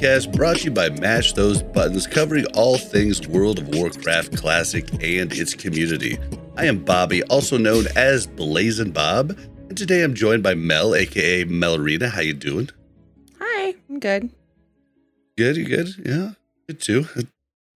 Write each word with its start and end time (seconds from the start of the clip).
podcast 0.00 0.34
brought 0.34 0.56
to 0.56 0.64
you 0.64 0.70
by 0.70 0.88
Mash 0.88 1.34
Those 1.34 1.62
Buttons, 1.62 2.06
covering 2.06 2.46
all 2.54 2.78
things 2.78 3.28
World 3.28 3.58
of 3.58 3.68
Warcraft 3.68 4.34
Classic 4.34 4.90
and 4.94 5.30
its 5.30 5.52
community. 5.52 6.18
I 6.56 6.64
am 6.64 6.82
Bobby, 6.82 7.22
also 7.24 7.58
known 7.58 7.84
as 7.96 8.26
Blazin' 8.26 8.92
Bob, 8.92 9.36
and 9.68 9.76
today 9.76 10.02
I'm 10.02 10.14
joined 10.14 10.42
by 10.42 10.54
Mel, 10.54 10.94
aka 10.94 11.44
Melarina. 11.44 12.08
How 12.08 12.22
you 12.22 12.32
doing? 12.32 12.70
Hi, 13.40 13.74
I'm 13.90 14.00
good. 14.00 14.30
Good, 15.36 15.58
you 15.58 15.66
good? 15.66 15.88
Yeah, 16.02 16.30
good 16.66 16.80
too. 16.80 17.06
A 17.14 17.24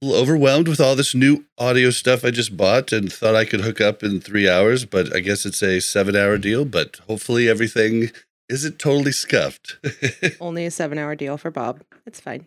little 0.00 0.18
overwhelmed 0.18 0.68
with 0.68 0.80
all 0.80 0.96
this 0.96 1.14
new 1.14 1.44
audio 1.58 1.90
stuff 1.90 2.24
I 2.24 2.30
just 2.30 2.56
bought 2.56 2.90
and 2.90 3.12
thought 3.12 3.34
I 3.34 3.44
could 3.44 3.60
hook 3.60 3.82
up 3.82 4.02
in 4.02 4.22
three 4.22 4.48
hours, 4.48 4.86
but 4.86 5.14
I 5.14 5.20
guess 5.20 5.44
it's 5.44 5.62
a 5.62 5.78
seven-hour 5.78 6.38
deal. 6.38 6.64
But 6.64 7.00
hopefully 7.06 7.50
everything 7.50 8.12
isn't 8.48 8.78
totally 8.78 9.12
scuffed. 9.12 9.78
Only 10.40 10.66
a 10.66 10.70
seven 10.70 10.98
hour 10.98 11.14
deal 11.14 11.36
for 11.36 11.50
Bob. 11.50 11.82
It's 12.06 12.20
fine. 12.20 12.46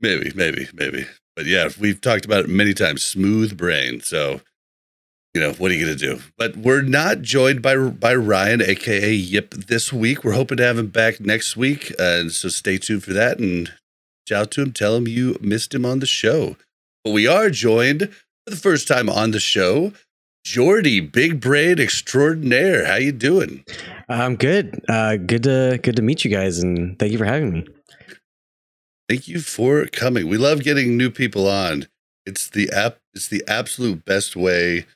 Maybe, 0.00 0.32
maybe, 0.34 0.68
maybe. 0.74 1.06
But 1.36 1.46
yeah, 1.46 1.68
we've 1.80 2.00
talked 2.00 2.24
about 2.24 2.44
it 2.44 2.48
many 2.50 2.74
times. 2.74 3.02
Smooth 3.02 3.56
brain. 3.56 4.00
So, 4.00 4.40
you 5.32 5.40
know, 5.40 5.52
what 5.54 5.70
are 5.70 5.74
you 5.74 5.84
gonna 5.84 5.96
do? 5.96 6.20
But 6.36 6.56
we're 6.56 6.82
not 6.82 7.22
joined 7.22 7.62
by 7.62 7.76
by 7.76 8.14
Ryan, 8.14 8.62
aka 8.62 9.12
Yip, 9.12 9.50
this 9.54 9.92
week. 9.92 10.22
We're 10.22 10.32
hoping 10.32 10.58
to 10.58 10.64
have 10.64 10.78
him 10.78 10.88
back 10.88 11.20
next 11.20 11.56
week, 11.56 11.92
and 11.98 12.30
so 12.30 12.48
stay 12.48 12.78
tuned 12.78 13.02
for 13.02 13.12
that. 13.12 13.38
And 13.38 13.72
shout 14.28 14.52
to 14.52 14.62
him, 14.62 14.72
tell 14.72 14.96
him 14.96 15.08
you 15.08 15.36
missed 15.40 15.74
him 15.74 15.84
on 15.84 15.98
the 15.98 16.06
show. 16.06 16.56
But 17.02 17.12
we 17.12 17.26
are 17.26 17.50
joined 17.50 18.10
for 18.44 18.50
the 18.50 18.56
first 18.56 18.86
time 18.86 19.10
on 19.10 19.32
the 19.32 19.40
show. 19.40 19.92
Joardee, 20.44 21.00
big 21.10 21.40
brain 21.40 21.78
extraordinaire. 21.78 22.84
How 22.84 22.96
you 22.96 23.12
doing? 23.12 23.64
I'm 24.08 24.36
good. 24.36 24.82
Uh, 24.88 25.16
good 25.16 25.42
to 25.44 25.80
good 25.82 25.96
to 25.96 26.02
meet 26.02 26.24
you 26.24 26.30
guys, 26.30 26.58
and 26.58 26.98
thank 26.98 27.12
you 27.12 27.18
for 27.18 27.24
having 27.24 27.52
me. 27.52 27.66
Thank 29.08 29.26
you 29.26 29.40
for 29.40 29.86
coming. 29.86 30.28
We 30.28 30.36
love 30.36 30.62
getting 30.62 30.96
new 30.96 31.10
people 31.10 31.48
on. 31.48 31.86
It's 32.26 32.48
the 32.48 32.70
app. 32.72 32.98
It's 33.14 33.28
the 33.28 33.42
absolute 33.48 34.04
best 34.04 34.36
way. 34.36 34.86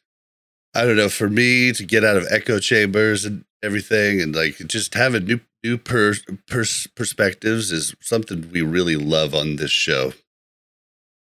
I 0.75 0.85
don't 0.85 0.97
know 0.97 1.09
for 1.09 1.31
me 1.31 1.73
to 1.73 1.85
get 1.85 2.05
out 2.05 2.17
of 2.17 2.27
echo 2.31 2.59
chambers 2.59 3.25
and 3.25 3.45
everything, 3.63 4.21
and 4.21 4.35
like 4.37 4.59
just 4.67 4.95
having 4.95 5.25
new 5.25 5.41
new 5.65 5.79
per, 5.79 6.15
pers- 6.47 6.87
perspectives 6.95 7.73
is 7.73 7.95
something 8.01 8.51
we 8.53 8.61
really 8.63 8.97
love 8.97 9.35
on 9.35 9.57
this 9.57 9.71
show. 9.71 10.13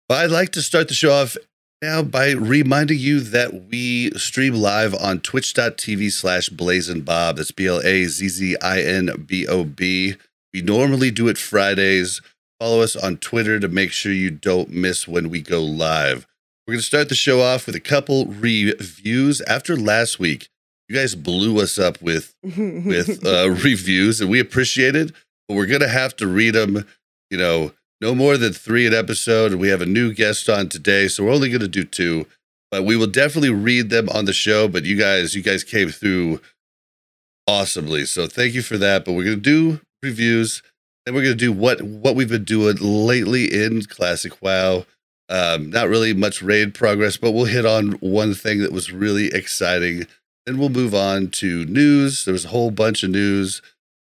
But 0.09 0.25
I'd 0.25 0.31
like 0.31 0.53
to 0.53 0.63
start 0.63 0.89
the 0.89 0.95
show 0.95 1.13
off 1.13 1.37
now 1.83 2.01
by 2.01 2.31
reminding 2.31 2.99
you 2.99 3.21
that 3.21 3.69
we 3.69 4.11
stream 4.13 4.55
live 4.55 4.95
on 4.95 5.21
twitch.tv 5.21 6.13
slash 6.13 6.49
blazin 6.49 7.01
bob 7.01 7.37
that's 7.37 7.51
b-l-a-z-z-i-n-b-o-b 7.51 7.87
we 10.55 10.61
normally 10.61 11.11
do 11.11 11.29
it 11.29 11.39
fridays. 11.39 12.21
Follow 12.61 12.83
us 12.83 12.95
on 12.95 13.17
twitter 13.17 13.59
to 13.59 13.69
make 13.69 13.91
sure 13.91 14.13
you 14.13 14.31
don't 14.31 14.71
miss 14.71 15.09
when 15.09 15.29
we 15.29 15.43
go 15.43 15.63
live. 15.63 16.27
We're 16.67 16.75
going 16.75 16.81
to 16.81 16.87
start 16.87 17.09
the 17.09 17.17
show 17.17 17.41
off 17.41 17.67
with 17.67 17.75
a 17.75 17.81
couple 17.81 18.27
reviews. 18.27 19.41
After 19.43 19.77
last 19.77 20.21
week 20.21 20.49
you 20.89 20.95
guys 20.95 21.15
blew 21.15 21.61
us 21.61 21.79
up 21.79 22.01
with 22.01 22.35
with 22.43 23.27
uh, 23.27 23.51
reviews 23.51 24.21
and 24.21 24.31
we 24.31 24.39
appreciate 24.39 24.95
it 24.95 25.13
but 25.49 25.57
we're 25.57 25.67
going 25.67 25.81
to 25.81 25.89
have 25.89 26.15
to 26.17 26.27
read 26.27 26.55
them 26.55 26.87
you 27.31 27.39
know 27.39 27.73
no 28.03 28.17
more 28.17 28.37
than 28.37 28.53
three 28.53 28.85
an 28.85 28.93
episode. 28.93 29.55
We 29.55 29.69
have 29.69 29.81
a 29.81 29.87
new 29.87 30.13
guest 30.13 30.49
on 30.49 30.69
today, 30.69 31.07
so 31.07 31.25
we're 31.25 31.33
only 31.33 31.49
going 31.49 31.61
to 31.61 31.69
do 31.69 31.85
two, 31.85 32.27
but 32.73 32.83
we 32.83 32.97
will 32.97 33.07
definitely 33.07 33.51
read 33.51 33.91
them 33.91 34.09
on 34.09 34.25
the 34.25 34.33
show. 34.33 34.67
But 34.67 34.85
you 34.85 34.99
guys, 34.99 35.37
you 35.37 35.43
guys 35.43 35.63
came 35.63 35.89
through 35.89 36.41
awesomely, 37.47 38.05
so 38.05 38.27
thank 38.27 38.55
you 38.55 38.63
for 38.63 38.77
that. 38.77 39.05
But 39.05 39.13
we're 39.13 39.25
going 39.25 39.37
to 39.37 39.41
do 39.41 39.81
reviews, 40.03 40.65
and 41.07 41.15
we're 41.15 41.23
going 41.23 41.39
to 41.39 41.45
do 41.45 41.53
what 41.53 41.81
what 41.81 42.17
we've 42.17 42.29
been 42.29 42.43
doing 42.43 42.77
lately 42.81 43.45
in 43.45 43.83
Classic 43.85 44.43
WoW. 44.43 44.85
Um, 45.29 45.71
not 45.71 45.89
really 45.89 46.13
much 46.13 46.43
raid 46.43 46.75
progress, 46.75 47.17
but 47.17 47.31
we'll 47.31 47.45
hit 47.45 47.65
on 47.65 47.93
one 48.01 48.35
thing 48.35 48.61
that 48.63 48.73
was 48.73 48.93
really 48.93 49.29
exciting. 49.29 50.09
Then 50.45 50.59
we'll 50.59 50.71
move 50.71 50.93
on 50.95 51.29
to 51.31 51.65
news. 51.67 52.25
There 52.25 52.33
was 52.33 52.47
a 52.47 52.49
whole 52.49 52.73
bunch 52.73 53.05
of 53.05 53.11
news. 53.11 53.63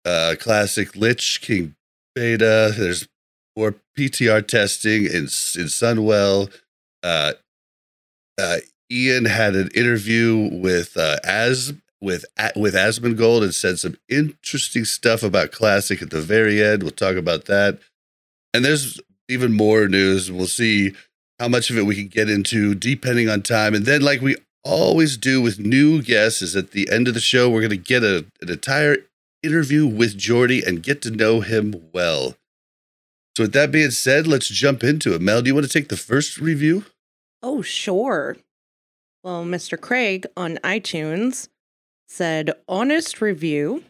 Uh, 0.05 0.35
classic 0.39 0.95
Lich 0.95 1.41
King 1.41 1.75
beta. 2.16 2.73
There's 2.77 3.07
for 3.56 3.75
PTR 3.97 4.47
testing 4.47 5.06
in 5.06 5.24
in 5.24 5.68
Sunwell. 5.69 6.52
Uh, 7.02 7.34
uh, 8.40 8.58
Ion 8.91 9.25
had 9.25 9.56
an 9.56 9.69
interview 9.75 10.50
with 10.52 10.97
uh, 10.97 11.18
as 11.24 11.74
with 12.02 12.25
with 12.56 12.75
Asmongold 12.75 13.44
and 13.44 13.56
said 13.56 13.80
some 13.80 13.96
interesting 14.09 14.86
stuff 14.86 15.24
about 15.24 15.52
Classic 15.52 16.02
at 16.02 16.09
the 16.09 16.22
very 16.22 16.62
end. 16.62 16.84
We'll 16.84 16.91
talk 16.91 17.16
about 17.16 17.46
that. 17.46 17.80
And 18.53 18.64
there's 18.64 19.00
even 19.30 19.53
more 19.53 19.88
news. 19.88 20.31
We'll 20.31 20.47
see 20.47 20.94
how 21.40 21.47
much 21.47 21.70
of 21.70 21.78
it 21.78 21.85
we 21.85 21.96
can 21.96 22.08
get 22.08 22.30
into 22.30 22.75
depending 22.75 23.30
on 23.30 23.41
time. 23.41 23.74
And 23.74 23.85
then, 23.85 24.02
like 24.02 24.22
we 24.22 24.35
always 24.64 25.18
do 25.18 25.41
with 25.41 25.59
new 25.59 26.02
guests, 26.02 26.41
is 26.41 26.56
at 26.56 26.72
the 26.72 26.90
end 26.91 27.08
of 27.08 27.14
the 27.14 27.20
show 27.20 27.50
we're 27.50 27.62
going 27.62 27.72
to 27.72 27.78
get 27.78 28.03
a, 28.03 28.25
an 28.41 28.50
entire 28.50 28.97
interview 29.41 29.88
with 29.88 30.18
Joardee 30.18 30.66
and 30.66 30.84
get 30.84 31.02
to 31.03 31.12
know 31.12 31.41
him 31.41 31.90
well. 31.94 32.35
So, 33.35 33.44
with 33.45 33.53
that 33.53 33.71
being 33.71 33.91
said, 33.91 34.27
let's 34.27 34.47
jump 34.47 34.83
into 34.83 35.16
it. 35.16 35.21
Mel, 35.21 35.41
do 35.41 35.47
you 35.47 35.55
want 35.55 35.66
to 35.66 35.71
take 35.71 35.89
the 35.89 35.97
first 35.97 36.39
review? 36.39 36.85
Oh, 37.41 37.61
sure. 37.61 38.38
Well, 39.23 39.44
Mr. 39.44 39.79
Craig 39.79 40.25
on 40.38 40.57
iTunes 40.63 41.49
said, 42.07 42.51
Honest 42.67 43.22
review. 43.22 43.83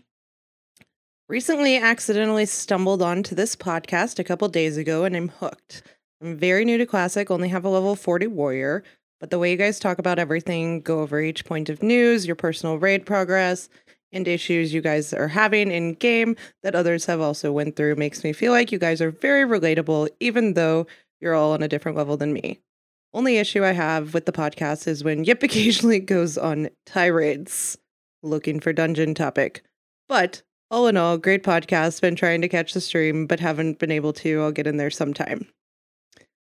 Recently 1.28 1.78
accidentally 1.78 2.46
stumbled 2.46 3.02
onto 3.02 3.34
this 3.34 3.56
podcast 3.56 4.20
a 4.20 4.24
couple 4.24 4.48
days 4.48 4.78
ago 4.78 5.04
and 5.04 5.16
I'm 5.16 5.30
hooked. 5.30 5.84
I'm 6.22 6.38
very 6.38 6.64
new 6.64 6.78
to 6.78 6.86
Classic, 6.86 7.30
only 7.32 7.50
have 7.50 7.66
a 7.66 7.70
level 7.70 7.96
40 7.96 8.28
warrior, 8.28 8.84
but 9.20 9.30
the 9.30 9.40
way 9.40 9.52
you 9.52 9.58
guys 9.58 9.80
talk 9.80 10.00
about 10.00 10.20
everything, 10.20 10.82
go 10.82 11.02
over 11.02 11.20
each 11.20 11.46
point 11.46 11.70
of 11.70 11.82
news, 11.84 12.26
your 12.26 12.36
personal 12.36 12.78
raid 12.78 13.06
progress, 13.06 13.68
and 14.14 14.28
issues 14.28 14.74
you 14.74 14.82
guys 14.82 15.14
are 15.14 15.28
having 15.28 15.72
in 15.72 15.96
game 15.96 16.36
that 16.62 16.76
others 16.76 17.06
have 17.06 17.20
also 17.20 17.52
went 17.52 17.76
through 17.76 17.96
makes 17.96 18.24
me 18.24 18.32
feel 18.32 18.52
like 18.52 18.72
you 18.72 18.80
guys 18.80 19.02
are 19.02 19.12
very 19.12 19.44
relatable 19.44 20.10
even 20.20 20.54
though 20.54 20.88
you're 21.20 21.36
all 21.36 21.54
on 21.54 21.64
a 21.64 21.68
different 21.68 21.98
level 21.98 22.16
than 22.16 22.34
me. 22.34 22.60
Only 23.14 23.38
issue 23.38 23.64
I 23.64 23.72
have 23.72 24.14
with 24.14 24.26
the 24.26 24.32
podcast 24.32 24.88
is 24.88 25.04
when 25.04 25.24
Yip 25.24 25.44
occasionally 25.44 26.00
goes 26.00 26.38
on 26.38 26.70
tirades 26.86 27.78
looking 28.24 28.60
for 28.60 28.74
dungeon 28.74 29.14
topic. 29.14 29.64
But 30.08 30.42
all 30.72 30.88
in 30.88 30.98
all, 30.98 31.18
great 31.18 31.44
podcast. 31.44 32.02
Been 32.02 32.16
trying 32.16 32.42
to 32.42 32.50
catch 32.50 32.74
the 32.74 32.82
stream, 32.82 33.28
but 33.28 33.40
haven't 33.40 33.80
been 33.80 33.92
able 33.92 34.14
to. 34.14 34.42
I'll 34.42 34.52
get 34.52 34.68
in 34.68 34.78
there 34.78 34.90
sometime. 34.90 35.48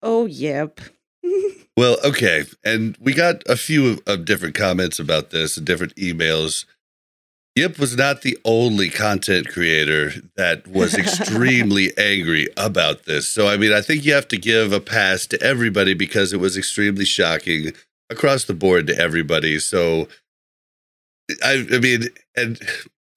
Oh, 0.03 0.27
yep. 0.27 0.81
well, 1.77 1.97
okay. 2.05 2.45
And 2.65 2.97
we 3.00 3.12
got 3.12 3.43
a 3.49 3.57
few 3.57 4.00
of 4.07 4.25
different 4.25 4.55
comments 4.55 4.99
about 4.99 5.31
this 5.31 5.57
and 5.57 5.67
different 5.67 5.97
emails. 5.97 6.65
Yip 7.56 7.79
was 7.79 7.97
not 7.97 8.23
the 8.23 8.37
only 8.45 8.91
content 8.91 9.49
creator 9.49 10.11
that 10.37 10.67
was 10.67 10.95
extremely 10.99 11.97
angry 11.97 12.49
about 12.56 13.05
this. 13.05 13.29
So, 13.29 13.47
I 13.47 13.56
mean, 13.56 13.73
I 13.73 13.81
think 13.81 14.05
you 14.05 14.12
have 14.12 14.29
to 14.29 14.37
give 14.37 14.73
a 14.73 14.81
pass 14.81 15.27
to 15.27 15.41
everybody 15.41 15.95
because 15.95 16.33
it 16.33 16.41
was 16.41 16.56
extremely 16.56 17.05
shocking 17.05 17.73
across 18.11 18.45
the 18.45 18.55
board 18.55 18.89
to 18.89 18.99
everybody. 18.99 19.61
So, 19.61 20.09
I, 21.43 21.65
I 21.73 21.79
mean, 21.79 22.09
and 22.37 22.61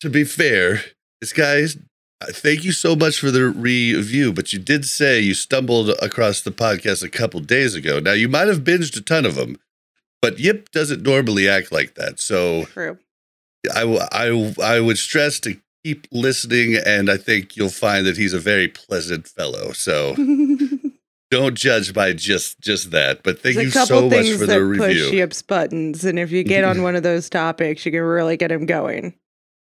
to 0.01 0.09
be 0.09 0.23
fair, 0.23 0.81
this 1.19 1.33
guys, 1.33 1.77
uh, 2.21 2.27
thank 2.29 2.63
you 2.63 2.71
so 2.71 2.95
much 2.95 3.19
for 3.19 3.31
the 3.31 3.45
review. 3.49 4.33
But 4.33 4.53
you 4.53 4.59
did 4.59 4.85
say 4.85 5.19
you 5.19 5.33
stumbled 5.33 5.89
across 6.01 6.41
the 6.41 6.51
podcast 6.51 7.03
a 7.03 7.09
couple 7.09 7.39
days 7.39 7.73
ago. 7.73 7.99
Now, 7.99 8.13
you 8.13 8.29
might 8.29 8.47
have 8.47 8.63
binged 8.63 8.95
a 8.97 9.01
ton 9.01 9.25
of 9.25 9.33
them, 9.33 9.57
but 10.21 10.39
Yip 10.39 10.71
doesn't 10.71 11.01
normally 11.01 11.49
act 11.49 11.71
like 11.71 11.95
that. 11.95 12.19
So, 12.19 12.65
True. 12.65 12.99
I, 13.69 13.83
I, 14.11 14.53
I 14.63 14.79
would 14.79 14.97
stress 14.97 15.39
to 15.41 15.57
keep 15.83 16.07
listening, 16.11 16.75
and 16.85 17.09
I 17.09 17.17
think 17.17 17.55
you'll 17.55 17.69
find 17.69 18.05
that 18.05 18.17
he's 18.17 18.33
a 18.33 18.39
very 18.39 18.67
pleasant 18.67 19.27
fellow. 19.27 19.71
So, 19.71 20.15
don't 21.31 21.55
judge 21.55 21.93
by 21.93 22.13
just 22.13 22.59
just 22.59 22.91
that. 22.91 23.23
But 23.23 23.39
thank 23.39 23.55
There's 23.55 23.75
you 23.75 23.85
so 23.85 24.09
much 24.09 24.31
for 24.31 24.45
the 24.45 24.57
push 24.57 24.79
review. 24.79 25.11
Yip's 25.11 25.41
buttons, 25.41 26.03
and 26.05 26.19
if 26.19 26.31
you 26.31 26.43
get 26.43 26.63
on 26.63 26.83
one 26.83 26.95
of 26.95 27.03
those 27.03 27.29
topics, 27.29 27.85
you 27.85 27.91
can 27.91 28.01
really 28.01 28.37
get 28.37 28.51
him 28.51 28.65
going. 28.65 29.13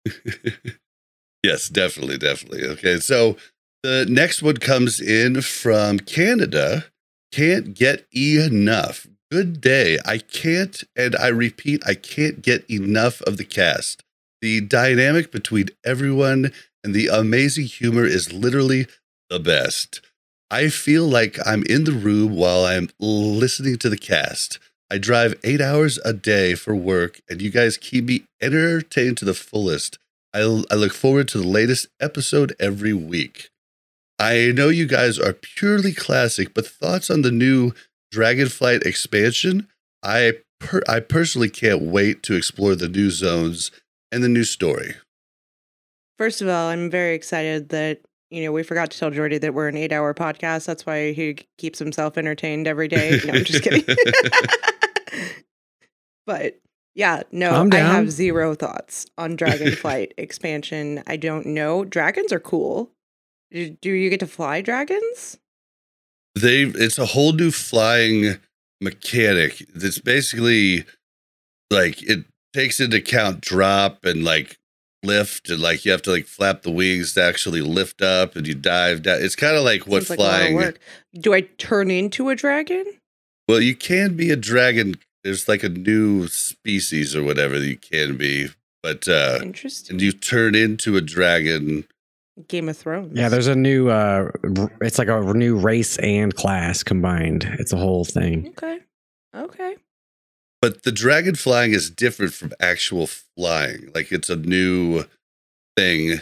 yes, 1.42 1.68
definitely, 1.68 2.18
definitely. 2.18 2.64
Okay, 2.64 2.98
so 2.98 3.36
the 3.82 4.06
next 4.08 4.42
one 4.42 4.56
comes 4.56 5.00
in 5.00 5.42
from 5.42 5.98
Canada. 5.98 6.86
Can't 7.32 7.74
get 7.74 8.06
enough. 8.14 9.06
Good 9.30 9.60
day. 9.60 9.98
I 10.04 10.18
can't, 10.18 10.84
and 10.94 11.16
I 11.16 11.28
repeat, 11.28 11.82
I 11.84 11.94
can't 11.94 12.42
get 12.42 12.68
enough 12.70 13.20
of 13.22 13.36
the 13.38 13.44
cast. 13.44 14.02
The 14.40 14.60
dynamic 14.60 15.32
between 15.32 15.70
everyone 15.84 16.52
and 16.84 16.94
the 16.94 17.08
amazing 17.08 17.64
humor 17.64 18.04
is 18.04 18.32
literally 18.32 18.86
the 19.28 19.40
best. 19.40 20.00
I 20.48 20.68
feel 20.68 21.08
like 21.08 21.38
I'm 21.44 21.64
in 21.64 21.84
the 21.84 21.92
room 21.92 22.36
while 22.36 22.64
I'm 22.64 22.88
listening 23.00 23.78
to 23.78 23.88
the 23.88 23.98
cast. 23.98 24.60
I 24.88 24.98
drive 24.98 25.34
eight 25.42 25.60
hours 25.60 25.98
a 26.04 26.12
day 26.12 26.54
for 26.54 26.76
work, 26.76 27.20
and 27.28 27.42
you 27.42 27.50
guys 27.50 27.76
keep 27.76 28.04
me 28.04 28.26
entertained 28.40 29.16
to 29.18 29.24
the 29.24 29.34
fullest. 29.34 29.98
I, 30.32 30.40
I 30.70 30.74
look 30.76 30.92
forward 30.92 31.26
to 31.28 31.38
the 31.38 31.48
latest 31.48 31.88
episode 32.00 32.54
every 32.60 32.92
week. 32.92 33.50
I 34.20 34.52
know 34.54 34.68
you 34.68 34.86
guys 34.86 35.18
are 35.18 35.32
purely 35.32 35.92
classic, 35.92 36.54
but 36.54 36.66
thoughts 36.66 37.10
on 37.10 37.22
the 37.22 37.32
new 37.32 37.72
Dragonflight 38.12 38.84
expansion? 38.86 39.68
I 40.02 40.34
per- 40.60 40.82
I 40.88 41.00
personally 41.00 41.50
can't 41.50 41.82
wait 41.82 42.22
to 42.24 42.34
explore 42.34 42.74
the 42.74 42.88
new 42.88 43.10
zones 43.10 43.70
and 44.12 44.22
the 44.22 44.28
new 44.28 44.44
story. 44.44 44.94
First 46.18 46.40
of 46.40 46.48
all, 46.48 46.68
I'm 46.68 46.90
very 46.90 47.14
excited 47.14 47.68
that 47.70 48.00
you 48.30 48.44
know 48.44 48.52
we 48.52 48.62
forgot 48.62 48.90
to 48.90 48.98
tell 48.98 49.10
Joardee 49.10 49.40
that 49.40 49.54
we're 49.54 49.68
an 49.68 49.76
eight-hour 49.76 50.14
podcast. 50.14 50.66
That's 50.66 50.86
why 50.86 51.12
he 51.12 51.36
keeps 51.58 51.78
himself 51.78 52.16
entertained 52.16 52.66
every 52.66 52.88
day. 52.88 53.20
No, 53.24 53.34
I'm 53.34 53.44
just 53.44 53.62
kidding. 53.62 53.84
but 56.26 56.58
yeah, 56.94 57.24
no, 57.30 57.50
I'm 57.50 57.70
have 57.70 58.10
zero 58.10 58.54
thoughts 58.54 59.06
on 59.18 59.36
Dragonflight 59.36 60.12
expansion. 60.18 61.02
I 61.06 61.16
don't 61.18 61.46
know. 61.46 61.84
Dragons 61.84 62.32
are 62.32 62.40
cool. 62.40 62.90
Do 63.50 63.70
do 63.70 63.90
you 63.90 64.08
get 64.08 64.20
to 64.20 64.26
fly 64.26 64.62
dragons? 64.62 65.38
They 66.36 66.62
it's 66.62 66.98
a 66.98 67.06
whole 67.06 67.32
new 67.32 67.50
flying 67.50 68.38
mechanic 68.80 69.64
that's 69.74 69.98
basically 69.98 70.84
like 71.70 72.02
it 72.02 72.24
takes 72.52 72.78
into 72.78 72.98
account 72.98 73.40
drop 73.40 74.04
and 74.04 74.22
like 74.24 74.56
lift 75.02 75.48
and 75.50 75.60
like 75.60 75.84
you 75.84 75.92
have 75.92 76.02
to 76.02 76.10
like 76.10 76.26
flap 76.26 76.62
the 76.62 76.70
wings 76.70 77.14
to 77.14 77.22
actually 77.22 77.60
lift 77.62 78.02
up 78.02 78.36
and 78.36 78.46
you 78.46 78.54
dive 78.54 79.02
down 79.02 79.22
it's 79.22 79.36
kind 79.36 79.56
of 79.56 79.64
like 79.64 79.86
what 79.86 80.04
Seems 80.06 80.10
like 80.10 80.18
a 80.18 80.22
lot 80.22 80.42
of 80.42 80.48
flying. 80.48 80.74
Do 81.20 81.32
I 81.34 81.40
turn 81.42 81.90
into 81.90 82.28
a 82.28 82.34
dragon? 82.36 82.84
well 83.48 83.60
you 83.60 83.74
can 83.76 84.16
be 84.16 84.30
a 84.30 84.36
dragon 84.36 84.96
there's 85.24 85.48
like 85.48 85.62
a 85.62 85.68
new 85.68 86.28
species 86.28 87.14
or 87.16 87.22
whatever 87.22 87.58
that 87.58 87.66
you 87.66 87.76
can 87.78 88.16
be 88.16 88.48
but 88.82 89.06
uh 89.08 89.38
Interesting. 89.42 89.94
and 89.94 90.02
you 90.02 90.12
turn 90.12 90.54
into 90.54 90.96
a 90.96 91.00
dragon 91.00 91.86
Game 92.48 92.68
of 92.68 92.76
Thrones. 92.76 93.12
Yeah, 93.16 93.28
there's 93.28 93.46
a 93.46 93.54
new. 93.54 93.88
uh 93.88 94.30
It's 94.80 94.98
like 94.98 95.08
a 95.08 95.20
new 95.34 95.56
race 95.56 95.96
and 95.98 96.34
class 96.34 96.82
combined. 96.82 97.44
It's 97.58 97.72
a 97.72 97.76
whole 97.76 98.04
thing. 98.04 98.48
Okay. 98.48 98.80
Okay. 99.34 99.76
but 100.62 100.82
the 100.84 100.92
dragon 100.92 101.34
flying 101.34 101.72
is 101.72 101.90
different 101.90 102.32
from 102.32 102.52
actual 102.60 103.06
flying. 103.06 103.90
Like 103.94 104.10
it's 104.12 104.30
a 104.30 104.36
new 104.36 105.04
thing. 105.76 106.20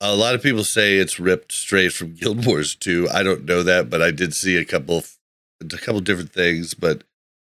A 0.00 0.14
lot 0.16 0.34
of 0.34 0.42
people 0.42 0.64
say 0.64 0.96
it's 0.98 1.18
ripped 1.20 1.52
straight 1.52 1.92
from 1.92 2.14
Guild 2.20 2.46
Wars 2.46 2.74
2. 2.76 3.08
I 3.12 3.22
don't 3.22 3.44
know 3.44 3.62
that, 3.64 3.90
but 3.90 4.00
I 4.02 4.10
did 4.12 4.34
see 4.34 4.56
a 4.56 4.64
couple 4.64 4.98
of, 4.98 5.16
a 5.60 5.76
couple 5.78 6.00
different 6.00 6.32
things, 6.32 6.74
but 6.74 7.02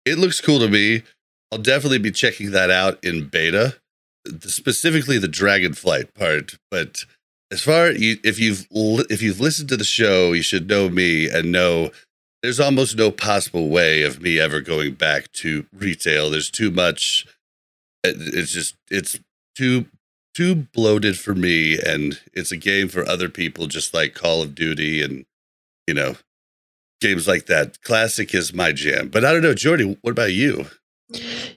it 0.06 0.18
looks 0.18 0.40
cool 0.42 0.60
to 0.60 0.68
me. 0.70 1.04
I'll 1.52 1.60
definitely 1.60 2.00
be 2.00 2.12
checking 2.12 2.52
that 2.52 2.70
out 2.72 3.04
in 3.04 3.28
beta, 3.28 3.76
the- 4.26 4.50
specifically 4.50 5.18
the 5.18 5.28
dragon 5.28 5.74
flight 5.74 6.14
part, 6.14 6.58
but 6.70 7.06
as 7.52 7.62
far 7.62 7.92
you 7.92 8.18
if 8.24 8.40
you've 8.40 8.66
if 8.72 9.22
you've 9.22 9.40
listened 9.40 9.70
to 9.70 9.78
the 9.78 9.84
show, 9.84 10.32
you 10.34 10.42
should 10.42 10.70
know 10.70 10.90
me 10.90 11.30
and 11.30 11.52
know 11.52 11.92
there's 12.42 12.60
almost 12.60 12.98
no 12.98 13.12
possible 13.12 13.70
way 13.70 14.04
of 14.04 14.22
me 14.22 14.40
ever 14.40 14.62
going 14.62 14.94
back 14.94 15.32
to 15.34 15.66
retail. 15.74 16.30
There's 16.30 16.50
too 16.50 16.72
much. 16.72 17.28
It's 18.04 18.52
just 18.52 18.76
it's 18.90 19.20
too 19.56 19.86
too 20.34 20.56
bloated 20.74 21.20
for 21.20 21.36
me, 21.36 21.78
and 21.78 22.20
it's 22.34 22.52
a 22.52 22.58
game 22.58 22.88
for 22.88 23.06
other 23.06 23.30
people, 23.30 23.68
just 23.68 23.94
like 23.94 24.16
Call 24.16 24.42
of 24.42 24.56
Duty 24.56 25.02
and 25.04 25.26
you 25.88 25.94
know 25.94 26.16
games 27.02 27.28
like 27.28 27.48
that. 27.48 27.82
Classic 27.82 28.34
is 28.34 28.54
my 28.54 28.72
jam, 28.72 29.10
but 29.10 29.26
I 29.26 29.34
don't 29.34 29.42
know, 29.42 29.54
Joardee. 29.54 29.98
What 30.02 30.12
about 30.12 30.34
you? 30.34 30.68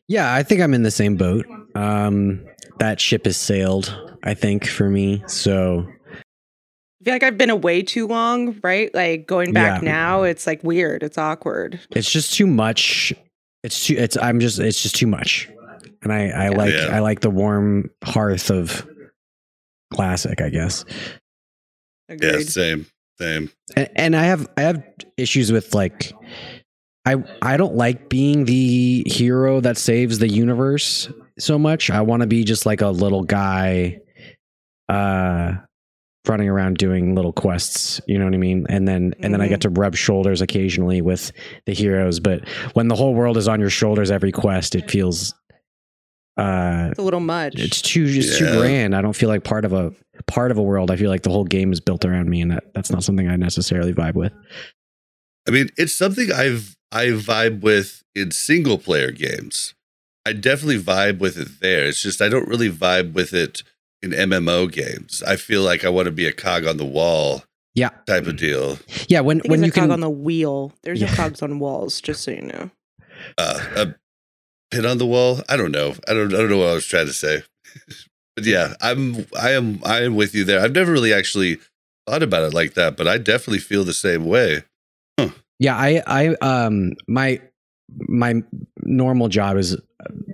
Yeah, 0.09 0.35
I 0.35 0.43
think 0.43 0.61
I'm 0.61 0.75
in 0.75 0.83
the 0.83 0.91
same 0.91 1.17
boat. 1.17 1.47
Um, 1.77 2.45
that 2.79 3.01
ship 3.01 3.25
has 3.25 3.37
sailed. 3.37 4.04
I 4.25 4.35
think 4.35 4.67
for 4.67 4.89
me. 4.89 5.23
So 5.27 5.87
I 6.11 7.05
feel 7.05 7.15
like 7.15 7.23
I've 7.23 7.37
been 7.39 7.51
away 7.51 7.83
too 7.83 8.07
long, 8.07 8.59
right? 8.63 8.93
Like 8.95 9.27
going 9.27 9.53
back 9.53 9.83
Yeah. 9.83 9.91
now, 9.91 10.23
it's 10.23 10.47
like 10.47 10.65
weird. 10.65 11.03
It's 11.03 11.19
awkward. 11.19 11.79
it's 11.91 12.11
just 12.11 12.33
too 12.35 12.47
much. 12.47 13.13
It's 13.63 13.87
too. 13.87 13.95
It's. 13.99 14.17
I'm 14.17 14.41
just. 14.41 14.59
It's 14.59 14.83
just 14.83 14.95
too 14.97 15.07
much. 15.07 15.49
And 16.03 16.13
I. 16.13 16.29
I 16.29 16.45
Yeah. 16.51 16.57
like. 16.57 16.73
Yeah. 16.75 16.89
I 16.93 16.99
like 17.01 17.21
the 17.21 17.31
warm 17.31 17.91
hearth 18.03 18.51
of 18.51 18.87
classic. 19.93 20.41
I 20.41 20.49
guess. 20.51 20.85
Agreed. 22.09 22.33
Yeah, 22.33 22.39
same, 22.41 22.87
same. 23.19 23.51
and, 23.77 23.91
and 23.97 24.17
I 24.17 24.25
have 24.25 24.47
I 24.59 24.63
have 24.63 24.83
issues 25.17 25.51
with 25.51 25.75
like 25.75 26.13
I 27.07 27.17
I 27.41 27.57
don't 27.57 27.75
like 27.77 28.09
being 28.11 28.45
the 28.45 29.05
hero 29.07 29.61
that 29.61 29.79
saves 29.79 30.19
the 30.19 30.29
universe 30.29 31.09
so 31.39 31.59
much. 31.59 31.91
I 31.91 32.03
want 32.03 32.21
to 32.21 32.27
be 32.27 32.45
just 32.45 32.67
like 32.67 32.83
a 32.83 32.89
little 32.89 33.23
guy 33.25 34.01
uh 34.95 35.57
running 36.27 36.49
around 36.49 36.79
doing 36.79 37.15
little 37.15 37.33
quests, 37.35 38.01
you 38.07 38.19
know 38.19 38.25
what 38.25 38.33
I 38.35 38.39
mean? 38.39 38.65
And 38.71 38.89
then 38.89 39.15
and 39.21 39.33
then 39.35 39.41
I 39.43 39.49
get 39.49 39.61
to 39.63 39.69
rub 39.69 39.95
shoulders 39.95 40.41
occasionally 40.41 41.03
with 41.03 41.33
the 41.67 41.75
heroes, 41.75 42.19
but 42.21 42.49
when 42.73 42.89
the 42.89 42.95
whole 42.95 43.15
world 43.15 43.37
is 43.37 43.47
on 43.47 43.61
your 43.61 43.71
shoulders 43.71 44.11
every 44.11 44.33
quest, 44.33 44.75
it 44.75 44.91
feels 44.91 45.35
uh 46.37 46.89
It's 46.91 46.99
a 46.99 47.03
little 47.03 47.21
much. 47.21 47.55
it's 47.57 47.83
too 47.83 48.07
just 48.07 48.39
too 48.39 48.51
grand. 48.59 48.97
I 48.97 49.03
don't 49.03 49.13
feel 49.15 49.29
like 49.29 49.45
part 49.45 49.65
of 49.65 49.73
a 49.73 49.93
part 50.27 50.51
of 50.51 50.59
a 50.59 50.63
world. 50.63 50.91
I 50.91 50.97
feel 50.97 51.11
like 51.11 51.23
the 51.23 51.31
whole 51.31 51.45
game 51.45 51.73
is 51.73 51.81
built 51.81 52.05
around 52.05 52.31
me, 52.31 52.41
and 52.41 52.53
that, 52.53 52.65
that's 52.75 52.91
not 52.91 53.05
something 53.05 53.29
I 53.29 53.37
necessarily 53.37 53.93
vibe 53.93 54.15
with. 54.15 54.33
I 55.47 55.51
mean, 55.51 55.69
it's 55.77 55.95
something 55.95 56.33
I've 56.33 56.75
I 56.91 57.07
vibe 57.09 57.61
with 57.61 58.03
in 58.15 58.31
single 58.31 58.79
player 58.79 59.11
games. 59.11 59.75
I 60.27 60.33
definitely 60.33 60.83
vibe 60.83 61.19
with 61.19 61.37
it 61.37 61.61
there. 61.61 61.85
It's 61.85 62.03
just 62.03 62.23
I 62.23 62.31
don't 62.31 62.49
really 62.49 62.71
vibe 62.71 63.13
with 63.13 63.35
it 63.35 63.63
in 64.05 64.11
MMO 64.31 64.71
games. 64.71 65.23
I 65.27 65.37
feel 65.37 65.63
like 65.63 65.85
I 65.85 65.89
want 65.89 66.07
to 66.07 66.13
be 66.13 66.27
a 66.27 66.33
cog 66.33 66.67
on 66.67 66.77
the 66.77 66.85
wall 66.85 67.43
Yeah, 67.75 67.91
type 68.07 68.27
of 68.27 68.37
deal. 68.37 68.79
yeah. 69.09 69.21
When 69.21 69.41
when 69.47 69.63
you 69.63 69.69
a 69.69 69.73
cog 69.73 69.85
can, 69.85 69.91
on 69.91 70.01
the 70.01 70.11
wheel. 70.11 70.73
There's 70.83 71.01
no 71.01 71.07
Yeah. 71.09 71.17
cogs 71.17 71.43
on 71.43 71.59
walls, 71.59 72.01
just 72.01 72.23
so 72.23 72.31
you 72.31 72.43
know. 72.43 72.71
Uh, 73.39 73.61
a 73.77 73.95
pin 74.71 74.87
on 74.87 74.99
the 74.99 75.07
wall. 75.07 75.41
I 75.49 75.57
don't 75.57 75.73
know. 75.73 75.95
I 76.09 76.13
don't. 76.15 76.33
I 76.35 76.37
don't 76.39 76.51
know 76.51 76.59
what 76.59 76.69
I 76.69 76.75
was 76.75 76.87
trying 76.87 77.07
to 77.07 77.13
say. 77.13 77.43
but 78.37 78.45
yeah, 78.45 78.75
I'm. 78.81 79.27
I 79.41 79.51
am. 79.53 79.81
I 79.85 80.03
am 80.03 80.15
with 80.17 80.35
you 80.35 80.45
there. 80.45 80.61
I've 80.61 80.75
never 80.75 80.93
really 80.93 81.13
actually 81.13 81.59
thought 82.07 82.23
about 82.23 82.43
it 82.45 82.53
like 82.55 82.75
that, 82.75 82.97
but 82.97 83.09
I 83.09 83.19
definitely 83.19 83.61
feel 83.61 83.83
the 83.85 83.95
same 83.95 84.27
way. 84.27 84.63
yeah, 85.59 85.77
I 85.77 86.03
I 86.07 86.27
um 86.43 86.93
my 87.09 87.41
my 88.09 88.43
normal 88.83 89.29
job 89.29 89.57
is 89.57 89.77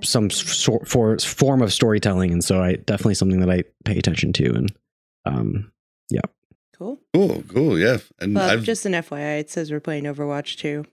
some 0.03 0.31
sort 0.31 0.89
for 0.89 1.19
form 1.19 1.63
of 1.63 1.73
storytelling, 1.73 2.33
and 2.33 2.43
so 2.45 2.63
I 2.63 2.75
definitely 2.77 3.15
something 3.15 3.41
that 3.41 3.51
I 3.51 3.65
pay 3.85 3.99
attention 3.99 4.33
to, 4.35 4.53
and 4.55 4.73
um 5.25 5.73
yeah. 6.11 6.21
Cool. 6.77 6.99
Cool. 7.13 7.43
Cool. 7.49 7.79
Yeah. 7.79 7.99
And 8.21 8.35
But 8.35 8.51
I've 8.51 8.63
just 8.65 8.87
an 8.87 8.93
FYI, 8.93 9.41
it 9.41 9.51
says 9.51 9.71
we're 9.71 9.81
playing 9.81 10.05
Overwatch 10.05 10.57
too. 10.57 10.85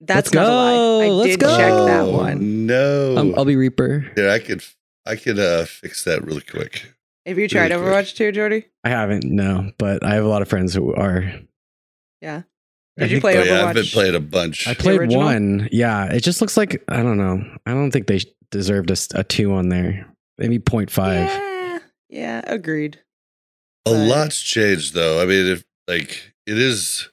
That's 0.00 0.32
Let's 0.32 0.34
not 0.34 0.46
a 0.48 0.50
lie. 0.52 1.04
I. 1.06 1.08
Let's 1.10 1.30
did 1.30 1.40
go. 1.40 1.56
check 1.56 1.72
that 1.86 2.06
one. 2.12 2.66
No. 2.66 3.14
I'm- 3.16 3.34
I'll 3.36 3.44
be 3.44 3.56
Reaper. 3.56 4.10
Here, 4.16 4.28
I 4.30 4.40
could 4.40 4.62
I 5.06 5.16
could 5.16 5.38
uh 5.38 5.64
fix 5.64 6.04
that 6.04 6.24
really 6.24 6.40
quick. 6.42 6.92
Have 7.24 7.38
you 7.38 7.48
tried 7.48 7.70
Really 7.70 7.82
quick. 7.82 7.92
Overwatch 8.06 8.14
2, 8.16 8.32
Joardee? 8.32 8.64
I 8.84 8.88
haven't 8.88 9.24
no, 9.24 9.72
but 9.78 10.04
I 10.04 10.14
have 10.14 10.24
a 10.24 10.28
lot 10.28 10.42
of 10.42 10.48
friends 10.48 10.74
who 10.74 10.94
are. 10.94 11.32
Yeah. 12.20 12.42
I 12.98 13.02
Did 13.02 13.10
you 13.12 13.20
play 13.20 13.36
Oh, 13.38 13.42
yeah, 13.42 13.66
I've 13.66 13.74
been 13.74 13.84
played 13.84 14.14
a 14.14 14.20
bunch. 14.20 14.66
I 14.66 14.74
played 14.74 15.10
one. 15.10 15.68
Yeah, 15.70 16.06
it 16.06 16.20
just 16.20 16.40
looks 16.40 16.56
like 16.56 16.82
I 16.88 17.02
don't 17.02 17.18
know. 17.18 17.42
I 17.66 17.72
don't 17.72 17.90
think 17.90 18.06
they 18.06 18.20
deserved 18.50 18.90
a 18.90 19.24
two 19.24 19.52
on 19.52 19.68
there. 19.68 20.06
Maybe 20.38 20.58
0.5. 20.58 21.14
Yeah. 21.14 21.78
Yeah, 22.08 22.40
agreed. 22.46 23.00
a 23.86 23.90
but- 23.90 24.08
lot's 24.08 24.40
changed 24.40 24.94
though. 24.94 25.20
I 25.20 25.26
mean, 25.26 25.46
if 25.46 25.64
like 25.88 26.32
it 26.46 26.58
is 26.58 27.08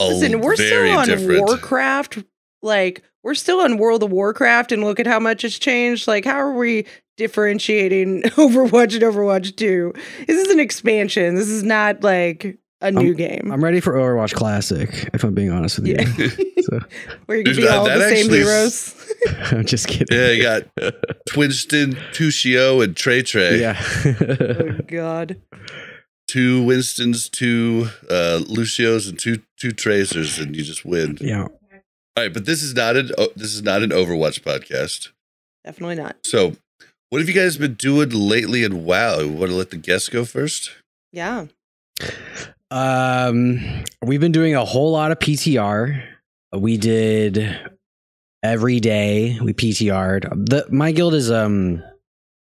a 0.00 0.06
Listen, 0.08 0.40
we're 0.40 0.56
still 0.56 0.98
on 0.98 1.06
different. 1.06 1.46
Warcraft. 1.46 2.24
Like, 2.62 3.02
we're 3.22 3.34
still 3.34 3.60
on 3.60 3.78
World 3.78 4.02
of 4.02 4.10
Warcraft, 4.10 4.72
and 4.72 4.82
look 4.82 4.98
at 4.98 5.06
how 5.06 5.20
much 5.20 5.44
it's 5.44 5.58
changed. 5.58 6.08
Like, 6.08 6.24
how 6.24 6.38
are 6.38 6.52
we 6.54 6.86
differentiating 7.16 8.22
Overwatch 8.36 8.94
and 8.94 9.02
Overwatch 9.02 9.54
2? 9.56 9.92
This 10.26 10.44
is 10.44 10.50
an 10.52 10.58
expansion. 10.60 11.34
This 11.36 11.48
is 11.48 11.62
not 11.62 12.02
like 12.02 12.58
a 12.80 12.90
new 12.92 13.14
game. 13.14 13.50
I'm 13.52 13.62
ready 13.62 13.80
for 13.80 13.94
Overwatch 13.94 14.34
Classic. 14.34 15.08
If 15.12 15.24
I'm 15.24 15.34
being 15.34 15.50
honest 15.50 15.78
with 15.78 15.88
you, 15.88 15.96
Yeah. 15.98 16.28
so, 16.62 16.78
where 17.26 17.38
you 17.38 17.44
can 17.44 17.54
Dude, 17.54 17.56
be 17.56 17.62
that- 17.62 17.76
all 17.78 17.84
that 17.86 17.98
the 17.98 18.08
same 18.16 18.30
heroes. 18.30 18.94
I'm 19.52 19.64
just 19.64 19.88
kidding. 19.88 20.16
Yeah, 20.16 20.30
you 20.30 20.42
got 20.42 20.62
Twinston, 21.28 21.94
Tushio, 22.12 22.82
and 22.84 22.96
Trey 22.96 23.22
Trey. 23.22 23.60
yeah. 23.60 23.80
oh 24.04 24.78
god. 24.86 25.40
Two 26.28 26.62
Winstons, 26.62 27.28
two 27.30 27.88
uh, 28.10 28.40
Lucios, 28.48 29.08
and 29.08 29.18
two 29.18 29.42
two 29.58 29.72
Tracers, 29.72 30.38
and 30.38 30.54
you 30.54 30.62
just 30.62 30.84
win. 30.84 31.16
yeah. 31.20 31.42
All 32.16 32.24
right, 32.24 32.32
but 32.34 32.44
this 32.46 32.62
is 32.62 32.74
not 32.74 32.96
an 32.96 33.10
oh, 33.16 33.28
this 33.34 33.54
is 33.54 33.62
not 33.62 33.82
an 33.82 33.90
Overwatch 33.90 34.40
podcast. 34.42 35.08
Definitely 35.64 35.94
not. 35.96 36.16
So, 36.26 36.56
what 37.10 37.20
have 37.20 37.28
you 37.28 37.34
guys 37.34 37.56
been 37.56 37.74
doing 37.74 38.10
lately? 38.10 38.62
And 38.62 38.84
wow, 38.84 39.16
want 39.26 39.50
to 39.50 39.56
let 39.56 39.70
the 39.70 39.76
guests 39.78 40.08
go 40.10 40.24
first? 40.26 40.70
Yeah. 41.12 41.46
Um, 42.70 43.84
we've 44.02 44.20
been 44.20 44.32
doing 44.32 44.54
a 44.54 44.64
whole 44.64 44.92
lot 44.92 45.10
of 45.12 45.18
PTR. 45.18 46.02
We 46.56 46.76
did 46.76 47.56
every 48.42 48.80
day. 48.80 49.38
We 49.40 49.52
PTR'd. 49.52 50.24
The 50.48 50.66
my 50.70 50.92
guild 50.92 51.14
is 51.14 51.30
um, 51.30 51.82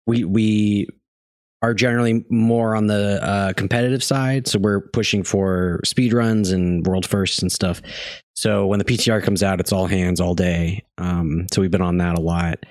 we 0.07 0.25
we 0.25 0.89
are 1.61 1.75
generally 1.75 2.25
more 2.31 2.77
on 2.77 2.87
the 2.87 3.23
uh, 3.23 3.53
competitive 3.55 4.03
side, 4.03 4.47
so 4.47 4.59
we're 4.59 4.81
pushing 4.81 5.23
for 5.25 5.81
speed 5.85 6.13
runs 6.13 6.51
and 6.51 6.87
world 6.87 7.05
firsts 7.05 7.41
and 7.43 7.51
stuff. 7.51 7.83
So 8.37 8.67
when 8.67 8.79
the 8.79 8.85
PTR 8.85 9.23
comes 9.23 9.43
out, 9.43 9.59
it's 9.59 9.73
all 9.73 9.87
hands 9.87 10.21
all 10.21 10.35
day. 10.35 10.85
Um, 10.99 11.47
so 11.53 11.61
we've 11.61 11.71
been 11.71 11.83
on 11.83 11.99
that 11.99 12.17
a 12.17 12.21
lot, 12.21 12.65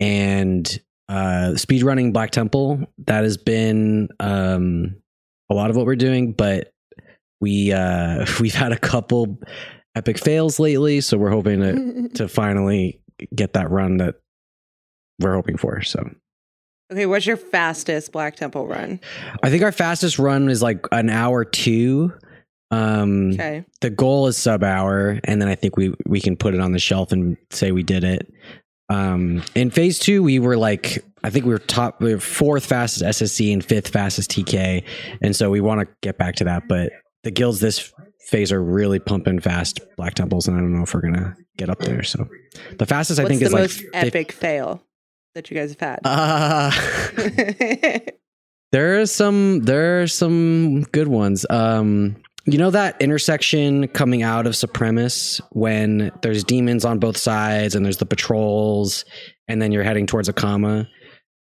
and 0.00 0.80
uh, 1.08 1.56
speed 1.56 1.82
running 1.82 2.12
Black 2.12 2.30
Temple 2.30 2.80
that 3.06 3.24
has 3.24 3.36
been 3.36 4.08
um 4.20 5.01
a 5.50 5.54
lot 5.54 5.70
of 5.70 5.76
what 5.76 5.86
we're 5.86 5.96
doing, 5.96 6.32
but 6.32 6.72
we 7.40 7.72
uh 7.72 8.26
we've 8.40 8.54
had 8.54 8.72
a 8.72 8.78
couple 8.78 9.38
epic 9.94 10.18
fails 10.18 10.58
lately, 10.58 11.00
so 11.00 11.18
we're 11.18 11.30
hoping 11.30 11.60
to 11.60 12.08
to 12.14 12.28
finally 12.28 13.00
get 13.34 13.52
that 13.54 13.70
run 13.70 13.98
that 13.98 14.16
we're 15.20 15.34
hoping 15.34 15.56
for. 15.56 15.82
So 15.82 16.08
okay, 16.92 17.06
what's 17.06 17.26
your 17.26 17.36
fastest 17.36 18.12
Black 18.12 18.36
Temple 18.36 18.66
run? 18.66 19.00
I 19.42 19.50
think 19.50 19.62
our 19.62 19.72
fastest 19.72 20.18
run 20.18 20.48
is 20.48 20.62
like 20.62 20.86
an 20.92 21.10
hour 21.10 21.44
two. 21.44 22.12
Um 22.70 23.32
Okay. 23.32 23.64
the 23.82 23.90
goal 23.90 24.26
is 24.28 24.38
sub 24.38 24.62
hour, 24.64 25.20
and 25.24 25.40
then 25.42 25.48
I 25.48 25.54
think 25.54 25.76
we 25.76 25.92
we 26.06 26.20
can 26.20 26.36
put 26.36 26.54
it 26.54 26.60
on 26.60 26.72
the 26.72 26.78
shelf 26.78 27.12
and 27.12 27.36
say 27.50 27.70
we 27.72 27.82
did 27.82 28.02
it. 28.04 28.32
Um, 28.88 29.42
in 29.54 29.70
phase 29.70 29.98
two, 29.98 30.22
we 30.22 30.38
were 30.38 30.56
like, 30.56 31.02
I 31.24 31.30
think 31.30 31.44
we 31.44 31.52
were 31.52 31.58
top, 31.58 32.00
we 32.00 32.14
were 32.14 32.20
fourth 32.20 32.66
fastest 32.66 33.04
SSC 33.04 33.52
and 33.52 33.64
fifth 33.64 33.88
fastest 33.88 34.30
TK, 34.30 34.84
and 35.20 35.34
so 35.34 35.50
we 35.50 35.60
want 35.60 35.80
to 35.80 35.88
get 36.02 36.18
back 36.18 36.36
to 36.36 36.44
that. 36.44 36.68
But 36.68 36.92
the 37.22 37.30
guilds 37.30 37.60
this 37.60 37.92
phase 38.26 38.52
are 38.52 38.62
really 38.62 38.98
pumping 38.98 39.40
fast 39.40 39.80
Black 39.96 40.14
Temples, 40.14 40.48
and 40.48 40.56
I 40.56 40.60
don't 40.60 40.74
know 40.74 40.82
if 40.82 40.94
we're 40.94 41.02
gonna 41.02 41.36
get 41.56 41.70
up 41.70 41.78
there. 41.80 42.02
So 42.02 42.28
the 42.78 42.86
fastest 42.86 43.20
I 43.20 43.24
What's 43.24 43.30
think 43.30 43.40
the 43.40 43.46
is 43.46 43.52
like 43.52 43.62
most 43.62 43.80
fif- 43.80 43.90
epic 43.94 44.32
fail 44.32 44.82
that 45.34 45.50
you 45.50 45.56
guys 45.56 45.70
have 45.70 45.80
had? 45.80 46.00
Uh, 46.04 46.70
there 48.72 49.00
are 49.00 49.06
some 49.06 49.60
there 49.60 50.02
are 50.02 50.06
some 50.06 50.82
good 50.92 51.08
ones. 51.08 51.46
Um 51.50 52.16
you 52.44 52.58
know 52.58 52.70
that 52.70 53.00
intersection 53.00 53.86
coming 53.88 54.22
out 54.22 54.46
of 54.48 54.54
Supremus 54.54 55.40
when 55.50 56.10
there's 56.22 56.42
demons 56.42 56.84
on 56.84 56.98
both 56.98 57.16
sides 57.16 57.76
and 57.76 57.84
there's 57.84 57.98
the 57.98 58.06
patrols 58.06 59.04
and 59.46 59.62
then 59.62 59.70
you're 59.70 59.84
heading 59.84 60.06
towards 60.06 60.28
Akama. 60.28 60.88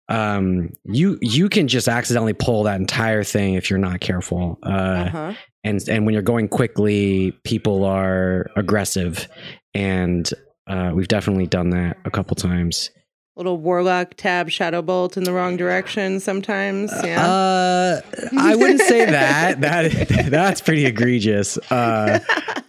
Um 0.09 0.71
you 0.85 1.19
you 1.23 1.49
can 1.49 1.69
just 1.69 1.89
accidentally 1.89 2.35
pull 2.35 2.65
that 2.65 2.81
entire 2.81 3.25
thing 3.25 3.55
if 3.55 3.71
you're 3.71 3.79
not 3.79 4.01
careful. 4.01 4.59
Uh 4.63 4.69
uh-huh. 4.69 5.35
and 5.63 5.89
and 5.89 6.05
when 6.07 6.13
you're 6.13 6.23
going 6.23 6.49
quickly, 6.49 7.33
people 7.45 7.85
are 7.85 8.47
aggressive 8.57 9.29
and 9.75 10.31
uh, 10.67 10.93
we've 10.95 11.09
definitely 11.09 11.47
done 11.47 11.71
that 11.71 11.99
a 12.05 12.11
couple 12.11 12.35
times. 12.37 12.91
Little 13.37 13.59
warlock 13.59 14.15
tab 14.17 14.49
shadow 14.49 14.81
bolt 14.81 15.17
in 15.17 15.25
the 15.25 15.33
wrong 15.33 15.57
direction 15.57 16.21
sometimes. 16.21 16.93
Yeah. 17.03 17.27
Uh, 17.27 18.01
I 18.39 18.55
wouldn't 18.55 18.83
say 18.83 19.07
that. 19.07 19.61
That 19.61 20.31
that's 20.31 20.61
pretty 20.61 20.87
egregious. 20.87 21.59
Uh, 21.71 22.21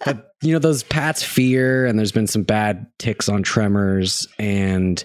but 0.03 0.31
you 0.41 0.53
know 0.53 0.59
those 0.59 0.81
Pat's 0.81 1.21
fear, 1.21 1.85
and 1.85 1.99
there's 1.99 2.11
been 2.11 2.25
some 2.25 2.43
bad 2.43 2.87
ticks 2.97 3.29
on 3.29 3.43
tremors, 3.43 4.27
and 4.39 5.03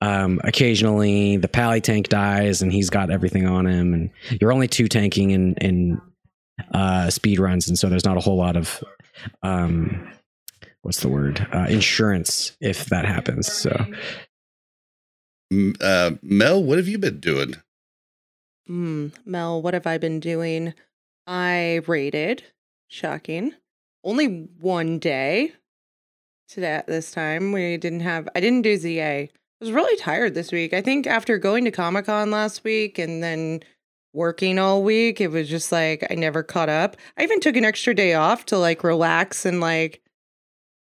um, 0.00 0.40
occasionally 0.44 1.36
the 1.36 1.48
pally 1.48 1.80
tank 1.80 2.08
dies, 2.08 2.62
and 2.62 2.72
he's 2.72 2.90
got 2.90 3.10
everything 3.10 3.46
on 3.46 3.66
him, 3.66 3.94
and 3.94 4.10
you're 4.40 4.52
only 4.52 4.68
two 4.68 4.88
tanking 4.88 5.30
in 5.30 5.54
in 5.56 6.00
uh, 6.72 7.10
speed 7.10 7.38
runs, 7.38 7.68
and 7.68 7.78
so 7.78 7.88
there's 7.88 8.04
not 8.04 8.16
a 8.16 8.20
whole 8.20 8.36
lot 8.36 8.56
of 8.56 8.82
um, 9.42 10.10
what's 10.82 11.00
the 11.00 11.08
word 11.08 11.46
uh, 11.52 11.66
insurance 11.68 12.56
if 12.60 12.86
that 12.86 13.04
happens. 13.04 13.50
So 13.52 13.86
Uh, 15.80 16.12
Mel, 16.22 16.62
what 16.62 16.78
have 16.78 16.86
you 16.88 16.98
been 16.98 17.18
doing? 17.18 17.56
Hmm. 18.66 19.08
Mel, 19.26 19.60
what 19.60 19.74
have 19.74 19.86
I 19.86 19.98
been 19.98 20.20
doing? 20.20 20.74
I 21.26 21.80
rated. 21.86 22.44
Shocking. 22.88 23.54
Only 24.04 24.48
one 24.60 24.98
day. 24.98 25.52
Today, 26.48 26.72
at 26.72 26.86
this 26.86 27.10
time 27.10 27.52
we 27.52 27.76
didn't 27.76 28.00
have. 28.00 28.28
I 28.34 28.40
didn't 28.40 28.62
do 28.62 28.76
ZA. 28.76 29.28
I 29.60 29.64
was 29.64 29.72
really 29.72 29.96
tired 29.98 30.34
this 30.34 30.52
week. 30.52 30.72
I 30.72 30.80
think 30.80 31.06
after 31.06 31.36
going 31.36 31.66
to 31.66 31.70
Comic 31.70 32.06
Con 32.06 32.30
last 32.30 32.64
week 32.64 32.98
and 32.98 33.22
then 33.22 33.60
working 34.14 34.58
all 34.58 34.82
week, 34.82 35.20
it 35.20 35.30
was 35.30 35.48
just 35.48 35.70
like 35.70 36.06
I 36.10 36.14
never 36.14 36.42
caught 36.42 36.70
up. 36.70 36.96
I 37.18 37.24
even 37.24 37.40
took 37.40 37.56
an 37.56 37.66
extra 37.66 37.94
day 37.94 38.14
off 38.14 38.46
to 38.46 38.58
like 38.58 38.82
relax 38.82 39.44
and 39.44 39.60
like 39.60 40.00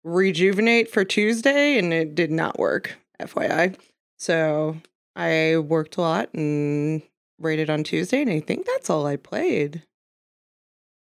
rejuvenate 0.05 0.91
for 0.91 1.05
Tuesday, 1.05 1.79
and 1.79 1.93
it 1.93 2.15
did 2.15 2.31
not 2.31 2.59
work. 2.59 2.97
FYI. 3.21 3.77
So 4.19 4.77
I 5.17 5.59
worked 5.59 5.97
a 5.97 6.01
lot 6.01 6.33
and 6.35 7.03
rated 7.39 7.71
on 7.71 7.85
Tuesday, 7.85 8.23
and 8.23 8.31
I 8.31 8.41
think 8.41 8.67
that's 8.67 8.91
all 8.91 9.07
I 9.07 9.17
played. 9.17 9.83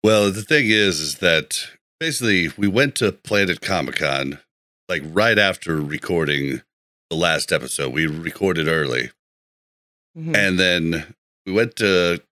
Well, 0.02 0.30
the 0.30 0.42
thing 0.42 0.66
is, 0.66 1.00
is 1.00 1.18
that 1.18 1.68
basically 1.98 2.48
we 2.56 2.68
went 2.68 2.94
to 2.96 3.12
Planet 3.12 3.60
Comic 3.60 3.96
Con 3.96 4.38
like 4.88 5.02
right 5.04 5.38
after 5.38 5.80
recording 5.80 6.62
the 7.10 7.16
last 7.16 7.52
episode. 7.52 7.92
We 7.92 8.06
recorded 8.06 8.68
early, 8.68 9.10
Mhm. 10.16 10.36
and 10.36 10.58
then 10.58 11.14
we 11.44 11.52
went 11.52 11.76
to 11.76 12.22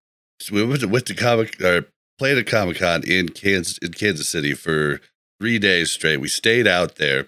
we 0.53 0.65
went 0.65 0.81
to, 0.81 0.89
went 0.89 1.07
to 1.07 1.15
comic 1.15 1.61
or 1.61 1.87
Planet 2.19 2.47
Comic 2.47 2.79
Con 2.79 3.03
in 3.05 3.29
Kansas 3.31 3.77
in 3.79 3.93
Kansas 3.93 4.29
City 4.29 4.55
for 4.55 5.01
three 5.41 5.59
days 5.59 5.91
straight. 5.91 6.21
We 6.21 6.29
stayed 6.29 6.67
out 6.69 6.97
there, 6.97 7.27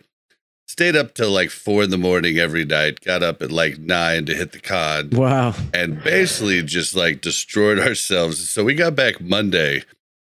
stayed 0.69 0.95
up 0.97 1.14
till 1.14 1.30
like 1.30 1.50
four 1.50 1.83
in 1.83 1.90
the 1.90 1.99
morning 1.99 2.38
every 2.38 2.64
night. 2.64 3.00
Got 3.00 3.23
up 3.25 3.42
at 3.42 3.50
like 3.50 3.78
nine 3.78 4.26
to 4.26 4.35
hit 4.35 4.52
the 4.52 4.61
con 4.61 5.11
wow, 5.11 5.54
and 5.75 6.02
basically 6.04 6.62
just 6.62 6.95
like 6.95 7.21
destroyed 7.21 7.78
ourselves. 7.88 8.49
So 8.49 8.62
we 8.64 8.75
got 8.75 8.95
back 8.95 9.21
Monday 9.21 9.83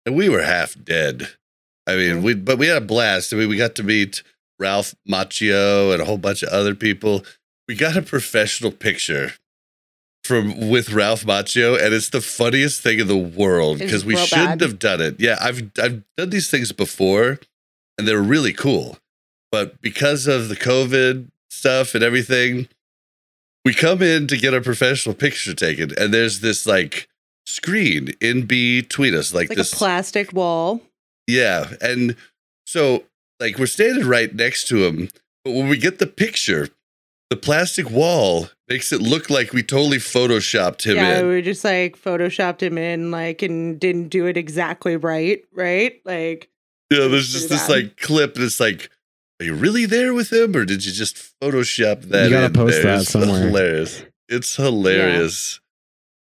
and 0.06 0.16
we 0.16 0.30
were 0.30 0.42
half 0.44 0.76
dead. 0.82 1.28
I 1.88 1.96
mean, 1.98 2.24
we 2.24 2.36
but 2.36 2.58
we 2.58 2.68
had 2.68 2.78
a 2.78 2.86
blast. 2.86 3.34
I 3.34 3.36
mean, 3.38 3.50
we 3.50 3.58
got 3.58 3.76
to 3.76 3.84
meet 3.84 4.24
Ralph 4.62 4.94
Macchio 5.10 5.92
and 5.92 6.02
a 6.02 6.06
whole 6.06 6.20
bunch 6.20 6.44
of 6.44 6.50
other 6.50 6.76
people. 6.76 7.26
We 7.68 7.76
got 7.76 7.98
a 7.98 8.02
professional 8.02 8.72
picture 8.72 9.34
from 10.24 10.70
with 10.70 10.92
Ralph 10.92 11.24
Macchio, 11.26 11.74
and 11.84 11.94
it's 11.94 12.10
the 12.10 12.22
funniest 12.22 12.82
thing 12.82 13.00
in 13.00 13.08
the 13.08 13.18
world 13.18 13.80
because 13.80 14.06
we 14.06 14.16
shouldn't 14.16 14.60
bad. 14.60 14.62
have 14.62 14.80
done 14.80 15.02
it. 15.02 15.20
Yeah, 15.20 15.38
I've 15.42 15.72
I've 15.82 16.04
done 16.16 16.30
these 16.30 16.50
things 16.50 16.72
before, 16.72 17.40
and 17.98 18.08
they're 18.08 18.22
really 18.22 18.54
cool. 18.54 19.00
But 19.52 19.82
because 19.82 20.28
of 20.28 20.48
the 20.48 20.56
COVID 20.56 21.28
stuff 21.50 21.96
and 21.96 22.04
everything, 22.04 22.68
we 23.66 23.74
come 23.74 24.02
in 24.02 24.28
to 24.28 24.38
get 24.38 24.54
a 24.54 24.62
professional 24.62 25.16
picture 25.16 25.56
taken, 25.56 25.92
and 25.98 26.14
there's 26.14 26.42
this 26.42 26.66
like 26.66 27.08
screen 27.46 28.14
in 28.22 28.46
between 28.46 29.16
us, 29.16 29.34
like, 29.34 29.50
like 29.50 29.58
this 29.58 29.74
a 29.74 29.76
plastic 29.76 30.32
wall. 30.34 30.82
yeah, 31.28 31.74
and 31.82 32.16
so 32.66 33.04
like 33.42 33.58
we're 33.58 33.66
standing 33.66 34.08
right 34.08 34.34
next 34.34 34.68
to 34.70 34.86
him, 34.86 35.10
but 35.44 35.52
when 35.52 35.68
we 35.68 35.78
get 35.78 36.00
the 36.00 36.08
picture, 36.08 36.70
the 37.30 37.36
plastic 37.36 37.90
wall 37.90 38.50
makes 38.70 38.92
it 38.94 39.02
look 39.02 39.30
like 39.30 39.52
we 39.52 39.64
totally 39.64 39.98
photoshopped 39.98 40.84
him 40.86 40.98
yeah, 40.98 41.20
in. 41.20 41.28
we 41.28 41.42
just 41.42 41.66
like 41.66 41.98
photoshopped 42.02 42.62
him 42.62 42.78
in, 42.78 43.12
like, 43.12 43.42
and 43.42 43.80
didn't 43.80 44.10
do 44.10 44.28
it 44.28 44.38
exactly 44.38 44.96
right, 44.96 45.44
right? 45.54 46.00
Like, 46.06 46.50
Yeah, 46.90 47.08
there's 47.08 47.32
just 47.34 47.50
this 47.50 47.68
bad. 47.68 47.70
like 47.72 47.98
clip, 47.98 48.36
and 48.36 48.46
it's 48.46 48.60
like, 48.60 48.90
are 49.40 49.46
you 49.46 49.56
really 49.56 49.86
there 49.86 50.14
with 50.14 50.32
him, 50.32 50.56
or 50.56 50.64
did 50.66 50.86
you 50.86 50.92
just 50.92 51.18
Photoshop 51.42 52.04
that? 52.10 52.26
You 52.26 52.30
gotta 52.32 52.46
in 52.46 52.54
post 52.54 52.82
there? 52.82 52.92
that 52.92 53.02
It's 53.02 53.10
somewhere. 53.10 53.48
Hilarious. 53.48 54.06
It's 54.30 54.56
hilarious. 54.56 55.60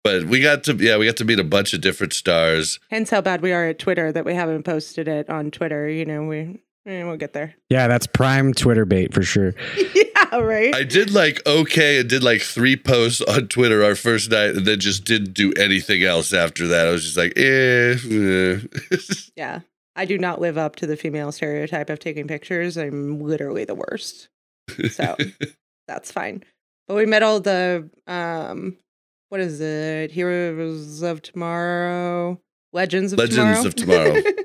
But 0.04 0.26
we 0.26 0.40
got 0.40 0.64
to 0.66 0.76
yeah, 0.76 0.98
we 0.98 1.06
got 1.06 1.18
to 1.18 1.26
meet 1.26 1.40
a 1.40 1.44
bunch 1.44 1.74
of 1.74 1.82
different 1.82 2.14
stars. 2.14 2.80
hence 2.90 3.10
how 3.10 3.22
bad 3.22 3.42
we 3.42 3.52
are 3.52 3.66
at 3.66 3.80
Twitter 3.80 4.12
that 4.12 4.24
we 4.26 4.34
haven't 4.36 4.64
posted 4.64 5.08
it 5.08 5.30
on 5.30 5.50
Twitter. 5.52 5.90
You 5.90 6.06
know, 6.06 6.24
we 6.26 6.62
eh, 6.86 7.04
we'll 7.04 7.18
get 7.18 7.34
there. 7.34 7.56
yeah, 7.70 7.88
that's 7.88 8.08
prime 8.08 8.54
Twitter 8.54 8.86
bait 8.86 9.14
for 9.14 9.24
sure. 9.24 9.54
yeah. 9.96 10.04
yeah, 10.32 10.38
right. 10.40 10.74
I 10.76 10.84
did 10.84 11.12
like 11.12 11.46
okay 11.46 12.00
and 12.00 12.10
did 12.10 12.24
like 12.24 12.42
three 12.42 12.76
posts 12.76 13.22
on 13.22 13.48
Twitter 13.48 13.84
our 13.84 13.96
first 13.96 14.32
night 14.32 14.56
and 14.56 14.66
then 14.66 14.80
just 14.80 15.04
didn't 15.04 15.34
do 15.34 15.54
anything 15.54 16.04
else 16.04 16.34
after 16.34 16.68
that. 16.68 16.88
I 16.88 16.92
was 16.92 17.04
just 17.04 17.18
like, 17.18 17.34
eh. 17.38 18.60
yeah. 19.36 19.62
I 19.96 20.06
do 20.06 20.18
not 20.18 20.42
live 20.42 20.58
up 20.58 20.76
to 20.78 20.88
the 20.88 20.98
female 20.98 21.32
stereotype 21.32 21.90
of 21.90 22.00
taking 22.00 22.28
pictures. 22.28 22.78
I'm 22.78 23.22
literally 23.22 23.64
the 23.64 23.76
worst. 23.76 24.28
So 24.92 25.16
that's 25.88 26.12
fine. 26.12 26.44
But 26.88 26.96
we 26.96 27.06
met 27.06 27.24
all 27.24 27.40
the 27.40 27.90
um 28.08 28.78
what 29.30 29.42
is 29.42 29.60
it? 29.60 30.12
Heroes 30.12 31.02
of 31.02 31.22
Tomorrow, 31.22 32.40
Legends 32.74 33.14
of 33.14 33.20
Legends 33.20 33.74
Tomorrow. 33.74 34.12
of 34.12 34.24
Tomorrow. 34.24 34.44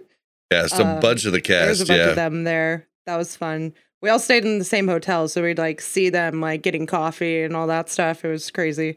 Yeah, 0.50 0.66
some 0.66 0.86
Uh, 0.86 1.00
bunch 1.00 1.24
of 1.24 1.32
the 1.32 1.40
There 1.40 1.68
was 1.68 1.80
a 1.80 1.86
bunch 1.86 1.98
Yeah. 1.98 2.08
of 2.10 2.16
them 2.16 2.44
there. 2.44 2.86
That 3.06 3.16
was 3.16 3.36
fun. 3.36 3.72
We 4.02 4.08
all 4.10 4.18
stayed 4.18 4.44
in 4.44 4.58
the 4.58 4.64
same 4.64 4.88
hotel, 4.88 5.28
so 5.28 5.42
we'd 5.42 5.58
like 5.58 5.80
see 5.80 6.08
them 6.10 6.40
like 6.40 6.62
getting 6.62 6.86
coffee 6.86 7.42
and 7.42 7.54
all 7.54 7.66
that 7.68 7.90
stuff. 7.90 8.24
It 8.24 8.28
was 8.28 8.50
crazy. 8.50 8.96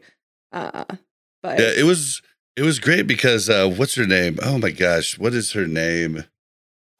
Uh, 0.52 0.84
but 1.42 1.58
Yeah, 1.60 1.70
it 1.76 1.84
was 1.84 2.22
it 2.56 2.62
was 2.62 2.78
great 2.78 3.06
because 3.06 3.48
uh 3.50 3.68
what's 3.68 3.94
her 3.96 4.06
name? 4.06 4.38
Oh 4.42 4.58
my 4.58 4.70
gosh, 4.70 5.18
what 5.18 5.34
is 5.34 5.52
her 5.52 5.66
name? 5.66 6.24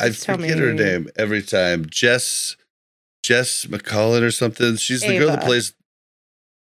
I 0.00 0.10
forget 0.10 0.58
her 0.58 0.74
name 0.74 1.08
every 1.16 1.42
time. 1.42 1.86
Jess 1.88 2.56
Jess 3.22 3.66
Macallan 3.68 4.22
or 4.22 4.30
something. 4.30 4.76
She's 4.76 5.00
the 5.00 5.18
girl 5.18 5.28
that 5.28 5.42
plays 5.44 5.72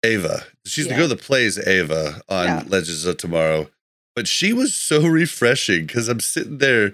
Ava. 0.03 0.45
She's 0.65 0.87
the 0.87 0.95
girl 0.95 1.07
that 1.09 1.21
plays 1.21 1.57
Ava 1.67 2.21
on 2.29 2.45
Yeah. 2.45 2.63
Legends 2.67 3.05
of 3.05 3.17
Tomorrow. 3.17 3.69
But 4.15 4.27
she 4.27 4.53
was 4.53 4.73
so 4.73 5.01
refreshing 5.05 5.85
because 5.87 6.07
I'm 6.07 6.19
sitting 6.21 6.59
there 6.59 6.93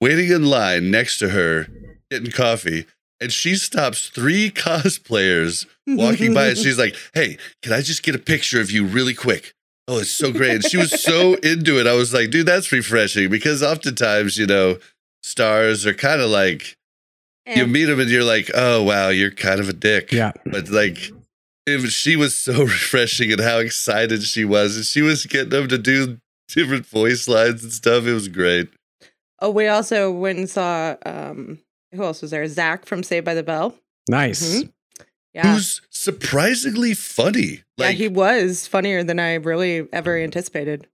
waiting 0.00 0.30
in 0.30 0.44
line 0.44 0.90
next 0.90 1.18
to 1.18 1.30
her, 1.30 1.66
getting 2.10 2.30
coffee, 2.30 2.86
and 3.20 3.32
she 3.32 3.54
stops 3.54 4.08
three 4.08 4.50
cosplayers 4.54 5.66
walking 5.86 6.34
by 6.34 6.48
and 6.48 6.58
she's 6.58 6.78
like, 6.78 6.94
Hey, 7.14 7.36
can 7.62 7.72
I 7.72 7.82
just 7.82 8.02
get 8.02 8.14
a 8.14 8.18
picture 8.18 8.60
of 8.60 8.70
you 8.70 8.84
really 8.84 9.14
quick? 9.14 9.54
Oh, 9.88 9.98
it's 9.98 10.12
so 10.12 10.32
great. 10.32 10.52
And 10.54 10.64
she 10.64 10.76
was 10.76 11.02
so 11.02 11.34
into 11.42 11.80
it. 11.80 11.86
I 11.86 11.94
was 11.94 12.14
like, 12.14 12.30
dude, 12.30 12.46
that's 12.46 12.70
refreshing 12.70 13.28
because 13.28 13.62
oftentimes, 13.62 14.38
you 14.38 14.46
know, 14.46 14.78
stars 15.22 15.84
are 15.84 15.94
kind 15.94 16.20
of 16.20 16.30
like, 16.30 16.76
you 17.46 17.64
Eh, 17.64 17.66
meet 17.66 17.86
them 17.86 17.98
and 17.98 18.08
you're 18.08 18.22
like, 18.22 18.50
oh, 18.54 18.84
wow, 18.84 19.08
you're 19.08 19.32
kind 19.32 19.58
of 19.58 19.68
a 19.68 19.72
dick. 19.72 20.12
Yeah. 20.12 20.32
But 20.46 20.68
like, 20.68 21.10
it 21.66 21.80
was, 21.82 21.92
she 21.92 22.14
was 22.14 22.36
so 22.36 22.52
refreshing 22.62 23.32
and 23.32 23.40
how 23.40 23.58
excited 23.58 24.22
she 24.22 24.44
was. 24.44 24.76
And 24.76 24.84
she 24.84 25.02
was 25.02 25.26
getting 25.26 25.48
them 25.50 25.66
to 25.68 25.78
do 25.78 26.18
different 26.48 26.86
voice 26.86 27.26
lines 27.26 27.64
and 27.64 27.72
stuff. 27.72 28.04
It 28.04 28.14
was 28.14 28.28
great. 28.28 28.68
Oh, 29.40 29.50
we 29.50 29.66
also 29.68 30.10
went 30.10 30.38
and 30.38 30.48
saw 30.50 30.96
um 31.06 31.58
who 31.92 32.02
else 32.04 32.22
was 32.22 32.30
there? 32.30 32.46
Zach 32.46 32.86
from 32.86 33.02
Saved 33.02 33.24
by 33.24 33.34
the 33.34 33.42
Bell. 33.42 33.74
Nice. 34.08 34.60
Mhm. 34.62 34.72
Yeah. 35.34 35.54
Who's 35.54 35.80
surprisingly 35.90 36.94
funny. 36.94 37.62
yeah, 37.76 37.90
he 37.90 38.08
was 38.08 38.66
funnier 38.66 39.02
than 39.04 39.18
I 39.20 39.34
really 39.34 39.86
ever 39.92 40.18
anticipated. 40.18 40.86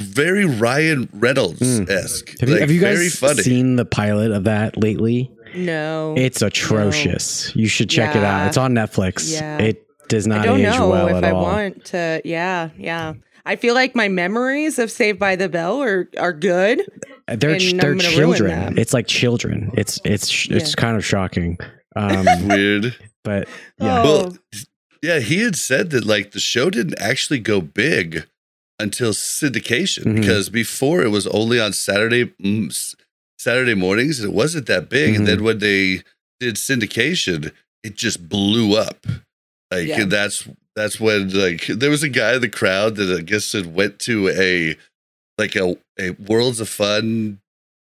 very 0.00 0.44
Ryan 0.46 1.08
Reynolds 1.12 1.60
esque. 1.90 2.38
Have, 2.40 2.48
you, 2.48 2.54
like, 2.54 2.60
have 2.62 2.70
you 2.70 2.80
very 2.80 2.96
guys 2.96 3.18
funny. 3.18 3.42
seen 3.42 3.76
the 3.76 3.84
pilot 3.84 4.30
of 4.32 4.44
that 4.44 4.76
lately? 4.76 5.30
No. 5.54 6.14
It's 6.16 6.40
atrocious. 6.42 7.54
You 7.56 7.66
should 7.68 7.90
check 7.90 8.14
it 8.16 8.22
out. 8.22 8.46
It's 8.48 8.56
on 8.56 8.72
Netflix. 8.72 9.32
Yeah. 9.32 9.58
It 9.58 9.84
does 10.08 10.26
I 10.26 10.30
not 10.36 10.44
don't 10.46 10.60
age 10.60 10.66
know 10.66 10.88
well 10.88 11.08
if 11.08 11.16
at 11.16 11.24
I 11.24 11.30
all. 11.32 11.42
want 11.42 11.84
to. 11.86 12.22
Yeah, 12.24 12.70
yeah. 12.78 13.14
I 13.44 13.56
feel 13.56 13.74
like 13.74 13.94
my 13.96 14.08
memories 14.08 14.78
of 14.78 14.90
Saved 14.90 15.18
by 15.18 15.34
the 15.36 15.48
Bell 15.48 15.82
are 15.82 16.08
are 16.18 16.32
good. 16.32 16.82
They're 17.36 17.50
and 17.54 17.80
they're 17.80 17.94
children. 17.96 18.78
It's 18.78 18.92
like 18.92 19.06
children. 19.06 19.70
It's 19.76 20.00
it's 20.04 20.48
it's 20.50 20.70
Yeah. 20.70 20.74
kind 20.76 20.96
of 20.96 21.04
shocking. 21.04 21.58
Um, 21.96 22.26
Weird. 22.48 22.96
but 23.24 23.48
yeah, 23.78 24.02
Oh, 24.02 24.04
Well, 24.04 24.38
Yeah, 25.02 25.20
he 25.20 25.40
had 25.42 25.56
said 25.56 25.90
that 25.90 26.04
like 26.04 26.32
the 26.32 26.40
show 26.40 26.70
didn't 26.70 27.00
actually 27.00 27.38
go 27.38 27.60
big 27.60 28.26
until 28.78 29.12
syndication 29.12 30.04
Mhm. 30.04 30.16
because 30.20 30.48
before 30.48 31.02
it 31.02 31.08
was 31.10 31.26
only 31.28 31.58
on 31.60 31.72
Saturday 31.72 32.26
mm, 32.42 32.94
Saturday 33.38 33.74
mornings 33.74 34.20
and 34.20 34.28
it 34.30 34.34
wasn't 34.34 34.66
that 34.66 34.88
big. 34.88 35.14
And 35.16 35.24
Mhm. 35.24 35.26
then 35.26 35.44
when 35.44 35.58
they 35.58 36.02
did 36.40 36.56
syndication, 36.56 37.52
it 37.82 37.96
just 37.96 38.28
blew 38.28 38.74
up. 38.76 39.06
Like 39.70 39.86
Yeah. 39.88 40.02
and 40.02 40.10
that's 40.12 40.46
that's 40.76 40.98
when 41.00 41.30
like 41.30 41.66
there 41.66 41.90
was 41.90 42.02
a 42.02 42.08
guy 42.08 42.34
in 42.34 42.40
the 42.40 42.48
crowd 42.48 42.96
that 42.96 43.14
I 43.18 43.22
guess 43.22 43.52
had 43.52 43.74
went 43.74 43.98
to 44.00 44.28
a 44.30 44.76
like 45.38 45.56
a, 45.56 45.76
a 46.00 46.10
Worlds 46.12 46.60
of 46.60 46.68
Fun 46.68 47.40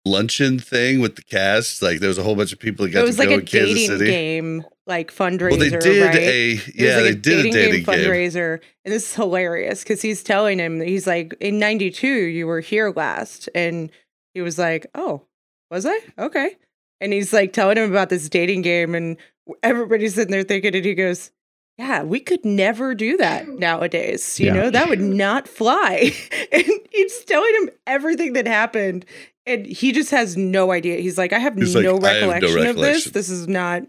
luncheon 0.05 0.57
thing 0.59 0.99
with 1.01 1.15
the 1.15 1.21
cast. 1.21 1.81
Like 1.81 1.99
there 1.99 2.07
was 2.07 2.17
a 2.17 2.23
whole 2.23 2.35
bunch 2.35 2.53
of 2.53 2.59
people 2.59 2.85
that 2.85 2.91
got 2.91 3.01
it 3.01 3.05
was 3.05 3.17
to 3.17 3.21
like 3.21 3.29
go 3.29 3.35
a 3.35 3.39
in 3.39 3.45
Kansas 3.45 3.73
dating 3.73 3.87
City. 3.87 4.05
game, 4.05 4.65
like 4.85 5.11
fundraiser. 5.13 5.51
Well, 5.51 5.59
they 5.59 5.69
did 5.69 6.01
right? 6.01 6.15
a 6.15 6.51
yeah, 6.73 6.95
like 6.95 7.03
they 7.03 7.09
a 7.09 7.15
did 7.15 7.45
a 7.45 7.51
dating 7.51 7.83
game. 7.83 7.85
fundraiser, 7.85 8.61
and 8.85 8.93
this 8.93 9.03
is 9.09 9.13
hilarious 9.13 9.83
because 9.83 10.01
he's 10.01 10.23
telling 10.23 10.59
him 10.59 10.81
he's 10.81 11.05
like, 11.07 11.35
in 11.39 11.59
'92 11.59 12.07
you 12.07 12.47
were 12.47 12.61
here 12.61 12.91
last, 12.95 13.49
and 13.53 13.91
he 14.33 14.41
was 14.41 14.57
like, 14.57 14.87
"Oh, 14.95 15.23
was 15.69 15.85
I? 15.85 15.99
Okay." 16.17 16.55
And 16.99 17.13
he's 17.13 17.31
like 17.31 17.53
telling 17.53 17.77
him 17.77 17.91
about 17.91 18.09
this 18.09 18.27
dating 18.27 18.63
game, 18.63 18.95
and 18.95 19.17
everybody's 19.61 20.15
sitting 20.15 20.31
there 20.31 20.43
thinking, 20.43 20.75
and 20.75 20.83
he 20.85 20.95
goes, 20.95 21.31
"Yeah, 21.77 22.03
we 22.03 22.19
could 22.19 22.43
never 22.45 22.95
do 22.95 23.17
that 23.17 23.47
nowadays. 23.47 24.39
You 24.39 24.47
Yeah. 24.47 24.53
know, 24.53 24.69
that 24.69 24.89
would 24.89 25.01
not 25.01 25.47
fly." 25.47 26.11
and 26.51 26.63
he's 26.91 27.23
telling 27.25 27.53
him 27.61 27.69
everything 27.85 28.33
that 28.33 28.47
happened, 28.47 29.05
and 29.45 29.65
he 29.65 29.91
just 29.91 30.11
has 30.11 30.35
no 30.37 30.71
idea. 30.71 30.97
He's 30.97 31.17
like, 31.17 31.33
"I 31.33 31.39
have 31.39 31.55
He's 31.55 31.75
like, 31.75 31.83
no 31.83 31.99
"I 32.01 32.13
have 32.13 32.21
no 32.23 32.29
recollection 32.31 32.67
of 32.67 32.75
this. 32.77 33.05
This 33.05 33.29
is 33.29 33.47
not." 33.47 33.83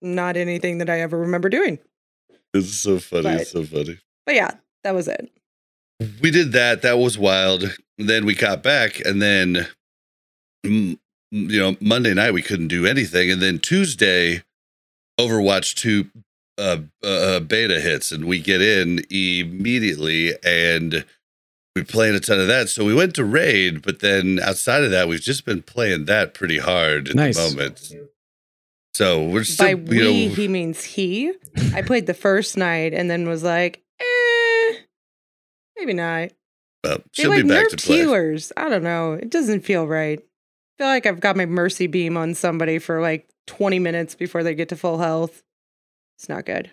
Not 0.00 0.36
anything 0.36 0.78
that 0.78 0.88
I 0.88 1.00
ever 1.00 1.18
remember 1.18 1.48
doing. 1.48 1.80
It's 2.54 2.72
so 2.72 3.00
funny. 3.00 3.22
But- 3.24 3.40
it's 3.40 3.50
so 3.50 3.64
funny. 3.64 3.98
But 4.26 4.36
yeah, 4.36 4.52
that 4.84 4.94
was 4.94 5.08
it. 5.08 5.28
we 6.22 6.30
did 6.30 6.52
that. 6.52 6.82
That 6.82 6.98
was 6.98 7.18
wild. 7.18 7.76
Then 7.98 8.24
we 8.24 8.36
got 8.36 8.62
back, 8.62 9.00
and 9.04 9.20
then 9.20 9.66
you 10.62 10.98
know 11.32 11.76
Monday 11.80 12.14
night 12.14 12.32
we 12.32 12.42
couldn't 12.42 12.68
do 12.68 12.86
anything, 12.86 13.28
and 13.28 13.42
then 13.42 13.58
Tuesday, 13.58 14.44
Overwatch 15.18 15.74
two 15.74 16.08
uh, 16.58 16.78
uh, 17.02 17.40
beta 17.40 17.80
hits, 17.80 18.10
and 18.12 18.24
we 18.26 18.40
get 18.40 18.60
in 18.60 19.00
immediately, 19.10 20.32
and 20.44 21.04
we're 21.76 21.84
playing 21.84 22.14
a 22.16 22.20
ton 22.20 22.40
of 22.40 22.48
that. 22.48 22.68
So 22.68 22.84
we 22.84 22.94
went 22.94 23.14
to 23.14 23.24
raid, 23.24 23.82
but 23.82 24.00
then 24.00 24.40
outside 24.42 24.82
of 24.84 24.90
that, 24.90 25.06
we've 25.08 25.20
just 25.20 25.44
been 25.44 25.62
playing 25.62 26.06
that 26.06 26.34
pretty 26.34 26.58
hard 26.58 27.08
at 27.08 27.14
Nice. 27.14 27.36
the 27.36 27.48
moment. 27.56 27.92
So 28.94 29.24
we're 29.28 29.44
still, 29.44 29.76
By 29.76 29.92
you 29.94 30.02
know, 30.04 30.10
we, 30.10 30.28
he 30.28 30.48
means 30.48 30.82
he. 30.82 31.32
I 31.72 31.82
played 31.82 32.06
the 32.06 32.14
first 32.14 32.56
night 32.56 32.92
and 32.94 33.08
then 33.08 33.28
was 33.28 33.44
like, 33.44 33.84
eh, 34.00 34.72
maybe 35.78 35.92
not. 35.94 36.30
well, 36.82 36.96
They 36.98 37.02
she'll 37.12 37.30
like 37.30 37.44
be 37.44 37.48
back 37.48 37.68
to 37.68 37.76
nerfed 37.76 37.84
play. 37.86 37.96
healers. 37.98 38.52
I 38.56 38.68
don't 38.68 38.82
know. 38.82 39.12
It 39.12 39.30
doesn't 39.30 39.60
feel 39.60 39.86
right. 39.86 40.18
I 40.18 40.82
feel 40.82 40.86
like 40.88 41.06
I've 41.06 41.20
got 41.20 41.36
my 41.36 41.46
mercy 41.46 41.86
beam 41.86 42.16
on 42.16 42.34
somebody 42.34 42.80
for 42.80 43.00
like 43.00 43.28
20 43.46 43.78
minutes 43.78 44.16
before 44.16 44.42
they 44.42 44.54
get 44.56 44.68
to 44.70 44.76
full 44.76 44.98
health. 44.98 45.44
It's 46.18 46.28
not 46.28 46.44
good. 46.44 46.70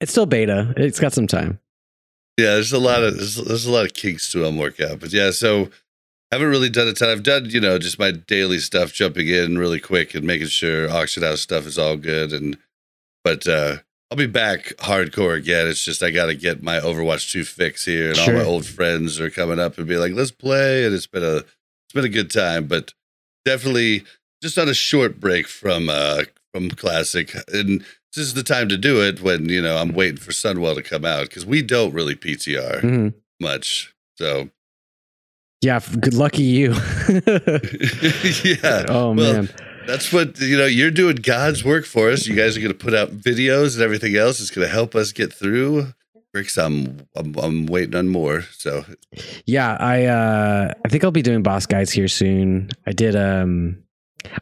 it's 0.00 0.10
still 0.10 0.26
beta. 0.26 0.74
It's 0.76 0.98
got 0.98 1.12
some 1.12 1.26
time. 1.26 1.60
Yeah, 2.36 2.54
there's 2.54 2.72
a 2.72 2.78
lot 2.78 3.02
of 3.02 3.16
there's, 3.16 3.36
there's 3.36 3.66
a 3.66 3.72
lot 3.72 3.86
of 3.86 3.94
kinks 3.94 4.30
to 4.32 4.40
them 4.40 4.58
work 4.58 4.80
out, 4.80 5.00
but 5.00 5.12
yeah, 5.12 5.30
so 5.30 5.70
I 6.30 6.36
haven't 6.36 6.48
really 6.48 6.68
done 6.68 6.88
a 6.88 6.92
ton. 6.92 7.08
I've 7.08 7.22
done 7.22 7.46
you 7.48 7.60
know 7.60 7.78
just 7.78 7.98
my 7.98 8.10
daily 8.10 8.58
stuff, 8.58 8.92
jumping 8.92 9.28
in 9.28 9.56
really 9.56 9.80
quick 9.80 10.14
and 10.14 10.24
making 10.24 10.48
sure 10.48 10.90
auction 10.90 11.22
house 11.22 11.40
stuff 11.40 11.64
is 11.66 11.78
all 11.78 11.96
good, 11.96 12.32
and 12.32 12.58
but 13.24 13.46
uh 13.46 13.76
I'll 14.10 14.18
be 14.18 14.26
back 14.26 14.74
hardcore 14.78 15.36
again. 15.36 15.66
It's 15.66 15.84
just 15.84 16.02
I 16.02 16.10
got 16.10 16.26
to 16.26 16.34
get 16.34 16.62
my 16.62 16.78
Overwatch 16.78 17.30
two 17.32 17.42
fix 17.44 17.84
here, 17.84 18.10
and 18.10 18.18
all 18.18 18.32
my 18.32 18.44
old 18.44 18.64
friends 18.66 19.18
are 19.18 19.30
coming 19.30 19.58
up 19.58 19.78
and 19.78 19.86
be 19.86 19.96
like, 19.96 20.12
let's 20.12 20.30
play, 20.30 20.84
and 20.84 20.94
it's 20.94 21.06
been 21.08 21.24
a 21.24 21.36
it's 21.38 21.92
been 21.94 22.04
a 22.04 22.08
good 22.08 22.30
time, 22.30 22.66
but 22.66 22.92
definitely 23.44 24.04
just 24.42 24.58
on 24.58 24.68
a 24.68 24.74
short 24.74 25.18
break 25.20 25.46
from 25.48 25.88
uh 25.88 26.22
from 26.56 26.70
classic 26.70 27.34
and 27.52 27.80
this 28.14 28.24
is 28.24 28.32
the 28.34 28.42
time 28.42 28.66
to 28.68 28.78
do 28.78 29.02
it 29.02 29.20
when 29.20 29.48
you 29.50 29.60
know 29.60 29.76
I'm 29.76 29.92
waiting 29.92 30.16
for 30.16 30.30
Sunwell 30.32 30.74
to 30.74 30.82
come 30.82 31.04
out 31.04 31.28
because 31.28 31.44
we 31.44 31.60
don't 31.62 31.92
really 31.92 32.14
PTR 32.16 32.80
Mhm. 32.80 33.14
much. 33.40 33.94
So 34.16 34.48
Yeah, 35.60 35.80
good 36.00 36.14
lucky 36.14 36.42
you. 36.44 36.72
yeah, 38.44 38.86
oh 38.88 39.12
Well, 39.12 39.14
man. 39.14 39.48
that's 39.86 40.12
what 40.12 40.40
you 40.40 40.56
know. 40.56 40.66
You're 40.66 40.90
doing 40.90 41.16
God's 41.16 41.62
work 41.64 41.84
for 41.84 42.10
us. 42.10 42.26
You 42.26 42.34
guys 42.34 42.56
are 42.56 42.60
going 42.60 42.72
to 42.72 42.78
put 42.84 42.94
out 42.94 43.10
videos 43.18 43.74
and 43.74 43.82
everything 43.82 44.16
else. 44.16 44.40
It's 44.40 44.50
going 44.50 44.66
to 44.66 44.72
help 44.72 44.94
us 44.94 45.12
get 45.12 45.32
through. 45.32 45.92
Bricks, 46.32 46.56
I'm, 46.58 47.06
I'm 47.14 47.34
I'm 47.38 47.66
waiting 47.66 47.94
on 47.94 48.08
more. 48.08 48.42
So 48.52 48.84
Yeah, 49.46 49.76
I 49.78 50.04
uh 50.06 50.72
I 50.84 50.88
think 50.88 51.04
I'll 51.04 51.10
be 51.10 51.22
doing 51.22 51.42
boss 51.42 51.66
guides 51.66 51.92
here 51.92 52.08
soon. 52.08 52.70
I 52.86 52.92
did 52.92 53.14
um 53.16 53.82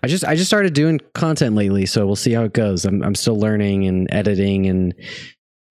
I 0.03 0.07
just 0.09 0.25
I 0.25 0.35
just 0.35 0.49
started 0.49 0.75
doing 0.75 1.01
content 1.15 1.55
lately, 1.55 1.87
so 1.87 2.07
we'll 2.07 2.17
see 2.17 2.33
how 2.33 2.45
it 2.45 2.53
goes. 2.53 2.85
I'm 2.85 3.03
I'm 3.03 3.15
still 3.15 3.39
learning 3.39 3.87
and 3.87 4.07
editing 4.13 4.67
and 4.67 4.95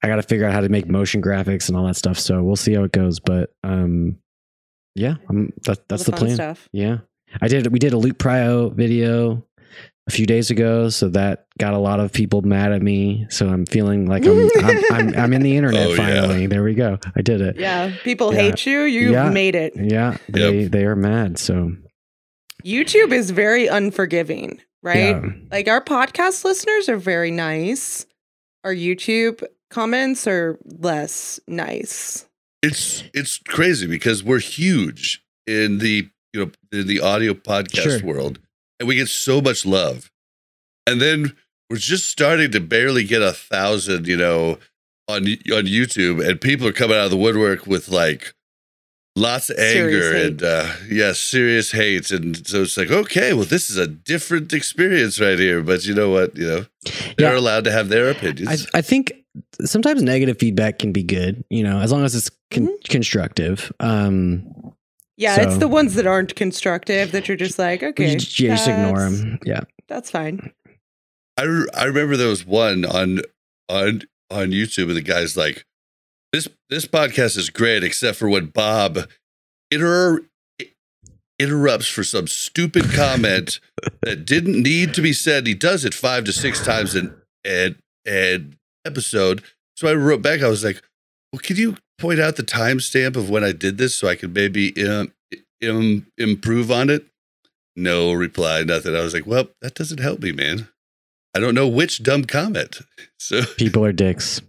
I 0.04 0.08
got 0.08 0.18
to 0.18 0.24
figure 0.24 0.46
out 0.46 0.54
how 0.54 0.62
to 0.62 0.70
make 0.70 0.88
motion 0.88 1.22
graphics 1.22 1.68
and 1.70 1.78
all 1.78 1.86
that 1.88 1.96
stuff. 1.96 2.20
So 2.20 2.44
we'll 2.44 2.56
see 2.58 2.74
how 2.74 2.84
it 2.84 2.92
goes, 2.92 3.20
but 3.20 3.52
um 3.64 4.18
yeah, 4.96 5.16
I'm 5.30 5.52
that, 5.66 5.88
that's 5.88 6.02
All 6.04 6.06
the, 6.06 6.12
fun 6.12 6.20
plan. 6.20 6.36
stuff. 6.36 6.70
Yeah. 6.72 6.98
I 7.42 7.48
did 7.48 7.72
we 7.72 7.80
did 7.80 7.94
a 7.94 7.98
loot 7.98 8.18
prio 8.20 8.74
video. 8.74 9.46
a 10.08 10.12
few 10.12 10.26
days 10.26 10.52
ago, 10.52 10.90
so 10.90 11.08
that 11.08 11.46
got 11.58 11.74
a 11.74 11.78
lot 11.80 12.02
of 12.02 12.12
people 12.12 12.42
mad 12.42 12.74
at 12.74 12.82
me. 12.82 13.26
So 13.30 13.48
I'm 13.48 13.66
feeling 13.66 14.06
like 14.06 14.26
I'm 14.28 14.50
I'm, 14.60 14.84
I'm, 14.92 15.16
I'm 15.16 15.34
in 15.34 15.42
the 15.42 15.56
internet 15.60 15.88
Oh, 15.88 15.90
yeah. 15.92 15.96
finally. 15.96 16.46
There 16.48 16.62
we 16.62 16.74
go. 16.76 17.00
I 17.16 17.22
did 17.22 17.40
it. 17.40 17.56
Yeah, 17.58 17.96
people 18.04 18.34
Yeah. 18.34 18.42
hate 18.42 18.66
you. 18.66 18.82
You've 18.82 19.14
Yeah. 19.14 19.30
made 19.30 19.56
it. 19.56 19.74
Yeah, 19.78 20.18
they 20.28 20.66
they 20.66 20.84
are 20.86 20.98
mad. 20.98 21.40
So 21.40 21.72
YouTube 22.66 23.12
is 23.12 23.32
very 23.32 23.68
unforgiving, 23.68 24.60
right? 24.82 25.16
yeah. 25.16 25.22
Like 25.52 25.68
our 25.68 25.84
podcast 25.84 26.44
listeners 26.44 26.90
are 26.90 26.98
very 26.98 27.32
nice. 27.32 28.06
Our 28.64 28.74
YouTube 28.74 29.44
comments 29.70 30.28
are 30.28 30.58
less 30.66 31.40
nice. 31.48 32.28
It's 32.62 33.04
it's 33.14 33.38
crazy 33.40 33.88
because 33.88 34.24
we're 34.24 34.40
huge 34.40 35.22
in 35.46 35.80
the 35.80 36.08
you 36.32 36.46
know 36.46 36.52
in 36.72 36.88
the 36.88 37.02
audio 37.02 37.34
podcast 37.34 38.00
Sure. 38.00 38.04
world, 38.06 38.40
and 38.80 38.88
we 38.88 38.96
get 38.96 39.10
so 39.10 39.42
much 39.42 39.66
love, 39.66 40.10
and 40.88 41.02
then 41.02 41.36
we're 41.70 41.78
just 41.78 42.08
starting 42.10 42.52
to 42.52 42.60
barely 42.62 43.04
get 43.04 43.22
a 43.22 43.34
thousand, 43.34 44.08
you 44.08 44.16
know, 44.16 44.60
on 45.10 45.24
on 45.26 45.66
YouTube, 45.66 46.26
and 46.26 46.40
people 46.40 46.66
are 46.66 46.72
coming 46.74 46.96
out 46.98 47.06
of 47.06 47.12
the 47.12 47.18
woodwork 47.18 47.68
with 47.68 47.90
like 47.90 48.34
lots 49.16 49.50
of 49.50 49.58
Serious 49.58 50.06
anger 50.06 50.14
hate. 50.18 50.26
and 50.28 50.44
uh 50.44 50.74
yeah 50.90 51.12
serious 51.14 51.72
hate 51.72 52.10
and 52.12 52.46
so 52.48 52.64
it's 52.64 52.76
like 52.78 52.90
okay 52.90 53.34
well 53.34 53.44
this 53.46 53.70
is 53.70 53.78
a 53.78 53.86
different 53.88 54.52
experience 54.54 55.20
right 55.22 55.38
here 55.38 55.62
but 55.62 55.86
you 55.86 55.94
know 55.94 56.10
what 56.10 56.36
you 56.36 56.48
know 56.48 56.66
they're 57.18 57.34
Yeah. 57.34 57.38
allowed 57.40 57.64
to 57.66 57.72
have 57.72 57.90
their 57.90 58.10
opinions 58.10 58.66
I 58.74 58.80
I 58.80 58.82
think 58.82 59.14
sometimes 59.64 60.02
negative 60.02 60.38
feedback 60.40 60.80
can 60.80 60.92
be 60.92 61.02
good. 61.04 61.44
You 61.50 61.64
know, 61.64 61.80
as 61.80 61.92
long 61.92 62.04
as 62.04 62.14
it's 62.16 62.30
con- 62.52 62.66
Mm-hmm. 62.68 62.92
constructive. 62.92 63.72
Um, 63.80 64.46
Yeah, 65.18 65.42
it's 65.42 65.58
the 65.58 65.68
ones 65.68 65.94
that 65.96 66.06
aren't 66.08 66.36
constructive 66.36 67.12
that 67.14 67.28
you're 67.28 67.38
just 67.38 67.58
like, 67.60 67.82
okay, 67.84 68.12
you 68.14 68.20
just, 68.20 68.40
you 68.40 68.50
just 68.50 68.68
ignore 68.68 69.00
them. 69.00 69.40
Yeah. 69.46 69.62
That's 69.88 70.10
fine. 70.12 70.52
I, 71.38 71.44
re- 71.44 71.68
I 71.74 71.86
remember 71.86 72.16
there 72.18 72.28
was 72.30 72.46
one 72.46 72.86
on 72.86 73.22
on 73.70 74.02
on 74.30 74.52
YouTube 74.52 74.88
and 74.90 74.98
the 74.98 75.02
guy's 75.02 75.36
like, 75.38 75.66
this 76.34 76.50
this 76.70 76.86
podcast 76.86 77.38
is 77.38 77.50
great 77.50 77.84
except 77.84 78.18
for 78.18 78.28
when 78.28 78.48
Bob 78.48 79.08
inter- 79.72 80.22
interrupts 81.40 81.88
for 81.88 82.04
some 82.04 82.28
stupid 82.28 82.92
comment 82.92 83.60
that 84.02 84.26
didn't 84.26 84.62
need 84.62 84.94
to 84.96 85.02
be 85.02 85.14
said. 85.14 85.48
He 85.48 85.54
does 85.54 85.86
it 85.86 85.94
five 85.94 86.26
to 86.26 86.34
six 86.34 86.64
times 86.64 86.96
in 86.96 87.14
an 87.46 87.78
an 88.06 88.58
episode. 88.86 89.44
So 89.78 89.88
I 89.88 89.94
wrote 89.94 90.22
back. 90.22 90.42
I 90.42 90.50
was 90.50 90.64
like, 90.64 90.82
well, 91.32 91.40
can 91.40 91.56
you 91.56 91.78
point 92.00 92.20
out 92.20 92.36
the 92.36 92.44
timestamp 92.44 93.16
of 93.16 93.30
when 93.30 93.44
I 93.44 93.52
did 93.52 93.78
this 93.78 93.96
so 93.96 94.08
I 94.08 94.16
could 94.16 94.34
maybe 94.34 94.74
um, 94.86 95.14
im- 95.62 96.08
improve 96.18 96.72
on 96.72 96.90
it? 96.90 97.06
No 97.76 98.12
reply, 98.14 98.64
nothing. 98.64 98.96
I 98.96 99.02
was 99.02 99.14
like, 99.14 99.26
well, 99.26 99.48
that 99.62 99.74
doesn't 99.74 100.00
help 100.00 100.20
me, 100.20 100.32
man. 100.32 100.68
I 101.36 101.40
don't 101.40 101.56
know 101.56 101.68
which 101.68 102.04
dumb 102.04 102.26
comment. 102.26 102.80
So 103.20 103.42
People 103.58 103.86
are 103.86 103.94
dicks. 103.94 104.42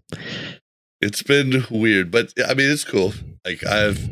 It's 1.05 1.23
been 1.23 1.65
weird, 1.71 2.11
but 2.11 2.33
I 2.49 2.55
mean, 2.55 2.71
it's 2.71 2.85
cool. 2.85 3.13
Like 3.45 3.65
I 3.67 3.77
have 3.77 4.11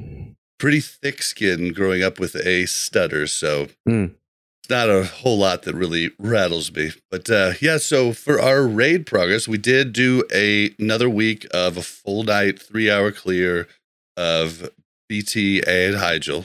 pretty 0.58 0.80
thick 0.80 1.22
skin 1.22 1.72
growing 1.72 2.02
up 2.02 2.20
with 2.20 2.36
a 2.36 2.66
stutter, 2.66 3.26
so 3.26 3.68
Mm. 3.88 4.14
it's 4.62 4.70
not 4.70 4.90
a 4.90 5.04
whole 5.04 5.38
lot 5.38 5.62
that 5.62 5.74
really 5.74 6.10
rattles 6.18 6.70
me. 6.72 6.92
But 7.10 7.30
uh, 7.30 7.52
yeah, 7.60 7.78
so 7.78 8.12
for 8.12 8.38
our 8.40 8.66
raid 8.66 9.06
progress, 9.06 9.48
we 9.48 9.56
did 9.58 9.92
do 9.94 10.22
a 10.32 10.74
another 10.78 11.08
week 11.08 11.46
of 11.54 11.76
a 11.78 11.82
full 11.82 12.24
night, 12.24 12.60
three 12.60 12.90
hour 12.90 13.10
clear 13.10 13.68
of 14.16 14.68
BT 15.08 15.62
and 15.66 15.94
Hyjal. 15.96 16.44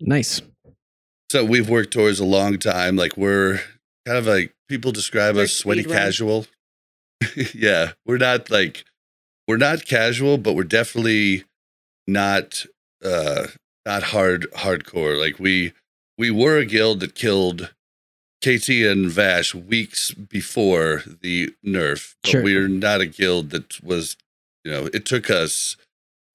Nice. 0.00 0.42
So 1.32 1.42
we've 1.44 1.68
worked 1.70 1.92
towards 1.92 2.20
a 2.20 2.24
long 2.24 2.58
time. 2.58 2.96
Like 2.96 3.16
we're 3.16 3.60
kind 4.06 4.18
of 4.18 4.26
like 4.26 4.52
people 4.68 4.92
describe 4.92 5.36
Like 5.36 5.44
us 5.44 5.52
sweaty 5.54 5.82
run. 5.82 5.96
casual. 5.96 6.46
yeah, 7.54 7.92
we're 8.04 8.18
not 8.18 8.50
like 8.50 8.84
we're 9.48 9.56
not 9.56 9.84
casual, 9.86 10.38
but 10.38 10.54
we're 10.54 10.64
definitely 10.64 11.44
not 12.06 12.64
uh 13.04 13.48
not 13.84 14.02
hard 14.04 14.46
hardcore. 14.56 15.18
Like 15.18 15.38
we 15.38 15.72
we 16.18 16.30
were 16.30 16.58
a 16.58 16.64
guild 16.64 17.00
that 17.00 17.14
killed 17.14 17.72
KT 18.42 18.68
and 18.70 19.10
Vash 19.10 19.54
weeks 19.54 20.10
before 20.12 21.02
the 21.22 21.54
nerf, 21.64 22.14
but 22.22 22.30
Sure. 22.30 22.42
we're 22.42 22.68
not 22.68 23.00
a 23.00 23.06
guild 23.06 23.50
that 23.50 23.82
was 23.82 24.16
you 24.64 24.72
know, 24.72 24.86
it 24.92 25.04
took 25.04 25.30
us 25.30 25.76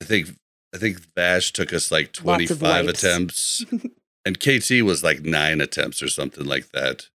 I 0.01 0.05
think 0.05 0.29
I 0.73 0.77
think 0.77 0.99
Vash 1.15 1.51
took 1.51 1.73
us 1.73 1.91
like 1.91 2.13
25 2.13 2.87
attempts 2.87 3.65
and 4.25 4.39
KT 4.39 4.81
was 4.83 5.03
like 5.03 5.21
9 5.21 5.59
attempts 5.61 6.01
or 6.01 6.07
something 6.07 6.45
like 6.45 6.69
that. 6.71 7.07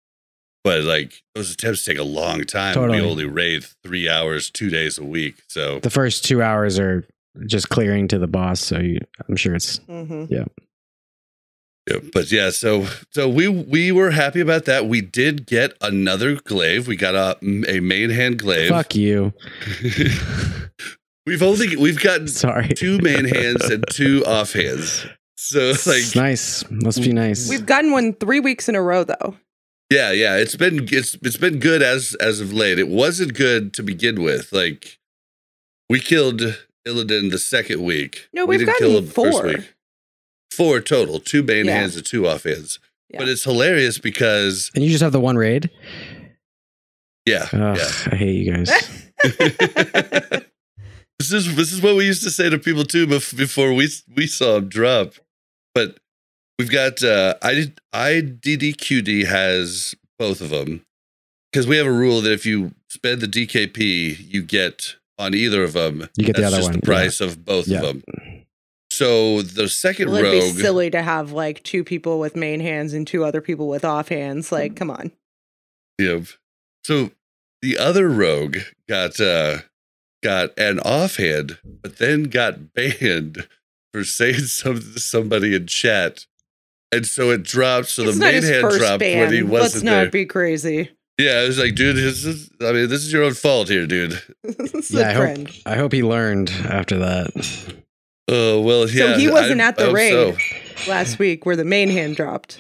But 0.65 0.84
like 0.84 1.23
those 1.36 1.51
attempts 1.54 1.86
take 1.86 1.99
a 1.99 2.04
long 2.04 2.43
time. 2.43 2.73
Totally. 2.73 2.99
We 2.99 3.08
only 3.08 3.25
raid 3.25 3.63
3 3.84 4.10
hours 4.10 4.49
2 4.49 4.69
days 4.71 4.97
a 4.97 5.04
week. 5.06 5.43
So 5.47 5.80
The 5.80 5.91
first 5.91 6.25
two 6.25 6.41
hours 6.41 6.80
are 6.80 7.06
just 7.45 7.69
clearing 7.69 8.08
to 8.08 8.17
the 8.17 8.25
boss. 8.28 8.62
So 8.62 8.80
you, 8.80 8.97
I'm 9.30 9.36
sure 9.36 9.54
it's 9.54 9.78
hmm 9.86 10.25
Yeah, 10.28 10.45
but 12.13 12.32
yeah, 12.32 12.49
so 12.49 12.88
so 13.12 13.30
we 13.30 13.47
we 13.47 13.91
were 13.91 14.10
happy 14.10 14.39
about 14.41 14.65
that. 14.65 14.88
We 14.88 15.01
did 15.01 15.45
get 15.45 15.73
another 15.82 16.36
glaive. 16.36 16.88
We 16.88 16.95
got 16.95 17.13
a 17.13 17.38
a 17.69 17.80
main 17.80 18.10
hand 18.10 18.39
glaive. 18.39 18.69
fuck 18.69 18.95
you. 18.95 19.34
we've 21.28 21.43
only 21.43 21.75
we've 21.75 21.99
gotten 21.99 22.28
Sorry. 22.28 22.69
two 22.69 22.97
main 22.99 23.25
hands 23.25 23.65
and 23.69 23.84
two 23.91 24.23
off 24.25 24.54
hands. 24.54 25.06
So 25.38 25.60
It's 25.60 25.86
like 25.86 26.15
nice. 26.15 26.63
Must 26.71 27.04
be 27.04 27.13
nice. 27.13 27.49
We've 27.49 27.67
gotten 27.67 27.91
one 27.91 28.13
three 28.13 28.39
weeks 28.39 28.67
in 28.67 28.73
a 28.73 28.82
row, 28.82 29.04
though. 29.04 29.36
Yeah, 29.91 30.12
yeah, 30.12 30.38
it's 30.38 30.56
been 30.56 30.88
it's 30.91 31.15
it's 31.21 31.38
been 31.38 31.60
good 31.60 31.82
as 31.82 32.15
as 32.19 32.39
of 32.41 32.52
late. 32.54 32.80
It 32.80 32.88
wasn't 32.88 33.34
good 33.36 33.74
to 33.76 33.84
begin 33.84 34.21
with. 34.24 34.52
Like 34.52 34.98
we 35.89 36.00
killed 36.00 36.41
Illidan 36.88 37.32
the 37.32 37.38
second 37.39 37.84
week. 37.84 38.28
No, 38.34 38.45
we 38.45 38.58
we've 38.58 38.65
gotten 38.67 38.88
him 38.88 38.93
the 39.06 39.12
first 39.12 39.38
four. 39.38 39.48
week. 39.48 39.74
Four 40.52 40.80
total, 40.80 41.19
two 41.19 41.43
main 41.43 41.65
Yeah. 41.65 41.76
hands 41.80 41.95
and 41.98 42.06
two 42.06 42.28
off 42.28 42.43
hands. 42.43 42.80
Yeah. 43.10 43.19
But 43.19 43.30
it's 43.30 43.43
hilarious 43.43 43.98
because 44.00 44.71
and 44.74 44.84
you 44.84 44.89
just 44.89 45.04
have 45.04 45.12
the 45.12 45.19
one 45.19 45.38
raid. 45.38 45.69
yeah, 47.26 47.48
Ugh, 47.54 47.78
yeah. 47.78 47.89
I 48.12 48.15
hate 48.15 48.36
you 48.45 48.54
guys. 48.54 48.71
this 51.19 51.32
is 51.32 51.56
this 51.56 51.71
is 51.71 51.82
what 51.82 51.95
we 51.95 52.06
used 52.06 52.24
to 52.24 52.30
say 52.32 52.50
to 52.50 52.58
people 52.58 52.84
too 52.84 53.08
bef- 53.08 53.36
before 53.38 53.74
we 53.74 53.89
we 54.15 54.28
saw 54.28 54.58
him 54.58 54.67
drop. 54.69 55.13
But 55.74 55.98
we've 56.60 56.72
got 56.72 57.04
uh, 57.04 57.36
I 57.41 57.72
IDDQD 57.94 59.26
has 59.26 59.96
both 60.20 60.41
of 60.41 60.50
them 60.50 60.86
because 61.52 61.68
we 61.68 61.78
have 61.78 61.88
a 61.88 61.91
rule 61.91 62.22
that 62.22 62.32
if 62.32 62.46
you 62.46 62.74
spend 62.89 63.22
the 63.22 63.28
DKP, 63.28 64.18
you 64.32 64.41
get 64.41 64.96
on 65.18 65.34
either 65.34 65.63
of 65.63 65.74
them. 65.74 66.10
You 66.18 66.26
get 66.26 66.36
the 66.36 66.46
other 66.46 66.58
just 66.58 66.70
one. 66.72 66.80
the 66.80 66.86
price 66.86 67.22
of 67.22 67.46
both 67.46 67.68
Yeah. 67.68 67.78
of 67.80 67.84
them. 67.84 68.04
So 68.91 69.41
the 69.41 69.68
second 69.68 70.10
Well, 70.10 70.24
it'd 70.24 70.56
be 70.56 70.62
silly 70.62 70.89
to 70.91 71.02
have 71.02 71.32
like 71.32 71.63
two 71.63 71.84
people 71.84 72.20
with 72.20 72.36
main 72.36 72.60
hands 72.62 72.94
and 72.94 73.06
two 73.06 73.26
other 73.26 73.41
people 73.41 73.68
with 73.68 73.84
off 73.84 74.08
hands. 74.10 74.52
Like, 74.52 74.76
come 74.76 74.89
on. 74.89 75.12
Yeah. 76.00 76.22
So 76.86 77.12
the 77.62 77.78
other 77.78 78.08
rogue 78.10 78.58
got 78.88 79.20
uh 79.20 79.60
got 80.24 80.58
an 80.58 80.80
offhand, 80.80 81.58
but 81.82 81.98
then 81.98 82.24
got 82.24 82.74
banned 82.74 83.48
for 83.94 84.04
saying 84.04 84.39
something 84.46 84.94
to 84.94 85.00
somebody 85.00 85.56
in 85.56 85.68
chat. 85.68 86.26
And 86.96 87.06
so 87.06 87.32
it 87.32 87.44
dropped. 87.44 87.88
So 87.90 88.04
it's 88.04 88.14
the 88.18 88.26
main 88.26 88.36
his 88.36 88.50
hand 88.50 88.68
dropped 88.78 89.00
ban. 89.00 89.20
when 89.20 89.34
he 89.34 89.44
wasn't 89.44 89.52
Let's 89.52 89.74
wasn't 89.76 89.86
there. 89.90 90.10
be 90.12 90.26
crazy. 90.26 90.92
yeah, 91.20 91.40
I 91.44 91.48
was 91.48 91.58
like, 91.60 91.76
dude, 91.76 91.96
this 91.96 92.26
is 92.26 92.50
I 92.62 92.72
mean, 92.72 92.90
this 92.90 93.04
is 93.04 93.12
your 93.14 93.24
own 93.24 93.34
fault 93.34 93.68
here, 93.70 93.86
dude. 93.88 94.22
it's 94.44 94.92
Yeah, 94.92 95.02
a 95.02 95.10
I 95.10 95.14
hope. 95.36 95.48
I 95.66 95.76
hope 95.76 95.92
he 95.94 96.04
learned 96.04 96.50
after 96.66 96.98
that. 97.00 97.74
Oh 98.28 98.62
well, 98.62 98.90
yeah. 98.90 99.14
So 99.14 99.20
he 99.20 99.30
wasn't 99.30 99.62
I- 99.62 99.68
at 99.68 99.78
the 99.78 99.90
I 99.90 99.92
raid. 99.92 100.12
so. 100.12 100.92
Last 100.92 101.20
week, 101.20 101.46
where 101.46 101.56
the 101.56 101.64
main 101.66 101.90
hand 101.90 102.16
dropped. 102.16 102.60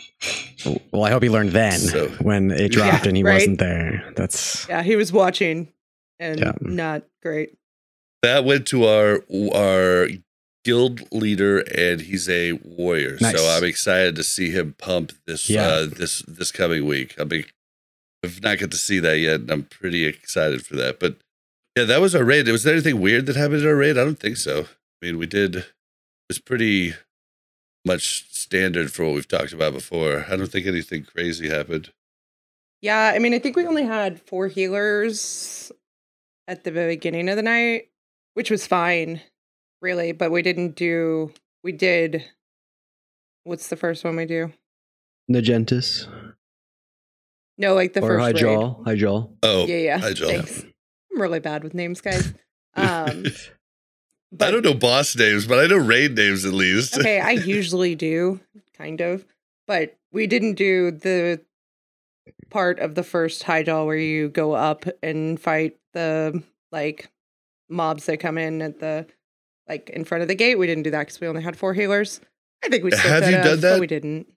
Well, 0.91 1.03
I 1.03 1.11
hope 1.11 1.21
he 1.23 1.29
learned 1.29 1.51
then 1.51 1.79
So- 1.79 2.07
when 2.21 2.49
it 2.51 2.71
dropped 2.71 3.03
Yeah, 3.03 3.07
and 3.09 3.17
he 3.17 3.23
right? 3.23 3.33
wasn't 3.35 3.59
there. 3.59 4.11
That's 4.15 4.67
Yeah, 4.69 4.83
he 4.83 4.95
was 4.95 5.11
watching 5.11 5.71
and 6.19 6.39
Yeah. 6.39 6.53
not 6.61 7.03
great. 7.21 7.57
That 8.21 8.45
went 8.45 8.67
to 8.67 8.85
our 8.85 9.21
our 9.53 10.07
guild 10.65 11.01
leader, 11.13 11.59
and 11.59 12.01
he's 12.01 12.27
a 12.27 12.53
warrior. 12.63 13.17
Nice. 13.21 13.37
So 13.39 13.47
I'm 13.47 13.63
excited 13.63 14.15
to 14.17 14.23
see 14.23 14.49
him 14.51 14.75
pump 14.77 15.13
this 15.25 15.49
Yeah. 15.49 15.65
uh, 15.67 15.85
this 15.85 16.23
this 16.27 16.51
coming 16.51 16.85
week. 16.85 17.15
I'll 17.17 17.25
be 17.25 17.45
I've 18.23 18.41
not 18.41 18.57
got 18.57 18.71
to 18.71 18.77
see 18.77 18.99
that 18.99 19.19
yet, 19.19 19.41
and 19.41 19.51
I'm 19.51 19.63
pretty 19.63 20.03
excited 20.05 20.65
for 20.65 20.75
that. 20.75 20.99
But 20.99 21.15
yeah, 21.77 21.83
that 21.85 22.01
was 22.01 22.15
our 22.15 22.23
raid. 22.23 22.47
Was 22.47 22.63
there 22.63 22.73
anything 22.73 22.99
weird 22.99 23.27
that 23.27 23.35
happened 23.35 23.61
in 23.61 23.67
our 23.67 23.75
raid? 23.75 23.97
I 23.97 24.03
don't 24.03 24.19
think 24.19 24.37
so. 24.37 24.61
I 25.01 25.05
mean, 25.05 25.17
we 25.17 25.27
did. 25.27 25.55
It 25.57 25.65
was 26.29 26.39
pretty 26.39 26.93
much 27.85 28.25
standard 28.33 28.91
for 28.91 29.05
what 29.05 29.13
we've 29.13 29.27
talked 29.27 29.53
about 29.53 29.73
before. 29.73 30.25
I 30.27 30.35
don't 30.35 30.51
think 30.51 30.65
anything 30.65 31.03
crazy 31.03 31.49
happened. 31.49 31.91
Yeah, 32.81 33.11
I 33.15 33.19
mean, 33.19 33.33
I 33.33 33.39
think 33.39 33.55
we 33.55 33.67
only 33.67 33.83
had 33.85 34.19
four 34.21 34.47
healers 34.47 35.71
at 36.47 36.63
the 36.63 36.71
beginning 36.71 37.29
of 37.29 37.35
the 37.35 37.41
night, 37.43 37.89
which 38.33 38.49
was 38.49 38.65
fine, 38.65 39.21
really. 39.81 40.11
But 40.11 40.31
we 40.31 40.41
didn't 40.41 40.75
do. 40.75 41.31
We 41.63 41.71
did. 41.71 42.23
What's 43.43 43.67
the 43.67 43.75
first 43.75 44.03
one 44.03 44.15
we 44.15 44.25
do? 44.25 44.51
Nagentis. 45.31 46.07
No, 47.57 47.73
like 47.73 47.93
the 47.93 48.01
or 48.01 48.07
first 48.09 48.21
hi 48.21 48.27
raid. 48.29 48.37
Joel. 48.37 48.81
Hi 48.85 48.95
Joel. 48.95 49.37
Oh, 49.43 49.65
Yeah, 49.65 49.77
yeah. 49.77 49.99
Hyjal. 49.99 50.27
Thanks. 50.27 50.65
I'm 51.13 51.21
really 51.21 51.39
bad 51.39 51.63
with 51.63 51.73
names, 51.73 52.01
guys. 52.01 52.33
Um, 52.75 53.25
I 54.41 54.51
don't 54.51 54.65
know 54.65 54.73
boss 54.73 55.15
names, 55.15 55.47
but 55.47 55.59
I 55.59 55.67
know 55.67 55.77
raid 55.77 56.15
names 56.15 56.43
at 56.43 56.53
least. 56.53 56.97
okay, 56.97 57.19
I 57.21 57.31
usually 57.31 57.95
do, 57.95 58.41
kind 58.77 58.99
of, 58.99 59.25
but 59.67 59.95
we 60.11 60.27
didn't 60.27 60.55
do 60.55 60.91
the 60.91 61.39
part 62.49 62.79
of 62.79 62.95
the 62.95 63.03
first 63.03 63.43
Hyjal 63.43 63.85
where 63.85 63.95
you 63.95 64.27
go 64.27 64.51
up 64.53 64.85
and 65.01 65.39
fight 65.39 65.77
the 65.93 66.43
like 66.73 67.09
mobs 67.69 68.05
that 68.07 68.17
come 68.17 68.37
in 68.37 68.61
at 68.61 68.79
the 68.79 69.05
like 69.67 69.89
in 69.89 70.05
front 70.05 70.21
of 70.21 70.27
the 70.27 70.35
gate. 70.35 70.55
We 70.55 70.67
didn't 70.67 70.83
do 70.83 70.91
that 70.91 70.99
because 71.01 71.19
we 71.19 71.27
only 71.27 71.41
had 71.43 71.57
four 71.57 71.73
healers. 71.73 72.21
I 72.63 72.69
think 72.69 72.83
we 72.83 72.91
still 72.91 73.09
Have 73.11 73.23
could 73.23 73.31
you 73.33 73.37
done 73.43 73.59
that? 73.61 73.79
we 73.79 73.87
didn't. 73.87 74.27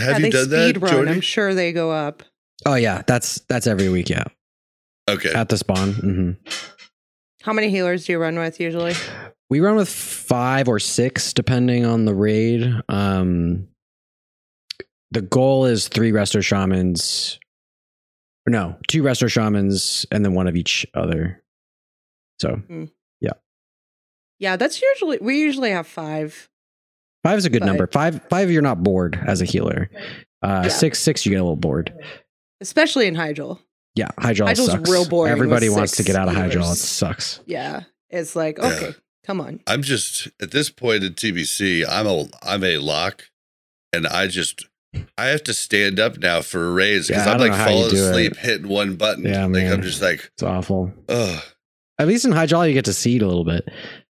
Have 0.00 0.20
yeah, 0.20 0.26
you 0.26 0.32
they 0.32 0.38
done 0.38 0.50
that, 0.50 0.68
speed 0.70 0.82
run. 0.82 0.92
Joardee? 0.92 1.10
I'm 1.10 1.20
sure 1.20 1.54
they 1.54 1.72
go 1.72 1.90
up. 1.90 2.22
Oh 2.66 2.74
yeah, 2.74 3.02
that's 3.06 3.40
that's 3.48 3.66
every 3.66 3.88
week. 3.88 4.08
Yeah, 4.08 4.24
Okay. 5.08 5.32
at 5.32 5.48
the 5.48 5.56
spawn. 5.58 5.92
Mm-hmm. 5.92 6.30
How 7.42 7.52
many 7.52 7.70
healers 7.70 8.04
do 8.06 8.12
you 8.12 8.18
run 8.18 8.38
with 8.38 8.60
usually? 8.60 8.94
We 9.50 9.60
run 9.60 9.76
with 9.76 9.88
five 9.88 10.68
or 10.68 10.78
six, 10.78 11.32
depending 11.32 11.86
on 11.86 12.04
the 12.04 12.14
raid. 12.14 12.70
Um, 12.88 13.68
the 15.10 15.22
goal 15.22 15.64
is 15.64 15.88
three 15.88 16.12
resto 16.12 16.42
shamans. 16.42 17.38
No, 18.46 18.76
two 18.88 19.02
resto 19.02 19.30
shamans, 19.30 20.04
and 20.10 20.24
then 20.24 20.34
one 20.34 20.46
of 20.48 20.56
each 20.56 20.86
other. 20.94 21.42
So 22.40 22.60
Yeah, 24.38 24.56
that's 24.56 24.80
usually 24.80 25.18
we 25.20 25.38
usually 25.40 25.70
have 25.70 25.86
five. 25.86 26.48
five 27.24 27.38
is 27.38 27.44
a 27.44 27.50
good 27.50 27.60
But- 27.60 27.66
number. 27.66 27.86
Five, 27.88 28.20
five, 28.30 28.50
you're 28.50 28.62
not 28.62 28.82
bored 28.82 29.18
as 29.26 29.40
a 29.40 29.44
healer. 29.44 29.90
Uh, 30.42 30.62
Yeah. 30.64 30.68
Six, 30.68 31.00
six, 31.00 31.26
you 31.26 31.30
get 31.30 31.38
a 31.40 31.42
little 31.42 31.56
bored. 31.56 31.92
Especially 32.60 33.06
in 33.06 33.14
Hyjal. 33.16 33.58
Yeah, 33.94 34.08
Hyjal 34.18 34.46
Hyjal's 34.48 34.66
sucks. 34.66 34.88
real 34.90 35.08
boring 35.08 35.32
Everybody 35.32 35.68
wants 35.68 35.96
to 35.96 36.04
get 36.04 36.14
out 36.16 36.28
of 36.28 36.34
Hyjal. 36.34 36.72
It 36.72 36.76
sucks. 36.76 37.40
Yeah. 37.46 37.82
It's 38.10 38.36
like, 38.36 38.58
Yeah. 38.58 38.66
okay, 38.66 38.94
come 39.24 39.40
on. 39.40 39.60
I'm 39.66 39.82
just 39.82 40.28
at 40.40 40.52
this 40.52 40.70
point 40.70 41.02
in 41.02 41.14
TBC, 41.14 41.84
I'm 41.88 42.06
a 42.06 42.26
I'm 42.42 42.62
a 42.62 42.78
lock, 42.78 43.24
and 43.92 44.06
I 44.06 44.28
just 44.28 44.66
I 45.18 45.26
have 45.26 45.42
to 45.44 45.54
stand 45.54 45.98
up 46.00 46.18
now 46.18 46.40
for 46.42 46.68
a 46.68 46.70
raise 46.72 47.08
because 47.08 47.26
Yeah, 47.26 47.32
I 47.32 47.34
I'm 47.34 47.40
like 47.40 47.50
know 47.50 47.56
how 47.56 47.68
you 47.68 47.74
falling 47.74 47.90
do 47.90 47.96
it. 47.96 48.08
asleep 48.10 48.36
hitting 48.36 48.68
one 48.68 48.94
button. 48.94 49.24
Yeah, 49.24 49.42
like 49.42 49.50
man. 49.50 49.72
I'm 49.72 49.82
just 49.82 50.00
like, 50.00 50.30
It's 50.34 50.42
awful. 50.44 50.92
oh 51.08 51.42
At 51.98 52.06
least 52.06 52.24
in 52.24 52.30
Hyjal, 52.30 52.66
you 52.68 52.74
get 52.74 52.84
to 52.86 52.92
seed 52.94 53.22
a 53.22 53.26
little 53.26 53.44
bit. 53.44 53.68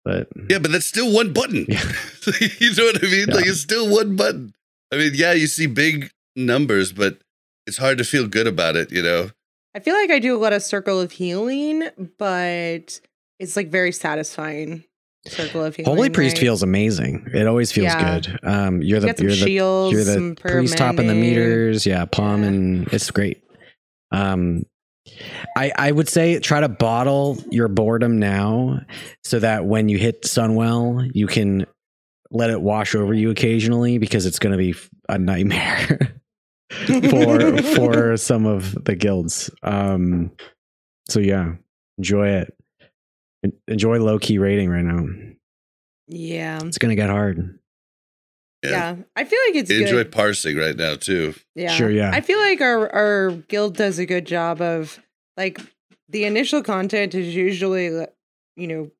But 0.08 0.28
yeah, 0.48 0.58
but 0.58 0.72
that's 0.72 0.86
still 0.86 1.12
one 1.12 1.34
button. 1.34 1.66
Yeah. 1.68 1.82
you 2.60 2.74
know 2.74 2.84
what 2.84 3.04
I 3.04 3.06
mean? 3.10 3.26
Yeah. 3.28 3.34
Like 3.34 3.46
it's 3.46 3.60
still 3.60 3.90
one 3.94 4.16
button. 4.16 4.54
I 4.90 4.96
mean, 4.96 5.12
yeah, 5.14 5.32
you 5.34 5.46
see 5.46 5.66
big 5.66 6.10
numbers, 6.34 6.92
but 6.94 7.18
it's 7.66 7.76
hard 7.76 7.98
to 7.98 8.04
feel 8.04 8.26
good 8.26 8.46
about 8.46 8.74
it. 8.74 8.90
You 8.90 9.02
know? 9.02 9.30
I 9.74 9.80
feel 9.80 9.94
like 9.94 10.10
I 10.10 10.18
do 10.18 10.34
a 10.34 10.40
lot 10.40 10.54
of 10.54 10.62
circle 10.62 10.98
of 10.98 11.12
healing, 11.12 11.86
but 12.18 13.00
it's 13.38 13.54
like 13.54 13.68
very 13.68 13.92
satisfying. 13.92 14.84
Circle 15.26 15.62
of 15.64 15.76
healing. 15.76 15.94
Holy 15.94 16.08
Priest 16.08 16.36
right? 16.36 16.40
feels 16.40 16.62
amazing. 16.62 17.26
It 17.34 17.46
always 17.46 17.70
feels 17.70 17.88
Yeah. 17.92 18.20
good. 18.20 18.38
Um, 18.44 18.80
you're 18.80 18.96
You 18.96 19.00
the 19.00 19.06
got 19.08 19.18
some 19.18 19.26
you're 19.26 19.36
the 19.36 19.50
you're 19.92 20.04
the 20.04 20.36
priest 20.40 20.78
topping 20.78 21.06
the 21.08 21.14
meters. 21.14 21.84
Yeah, 21.84 22.06
palm 22.06 22.42
Yeah. 22.42 22.48
and 22.48 22.88
it's 22.94 23.10
great. 23.10 23.42
Um, 24.10 24.64
I 25.56 25.72
I 25.76 25.92
would 25.92 26.08
say 26.08 26.38
try 26.40 26.60
to 26.60 26.68
bottle 26.68 27.38
your 27.50 27.68
boredom 27.68 28.18
now, 28.18 28.80
so 29.24 29.38
that 29.38 29.64
when 29.64 29.88
you 29.88 29.98
hit 29.98 30.22
Sunwell, 30.22 31.10
you 31.14 31.26
can 31.26 31.66
let 32.30 32.50
it 32.50 32.60
wash 32.60 32.94
over 32.94 33.14
you 33.14 33.30
occasionally 33.30 33.98
because 33.98 34.26
it's 34.26 34.38
going 34.38 34.52
to 34.52 34.58
be 34.58 34.74
a 35.08 35.18
nightmare 35.18 36.20
for 37.10 37.62
for 37.62 38.16
some 38.16 38.46
of 38.46 38.84
the 38.84 38.94
guilds. 38.94 39.50
Um, 39.62 40.32
so 41.08 41.20
yeah, 41.20 41.54
enjoy 41.96 42.28
it. 42.28 42.54
Enjoy 43.66 43.98
low 43.98 44.18
key 44.18 44.38
rating 44.38 44.68
right 44.68 44.84
now. 44.84 45.06
Yeah. 46.08 46.60
It's 46.64 46.78
gonna 46.78 46.96
get 46.96 47.10
hard. 47.10 47.58
Yeah. 48.62 48.96
I 49.14 49.24
feel 49.24 49.38
like 49.46 49.54
it's 49.54 49.70
Enjoy 49.70 50.04
good. 50.04 50.12
parsing 50.12 50.56
right 50.56 50.76
now 50.76 50.96
too. 50.96 51.34
Yeah. 51.54 51.70
Sure, 51.70 51.90
yeah. 51.90 52.10
I 52.12 52.20
feel 52.20 52.38
like 52.38 52.60
our 52.60 52.92
our 52.92 53.30
guild 53.48 53.76
does 53.76 53.98
a 53.98 54.06
good 54.06 54.26
job 54.26 54.60
of 54.60 54.98
like 55.36 55.60
the 56.08 56.24
initial 56.24 56.62
content 56.62 57.14
is 57.14 57.34
usually 57.34 57.86
you 58.56 58.66
know 58.66 58.90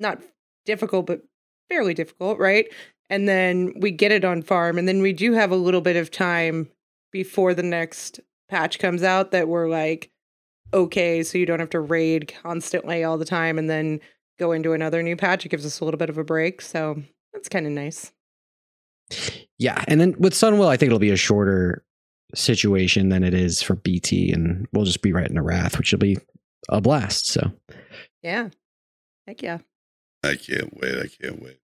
not 0.00 0.20
difficult 0.66 1.06
but 1.06 1.22
fairly 1.68 1.94
difficult, 1.94 2.38
right? 2.38 2.66
And 3.08 3.28
then 3.28 3.74
we 3.76 3.90
get 3.90 4.10
it 4.10 4.24
on 4.24 4.42
farm 4.42 4.78
and 4.78 4.88
then 4.88 5.00
we 5.00 5.12
do 5.12 5.32
have 5.32 5.50
a 5.50 5.56
little 5.56 5.80
bit 5.80 5.96
of 5.96 6.10
time 6.10 6.68
before 7.12 7.54
the 7.54 7.62
next 7.62 8.20
patch 8.48 8.78
comes 8.78 9.02
out 9.02 9.30
that 9.30 9.48
we're 9.48 9.68
like 9.68 10.10
okay, 10.74 11.22
so 11.22 11.36
you 11.38 11.46
don't 11.46 11.60
have 11.60 11.70
to 11.70 11.80
raid 11.80 12.32
constantly 12.42 13.04
all 13.04 13.18
the 13.18 13.24
time 13.24 13.58
and 13.58 13.68
then 13.68 14.00
go 14.38 14.52
into 14.52 14.72
another 14.72 15.02
new 15.02 15.16
patch. 15.16 15.44
It 15.44 15.50
gives 15.50 15.66
us 15.66 15.80
a 15.80 15.84
little 15.84 15.98
bit 15.98 16.08
of 16.10 16.18
a 16.18 16.24
break, 16.24 16.62
so 16.62 17.02
that's 17.32 17.48
kind 17.48 17.66
of 17.66 17.72
nice. 17.72 18.10
Yeah, 19.58 19.84
and 19.86 20.00
then 20.00 20.14
with 20.18 20.32
Sunwell, 20.32 20.68
I 20.68 20.76
think 20.76 20.88
it'll 20.88 20.98
be 20.98 21.10
a 21.10 21.16
shorter 21.16 21.84
situation 22.34 23.10
than 23.10 23.22
it 23.22 23.34
is 23.34 23.62
for 23.62 23.74
BT, 23.74 24.32
and 24.32 24.66
we'll 24.72 24.84
just 24.84 25.02
be 25.02 25.12
right 25.12 25.28
in 25.28 25.34
the 25.34 25.42
Wrath, 25.42 25.78
which 25.78 25.92
will 25.92 25.98
be 25.98 26.18
a 26.68 26.80
blast. 26.80 27.26
So 27.26 27.52
Yeah. 28.22 28.48
Heck 29.26 29.42
yeah. 29.42 29.58
I 30.24 30.36
can't 30.36 30.76
wait. 30.80 30.96
I 30.96 31.08
can't 31.08 31.42
wait. 31.42 31.58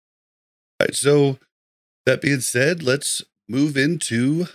All 0.80 0.88
right. 0.88 0.96
So 0.96 1.38
that 2.06 2.22
being 2.22 2.42
said, 2.42 2.84
let's 2.84 3.24
move 3.48 3.78
into 3.78 4.48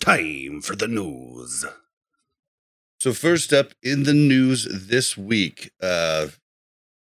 Time 0.00 0.60
for 0.60 0.76
the 0.76 0.88
news. 0.88 1.64
So 3.00 3.12
first 3.12 3.52
up 3.52 3.72
in 3.82 4.04
the 4.04 4.14
news 4.14 4.66
this 4.70 5.16
week, 5.16 5.70
uh, 5.82 6.28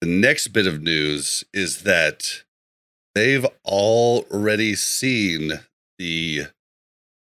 the 0.00 0.06
next 0.06 0.48
bit 0.48 0.66
of 0.66 0.82
news 0.82 1.44
is 1.52 1.82
that 1.82 2.42
they've 3.14 3.44
already 3.66 4.74
seen 4.74 5.60
the 5.98 6.46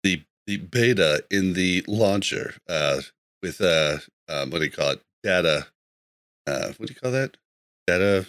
the 0.03 0.21
the 0.45 0.57
beta 0.57 1.23
in 1.31 1.53
the 1.53 1.83
launcher 1.87 2.53
uh, 2.69 3.01
with 3.41 3.59
uh 3.59 3.97
um, 4.29 4.49
what 4.49 4.59
do 4.59 4.65
you 4.65 4.71
call 4.71 4.91
it 4.91 5.01
data 5.23 5.67
uh, 6.47 6.67
what 6.77 6.87
do 6.87 6.93
you 6.93 6.99
call 6.99 7.11
that 7.11 7.37
data 7.87 8.27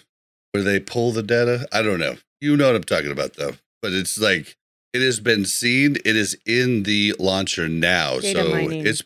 where 0.53 0.63
they 0.63 0.81
pull 0.81 1.13
the 1.13 1.23
data. 1.23 1.67
I 1.73 1.83
don't 1.83 1.99
know. 2.01 2.17
You 2.41 2.57
know 2.57 2.67
what 2.67 2.77
I'm 2.77 2.85
talking 2.85 3.11
about 3.11 3.35
though. 3.35 3.53
But 3.83 3.93
it's 3.93 4.19
like 4.19 4.57
it 4.95 5.03
has 5.03 5.21
been 5.21 5.45
seen. 5.45 5.97
It 6.05 6.17
is 6.17 6.37
in 6.47 6.85
the 6.85 7.15
launcher 7.19 7.69
now. 7.69 8.19
Data 8.21 8.43
so 8.43 8.51
mining. 8.51 8.87
it's 8.87 9.03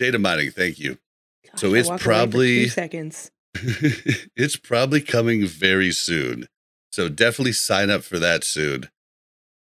data 0.00 0.18
mining. 0.18 0.50
Thank 0.50 0.78
you. 0.80 0.98
So 1.56 1.68
Gosh, 1.70 1.76
I 1.76 1.78
it's 1.80 1.88
walk 1.88 1.94
away 1.94 1.98
for 1.98 2.04
probably- 2.04 2.68
seconds. 2.68 3.30
it's 4.36 4.56
probably 4.56 5.00
coming 5.00 5.46
very 5.46 5.90
soon. 5.92 6.46
So 6.92 7.08
definitely 7.08 7.52
sign 7.52 7.90
up 7.90 8.02
for 8.02 8.18
that 8.18 8.44
soon. 8.44 8.88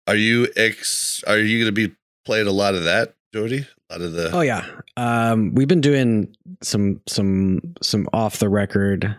Are 0.06 0.16
you 0.16 0.48
ex 0.56 1.22
are 1.26 1.38
you 1.38 1.60
gonna 1.60 1.72
be 1.72 1.94
playing 2.24 2.48
a 2.48 2.52
lot 2.52 2.74
of 2.74 2.84
that, 2.84 3.14
Joardee? 3.34 3.66
Of 4.00 4.12
the 4.12 4.30
Oh 4.32 4.40
yeah. 4.40 4.64
Um 4.96 5.54
we've 5.54 5.68
been 5.68 5.80
doing 5.80 6.34
some 6.62 7.00
some 7.08 7.60
some 7.82 8.08
off 8.12 8.38
the 8.38 8.48
record 8.48 9.14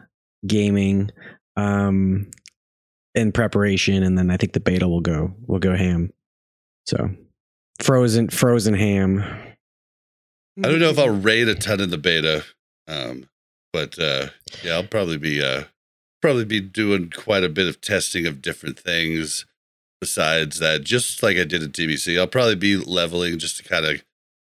gaming 0.45 1.11
um 1.55 2.29
in 3.15 3.31
preparation 3.31 4.03
and 4.03 4.17
then 4.17 4.31
I 4.31 4.37
think 4.37 4.53
the 4.53 4.59
beta 4.59 4.87
will 4.87 5.01
go 5.01 5.33
will 5.45 5.59
go 5.59 5.75
ham. 5.75 6.11
So 6.85 7.09
frozen 7.81 8.29
frozen 8.29 8.73
ham. 8.73 9.21
I 10.63 10.69
don't 10.69 10.79
know 10.79 10.89
if 10.89 10.99
I'll 10.99 11.09
raid 11.09 11.47
a 11.47 11.55
ton 11.55 11.81
in 11.81 11.89
the 11.89 11.97
beta. 11.97 12.43
Um, 12.87 13.29
but 13.71 13.97
uh 13.99 14.27
yeah, 14.63 14.73
I'll 14.73 14.87
probably 14.87 15.17
be 15.17 15.43
uh 15.43 15.65
probably 16.21 16.45
be 16.45 16.61
doing 16.61 17.09
quite 17.09 17.43
a 17.43 17.49
bit 17.49 17.67
of 17.67 17.81
testing 17.81 18.25
of 18.25 18.41
different 18.41 18.79
things 18.79 19.45
besides 19.99 20.59
that. 20.59 20.83
Just 20.83 21.21
like 21.21 21.37
I 21.37 21.43
did 21.43 21.63
at 21.63 21.71
TBC, 21.71 22.19
I'll 22.19 22.27
probably 22.27 22.55
be 22.55 22.77
leveling 22.77 23.39
just 23.39 23.57
to 23.57 23.63
kind 23.63 23.85
of 23.85 24.03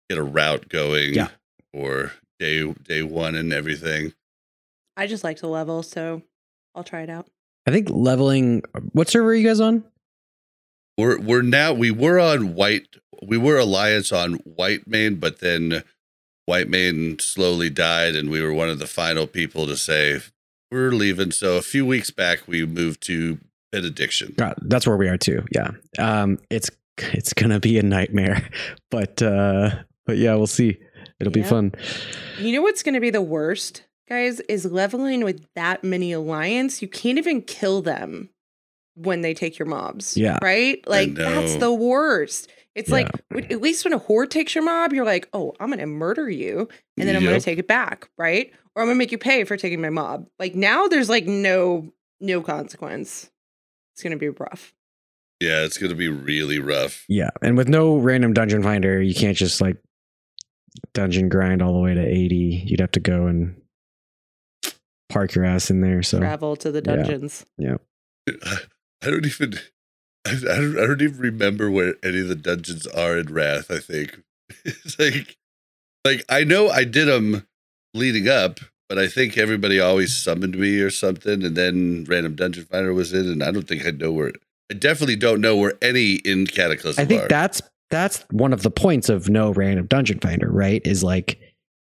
get 0.09 0.17
a 0.17 0.23
route 0.23 0.69
going 0.69 1.13
Yeah. 1.13 1.29
for 1.73 2.13
day 2.39 2.71
day 2.71 3.03
one 3.03 3.35
and 3.35 3.51
everything. 3.53 4.13
I 4.95 5.07
just 5.07 5.23
like 5.23 5.37
to 5.37 5.47
level, 5.47 5.83
so 5.83 6.21
I'll 6.75 6.83
try 6.83 7.01
it 7.01 7.09
out. 7.09 7.27
I 7.65 7.71
think 7.71 7.89
leveling. 7.89 8.63
What 8.93 9.09
server 9.09 9.29
are 9.29 9.33
you 9.35 9.47
guys 9.47 9.59
on? 9.59 9.83
We're 10.97 11.19
we're 11.19 11.41
now 11.43 11.73
we 11.73 11.91
were 11.91 12.19
on 12.19 12.55
white 12.55 12.87
we 13.21 13.37
were 13.37 13.57
alliance 13.57 14.11
on 14.11 14.37
Whitemane, 14.39 15.19
but 15.19 15.39
then 15.39 15.83
Whitemane 16.49 17.19
slowly 17.21 17.69
died, 17.69 18.15
and 18.15 18.29
we 18.29 18.41
were 18.41 18.53
one 18.53 18.69
of 18.69 18.79
the 18.79 18.87
final 18.87 19.27
people 19.27 19.67
to 19.67 19.75
say 19.75 20.21
we're 20.71 20.91
leaving. 20.91 21.31
So 21.31 21.57
a 21.57 21.61
few 21.61 21.85
weeks 21.85 22.09
back, 22.09 22.47
we 22.47 22.65
moved 22.65 23.01
to 23.03 23.39
benediction. 23.71 24.33
God, 24.37 24.55
that's 24.61 24.87
where 24.87 24.97
we 24.97 25.07
are 25.09 25.17
too. 25.17 25.45
Yeah. 25.51 25.71
Um, 25.99 26.39
it's 26.49 26.69
it's 26.99 27.33
gonna 27.33 27.59
be 27.59 27.77
a 27.77 27.83
nightmare, 27.83 28.49
but 28.91 29.21
uh, 29.21 29.83
but 30.07 30.17
yeah, 30.17 30.33
we'll 30.35 30.47
see. 30.47 30.77
It'll 31.19 31.31
be 31.33 31.43
fun. 31.43 31.73
You 32.39 32.53
know 32.53 32.61
what's 32.61 32.81
going 32.83 32.93
to 32.95 32.99
be 33.01 33.09
the 33.09 33.21
worst, 33.21 33.83
guys, 34.09 34.39
is 34.41 34.65
leveling 34.65 35.23
with 35.23 35.45
that 35.55 35.83
many 35.83 36.11
alliance. 36.11 36.81
You 36.81 36.87
can't 36.87 37.17
even 37.17 37.41
kill 37.41 37.81
them 37.81 38.29
when 38.95 39.21
they 39.21 39.33
take 39.33 39.59
your 39.59 39.67
mobs. 39.67 40.15
Yeah. 40.17 40.37
Right? 40.41 40.87
Like, 40.87 41.13
that's 41.15 41.55
the 41.55 41.73
worst. 41.73 42.49
It's 42.75 42.89
like, 42.89 43.07
Yeah. 43.07 43.21
w- 43.31 43.47
at 43.55 43.61
least 43.61 43.83
when 43.85 43.93
a 43.93 43.97
horde 43.97 44.31
takes 44.31 44.53
your 44.55 44.63
mob, 44.63 44.93
you're 44.93 45.05
like, 45.05 45.27
oh, 45.33 45.53
I'm 45.59 45.67
going 45.69 45.79
to 45.79 45.85
murder 45.87 46.29
you 46.29 46.67
and 46.97 47.07
then 47.07 47.15
I'm 47.15 47.23
going 47.23 47.39
to 47.39 47.43
take 47.43 47.59
it 47.59 47.67
back. 47.67 48.09
Right? 48.17 48.51
Or 48.75 48.81
I'm 48.83 48.87
going 48.87 48.95
to 48.95 48.99
make 48.99 49.11
you 49.11 49.17
pay 49.17 49.43
for 49.43 49.57
taking 49.57 49.81
my 49.81 49.89
mob. 49.89 50.27
Like, 50.39 50.53
now 50.55 50.87
there's 50.87 51.09
like 51.09 51.25
no, 51.25 51.91
no 52.21 52.41
consequence. 52.41 53.29
It's 53.95 54.03
going 54.03 54.11
to 54.11 54.17
be 54.17 54.29
rough. 54.29 54.73
Yeah, 55.39 55.65
it's 55.65 55.77
gonna 55.77 55.93
be 55.93 56.09
really 56.09 56.57
rough. 56.57 57.05
Yeah, 57.07 57.29
and 57.43 57.55
with 57.55 57.69
no 57.69 57.95
random 57.97 58.33
dungeon 58.33 58.63
finder, 58.63 58.99
you 58.99 59.13
can't 59.13 59.37
just 59.37 59.61
like 59.61 59.77
dungeon 60.93 61.29
grind 61.29 61.61
all 61.61 61.73
the 61.73 61.79
way 61.79 61.93
to 61.93 62.05
eighty. 62.05 62.63
You'd 62.65 62.79
have 62.79 62.91
to 62.91 62.99
go 62.99 63.27
and 63.27 63.59
park 65.09 65.35
your 65.35 65.45
ass 65.45 65.69
in 65.69 65.81
there. 65.81 66.03
So 66.03 66.19
Travel 66.19 66.55
to 66.57 66.71
the 66.71 66.81
dungeons 66.81 67.45
yeah. 67.57 67.77
dungeons. 68.27 68.67
I 69.03 69.09
don't 69.09 69.25
even. 69.25 69.59
I, 70.25 70.31
I 70.31 70.55
don't. 70.57 70.77
I 70.77 70.87
don't 70.87 71.01
even 71.01 71.19
remember 71.19 71.69
where 71.71 71.95
any 72.03 72.19
of 72.19 72.27
the 72.27 72.35
dungeons 72.35 72.87
are 72.87 73.17
in 73.17 73.33
Wrath. 73.33 73.71
I 73.71 73.79
think 73.79 74.21
it's 74.65 74.99
like, 74.99 75.37
like 76.03 76.25
I 76.29 76.43
know 76.43 76.69
I 76.69 76.83
did 76.83 77.07
them 77.07 77.47
leading 77.93 78.27
up, 78.27 78.59
but 78.89 78.97
I 78.97 79.07
think 79.07 79.37
everybody 79.37 79.79
always 79.79 80.15
summoned 80.15 80.57
me 80.57 80.79
or 80.81 80.89
something, 80.89 81.43
and 81.43 81.55
then 81.55 82.05
random 82.07 82.35
dungeon 82.35 82.65
finder 82.65 82.93
was 82.93 83.13
in, 83.13 83.29
and 83.29 83.43
I 83.43 83.51
don't 83.51 83.67
think 83.67 83.85
I 83.85 83.91
know 83.91 84.11
where. 84.11 84.33
I 84.69 84.73
definitely 84.73 85.15
don't 85.15 85.39
know 85.39 85.55
where 85.55 85.75
any 85.81 86.15
in 86.15 86.45
Cataclysm 86.45 87.01
I 87.01 87.05
think 87.05 87.23
are. 87.23 87.27
that's 87.29 87.61
that's 87.89 88.25
one 88.31 88.53
of 88.53 88.63
the 88.63 88.71
points 88.71 89.09
of 89.09 89.29
no 89.29 89.51
random 89.51 89.85
dungeon 89.87 90.19
finder, 90.19 90.49
right? 90.51 90.81
Is 90.85 91.03
like 91.03 91.39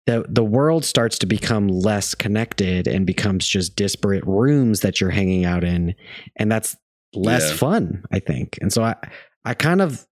the 0.06 0.24
the 0.28 0.44
world 0.44 0.84
starts 0.84 1.18
to 1.20 1.26
become 1.26 1.68
less 1.68 2.14
connected 2.14 2.88
and 2.88 3.06
becomes 3.06 3.46
just 3.46 3.76
disparate 3.76 4.26
rooms 4.26 4.80
that 4.80 5.00
you're 5.00 5.10
hanging 5.10 5.44
out 5.44 5.62
in, 5.64 5.94
and 6.36 6.50
that's 6.50 6.76
less 7.14 7.50
Yeah. 7.50 7.56
fun, 7.56 8.04
I 8.12 8.18
think. 8.18 8.58
And 8.60 8.72
so 8.72 8.82
I 8.82 8.96
I 9.44 9.54
kind 9.54 9.80
of 9.80 10.06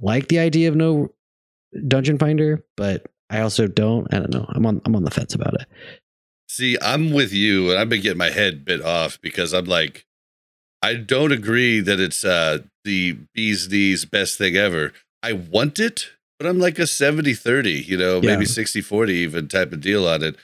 like 0.00 0.28
the 0.28 0.38
idea 0.38 0.68
of 0.68 0.76
no 0.76 1.12
dungeon 1.88 2.18
finder, 2.18 2.64
but 2.76 3.06
I 3.28 3.40
also 3.40 3.66
don't. 3.66 4.06
I 4.14 4.18
don't 4.20 4.32
know. 4.32 4.46
I'm 4.48 4.64
on 4.64 4.80
I'm 4.84 4.96
on 4.96 5.04
the 5.04 5.10
fence 5.10 5.34
about 5.34 5.54
it. 5.60 5.66
See, 6.48 6.78
I'm 6.80 7.12
with 7.12 7.32
you, 7.32 7.70
and 7.70 7.78
I've 7.78 7.88
been 7.88 8.00
getting 8.00 8.18
my 8.18 8.30
head 8.30 8.64
bit 8.64 8.80
off 8.80 9.20
because 9.20 9.52
I'm 9.52 9.64
like, 9.64 10.06
I 10.80 10.94
don't 10.94 11.32
agree 11.32 11.80
that 11.80 11.98
it's 12.00 12.24
uh, 12.24 12.58
the 12.84 13.18
bee's 13.34 13.68
knees 13.68 14.04
best 14.04 14.38
thing 14.38 14.56
ever. 14.56 14.92
I 15.26 15.32
want 15.32 15.80
it, 15.80 16.10
but 16.38 16.46
I'm 16.48 16.58
like 16.60 16.78
a 16.78 16.86
70 16.86 17.34
30, 17.34 17.70
you 17.72 17.96
know, 17.96 18.20
maybe 18.20 18.44
Yeah. 18.44 18.50
60 18.50 18.80
40 18.80 19.12
even 19.14 19.48
type 19.48 19.72
of 19.72 19.80
deal 19.80 20.06
on 20.06 20.22
it. 20.22 20.36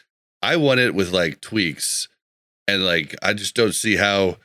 I 0.43 0.57
want 0.57 0.81
it 0.81 0.93
with 0.95 1.13
like 1.13 1.41
tweaks. 1.41 2.09
And 2.67 2.85
like, 2.85 3.15
I 3.23 3.33
just 3.33 3.55
don't 3.55 3.75
see 3.75 3.97
how 3.97 4.39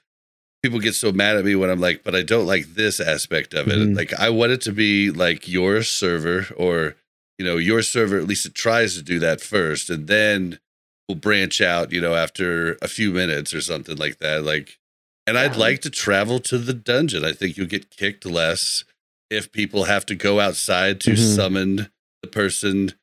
people 0.62 0.80
get 0.80 0.94
so 0.96 1.12
mad 1.12 1.38
at 1.38 1.46
me 1.46 1.56
when 1.56 1.70
I'm 1.72 1.80
like, 1.80 2.04
but 2.04 2.16
I 2.16 2.22
don't 2.22 2.46
like 2.46 2.76
this 2.76 3.00
aspect 3.00 3.54
of 3.54 3.68
it. 3.68 3.78
Mhm. 3.80 3.96
Like, 3.96 4.14
I 4.14 4.30
want 4.30 4.52
it 4.52 4.62
to 4.62 4.72
be 4.72 5.10
like 5.12 5.48
your 5.48 5.82
server 5.82 6.48
or, 6.56 6.96
you 7.40 7.46
know, 7.46 7.58
your 7.58 7.82
server, 7.82 8.18
at 8.18 8.28
least 8.28 8.46
it 8.46 8.54
tries 8.56 8.96
to 8.96 9.02
do 9.02 9.18
that 9.20 9.42
first. 9.42 9.90
And 9.90 10.08
then 10.08 10.60
will 11.08 11.16
branch 11.16 11.62
out, 11.62 11.92
you 11.92 12.02
know, 12.02 12.16
after 12.16 12.78
a 12.82 12.88
few 12.88 13.12
minutes 13.12 13.54
or 13.54 13.62
something 13.62 13.98
like 13.98 14.18
that. 14.20 14.44
Like, 14.44 14.78
and 15.26 15.38
I'd 15.38 15.56
like 15.56 15.82
to 15.82 15.90
travel 15.90 16.40
to 16.42 16.58
the 16.58 16.74
dungeon. 16.74 17.24
I 17.26 17.34
think 17.34 17.58
you'll 17.58 17.68
get 17.68 17.90
kicked 17.90 18.26
less 18.26 18.84
if 19.30 19.52
people 19.52 19.86
have 19.86 20.06
to 20.08 20.16
go 20.16 20.40
outside 20.40 21.00
to 21.02 21.12
Mhm. 21.12 21.36
summon 21.36 21.92
the 22.22 22.28
person 22.30 22.94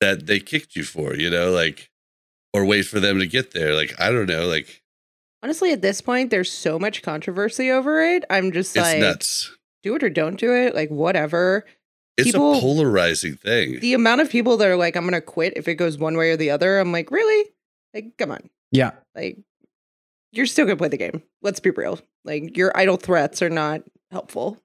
that 0.00 0.26
they 0.26 0.40
kicked 0.40 0.76
you 0.76 0.84
for, 0.84 1.14
you 1.14 1.28
know, 1.30 1.50
like, 1.50 1.90
or 2.54 2.64
wait 2.64 2.82
for 2.86 3.00
them 3.00 3.18
to 3.18 3.26
get 3.26 3.50
there. 3.52 3.74
Like, 3.74 4.00
I 4.00 4.10
don't 4.10 4.26
know, 4.28 4.46
like, 4.46 4.82
Honestly, 5.40 5.70
at 5.70 5.82
this 5.82 6.00
point, 6.00 6.30
there's 6.30 6.50
so 6.50 6.80
much 6.80 7.00
controversy 7.02 7.70
over 7.70 8.02
it. 8.02 8.24
I'm 8.28 8.50
just 8.50 8.76
it's 8.76 8.82
like, 8.84 8.98
nuts. 8.98 9.56
do 9.84 9.94
it 9.94 10.02
or 10.02 10.10
don't 10.10 10.34
do 10.36 10.52
it. 10.52 10.74
Like, 10.74 10.90
whatever. 10.90 11.64
It's 12.16 12.32
people- 12.32 12.56
a 12.56 12.60
polarizing 12.60 13.36
thing. 13.36 13.78
The 13.78 13.94
amount 13.94 14.20
of 14.20 14.30
people 14.30 14.56
that 14.56 14.66
are 14.66 14.74
like, 14.74 14.96
I'm 14.96 15.04
going 15.04 15.12
to 15.14 15.20
quit 15.20 15.52
if 15.56 15.68
it 15.68 15.76
goes 15.76 15.96
one 15.96 16.16
way 16.16 16.32
or 16.32 16.36
the 16.36 16.50
other. 16.50 16.80
I'm 16.80 16.90
like, 16.90 17.12
really? 17.12 17.50
Like, 17.94 18.16
come 18.18 18.32
on. 18.32 18.50
Yeah. 18.72 18.90
Like, 19.14 19.38
you're 20.32 20.46
still 20.46 20.64
going 20.66 20.76
to 20.76 20.80
play 20.80 20.88
the 20.88 20.96
game. 20.96 21.22
Let's 21.40 21.60
be 21.60 21.70
real. 21.70 22.00
Like, 22.24 22.56
your 22.56 22.76
idle 22.76 22.96
threats 22.96 23.40
are 23.40 23.48
not 23.48 23.82
helpful. 24.10 24.60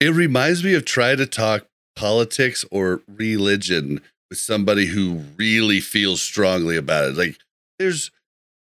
It 0.00 0.14
reminds 0.14 0.62
me 0.62 0.74
of 0.74 0.84
trying 0.84 1.16
to 1.18 1.26
talk 1.26 1.66
politics 1.94 2.64
or 2.70 3.02
religion 3.08 4.02
with 4.28 4.38
somebody 4.38 4.86
who 4.86 5.22
really 5.36 5.80
feels 5.80 6.20
strongly 6.20 6.76
about 6.76 7.04
it. 7.10 7.16
Like, 7.16 7.38
there's, 7.78 8.10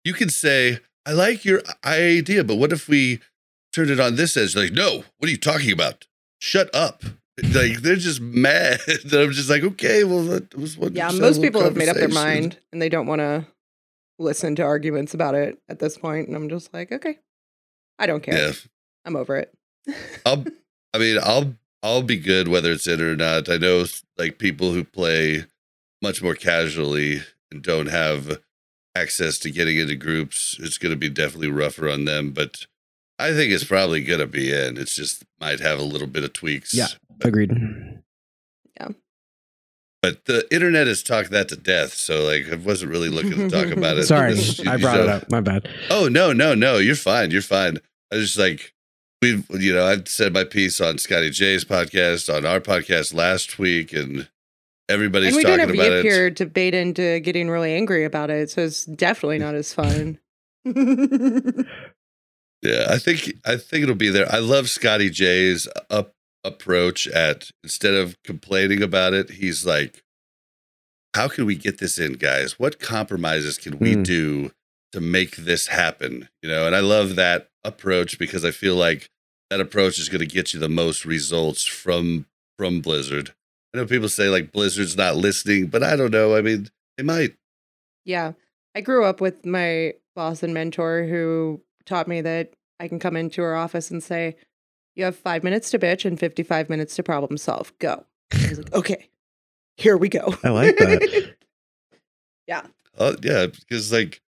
you 0.05 0.13
can 0.13 0.29
say, 0.29 0.81
I 1.07 1.13
like 1.13 1.45
your 1.45 1.63
idea, 1.85 2.45
but 2.45 2.57
what 2.57 2.73
if 2.73 2.89
we 2.89 3.21
turned 3.73 3.91
it 3.91 4.01
on 4.01 4.17
this 4.17 4.37
edge? 4.37 4.55
Like, 4.55 4.73
no, 4.73 5.05
what 5.19 5.29
are 5.29 5.31
you 5.31 5.37
talking 5.37 5.73
about? 5.73 6.07
Shut 6.41 6.73
up. 6.75 7.03
Like, 7.43 7.79
they're 7.83 7.97
just 7.97 8.21
mad. 8.21 8.81
And 9.03 9.13
I'm 9.13 9.33
just 9.33 9.51
like, 9.51 9.65
okay, 9.65 10.05
well, 10.05 10.23
that 10.25 10.55
was 10.57 10.79
what. 10.79 10.93
Yeah, 10.95 11.09
just 11.09 11.17
had 11.17 11.25
a 11.25 11.27
most 11.27 11.43
people 11.43 11.63
have 11.63 11.77
made 11.77 11.89
up 11.89 11.97
their 11.97 12.09
mind 12.09 12.59
and 12.73 12.81
they 12.81 12.89
don't 12.89 13.07
want 13.07 13.21
to 13.21 13.47
listen 14.19 14.55
to 14.57 14.63
arguments 14.63 15.15
about 15.15 15.35
it 15.35 15.59
at 15.69 15.81
this 15.81 15.99
point. 15.99 16.29
And 16.29 16.37
I'm 16.37 16.49
just 16.49 16.73
like, 16.73 16.93
okay, 16.93 17.19
I 17.99 18.07
don't 18.07 18.23
care. 18.23 18.49
Yeah. 18.49 18.53
I'm 19.05 19.17
over 19.17 19.37
it. 19.37 19.53
I'll, 20.25 20.45
I 20.95 20.99
mean, 20.99 21.19
I'll, 21.23 21.55
I'll 21.83 22.03
be 22.03 22.17
good 22.17 22.49
whether 22.49 22.71
it's 22.73 22.87
in 22.87 23.01
or 23.03 23.17
not. 23.17 23.49
I 23.51 23.57
know 23.59 23.85
like 24.17 24.39
people 24.39 24.73
who 24.73 24.85
play 24.85 25.45
much 26.01 26.23
more 26.23 26.35
casually 26.35 27.23
and 27.51 27.63
don't 27.63 27.89
have 27.89 28.41
access 28.95 29.39
to 29.41 29.51
getting 29.51 29.77
into 29.79 29.97
groups. 29.97 30.57
It's 30.61 30.79
going 30.79 30.93
to 30.93 30.97
be 30.99 31.11
definitely 31.11 31.49
rougher 31.51 31.91
on 31.91 32.05
them, 32.05 32.31
but 32.31 32.67
I 33.19 33.33
think 33.33 33.53
it's 33.53 33.65
probably 33.65 34.05
going 34.05 34.21
to 34.21 34.27
be 34.27 34.53
in. 34.53 34.77
It's 34.79 34.95
just 34.95 35.25
might 35.41 35.61
have 35.61 35.79
a 35.79 35.85
little 35.85 36.07
bit 36.07 36.25
of 36.25 36.33
tweaks. 36.33 36.73
Yeah. 36.75 36.87
Agreed. 37.23 37.53
Yeah. 38.79 38.89
But 40.03 40.27
the 40.27 40.47
internet 40.55 40.87
has 40.87 41.03
talked 41.03 41.31
that 41.31 41.49
to 41.49 41.57
death. 41.57 41.95
So 41.95 42.25
like, 42.25 42.47
I 42.53 42.57
wasn't 42.57 42.91
really 42.93 43.09
looking 43.09 43.33
to 43.33 43.49
talk 43.51 43.77
about 43.77 43.97
it. 43.97 44.03
Sorry, 44.07 44.35
This- 44.35 44.61
I 44.67 44.77
brought 44.77 45.01
it 45.01 45.09
up. 45.09 45.31
My 45.31 45.41
bad. 45.41 45.69
Oh 45.91 46.09
no, 46.09 46.33
no, 46.33 46.55
no! 46.55 46.77
You're 46.77 46.95
fine. 46.95 47.31
You're 47.31 47.41
fine. 47.43 47.79
I 48.13 48.17
was 48.17 48.27
just 48.27 48.39
like 48.39 48.74
we, 49.25 49.59
you 49.59 49.73
know, 49.75 49.87
I've 49.87 50.07
said 50.09 50.33
my 50.33 50.45
piece 50.45 50.81
on 50.81 50.99
Scotty 50.99 51.31
J's 51.31 51.65
podcast, 51.65 52.33
on 52.35 52.45
our 52.45 52.61
podcast 52.61 53.15
last 53.15 53.59
week, 53.59 53.93
and 53.93 54.29
everybody's 54.89 55.29
and 55.29 55.37
we 55.37 55.43
talking 55.43 55.59
don't 55.59 55.69
have 55.69 55.75
about 55.75 55.85
Yip 55.93 56.05
it. 56.05 56.09
here 56.09 56.31
to 56.31 56.47
bait 56.47 56.75
into 56.75 57.21
getting 57.21 57.49
really 57.49 57.73
angry 57.75 58.05
about 58.05 58.31
it. 58.31 58.51
So 58.51 58.63
it's 58.63 58.85
definitely 58.85 59.39
not 59.39 59.55
as 59.55 59.73
fun. 59.73 60.19
Yeah, 62.63 62.87
I 62.89 62.97
think 62.99 63.35
I 63.45 63.57
think 63.59 63.83
it'll 63.83 63.95
be 63.95 64.09
there. 64.09 64.27
I 64.33 64.39
love 64.39 64.71
Scotty 64.71 65.11
J's 65.11 65.69
up 65.91 66.15
approach 66.45 67.07
at 67.09 67.51
instead 67.63 67.93
of 67.93 68.17
complaining 68.23 68.83
about 68.83 69.13
it, 69.13 69.33
he's 69.33 69.67
like, 69.67 70.03
"How 71.15 71.29
can 71.29 71.45
we 71.45 71.57
get 71.57 71.77
this 71.77 71.99
in, 71.99 72.15
guys? 72.15 72.59
What 72.59 72.81
compromises 72.81 73.59
can 73.59 73.79
we 73.79 73.93
Hmm. 73.97 74.03
do 74.03 74.53
to 74.93 75.01
make 75.01 75.37
this 75.37 75.67
happen?" 75.67 76.31
You 76.43 76.49
know, 76.49 76.67
and 76.67 76.75
I 76.75 76.81
love 76.81 77.17
that 77.17 77.51
approach 77.65 78.19
because 78.19 78.47
I 78.47 78.51
feel 78.51 78.77
like 78.77 79.11
that 79.55 79.61
approach 79.61 80.01
is 80.01 80.09
going 80.09 80.19
to 80.19 80.27
get 80.27 80.53
you 80.53 80.59
the 80.59 80.69
most 80.69 81.05
results 81.05 81.65
from 81.65 82.27
from 82.59 82.81
Blizzard. 82.81 83.33
I 83.73 83.79
know 83.79 83.87
people 83.87 84.09
say 84.09 84.29
like 84.29 84.51
Blizzard's 84.51 84.97
not 84.97 85.15
listening, 85.15 85.67
but 85.69 85.81
I 85.81 85.95
don't 85.95 86.11
know. 86.11 86.37
I 86.37 86.41
mean, 86.41 86.71
they 86.97 87.05
might. 87.05 87.37
yeah. 88.05 88.33
I 88.77 88.81
grew 88.81 89.05
up 89.05 89.21
with 89.21 89.47
my 89.47 89.95
boss 90.17 90.43
and 90.43 90.53
mentor 90.53 91.05
who 91.05 91.61
taught 91.87 92.09
me 92.09 92.21
that 92.23 92.55
I 92.81 92.89
can 92.89 92.99
come 92.99 93.15
into 93.15 93.43
her 93.43 93.55
office 93.55 93.93
and 93.93 94.03
say, 94.03 94.35
You 94.97 95.05
have 95.05 95.15
five 95.15 95.45
minutes 95.45 95.71
to 95.71 95.79
bitch 95.79 96.05
and 96.05 96.19
55 96.19 96.69
minutes 96.69 96.97
to 96.97 97.05
problem 97.05 97.39
solve. 97.39 97.73
Go. 97.79 98.05
I 98.33 98.49
was 98.49 98.59
like, 98.59 98.75
Okay, 98.75 99.09
here 99.77 99.97
we 99.97 100.09
go. 100.09 100.35
I 100.43 100.49
like 100.49 100.77
that. 100.79 101.35
Yeah. 102.49 102.63
Oh 102.99 103.15
yeah, 103.23 103.47
because 103.47 103.93
like 103.93 104.21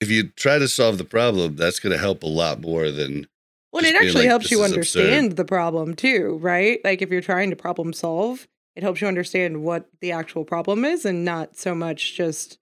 if 0.00 0.08
you 0.08 0.28
try 0.28 0.58
to 0.58 0.68
solve 0.68 0.96
the 0.98 1.04
problem, 1.04 1.56
that's 1.56 1.80
going 1.80 1.92
to 1.92 1.98
help 1.98 2.22
a 2.22 2.28
lot 2.28 2.60
more 2.60 2.90
than 2.92 3.26
Well, 3.72 3.84
it 3.84 3.94
actually 3.94 4.22
like, 4.22 4.28
helps 4.28 4.50
you 4.50 4.62
is 4.62 4.70
understand 4.70 5.36
the 5.36 5.44
problem 5.44 5.94
too, 5.94 6.38
right? 6.40 6.80
Like 6.82 7.02
if 7.02 7.10
you're 7.10 7.20
trying 7.20 7.50
to 7.50 7.56
problem 7.56 7.92
solve, 7.92 8.48
it 8.74 8.82
helps 8.82 9.00
you 9.00 9.06
understand 9.08 9.62
what 9.62 9.88
the 10.00 10.12
actual 10.12 10.44
problem 10.44 10.84
is 10.84 11.04
and 11.04 11.24
not 11.24 11.56
so 11.56 11.74
much 11.74 12.16
just 12.16 12.58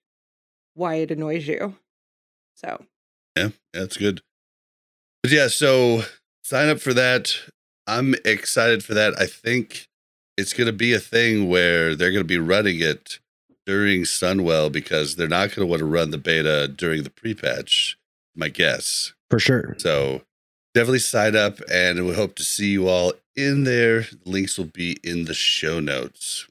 why 0.75 0.97
it 0.97 1.11
annoys 1.11 1.47
you. 1.47 1.75
So, 2.55 2.85
Yeah, 3.37 3.51
that's 3.73 3.97
good. 3.97 4.21
But 5.23 5.33
yeah, 5.33 5.49
so 5.49 6.03
sign 6.43 6.69
up 6.69 6.81
for 6.81 6.93
that. 6.95 7.35
I'm 7.87 8.15
excited 8.25 8.85
for 8.85 8.95
that. 8.95 9.15
I 9.19 9.27
think 9.27 9.87
it's 10.37 10.53
going 10.53 10.67
to 10.67 10.73
be 10.73 10.93
a 10.93 11.01
thing 11.01 11.49
where 11.49 11.95
they're 11.95 12.13
going 12.13 12.23
to 12.23 12.25
be 12.25 12.39
running 12.39 12.81
it 12.81 13.19
during 13.67 14.03
Sunwell 14.03 14.71
because 14.71 15.17
they're 15.17 15.29
not 15.29 15.49
going 15.49 15.67
to 15.67 15.67
want 15.67 15.81
to 15.81 15.87
run 15.87 16.11
the 16.11 16.19
beta 16.19 16.69
during 16.69 17.03
the 17.03 17.11
pre-patch. 17.11 17.97
My 18.37 18.49
guess. 18.49 19.15
for 19.31 19.41
sure. 19.41 19.75
So 19.79 20.23
definitely 20.75 20.99
sign 21.01 21.37
up, 21.37 21.61
and 21.71 22.07
we 22.07 22.15
hope 22.15 22.35
to 22.37 22.43
see 22.43 22.73
you 22.73 22.89
all 22.89 23.13
in 23.37 23.65
there. 23.65 24.07
Links 24.25 24.59
will 24.59 24.67
be 24.67 24.99
in 25.03 25.25
the 25.25 25.35
show 25.35 25.81
notes. 25.81 26.47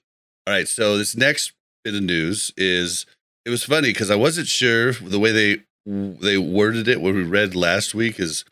All 0.45 0.53
right, 0.53 0.67
so 0.67 0.97
this 0.97 1.15
next 1.15 1.53
bit 1.83 1.95
of 1.95 2.03
news 2.03 2.51
is 2.57 3.05
it 3.45 3.49
was 3.49 3.63
funny 3.63 3.89
because 3.89 4.11
I 4.11 4.15
wasn't 4.15 4.47
sure 4.47 4.93
the 4.93 5.19
way 5.19 5.31
they 5.31 5.63
they 5.85 6.37
worded 6.37 6.87
it 6.87 7.01
when 7.01 7.15
we 7.15 7.23
read 7.23 7.55
last 7.55 7.95
week 7.95 8.19
is 8.19 8.43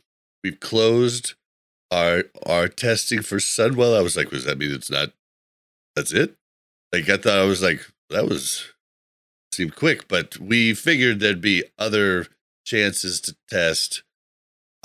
we've 0.43 0.59
closed 0.59 1.33
our 1.91 2.23
our 2.45 2.67
testing 2.67 3.21
for 3.21 3.37
Sunwell. 3.37 3.97
I 3.97 4.01
was 4.01 4.15
like, 4.15 4.29
does 4.29 4.45
that 4.45 4.57
mean 4.57 4.71
it's 4.71 4.89
not? 4.89 5.11
That's 5.95 6.13
it? 6.13 6.35
Like 6.93 7.09
I 7.09 7.17
thought 7.17 7.39
I 7.39 7.45
was 7.45 7.61
like 7.61 7.81
that 8.09 8.27
was 8.27 8.71
seemed 9.51 9.75
quick, 9.75 10.07
but 10.07 10.37
we 10.37 10.73
figured 10.73 11.19
there'd 11.19 11.41
be 11.41 11.63
other 11.77 12.27
chances 12.65 13.19
to 13.21 13.35
test. 13.49 14.03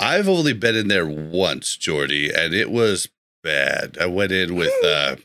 I've 0.01 0.29
only 0.29 0.55
been 0.55 0.75
in 0.75 0.89
there 0.89 1.07
once, 1.07 1.77
Joardee, 1.77 2.35
and 2.35 2.55
it 2.55 2.71
was 2.71 3.09
bad. 3.43 3.99
I 4.01 4.07
went 4.07 4.33
in 4.33 4.57
with 4.57 4.73
uh 4.83 5.17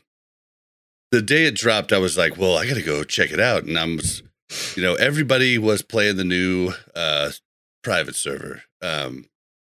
the 1.10 1.22
day 1.22 1.46
it 1.46 1.54
dropped, 1.54 1.92
I 1.92 1.98
was 1.98 2.18
like, 2.18 2.36
well, 2.36 2.58
I 2.58 2.66
gotta 2.66 2.82
go 2.82 3.02
check 3.02 3.30
it 3.30 3.40
out. 3.40 3.64
And 3.64 3.78
I'm 3.78 3.98
you 4.76 4.82
know, 4.82 4.94
everybody 4.94 5.56
was 5.56 5.80
playing 5.80 6.16
the 6.16 6.24
new 6.24 6.72
uh 6.94 7.30
private 7.82 8.16
server. 8.16 8.64
Um 8.82 9.26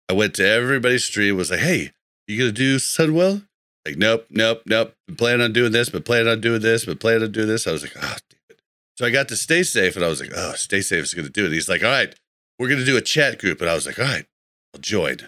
I 0.09 0.13
went 0.13 0.35
to 0.37 0.49
everybody's 0.49 1.05
stream, 1.05 1.37
was 1.37 1.51
like, 1.51 1.61
hey, 1.61 1.93
you 2.29 2.39
gonna 2.39 2.53
do 2.53 2.77
Sunwell? 2.77 3.47
Like, 3.85 3.97
nope, 3.97 4.27
nope, 4.31 4.63
nope. 4.67 4.95
Been 5.09 5.17
planning 5.17 5.43
on 5.43 5.53
doing 5.53 5.73
this, 5.73 5.91
but 5.91 6.05
planning 6.05 6.29
on 6.29 6.41
doing 6.41 6.61
this, 6.61 6.85
but 6.85 7.01
planning 7.01 7.25
on 7.25 7.33
doing 7.33 7.49
this. 7.49 7.67
I 7.67 7.73
was 7.73 7.83
like, 7.83 7.97
oh 7.97 8.17
damn 8.31 8.41
it. 8.51 8.61
So 8.97 9.05
I 9.05 9.11
got 9.11 9.27
to 9.29 9.37
stay 9.37 9.65
safe 9.65 9.97
and 9.97 10.05
I 10.05 10.09
was 10.09 10.21
like, 10.21 10.31
oh, 10.37 10.53
stay 10.53 10.81
safe 10.81 11.03
is 11.03 11.15
gonna 11.15 11.29
do 11.29 11.47
it. 11.47 11.53
He's 11.53 11.69
like, 11.69 11.83
all 11.83 11.91
right, 11.91 12.15
we're 12.61 12.69
gonna 12.69 12.85
do 12.85 12.97
a 12.97 13.01
chat 13.01 13.41
group. 13.41 13.61
And 13.61 13.69
I 13.69 13.75
was 13.75 13.87
like, 13.87 13.99
all 13.99 14.05
right, 14.05 14.27
I'll 14.75 14.81
join. 14.81 15.19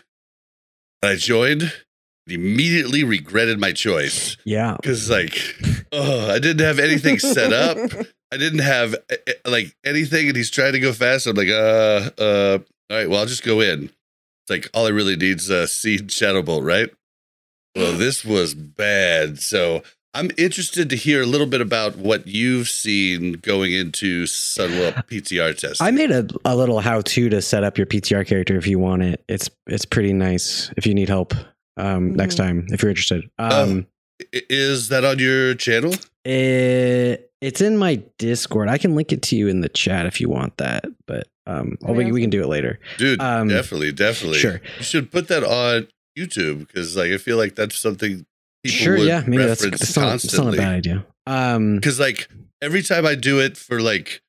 I 1.02 1.16
joined 1.16 1.62
and 1.62 2.34
immediately 2.34 3.04
regretted 3.04 3.60
my 3.60 3.72
choice. 3.72 4.36
Yeah. 4.44 4.76
Because 4.76 5.10
like, 5.10 5.38
oh, 5.92 6.30
I 6.30 6.38
didn't 6.38 6.64
have 6.64 6.78
anything 6.78 7.18
set 7.18 7.52
up. 7.52 7.76
I 8.32 8.36
didn't 8.36 8.60
have 8.60 8.94
eh, 9.10 9.16
eh, 9.26 9.32
like 9.44 9.76
anything, 9.84 10.28
and 10.28 10.36
he's 10.36 10.50
trying 10.50 10.72
to 10.72 10.80
go 10.80 10.92
fast. 10.92 11.26
I'm 11.26 11.36
like, 11.36 11.48
uh, 11.48 12.10
uh, 12.18 12.58
all 12.90 12.96
right, 12.96 13.08
well, 13.08 13.20
I'll 13.20 13.26
just 13.26 13.44
go 13.44 13.60
in. 13.60 13.84
It's 13.84 14.50
like 14.50 14.68
all 14.74 14.86
I 14.86 14.90
really 14.90 15.16
need 15.16 15.38
is 15.38 15.50
a 15.50 15.68
seed 15.68 16.10
shadow 16.10 16.42
bolt, 16.42 16.64
right? 16.64 16.90
Well, 17.76 17.92
this 17.92 18.24
was 18.24 18.54
bad. 18.54 19.40
So 19.40 19.82
I'm 20.14 20.30
interested 20.38 20.88
to 20.90 20.96
hear 20.96 21.22
a 21.22 21.26
little 21.26 21.46
bit 21.46 21.60
about 21.60 21.96
what 21.96 22.26
you've 22.26 22.68
seen 22.68 23.32
going 23.32 23.72
into 23.72 24.24
Sunwell 24.24 24.92
PTR 25.08 25.56
test. 25.58 25.82
I 25.82 25.90
made 25.90 26.10
a, 26.12 26.26
a 26.44 26.54
little 26.56 26.80
how 26.80 27.00
to 27.00 27.28
to 27.28 27.42
set 27.42 27.64
up 27.64 27.76
your 27.76 27.86
PTR 27.86 28.26
character 28.26 28.56
if 28.56 28.66
you 28.66 28.78
want 28.78 29.02
it. 29.02 29.24
It's 29.28 29.50
it's 29.66 29.84
pretty 29.84 30.12
nice 30.12 30.70
if 30.76 30.86
you 30.86 30.94
need 30.94 31.08
help 31.08 31.34
um, 31.76 32.14
next 32.14 32.34
Mhm. 32.34 32.38
time 32.38 32.66
if 32.70 32.82
you're 32.82 32.90
interested. 32.90 33.28
Um, 33.38 33.86
Is 34.32 34.88
that 34.90 35.04
on 35.04 35.18
your 35.18 35.54
channel? 35.54 35.92
it, 36.24 37.30
it's 37.40 37.60
in 37.60 37.76
my 37.76 37.96
Discord. 38.18 38.68
I 38.68 38.78
can 38.78 38.94
link 38.94 39.12
it 39.12 39.20
to 39.22 39.36
you 39.36 39.48
in 39.48 39.60
the 39.60 39.68
chat 39.68 40.06
if 40.06 40.20
you 40.20 40.28
want 40.28 40.56
that, 40.58 40.84
but 41.06 41.26
um, 41.46 41.76
oh, 41.84 41.92
we, 41.92 42.10
we 42.10 42.20
can 42.22 42.30
do 42.30 42.40
it 42.42 42.46
later. 42.46 42.78
Dude, 42.96 43.20
Um, 43.20 43.48
definitely, 43.48 43.92
definitely. 43.92 44.38
Sure. 44.38 44.60
You 44.78 44.84
should 44.84 45.10
put 45.10 45.28
that 45.28 45.42
on 45.44 45.88
YouTube 46.16 46.60
because 46.68 46.96
like 46.96 47.10
I 47.10 47.18
feel 47.18 47.36
like 47.36 47.54
that's 47.56 47.76
something 47.76 48.24
people 48.64 48.84
Sure, 48.84 48.98
would 48.98 49.06
yeah, 49.06 49.22
maybe 49.26 49.44
that's, 49.44 49.62
reference 49.62 49.80
that's, 49.80 49.96
not, 49.96 50.10
that's 50.10 50.38
not 50.38 50.54
a 50.54 50.56
bad 50.56 50.74
idea. 50.74 51.06
Um, 51.26 51.76
Because 51.76 52.00
like 52.00 52.28
every 52.60 52.82
time 52.82 53.06
I 53.06 53.14
do 53.14 53.40
it 53.40 53.56
for 53.56 53.80
like 53.80 54.22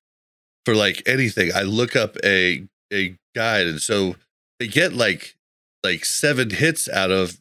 for 0.66 0.76
like 0.76 1.04
anything, 1.06 1.52
I 1.54 1.62
look 1.64 1.96
up 1.96 2.18
a 2.24 2.68
a 2.94 3.18
guide, 3.36 3.68
and 3.68 3.82
so 3.82 4.16
they 4.60 4.68
get 4.68 4.94
like 4.94 5.36
like 5.84 6.06
seven 6.06 6.50
hits 6.50 6.90
out 6.90 7.12
of 7.12 7.40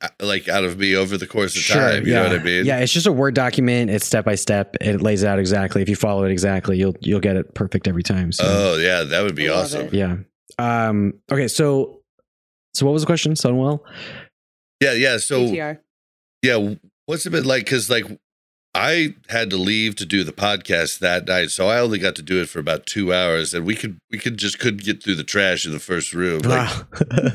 uh, 0.00 0.08
like 0.20 0.48
out 0.48 0.64
of 0.64 0.78
me 0.78 0.94
over 0.96 1.16
the 1.16 1.26
course 1.26 1.56
of 1.56 1.66
time. 1.66 2.06
You 2.06 2.12
yeah. 2.12 2.22
know 2.22 2.28
what 2.30 2.40
I 2.40 2.42
mean? 2.42 2.64
Yeah, 2.64 2.78
it's 2.78 2.92
just 2.92 3.06
a 3.06 3.12
word 3.12 3.34
document. 3.34 3.90
It's 3.90 4.06
step 4.06 4.24
by 4.24 4.34
step. 4.36 4.76
It 4.80 5.00
lays 5.02 5.22
it 5.22 5.28
out 5.28 5.38
exactly. 5.38 5.82
If 5.82 5.88
you 5.88 5.96
follow 5.96 6.24
it 6.24 6.30
exactly, 6.30 6.78
you'll 6.78 6.96
you'll 7.00 7.20
get 7.20 7.36
it 7.36 7.54
perfect 7.54 7.88
every 7.88 8.02
time. 8.02 8.32
So 8.32 8.44
Oh 8.46 8.76
yeah, 8.76 9.02
that 9.02 9.22
would 9.22 9.34
be 9.34 9.48
I 9.48 9.54
awesome. 9.54 9.88
yeah. 9.92 10.16
Um. 10.58 11.14
Okay. 11.30 11.48
So 11.48 12.00
so 12.74 12.86
what 12.86 12.92
was 12.92 13.02
the 13.02 13.06
question, 13.06 13.34
Sunwell? 13.34 13.80
Yeah, 14.80 14.92
yeah. 14.92 15.18
So 15.18 15.40
PTR. 15.40 15.78
Yeah, 16.42 16.74
what's 17.06 17.24
it 17.26 17.30
been 17.30 17.44
like? 17.44 17.64
Because 17.64 17.88
like 17.88 18.04
I 18.74 19.14
had 19.28 19.50
to 19.50 19.56
leave 19.56 19.96
to 19.96 20.06
do 20.06 20.24
the 20.24 20.32
podcast 20.32 20.98
that 21.00 21.26
night, 21.26 21.50
so 21.50 21.68
I 21.68 21.78
only 21.78 21.98
got 21.98 22.16
to 22.16 22.22
do 22.22 22.40
it 22.40 22.48
for 22.48 22.58
about 22.58 22.86
two 22.86 23.12
hours, 23.12 23.52
and 23.52 23.66
we 23.66 23.74
could 23.74 23.98
we 24.10 24.18
could 24.18 24.38
just 24.38 24.58
couldn't 24.58 24.82
get 24.82 25.02
through 25.02 25.16
the 25.16 25.24
trash 25.24 25.66
in 25.66 25.72
the 25.72 25.78
first 25.78 26.14
room. 26.14 26.40
Like 26.40 26.68
Wow. 26.68 26.82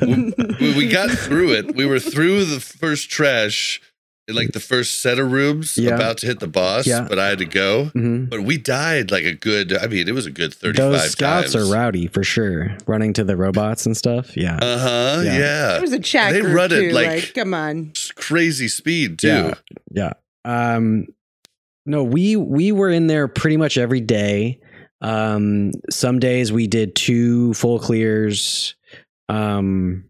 we, 0.02 0.76
we 0.76 0.88
got 0.88 1.10
through 1.10 1.52
it. 1.52 1.76
We 1.76 1.86
were 1.86 2.00
through 2.00 2.44
the 2.44 2.60
first 2.60 3.08
trash 3.08 3.80
like 4.28 4.52
the 4.52 4.60
first 4.60 5.00
set 5.00 5.18
of 5.18 5.32
rooms, 5.32 5.78
Yeah. 5.78 5.94
about 5.94 6.18
to 6.18 6.26
hit 6.26 6.40
the 6.40 6.46
boss, 6.46 6.86
Yeah. 6.86 7.06
but 7.08 7.18
I 7.18 7.28
had 7.28 7.38
to 7.38 7.44
go. 7.46 7.90
Mhm. 7.94 8.28
But 8.28 8.42
we 8.42 8.58
died 8.58 9.10
like 9.10 9.24
a 9.24 9.32
good. 9.34 9.76
I 9.76 9.86
mean, 9.86 10.06
it 10.08 10.12
was 10.14 10.26
a 10.26 10.30
good 10.30 10.52
thirty-five 10.54 10.92
Those 10.92 11.10
scouts 11.10 11.52
times. 11.52 11.68
are 11.70 11.72
rowdy 11.72 12.06
for 12.08 12.22
sure. 12.22 12.76
Running 12.86 13.12
to 13.14 13.24
the 13.24 13.36
robots 13.36 13.86
and 13.86 13.96
stuff. 13.96 14.36
Yeah. 14.36 14.56
Uh 14.60 14.78
huh. 14.78 15.22
Yeah. 15.24 15.38
Yeah. 15.38 15.66
There 15.72 15.80
was 15.80 15.92
a 15.92 15.98
chat 15.98 16.32
They 16.32 16.40
group 16.42 16.54
run 16.54 16.72
it 16.72 16.92
like- 16.92 17.06
Like, 17.06 17.34
come 17.34 17.54
on. 17.54 17.92
Crazy 18.16 18.68
speed 18.68 19.18
too. 19.18 19.28
Yeah. 19.28 19.54
yeah. 19.92 20.12
Um 20.44 21.06
no, 21.86 22.04
we 22.04 22.36
we 22.36 22.70
were 22.72 22.90
in 22.90 23.06
there 23.06 23.28
pretty 23.28 23.56
much 23.56 23.78
every 23.78 24.00
day. 24.02 24.60
Um 25.00 25.72
some 25.90 26.18
days 26.18 26.52
we 26.52 26.66
did 26.66 26.94
two 26.94 27.54
full 27.54 27.78
clears. 27.78 28.74
Um 29.28 30.04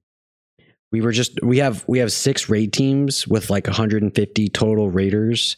we 0.93 1.01
were 1.01 1.13
just 1.13 1.39
we 1.43 1.59
have 1.59 1.85
we 1.89 1.99
have 1.99 2.13
six 2.13 2.49
raid 2.49 2.73
teams 2.73 3.27
with 3.29 3.51
like 3.51 3.67
150 3.67 4.49
total 4.49 4.91
raiders 4.91 5.57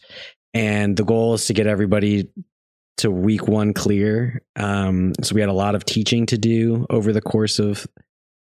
and 0.54 0.96
the 0.96 1.04
goal 1.04 1.34
is 1.34 1.46
to 1.46 1.52
get 1.52 1.66
everybody 1.66 2.28
to 2.98 3.10
week 3.10 3.46
1 3.48 3.72
clear. 3.74 4.42
Um 4.56 5.12
so 5.22 5.34
we 5.34 5.40
had 5.40 5.50
a 5.50 5.54
lot 5.54 5.74
of 5.74 5.84
teaching 5.84 6.26
to 6.26 6.38
do 6.38 6.86
over 6.90 7.12
the 7.12 7.20
course 7.22 7.58
of 7.58 7.86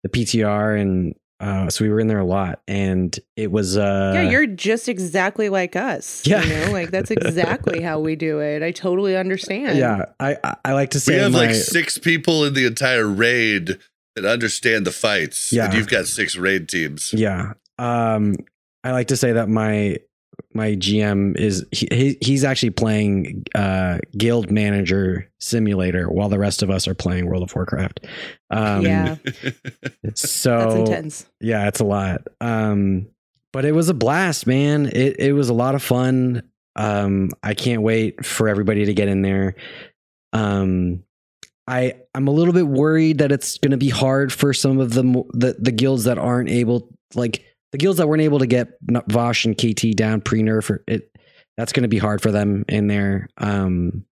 the 0.03 0.09
PTR 0.09 0.79
and 0.79 1.15
uh, 1.37 1.69
so 1.69 1.83
we 1.83 1.89
were 1.91 1.99
in 1.99 2.07
there 2.07 2.19
a 2.19 2.25
lot, 2.25 2.61
and 2.65 3.19
it 3.35 3.51
was 3.51 3.77
uh, 3.77 4.13
yeah, 4.15 4.21
you're 4.29 4.45
just 4.47 4.87
exactly 4.87 5.49
like 5.49 5.75
us. 5.75 6.25
Yeah. 6.25 6.41
You 6.41 6.49
know, 6.67 6.71
like 6.71 6.91
that's 6.91 7.11
exactly 7.11 7.81
how 7.81 7.99
we 7.99 8.15
do 8.15 8.39
it. 8.39 8.63
I 8.63 8.71
totally 8.71 9.17
understand. 9.17 9.77
yeah. 9.77 10.05
I 10.17 10.37
I- 10.41 10.55
I 10.63 10.71
like 10.73 10.91
to 10.91 10.99
say 11.01 11.15
We 11.15 11.21
have 11.23 11.33
my, 11.33 11.47
like 11.47 11.55
six 11.55 11.97
people 11.97 12.45
in 12.45 12.53
the 12.53 12.65
entire 12.65 13.05
raid 13.05 13.77
that 14.15 14.25
understand 14.25 14.85
the 14.85 14.91
fights. 14.91 15.51
Yeah. 15.51 15.65
And 15.65 15.73
you've 15.73 15.87
got 15.87 16.05
six 16.07 16.35
raid 16.35 16.67
teams. 16.69 17.13
yeah. 17.13 17.53
Um, 17.77 18.35
I 18.83 18.91
like 18.91 19.07
to 19.07 19.17
say 19.17 19.33
that 19.33 19.49
my 19.49 19.97
my 20.53 20.71
GM 20.75 21.37
is 21.37 21.65
he, 21.71 21.87
he 21.91 22.17
he's 22.21 22.43
actually 22.43 22.69
playing 22.69 23.43
uh 23.55 23.99
Guild 24.17 24.51
Manager 24.51 25.29
Simulator 25.39 26.09
while 26.09 26.29
the 26.29 26.39
rest 26.39 26.63
of 26.63 26.69
us 26.69 26.87
are 26.87 26.93
playing 26.93 27.25
World 27.27 27.43
of 27.43 27.53
Warcraft. 27.53 28.05
Um, 28.51 28.83
yeah, 28.83 29.15
So 30.13 30.59
that's 30.59 30.75
intense. 30.75 31.25
Yeah, 31.41 31.67
it's 31.67 31.79
a 31.79 31.85
lot. 31.85 32.21
Um, 32.39 33.07
but 33.51 33.65
it 33.65 33.71
was 33.73 33.89
a 33.89 33.93
blast, 33.93 34.47
man. 34.47 34.85
It 34.85 35.19
it 35.19 35.33
was 35.33 35.49
a 35.49 35.53
lot 35.53 35.75
of 35.75 35.83
fun. 35.83 36.43
Um, 36.75 37.31
I 37.41 37.53
can't 37.53 37.81
wait 37.81 38.25
for 38.25 38.47
everybody 38.47 38.85
to 38.85 38.93
get 38.93 39.07
in 39.07 39.21
there. 39.21 39.55
Um, 40.33 41.03
I 41.67 41.95
I'm 42.13 42.27
a 42.27 42.31
little 42.31 42.53
bit 42.53 42.67
worried 42.67 43.19
that 43.19 43.31
it's 43.31 43.57
going 43.57 43.71
to 43.71 43.77
be 43.77 43.89
hard 43.89 44.31
for 44.31 44.53
some 44.53 44.79
of 44.79 44.93
the, 44.93 45.01
the 45.33 45.55
the 45.59 45.71
guilds 45.71 46.03
that 46.03 46.17
aren't 46.17 46.49
able 46.49 46.89
like 47.15 47.43
the 47.71 47.77
guilds 47.77 47.97
that 47.97 48.07
weren't 48.07 48.21
able 48.21 48.39
to 48.39 48.47
get 48.47 48.81
Vashj 48.85 49.45
and 49.45 49.57
KT 49.57 49.97
down 49.97 50.21
pre 50.21 50.41
nerf 50.41 50.77
it 50.87 51.11
that's 51.57 51.73
going 51.73 51.83
to 51.83 51.89
be 51.89 51.97
hard 51.97 52.21
for 52.21 52.31
them 52.31 52.65
in 52.67 52.87
there. 52.87 53.29
Um, 53.37 54.05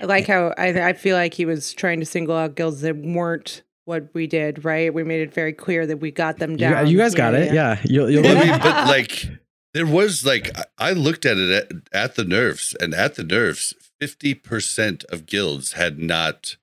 I 0.00 0.06
like 0.06 0.26
how 0.26 0.54
I 0.56 0.88
I 0.88 0.92
feel 0.94 1.16
like 1.16 1.34
he 1.34 1.44
was 1.44 1.72
trying 1.72 2.00
to 2.00 2.06
single 2.06 2.36
out 2.36 2.54
guilds 2.54 2.80
that 2.82 2.96
weren't 2.96 3.62
what 3.84 4.08
we 4.14 4.26
did 4.26 4.64
right. 4.64 4.92
We 4.92 5.04
made 5.04 5.20
it 5.20 5.34
very 5.34 5.52
clear 5.52 5.86
that 5.86 5.98
we 5.98 6.10
got 6.10 6.38
them 6.38 6.56
down. 6.56 6.86
You, 6.86 6.92
you 6.92 6.98
guys 6.98 7.14
got 7.14 7.34
yeah, 7.34 7.40
it, 7.40 7.46
yeah. 7.46 7.52
yeah. 7.52 7.78
You'll, 7.84 8.10
you'll 8.10 8.22
but 8.58 8.88
like 8.88 9.28
there 9.74 9.86
was 9.86 10.24
like 10.24 10.50
I 10.78 10.92
looked 10.92 11.26
at 11.26 11.36
it 11.36 11.50
at, 11.50 11.72
at 11.92 12.14
the 12.16 12.24
nerves 12.24 12.76
and 12.80 12.94
at 12.94 13.14
the 13.16 13.24
nerves 13.24 13.74
50% 14.02 15.04
of 15.12 15.26
guilds 15.26 15.72
had 15.72 15.98
not 15.98 16.56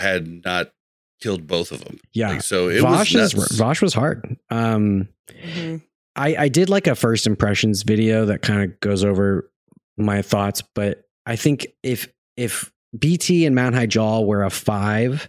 had 0.00 0.44
not 0.44 0.72
killed 1.20 1.46
both 1.46 1.72
of 1.72 1.84
them. 1.84 1.98
Yeah. 2.12 2.30
Like, 2.30 2.42
so 2.42 2.68
it 2.68 2.82
Vashj 2.82 3.14
was 3.14 3.34
is, 3.34 3.58
Vashj 3.58 3.82
was 3.82 3.94
hard. 3.94 4.36
Um, 4.50 5.08
mm-hmm. 5.28 5.76
I 6.16 6.36
I 6.36 6.48
did 6.48 6.70
like 6.70 6.86
a 6.86 6.94
first 6.94 7.26
impressions 7.26 7.82
video 7.82 8.24
that 8.26 8.42
kind 8.42 8.62
of 8.62 8.80
goes 8.80 9.04
over 9.04 9.50
my 9.96 10.22
thoughts, 10.22 10.62
but 10.74 11.04
I 11.26 11.36
think 11.36 11.66
if 11.82 12.08
if 12.36 12.72
BT 12.98 13.44
and 13.44 13.54
Mount 13.54 13.74
Hyjal 13.74 14.26
were 14.26 14.44
a 14.44 14.50
five, 14.50 15.28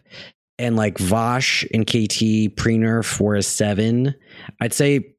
and 0.58 0.76
like 0.76 0.96
Vashj 0.96 1.68
and 1.74 1.86
KT 1.86 2.56
pre 2.56 2.78
nerf 2.78 3.20
were 3.20 3.36
a 3.36 3.44
seven, 3.44 4.16
I'd 4.62 4.74
say 4.74 5.16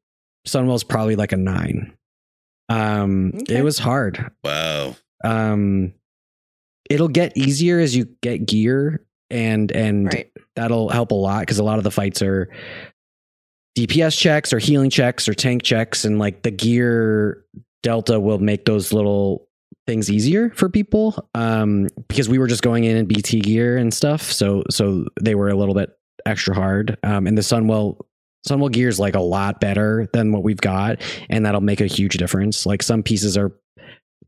Sunwell's 0.47 0.83
probably 0.83 1.15
like 1.15 1.31
a 1.31 1.37
nine. 1.37 1.95
Um, 2.69 3.33
okay. 3.35 3.57
it 3.57 3.63
was 3.63 3.77
hard. 3.77 4.31
Wow. 4.43 4.95
Um, 5.23 5.93
it'll 6.91 7.07
get 7.07 7.35
easier 7.37 7.79
as 7.79 7.95
you 7.95 8.05
get 8.21 8.45
gear, 8.45 9.05
and 9.29 9.71
and 9.71 10.05
Right. 10.07 10.31
that'll 10.55 10.89
help 10.89 11.11
a 11.11 11.15
lot 11.15 11.39
because 11.41 11.59
a 11.59 11.63
lot 11.63 11.77
of 11.77 11.83
the 11.83 11.91
fights 11.91 12.21
are 12.21 12.49
DPS 13.77 14.17
checks 14.19 14.51
or 14.51 14.59
healing 14.59 14.89
checks 14.89 15.27
or 15.29 15.33
tank 15.33 15.63
checks, 15.63 16.03
and 16.05 16.19
like 16.19 16.43
the 16.43 16.51
gear 16.51 17.45
delta 17.83 18.19
will 18.19 18.39
make 18.39 18.65
those 18.65 18.91
little 18.93 19.47
things 19.87 20.11
easier 20.11 20.51
for 20.55 20.69
people. 20.69 21.27
Um, 21.33 21.87
because 22.07 22.27
we 22.29 22.37
were 22.37 22.47
just 22.47 22.61
going 22.61 22.83
in 22.83 22.97
in 22.97 23.05
BT 23.05 23.39
gear 23.39 23.77
and 23.77 23.93
stuff, 23.93 24.21
so 24.23 24.63
so 24.69 25.05
they 25.21 25.35
were 25.35 25.49
a 25.49 25.55
little 25.55 25.73
bit 25.75 25.91
extra 26.25 26.53
hard. 26.53 26.97
Um, 27.03 27.27
and 27.27 27.37
the 27.37 27.41
Sunwell 27.41 27.97
Sunwell 28.47 28.71
gear 28.71 28.89
is 28.89 28.99
like 28.99 29.15
a 29.15 29.21
lot 29.21 29.59
better 29.61 30.09
than 30.13 30.31
what 30.33 30.43
we've 30.43 30.57
got, 30.61 31.01
and 31.29 31.45
that'll 31.45 31.61
make 31.61 31.79
a 31.79 31.87
huge 31.87 32.17
difference. 32.17 32.65
Like 32.65 32.83
some 32.83 33.01
pieces 33.03 33.37
are 33.37 33.51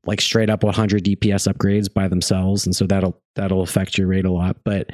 like 0.06 0.22
straight 0.22 0.50
up 0.50 0.64
100 0.64 1.04
DPS 1.04 1.52
upgrades 1.52 1.92
by 1.94 2.08
themselves, 2.08 2.66
and 2.66 2.76
so 2.76 2.86
that'll 2.86 3.22
that'll 3.36 3.62
affect 3.62 3.98
your 3.98 4.08
rate 4.08 4.26
a 4.26 4.32
lot. 4.32 4.58
But 4.64 4.92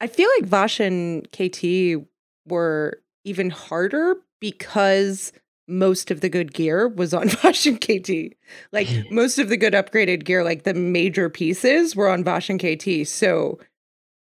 I 0.00 0.06
feel 0.06 0.28
like 0.38 0.48
Vashj 0.48 0.80
and 0.80 1.30
KT 1.32 2.06
were 2.46 3.00
even 3.24 3.50
harder 3.50 4.16
because 4.40 5.32
most 5.66 6.10
of 6.10 6.20
the 6.20 6.28
good 6.28 6.52
gear 6.52 6.88
was 6.88 7.14
on 7.14 7.28
Vashj 7.28 7.66
and 7.66 7.80
KT. 7.80 8.36
Like 8.72 8.88
most 9.10 9.38
of 9.38 9.48
the 9.48 9.56
good 9.56 9.72
upgraded 9.72 10.24
gear, 10.24 10.44
like 10.44 10.64
the 10.64 10.74
major 10.74 11.30
pieces 11.30 11.96
were 11.96 12.08
on 12.08 12.22
Vashj 12.24 12.50
and 12.50 13.04
KT. 13.04 13.08
So 13.08 13.58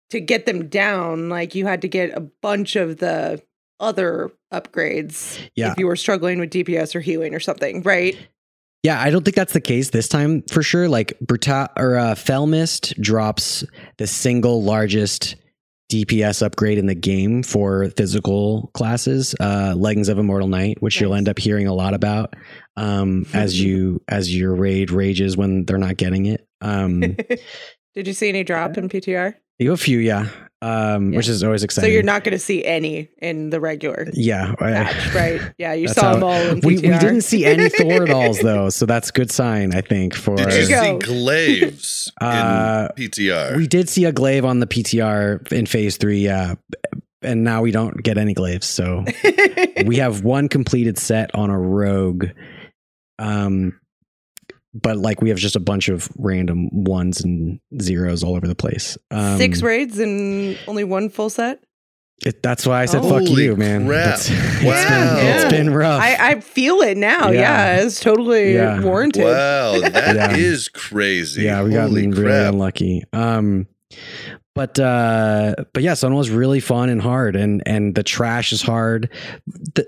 to 0.09 0.19
get 0.19 0.45
them 0.45 0.67
down, 0.67 1.29
like 1.29 1.53
you 1.53 1.65
had 1.67 1.81
to 1.81 1.87
get 1.87 2.15
a 2.17 2.21
bunch 2.21 2.75
of 2.75 2.97
the 2.97 3.41
other 3.79 4.31
upgrades 4.51 5.37
Yeah. 5.55 5.71
if 5.73 5.77
you 5.77 5.85
were 5.85 5.95
struggling 5.95 6.39
with 6.39 6.49
DPS 6.49 6.95
or 6.95 7.01
healing 7.01 7.35
or 7.35 7.39
something, 7.39 7.83
right? 7.83 8.15
Yeah, 8.87 9.01
I 9.01 9.09
don't 9.09 9.25
think 9.25 9.35
that's 9.35 9.51
the 9.51 9.59
case 9.59 9.89
this 9.89 10.07
time 10.07 10.43
for 10.43 10.63
sure. 10.63 10.87
Like 10.87 11.11
Bruta 11.21 11.67
or 11.75 11.97
uh, 11.97 12.15
Felmyst 12.15 12.97
drops 13.01 13.65
the 13.97 14.07
single 14.07 14.63
largest 14.63 15.35
DPS 15.91 16.41
upgrade 16.41 16.77
in 16.77 16.85
the 16.85 16.95
game 16.95 17.43
for 17.43 17.89
physical 17.97 18.71
classes, 18.73 19.35
uh, 19.41 19.73
Leggings 19.75 20.07
of 20.07 20.19
Immortal 20.19 20.47
Night, 20.47 20.81
which 20.81 21.01
you'll 21.01 21.15
end 21.15 21.27
up 21.27 21.37
hearing 21.37 21.67
a 21.67 21.73
lot 21.73 21.95
about 21.95 22.37
um, 22.77 23.25
as 23.33 23.59
you 23.61 24.01
as 24.07 24.33
your 24.33 24.55
raid 24.55 24.89
rages 24.89 25.35
when 25.35 25.65
they're 25.65 25.77
not 25.77 25.97
getting 25.97 26.25
it. 26.25 26.47
Um, 26.61 27.01
Did 27.93 28.07
you 28.07 28.13
see 28.13 28.29
any 28.29 28.45
drop 28.45 28.77
in 28.77 28.87
PTR? 28.87 29.33
you 29.59 29.71
have 29.71 29.81
a 29.81 29.83
few, 29.83 29.97
yeah, 29.97 30.29
um, 30.61 31.11
Yeah. 31.13 31.17
which 31.17 31.27
is 31.27 31.43
always 31.43 31.63
exciting. 31.63 31.87
So 31.89 31.93
you're 31.93 32.03
not 32.03 32.23
going 32.23 32.31
to 32.33 32.39
see 32.43 32.65
any 32.65 33.09
in 33.19 33.49
the 33.51 33.59
regular 33.59 34.07
yeah, 34.13 34.53
I- 34.59 34.71
patch, 34.71 35.13
right? 35.15 35.53
Yeah, 35.57 35.73
you 35.73 35.87
saw 35.87 36.01
how- 36.01 36.13
them 36.13 36.23
all 36.23 36.33
in 36.41 36.61
PTR. 36.61 36.65
we, 36.65 36.75
we 36.75 36.81
didn't 36.81 37.21
see 37.21 37.45
any 37.45 37.65
Thori'dals 37.69 38.41
though, 38.41 38.69
so 38.69 38.85
that's 38.85 39.09
a 39.09 39.11
good 39.11 39.31
sign, 39.31 39.75
I 39.75 39.81
think. 39.81 40.15
For 40.15 40.35
Did 40.35 40.51
you 40.53 40.59
you 40.59 40.65
see 40.65 40.97
Glaives 40.99 42.11
Uh, 42.21 42.89
in 42.97 43.09
PTR? 43.09 43.57
We 43.57 43.67
did 43.67 43.89
see 43.89 44.05
a 44.05 44.11
glaive 44.11 44.45
on 44.45 44.59
the 44.59 44.67
PTR 44.67 45.51
in 45.51 45.65
phase 45.65 45.97
three, 45.97 46.19
yeah. 46.19 46.55
And 47.21 47.43
now 47.43 47.61
we 47.63 47.71
don't 47.71 48.01
get 48.03 48.17
any 48.17 48.33
glaives. 48.33 48.67
So 48.67 49.03
we 49.85 49.97
have 49.97 50.23
one 50.23 50.47
completed 50.49 50.97
set 50.97 51.33
on 51.35 51.49
a 51.49 51.59
rogue. 51.59 52.25
Um 53.19 53.79
but 54.81 54.97
like 54.97 55.21
we 55.21 55.29
have 55.29 55.37
just 55.37 55.55
a 55.55 55.59
bunch 55.59 55.89
of 55.89 56.09
random 56.17 56.69
ones 56.71 57.21
and 57.21 57.59
zeros 57.81 58.23
all 58.23 58.35
over 58.35 58.47
the 58.47 58.55
place. 58.55 58.97
Um, 59.11 59.37
Six 59.37 59.61
raids 59.61 59.99
and 59.99 60.57
only 60.67 60.83
one 60.83 61.09
full 61.09 61.29
set. 61.29 61.59
it- 62.25 62.41
that's 62.41 62.65
why 62.65 62.81
I 62.81 62.85
said 62.85 63.01
fuck 63.03 63.11
Holy 63.27 63.43
you, 63.45 63.55
man. 63.55 63.85
crap. 63.87 64.17
That's- 64.17 64.29
it's 64.31 64.63
Wow. 64.63 65.15
been, 65.15 65.25
it's 65.27 65.43
Yeah. 65.43 65.49
been 65.49 65.69
rough. 65.73 66.01
I, 66.01 66.31
I 66.31 66.39
feel 66.39 66.81
it 66.81 66.97
now. 66.97 67.29
Yeah. 67.31 67.75
Yeah, 67.77 67.81
it's 67.85 67.99
totally 67.99 68.53
Yeah. 68.55 68.81
warranted. 68.81 69.23
wow, 69.23 69.79
that 69.89 70.37
is 70.37 70.69
Yeah. 70.73 70.79
crazy. 70.79 71.43
yeah, 71.43 71.61
we 71.63 71.71
got 71.71 71.91
really 71.91 72.05
unlucky. 72.47 73.03
Um, 73.13 73.67
but 74.55 74.79
uh, 74.79 75.53
but 75.73 75.83
yeah, 75.83 75.93
Sun 75.93 76.15
was 76.15 76.31
really 76.31 76.59
fun 76.59 76.89
and 76.89 76.99
hard, 76.99 77.35
and 77.35 77.61
and 77.67 77.93
the 77.93 78.01
trash 78.01 78.51
is 78.51 78.63
hard. 78.63 79.09
The 79.75 79.85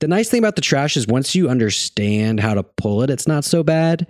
the 0.00 0.08
nice 0.08 0.28
thing 0.28 0.38
about 0.38 0.56
the 0.56 0.62
trash 0.62 0.96
is 0.96 1.06
once 1.06 1.34
you 1.34 1.48
understand 1.48 2.40
how 2.40 2.54
to 2.54 2.62
pull 2.62 3.02
it, 3.02 3.10
it's 3.10 3.28
not 3.28 3.44
so 3.44 3.62
bad. 3.62 4.06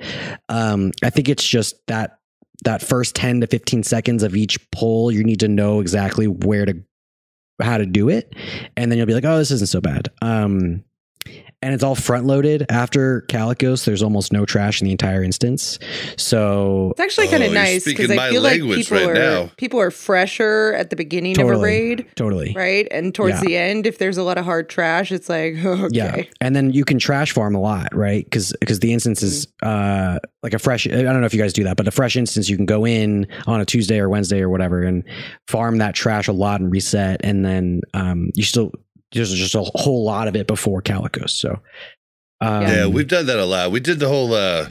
Um, 0.48 0.92
I 1.02 1.10
think 1.10 1.28
it's 1.28 1.46
just 1.46 1.86
that 1.86 2.18
that 2.64 2.82
first 2.82 3.14
ten 3.16 3.40
to 3.40 3.46
fifteen 3.46 3.82
seconds 3.82 4.22
of 4.22 4.36
each 4.36 4.70
pull, 4.70 5.10
you 5.10 5.24
need 5.24 5.40
to 5.40 5.48
know 5.48 5.80
exactly 5.80 6.26
where 6.26 6.64
to 6.66 6.82
how 7.60 7.78
to 7.78 7.86
do 7.86 8.08
it, 8.08 8.34
and 8.76 8.90
then 8.90 8.98
you'll 8.98 9.06
be 9.06 9.14
like, 9.14 9.24
oh, 9.24 9.38
this 9.38 9.50
isn't 9.50 9.68
so 9.68 9.80
bad. 9.80 10.08
Um, 10.20 10.84
and 11.62 11.72
it's 11.74 11.82
all 11.84 11.94
front 11.94 12.26
loaded 12.26 12.66
after 12.70 13.22
Kalecgos. 13.28 13.84
There's 13.84 14.02
almost 14.02 14.32
no 14.32 14.44
trash 14.44 14.80
in 14.80 14.86
the 14.86 14.92
entire 14.92 15.22
instance. 15.22 15.78
So 16.16 16.90
It's 16.92 17.00
actually 17.00 17.28
kind 17.28 17.42
Oh, 17.42 17.46
of 17.46 17.52
you're 17.52 17.62
nice 17.62 17.84
because 17.84 18.10
I 18.10 18.30
feel 18.30 18.42
like 18.42 18.60
people 18.62 18.96
right 18.98 19.08
are 19.08 19.14
now. 19.14 19.50
people 19.56 19.80
are 19.80 19.90
fresher 19.90 20.74
at 20.76 20.90
the 20.90 20.96
beginning 20.96 21.40
of 21.40 21.48
a 21.48 21.56
raid, 21.56 22.06
totally. 22.16 22.52
right? 22.56 22.86
And 22.90 23.14
towards 23.14 23.36
Yeah. 23.36 23.40
the 23.44 23.56
end, 23.56 23.86
if 23.86 23.98
there's 23.98 24.16
a 24.18 24.22
lot 24.22 24.38
of 24.38 24.44
hard 24.44 24.68
trash, 24.68 25.12
it's 25.12 25.28
like 25.28 25.54
okay, 25.64 25.88
Yeah, 25.92 26.22
and 26.40 26.54
then 26.54 26.72
you 26.72 26.84
can 26.84 26.98
trash 26.98 27.32
farm 27.32 27.54
a 27.54 27.60
lot, 27.60 27.94
right? 27.94 28.24
Because 28.24 28.52
because 28.60 28.80
the 28.80 28.92
instance 28.92 29.22
is 29.22 29.46
uh 29.62 30.18
like 30.42 30.54
a 30.54 30.58
fresh. 30.58 30.86
I 30.86 31.02
don't 31.02 31.20
know 31.20 31.26
if 31.26 31.34
you 31.34 31.40
guys 31.40 31.52
do 31.52 31.64
that, 31.64 31.76
but 31.76 31.86
a 31.86 31.90
fresh 31.92 32.16
instance 32.16 32.48
you 32.48 32.56
can 32.56 32.66
go 32.66 32.84
in 32.86 33.26
on 33.46 33.60
a 33.60 33.64
Tuesday 33.64 33.98
or 34.00 34.08
Wednesday 34.08 34.40
or 34.40 34.48
whatever 34.48 34.82
and 34.82 35.04
farm 35.46 35.78
that 35.78 35.94
trash 35.94 36.28
a 36.28 36.32
lot 36.32 36.60
and 36.60 36.70
reset, 36.72 37.20
and 37.24 37.44
then 37.44 37.80
um 37.94 38.30
you 38.34 38.42
still 38.44 38.72
there's 39.12 39.32
just 39.32 39.54
a 39.54 39.62
whole 39.74 40.04
lot 40.04 40.28
of 40.28 40.36
it 40.36 40.46
before 40.46 40.82
Kalecgos. 40.82 41.30
So 41.30 41.60
um, 42.40 42.62
Yeah, 42.62 42.86
we've 42.86 43.08
done 43.08 43.26
that 43.26 43.38
a 43.38 43.44
lot. 43.44 43.70
We 43.70 43.80
did 43.80 43.98
the 44.00 44.08
whole 44.08 44.32
uh 44.34 44.68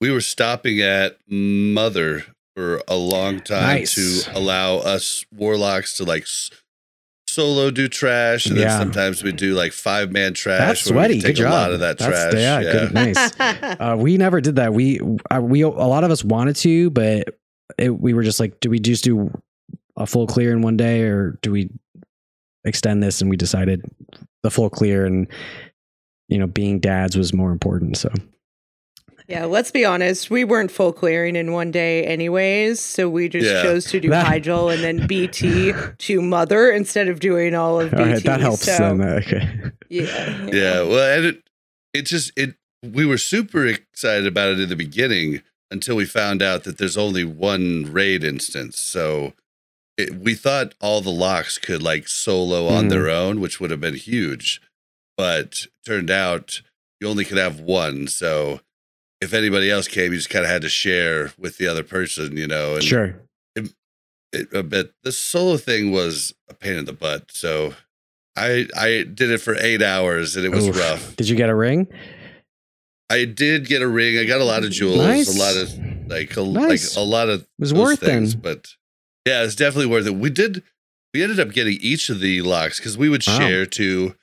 we 0.00 0.10
were 0.10 0.20
stopping 0.20 0.80
at 0.82 1.16
Mother 1.28 2.24
for 2.54 2.80
a 2.88 2.96
long 2.96 3.40
time 3.40 3.62
Nice. 3.80 3.94
to 4.24 4.36
allow 4.38 4.76
us 4.78 5.24
warlocks 5.32 5.96
to 5.98 6.04
like 6.04 6.26
solo 7.28 7.70
do 7.70 7.88
trash 7.88 8.46
and 8.46 8.56
Yeah. 8.56 8.68
then 8.68 8.78
sometimes 8.78 9.22
we 9.22 9.32
do 9.32 9.54
like 9.54 9.72
five 9.72 10.10
man 10.12 10.32
trash 10.34 10.60
that's 10.60 10.86
we 10.86 10.92
sweaty. 10.92 11.14
take 11.14 11.26
Good 11.36 11.36
job. 11.42 11.52
a 11.52 11.54
lot 11.54 11.72
of 11.72 11.80
that 11.80 11.98
That's- 11.98 12.32
trash. 12.32 12.40
Yeah, 12.40 12.60
yeah. 12.60 12.72
good, 12.72 12.94
nice. 12.94 13.32
Uh, 13.80 13.96
we 13.98 14.16
never 14.16 14.40
did 14.40 14.56
that. 14.56 14.72
We 14.72 15.00
uh, 15.30 15.40
we 15.42 15.62
a 15.62 15.68
lot 15.68 16.04
of 16.04 16.10
us 16.10 16.24
wanted 16.24 16.56
to, 16.56 16.90
but 16.90 17.28
it, 17.78 17.90
we 17.90 18.14
were 18.14 18.22
just 18.22 18.40
like, 18.40 18.58
do 18.60 18.70
we 18.70 18.78
just 18.78 19.04
do 19.04 19.30
a 19.96 20.06
full 20.06 20.26
clear 20.26 20.52
in 20.52 20.62
one 20.62 20.76
day, 20.76 21.02
or 21.02 21.38
do 21.42 21.50
we 21.50 21.68
extend 22.66 23.02
this? 23.02 23.20
And 23.20 23.30
we 23.30 23.36
decided 23.36 23.82
the 24.42 24.50
full 24.50 24.70
clear, 24.70 25.06
and 25.06 25.26
you 26.28 26.38
know, 26.38 26.46
being 26.46 26.80
dads 26.80 27.16
was 27.16 27.32
more 27.32 27.52
important. 27.52 27.96
So 27.96 28.10
yeah. 29.28 29.44
Let's 29.44 29.72
be 29.72 29.84
honest, 29.84 30.30
we 30.30 30.44
weren't 30.44 30.70
full 30.70 30.92
clearing 30.92 31.34
in 31.34 31.50
one 31.52 31.72
day, 31.72 32.04
anyways. 32.04 32.78
So 32.80 33.08
we 33.08 33.28
just 33.28 33.46
Yeah. 33.46 33.62
chose 33.62 33.86
to 33.86 33.98
do 33.98 34.08
That- 34.10 34.26
Hyjal 34.26 34.72
and 34.72 34.84
then 34.84 35.06
BT 35.08 35.72
to 35.98 36.22
Mother 36.22 36.70
instead 36.70 37.08
of 37.08 37.18
doing 37.18 37.54
all 37.54 37.80
of 37.80 37.90
BT. 37.90 38.02
all 38.02 38.08
right, 38.08 38.22
that 38.24 38.40
helps. 38.40 38.62
So, 38.62 38.76
Then 38.96 39.00
uh, 39.00 39.20
okay, 39.26 39.48
yeah, 39.88 40.46
Yeah, 40.52 40.82
well, 40.82 41.16
and 41.16 41.26
it 41.26 41.42
it 41.92 42.02
just 42.02 42.30
it 42.36 42.54
we 42.84 43.04
were 43.04 43.18
super 43.18 43.66
excited 43.66 44.26
about 44.28 44.50
it 44.50 44.60
in 44.60 44.68
the 44.68 44.76
beginning 44.76 45.42
until 45.72 45.96
we 45.96 46.04
found 46.04 46.40
out 46.40 46.62
that 46.62 46.78
there's 46.78 46.96
only 46.96 47.24
one 47.24 47.88
raid 47.90 48.22
instance. 48.22 48.78
So 48.78 49.32
it, 49.98 50.14
we 50.14 50.34
thought 50.34 50.74
all 50.80 51.00
the 51.00 51.10
locks 51.10 51.58
could 51.58 51.82
like 51.82 52.06
solo 52.08 52.66
on 52.68 52.86
Mhm. 52.86 52.90
their 52.90 53.08
own, 53.10 53.40
which 53.40 53.60
would 53.60 53.70
have 53.70 53.80
been 53.80 53.94
huge, 53.94 54.60
but 55.16 55.66
turned 55.84 56.10
out 56.10 56.60
you 57.00 57.08
only 57.08 57.24
could 57.24 57.38
have 57.38 57.60
one. 57.60 58.06
So 58.08 58.60
if 59.20 59.32
anybody 59.32 59.70
else 59.70 59.88
came, 59.88 60.12
you 60.12 60.18
just 60.18 60.30
kind 60.30 60.44
of 60.44 60.50
had 60.50 60.62
to 60.62 60.68
share 60.68 61.32
with 61.38 61.58
the 61.58 61.66
other 61.66 61.82
person, 61.82 62.36
you 62.36 62.46
know. 62.46 62.74
And 62.74 62.84
sure. 62.84 63.16
it, 64.32 64.52
uh, 64.54 64.62
but 64.62 64.92
the 65.02 65.12
solo 65.12 65.56
thing 65.56 65.92
was 65.92 66.34
a 66.48 66.54
pain 66.54 66.74
in 66.76 66.84
the 66.84 66.92
butt. 66.92 67.30
So 67.32 67.74
I 68.36 68.68
I 68.76 69.02
did 69.04 69.30
it 69.30 69.38
for 69.38 69.56
eight 69.58 69.80
hours 69.82 70.36
and 70.36 70.44
it 70.44 70.50
was 70.50 70.68
Oof. 70.68 70.76
rough. 70.78 71.16
Did 71.16 71.28
you 71.28 71.36
get 71.36 71.48
a 71.48 71.54
ring? 71.54 71.86
I 73.08 73.24
did 73.24 73.66
get 73.66 73.82
a 73.82 73.88
ring. 73.88 74.18
I 74.18 74.24
got 74.24 74.40
a 74.40 74.44
lot 74.44 74.64
of 74.64 74.70
jewels, 74.72 74.98
Nice. 74.98 75.34
a 75.34 75.38
lot 75.38 75.56
of 75.56 76.08
like 76.10 76.36
a, 76.36 76.42
Nice. 76.44 76.96
like 76.96 77.02
a 77.02 77.06
lot 77.06 77.28
of 77.30 77.42
It 77.42 77.48
was 77.58 77.72
worth 77.72 78.00
things, 78.00 78.32
then. 78.34 78.40
But 78.42 78.68
yeah, 79.26 79.42
it's 79.42 79.54
definitely 79.54 79.86
worth 79.90 80.06
it. 80.06 80.14
We 80.14 80.30
did. 80.30 80.62
We 81.12 81.22
ended 81.22 81.40
up 81.40 81.50
getting 81.52 81.78
each 81.80 82.08
of 82.10 82.20
the 82.20 82.40
locks 82.42 82.78
because 82.78 82.96
we 82.96 83.08
would 83.08 83.26
Wow. 83.26 83.38
share 83.38 83.66
to 83.66 84.14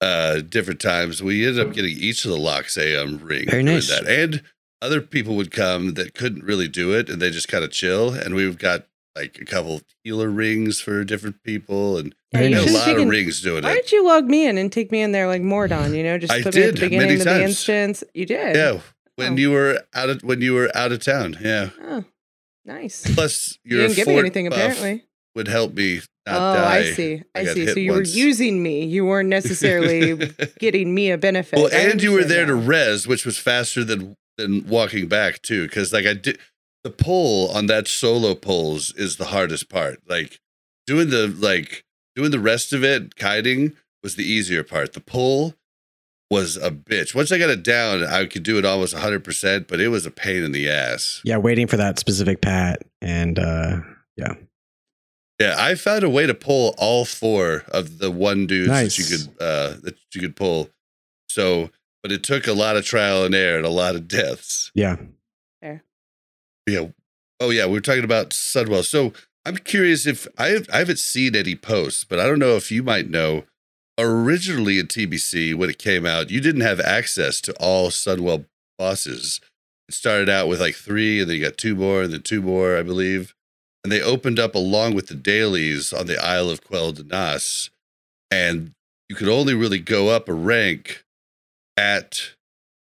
uh 0.00 0.40
different 0.40 0.80
times. 0.80 1.22
We 1.22 1.46
ended 1.46 1.66
up 1.66 1.74
getting 1.74 1.96
each 1.96 2.24
of 2.24 2.30
the 2.30 2.36
locks 2.38 2.76
a 2.78 2.96
um 3.02 3.18
ring. 3.18 3.46
Very 3.50 3.62
nice. 3.62 3.88
That. 3.88 4.06
And 4.06 4.42
other 4.80 5.00
people 5.00 5.34
would 5.36 5.50
come 5.50 5.94
that 5.94 6.14
couldn't 6.14 6.44
really 6.44 6.68
do 6.68 6.92
it, 6.94 7.10
and 7.10 7.20
they 7.20 7.30
just 7.30 7.48
kind 7.48 7.64
of 7.64 7.72
chill. 7.72 8.10
And 8.14 8.34
we've 8.34 8.56
got 8.58 8.86
like 9.16 9.38
a 9.40 9.44
couple 9.44 9.80
healer 10.04 10.28
rings 10.28 10.80
for 10.80 11.02
different 11.02 11.42
people, 11.42 11.98
and 11.98 12.14
Right, 12.32 12.44
you 12.44 12.48
you 12.50 12.54
know, 12.54 12.60
a 12.62 12.66
should've 12.68 12.86
lot 12.86 12.98
of 12.98 13.08
rings 13.08 13.40
doing 13.40 13.64
Why 13.64 13.70
it. 13.70 13.72
Why 13.72 13.74
didn't 13.76 13.92
you 13.92 14.06
log 14.06 14.26
me 14.26 14.46
in 14.46 14.56
and 14.58 14.70
take 14.70 14.92
me 14.92 15.00
in 15.02 15.10
there 15.12 15.26
like 15.26 15.42
Mordon? 15.42 15.96
You 15.96 16.04
know, 16.04 16.18
just 16.18 16.32
I 16.32 16.42
put 16.42 16.54
me 16.54 16.62
at 16.62 16.74
the 16.74 16.80
beginning 16.82 16.98
many 17.08 17.14
of 17.20 17.24
the 17.24 17.42
instance. 17.42 18.04
You 18.14 18.26
did. 18.26 18.54
Yeah, 18.54 18.80
when 19.16 19.32
Oh. 19.32 19.36
you 19.36 19.50
were 19.50 19.82
out 19.94 20.10
of 20.10 20.22
when 20.22 20.40
you 20.42 20.52
were 20.54 20.70
out 20.76 20.92
of 20.92 21.02
town. 21.02 21.38
Yeah. 21.42 21.70
Oh, 21.82 22.04
nice. 22.68 23.02
Plus, 23.14 23.58
You 23.64 23.78
didn't 23.78 23.96
give 23.96 24.06
me 24.06 24.18
anything 24.18 24.46
apparently. 24.46 25.04
would 25.34 25.48
help 25.48 25.74
me 25.74 26.00
not 26.26 26.36
Oh, 26.36 26.54
die. 26.62 26.76
I 26.76 26.82
see. 26.92 27.22
I, 27.34 27.40
I 27.40 27.44
see. 27.46 27.66
So 27.66 27.80
you 27.80 27.92
once. 27.92 28.12
were 28.14 28.18
using 28.18 28.62
me. 28.62 28.84
You 28.84 29.04
weren't 29.06 29.28
necessarily 29.30 30.30
getting 30.60 30.94
me 30.94 31.10
a 31.10 31.18
benefit. 31.18 31.58
well, 31.58 31.70
and 31.72 32.02
you 32.02 32.12
were 32.12 32.22
there 32.24 32.44
to 32.46 32.52
understand 32.52 32.68
res, 32.68 33.06
which 33.08 33.24
was 33.26 33.38
faster 33.38 33.82
than 33.82 34.14
than 34.36 34.66
walking 34.68 35.08
back 35.08 35.42
too. 35.42 35.66
Because 35.66 35.92
like 35.92 36.06
I 36.06 36.14
did, 36.14 36.38
the 36.84 36.90
pull 36.90 37.50
on 37.50 37.66
that 37.66 37.88
solo 37.88 38.34
pulls 38.34 38.92
is 38.94 39.16
the 39.16 39.26
hardest 39.26 39.68
part. 39.68 39.98
Like 40.08 40.38
doing 40.86 41.10
the 41.10 41.26
like 41.28 41.84
doing 42.14 42.30
the 42.30 42.38
rest 42.40 42.72
of 42.72 42.84
it, 42.84 43.16
kiting 43.16 43.74
was 44.02 44.14
the 44.16 44.24
easier 44.24 44.62
part. 44.62 44.92
The 44.92 45.00
pull 45.00 45.54
was 46.30 46.56
a 46.56 46.70
bitch. 46.70 47.14
Once 47.14 47.32
I 47.32 47.38
got 47.38 47.50
it 47.50 47.62
down, 47.62 48.04
I 48.04 48.26
could 48.26 48.42
do 48.42 48.58
it 48.58 48.64
almost 48.64 48.94
100%, 48.94 49.66
but 49.66 49.80
it 49.80 49.88
was 49.88 50.04
a 50.06 50.10
pain 50.10 50.42
in 50.42 50.52
the 50.52 50.68
ass. 50.68 51.20
Yeah, 51.24 51.38
waiting 51.38 51.66
for 51.66 51.76
that 51.78 51.98
specific 51.98 52.40
pat, 52.40 52.82
and 53.00 53.38
uh, 53.38 53.80
Yeah, 54.16 54.34
Yeah, 55.40 55.54
I 55.58 55.74
found 55.74 56.04
a 56.04 56.10
way 56.10 56.26
to 56.26 56.34
pull 56.34 56.74
all 56.76 57.04
four 57.04 57.64
of 57.68 57.98
the 57.98 58.10
one 58.10 58.46
dudes 58.46 58.68
that 58.68 58.98
you 58.98 59.04
could 59.04 59.42
uh 59.42 59.74
that 59.82 59.96
you 60.14 60.20
could 60.20 60.36
pull. 60.36 60.70
So, 61.28 61.70
but 62.02 62.12
it 62.12 62.22
took 62.22 62.46
a 62.46 62.52
lot 62.52 62.76
of 62.76 62.84
trial 62.84 63.24
and 63.24 63.34
error 63.34 63.56
and 63.56 63.66
a 63.66 63.70
lot 63.70 63.94
of 63.94 64.08
deaths. 64.08 64.70
yeah, 64.74 64.96
Yeah. 65.62 65.78
Yeah. 66.66 66.88
Oh 67.40 67.50
yeah, 67.50 67.66
we 67.66 67.72
were 67.72 67.80
talking 67.80 68.04
about 68.04 68.30
Sunwell. 68.30 68.84
So 68.84 69.12
I'm 69.46 69.56
curious 69.56 70.06
if 70.06 70.26
I 70.36 70.48
have, 70.48 70.68
I 70.72 70.78
haven't 70.78 70.98
seen 70.98 71.34
any 71.34 71.54
posts, 71.54 72.04
but 72.04 72.18
I 72.18 72.26
don't 72.26 72.38
know 72.40 72.56
if 72.56 72.70
you 72.70 72.82
might 72.82 73.08
know. 73.08 73.44
Originally 73.98 74.78
in 74.78 74.86
TBC, 74.86 75.56
when 75.56 75.68
it 75.68 75.78
came 75.78 76.06
out, 76.06 76.30
you 76.30 76.40
didn't 76.40 76.60
have 76.60 76.78
access 76.78 77.40
to 77.40 77.52
all 77.54 77.90
Sunwell 77.90 78.46
bosses. 78.78 79.40
It 79.88 79.94
started 79.94 80.28
out 80.28 80.46
with 80.46 80.60
like 80.60 80.76
three, 80.76 81.20
and 81.20 81.28
then 81.28 81.38
you 81.38 81.44
got 81.44 81.56
two 81.56 81.74
more, 81.74 82.02
and 82.02 82.12
then 82.12 82.22
two 82.22 82.40
more, 82.40 82.76
I 82.76 82.82
believe. 82.82 83.34
And 83.82 83.92
they 83.92 84.00
opened 84.00 84.38
up 84.38 84.54
along 84.54 84.94
with 84.94 85.08
the 85.08 85.14
dailies 85.14 85.92
on 85.92 86.06
the 86.06 86.22
Isle 86.22 86.48
of 86.48 86.62
Quel'Danas, 86.62 87.70
and 88.30 88.72
you 89.08 89.16
could 89.16 89.28
only 89.28 89.54
really 89.54 89.78
go 89.78 90.08
up 90.08 90.28
a 90.28 90.34
rank 90.34 91.04
at 91.76 92.34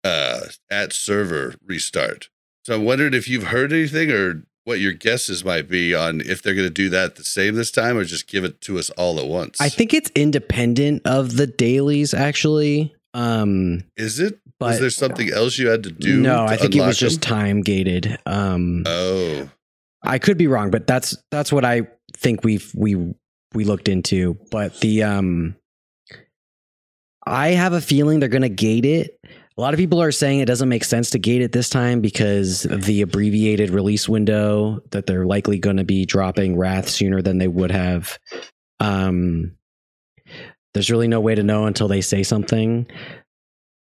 uh 0.05 0.41
at 0.71 0.93
server 0.93 1.55
restart. 1.65 2.29
So 2.65 2.75
I'm 2.75 2.85
wondering 2.85 3.15
if 3.15 3.29
you've 3.29 3.45
heard 3.45 3.73
anything 3.73 4.11
or 4.11 4.45
what 4.65 4.79
your 4.81 4.93
guesses 4.93 5.45
might 5.45 5.69
be 5.69 5.95
on 5.95 6.21
if 6.21 6.43
they're 6.43 6.55
going 6.55 6.67
to 6.67 6.73
do 6.73 6.89
that 6.91 7.17
the 7.17 7.25
same 7.25 7.55
this 7.55 7.71
time 7.71 7.97
or 7.97 8.05
just 8.05 8.27
give 8.27 8.45
it 8.45 8.61
to 8.63 8.79
us 8.79 8.91
all 8.91 9.19
at 9.19 9.27
once. 9.27 9.61
I 9.61 9.69
think 9.69 9.95
it's 9.95 10.11
independent 10.15 11.03
of 11.05 11.37
the 11.37 11.47
dailies 11.47 12.15
actually. 12.15 12.95
Um, 13.15 13.85
is 13.97 14.21
it? 14.21 14.39
but 14.61 14.67
was 14.73 14.81
there 14.81 14.91
something 14.91 15.33
else 15.33 15.59
you 15.59 15.69
had 15.69 15.83
to 15.85 15.91
do? 15.91 16.21
no, 16.21 16.47
to 16.47 16.53
I 16.53 16.57
think 16.57 16.75
it 16.75 16.79
unlock 16.79 16.89
was 16.89 16.99
just 16.99 17.23
time 17.23 17.63
gated. 17.63 18.19
Um, 18.27 18.85
Oh, 18.87 19.49
I 20.03 20.19
could 20.19 20.37
be 20.39 20.47
wrong, 20.47 20.71
but 20.71 20.87
that's 20.87 21.17
that's 21.31 21.51
what 21.53 21.65
I 21.65 21.89
think 22.15 22.45
we've 22.45 22.71
we 22.75 23.15
we 23.55 23.65
looked 23.65 23.89
into. 23.89 24.39
But 24.51 24.79
the 24.81 25.03
um 25.03 25.57
I 27.27 27.49
have 27.49 27.73
a 27.73 27.81
feeling 27.81 28.21
they're 28.21 28.29
gonna 28.29 28.49
gate 28.49 28.85
it. 28.85 29.19
A 29.61 29.63
lot 29.63 29.75
of 29.75 29.79
people 29.79 30.01
are 30.01 30.11
saying 30.11 30.41
it 30.41 30.47
doesn't 30.47 30.71
make 30.71 30.85
sense 30.85 31.11
to 31.11 31.19
gate 31.19 31.43
it 31.43 31.53
this 31.53 31.69
time 31.69 32.01
because 32.01 32.65
of 32.65 32.87
the 32.87 33.03
abbreviated 33.03 33.69
release 33.69 34.09
window 34.09 34.81
that 34.91 35.05
they're 35.05 35.27
likely 35.27 35.59
gonna 35.59 35.85
be 35.85 36.07
dropping 36.07 36.57
Wrath 36.57 36.89
sooner 36.89 37.21
than 37.21 37.37
they 37.37 37.47
would 37.47 37.71
have. 37.71 38.19
Um 38.81 39.53
there's 40.73 40.91
really 40.91 41.09
no 41.09 41.21
way 41.21 41.35
to 41.35 41.43
know 41.43 41.67
until 41.67 41.89
they 41.89 42.01
say 42.01 42.23
something. 42.23 42.87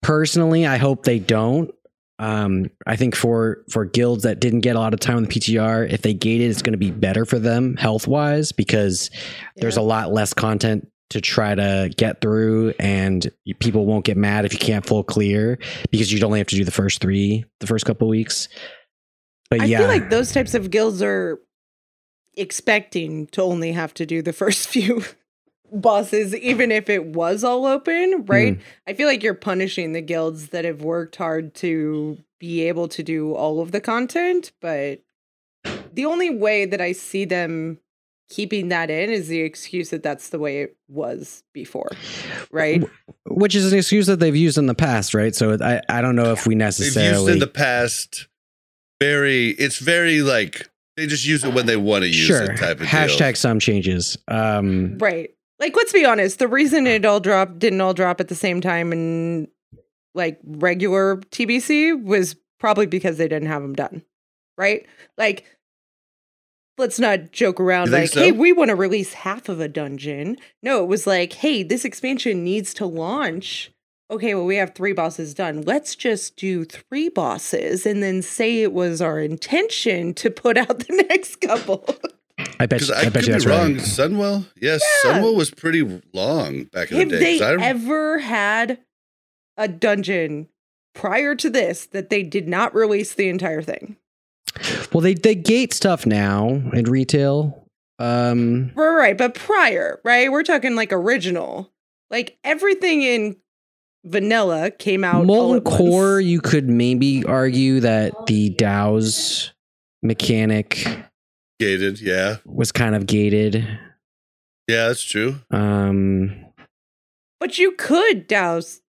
Personally, 0.02 0.66
I 0.66 0.78
hope 0.78 1.04
they 1.04 1.20
don't. 1.20 1.70
Um, 2.18 2.72
I 2.88 2.96
think 2.96 3.16
for 3.16 3.64
for 3.70 3.86
guilds 3.86 4.24
that 4.24 4.40
didn't 4.40 4.62
get 4.62 4.76
a 4.76 4.80
lot 4.80 4.96
of 4.96 5.00
time 5.00 5.18
on 5.18 5.24
the 5.24 5.30
PTR, 5.30 5.92
if 5.92 6.02
they 6.02 6.16
gate 6.16 6.42
it, 6.42 6.46
it's 6.46 6.64
going 6.64 6.74
to 6.74 6.78
be 6.80 6.90
better 6.90 7.24
for 7.24 7.38
them 7.38 7.78
health 7.78 8.08
wise 8.08 8.52
because 8.52 9.12
there's 9.58 9.78
a 9.78 9.82
lot 9.82 10.12
less 10.12 10.34
content 10.34 10.91
to 11.12 11.20
try 11.20 11.54
to 11.54 11.92
get 11.96 12.22
through, 12.22 12.74
and 12.80 13.30
people 13.60 13.86
won't 13.86 14.06
get 14.06 14.16
mad 14.16 14.46
if 14.46 14.54
you 14.54 14.60
can't 14.60 14.86
full 14.86 15.04
clear 15.04 15.60
because 15.92 16.12
you'd 16.12 16.24
only 16.24 16.40
have 16.40 16.48
to 16.48 16.56
do 16.56 16.64
the 16.64 16.72
first 16.72 17.02
three 17.02 17.46
the 17.60 17.68
first 17.68 17.86
couple 17.86 18.08
weeks. 18.08 18.48
But 19.50 19.62
I 19.62 19.66
yeah, 19.66 19.80
feel 19.80 19.88
like 19.88 20.10
those 20.10 20.32
types 20.32 20.54
of 20.54 20.72
guilds 20.72 21.02
are 21.02 21.40
expecting 22.36 23.28
to 23.28 23.42
only 23.42 23.74
have 23.74 23.94
to 23.96 24.06
do 24.06 24.22
the 24.22 24.34
first 24.42 24.70
few 24.70 25.04
bosses, 25.72 26.34
even 26.36 26.72
if 26.72 26.90
it 26.90 27.06
was 27.06 27.44
all 27.44 27.66
open, 27.66 28.26
right? 28.26 28.56
Hmm. 28.56 28.62
I 28.88 28.94
feel 28.94 29.08
like 29.08 29.22
you're 29.22 29.34
punishing 29.34 29.92
the 29.92 30.02
guilds 30.02 30.48
that 30.50 30.64
have 30.64 30.82
worked 30.82 31.18
hard 31.18 31.54
to 31.56 32.18
be 32.40 32.62
able 32.68 32.88
to 32.88 33.04
do 33.04 33.34
all 33.34 33.60
of 33.60 33.72
the 33.72 33.82
content, 33.82 34.54
but 34.62 35.02
the 35.94 36.06
only 36.06 36.30
way 36.30 36.66
that 36.66 36.80
I 36.80 36.94
see 36.94 37.26
them 37.26 37.80
keeping 38.32 38.70
that 38.70 38.90
in 38.90 39.12
is 39.12 39.28
the 39.28 39.42
excuse 39.42 39.90
that 39.90 40.02
that's 40.02 40.30
the 40.30 40.40
way 40.40 40.62
it 40.62 40.78
was 40.88 41.44
before, 41.54 41.90
right? 42.50 42.84
which 43.28 43.54
is 43.54 43.72
an 43.72 43.78
excuse 43.78 44.08
that 44.08 44.20
they've 44.20 44.36
used 44.36 44.58
in 44.58 44.66
the 44.66 44.74
past, 44.74 45.14
right? 45.14 45.36
So 45.36 45.58
I 45.62 45.82
I 45.90 46.02
don't 46.02 46.16
know 46.16 46.32
if 46.32 46.48
we 46.48 46.56
necessarily 46.56 46.90
they've 46.90 47.12
necessarily 47.12 47.34
used 47.34 47.34
in 47.34 47.40
the 47.40 47.54
past. 47.54 48.28
Very, 49.02 49.50
it's 49.50 49.80
very 49.80 50.22
like 50.22 50.70
they 50.96 51.08
just 51.08 51.26
use 51.26 51.44
it 51.44 51.54
when 51.54 51.66
they 51.66 51.78
want 51.78 52.04
to 52.04 52.08
use 52.08 52.28
sure 52.28 52.44
it 52.44 52.58
type 52.58 52.80
of 52.80 52.88
hashtag 52.88 53.34
deal. 53.34 53.36
some 53.36 53.60
changes. 53.60 54.18
Um, 54.28 54.98
Right. 54.98 55.32
Like, 55.60 55.76
let's 55.76 55.94
be 55.94 56.06
honest. 56.06 56.40
The 56.40 56.48
reason 56.48 56.88
it 56.88 57.06
all 57.06 57.20
dropped 57.20 57.60
didn't 57.60 57.82
all 57.82 57.94
drop 57.94 58.20
at 58.20 58.30
the 58.30 58.36
same 58.36 58.62
time 58.62 58.92
and 58.92 59.48
like 60.16 60.40
regular 60.44 61.18
TBC 61.18 62.04
was 62.04 62.36
probably 62.60 62.86
because 62.86 63.18
they 63.18 63.28
didn't 63.28 63.48
have 63.48 63.62
them 63.62 63.74
done. 63.74 64.04
Right. 64.58 64.86
Like, 65.18 65.46
let's 66.82 67.00
not 67.00 67.32
joke 67.32 67.60
around 67.60 67.88
You 67.88 67.94
like, 67.94 68.10
so? 68.10 68.20
hey, 68.22 68.32
we 68.34 68.52
want 68.52 68.70
to 68.70 68.76
release 68.76 69.14
half 69.14 69.48
of 69.48 69.62
a 69.62 69.70
dungeon. 69.70 70.36
No, 70.62 70.84
it 70.84 70.88
was 70.88 71.08
like, 71.08 71.34
hey, 71.34 71.64
this 71.64 71.86
expansion 71.86 72.44
needs 72.44 72.74
to 72.76 72.86
launch. 72.86 73.72
Okay, 74.10 74.36
well, 74.36 74.46
we 74.46 74.58
have 74.58 74.76
three 74.76 74.92
bosses 74.92 75.34
done. 75.34 75.62
Let's 75.62 75.96
just 75.96 76.36
do 76.36 76.66
three 76.66 77.08
bosses 77.08 77.86
and 77.86 78.04
then 78.04 78.22
say 78.22 78.62
it 78.62 78.74
was 78.74 79.02
our 79.02 79.22
intention 79.22 80.14
to 80.16 80.30
put 80.30 80.58
out 80.58 80.80
the 80.80 81.06
next 81.10 81.38
couple. 81.40 81.86
I 82.60 82.66
bet 82.66 82.82
you, 82.82 82.94
I, 82.94 83.00
I, 83.00 83.04
bet 83.06 83.14
could 83.14 83.28
you 83.28 83.32
that's 83.34 83.46
be 83.46 83.52
wrong. 83.52 83.74
right. 83.76 83.82
Sunwell, 83.82 84.46
yes, 84.60 84.82
Yeah. 85.06 85.14
Sunwell 85.22 85.36
was 85.38 85.50
pretty 85.52 86.02
long 86.14 86.64
back 86.66 86.92
in 86.92 86.98
Have 86.98 87.10
the 87.10 87.20
day. 87.20 87.24
they 87.24 87.40
'cause 87.40 87.48
I 87.48 87.52
rem- 87.54 87.62
ever 87.64 88.20
had 88.20 88.80
a 89.56 89.68
dungeon 89.70 90.50
prior 90.94 91.36
to 91.36 91.50
this 91.50 91.86
that 91.88 92.10
they 92.10 92.24
did 92.24 92.48
not 92.50 92.76
release 92.76 93.14
the 93.14 93.30
entire 93.30 93.62
thing? 93.62 93.96
Well, 94.94 95.02
they 95.02 95.14
they 95.14 95.36
gate 95.36 95.74
stuff 95.74 96.06
now 96.06 96.50
in 96.74 96.86
retail. 96.86 97.68
Um, 98.00 98.72
Right, 98.76 98.90
right, 98.90 99.18
but 99.18 99.36
prior, 99.36 100.00
right? 100.04 100.32
We're 100.32 100.44
talking 100.44 100.76
like 100.76 100.92
original. 100.92 101.72
Like 102.10 102.38
everything 102.44 103.02
in 103.04 103.38
vanilla 104.04 104.72
came 104.72 105.04
out. 105.04 105.18
all 105.20 105.26
Molten 105.26 105.58
at 105.58 105.64
once. 105.66 105.78
Core, 105.78 106.20
you 106.20 106.42
could 106.42 106.68
maybe 106.68 107.24
argue 107.26 107.80
that 107.82 108.26
the 108.28 108.50
Dow's 108.50 109.54
mechanic 110.04 110.84
gated, 111.60 112.02
yeah, 112.02 112.38
was 112.44 112.72
kind 112.72 112.96
of 112.96 113.06
gated. 113.06 113.56
yeah, 114.68 114.88
that's 114.88 115.04
true. 115.04 115.36
Um, 115.52 116.46
But 117.40 117.60
you 117.60 117.74
could 117.74 118.28
douse 118.28 118.82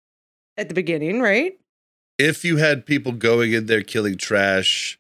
at 0.58 0.68
the 0.70 0.74
beginning, 0.76 1.22
right? 1.22 1.54
if 2.18 2.46
you 2.46 2.58
had 2.58 2.86
people 2.86 3.12
going 3.12 3.52
in 3.52 3.66
there 3.66 3.82
killing 3.82 4.16
trash, 4.16 5.00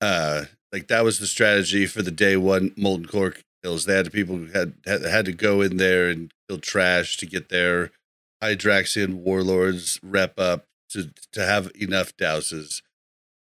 uh, 0.00 0.44
like 0.72 0.88
that 0.88 1.04
was 1.04 1.18
the 1.18 1.26
strategy 1.26 1.86
for 1.86 2.02
the 2.02 2.10
day 2.10 2.36
one 2.36 2.72
molten 2.76 3.06
core 3.06 3.34
kills. 3.62 3.84
They 3.84 3.96
had 3.96 4.12
people 4.12 4.36
who 4.36 4.46
had 4.46 4.74
had, 4.86 5.02
had 5.02 5.24
to 5.26 5.32
go 5.32 5.60
in 5.60 5.76
there 5.76 6.08
and 6.08 6.32
kill 6.48 6.58
trash 6.58 7.16
to 7.18 7.26
get 7.26 7.48
their 7.48 7.90
Hydraxian 8.42 9.14
Waterlords 9.16 10.00
rep 10.02 10.38
up 10.38 10.66
to 10.90 11.10
to 11.32 11.44
have 11.44 11.70
enough 11.80 12.16
douses. 12.16 12.82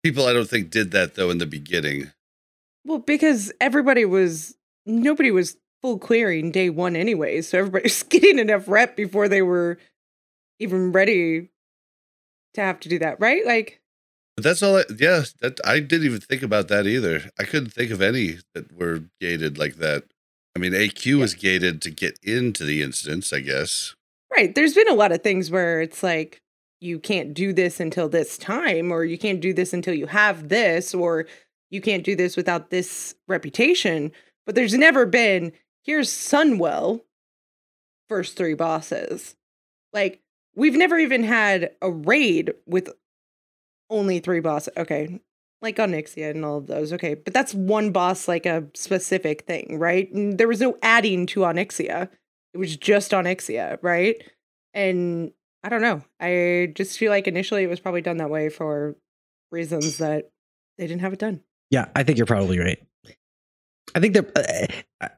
People, 0.02 0.26
I 0.26 0.32
don't 0.32 0.48
think 0.48 0.70
did 0.70 0.90
that 0.92 1.14
though 1.14 1.30
in 1.30 1.38
the 1.38 1.46
beginning. 1.46 2.12
Well, 2.84 2.98
because 2.98 3.52
everybody 3.60 4.04
was 4.04 4.56
nobody 4.86 5.30
was 5.30 5.56
full 5.82 5.98
clearing 5.98 6.50
day 6.50 6.70
one 6.70 6.96
anyway, 6.96 7.42
so 7.42 7.58
everybody 7.58 7.82
was 7.84 8.02
getting 8.02 8.38
enough 8.38 8.68
rep 8.68 8.96
before 8.96 9.28
they 9.28 9.42
were 9.42 9.78
even 10.58 10.92
ready 10.92 11.48
to 12.54 12.60
have 12.60 12.80
to 12.80 12.88
do 12.88 12.98
that, 12.98 13.20
right? 13.20 13.46
Like 13.46 13.79
But 14.40 14.48
that's 14.48 14.62
all. 14.62 14.78
I, 14.78 14.84
yeah, 14.98 15.24
that 15.42 15.60
I 15.66 15.80
didn't 15.80 16.06
even 16.06 16.20
think 16.20 16.42
about 16.42 16.68
that 16.68 16.86
either. 16.86 17.30
I 17.38 17.44
couldn't 17.44 17.74
think 17.74 17.90
of 17.90 18.00
any 18.00 18.38
that 18.54 18.72
were 18.74 19.04
gated 19.20 19.58
like 19.58 19.74
that. 19.76 20.04
I 20.56 20.58
mean, 20.58 20.72
AQ 20.72 21.18
was 21.18 21.34
gated 21.34 21.82
to 21.82 21.90
get 21.90 22.18
into 22.22 22.64
the 22.64 22.80
instance, 22.80 23.34
I 23.34 23.40
guess. 23.40 23.94
Right. 24.32 24.54
There's 24.54 24.72
been 24.72 24.88
a 24.88 24.94
lot 24.94 25.12
of 25.12 25.22
things 25.22 25.50
where 25.50 25.82
it's 25.82 26.02
like 26.02 26.40
you 26.80 26.98
can't 26.98 27.34
do 27.34 27.52
this 27.52 27.80
until 27.80 28.08
this 28.08 28.38
time, 28.38 28.90
or 28.90 29.04
you 29.04 29.18
can't 29.18 29.42
do 29.42 29.52
this 29.52 29.74
until 29.74 29.92
you 29.92 30.06
have 30.06 30.48
this, 30.48 30.94
or 30.94 31.26
you 31.68 31.82
can't 31.82 32.02
do 32.02 32.16
this 32.16 32.34
without 32.34 32.70
this 32.70 33.14
reputation. 33.28 34.10
But 34.46 34.54
there's 34.54 34.72
never 34.72 35.04
been 35.04 35.52
here's 35.84 36.08
Sunwell 36.08 37.02
first 38.08 38.38
three 38.38 38.54
bosses. 38.54 39.36
Like 39.92 40.22
we've 40.54 40.78
never 40.78 40.98
even 40.98 41.24
had 41.24 41.72
a 41.82 41.90
raid 41.90 42.54
with 42.66 42.88
only 43.90 44.20
three 44.20 44.40
bosses. 44.40 44.72
Okay. 44.76 45.20
Like 45.62 45.76
Onyxia 45.76 46.30
and 46.30 46.44
all 46.44 46.58
of 46.58 46.66
those. 46.66 46.92
Okay. 46.94 47.14
But 47.14 47.34
that's 47.34 47.52
one 47.52 47.90
boss, 47.90 48.28
like 48.28 48.46
a 48.46 48.66
specific 48.74 49.42
thing, 49.42 49.78
right? 49.78 50.10
And 50.12 50.38
there 50.38 50.48
was 50.48 50.60
no 50.60 50.78
adding 50.82 51.26
to 51.26 51.40
Onyxia. 51.40 52.08
It 52.54 52.58
was 52.58 52.76
just 52.76 53.10
Onyxia, 53.12 53.78
right? 53.82 54.16
And 54.72 55.32
I 55.62 55.68
don't 55.68 55.82
know. 55.82 56.02
I 56.18 56.72
just 56.74 56.98
feel 56.98 57.10
like 57.10 57.26
initially 57.26 57.62
it 57.62 57.68
was 57.68 57.80
probably 57.80 58.00
done 58.00 58.16
that 58.18 58.30
way 58.30 58.48
for 58.48 58.96
reasons 59.50 59.98
that 59.98 60.30
they 60.78 60.86
didn't 60.86 61.02
have 61.02 61.12
it 61.12 61.18
done. 61.18 61.40
Yeah, 61.70 61.88
I 61.94 62.02
think 62.02 62.18
you're 62.18 62.26
probably 62.26 62.58
right. 62.58 62.78
I 63.94 64.00
think 64.00 64.14
they're. 64.14 64.26
Uh, 64.34 64.66
uh, 65.02 65.08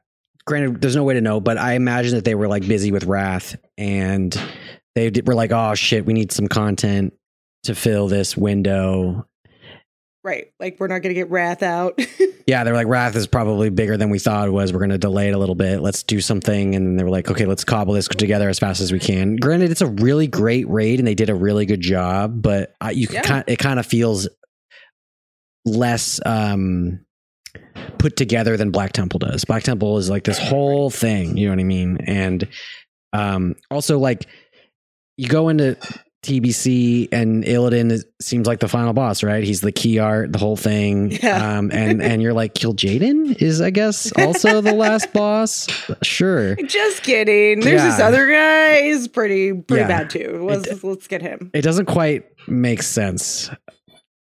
granted, 0.45 0.81
there's 0.81 0.95
no 0.95 1.03
way 1.03 1.13
to 1.13 1.21
know, 1.21 1.39
but 1.39 1.57
I 1.57 1.73
imagine 1.73 2.15
that 2.15 2.25
they 2.25 2.35
were 2.35 2.47
like 2.47 2.67
busy 2.67 2.91
with 2.91 3.05
Wrath, 3.05 3.55
and 3.77 4.37
they 4.95 5.11
were 5.25 5.35
like, 5.35 5.51
"Oh 5.51 5.73
shit, 5.75 6.05
we 6.05 6.13
need 6.13 6.31
some 6.31 6.47
content 6.47 7.13
to 7.63 7.75
fill 7.75 8.07
this 8.07 8.35
window." 8.37 9.27
Right. 10.23 10.47
Like 10.59 10.77
we're 10.79 10.87
not 10.87 10.99
gonna 11.01 11.13
get 11.15 11.29
Wrath 11.29 11.63
out. 11.63 11.99
Yeah, 12.45 12.65
they 12.65 12.71
were 12.71 12.75
like, 12.77 12.87
"Wrath 12.87 13.15
is 13.15 13.25
probably 13.25 13.69
bigger 13.69 13.95
than 13.95 14.09
we 14.09 14.19
thought 14.19 14.49
it 14.49 14.51
was. 14.51 14.73
We're 14.73 14.79
going 14.79 14.89
to 14.89 14.97
delay 14.97 15.29
it 15.29 15.33
a 15.33 15.37
little 15.37 15.55
bit. 15.55 15.79
Let's 15.79 16.03
do 16.03 16.19
something." 16.19 16.75
And 16.75 16.99
they 16.99 17.03
were 17.05 17.09
like, 17.09 17.31
"Okay, 17.31 17.45
let's 17.45 17.63
cobble 17.63 17.93
this 17.93 18.09
together 18.09 18.49
as 18.49 18.59
fast 18.59 18.81
as 18.81 18.91
we 18.91 18.99
can." 18.99 19.37
Granted, 19.37 19.71
it's 19.71 19.79
a 19.79 19.87
really 19.87 20.27
great 20.27 20.67
raid, 20.67 20.99
and 20.99 21.07
they 21.07 21.15
did 21.15 21.29
a 21.29 21.35
really 21.35 21.65
good 21.65 21.79
job, 21.79 22.41
but 22.41 22.73
I, 22.81 22.91
you 22.91 23.07
Yeah. 23.09 23.21
kind 23.21 23.43
it 23.47 23.59
kind 23.59 23.79
of 23.79 23.85
feels 23.85 24.27
less 25.65 26.19
um 26.25 26.99
put 27.97 28.17
together 28.17 28.57
than 28.57 28.71
Black 28.71 28.91
Temple 28.91 29.19
does. 29.19 29.45
Black 29.45 29.63
Temple 29.63 29.97
is 29.97 30.09
like 30.09 30.25
this 30.25 30.37
whole 30.37 30.89
thing, 30.89 31.37
you 31.37 31.45
know 31.47 31.53
what 31.53 31.59
I 31.61 31.63
mean? 31.63 31.97
And 32.05 32.45
um 33.13 33.55
also 33.71 33.99
like 33.99 34.25
you 35.15 35.29
go 35.29 35.47
into 35.47 35.77
TBC 36.23 37.09
and 37.11 37.43
Illidan 37.43 37.91
is, 37.91 38.05
seems 38.21 38.47
like 38.47 38.59
the 38.59 38.67
final 38.67 38.93
boss, 38.93 39.23
right? 39.23 39.43
He's 39.43 39.61
the 39.61 39.71
key 39.71 39.99
art, 39.99 40.31
the 40.31 40.39
whole 40.39 40.57
thing. 40.57 41.11
Yeah. 41.11 41.57
Um 41.57 41.69
and 41.71 42.01
and 42.01 42.21
you're 42.21 42.33
like 42.33 42.53
Kil'jaeden 42.55 43.41
is 43.41 43.61
I 43.61 43.69
guess 43.69 44.11
also 44.17 44.61
the 44.61 44.73
last 44.85 45.13
boss. 45.13 45.67
Sure. 46.01 46.55
just 46.65 47.03
kidding. 47.03 47.59
There's 47.59 47.81
this 47.83 47.99
other 47.99 48.27
guy. 48.29 48.81
He's 48.83 49.07
pretty 49.07 49.53
pretty 49.53 49.81
Yeah. 49.81 49.87
bad 49.87 50.09
too. 50.09 50.45
Let's 50.49 50.83
let's 50.83 51.07
get 51.07 51.21
him. 51.21 51.51
It 51.53 51.61
doesn't 51.61 51.85
quite 51.85 52.25
make 52.47 52.81
sense. 52.81 53.49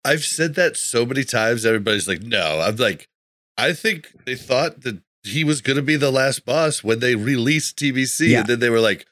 I've 0.04 0.24
said 0.24 0.54
that 0.54 0.76
so 0.76 1.04
many 1.04 1.24
times. 1.24 1.66
Everybody's 1.66 2.06
like, 2.08 2.22
no. 2.22 2.60
I'm 2.60 2.76
like, 2.76 3.08
I 3.58 3.72
think 3.72 4.12
they 4.24 4.36
thought 4.36 4.82
that 4.82 5.02
he 5.24 5.42
was 5.44 5.60
going 5.60 5.76
to 5.76 5.82
be 5.82 5.96
the 5.96 6.10
last 6.12 6.46
boss 6.46 6.82
when 6.84 7.00
they 7.00 7.14
released 7.16 7.76
TBC. 7.78 8.28
Yeah. 8.28 8.40
And 8.40 8.48
then 8.48 8.60
they 8.60 8.70
were 8.70 8.80
like, 8.80 9.06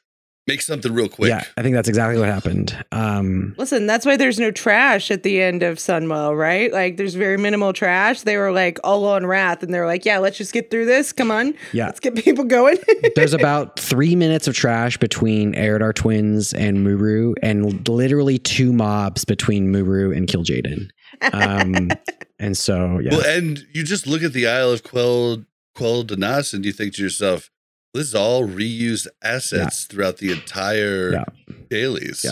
make 0.47 0.61
something 0.61 0.93
real 0.93 1.09
quick. 1.09 1.29
Yeah, 1.29 1.43
I 1.57 1.61
think 1.61 1.75
that's 1.75 1.89
exactly 1.89 2.19
what 2.19 2.29
happened. 2.29 2.85
Um 2.91 3.55
Listen, 3.57 3.85
that's 3.87 4.05
why 4.05 4.17
there's 4.17 4.39
no 4.39 4.51
trash 4.51 5.11
at 5.11 5.23
the 5.23 5.41
end 5.41 5.63
of 5.63 5.77
Sunwell, 5.77 6.37
right? 6.37 6.71
Like 6.71 6.97
there's 6.97 7.15
very 7.15 7.37
minimal 7.37 7.73
trash. 7.73 8.21
They 8.21 8.37
were 8.37 8.51
like 8.51 8.79
all 8.83 9.05
on 9.05 9.25
Wrath 9.25 9.63
and 9.63 9.73
they 9.73 9.79
were 9.79 9.85
like, 9.85 10.05
yeah, 10.05 10.17
let's 10.19 10.37
just 10.37 10.53
get 10.53 10.71
through 10.71 10.85
this. 10.85 11.11
Come 11.13 11.31
on. 11.31 11.53
Yeah. 11.73 11.85
Let's 11.87 11.99
get 11.99 12.15
people 12.15 12.43
going. 12.45 12.77
There's 13.15 13.33
about 13.33 13.79
three 13.79 14.15
minutes 14.15 14.47
of 14.47 14.55
trash 14.55 14.97
between 14.97 15.53
Eridar 15.53 15.93
twins 15.93 16.53
and 16.53 16.83
Muru, 16.83 17.33
and 17.41 17.87
literally 17.87 18.37
two 18.37 18.73
mobs 18.73 19.25
between 19.25 19.71
Muru 19.71 20.11
and 20.11 20.27
Kil'jaeden. 20.27 20.89
Um, 21.33 21.89
and 22.39 22.57
so, 22.57 22.99
yeah, 22.99 23.11
Well, 23.11 23.25
and 23.25 23.65
you 23.73 23.83
just 23.83 24.07
look 24.07 24.23
at 24.23 24.33
the 24.33 24.47
Isle 24.47 24.71
of 24.71 24.83
Quell, 24.83 25.43
Quel'Danas 25.75 26.53
and 26.53 26.65
you 26.65 26.71
think 26.71 26.93
to 26.95 27.03
yourself, 27.03 27.49
this 27.97 28.07
is 28.07 28.15
all 28.15 28.43
reused 28.47 29.07
assets 29.23 29.85
throughout 29.85 30.17
the 30.17 30.31
entire 30.31 31.13
Yeah. 31.13 31.23
dailies. 31.69 32.25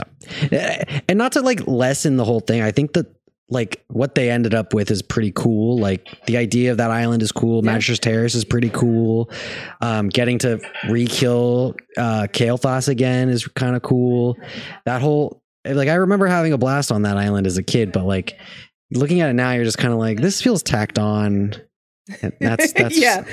Yeah. 0.51 0.84
And 1.09 1.18
not 1.18 1.34
to 1.34 1.41
like 1.41 1.68
lessen 1.68 2.18
the 2.18 2.26
whole 2.26 2.39
thing. 2.39 2.61
I 2.61 2.72
think 2.72 2.93
that 2.93 3.07
like 3.49 3.84
what 3.89 4.16
they 4.16 4.32
ended 4.32 4.55
up 4.55 4.74
with 4.74 4.89
is 4.89 5.01
pretty 5.03 5.32
cool. 5.36 5.78
Like 5.78 6.07
the 6.26 6.38
idea 6.38 6.72
of 6.72 6.78
that 6.78 6.89
island 6.89 7.22
is 7.22 7.32
cool. 7.32 7.63
Yeah. 7.63 7.78
Magisters' 7.78 7.99
Terrace 7.99 8.34
is 8.34 8.43
pretty 8.45 8.70
cool. 8.70 9.30
Um, 9.82 10.09
getting 10.09 10.39
to 10.39 10.59
re-kill 10.89 11.76
uh, 11.97 12.28
Kael'thas 12.32 12.88
again 12.88 13.30
is 13.30 13.45
kind 13.47 13.76
of 13.76 13.82
cool. 13.84 14.38
That 14.86 15.01
whole 15.01 15.41
like 15.63 15.89
I 15.89 15.95
remember 15.95 16.28
having 16.28 16.53
a 16.53 16.57
blast 16.57 16.91
on 16.91 17.03
that 17.03 17.18
island 17.18 17.45
as 17.47 17.57
a 17.57 17.63
kid, 17.63 17.91
but 17.91 18.05
like 18.05 18.38
looking 18.91 19.22
at 19.22 19.30
it 19.30 19.34
now, 19.34 19.51
you're 19.51 19.63
just 19.63 19.78
kind 19.78 19.93
of 19.93 19.99
like 19.99 20.20
this 20.22 20.41
feels 20.41 20.63
tacked 20.63 20.97
on. 20.99 21.53
And 22.22 22.34
That's 22.39 22.72
that's 22.78 22.97
yeah. 22.97 23.26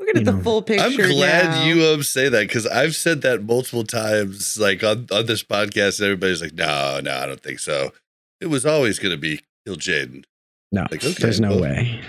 Look 0.00 0.10
at 0.10 0.16
you 0.16 0.24
the 0.24 0.32
know. 0.32 0.42
full 0.42 0.62
picture. 0.62 0.84
I'm 0.84 0.96
glad 0.96 1.50
now. 1.50 1.64
you 1.64 1.84
um 1.86 2.02
say 2.02 2.28
that 2.28 2.46
because 2.46 2.66
I've 2.66 2.94
said 2.94 3.22
that 3.22 3.42
multiple 3.42 3.84
times, 3.84 4.58
like 4.58 4.82
on, 4.84 5.06
on 5.12 5.26
this 5.26 5.42
podcast. 5.42 5.98
And 6.00 6.06
everybody's 6.06 6.40
like, 6.40 6.54
"No, 6.54 7.00
no, 7.02 7.14
I 7.16 7.26
don't 7.26 7.42
think 7.42 7.58
so." 7.58 7.92
It 8.40 8.46
was 8.46 8.64
always 8.64 8.98
going 9.00 9.10
to 9.12 9.20
be 9.20 9.40
Kil'jaeden. 9.66 10.24
no. 10.70 10.82
Like, 10.90 11.04
okay, 11.04 11.12
there's 11.18 11.40
no 11.40 11.50
well, 11.50 11.62
way. 11.62 12.00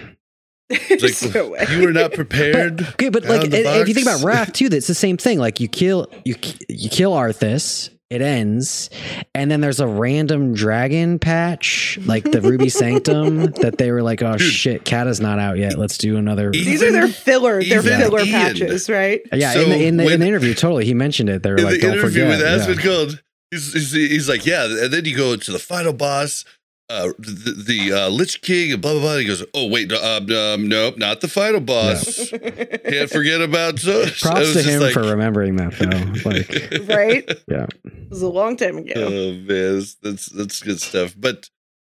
There's 0.90 1.24
Like, 1.24 1.34
no 1.34 1.48
way. 1.50 1.66
you 1.72 1.82
were 1.82 1.92
not 1.92 2.14
prepared. 2.14 2.82
Okay, 2.90 3.10
but 3.10 3.24
like 3.26 3.46
if 3.46 3.54
if 3.54 3.88
you 3.88 3.94
think 3.96 4.06
about 4.06 4.22
Wrath 4.24 4.54
too, 4.54 4.70
that's 4.70 4.86
the 4.86 4.94
same 4.94 5.18
thing. 5.18 5.40
Like 5.40 5.60
you 5.60 5.68
kill 5.68 6.06
you 6.26 6.36
you 6.68 6.90
kill 6.92 7.14
Arthas, 7.14 7.90
it 8.10 8.22
ends, 8.22 8.90
and 9.36 9.52
then 9.52 9.62
there's 9.62 9.80
a 9.80 9.88
random 9.88 10.54
dragon 10.54 11.20
patch, 11.20 12.00
like 12.06 12.24
the 12.24 12.42
Ruby 12.42 12.70
Sanctum, 12.70 13.46
that 13.62 13.78
they 13.78 13.92
were 13.92 14.02
like, 14.02 14.22
oh 14.24 14.38
Dude. 14.38 14.52
shit, 14.52 14.84
Kata's 14.86 15.22
not 15.22 15.38
out 15.40 15.58
yet. 15.58 15.78
Let's 15.78 15.98
do 15.98 16.18
another. 16.18 16.52
These 16.52 16.82
are 16.82 16.92
their 16.92 17.08
filler, 17.08 17.64
their 17.64 17.80
even 17.80 18.00
filler 18.00 18.20
Ian. 18.22 18.32
patches, 18.32 18.90
right? 18.90 19.22
yeah, 19.34 19.54
So 19.54 19.62
in, 19.62 19.70
the, 19.70 19.86
in, 19.86 19.98
the, 19.98 20.08
in 20.14 20.20
the 20.20 20.28
interview, 20.28 20.54
totally, 20.54 20.86
he 20.86 20.94
mentioned 20.94 21.30
it. 21.30 21.44
They 21.44 21.52
were 21.52 21.58
in 21.58 21.64
like, 21.66 21.76
the 21.76 21.82
don't 21.82 21.98
interview 21.98 22.24
forget. 22.24 22.30
with 22.30 22.40
yeah. 22.42 22.56
Aspen 22.56 22.78
Gold, 22.84 23.22
he's, 23.52 23.74
he's, 23.74 23.92
he's 23.92 24.30
like, 24.30 24.46
yeah, 24.46 24.66
and 24.66 24.92
then 24.92 25.06
you 25.06 25.16
go 25.16 25.36
to 25.36 25.52
the 25.52 25.60
final 25.60 25.94
boss, 25.94 26.46
uh, 26.90 27.10
the, 27.20 27.64
the 27.68 27.94
uh, 27.94 28.10
Lich 28.10 28.42
King, 28.42 28.74
and 28.74 28.82
blah 28.82 28.94
blah 28.94 29.02
blah. 29.02 29.18
He 29.18 29.26
goes, 29.26 29.44
oh 29.54 29.68
wait, 29.68 29.90
no, 29.90 29.98
um, 30.04 30.30
um, 30.32 30.68
nope, 30.68 30.98
not 30.98 31.22
the 31.22 31.28
final 31.28 31.60
boss. 31.60 32.30
Can't 32.86 33.10
forget 33.10 33.42
about 33.42 33.80
those. 33.82 34.24
I 34.26 34.30
Props 34.32 34.40
was 34.56 34.66
to 34.66 34.72
him 34.72 34.82
like- 34.82 34.94
for 34.94 35.02
remembering 35.04 35.56
that, 35.58 35.74
though. 35.74 36.30
Like, 36.30 36.88
right? 36.90 37.40
yeah, 37.48 37.68
It 37.86 38.10
was 38.10 38.22
a 38.22 38.28
long 38.30 38.58
time 38.58 38.78
ago. 38.78 38.94
Oh 38.96 39.34
man, 39.34 39.84
that's 40.02 40.26
that's 40.28 40.62
good 40.64 40.82
stuff. 40.82 41.14
But 41.18 41.50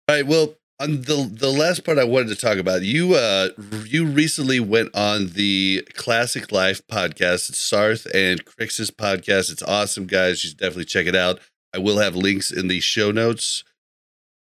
all 0.08 0.16
right, 0.16 0.26
well, 0.26 0.54
on 0.80 1.02
the 1.02 1.30
the 1.32 1.50
last 1.50 1.84
part 1.84 1.98
I 1.98 2.04
wanted 2.04 2.28
to 2.30 2.36
talk 2.36 2.58
about, 2.58 2.82
you 2.82 3.14
uh 3.14 3.50
you 3.86 4.06
recently 4.06 4.58
went 4.60 4.94
on 4.96 5.28
the 5.34 5.86
Classic 5.94 6.50
Life 6.50 6.84
podcast. 6.88 7.48
It's 7.50 7.70
Sarth 7.70 8.06
and 8.14 8.44
Crix's 8.44 8.90
podcast. 8.90 9.52
It's 9.52 9.62
awesome, 9.62 10.06
guys. 10.06 10.42
You 10.42 10.48
should 10.50 10.58
definitely 10.58 10.86
check 10.86 11.06
it 11.06 11.14
out. 11.14 11.38
I 11.72 11.78
will 11.78 11.98
have 11.98 12.16
links 12.16 12.50
in 12.50 12.66
the 12.66 12.80
show 12.80 13.12
notes. 13.12 13.62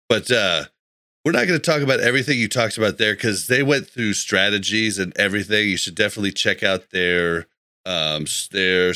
But 0.10 0.32
uh 0.32 0.66
we're 1.26 1.32
not 1.32 1.48
going 1.48 1.60
to 1.60 1.72
talk 1.72 1.82
about 1.82 2.02
everything 2.02 2.38
you 2.38 2.50
talked 2.50 2.78
about 2.78 2.98
there 2.98 3.14
because 3.14 3.48
they 3.48 3.64
went 3.64 3.88
through 3.88 4.12
strategies 4.14 5.00
and 5.00 5.16
everything. 5.18 5.70
You 5.70 5.78
should 5.78 5.96
definitely 5.96 6.34
check 6.34 6.64
out 6.64 6.90
their 6.92 7.48
um 7.86 8.26
their 8.52 8.94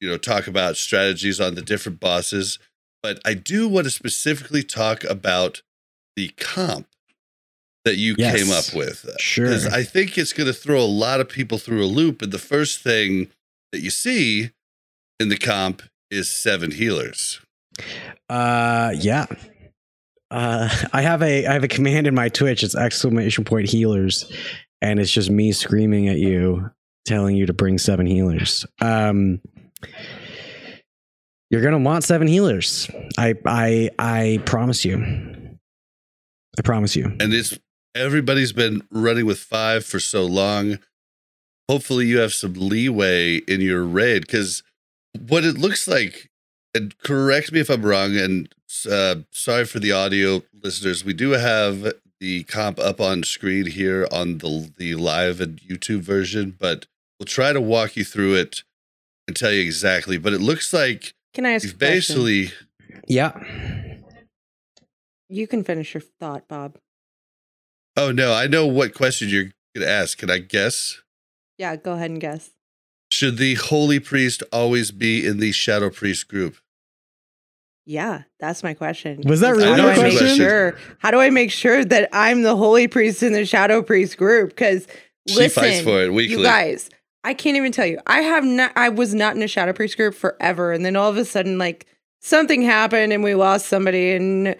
you 0.00 0.08
know 0.08 0.18
talk 0.18 0.46
about 0.46 0.76
strategies 0.76 1.40
on 1.40 1.54
the 1.54 1.62
different 1.62 1.98
bosses 2.00 2.58
but 3.04 3.20
I 3.22 3.34
do 3.34 3.68
want 3.68 3.84
to 3.84 3.90
specifically 3.90 4.62
talk 4.62 5.04
about 5.04 5.60
the 6.16 6.28
comp 6.38 6.86
that 7.84 7.96
you 7.96 8.14
Yes. 8.16 8.42
came 8.42 8.50
up 8.50 8.74
with. 8.74 9.04
Sure. 9.20 9.44
Because 9.44 9.66
I 9.66 9.82
think 9.82 10.16
it's 10.16 10.32
going 10.32 10.46
to 10.46 10.54
throw 10.54 10.80
a 10.80 10.86
lot 10.88 11.20
of 11.20 11.28
people 11.28 11.58
through 11.58 11.84
a 11.84 11.86
loop. 11.86 12.22
And 12.22 12.32
the 12.32 12.38
first 12.38 12.80
thing 12.80 13.28
that 13.72 13.80
you 13.82 13.90
see 13.90 14.52
in 15.20 15.28
the 15.28 15.36
comp 15.36 15.82
is 16.10 16.30
seven 16.30 16.70
healers. 16.70 17.40
Uh, 18.30 18.94
yeah. 18.98 19.26
Uh, 20.30 20.68
I 20.92 21.02
have 21.02 21.22
a 21.22 21.46
I 21.46 21.52
have 21.52 21.64
a 21.64 21.68
command 21.68 22.06
in 22.06 22.14
my 22.14 22.28
Twitch. 22.28 22.62
It's 22.62 22.74
exclamation 22.74 23.44
point 23.44 23.68
healers, 23.68 24.30
and 24.80 24.98
it's 24.98 25.10
just 25.10 25.30
me 25.30 25.52
screaming 25.52 26.08
at 26.08 26.18
you, 26.18 26.70
telling 27.06 27.36
you 27.36 27.46
to 27.46 27.52
bring 27.52 27.78
seven 27.78 28.06
healers. 28.06 28.66
Um, 28.80 29.40
you're 31.50 31.62
gonna 31.62 31.78
want 31.78 32.04
seven 32.04 32.26
healers. 32.26 32.90
I 33.18 33.34
I 33.46 33.90
I 33.98 34.40
promise 34.44 34.84
you. 34.84 34.98
I 36.58 36.62
promise 36.62 36.94
you. 36.94 37.06
And 37.20 37.32
it's 37.32 37.58
everybody's 37.94 38.52
been 38.52 38.82
running 38.90 39.26
with 39.26 39.38
five 39.38 39.84
for 39.84 40.00
so 40.00 40.24
long. 40.24 40.78
Hopefully, 41.68 42.06
you 42.06 42.18
have 42.18 42.32
some 42.32 42.54
leeway 42.54 43.36
in 43.48 43.60
your 43.60 43.84
raid 43.84 44.22
because 44.22 44.62
what 45.18 45.44
it 45.44 45.56
looks 45.56 45.88
like, 45.88 46.30
and 46.74 46.98
correct 46.98 47.52
me 47.52 47.60
if 47.60 47.70
I'm 47.70 47.82
wrong, 47.84 48.16
and 48.16 48.52
uh, 48.90 49.16
sorry 49.30 49.64
for 49.64 49.78
the 49.78 49.92
audio 49.92 50.42
listeners, 50.62 51.04
we 51.04 51.12
do 51.12 51.30
have 51.30 51.92
the 52.20 52.42
comp 52.44 52.78
up 52.78 53.00
on 53.00 53.22
screen 53.22 53.66
here 53.66 54.08
on 54.10 54.38
the 54.38 54.70
the 54.76 54.94
live 54.94 55.40
and 55.40 55.60
YouTube 55.60 56.00
version, 56.00 56.56
but 56.58 56.86
we'll 57.18 57.26
try 57.26 57.52
to 57.52 57.60
walk 57.60 57.96
you 57.96 58.04
through 58.04 58.34
it 58.34 58.62
and 59.26 59.36
tell 59.36 59.52
you 59.52 59.62
exactly. 59.62 60.18
But 60.18 60.32
it 60.32 60.40
looks 60.40 60.72
like 60.72 61.14
Can 61.32 61.46
I 61.46 61.52
ask 61.52 61.64
you've 61.64 61.74
a 61.74 61.78
basically 61.78 62.52
Yeah. 63.06 63.38
You 65.28 65.46
can 65.46 65.64
finish 65.64 65.94
your 65.94 66.02
thought, 66.20 66.48
Bob. 66.48 66.76
Oh 67.96 68.10
no, 68.12 68.32
I 68.32 68.46
know 68.46 68.66
what 68.66 68.94
question 68.94 69.28
you're 69.28 69.50
gonna 69.74 69.86
ask. 69.86 70.18
Can 70.18 70.30
I 70.30 70.38
guess? 70.38 71.00
Yeah, 71.58 71.76
go 71.76 71.92
ahead 71.92 72.10
and 72.10 72.20
guess. 72.20 72.50
Should 73.10 73.36
the 73.36 73.54
holy 73.54 74.00
priest 74.00 74.42
always 74.52 74.90
be 74.90 75.24
in 75.26 75.38
the 75.38 75.52
shadow 75.52 75.90
priest 75.90 76.26
group? 76.26 76.56
Yeah, 77.86 78.22
that's 78.40 78.62
my 78.62 78.72
question. 78.74 79.20
Was 79.26 79.40
that 79.40 79.50
really 79.50 79.68
how 79.68 79.76
do 79.76 79.82
your 79.82 79.90
I 79.92 79.96
make 79.98 80.18
question? 80.18 80.36
sure? 80.36 80.78
How 80.98 81.10
do 81.10 81.20
I 81.20 81.30
make 81.30 81.50
sure 81.50 81.84
that 81.84 82.08
I'm 82.12 82.42
the 82.42 82.56
holy 82.56 82.88
priest 82.88 83.22
in 83.22 83.32
the 83.32 83.44
shadow 83.44 83.82
priest 83.82 84.16
group? 84.16 84.50
Because 84.50 84.86
She 85.28 85.34
listen, 85.36 85.62
fights 85.62 85.80
for 85.82 86.02
it 86.02 86.12
weekly. 86.12 86.36
you 86.38 86.42
guys, 86.42 86.88
I 87.24 87.34
can't 87.34 87.56
even 87.56 87.72
tell 87.72 87.86
you. 87.86 87.98
I 88.06 88.20
have 88.22 88.44
not. 88.44 88.72
I 88.76 88.88
was 88.88 89.14
not 89.14 89.36
in 89.36 89.42
a 89.42 89.48
shadow 89.48 89.72
priest 89.72 89.96
group 89.96 90.14
forever, 90.14 90.72
and 90.72 90.84
then 90.84 90.96
all 90.96 91.10
of 91.10 91.16
a 91.18 91.24
sudden, 91.24 91.58
like 91.58 91.86
something 92.20 92.62
happened, 92.62 93.12
and 93.12 93.22
we 93.22 93.34
lost 93.34 93.66
somebody, 93.66 94.12
and 94.12 94.56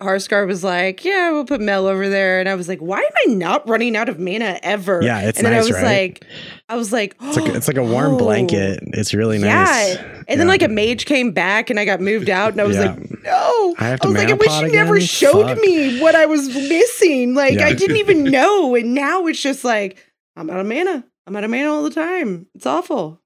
Harscar 0.00 0.46
was 0.46 0.62
like, 0.62 1.04
"Yeah, 1.04 1.32
we'll 1.32 1.46
put 1.46 1.60
Mel 1.60 1.86
over 1.86 2.08
there," 2.08 2.38
and 2.38 2.48
I 2.48 2.54
was 2.54 2.68
like, 2.68 2.80
"Why 2.80 2.98
am 2.98 3.12
I 3.26 3.34
not 3.34 3.66
running 3.68 3.96
out 3.96 4.08
of 4.08 4.18
mana 4.18 4.58
ever?" 4.62 5.00
Yeah, 5.02 5.20
it's 5.20 5.38
and 5.38 5.46
then 5.46 5.54
nice, 5.54 5.64
I 5.64 5.66
was 5.66 5.76
right? 5.76 5.84
like, 5.84 6.24
I 6.68 6.76
was 6.76 6.92
like, 6.92 7.16
It's 7.22 7.36
like 7.36 7.54
it's 7.54 7.68
like 7.68 7.76
a 7.76 7.84
warm 7.84 8.14
oh. 8.14 8.18
blanket. 8.18 8.80
It's 8.88 9.14
really 9.14 9.38
nice. 9.38 9.94
Yeah. 9.94 10.22
And 10.28 10.40
then 10.40 10.48
like 10.48 10.62
a 10.62 10.68
mage 10.68 11.06
came 11.06 11.30
back 11.32 11.70
and 11.70 11.78
I 11.78 11.84
got 11.84 12.00
moved 12.00 12.28
out 12.28 12.52
and 12.52 12.60
I 12.60 12.64
was 12.64 12.76
Yeah. 12.76 12.92
like, 12.92 13.22
no. 13.22 13.74
I 13.78 13.84
have 13.84 14.00
to 14.00 14.08
was 14.08 14.16
like, 14.16 14.28
I 14.28 14.32
wish 14.32 14.48
pot 14.48 14.64
you 14.64 14.72
never 14.72 15.00
showed 15.00 15.46
Fuck. 15.46 15.58
me 15.60 16.00
what 16.00 16.14
I 16.14 16.26
was 16.26 16.48
missing. 16.48 17.34
Like 17.34 17.54
Yeah. 17.54 17.66
I 17.66 17.72
didn't 17.72 17.96
even 17.96 18.24
know. 18.30 18.74
And 18.74 18.94
now 18.94 19.26
it's 19.26 19.40
just 19.40 19.64
like, 19.64 19.96
I'm 20.34 20.50
out 20.50 20.58
of 20.58 20.66
mana. 20.66 21.04
I'm 21.26 21.36
out 21.36 21.44
of 21.44 21.50
mana 21.50 21.72
all 21.72 21.84
the 21.84 21.90
time. 21.90 22.46
It's 22.54 22.66
awful. 22.66 23.20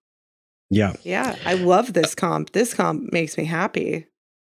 Yeah. 0.69 0.93
Yeah. 1.03 1.37
I 1.47 1.55
love 1.55 1.95
this 1.95 2.15
comp. 2.15 2.53
This 2.53 2.75
comp 2.75 3.13
makes 3.13 3.39
me 3.39 3.45
happy. 3.45 4.07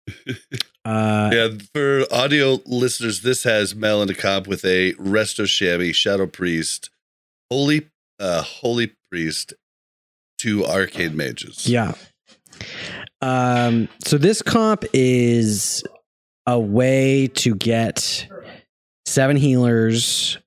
Uh, 0.89 1.29
Yeah, 1.31 1.49
for 1.73 2.05
audio 2.11 2.59
listeners, 2.65 3.21
this 3.21 3.43
has 3.43 3.75
Mel 3.75 4.01
and 4.01 4.09
a 4.09 4.15
comp 4.15 4.47
with 4.47 4.65
a 4.65 4.93
Resto 4.93 5.47
Shaman, 5.47 5.93
Shadow 5.93 6.25
Priest, 6.25 6.89
Holy 7.51 7.87
uh 8.19 8.41
Holy 8.41 8.93
Priest, 9.11 9.53
two 10.39 10.65
Arcane 10.65 11.15
Mages. 11.15 11.67
Yeah. 11.67 11.93
Um, 13.21 13.87
so 14.03 14.17
this 14.17 14.41
comp 14.41 14.85
is 14.93 15.83
a 16.47 16.59
way 16.59 17.27
to 17.35 17.53
get 17.55 18.27
seven 19.05 19.37
healers 19.37 20.37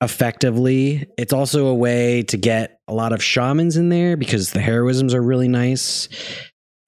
effectively. 0.00 1.06
It's 1.18 1.32
also 1.32 1.66
a 1.66 1.74
way 1.74 2.22
to 2.24 2.36
get 2.36 2.78
a 2.88 2.94
lot 2.94 3.12
of 3.12 3.22
shamans 3.22 3.76
in 3.76 3.88
there 3.88 4.16
because 4.16 4.52
the 4.52 4.60
heroisms 4.60 5.12
are 5.12 5.22
really 5.22 5.48
nice. 5.48 6.08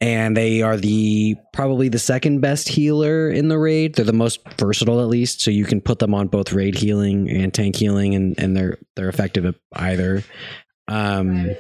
And 0.03 0.37
they 0.37 0.63
are 0.63 0.77
the 0.77 1.37
probably 1.53 1.89
the 1.89 1.99
second 1.99 2.41
best 2.41 2.69
healer 2.69 3.31
in 3.31 3.49
the 3.49 3.57
raid. 3.57 3.95
They're 3.95 4.05
the 4.05 4.13
most 4.13 4.41
versatile 4.59 5.01
at 5.01 5.07
least. 5.07 5.41
So 5.41 5.51
you 5.51 5.65
can 5.65 5.81
put 5.81 6.01
them 6.01 6.13
on 6.13 6.27
both 6.27 6.53
raid 6.53 6.75
healing 6.75 7.31
and 7.31 7.55
tank 7.55 7.77
healing 7.77 8.15
and, 8.15 8.39
and 8.39 8.57
they're 8.57 8.79
they're 8.97 9.09
effective 9.09 9.47
at 9.47 9.55
either. 9.75 10.25
Um 10.89 11.55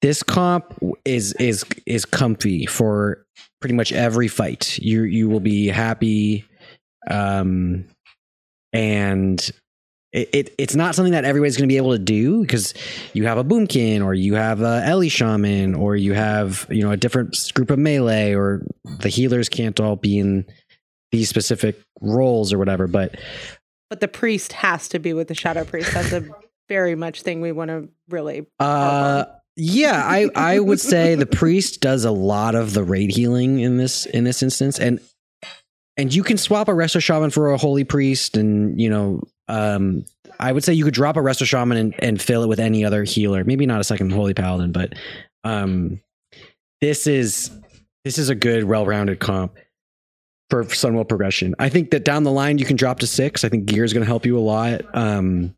this 0.00 0.22
comp 0.22 0.74
is 1.04 1.32
is 1.34 1.64
is 1.86 2.04
comfy 2.04 2.66
for 2.66 3.26
pretty 3.60 3.74
much 3.74 3.92
every 3.92 4.28
fight. 4.28 4.78
You 4.78 5.02
you 5.02 5.28
will 5.28 5.40
be 5.40 5.66
happy, 5.66 6.44
um, 7.10 7.84
and 8.72 9.50
it, 10.18 10.28
it 10.32 10.54
it's 10.58 10.74
not 10.74 10.94
something 10.94 11.12
that 11.12 11.24
everybody's 11.24 11.56
going 11.56 11.68
to 11.68 11.72
be 11.72 11.76
able 11.76 11.92
to 11.92 11.98
do 11.98 12.42
because 12.42 12.74
you 13.12 13.26
have 13.26 13.38
a 13.38 13.44
boomkin 13.44 14.04
or 14.04 14.14
you 14.14 14.34
have 14.34 14.60
a 14.60 14.82
Ellie 14.84 15.08
shaman 15.08 15.74
or 15.74 15.96
you 15.96 16.12
have 16.12 16.66
you 16.70 16.82
know 16.82 16.90
a 16.90 16.96
different 16.96 17.36
group 17.54 17.70
of 17.70 17.78
melee 17.78 18.34
or 18.34 18.66
the 18.84 19.08
healers 19.08 19.48
can't 19.48 19.78
all 19.78 19.96
be 19.96 20.18
in 20.18 20.44
these 21.12 21.28
specific 21.28 21.80
roles 22.00 22.52
or 22.52 22.58
whatever. 22.58 22.86
But 22.86 23.16
But 23.90 24.00
the 24.00 24.08
priest 24.08 24.52
has 24.54 24.88
to 24.88 24.98
be 24.98 25.12
with 25.12 25.28
the 25.28 25.34
shadow 25.34 25.64
priest. 25.64 25.92
That's 25.94 26.12
a 26.12 26.24
very 26.68 26.94
much 26.94 27.22
thing 27.22 27.40
we 27.40 27.52
want 27.52 27.68
to 27.68 27.88
really 28.08 28.46
Uh 28.58 29.24
yeah, 29.56 30.02
I 30.04 30.28
I 30.34 30.60
would 30.60 30.80
say 30.80 31.14
the 31.14 31.26
priest 31.26 31.80
does 31.80 32.04
a 32.04 32.12
lot 32.12 32.54
of 32.54 32.74
the 32.74 32.84
raid 32.84 33.10
healing 33.10 33.60
in 33.60 33.76
this 33.76 34.06
in 34.06 34.24
this 34.24 34.42
instance 34.42 34.78
and 34.78 35.00
and 35.96 36.14
you 36.14 36.22
can 36.22 36.38
swap 36.38 36.68
a 36.68 36.72
resto 36.72 37.02
shaman 37.02 37.30
for 37.30 37.52
a 37.52 37.58
holy 37.58 37.84
priest 37.84 38.36
and 38.36 38.80
you 38.80 38.88
know 38.88 39.22
um 39.48 40.04
I 40.40 40.52
would 40.52 40.62
say 40.62 40.72
you 40.72 40.84
could 40.84 40.94
drop 40.94 41.16
a 41.16 41.20
resto 41.20 41.44
shaman 41.44 41.76
and, 41.76 41.94
and 41.98 42.22
fill 42.22 42.42
it 42.42 42.48
with 42.48 42.60
any 42.60 42.84
other 42.84 43.04
healer. 43.04 43.44
Maybe 43.44 43.66
not 43.66 43.80
a 43.80 43.84
second 43.84 44.12
holy 44.12 44.34
paladin, 44.34 44.72
but 44.72 44.94
um 45.44 46.00
this 46.80 47.06
is 47.06 47.50
this 48.04 48.18
is 48.18 48.28
a 48.28 48.34
good 48.34 48.64
well-rounded 48.64 49.20
comp 49.20 49.56
for 50.50 50.64
Sunwell 50.64 51.08
progression. 51.08 51.54
I 51.58 51.68
think 51.68 51.90
that 51.90 52.04
down 52.04 52.22
the 52.22 52.30
line 52.30 52.58
you 52.58 52.64
can 52.64 52.76
drop 52.76 53.00
to 53.00 53.06
6. 53.06 53.44
I 53.44 53.48
think 53.48 53.66
gear 53.66 53.84
is 53.84 53.92
going 53.92 54.02
to 54.04 54.06
help 54.06 54.24
you 54.24 54.38
a 54.38 54.40
lot. 54.40 54.82
Um 54.94 55.54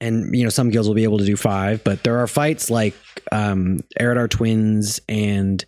and 0.00 0.34
you 0.34 0.44
know 0.44 0.50
some 0.50 0.70
guilds 0.70 0.88
will 0.88 0.94
be 0.94 1.04
able 1.04 1.18
to 1.18 1.24
do 1.24 1.36
five, 1.36 1.84
but 1.84 2.02
there 2.02 2.18
are 2.18 2.26
fights 2.26 2.70
like 2.70 2.94
um, 3.32 3.80
Eridar 4.00 4.28
Twins 4.28 5.00
and 5.08 5.64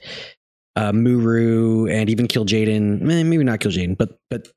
uh, 0.76 0.92
Muru 0.92 1.86
and 1.86 2.08
even 2.08 2.26
Kil'jaeden. 2.26 3.00
Maybe 3.00 3.44
not 3.44 3.60
Kil'jaeden, 3.60 3.96
but 3.96 4.18
but 4.30 4.48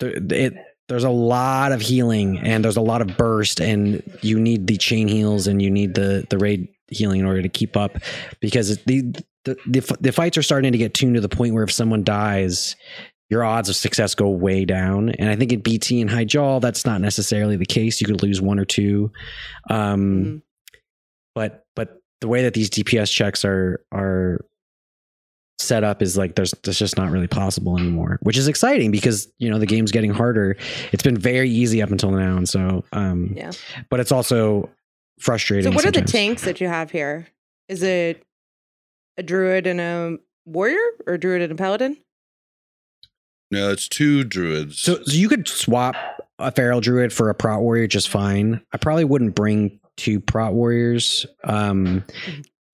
it 0.00 0.54
there's 0.88 1.04
a 1.04 1.10
lot 1.10 1.72
of 1.72 1.80
healing 1.80 2.38
and 2.38 2.64
there's 2.64 2.76
a 2.76 2.80
lot 2.82 3.00
of 3.00 3.16
burst, 3.16 3.60
and 3.60 4.02
you 4.22 4.38
need 4.38 4.66
the 4.66 4.76
chain 4.76 5.08
heals 5.08 5.46
and 5.46 5.62
you 5.62 5.70
need 5.70 5.94
the 5.94 6.26
the 6.28 6.38
raid 6.38 6.68
healing 6.88 7.20
in 7.20 7.26
order 7.26 7.40
to 7.42 7.48
keep 7.48 7.76
up 7.76 7.98
because 8.40 8.76
the 8.84 9.14
the 9.44 9.56
the, 9.66 9.96
the 10.00 10.12
fights 10.12 10.36
are 10.36 10.42
starting 10.42 10.72
to 10.72 10.78
get 10.78 10.94
tuned 10.94 11.14
to 11.14 11.20
the 11.20 11.28
point 11.28 11.54
where 11.54 11.64
if 11.64 11.72
someone 11.72 12.04
dies. 12.04 12.76
Your 13.30 13.44
odds 13.44 13.70
of 13.70 13.76
success 13.76 14.14
go 14.14 14.28
way 14.28 14.66
down, 14.66 15.08
and 15.08 15.30
I 15.30 15.36
think 15.36 15.52
in 15.54 15.60
BT 15.60 16.02
and 16.02 16.10
Hyjal 16.10 16.60
that's 16.60 16.84
not 16.84 17.00
necessarily 17.00 17.56
the 17.56 17.64
case. 17.64 17.98
You 17.98 18.06
could 18.06 18.22
lose 18.22 18.42
one 18.42 18.58
or 18.58 18.66
two, 18.66 19.10
um, 19.70 20.12
Mhm. 20.12 20.42
but 21.34 21.64
but 21.74 21.96
the 22.20 22.28
way 22.28 22.42
that 22.42 22.52
these 22.52 22.68
DPS 22.68 23.10
checks 23.10 23.42
are 23.42 23.82
are 23.90 24.44
set 25.62 25.84
up 25.84 26.02
is 26.02 26.16
like 26.16 26.34
there's 26.34 26.52
it's 26.52 26.78
just 26.78 26.96
not 26.96 27.10
really 27.10 27.26
possible 27.26 27.78
anymore, 27.78 28.18
which 28.22 28.36
is 28.36 28.48
exciting 28.48 28.90
because 28.90 29.28
you 29.38 29.50
know 29.50 29.58
the 29.58 29.66
game's 29.66 29.92
getting 29.92 30.10
harder. 30.10 30.56
It's 30.92 31.02
been 31.02 31.16
very 31.16 31.50
easy 31.50 31.82
up 31.82 31.90
until 31.90 32.10
now, 32.10 32.36
and 32.36 32.48
so 32.48 32.84
um, 32.92 33.32
Yeah. 33.36 33.52
But 33.88 34.00
it's 34.00 34.12
also 34.12 34.70
frustrating. 35.18 35.70
So 35.70 35.74
what 35.74 35.86
are 35.86 35.90
the 35.90 36.02
tanks 36.02 36.42
that 36.42 36.60
you 36.60 36.68
have 36.68 36.90
here? 36.90 37.26
Is 37.68 37.82
it 37.82 38.22
a 39.16 39.22
druid 39.22 39.66
and 39.66 39.80
a 39.80 40.18
warrior 40.44 40.80
or 41.06 41.14
a 41.14 41.18
druid 41.18 41.42
and 41.42 41.52
a 41.52 41.54
paladin? 41.54 41.96
No, 43.50 43.70
it's 43.70 43.86
two 43.86 44.24
druids. 44.24 44.80
So, 44.80 45.02
so 45.02 45.12
you 45.12 45.28
could 45.28 45.46
swap 45.46 45.94
a 46.38 46.50
feral 46.50 46.80
druid 46.80 47.12
for 47.12 47.28
a 47.28 47.34
prot 47.34 47.60
warrior 47.60 47.86
just 47.86 48.08
fine. 48.08 48.62
I 48.72 48.78
probably 48.78 49.04
wouldn't 49.04 49.34
bring 49.34 49.78
two 49.98 50.20
prot 50.20 50.54
warriors, 50.54 51.26
um, 51.44 52.02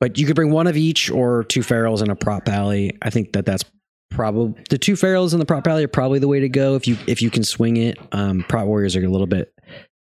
but 0.00 0.18
you 0.18 0.26
could 0.26 0.36
bring 0.36 0.50
one 0.50 0.66
of 0.66 0.76
each 0.76 1.10
or 1.10 1.44
two 1.44 1.60
ferals 1.60 2.00
and 2.02 2.10
a 2.10 2.16
prot 2.16 2.44
pally. 2.44 2.96
I 3.02 3.10
think 3.10 3.32
that 3.32 3.44
that's 3.46 3.64
probably 4.10 4.54
the 4.70 4.78
two 4.78 4.94
ferals 4.94 5.32
and 5.32 5.40
the 5.40 5.46
prot 5.46 5.64
pally 5.64 5.84
are 5.84 5.88
probably 5.88 6.18
the 6.18 6.28
way 6.28 6.40
to 6.40 6.48
go 6.48 6.74
if 6.76 6.86
you 6.88 6.96
if 7.06 7.20
you 7.22 7.30
can 7.30 7.44
swing 7.44 7.76
it. 7.76 7.98
Um, 8.12 8.44
prot 8.48 8.66
warriors 8.66 8.96
are 8.96 9.04
a 9.04 9.08
little 9.08 9.26
bit 9.26 9.52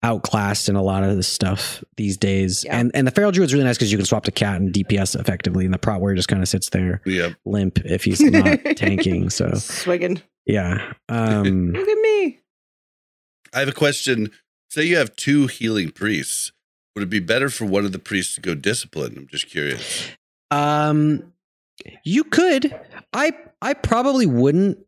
outclassed 0.05 0.69
in 0.69 0.77
a 0.77 0.83
lot 0.83 1.03
of 1.03 1.17
the 1.17 1.23
stuff 1.25 1.83
these 1.97 2.17
days, 2.17 2.65
Yeah. 2.65 2.79
and 2.79 2.91
and 2.95 3.07
the 3.07 3.11
feral 3.11 3.33
druid's 3.33 3.53
really 3.53 3.65
nice 3.65 3.77
because 3.77 3.91
you 3.91 3.99
can 3.99 4.07
swap 4.07 4.25
to 4.25 4.31
cat 4.31 4.61
and 4.61 4.73
DPS 4.73 5.19
effectively, 5.19 5.65
and 5.65 5.75
the 5.75 5.79
prot 5.79 6.01
warrior 6.01 6.15
just 6.17 6.29
kind 6.29 6.41
of 6.43 6.49
sits 6.49 6.69
there 6.71 7.01
yeah. 7.05 7.31
limp 7.45 7.79
if 7.85 8.05
he's 8.05 8.21
not 8.21 8.59
tanking. 8.77 9.29
So 9.31 9.51
Swigging. 9.55 10.23
yeah. 10.47 10.93
Um, 11.09 11.73
Look 11.73 11.89
at 11.89 11.99
me. 11.99 12.39
I 13.55 13.61
have 13.61 13.69
a 13.69 13.73
question. 13.73 14.31
Say 14.71 14.85
you 14.85 14.99
have 14.99 15.17
two 15.17 15.47
healing 15.47 15.91
priests. 15.91 16.53
Would 16.99 17.05
it 17.05 17.11
be 17.11 17.21
better 17.21 17.49
for 17.49 17.65
one 17.65 17.85
of 17.85 17.93
the 17.93 18.01
priests 18.01 18.35
to 18.35 18.41
go 18.41 18.57
discipline? 18.57 19.15
I'm 19.17 19.29
just 19.29 19.49
curious. 19.49 20.09
Um, 20.51 21.33
you 22.05 22.25
could. 22.25 22.75
I 23.13 23.33
I 23.63 23.75
probably 23.75 24.27
wouldn't. 24.27 24.79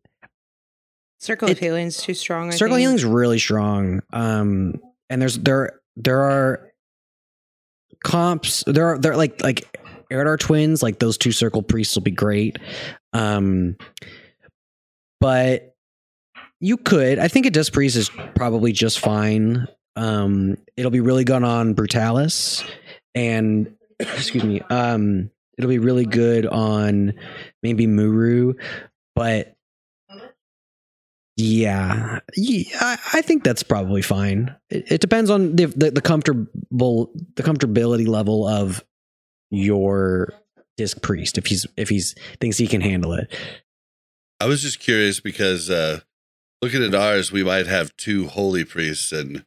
Circle 1.21 1.49
It- 1.49 1.53
of 1.53 1.59
healing's 1.61 1.99
too 1.99 2.15
strong. 2.15 2.49
I 2.49 2.57
Circle 2.57 2.75
think. 2.77 2.81
healing's 2.83 3.05
really 3.05 3.39
strong. 3.39 4.01
Um, 4.13 4.81
and 5.09 5.23
there's 5.23 5.39
there 5.39 5.79
there 5.95 6.23
are 6.23 6.73
comps. 8.03 8.65
There 8.67 8.89
are 8.89 8.99
there 8.99 9.13
are 9.13 9.17
like 9.17 9.41
like 9.41 9.79
Eridar 10.11 10.37
twins. 10.39 10.83
Like 10.83 10.99
those 10.99 11.17
two 11.17 11.31
circle 11.31 11.63
priests 11.63 11.95
will 11.95 12.03
be 12.03 12.11
great. 12.11 12.59
Um, 13.13 13.77
but 15.21 15.77
you 16.59 16.77
could. 16.77 17.19
I 17.21 17.29
think 17.29 17.47
a 17.47 17.51
disc 17.51 17.73
priest 17.73 17.97
is 17.97 18.11
probably 18.35 18.73
just 18.73 18.99
fine. 18.99 19.69
Um, 20.01 20.57
it'll 20.79 20.91
be 20.91 21.01
really 21.01 21.25
good 21.25 21.43
on 21.43 21.75
Brutallus, 21.75 22.67
and 23.15 23.77
excuse 23.99 24.43
me. 24.43 24.63
Um, 24.71 25.31
it'll 25.59 25.69
be 25.69 25.79
really 25.79 26.07
good 26.07 26.47
on 26.47 27.13
maybe 27.63 27.87
Muru, 27.87 28.55
but 29.15 29.55
yeah, 31.37 32.21
yeah 32.35 32.63
I, 32.81 32.99
I 33.13 33.23
think 33.23 33.45
that's 33.45 33.63
probably 33.63 34.01
fine. 34.01 34.57
It, 34.71 34.91
it 34.91 35.01
depends 35.03 35.29
on 35.29 35.55
the, 35.57 35.67
the 35.67 35.91
the 35.91 36.01
comfortable 36.01 37.13
the 37.37 37.43
comfortability 37.43 38.09
level 38.09 38.49
of 38.49 38.83
your 39.51 40.33
disc 40.79 41.03
priest. 41.03 41.37
If 41.37 41.45
he's 41.45 41.67
if 41.77 41.91
he's 41.91 42.15
thinks 42.41 42.57
he 42.57 42.67
can 42.67 42.81
handle 42.81 43.13
it. 43.13 43.31
I 44.41 44.47
was 44.47 44.63
just 44.63 44.81
curious 44.81 45.21
because 45.21 45.69
uh 45.69 46.01
looking 46.63 46.83
at 46.83 46.95
ours, 46.95 47.31
we 47.31 47.45
might 47.45 47.67
have 47.67 47.95
two 47.99 48.29
holy 48.29 48.65
priests 48.65 49.13
and 49.13 49.45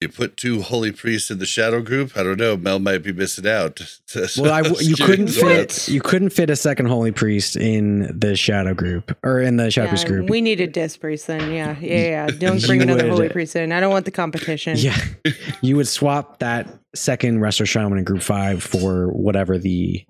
You 0.00 0.08
put 0.08 0.38
two 0.38 0.62
holy 0.62 0.92
priests 0.92 1.30
in 1.30 1.40
the 1.40 1.44
shadow 1.46 1.82
group. 1.82 2.16
I 2.16 2.22
don't 2.22 2.38
know. 2.38 2.56
Mel 2.56 2.78
might 2.78 3.02
be 3.02 3.12
missing 3.12 3.46
out. 3.46 3.80
Well, 4.38 4.52
I, 4.52 4.62
you 4.80 4.96
couldn't 4.96 5.28
fit 5.28 5.86
you 5.88 6.00
couldn't 6.00 6.30
fit 6.30 6.50
a 6.50 6.56
second 6.56 6.86
holy 6.86 7.12
priest 7.12 7.54
in 7.54 8.18
the 8.18 8.34
shadow 8.34 8.74
group 8.74 9.16
or 9.22 9.38
in 9.40 9.56
the 9.56 9.70
shadow 9.70 9.84
Yeah, 9.86 9.90
priest 9.90 10.06
group. 10.08 10.28
we 10.30 10.40
need 10.40 10.60
a 10.60 10.66
disc 10.66 10.98
priest 11.00 11.28
then. 11.28 11.52
Yeah, 11.52 11.76
yeah, 11.80 11.96
yeah. 12.02 12.26
Don't 12.26 12.60
bring 12.66 12.82
another 12.82 13.04
would- 13.04 13.12
holy 13.12 13.28
priest 13.28 13.54
in. 13.54 13.70
I 13.70 13.78
don't 13.78 13.92
want 13.92 14.04
the 14.06 14.10
competition. 14.10 14.76
yeah, 14.78 14.98
you 15.62 15.76
would 15.76 15.86
swap 15.86 16.40
that 16.40 16.66
second 16.94 17.38
resto 17.38 17.66
shaman 17.68 17.98
in 17.98 18.04
group 18.04 18.22
five 18.22 18.62
for 18.64 19.08
whatever 19.12 19.58
the 19.58 20.04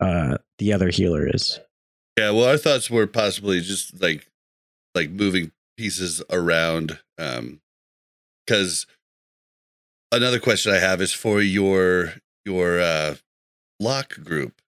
uh 0.00 0.38
the 0.58 0.72
other 0.72 0.88
healer 0.88 1.28
is. 1.34 1.60
Yeah, 2.18 2.30
well, 2.30 2.44
our 2.48 2.56
thoughts 2.56 2.88
were 2.88 3.06
possibly 3.06 3.60
just 3.60 4.00
like 4.00 4.26
like 4.94 5.10
moving 5.10 5.52
pieces 5.76 6.22
around. 6.30 6.98
Um 7.18 7.60
because 8.46 8.86
another 10.16 10.40
question 10.40 10.72
I 10.72 10.78
have 10.78 11.00
is 11.00 11.12
for 11.12 11.40
your 11.40 12.14
your 12.44 12.80
uh 12.80 13.16
lock 13.80 14.22
group. 14.22 14.60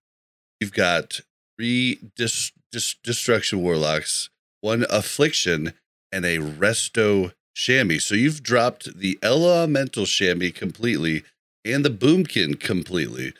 You've 0.61 0.72
got 0.72 1.20
three 1.57 2.01
dis, 2.16 2.53
dis, 2.72 2.97
destruction 3.03 3.62
warlocks, 3.62 4.30
one 4.61 4.86
affliction, 4.90 5.72
and 6.11 6.24
a 6.24 6.38
resto 6.38 7.32
shammy. 7.57 8.01
So 8.01 8.14
you've 8.14 8.42
dropped 8.42 8.99
the 8.99 9.18
elemental 9.22 10.05
shammy 10.05 10.55
completely 10.55 11.24
and 11.64 11.84
the 11.84 11.90
boomkin 11.90 12.59
completely. 12.61 13.32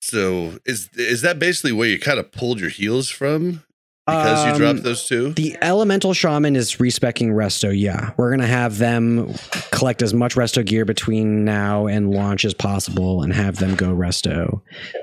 So 0.00 0.58
is 0.64 0.90
is 0.94 1.22
that 1.22 1.38
basically 1.38 1.72
where 1.72 1.88
you 1.88 1.98
kind 1.98 2.18
of 2.18 2.32
pulled 2.32 2.60
your 2.60 2.70
heels 2.70 3.08
from 3.08 3.62
because 4.06 4.44
you 4.44 4.52
Um, 4.52 4.58
dropped 4.58 4.82
those 4.82 5.06
two? 5.06 5.32
The 5.32 5.56
elemental 5.62 6.12
shaman 6.12 6.56
is 6.56 6.78
respecking 6.78 7.30
resto. 7.30 7.72
Yeah, 7.74 8.10
we're 8.16 8.30
gonna 8.30 8.46
have 8.46 8.78
them 8.78 9.32
collect 9.70 10.02
as 10.02 10.12
much 10.12 10.34
resto 10.34 10.64
gear 10.64 10.84
between 10.84 11.44
now 11.44 11.86
and 11.86 12.10
launch 12.10 12.44
as 12.44 12.54
possible, 12.54 13.22
and 13.22 13.32
have 13.32 13.56
them 13.56 13.74
go 13.74 13.94
resto 13.94 14.60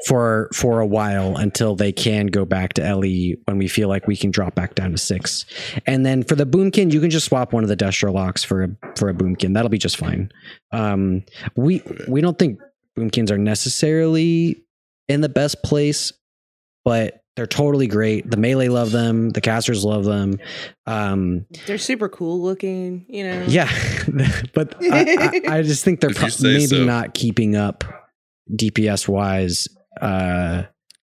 for 0.08 0.49
for 0.54 0.80
a 0.80 0.86
while 0.86 1.36
until 1.38 1.76
they 1.76 1.91
can 1.91 2.28
go 2.28 2.45
back 2.45 2.74
to 2.74 2.82
LE 2.84 3.36
when 3.45 3.58
we 3.58 3.68
feel 3.68 3.89
like 3.89 4.08
we 4.08 4.16
can 4.16 4.30
drop 4.32 4.56
back 4.56 4.76
down 4.76 4.91
to 4.91 4.97
six. 4.97 5.45
And 5.88 6.06
then 6.06 6.24
for 6.24 6.36
the 6.36 6.45
boomkin, 6.45 6.91
you 6.91 6.99
can 7.02 7.10
just 7.10 7.26
swap 7.26 7.54
one 7.54 7.64
of 7.64 7.70
the 7.70 7.78
Destro 7.78 8.14
locks 8.14 8.43
for 8.43 8.64
a 8.64 8.70
for 8.97 9.10
a 9.10 9.14
boomkin. 9.14 9.54
That'll 9.54 9.70
be 9.70 9.78
just 9.78 9.97
fine. 9.97 10.32
Um, 10.72 11.24
we 11.56 11.82
we 12.08 12.22
don't 12.22 12.38
think 12.38 12.60
boomkins 12.97 13.32
are 13.32 13.38
necessarily 13.38 14.64
in 15.08 15.22
the 15.22 15.30
best 15.30 15.64
place, 15.64 16.14
but 16.86 17.21
they're 17.42 17.48
totally 17.48 17.88
great. 17.88 18.30
The 18.30 18.38
melee 18.38 18.68
love 18.68 18.92
them. 18.92 19.32
The 19.32 19.42
casters 19.42 19.84
love 19.84 20.04
them. 20.06 20.38
Um, 20.86 21.48
They're 21.66 21.80
super 21.80 22.08
cool 22.08 22.39
looking, 22.39 23.04
you 23.10 23.24
know. 23.24 23.46
yeah, 23.48 23.68
but 24.54 24.76
I, 24.80 25.42
I, 25.48 25.58
I 25.58 25.62
just 25.64 25.84
think 25.84 26.02
they're 26.02 26.12
If 26.12 26.18
pro- 26.18 26.30
maybe 26.42 26.68
so. 26.68 26.84
not 26.84 27.16
keeping 27.16 27.56
up 27.56 27.84
DPS 28.56 29.08
wise. 29.08 29.68
Uh, 30.00 30.64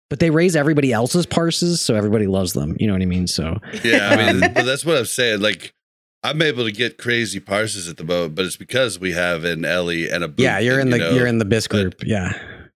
but 0.08 0.20
they 0.20 0.30
raise 0.30 0.56
everybody 0.56 0.90
else's 0.90 1.26
parses, 1.26 1.82
so 1.82 1.94
everybody 1.96 2.26
loves 2.26 2.54
them. 2.54 2.76
You 2.80 2.86
know 2.86 2.94
what 2.94 3.02
I 3.02 3.06
mean? 3.06 3.26
So 3.26 3.58
Yeah, 3.84 4.08
I 4.10 4.32
mean, 4.32 4.40
but 4.54 4.64
that's 4.64 4.86
what 4.86 4.96
I'm 4.96 5.04
saying. 5.04 5.40
Like, 5.42 5.74
I'm 6.22 6.40
able 6.40 6.64
to 6.64 6.72
get 6.72 6.96
crazy 6.96 7.40
parses 7.40 7.88
at 7.90 7.98
the 7.98 8.04
moment, 8.04 8.36
but 8.36 8.46
it's 8.46 8.56
because 8.56 8.98
we 8.98 9.12
have 9.12 9.44
an 9.44 9.66
Ellie 9.66 10.08
and 10.08 10.24
a 10.24 10.28
boom. 10.28 10.44
yeah, 10.44 10.58
you're 10.60 10.80
in 10.80 10.88
the 10.88 10.96
you 10.96 11.04
know? 11.04 11.10
you're 11.10 11.26
in 11.26 11.36
the 11.36 11.44
bis 11.44 11.68
but- 11.68 11.76
group. 11.82 11.94
Yeah, 12.06 12.32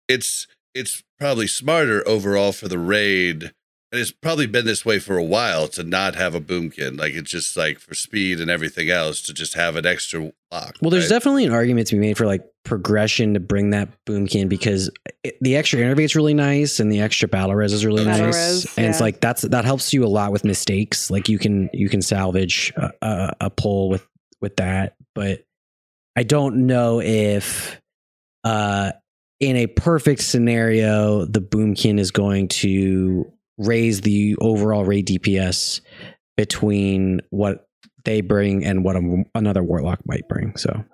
It's 0.08 0.46
it's 0.74 1.02
probably 1.18 1.46
smarter 1.46 2.06
overall 2.06 2.52
for 2.52 2.68
the 2.68 2.78
raid, 2.78 3.52
and 3.92 4.00
it's 4.00 4.10
probably 4.10 4.46
been 4.46 4.66
this 4.66 4.84
way 4.84 4.98
for 4.98 5.16
a 5.16 5.24
while 5.24 5.68
to 5.68 5.84
not 5.84 6.14
have 6.16 6.34
a 6.34 6.40
boomkin. 6.40 6.98
Like 6.98 7.14
it's 7.14 7.30
just 7.30 7.56
like 7.56 7.78
for 7.78 7.94
speed 7.94 8.40
and 8.40 8.50
everything 8.50 8.90
else 8.90 9.22
to 9.22 9.32
just 9.32 9.54
have 9.54 9.76
an 9.76 9.86
extra 9.86 10.32
lock. 10.50 10.76
Well, 10.82 10.90
there's 10.90 11.04
right? 11.04 11.16
definitely 11.16 11.44
an 11.44 11.52
argument 11.52 11.86
to 11.88 11.94
be 11.94 12.00
made 12.00 12.16
for 12.16 12.26
like 12.26 12.44
progression 12.64 13.34
to 13.34 13.40
bring 13.40 13.70
that 13.70 13.88
boomkin 14.04 14.48
because 14.48 14.90
it, 15.22 15.36
the 15.40 15.56
extra 15.56 15.78
innervate's 15.78 16.16
really 16.16 16.34
nice 16.34 16.80
and 16.80 16.90
the 16.90 17.00
extra 17.00 17.28
battle 17.28 17.54
res 17.54 17.72
is 17.72 17.86
really 17.86 18.04
Battle 18.04 18.26
nice, 18.26 18.64
res, 18.66 18.78
and 18.78 18.86
it's 18.86 19.00
like 19.00 19.20
that's 19.20 19.42
that 19.42 19.64
helps 19.64 19.94
you 19.94 20.04
a 20.04 20.08
lot 20.08 20.32
with 20.32 20.44
mistakes. 20.44 21.10
Like 21.10 21.28
you 21.28 21.38
can 21.38 21.70
you 21.72 21.88
can 21.88 22.02
salvage 22.02 22.72
a, 22.76 22.90
a, 23.02 23.36
a 23.42 23.50
pull 23.50 23.88
with 23.88 24.06
with 24.40 24.56
that, 24.56 24.96
but 25.14 25.44
I 26.16 26.24
don't 26.24 26.66
know 26.66 27.00
if 27.00 27.80
uh 28.42 28.92
in 29.40 29.56
a 29.56 29.66
perfect 29.66 30.22
scenario 30.22 31.24
the 31.24 31.40
boomkin 31.40 31.98
is 31.98 32.10
going 32.10 32.48
to 32.48 33.30
raise 33.58 34.00
the 34.02 34.36
overall 34.40 34.84
raid 34.84 35.06
DPS 35.08 35.80
between 36.36 37.20
what 37.30 37.66
they 38.04 38.20
bring 38.20 38.64
and 38.64 38.84
what 38.84 38.96
a, 38.96 39.24
another 39.34 39.62
warlock 39.62 40.00
might 40.06 40.28
bring. 40.28 40.56
So 40.56 40.84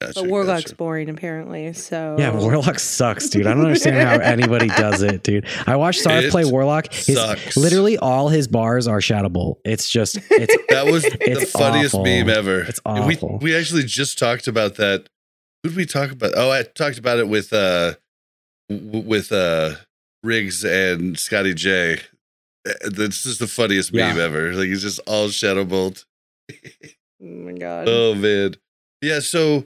Gotcha, 0.00 0.20
But 0.22 0.30
Warlock's 0.30 0.62
gotcha. 0.62 0.76
boring 0.76 1.10
apparently. 1.10 1.72
So 1.72 2.14
yeah, 2.20 2.30
Warlock 2.30 2.78
sucks, 2.78 3.28
dude. 3.28 3.48
I 3.48 3.54
don't 3.54 3.64
understand 3.64 3.96
how 3.96 4.14
anybody 4.24 4.68
does 4.68 5.02
it, 5.02 5.24
dude. 5.24 5.44
I 5.66 5.74
watched 5.74 6.04
Sarthe 6.04 6.30
play 6.30 6.44
Warlock. 6.44 6.92
His, 6.92 7.16
sucks. 7.16 7.56
literally 7.56 7.98
all 7.98 8.28
his 8.28 8.46
bars 8.46 8.86
are 8.86 9.00
Shadow 9.00 9.28
Bolt. 9.28 9.58
It's 9.64 9.90
just 9.90 10.18
it's 10.30 10.56
That 10.68 10.86
was 10.86 11.02
the 11.02 11.50
funniest 11.52 11.96
awful. 11.96 12.04
meme 12.04 12.28
ever. 12.30 12.60
It's 12.60 12.78
awful. 12.86 13.38
We 13.42 13.50
we 13.50 13.56
actually 13.56 13.82
just 13.84 14.18
talked 14.18 14.46
about 14.46 14.76
that. 14.76 15.08
Who 15.62 15.70
did 15.70 15.76
we 15.76 15.86
talk 15.86 16.10
about? 16.10 16.32
Oh, 16.36 16.50
I 16.50 16.62
talked 16.62 16.98
about 16.98 17.18
it 17.18 17.28
with 17.28 17.52
uh 17.52 17.94
with 18.68 19.32
uh 19.32 19.74
Riggs 20.22 20.64
and 20.64 21.18
Scotty 21.18 21.54
J. 21.54 22.00
Uh, 22.68 22.72
That's 22.90 23.22
just 23.22 23.38
the 23.40 23.46
funniest 23.46 23.92
meme 23.92 24.18
ever. 24.18 24.52
Like 24.54 24.68
he's 24.68 24.82
just 24.82 25.00
all 25.06 25.28
Shadow 25.28 25.64
Bolt. 25.64 26.04
Oh 27.20 27.26
my 27.26 27.52
god. 27.52 27.88
Oh 27.88 28.14
man. 28.14 28.54
Yeah, 29.02 29.20
so 29.20 29.58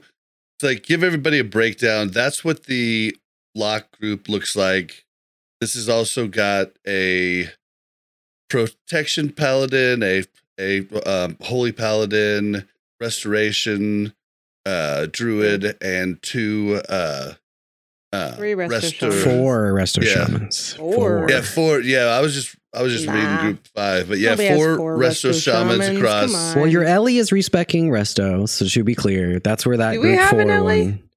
it's 0.55 0.63
like 0.63 0.83
give 0.83 1.03
everybody 1.03 1.39
a 1.39 1.43
breakdown. 1.43 2.09
That's 2.09 2.43
what 2.43 2.63
the 2.65 3.15
lock 3.55 3.91
group 3.99 4.27
looks 4.29 4.55
like. 4.55 5.05
This 5.61 5.75
has 5.75 5.87
also 5.87 6.27
got 6.27 6.71
a 6.87 7.49
protection 8.49 9.31
paladin, 9.31 10.03
a 10.03 10.23
a 10.59 10.85
um, 11.09 11.37
holy 11.41 11.71
paladin, 11.71 12.67
restoration, 12.99 14.13
uh, 14.65 15.07
druid, 15.11 15.77
and 15.81 16.21
two 16.21 16.81
uh, 16.89 17.33
uh, 18.11 18.31
Three 18.35 18.53
resto 18.53 19.11
four 19.23 19.73
resto 19.73 20.03
Yeah. 20.03 20.25
shamans. 20.25 20.73
Four. 20.73 21.27
Yeah, 21.29 21.41
four. 21.41 21.79
Yeah, 21.81 22.05
I 22.05 22.21
was 22.21 22.33
just 22.33 22.55
I 22.73 22.81
was 22.83 22.93
just 22.93 23.07
reading 23.07 23.37
group 23.37 23.67
five, 23.75 24.07
but 24.07 24.19
yeah, 24.19 24.31
Nobody 24.31 24.49
four, 24.55 24.77
four 24.77 24.97
resto, 24.97 25.31
resto 25.31 25.43
shamans, 25.43 25.83
shamans. 25.83 25.97
across. 25.99 26.31
Come. 26.53 26.61
Well, 26.61 26.69
your 26.71 26.83
Ellie 26.83 27.17
is 27.17 27.31
respecking 27.31 27.89
resto, 27.89 28.47
so 28.47 28.65
to 28.65 28.83
be 28.83 28.95
clear, 28.95 29.39
that's 29.39 29.65
where 29.65 29.77
that 29.77 29.93
Do 29.93 30.01
we 30.01 30.07
group 30.09 30.19
have 30.19 30.29
four 30.29 30.41
an 30.41 30.49
Ellie? 30.51 30.83
one. 30.85 31.09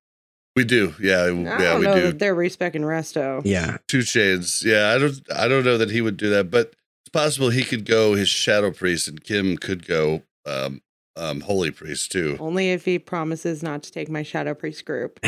We 0.56 0.64
do, 0.64 0.94
yeah, 0.98 1.18
I 1.24 1.26
yeah, 1.28 1.58
don't 1.58 1.80
we 1.80 1.84
know 1.86 1.94
do. 1.96 2.02
that 2.06 2.18
they're 2.18 2.34
respecting 2.34 2.80
Resto. 2.80 3.42
Yeah, 3.44 3.76
Two 3.88 4.02
Chains. 4.02 4.62
Yeah, 4.64 4.88
I 4.94 4.98
don't 4.98 5.20
I 5.36 5.48
don't 5.48 5.64
know 5.66 5.76
that 5.76 5.90
he 5.90 6.00
would 6.00 6.16
do 6.16 6.30
that, 6.30 6.50
but 6.50 6.68
it's 7.04 7.10
possible 7.12 7.50
he 7.50 7.62
could 7.62 7.84
go 7.84 8.14
his 8.14 8.30
Shadow 8.30 8.70
Priest 8.70 9.06
and 9.06 9.22
Kim 9.22 9.58
could 9.58 9.86
go 9.86 10.22
um 10.46 10.80
um 11.16 11.40
Holy 11.40 11.70
Priest 11.70 12.12
too. 12.12 12.36
Only 12.40 12.70
if 12.70 12.84
he 12.84 12.98
promises 12.98 13.62
not 13.62 13.82
to 13.84 13.92
take 13.92 14.08
my 14.10 14.22
Shadow 14.22 14.54
Priest 14.54 14.84
group. 14.84 15.18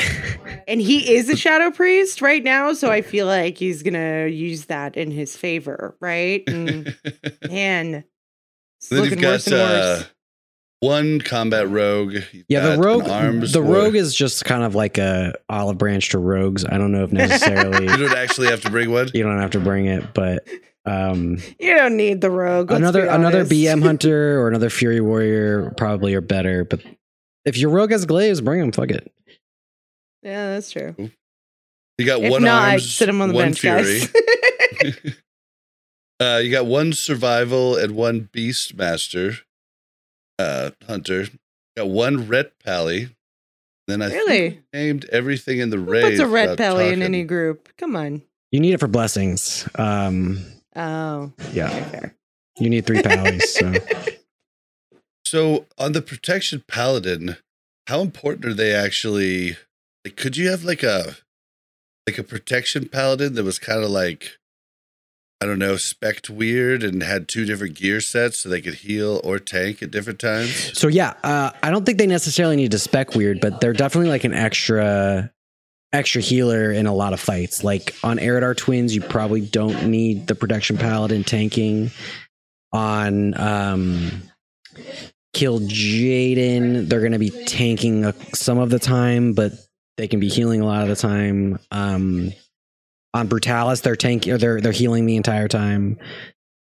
And 0.66 0.80
he 0.80 1.14
is 1.14 1.28
a 1.28 1.36
Shadow 1.36 1.70
Priest 1.70 2.20
right 2.22 2.43
now, 2.45 2.72
so 2.72 2.91
I 2.91 3.03
feel 3.03 3.26
like 3.26 3.57
he's 3.59 3.82
gonna 3.82 4.26
use 4.26 4.66
that 4.66 4.97
in 4.97 5.11
his 5.11 5.36
favor, 5.36 5.97
right? 6.01 6.43
And 6.47 6.95
man, 7.49 8.05
it's 8.78 8.89
then 8.89 9.03
you've 9.05 9.11
looking 9.11 9.24
worse 9.24 9.49
got 9.49 9.55
and 9.55 10.03
uh 10.03 10.05
one 10.80 11.20
combat 11.20 11.68
rogue. 11.68 12.14
You've 12.32 12.45
yeah. 12.49 12.76
The 12.76 12.82
rogue, 12.82 13.09
arms 13.09 13.53
the 13.53 13.61
war- 13.62 13.74
rogue 13.76 13.97
is 13.97 14.14
just 14.14 14.45
kind 14.45 14.62
of 14.62 14.74
like 14.76 14.97
a 14.99 15.34
olive 15.49 15.76
branch 15.78 16.11
to 16.11 16.18
rogues. 16.18 16.64
I 16.64 16.78
don't 16.78 16.93
know 16.93 17.03
if 17.03 17.12
necessarily 17.12 17.86
You 17.86 17.97
don't 17.97 18.16
actually 18.16 18.49
have 18.49 18.61
to 18.61 18.70
bring 18.70 18.91
one. 18.91 19.09
you 19.14 19.24
don't 19.24 19.41
have 19.41 19.51
to 19.53 19.61
bring 19.61 19.86
it, 19.86 20.14
but 20.14 20.47
um, 20.85 21.39
You 21.59 21.74
don't 21.76 21.97
need 21.97 22.20
the 22.20 22.31
rogue. 22.31 22.70
let's 22.70 22.79
another 22.81 23.03
be 23.03 23.09
another. 23.09 23.45
BM 23.45 23.83
hunter 23.85 24.41
or 24.41 24.49
another 24.49 24.70
Fury 24.70 25.01
warrior 25.01 25.72
probably 25.76 26.14
are 26.14 26.20
better. 26.20 26.64
But 26.64 26.83
if 27.45 27.57
your 27.59 27.70
rogue 27.70 27.91
has 27.91 28.07
glaives, 28.07 28.41
bring 28.41 28.61
them. 28.61 28.72
Fuck 28.72 28.91
it. 28.91 29.12
Yeah, 30.22 30.55
that's 30.55 30.70
true. 30.70 30.95
You 31.99 32.07
got 32.07 32.20
If 32.22 32.31
one 32.31 32.43
not, 32.43 32.70
arms, 32.70 32.93
sit 32.95 33.09
him 33.09 33.20
on 33.20 33.29
the 33.31 33.35
one 33.35 33.45
bench, 33.47 33.61
fury. 33.61 34.01
guys. 34.83 34.99
uh, 36.20 36.41
you 36.43 36.51
got 36.51 36.66
one 36.66 36.93
survival 36.93 37.76
and 37.76 37.93
one 37.95 38.29
beast 38.33 38.74
master 38.76 39.33
uh 40.39 40.70
hunter. 40.87 41.26
Got 41.76 41.89
one 41.89 42.29
ret 42.29 42.53
pally. 42.64 43.09
Then 43.89 44.03
I 44.03 44.09
Really? 44.12 44.49
we 44.51 44.61
named 44.72 45.07
everything 45.11 45.59
in 45.61 45.70
the 45.70 45.76
Who 45.79 45.85
raid. 45.91 46.03
puts 46.03 46.20
a 46.20 46.26
ret 46.26 46.59
pally 46.59 46.85
belly 46.85 46.93
in 46.93 47.03
any 47.03 47.24
group? 47.24 47.68
Come 47.79 47.97
on. 47.97 48.22
You 48.53 48.61
need 48.61 48.74
it 48.74 48.81
for 48.81 48.87
blessings. 48.89 49.66
Um, 49.76 50.45
Oh, 50.79 51.33
yeah, 51.53 51.66
okay, 51.66 51.85
fair. 51.91 52.14
you 52.59 52.70
need 52.70 52.87
three 52.87 53.03
pallies. 53.03 53.53
So 53.53 53.74
So 55.29 55.66
on 55.76 55.93
the 55.93 56.01
protection 56.01 56.64
paladin, 56.66 57.37
how 57.87 58.01
important 58.01 58.47
are 58.47 58.55
they 58.55 58.72
actually? 58.72 59.59
Like, 60.03 60.16
could 60.16 60.39
you 60.39 60.49
have 60.51 60.64
like 60.64 60.83
a 60.83 61.16
like 62.07 62.16
a 62.16 62.22
protection 62.22 62.89
paladin 62.89 63.35
that 63.35 63.45
was 63.45 63.59
kind 63.59 63.85
of 63.85 63.91
like 63.91 64.39
I 65.43 65.47
don't 65.47 65.59
know, 65.59 65.76
specked 65.76 66.31
weird 66.31 66.83
and 66.83 67.03
had 67.03 67.29
two 67.29 67.45
different 67.45 67.76
gear 67.76 68.01
sets 68.01 68.39
so 68.39 68.49
they 68.49 68.62
could 68.62 68.76
heal 68.76 69.20
or 69.22 69.39
tank 69.39 69.83
at 69.83 69.91
different 69.91 70.18
times? 70.18 70.76
So 70.79 70.89
yeah, 70.89 71.12
uh, 71.22 71.51
I 71.62 71.70
don't 71.70 71.85
think 71.85 71.99
they 71.99 72.07
necessarily 72.07 72.57
need 72.57 72.70
to 72.70 72.79
spec 72.79 73.14
weird, 73.14 73.41
but 73.41 73.61
they're 73.61 73.74
definitely 73.74 74.09
like 74.09 74.24
an 74.24 74.33
extra 74.35 75.31
extra 75.93 76.20
healer 76.20 76.70
in 76.70 76.86
a 76.86 76.95
lot 76.95 77.12
of 77.12 77.20
fights. 77.20 77.64
Like 77.64 77.95
on 78.03 78.18
Eridar 78.18 78.57
Twins, 78.57 78.95
you 78.95 79.01
probably 79.01 79.41
don't 79.41 79.89
need 79.89 80.26
the 80.26 80.34
Protection 80.34 80.76
Paladin 80.76 81.24
tanking. 81.24 81.91
On 82.70 83.39
um, 83.41 84.22
Kil'jaeden, 85.34 86.89
they're 86.89 87.01
going 87.01 87.12
to 87.12 87.18
be 87.18 87.30
tanking 87.30 88.05
uh, 88.05 88.12
some 88.34 88.59
of 88.59 88.68
the 88.68 88.78
time, 88.78 89.32
but 89.32 89.53
they 89.97 90.07
can 90.07 90.20
be 90.20 90.28
healing 90.28 90.61
a 90.61 90.66
lot 90.66 90.82
of 90.82 90.89
the 90.89 90.97
time. 90.97 91.59
Um, 91.70 92.32
on 93.14 93.28
Brutallus, 93.28 93.82
they're 93.82 93.97
tanking, 93.97 94.36
they're 94.36 94.61
they're 94.61 94.72
healing 94.72 95.07
the 95.07 95.16
entire 95.16 95.49
time. 95.49 95.99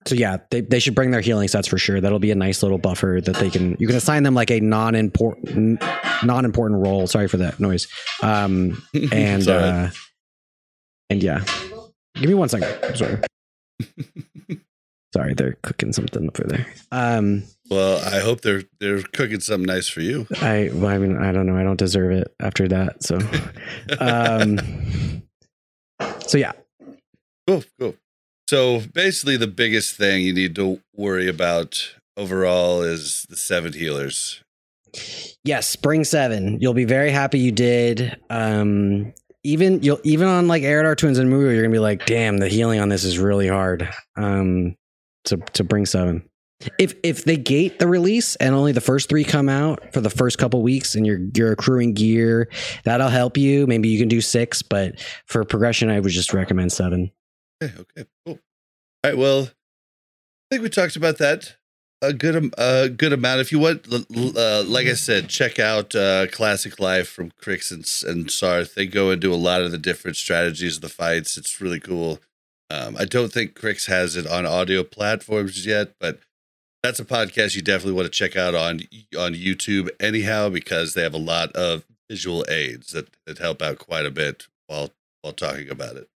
So 0.07 0.15
yeah, 0.15 0.37
they, 0.49 0.61
they 0.61 0.79
should 0.79 0.95
bring 0.95 1.11
their 1.11 1.21
healing 1.21 1.47
sets 1.47 1.67
for 1.67 1.77
sure. 1.77 2.01
That'll 2.01 2.17
be 2.19 2.31
a 2.31 2.35
nice 2.35 2.63
little 2.63 2.79
buffer 2.79 3.19
that 3.23 3.35
they 3.35 3.49
can 3.51 3.77
you 3.79 3.85
can 3.87 3.95
assign 3.95 4.23
them 4.23 4.33
like 4.33 4.49
a 4.49 4.59
non 4.59 4.95
important 4.95 5.81
non 6.23 6.43
important 6.45 6.83
role. 6.85 7.05
Sorry 7.07 7.27
for 7.27 7.37
that 7.37 7.59
noise. 7.59 7.87
Um 8.23 8.81
and 8.93 9.41
It's 9.41 9.47
all 9.47 9.57
right. 9.57 9.63
uh 9.63 9.89
and 11.11 11.21
yeah. 11.21 11.43
Give 12.15 12.29
me 12.29 12.33
one 12.33 12.49
second. 12.49 12.95
Sorry. 12.95 13.17
Sorry, 15.13 15.33
they're 15.33 15.57
cooking 15.61 15.91
something 15.93 16.29
over 16.29 16.47
there. 16.47 16.65
Um 16.91 17.43
Well, 17.69 17.99
I 18.03 18.19
hope 18.21 18.41
they're 18.41 18.63
they're 18.79 19.01
cooking 19.03 19.39
something 19.41 19.67
nice 19.67 19.87
for 19.87 20.01
you. 20.01 20.25
I 20.41 20.71
well, 20.73 20.87
I 20.87 20.97
mean 20.97 21.17
I 21.17 21.31
don't 21.31 21.45
know. 21.45 21.57
I 21.57 21.63
don't 21.63 21.77
deserve 21.79 22.11
it 22.11 22.33
after 22.39 22.67
that. 22.69 23.03
So 23.03 23.19
um 23.99 25.21
so 26.25 26.37
yeah. 26.39 26.53
Cool, 27.47 27.63
cool. 27.79 27.95
So 28.51 28.81
basically, 28.93 29.37
the 29.37 29.47
biggest 29.47 29.95
thing 29.95 30.23
you 30.23 30.33
need 30.33 30.55
to 30.55 30.81
worry 30.93 31.29
about 31.29 31.95
overall 32.17 32.81
is 32.81 33.25
the 33.29 33.37
seven 33.37 33.71
healers. 33.71 34.43
Yes, 35.45 35.69
spring 35.69 36.03
seven. 36.03 36.57
You'll 36.59 36.73
be 36.73 36.83
very 36.83 37.11
happy 37.11 37.39
you 37.39 37.53
did. 37.53 38.17
Um, 38.29 39.13
even 39.45 39.81
you'll 39.81 40.01
even 40.03 40.27
on 40.27 40.49
like 40.49 40.63
Eridar 40.63 40.97
Twins 40.97 41.17
and 41.17 41.31
M'uru, 41.31 41.53
you're 41.53 41.63
gonna 41.63 41.71
be 41.71 41.79
like, 41.79 42.05
damn, 42.05 42.39
the 42.39 42.49
healing 42.49 42.81
on 42.81 42.89
this 42.89 43.05
is 43.05 43.17
really 43.17 43.47
hard. 43.47 43.89
Um, 44.17 44.75
to 45.23 45.37
to 45.53 45.63
bring 45.63 45.85
seven. 45.85 46.21
If 46.77 46.95
if 47.03 47.23
they 47.23 47.37
gate 47.37 47.79
the 47.79 47.87
release 47.87 48.35
and 48.35 48.53
only 48.53 48.73
the 48.73 48.81
first 48.81 49.07
three 49.07 49.23
come 49.23 49.47
out 49.47 49.93
for 49.93 50.01
the 50.01 50.09
first 50.09 50.39
couple 50.39 50.61
weeks 50.61 50.93
and 50.93 51.07
you're 51.07 51.21
you're 51.37 51.53
accruing 51.53 51.93
gear, 51.93 52.49
that'll 52.83 53.07
help 53.07 53.37
you. 53.37 53.65
Maybe 53.65 53.87
you 53.87 53.97
can 53.97 54.09
do 54.09 54.19
six, 54.19 54.61
but 54.61 54.99
for 55.25 55.45
progression, 55.45 55.89
I 55.89 56.01
would 56.01 56.11
just 56.11 56.33
recommend 56.33 56.73
seven. 56.73 57.13
Okay, 57.61 57.73
okay, 57.79 58.09
cool. 58.25 58.39
All 59.03 59.11
right, 59.11 59.17
well, 59.17 59.43
I 59.43 59.49
think 60.49 60.63
we 60.63 60.69
talked 60.69 60.95
about 60.95 61.17
that 61.19 61.55
a 62.01 62.13
good 62.13 62.53
a 62.57 62.89
good 62.89 63.13
amount. 63.13 63.41
If 63.41 63.51
you 63.51 63.59
want, 63.59 63.87
uh, 63.91 64.63
like 64.63 64.87
I 64.87 64.93
said, 64.93 65.29
check 65.29 65.59
out 65.59 65.93
uh, 65.95 66.27
Classic 66.27 66.79
Life 66.79 67.07
from 67.07 67.31
Crix 67.31 67.71
and, 67.71 67.85
and 68.09 68.27
Sarthe. 68.27 68.73
They 68.73 68.87
go 68.87 69.11
into 69.11 69.33
a 69.33 69.35
lot 69.35 69.61
of 69.61 69.71
the 69.71 69.77
different 69.77 70.17
strategies 70.17 70.77
of 70.77 70.81
the 70.81 70.89
fights. 70.89 71.37
It's 71.37 71.61
really 71.61 71.79
cool. 71.79 72.19
Um, 72.69 72.95
I 72.97 73.05
don't 73.05 73.31
think 73.31 73.53
Crix 73.53 73.87
has 73.87 74.15
it 74.15 74.25
on 74.25 74.45
audio 74.45 74.83
platforms 74.83 75.65
yet, 75.65 75.93
but 75.99 76.19
that's 76.81 76.99
a 76.99 77.05
podcast 77.05 77.55
you 77.55 77.61
definitely 77.61 77.93
want 77.93 78.05
to 78.05 78.11
check 78.11 78.35
out 78.35 78.55
on 78.55 78.81
on 79.17 79.35
YouTube 79.35 79.89
anyhow 79.99 80.49
because 80.49 80.93
they 80.93 81.03
have 81.03 81.13
a 81.13 81.19
lot 81.19 81.51
of 81.51 81.85
visual 82.09 82.43
aids 82.49 82.91
that, 82.91 83.09
that 83.25 83.37
help 83.37 83.61
out 83.61 83.77
quite 83.77 84.05
a 84.05 84.11
bit 84.11 84.47
while 84.67 84.89
while 85.21 85.33
talking 85.33 85.69
about 85.69 85.97
it. 85.97 86.09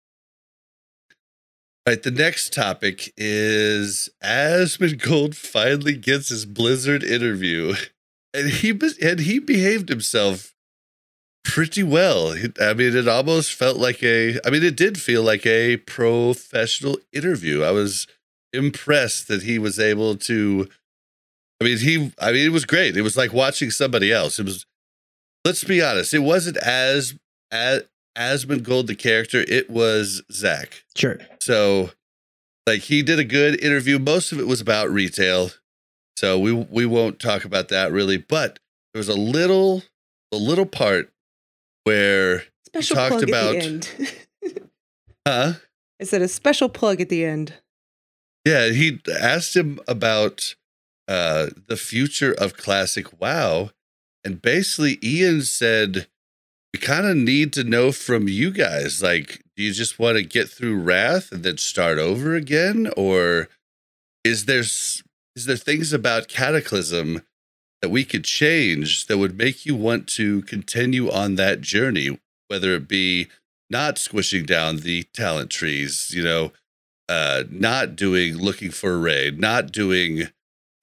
All 1.88 1.94
right, 1.94 2.02
the 2.02 2.10
next 2.10 2.52
topic 2.52 3.14
is 3.16 4.10
Asmongold 4.24 5.36
finally 5.36 5.96
gets 5.96 6.30
his 6.30 6.44
Blizzard 6.44 7.04
interview, 7.04 7.76
and 8.34 8.50
he 8.50 8.72
and 9.04 9.20
he 9.20 9.38
behaved 9.38 9.90
himself 9.90 10.56
pretty 11.44 11.84
well. 11.84 12.34
I 12.60 12.74
mean, 12.74 12.98
it 12.98 13.08
almost 13.08 13.54
felt 13.54 13.78
like 13.78 14.02
a. 14.02 14.40
I 14.44 14.50
mean, 14.50 14.64
it 14.64 14.76
did 14.76 15.00
feel 15.00 15.22
like 15.22 15.46
a 15.46 15.78
professional 15.78 16.98
interview. 17.14 17.62
I 17.62 17.70
was 17.70 18.08
impressed 18.52 19.28
that 19.28 19.44
he 19.44 19.60
was 19.60 19.80
able 19.80 20.16
to. 20.16 20.68
I 21.62 21.66
mean, 21.66 21.78
he. 21.78 22.12
I 22.20 22.32
mean, 22.32 22.48
it 22.48 22.52
was 22.52 22.66
great. 22.66 22.98
It 22.98 23.04
was 23.04 23.16
like 23.16 23.32
watching 23.32 23.70
somebody 23.70 24.12
else. 24.12 24.40
It 24.40 24.46
was. 24.46 24.66
Let's 25.46 25.64
be 25.64 25.84
honest. 25.84 26.16
It 26.16 26.24
wasn't 26.24 26.58
as 26.58 27.14
as 27.52 27.84
Asmongold 28.18 28.88
the 28.88 28.96
character. 28.96 29.44
It 29.48 29.70
was 29.70 30.22
Zach. 30.32 30.84
Sure. 30.96 31.20
So, 31.42 31.92
like, 32.68 32.82
he 32.82 33.02
did 33.04 33.20
a 33.20 33.24
good 33.24 33.62
interview. 33.64 34.00
Most 34.00 34.32
of 34.32 34.40
it 34.40 34.48
was 34.48 34.62
about 34.62 34.90
retail, 34.90 35.52
so 36.18 36.40
we 36.40 36.52
we 36.54 36.86
won't 36.86 37.20
talk 37.20 37.46
about 37.46 37.70
that 37.70 37.92
really. 37.92 38.18
But 38.18 38.60
there 38.94 39.00
was 39.00 39.10
a 39.10 39.14
little 39.16 39.84
a 40.32 40.38
little 40.38 40.66
part 40.66 41.12
where, 41.84 42.44
Special 42.68 42.96
talked 42.96 43.12
plug 43.12 43.30
about- 43.30 43.56
at 43.56 43.62
the 43.62 43.68
end. 43.68 44.14
huh? 45.28 45.54
I 46.02 46.04
said 46.04 46.22
a 46.22 46.28
special 46.28 46.68
plug 46.70 47.00
at 47.00 47.10
the 47.10 47.24
end. 47.24 47.54
Yeah, 48.46 48.70
he 48.70 49.00
asked 49.12 49.56
him 49.56 49.80
about 49.88 50.56
uh 51.08 51.48
the 51.68 51.78
future 51.78 52.34
of 52.34 52.58
classic 52.58 53.20
WoW, 53.22 53.72
and 54.24 54.42
basically 54.42 54.98
Ion 55.04 55.42
said, 55.42 56.08
"We 56.76 56.80
kind 56.80 57.06
of 57.06 57.16
need 57.16 57.54
to 57.54 57.64
know 57.64 57.94
from 57.94 58.28
you 58.28 58.52
guys. 58.52 59.02
Like, 59.02 59.42
do 59.56 59.64
you 59.64 59.72
just 59.72 59.98
want 59.98 60.18
to 60.18 60.24
get 60.24 60.50
through 60.50 60.78
Wrath 60.78 61.32
and 61.32 61.42
then 61.42 61.58
start 61.58 62.00
over 62.00 62.36
again, 62.36 62.92
or 62.98 63.48
is 64.26 64.44
there 64.44 64.60
is 64.60 65.04
there 65.46 65.56
things 65.56 65.94
about 65.94 66.28
Cataclysm 66.28 67.22
that 67.82 67.88
we 67.88 68.04
could 68.04 68.26
change 68.26 69.06
that 69.06 69.18
would 69.18 69.38
make 69.38 69.66
you 69.66 69.74
want 69.74 70.06
to 70.20 70.42
continue 70.42 71.10
on 71.10 71.36
that 71.36 71.62
journey, 71.62 72.20
whether 72.50 72.76
it 72.76 72.90
be 72.90 73.30
not 73.70 73.98
squishing 73.98 74.44
down 74.44 74.80
the 74.80 75.04
talent 75.14 75.50
trees, 75.52 76.12
you 76.14 76.24
know?" 76.24 76.52
uh 77.08 77.44
not 77.50 77.96
doing 77.96 78.36
looking 78.36 78.72
for 78.72 78.96
a 78.96 78.98
raid 78.98 79.40
not 79.40 79.72
doing 79.72 80.28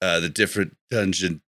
uh 0.01 0.21
the 0.21 0.29
different 0.29 0.73
dungeon 0.89 1.41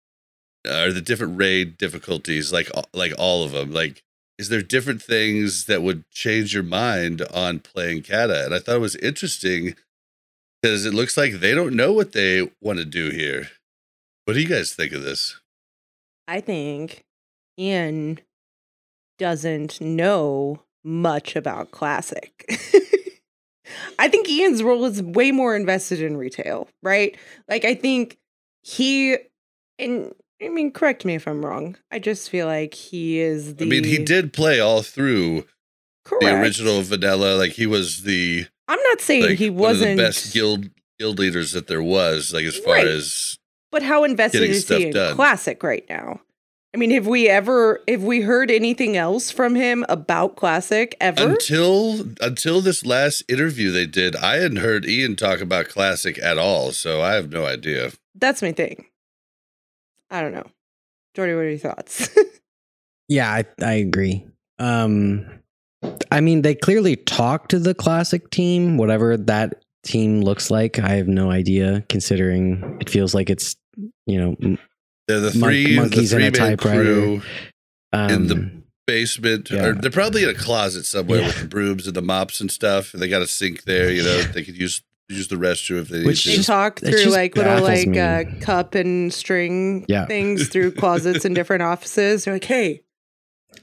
or 0.68 0.92
the 0.92 1.00
different 1.00 1.38
raid 1.38 1.78
difficulties 1.78 2.52
like 2.52 2.68
like 2.92 3.12
all 3.16 3.44
of 3.44 3.52
them 3.52 3.70
like 3.70 4.02
is 4.38 4.48
there 4.48 4.62
different 4.62 5.02
things 5.02 5.66
that 5.66 5.82
would 5.82 6.08
change 6.10 6.54
your 6.54 6.62
mind 6.62 7.22
on 7.32 7.58
playing 7.58 8.02
cata 8.02 8.44
and 8.44 8.54
i 8.54 8.58
thought 8.58 8.76
it 8.76 8.80
was 8.80 8.96
interesting 8.96 9.74
because 10.62 10.84
it 10.86 10.94
looks 10.94 11.16
like 11.16 11.34
they 11.34 11.54
don't 11.54 11.76
know 11.76 11.92
what 11.92 12.12
they 12.12 12.50
want 12.60 12.78
to 12.78 12.84
do 12.84 13.10
here 13.10 13.48
what 14.24 14.34
do 14.34 14.40
you 14.40 14.48
guys 14.48 14.72
think 14.72 14.92
of 14.92 15.02
this 15.02 15.40
I 16.26 16.40
think 16.40 17.04
Ion 17.58 18.18
doesn't 19.18 19.80
know 19.80 20.62
much 20.82 21.36
about 21.36 21.70
classic. 21.70 22.44
I 23.98 24.08
think 24.08 24.28
Ion's 24.28 24.62
role 24.62 24.84
is 24.84 25.02
way 25.02 25.30
more 25.30 25.56
invested 25.56 26.02
in 26.02 26.16
retail, 26.16 26.68
right? 26.82 27.16
Like 27.48 27.64
I 27.64 27.74
think 27.74 28.18
he 28.62 29.16
and 29.78 30.14
I 30.44 30.48
mean 30.48 30.70
correct 30.70 31.04
me 31.04 31.14
if 31.14 31.26
I'm 31.26 31.44
wrong. 31.44 31.76
I 31.90 31.98
just 31.98 32.30
feel 32.30 32.46
like 32.46 32.74
he 32.74 33.18
is 33.20 33.56
the 33.56 33.64
i 33.64 33.68
mean 33.68 33.84
he 33.84 33.98
did 34.04 34.32
play 34.32 34.60
all 34.60 34.82
through 34.82 35.44
correct. 36.04 36.24
the 36.24 36.40
original 36.40 36.82
vanilla 36.82 37.36
like 37.36 37.52
he 37.52 37.66
was 37.66 38.02
the 38.02 38.46
I'm 38.68 38.80
not 38.82 39.00
saying 39.00 39.24
like 39.26 39.38
he 39.38 39.50
wasn't 39.50 39.96
the 39.96 40.02
best 40.02 40.32
guild 40.32 40.68
guild 40.98 41.18
leaders 41.18 41.52
that 41.52 41.66
there 41.66 41.82
was 41.82 42.32
like 42.32 42.44
as 42.44 42.56
far 42.58 42.74
Right. 42.74 42.86
as 42.86 43.38
But 43.72 43.82
how 43.82 44.04
invested 44.04 44.42
is 44.42 44.68
he 44.68 44.84
in 44.86 44.92
done. 44.92 45.14
classic 45.16 45.62
right 45.62 45.84
now? 45.88 46.20
I 46.72 46.76
mean, 46.76 46.90
have 46.90 47.06
we 47.06 47.28
ever 47.28 47.82
have 47.86 48.02
we 48.02 48.20
heard 48.22 48.50
anything 48.50 48.96
else 48.96 49.30
from 49.30 49.54
him 49.54 49.84
about 49.88 50.34
classic 50.34 50.96
ever? 51.00 51.30
until 51.30 52.04
until 52.20 52.60
this 52.60 52.84
last 52.84 53.22
interview 53.28 53.70
they 53.70 53.86
did 53.86 54.16
i 54.16 54.36
hadn't 54.36 54.56
heard 54.58 54.84
ion 54.84 55.14
talk 55.14 55.40
about 55.40 55.68
classic 55.68 56.18
at 56.22 56.36
all 56.36 56.72
so 56.72 57.00
i 57.00 57.14
have 57.14 57.30
no 57.30 57.46
idea 57.46 57.92
That's 58.16 58.42
my 58.42 58.50
thing. 58.52 58.86
I 60.14 60.20
don't 60.22 60.32
know. 60.32 60.46
Joardee, 61.16 61.34
what 61.36 61.44
are 61.44 61.48
your 61.50 61.58
thoughts? 61.58 62.08
Yeah, 63.06 63.30
I, 63.30 63.44
I 63.62 63.72
agree. 63.74 64.24
Um, 64.58 65.26
I 66.10 66.22
mean, 66.22 66.40
they 66.40 66.54
clearly 66.54 66.96
talk 66.96 67.48
to 67.48 67.58
the 67.58 67.74
classic 67.74 68.30
team, 68.30 68.78
whatever 68.78 69.18
that 69.18 69.62
team 69.82 70.22
looks 70.22 70.50
like. 70.50 70.78
I 70.78 70.88
have 70.94 71.06
no 71.06 71.30
idea, 71.30 71.84
considering 71.90 72.78
it 72.80 72.88
feels 72.88 73.14
like 73.14 73.28
it's 73.28 73.56
you 74.06 74.18
know 74.18 74.56
they're 75.06 75.20
the 75.20 75.38
Mon- 75.38 75.50
three 75.50 75.66
the 75.74 75.80
monkeys 75.82 76.14
in 76.14 76.22
a 76.22 76.30
typewriter. 76.30 76.82
crew 76.82 77.22
um, 77.92 78.10
In 78.10 78.26
the- 78.28 78.50
basement 78.86 79.50
Yeah. 79.50 79.64
or 79.66 79.72
they're 79.74 79.90
probably 79.90 80.22
in 80.22 80.30
a 80.30 80.34
closet 80.34 80.86
somewhere 80.86 81.20
Yeah. 81.20 81.26
with 81.26 81.40
the 81.42 81.48
brooms 81.48 81.86
and 81.86 81.94
the 81.94 82.02
mops 82.02 82.40
and 82.40 82.50
stuff 82.50 82.94
and 82.94 83.02
they 83.02 83.08
got 83.08 83.20
a 83.20 83.26
sink 83.26 83.64
there 83.64 83.90
you 83.90 84.02
know 84.02 84.22
they 84.34 84.42
could 84.44 84.56
use 84.56 84.82
use 85.14 85.28
the 85.28 85.36
restroom 85.36 85.80
if 85.82 85.88
they 85.88 85.98
need 85.98 86.06
Which 86.06 86.24
to 86.24 86.28
they 86.30 86.36
just- 86.36 86.46
talk 86.48 86.80
through 86.80 87.04
like 87.06 87.36
little 87.36 87.52
baffles 87.60 87.68
like 87.68 87.88
me. 87.88 87.98
uh, 87.98 88.24
cup 88.40 88.74
and 88.74 89.12
string 89.12 89.84
Yeah. 89.88 90.06
things 90.06 90.48
through 90.48 90.72
closets 90.82 91.24
in 91.24 91.34
different 91.34 91.62
offices. 91.62 92.24
They're 92.24 92.34
like, 92.34 92.44
hey, 92.44 92.82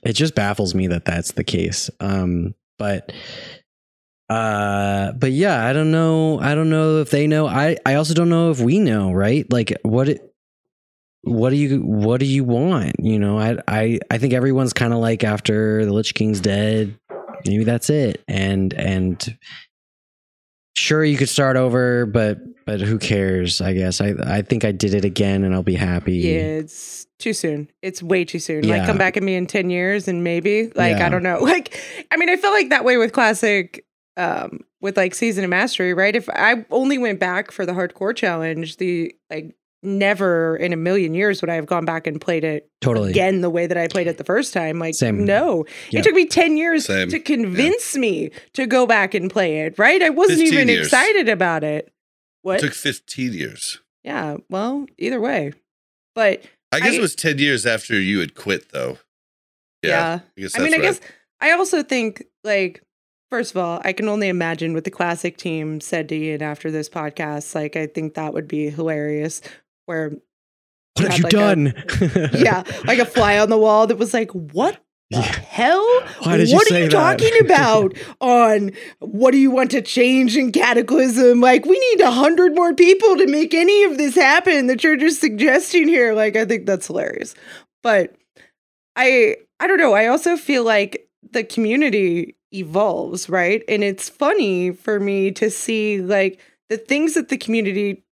it 0.03 0.13
just 0.13 0.33
baffles 0.35 0.73
me 0.73 0.87
that 0.87 1.05
that's 1.05 1.33
the 1.33 1.43
case. 1.43 1.89
Um, 1.99 2.55
but 2.79 3.11
Uh, 4.29 5.11
but 5.13 5.31
yeah, 5.33 5.65
I 5.67 5.73
don't 5.73 5.91
know. 5.91 6.39
I 6.39 6.55
don't 6.55 6.69
know 6.69 6.99
if 7.01 7.09
they 7.09 7.27
know. 7.27 7.47
I 7.47 7.75
I 7.85 7.95
also 7.95 8.13
don't 8.13 8.29
know 8.29 8.49
if 8.51 8.61
we 8.61 8.79
know. 8.79 9.11
Right? 9.11 9.45
Like 9.51 9.73
what 9.83 10.07
it. 10.09 10.21
What 11.23 11.49
do 11.51 11.57
you 11.57 11.81
What 11.81 12.19
do 12.21 12.25
you 12.25 12.43
want? 12.45 12.95
You 12.99 13.19
know, 13.19 13.37
I 13.37 13.57
I 13.67 13.99
I 14.09 14.17
think 14.17 14.33
everyone's 14.33 14.73
kind 14.73 14.93
of 14.93 14.99
like 14.99 15.23
after 15.25 15.85
the 15.85 15.91
Lich 15.93 16.13
King's 16.15 16.39
dead. 16.39 16.97
Maybe 17.45 17.63
that's 17.65 17.89
it. 17.89 18.23
And 18.27 18.73
and 18.73 19.37
sure, 20.75 21.03
you 21.03 21.17
could 21.17 21.29
start 21.29 21.57
over, 21.57 22.05
but 22.05 22.39
but 22.65 22.79
who 22.81 22.97
cares? 22.99 23.61
I 23.61 23.73
guess 23.73 24.01
I 24.01 24.13
I 24.23 24.41
think 24.41 24.65
I 24.65 24.71
did 24.71 24.93
it 24.93 25.05
again, 25.05 25.43
and 25.43 25.53
I'll 25.53 25.63
be 25.63 25.75
happy. 25.75 26.17
Yeah, 26.17 26.59
it's 26.59 27.07
too 27.19 27.33
soon. 27.33 27.69
It's 27.81 28.01
way 28.01 28.25
too 28.25 28.39
soon. 28.39 28.67
Like 28.67 28.85
come 28.85 28.97
back 28.97 29.15
at 29.17 29.23
me 29.23 29.35
in 29.35 29.45
10 29.47 29.69
years 29.69 30.07
and 30.07 30.23
maybe 30.23 30.71
like 30.75 30.97
Yeah. 30.97 31.05
I 31.05 31.09
don't 31.09 31.23
know. 31.23 31.39
Like 31.51 31.79
I 32.11 32.17
mean 32.17 32.29
I 32.29 32.35
feel 32.35 32.51
like 32.51 32.69
that 32.69 32.83
way 32.83 32.97
with 32.97 33.13
classic 33.13 33.85
um 34.17 34.61
with 34.81 34.97
like 34.97 35.13
season 35.13 35.43
of 35.43 35.49
mastery, 35.49 35.93
right? 35.93 36.15
If 36.15 36.27
I 36.29 36.65
only 36.71 36.97
went 36.97 37.19
back 37.19 37.51
for 37.51 37.65
the 37.65 37.73
hardcore 37.73 38.15
challenge, 38.15 38.77
the 38.77 39.13
like 39.29 39.55
never 39.83 40.55
in 40.57 40.73
a 40.73 40.75
million 40.75 41.13
years 41.13 41.41
would 41.41 41.49
I 41.49 41.55
have 41.55 41.65
gone 41.65 41.85
back 41.85 42.05
and 42.07 42.21
played 42.21 42.43
it 42.43 42.69
Totally. 42.81 43.09
again 43.09 43.41
the 43.41 43.49
way 43.49 43.65
that 43.67 43.77
I 43.77 43.87
played 43.87 44.07
it 44.07 44.17
the 44.17 44.23
first 44.23 44.53
time. 44.53 44.77
Like 44.79 44.93
Same. 44.95 45.25
no. 45.25 45.65
Yeah. 45.89 45.99
It 45.99 46.03
took 46.03 46.13
me 46.13 46.25
10 46.25 46.57
years 46.57 46.85
Same. 46.85 47.09
to 47.09 47.19
convince 47.19 47.95
me 47.95 48.31
to 48.53 48.67
go 48.67 48.85
back 48.85 49.13
and 49.13 49.29
play 49.31 49.61
it, 49.61 49.79
right? 49.79 50.01
I 50.01 50.09
wasn't 50.09 50.41
even 50.41 50.67
years. 50.67 50.87
excited 50.87 51.29
about 51.29 51.63
it. 51.63 51.85
It 51.87 51.93
What? 52.43 52.59
took 52.59 52.73
15 52.73 53.33
years. 53.33 53.79
yeah, 54.03 54.37
well, 54.49 54.85
either 54.97 55.19
way. 55.19 55.53
But 56.15 56.43
I 56.71 56.79
guess 56.79 56.93
I- 56.93 56.97
it 56.97 57.01
was 57.01 57.15
10 57.15 57.39
years 57.39 57.65
after 57.65 57.99
you 57.99 58.19
had 58.19 58.35
quit, 58.35 58.71
though. 58.71 58.97
yeah. 59.83 60.19
I 60.37 60.41
guess 60.41 60.57
I 60.57 60.61
mean, 60.63 60.71
that's 60.71 60.79
I 60.81 60.87
right. 60.89 60.99
guess 60.99 60.99
I 61.41 61.51
also 61.51 61.81
think 61.83 62.23
like 62.43 62.83
first 63.31 63.51
of 63.51 63.57
all, 63.57 63.81
I 63.83 63.93
can 63.93 64.07
only 64.09 64.27
imagine 64.27 64.73
what 64.73 64.83
the 64.83 64.91
classic 64.91 65.37
team 65.37 65.79
said 65.81 66.09
to 66.09 66.15
Ion 66.31 66.41
after 66.41 66.69
this 66.69 66.89
podcast. 66.89 67.55
Like, 67.55 67.75
I 67.77 67.87
think 67.87 68.13
that 68.15 68.33
would 68.33 68.47
be 68.47 68.69
hilarious. 68.69 69.41
Where 69.85 70.11
What 70.95 71.07
have 71.07 71.17
you 71.17 71.23
like, 71.23 71.33
a- 71.33 71.37
done? 71.37 71.73
yeah, 72.33 72.63
like 72.85 72.99
a 72.99 73.05
fly 73.05 73.39
on 73.39 73.49
the 73.49 73.57
wall 73.57 73.87
that 73.87 73.97
was 73.97 74.13
like, 74.13 74.31
"What 74.31 74.79
the 75.09 75.17
Yeah. 75.17 75.23
hell? 75.23 75.85
You 76.25 76.53
what 76.55 76.67
say 76.67 76.81
are 76.81 76.83
you 76.83 76.89
that?" 76.89 76.91
talking 76.91 77.45
about? 77.45 77.97
on 78.21 78.71
what 78.99 79.31
do 79.31 79.37
you 79.37 79.51
want 79.51 79.71
to 79.71 79.81
change 79.81 80.37
in 80.37 80.51
Cataclysm? 80.51 81.41
Like, 81.41 81.65
we 81.65 81.77
need 81.79 82.01
a 82.01 82.11
hundred 82.11 82.55
more 82.55 82.73
people 82.73 83.17
to 83.17 83.27
make 83.27 83.53
any 83.53 83.83
of 83.85 83.97
this 83.97 84.15
happen 84.15 84.67
that 84.67 84.83
you're 84.83 84.97
just 84.97 85.19
suggesting 85.19 85.87
here. 85.87 86.13
Like, 86.13 86.35
I 86.35 86.45
think 86.45 86.65
that's 86.65 86.87
hilarious. 86.87 87.35
But 87.83 88.15
I, 88.95 89.37
I 89.59 89.67
don't 89.67 89.77
know. 89.79 89.93
I 89.93 90.07
also 90.07 90.37
feel 90.37 90.63
like 90.63 91.07
the 91.31 91.43
community 91.43 92.35
evolves, 92.53 93.29
right? 93.29 93.63
And 93.69 93.83
it's 93.83 94.09
funny 94.09 94.71
for 94.71 94.99
me 94.99 95.31
to 95.31 95.49
see 95.49 96.01
like 96.01 96.39
the 96.69 96.77
things 96.77 97.13
that 97.13 97.29
the 97.29 97.37
community, 97.37 98.03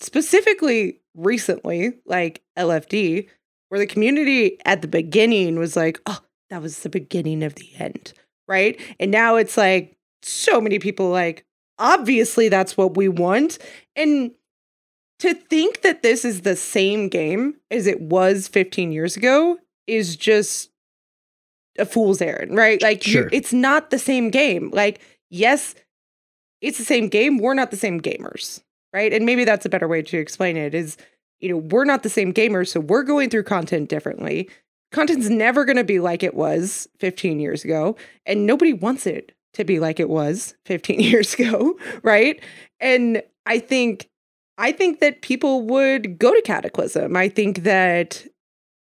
specifically 0.00 1.00
recently, 1.14 1.94
like 2.06 2.42
LFD, 2.58 3.28
where 3.68 3.78
the 3.78 3.86
community 3.86 4.58
at 4.64 4.82
the 4.82 4.88
beginning 4.88 5.58
was 5.58 5.76
like, 5.76 6.00
oh, 6.06 6.20
that 6.50 6.62
was 6.62 6.80
the 6.80 6.88
beginning 6.88 7.42
of 7.42 7.54
the 7.54 7.70
end, 7.78 8.12
right? 8.48 8.80
And 9.00 9.10
now 9.10 9.36
it's 9.36 9.56
like 9.56 9.96
so 10.22 10.60
many 10.60 10.78
people 10.78 11.08
like, 11.08 11.44
obviously 11.78 12.48
that's 12.48 12.76
what 12.76 12.96
we 12.96 13.08
want. 13.08 13.58
And 13.96 14.32
to 15.20 15.34
think 15.34 15.82
that 15.82 16.02
this 16.02 16.24
is 16.24 16.42
the 16.42 16.56
same 16.56 17.08
game 17.08 17.54
as 17.70 17.86
it 17.86 18.00
was 18.00 18.48
15 18.48 18.92
years 18.92 19.16
ago 19.16 19.58
is 19.86 20.16
just 20.16 20.70
a 21.78 21.86
fool's 21.86 22.20
errand, 22.20 22.56
right? 22.56 22.82
Like 22.82 23.02
Sure. 23.02 23.28
it's 23.32 23.52
not 23.52 23.90
the 23.90 23.98
same 23.98 24.30
game. 24.30 24.70
Like 24.72 25.00
yes, 25.30 25.74
it's 26.60 26.78
the 26.78 26.84
same 26.84 27.08
game, 27.08 27.38
we're 27.38 27.54
not 27.54 27.70
the 27.70 27.76
same 27.76 28.00
gamers, 28.00 28.62
right? 28.92 29.12
And 29.12 29.24
maybe 29.26 29.44
that's 29.44 29.66
a 29.66 29.70
better 29.70 29.88
way 29.88 30.02
to 30.02 30.18
explain 30.18 30.56
it 30.56 30.74
is 30.74 30.96
you 31.42 31.48
know, 31.48 31.56
we're 31.56 31.84
not 31.84 32.04
the 32.04 32.08
same 32.08 32.32
gamers, 32.32 32.68
so 32.68 32.80
we're 32.80 33.02
going 33.02 33.28
through 33.28 33.42
content 33.42 33.88
differently. 33.88 34.48
Content's 34.92 35.28
never 35.28 35.64
going 35.64 35.76
to 35.76 35.84
be 35.84 35.98
like 35.98 36.22
it 36.22 36.34
was 36.34 36.86
15 37.00 37.40
years 37.40 37.64
ago, 37.64 37.96
and 38.24 38.46
nobody 38.46 38.72
wants 38.72 39.06
it 39.06 39.32
to 39.54 39.64
be 39.64 39.80
like 39.80 39.98
it 39.98 40.08
was 40.08 40.54
15 40.66 41.00
years 41.00 41.34
ago, 41.34 41.76
right? 42.02 42.40
And 42.80 43.22
I 43.44 43.58
think 43.58 44.08
I 44.56 44.70
think 44.70 45.00
that 45.00 45.22
people 45.22 45.62
would 45.62 46.18
go 46.18 46.32
to 46.32 46.42
Cataclysm. 46.42 47.16
I 47.16 47.28
think 47.28 47.64
that 47.64 48.24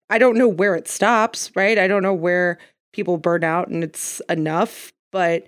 I 0.08 0.18
don't 0.18 0.38
know 0.38 0.48
where 0.48 0.76
it 0.76 0.86
stops, 0.86 1.50
right? 1.56 1.78
I 1.78 1.88
don't 1.88 2.02
know 2.02 2.14
where 2.14 2.58
people 2.92 3.18
burn 3.18 3.42
out 3.42 3.68
and 3.68 3.82
it's 3.82 4.20
enough, 4.28 4.92
but 5.10 5.46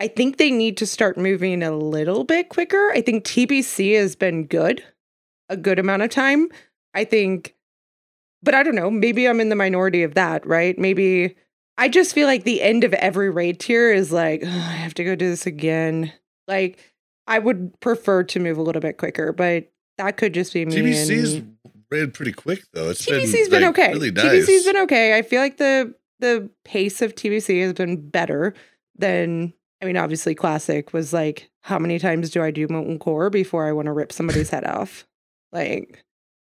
I 0.00 0.08
think 0.08 0.38
they 0.38 0.50
need 0.50 0.78
to 0.78 0.86
start 0.86 1.18
moving 1.18 1.62
a 1.62 1.70
little 1.76 2.24
bit 2.24 2.48
quicker. 2.48 2.90
I 2.92 3.02
think 3.02 3.24
TBC 3.24 3.96
has 3.96 4.16
been 4.16 4.46
good 4.46 4.82
a 5.50 5.56
good 5.56 5.78
amount 5.78 6.02
of 6.02 6.10
time. 6.10 6.48
I 6.94 7.04
think, 7.04 7.54
but 8.42 8.54
I 8.54 8.62
don't 8.62 8.74
know. 8.74 8.90
Maybe 8.90 9.28
I'm 9.28 9.40
in 9.40 9.50
the 9.50 9.56
minority 9.56 10.02
of 10.02 10.14
that, 10.14 10.46
right? 10.46 10.78
Maybe 10.78 11.36
I 11.76 11.88
just 11.88 12.14
feel 12.14 12.26
like 12.26 12.44
the 12.44 12.62
end 12.62 12.84
of 12.84 12.94
every 12.94 13.30
raid 13.30 13.60
tier 13.60 13.92
is 13.92 14.10
like, 14.10 14.42
"Ugh, 14.42 14.48
I 14.48 14.72
have 14.72 14.94
to 14.94 15.04
go 15.04 15.14
do 15.14 15.28
this 15.28 15.46
again. 15.46 16.12
Like, 16.48 16.78
I 17.26 17.38
would 17.38 17.78
prefer 17.80 18.22
to 18.24 18.40
move 18.40 18.58
a 18.58 18.62
little 18.62 18.80
bit 18.80 18.96
quicker, 18.96 19.32
but 19.32 19.70
that 19.98 20.16
could 20.16 20.32
just 20.32 20.52
be 20.52 20.64
me. 20.64 20.74
TBC's 20.74 21.34
and- 21.34 21.56
ran 21.90 22.10
pretty 22.12 22.32
quick, 22.32 22.62
though. 22.72 22.90
It's 22.90 23.04
TBC's 23.04 23.48
been, 23.48 23.50
been, 23.50 23.62
like, 23.62 23.78
okay. 23.78 23.92
Really 23.92 24.10
nice. 24.12 24.46
TBC's 24.46 24.64
been 24.64 24.76
okay. 24.78 25.16
I 25.18 25.22
feel 25.22 25.40
like 25.40 25.58
the 25.58 25.94
the 26.20 26.50
pace 26.64 27.02
of 27.02 27.14
TBC 27.14 27.62
has 27.62 27.72
been 27.72 28.08
better 28.08 28.54
than 28.96 29.52
I 29.82 29.86
mean, 29.86 29.96
obviously 29.96 30.34
classic 30.34 30.92
was 30.92 31.12
like, 31.12 31.50
how 31.62 31.78
many 31.78 31.98
times 31.98 32.30
do 32.30 32.42
I 32.42 32.50
do 32.50 32.66
molten 32.68 32.98
core 32.98 33.30
before 33.30 33.66
I 33.66 33.72
want 33.72 33.86
to 33.86 33.92
rip 33.92 34.12
somebody's 34.12 34.50
head 34.50 34.64
off? 34.64 35.06
Like 35.52 36.04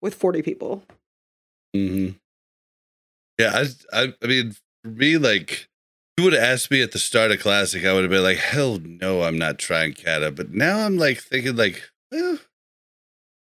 with 0.02 0.16
40 0.16 0.41
people. 0.41 0.84
hmm 1.74 2.10
Yeah, 3.40 3.64
I, 3.91 4.02
I, 4.02 4.14
I 4.24 4.28
mean, 4.28 4.54
for 4.84 4.90
me, 4.91 5.18
like, 5.18 5.52
if 5.52 5.68
you 6.18 6.24
would 6.24 6.34
have 6.34 6.44
asked 6.44 6.72
me 6.72 6.82
at 6.82 6.91
the 6.94 6.99
start 6.99 7.32
of 7.32 7.40
Classic, 7.40 7.86
I 7.86 7.94
would 7.94 8.04
have 8.04 8.12
been 8.12 8.24
like, 8.24 8.38
hell 8.38 8.80
no, 8.80 9.24
I'm 9.24 9.38
not 9.38 9.60
trying 9.60 9.94
Cata. 9.94 10.32
But 10.32 10.52
now 10.52 10.80
I'm 10.86 10.98
like 10.98 11.20
thinking, 11.20 11.56
like, 11.56 11.82
well, 12.12 12.38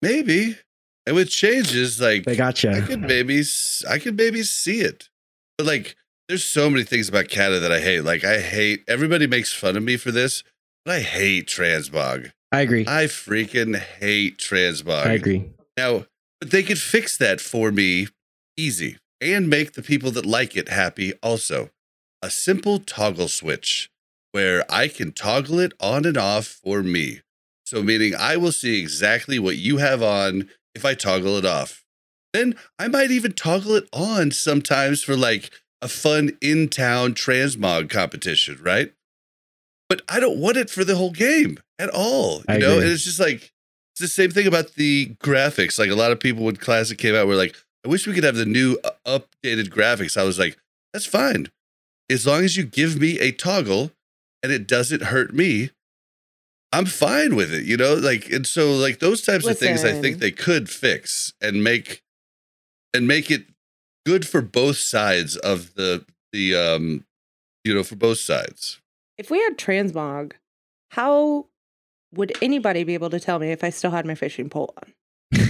maybe. 0.02 0.56
And 1.06 1.16
with 1.16 1.30
changes, 1.30 2.00
like, 2.00 2.24
They 2.24 2.32
I 2.32 2.36
gotcha. 2.36 2.82
could 2.82 3.00
maybe, 3.00 3.40
s- 3.40 3.84
I 3.88 3.98
could 3.98 4.16
maybe 4.16 4.42
see 4.42 4.80
it. 4.80 5.08
But 5.56 5.66
like, 5.66 5.96
there's 6.30 6.44
so 6.44 6.70
many 6.70 6.84
things 6.84 7.08
about 7.08 7.28
Cata 7.28 7.58
that 7.58 7.72
I 7.72 7.80
hate. 7.80 8.02
Like, 8.02 8.22
I 8.22 8.38
hate. 8.38 8.84
Everybody 8.86 9.26
makes 9.26 9.52
fun 9.52 9.76
of 9.76 9.82
me 9.82 9.96
for 9.96 10.12
this, 10.12 10.44
but 10.84 10.94
I 10.94 11.00
hate 11.00 11.48
transmog. 11.48 12.30
I 12.52 12.60
agree. 12.60 12.82
I 12.82 13.06
freaking 13.06 13.76
hate 13.76 14.38
transmog. 14.38 15.06
I 15.06 15.14
agree. 15.14 15.50
Now, 15.76 16.06
but 16.40 16.52
they 16.52 16.62
could 16.62 16.78
fix 16.78 17.16
that 17.16 17.40
for 17.40 17.72
me 17.72 18.06
easy 18.56 18.98
and 19.20 19.50
make 19.50 19.72
the 19.72 19.82
people 19.82 20.12
that 20.12 20.24
like 20.24 20.56
it 20.56 20.68
happy 20.68 21.14
also. 21.20 21.70
A 22.22 22.30
simple 22.30 22.78
toggle 22.78 23.28
switch 23.28 23.90
where 24.30 24.64
I 24.70 24.86
can 24.86 25.10
toggle 25.10 25.58
it 25.58 25.72
on 25.80 26.04
and 26.04 26.16
off 26.16 26.46
for 26.46 26.84
me. 26.84 27.22
So, 27.66 27.82
meaning 27.82 28.14
I 28.14 28.36
will 28.36 28.52
see 28.52 28.78
exactly 28.78 29.40
what 29.40 29.56
you 29.56 29.78
have 29.78 30.00
on 30.00 30.48
if 30.76 30.84
I 30.84 30.94
toggle 30.94 31.38
it 31.38 31.44
off. 31.44 31.82
Then 32.32 32.54
I 32.78 32.86
might 32.86 33.10
even 33.10 33.32
toggle 33.32 33.74
it 33.74 33.88
on 33.92 34.30
sometimes 34.30 35.02
for 35.02 35.16
like 35.16 35.50
a 35.82 35.88
fun 35.88 36.36
in 36.40 36.68
town 36.68 37.14
transmog 37.14 37.90
competition, 37.90 38.58
right? 38.62 38.92
But 39.88 40.02
I 40.08 40.20
don't 40.20 40.38
want 40.38 40.56
it 40.56 40.70
for 40.70 40.84
the 40.84 40.96
whole 40.96 41.10
game 41.10 41.58
at 41.78 41.90
all. 41.90 42.38
You 42.38 42.44
I 42.48 42.58
know, 42.58 42.72
agree. 42.74 42.84
and 42.84 42.92
it's 42.92 43.04
just 43.04 43.20
like, 43.20 43.52
it's 43.92 44.00
the 44.00 44.08
same 44.08 44.30
thing 44.30 44.46
about 44.46 44.74
the 44.74 45.16
graphics. 45.16 45.78
Like 45.78 45.90
a 45.90 45.96
lot 45.96 46.12
of 46.12 46.20
people 46.20 46.44
when 46.44 46.56
Classic 46.56 46.96
came 46.96 47.14
out 47.14 47.26
were 47.26 47.34
like, 47.34 47.56
I 47.84 47.88
wish 47.88 48.06
we 48.06 48.14
could 48.14 48.24
have 48.24 48.36
the 48.36 48.46
new 48.46 48.78
uh, 48.84 48.90
updated 49.06 49.68
graphics. 49.70 50.16
I 50.16 50.22
was 50.24 50.38
like, 50.38 50.58
that's 50.92 51.06
fine. 51.06 51.48
As 52.10 52.26
long 52.26 52.44
as 52.44 52.56
you 52.56 52.64
give 52.64 53.00
me 53.00 53.18
a 53.18 53.32
toggle 53.32 53.92
and 54.42 54.52
it 54.52 54.66
doesn't 54.66 55.04
hurt 55.04 55.32
me, 55.32 55.70
I'm 56.72 56.86
fine 56.86 57.34
with 57.34 57.52
it, 57.52 57.64
you 57.64 57.76
know? 57.76 57.94
Like 57.94 58.30
and 58.30 58.46
so 58.46 58.72
like 58.72 59.00
those 59.00 59.22
types 59.22 59.46
of 59.46 59.58
things 59.58 59.84
I 59.84 59.92
think 60.00 60.18
they 60.18 60.30
could 60.30 60.70
fix 60.70 61.32
and 61.40 61.64
make 61.64 62.02
and 62.94 63.08
make 63.08 63.30
it 63.30 63.46
good 64.06 64.26
for 64.26 64.40
both 64.42 64.76
sides 64.76 65.36
of 65.36 65.74
the 65.74 66.04
the 66.32 66.54
um 66.56 67.04
you 67.64 67.74
know, 67.74 67.82
for 67.82 67.96
both 67.96 68.18
sides. 68.18 68.80
If 69.18 69.30
we 69.30 69.38
had 69.42 69.58
transmog, 69.58 70.32
how 70.92 71.46
would 72.14 72.32
anybody 72.40 72.84
be 72.84 72.94
able 72.94 73.10
to 73.10 73.20
tell 73.20 73.38
me 73.38 73.52
if 73.52 73.62
I 73.62 73.70
still 73.70 73.90
had 73.90 74.06
my 74.06 74.14
fishing 74.14 74.48
pole 74.48 74.72
on? 74.78 74.94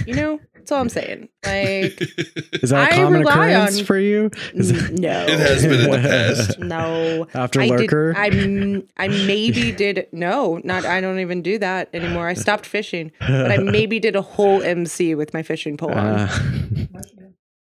You 0.05 0.13
know, 0.13 0.39
that's 0.53 0.71
all 0.71 0.81
I'm 0.81 0.89
saying. 0.89 1.29
Like, 1.45 1.99
Is 2.61 2.69
that 2.69 2.89
a 2.89 2.93
I 2.93 2.95
common 2.95 3.21
rely 3.21 3.49
occurrence 3.49 3.79
on- 3.79 3.85
for 3.85 3.97
you? 3.97 4.29
Is 4.53 4.71
n- 4.71 4.95
no, 4.95 5.25
It 5.27 5.39
has 5.39 5.61
been 5.63 5.79
in 5.85 5.89
the 5.91 5.97
past. 5.97 6.59
No, 6.59 7.27
After 7.33 7.61
I 7.61 7.67
lurker? 7.67 8.13
did. 8.13 8.19
I 8.19 8.27
m- 8.27 8.87
I 8.97 9.07
maybe 9.25 9.71
did. 9.71 10.07
No, 10.11 10.59
not. 10.63 10.85
I 10.85 10.99
don't 11.01 11.19
even 11.19 11.41
do 11.41 11.57
that 11.59 11.89
anymore. 11.93 12.27
I 12.27 12.33
stopped 12.33 12.65
fishing, 12.65 13.11
but 13.19 13.51
I 13.51 13.57
maybe 13.57 13.99
did 13.99 14.15
a 14.15 14.21
whole 14.21 14.61
MC 14.61 15.15
with 15.15 15.33
my 15.33 15.41
fishing 15.43 15.77
pole 15.77 15.91
on 15.93 15.97
Uh, 16.19 16.87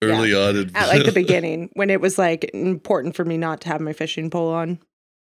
Early 0.01 0.33
on 0.33 0.55
in 0.55 0.75
at 0.75 0.87
like 0.87 1.05
the 1.05 1.11
beginning 1.13 1.69
when 1.73 1.89
it 1.89 1.99
was 1.99 2.17
like 2.17 2.49
important 2.53 3.15
for 3.15 3.25
me 3.25 3.37
not 3.37 3.61
to 3.61 3.67
have 3.69 3.81
my 3.81 3.93
fishing 3.93 4.29
pole 4.29 4.51
on. 4.53 4.79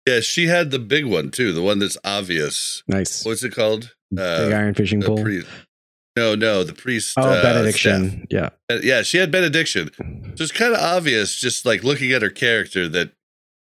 Yeah, 0.07 0.21
she 0.21 0.47
had 0.47 0.71
the 0.71 0.79
big 0.79 1.05
one 1.07 1.31
too, 1.31 1.53
the 1.53 1.63
one 1.63 1.79
that's 1.79 1.99
obvious. 2.05 2.83
Nice. 2.89 3.25
What's 3.25 3.43
it 3.45 3.55
called? 3.55 3.95
Uh, 4.17 4.45
Big 4.47 4.53
iron 4.53 4.75
fishing 4.75 5.03
pole. 5.03 5.23
priest. 5.23 5.47
No, 6.17 6.35
no, 6.35 6.65
the 6.65 6.73
priest. 6.75 7.15
oh, 7.17 7.23
uh, 7.23 7.43
benediction. 7.43 8.27
Yeah. 8.31 8.47
staff. 8.49 8.53
Uh, 8.71 8.79
Yeah, 8.83 9.03
she 9.03 9.19
had 9.19 9.31
benediction. 9.31 9.91
So 10.37 10.43
it's 10.43 10.53
kind 10.53 10.75
of 10.75 10.81
obvious, 10.81 11.37
just 11.41 11.65
like 11.65 11.83
looking 11.85 12.13
at 12.13 12.21
her 12.23 12.29
character, 12.31 12.89
that 12.89 13.13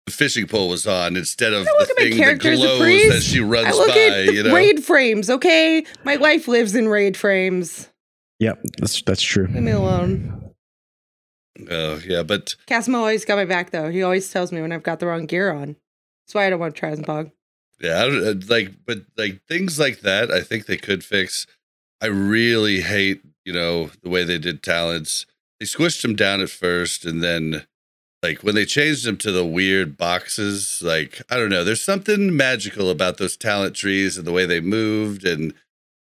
the 0.06 0.12
fishing 0.12 0.46
pole 0.46 0.68
was 0.68 0.86
on 0.86 1.16
instead 1.16 1.52
of 1.52 1.64
the 1.64 1.94
thing 1.96 2.10
that 2.10 2.16
character 2.16 2.52
as 2.52 2.58
glows 2.60 2.78
that 3.12 3.22
she 3.22 3.40
runs 3.40 3.68
I 3.68 3.70
look 3.70 3.88
by. 3.88 3.98
at 3.98 4.26
the 4.26 4.32
you 4.34 4.42
know, 4.44 4.54
raid 4.54 4.84
frames, 4.84 5.30
okay? 5.30 5.84
My 6.04 6.16
wife 6.16 6.48
lives 6.48 6.74
in 6.74 6.88
raid 6.88 7.16
frames. 7.16 7.88
Yep. 8.40 8.60
That's 8.78 9.02
that's 9.02 9.22
true. 9.22 9.46
Leave 9.46 9.62
me 9.62 9.70
alone. 9.72 10.43
Oh 11.70 12.00
yeah, 12.06 12.22
but 12.22 12.56
Casimo 12.66 12.96
always 12.96 13.24
got 13.24 13.36
my 13.36 13.44
back 13.44 13.70
though. 13.70 13.90
He 13.90 14.02
always 14.02 14.30
tells 14.30 14.52
me 14.52 14.60
when 14.60 14.72
I've 14.72 14.82
got 14.82 15.00
the 15.00 15.06
wrong 15.06 15.26
gear 15.26 15.52
on. 15.52 15.76
That's 16.26 16.34
why 16.34 16.46
I 16.46 16.50
don't 16.50 16.60
want 16.60 16.74
transmog. 16.74 17.30
Yeah, 17.80 18.02
I 18.02 18.06
don't, 18.06 18.26
uh, 18.26 18.46
like, 18.48 18.72
but 18.86 18.98
like 19.16 19.42
things 19.46 19.78
like 19.78 20.00
that, 20.00 20.30
I 20.30 20.40
think 20.40 20.66
they 20.66 20.76
could 20.76 21.04
fix. 21.04 21.46
I 22.00 22.06
really 22.06 22.80
hate, 22.80 23.22
you 23.44 23.52
know, 23.52 23.90
the 24.02 24.08
way 24.08 24.24
they 24.24 24.38
did 24.38 24.62
talents. 24.62 25.26
They 25.60 25.66
squished 25.66 26.02
them 26.02 26.16
down 26.16 26.40
at 26.40 26.50
first, 26.50 27.04
and 27.04 27.22
then, 27.22 27.66
like, 28.22 28.42
when 28.42 28.54
they 28.54 28.64
changed 28.64 29.04
them 29.04 29.16
to 29.18 29.32
the 29.32 29.44
weird 29.44 29.96
boxes, 29.96 30.82
like, 30.82 31.22
I 31.30 31.36
don't 31.36 31.50
know, 31.50 31.64
there's 31.64 31.82
something 31.82 32.36
magical 32.36 32.90
about 32.90 33.18
those 33.18 33.36
talent 33.36 33.76
trees 33.76 34.16
and 34.16 34.26
the 34.26 34.32
way 34.32 34.46
they 34.46 34.60
moved 34.60 35.24
and 35.24 35.54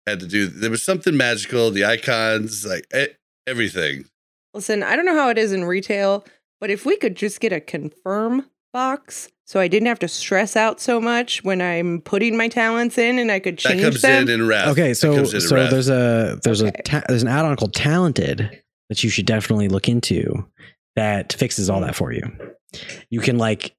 had 0.06 0.20
to 0.20 0.28
do. 0.28 0.48
There 0.48 0.72
was 0.72 0.84
something 0.84 1.16
magical. 1.16 1.72
The 1.72 1.86
icons, 1.86 2.66
like 2.66 2.92
everything. 3.48 4.06
Listen, 4.54 4.84
I 4.84 4.96
don't 4.96 5.06
know 5.06 5.16
how 5.16 5.30
it 5.30 5.38
is 5.38 5.52
in 5.54 5.66
retail, 5.66 6.26
but 6.60 6.70
if 6.70 6.86
we 6.86 6.98
could 6.98 7.16
just 7.16 7.40
get 7.40 7.54
a 7.54 7.60
confirm 7.60 8.46
box 8.74 9.30
so 9.46 9.60
I 9.60 9.68
didn't 9.68 9.88
have 9.88 9.98
to 10.00 10.08
stress 10.08 10.56
out 10.56 10.80
so 10.80 11.02
much 11.02 11.44
when 11.44 11.60
I'm 11.60 12.02
putting 12.02 12.38
my 12.38 12.48
talents 12.50 13.00
in 13.00 13.18
and 13.18 13.32
I 13.32 13.40
could 13.40 13.58
change 13.58 13.82
That 13.82 13.82
change 13.82 13.94
comes 13.96 14.02
them. 14.04 14.24
in 14.30 14.42
in 14.42 14.48
Wrath. 14.48 14.68
Okay, 14.70 14.94
so 14.94 15.12
in 15.14 15.20
in 15.22 15.26
so 15.42 15.56
Wrath. 15.56 15.72
there's 15.72 15.90
a 15.90 16.40
there's 16.44 16.62
Okay. 16.62 16.72
a 16.78 16.84
ta- 16.84 17.04
there's 17.10 17.24
an 17.24 17.28
add-on 17.30 17.56
called 17.56 17.74
Talented 17.74 18.62
that 18.90 19.04
you 19.04 19.10
should 19.10 19.26
definitely 19.26 19.68
look 19.70 19.90
into 19.90 20.46
that 20.96 21.34
fixes 21.34 21.68
all 21.70 21.82
that 21.82 21.96
for 21.96 22.12
you. 22.12 22.22
You 23.10 23.22
can 23.22 23.38
like 23.40 23.76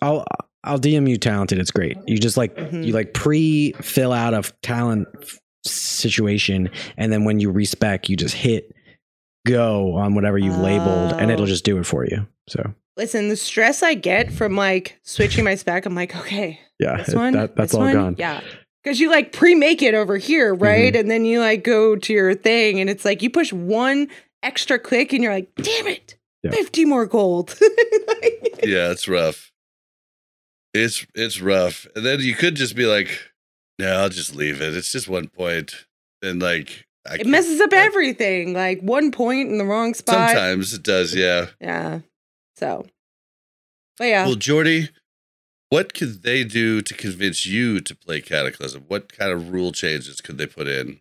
I'll 0.00 0.24
I'll 0.62 0.78
DM 0.80 1.08
you 1.10 1.18
Talented. 1.18 1.58
It's 1.58 1.70
great. 1.70 1.98
You 2.06 2.16
just 2.16 2.38
like 2.38 2.56
Mhm. 2.56 2.86
you 2.86 2.94
like 2.94 3.12
pre-fill 3.12 4.12
out 4.12 4.32
a 4.32 4.50
talent 4.62 5.08
situation 5.66 6.70
and 6.96 7.12
then 7.12 7.24
when 7.24 7.38
you 7.40 7.50
respec 7.50 8.08
you 8.08 8.16
just 8.16 8.34
hit 8.34 8.72
go 9.46 9.94
on 9.96 10.14
whatever 10.14 10.38
you've 10.38 10.58
labeled 10.58 11.12
and 11.12 11.30
it'll 11.30 11.44
Oh. 11.44 11.46
just 11.46 11.64
do 11.64 11.78
it 11.78 11.84
for 11.84 12.04
you. 12.06 12.26
So, 12.48 12.74
Listen, 12.96 13.28
the 13.28 13.36
stress 13.36 13.82
I 13.82 13.94
get 13.94 14.32
from 14.32 14.54
like 14.56 14.98
switching 15.02 15.44
my 15.44 15.56
spec, 15.56 15.84
I'm 15.84 15.94
like, 15.94 16.14
okay, 16.14 16.60
yeah, 16.78 16.98
this 16.98 17.14
one, 17.14 17.32
that, 17.32 17.56
that's 17.56 17.72
this 17.72 17.78
all 17.78 17.86
one, 17.86 17.92
gone. 17.92 18.16
Yeah. 18.18 18.40
Because 18.82 19.00
you 19.00 19.10
like 19.10 19.32
pre 19.32 19.54
make 19.54 19.82
it 19.82 19.94
over 19.94 20.16
here, 20.16 20.54
mm-hmm. 20.54 20.62
right? 20.62 20.96
And 20.96 21.10
then 21.10 21.24
you 21.24 21.40
like 21.40 21.64
go 21.64 21.96
to 21.96 22.12
your 22.12 22.34
thing 22.34 22.80
and 22.80 22.88
it's 22.88 23.04
like 23.04 23.22
you 23.22 23.30
push 23.30 23.52
one 23.52 24.08
extra 24.42 24.78
click 24.78 25.12
and 25.12 25.22
you're 25.22 25.32
like, 25.32 25.52
damn 25.56 25.86
it, 25.88 26.16
Yeah. 26.42 26.50
50 26.52 26.84
more 26.84 27.06
gold. 27.06 27.56
yeah, 28.62 28.90
it's 28.90 29.08
rough. 29.08 29.50
It's 30.72 31.06
it's 31.14 31.40
rough. 31.40 31.86
And 31.96 32.04
then 32.04 32.20
you 32.20 32.34
could 32.34 32.54
just 32.56 32.76
be 32.76 32.86
like, 32.86 33.30
no, 33.78 33.92
I'll 33.96 34.08
just 34.08 34.34
leave 34.34 34.60
it. 34.60 34.76
It's 34.76 34.92
just 34.92 35.08
one 35.08 35.28
point. 35.28 35.86
Then 36.22 36.38
like 36.38 36.86
I 37.06 37.16
it 37.16 37.26
messes 37.26 37.60
up 37.60 37.72
I- 37.72 37.78
everything. 37.84 38.54
Like 38.54 38.80
one 38.80 39.10
point 39.12 39.50
in 39.50 39.58
the 39.58 39.64
wrong 39.64 39.94
spot. 39.94 40.30
Sometimes 40.30 40.72
it 40.74 40.82
does, 40.82 41.14
yeah. 41.14 41.46
Yeah. 41.60 42.00
So, 42.56 42.86
but 43.98 44.04
yeah. 44.04 44.26
Well, 44.26 44.36
Joardee, 44.36 44.88
what 45.70 45.92
could 45.94 46.22
they 46.22 46.44
do 46.44 46.80
to 46.82 46.94
convince 46.94 47.44
you 47.46 47.80
to 47.80 47.94
play 47.94 48.20
Cataclysm? 48.20 48.84
What 48.88 49.12
kind 49.16 49.32
of 49.32 49.50
rule 49.50 49.72
changes 49.72 50.20
could 50.20 50.38
they 50.38 50.46
put 50.46 50.68
in? 50.68 51.00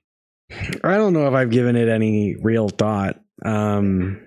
I 0.84 0.98
don't 0.98 1.14
know 1.14 1.28
if 1.28 1.34
I've 1.34 1.50
given 1.52 1.76
it 1.76 1.88
any 1.88 2.36
real 2.36 2.70
thought. 2.70 3.20
Um, 3.44 4.20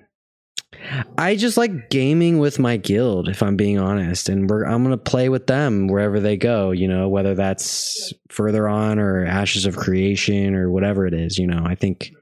I 1.19 1.37
just 1.37 1.57
like 1.57 1.91
gaming 1.91 2.39
with 2.39 2.59
my 2.59 2.77
guild, 2.77 3.29
if 3.29 3.43
I'm 3.43 3.57
being 3.57 3.79
honest, 3.79 4.29
and 4.29 4.49
we're 4.49 4.65
I'm 4.65 4.83
gonna 4.83 4.97
play 4.97 5.29
with 5.29 5.47
them 5.47 5.89
wherever 5.89 6.21
they 6.21 6.37
go. 6.37 6.71
You 6.71 6.89
know, 6.89 7.09
whether 7.09 7.35
that's 7.35 8.13
further 8.29 8.69
on 8.69 8.99
or 8.99 9.25
Ashes 9.25 9.67
of 9.67 9.77
Creation 9.77 10.55
or 10.55 10.71
whatever 10.71 11.07
it 11.07 11.15
is. 11.15 11.39
You 11.39 11.47
know, 11.47 11.63
I 11.65 11.75
think, 11.75 12.13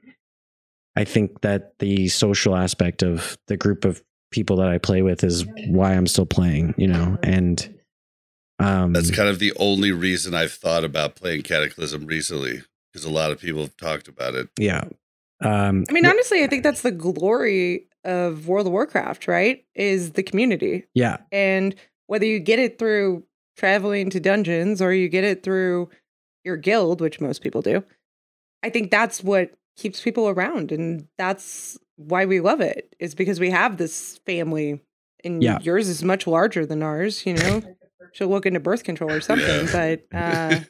I 0.95 1.03
think 1.03 1.41
that 1.41 1.77
the 1.79 2.07
social 2.07 2.55
aspect 2.55 3.03
of 3.03 3.37
the 3.47 3.57
group 3.57 3.85
of 3.85 4.01
people 4.31 4.57
that 4.57 4.69
I 4.69 4.77
play 4.77 5.01
with 5.01 5.23
is 5.23 5.45
why 5.67 5.93
I'm 5.93 6.07
still 6.07 6.25
playing. 6.25 6.73
You 6.77 6.87
know, 6.87 7.17
and 7.23 7.75
um, 8.59 8.93
That's 8.93 9.11
kind 9.11 9.29
of 9.29 9.39
the 9.39 9.53
only 9.57 9.91
reason 9.91 10.33
I've 10.33 10.53
thought 10.53 10.83
about 10.83 11.15
playing 11.15 11.41
Cataclysm 11.41 12.05
recently, 12.05 12.63
because 12.91 13.05
a 13.05 13.11
lot 13.11 13.31
of 13.31 13.39
people 13.39 13.61
have 13.61 13.77
talked 13.77 14.07
about 14.07 14.35
it. 14.35 14.49
yeah. 14.57 14.85
Um, 15.41 15.83
I 15.89 15.91
mean, 15.91 16.05
honestly, 16.05 16.45
I 16.45 16.47
think 16.47 16.63
that's 16.63 16.81
the 16.81 16.93
glory 16.93 17.87
of 18.05 18.47
World 18.47 18.67
of 18.67 18.71
Warcraft, 18.73 19.27
right? 19.27 19.65
Is 19.75 20.11
the 20.11 20.23
community. 20.23 20.85
yeah, 20.93 21.17
And 21.31 21.75
whether 22.07 22.25
you 22.25 22.39
get 22.39 22.59
it 22.59 22.79
through 22.79 23.23
traveling 23.57 24.09
to 24.11 24.19
dungeons 24.19 24.81
or 24.81 24.93
you 24.93 25.09
get 25.09 25.23
it 25.23 25.43
through 25.43 25.89
your 26.43 26.55
guild, 26.57 27.01
which 27.01 27.19
most 27.19 27.41
people 27.41 27.61
do, 27.61 27.83
I 28.63 28.69
think 28.69 28.91
that's 28.91 29.23
what 29.23 29.51
keeps 29.75 30.01
people 30.01 30.29
around. 30.29 30.71
And 30.71 31.07
that's 31.17 31.77
why 31.97 32.25
we 32.25 32.39
love 32.39 32.61
it, 32.61 32.95
is 32.99 33.15
because 33.15 33.39
we 33.39 33.49
have 33.49 33.77
this 33.77 34.19
family. 34.25 34.81
And 35.23 35.41
Yeah. 35.43 35.57
yours 35.61 35.89
is 35.89 36.03
much 36.03 36.27
larger 36.27 36.65
than 36.65 36.83
ours, 36.83 37.25
you 37.25 37.33
know? 37.33 37.61
Should 38.13 38.29
look 38.29 38.45
into 38.45 38.59
birth 38.61 38.83
control 38.85 39.11
or 39.11 39.19
something, 39.19 39.67
but 39.73 40.05
uh, 40.13 40.61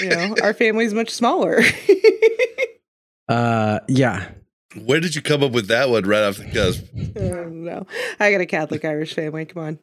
you 0.00 0.08
know, 0.10 0.34
our 0.42 0.52
family's 0.54 0.92
much 0.94 1.10
smaller. 1.10 1.60
uh, 3.28 3.80
yeah. 3.88 4.30
Where 4.76 5.00
did 5.00 5.14
you 5.14 5.22
come 5.22 5.42
up 5.42 5.52
with 5.52 5.68
that 5.68 5.90
one 5.90 6.04
right 6.04 6.22
off 6.22 6.36
the 6.38 6.50
cusp? 6.50 6.84
Oh, 7.16 7.44
no, 7.48 7.86
I 8.18 8.30
got 8.32 8.40
a 8.40 8.46
Catholic 8.46 8.84
Irish 8.84 9.14
family. 9.14 9.44
Come 9.46 9.62
on. 9.62 9.78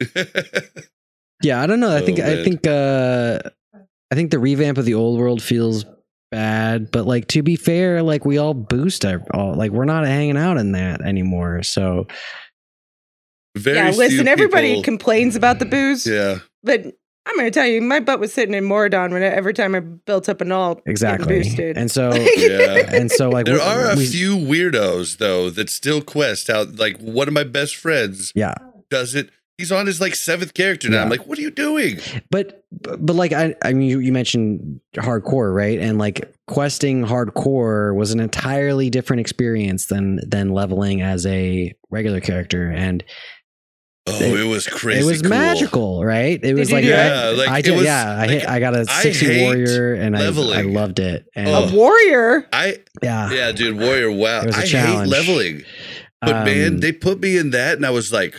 Yeah, 1.42 1.60
I 1.62 1.66
don't 1.66 1.80
know. 1.80 1.90
I 1.90 2.00
Oh, 2.00 2.06
think 2.06 2.20
I 2.20 2.42
think 2.42 2.66
uh 2.66 3.38
I 4.10 4.14
think 4.14 4.30
the 4.30 4.38
revamp 4.38 4.78
of 4.78 4.84
the 4.86 4.94
old 4.94 5.18
world 5.18 5.42
feels 5.42 5.84
bad, 6.30 6.90
but 6.90 7.06
like 7.06 7.28
to 7.28 7.42
be 7.42 7.56
fair, 7.56 8.02
like 8.02 8.24
we 8.24 8.38
all 8.38 8.54
boost 8.54 9.04
our 9.04 9.20
all 9.34 9.54
like 9.54 9.70
we're 9.72 9.84
not 9.84 10.06
hanging 10.06 10.38
out 10.38 10.56
in 10.56 10.72
that 10.72 11.02
anymore. 11.02 11.62
So 11.62 12.06
Very 13.56 13.76
yeah, 13.76 13.90
listen, 13.90 14.24
few 14.24 14.32
everybody 14.32 14.68
people- 14.70 14.84
complains 14.84 15.36
about 15.36 15.58
the 15.58 15.66
booze, 15.66 16.06
Yeah, 16.06 16.38
but 16.62 16.94
I'm 17.26 17.36
going 17.36 17.46
to 17.46 17.50
tell 17.50 17.66
you, 17.66 17.80
my 17.80 18.00
butt 18.00 18.20
was 18.20 18.34
sitting 18.34 18.54
in 18.54 18.64
Maraudon 18.66 19.12
when 19.12 19.22
every 19.22 19.54
time 19.54 19.74
I 19.74 19.80
built 19.80 20.28
up 20.28 20.40
an 20.42 20.52
all. 20.52 20.80
exactly. 20.86 21.26
boosted. 21.42 21.78
And 21.78 21.90
so 21.90 22.12
yeah. 22.36 22.84
and 22.94 23.10
so 23.10 23.30
like 23.30 23.46
There 23.46 23.54
we- 23.54 23.60
are 23.60 23.92
a 23.92 23.96
we- 23.96 24.06
few 24.06 24.36
weirdos 24.36 25.18
though 25.18 25.48
that 25.50 25.70
still 25.70 26.02
quest 26.02 26.50
out. 26.50 26.76
Like 26.76 26.98
one 26.98 27.26
of 27.28 27.34
my 27.34 27.44
best 27.44 27.76
friends 27.76 28.30
Yeah. 28.34 28.54
does 28.90 29.14
it. 29.14 29.30
He's 29.56 29.70
on 29.70 29.86
his 29.86 30.00
like 30.00 30.16
seventh 30.16 30.52
character 30.52 30.90
now. 30.90 31.02
I'm 31.02 31.08
like, 31.08 31.28
what 31.28 31.38
are 31.38 31.42
you 31.42 31.52
doing? 31.52 32.00
But 32.28 32.64
but 32.72 33.14
like 33.14 33.32
I 33.32 33.54
I 33.62 33.72
mean 33.72 33.88
you, 33.88 34.00
you 34.00 34.10
mentioned 34.12 34.80
hardcore, 34.96 35.54
right? 35.54 35.78
And 35.78 35.96
like 35.96 36.34
questing 36.48 37.04
hardcore 37.06 37.94
was 37.94 38.10
an 38.10 38.18
entirely 38.18 38.90
different 38.90 39.20
experience 39.20 39.86
than 39.86 40.18
than 40.28 40.48
leveling 40.50 41.02
as 41.02 41.24
a 41.26 41.72
regular 41.90 42.18
character 42.20 42.68
and 42.68 43.04
Oh, 44.06 44.20
It- 44.20 44.40
it, 44.40 44.44
was 44.44 44.66
crazy. 44.66 45.00
it 45.00 45.04
was 45.10 45.22
cool. 45.22 45.30
magical, 45.30 46.04
right? 46.04 46.38
It 46.42 46.54
was 46.54 46.70
like, 46.70 46.84
do 46.84 46.92
I, 46.92 46.96
Yeah, 47.06 47.24
like, 47.38 47.48
I 47.48 47.60
did, 47.62 47.74
was- 47.74 47.84
yeah. 47.84 48.16
I 48.20 48.26
hit, 48.28 48.42
like, 48.44 48.48
I 48.52 48.60
got 48.60 48.76
a 48.76 48.84
60 48.84 49.40
warrior, 49.42 49.94
and 49.94 50.14
I, 50.14 50.26
I 50.26 50.28
loved 50.62 50.98
it. 50.98 51.24
And 51.34 51.48
Oh. 51.48 51.68
A 51.68 51.72
warrior. 51.74 52.46
I 52.52 52.78
yeah, 53.02 53.30
yeah, 53.32 53.52
dude, 53.52 53.78
warrior. 53.78 54.10
Wow, 54.12 54.42
It 54.42 54.46
was 54.48 54.56
a 54.56 54.58
I 54.58 54.66
hate 54.66 55.06
leveling, 55.08 55.62
but 56.20 56.44
man, 56.44 56.74
Um, 56.74 56.80
they 56.80 56.92
put 56.92 57.20
me 57.20 57.38
in 57.38 57.50
that, 57.50 57.76
and 57.76 57.86
I 57.86 57.90
was 57.90 58.12
like, 58.12 58.38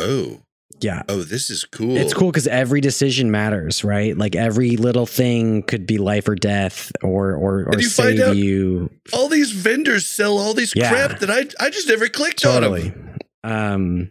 oh, 0.00 0.40
yeah. 0.80 1.02
oh, 1.08 1.22
this 1.22 1.48
is 1.48 1.64
cool. 1.64 1.96
It's 1.96 2.12
cool 2.14 2.30
because 2.32 2.48
every 2.48 2.80
decision 2.80 3.30
matters, 3.30 3.84
right? 3.84 4.16
Like 4.18 4.34
every 4.34 4.76
little 4.76 5.06
thing 5.06 5.62
could 5.62 5.86
be 5.86 5.98
life 5.98 6.26
or 6.28 6.34
death, 6.34 6.90
or 7.04 7.34
or 7.34 7.60
or 7.66 7.68
And 7.72 7.80
you 7.82 7.88
find 7.88 8.18
save 8.18 8.28
out- 8.28 8.36
you. 8.36 8.90
All 9.12 9.28
these 9.28 9.52
vendors 9.52 10.06
sell 10.06 10.38
all 10.38 10.54
these 10.54 10.72
Yeah. 10.74 10.88
crap 10.90 11.20
that 11.20 11.30
I 11.30 11.46
I 11.64 11.70
just 11.70 11.86
never 11.88 12.08
clicked 12.08 12.44
on 12.44 12.62
them. 12.62 13.16
Um, 13.44 14.10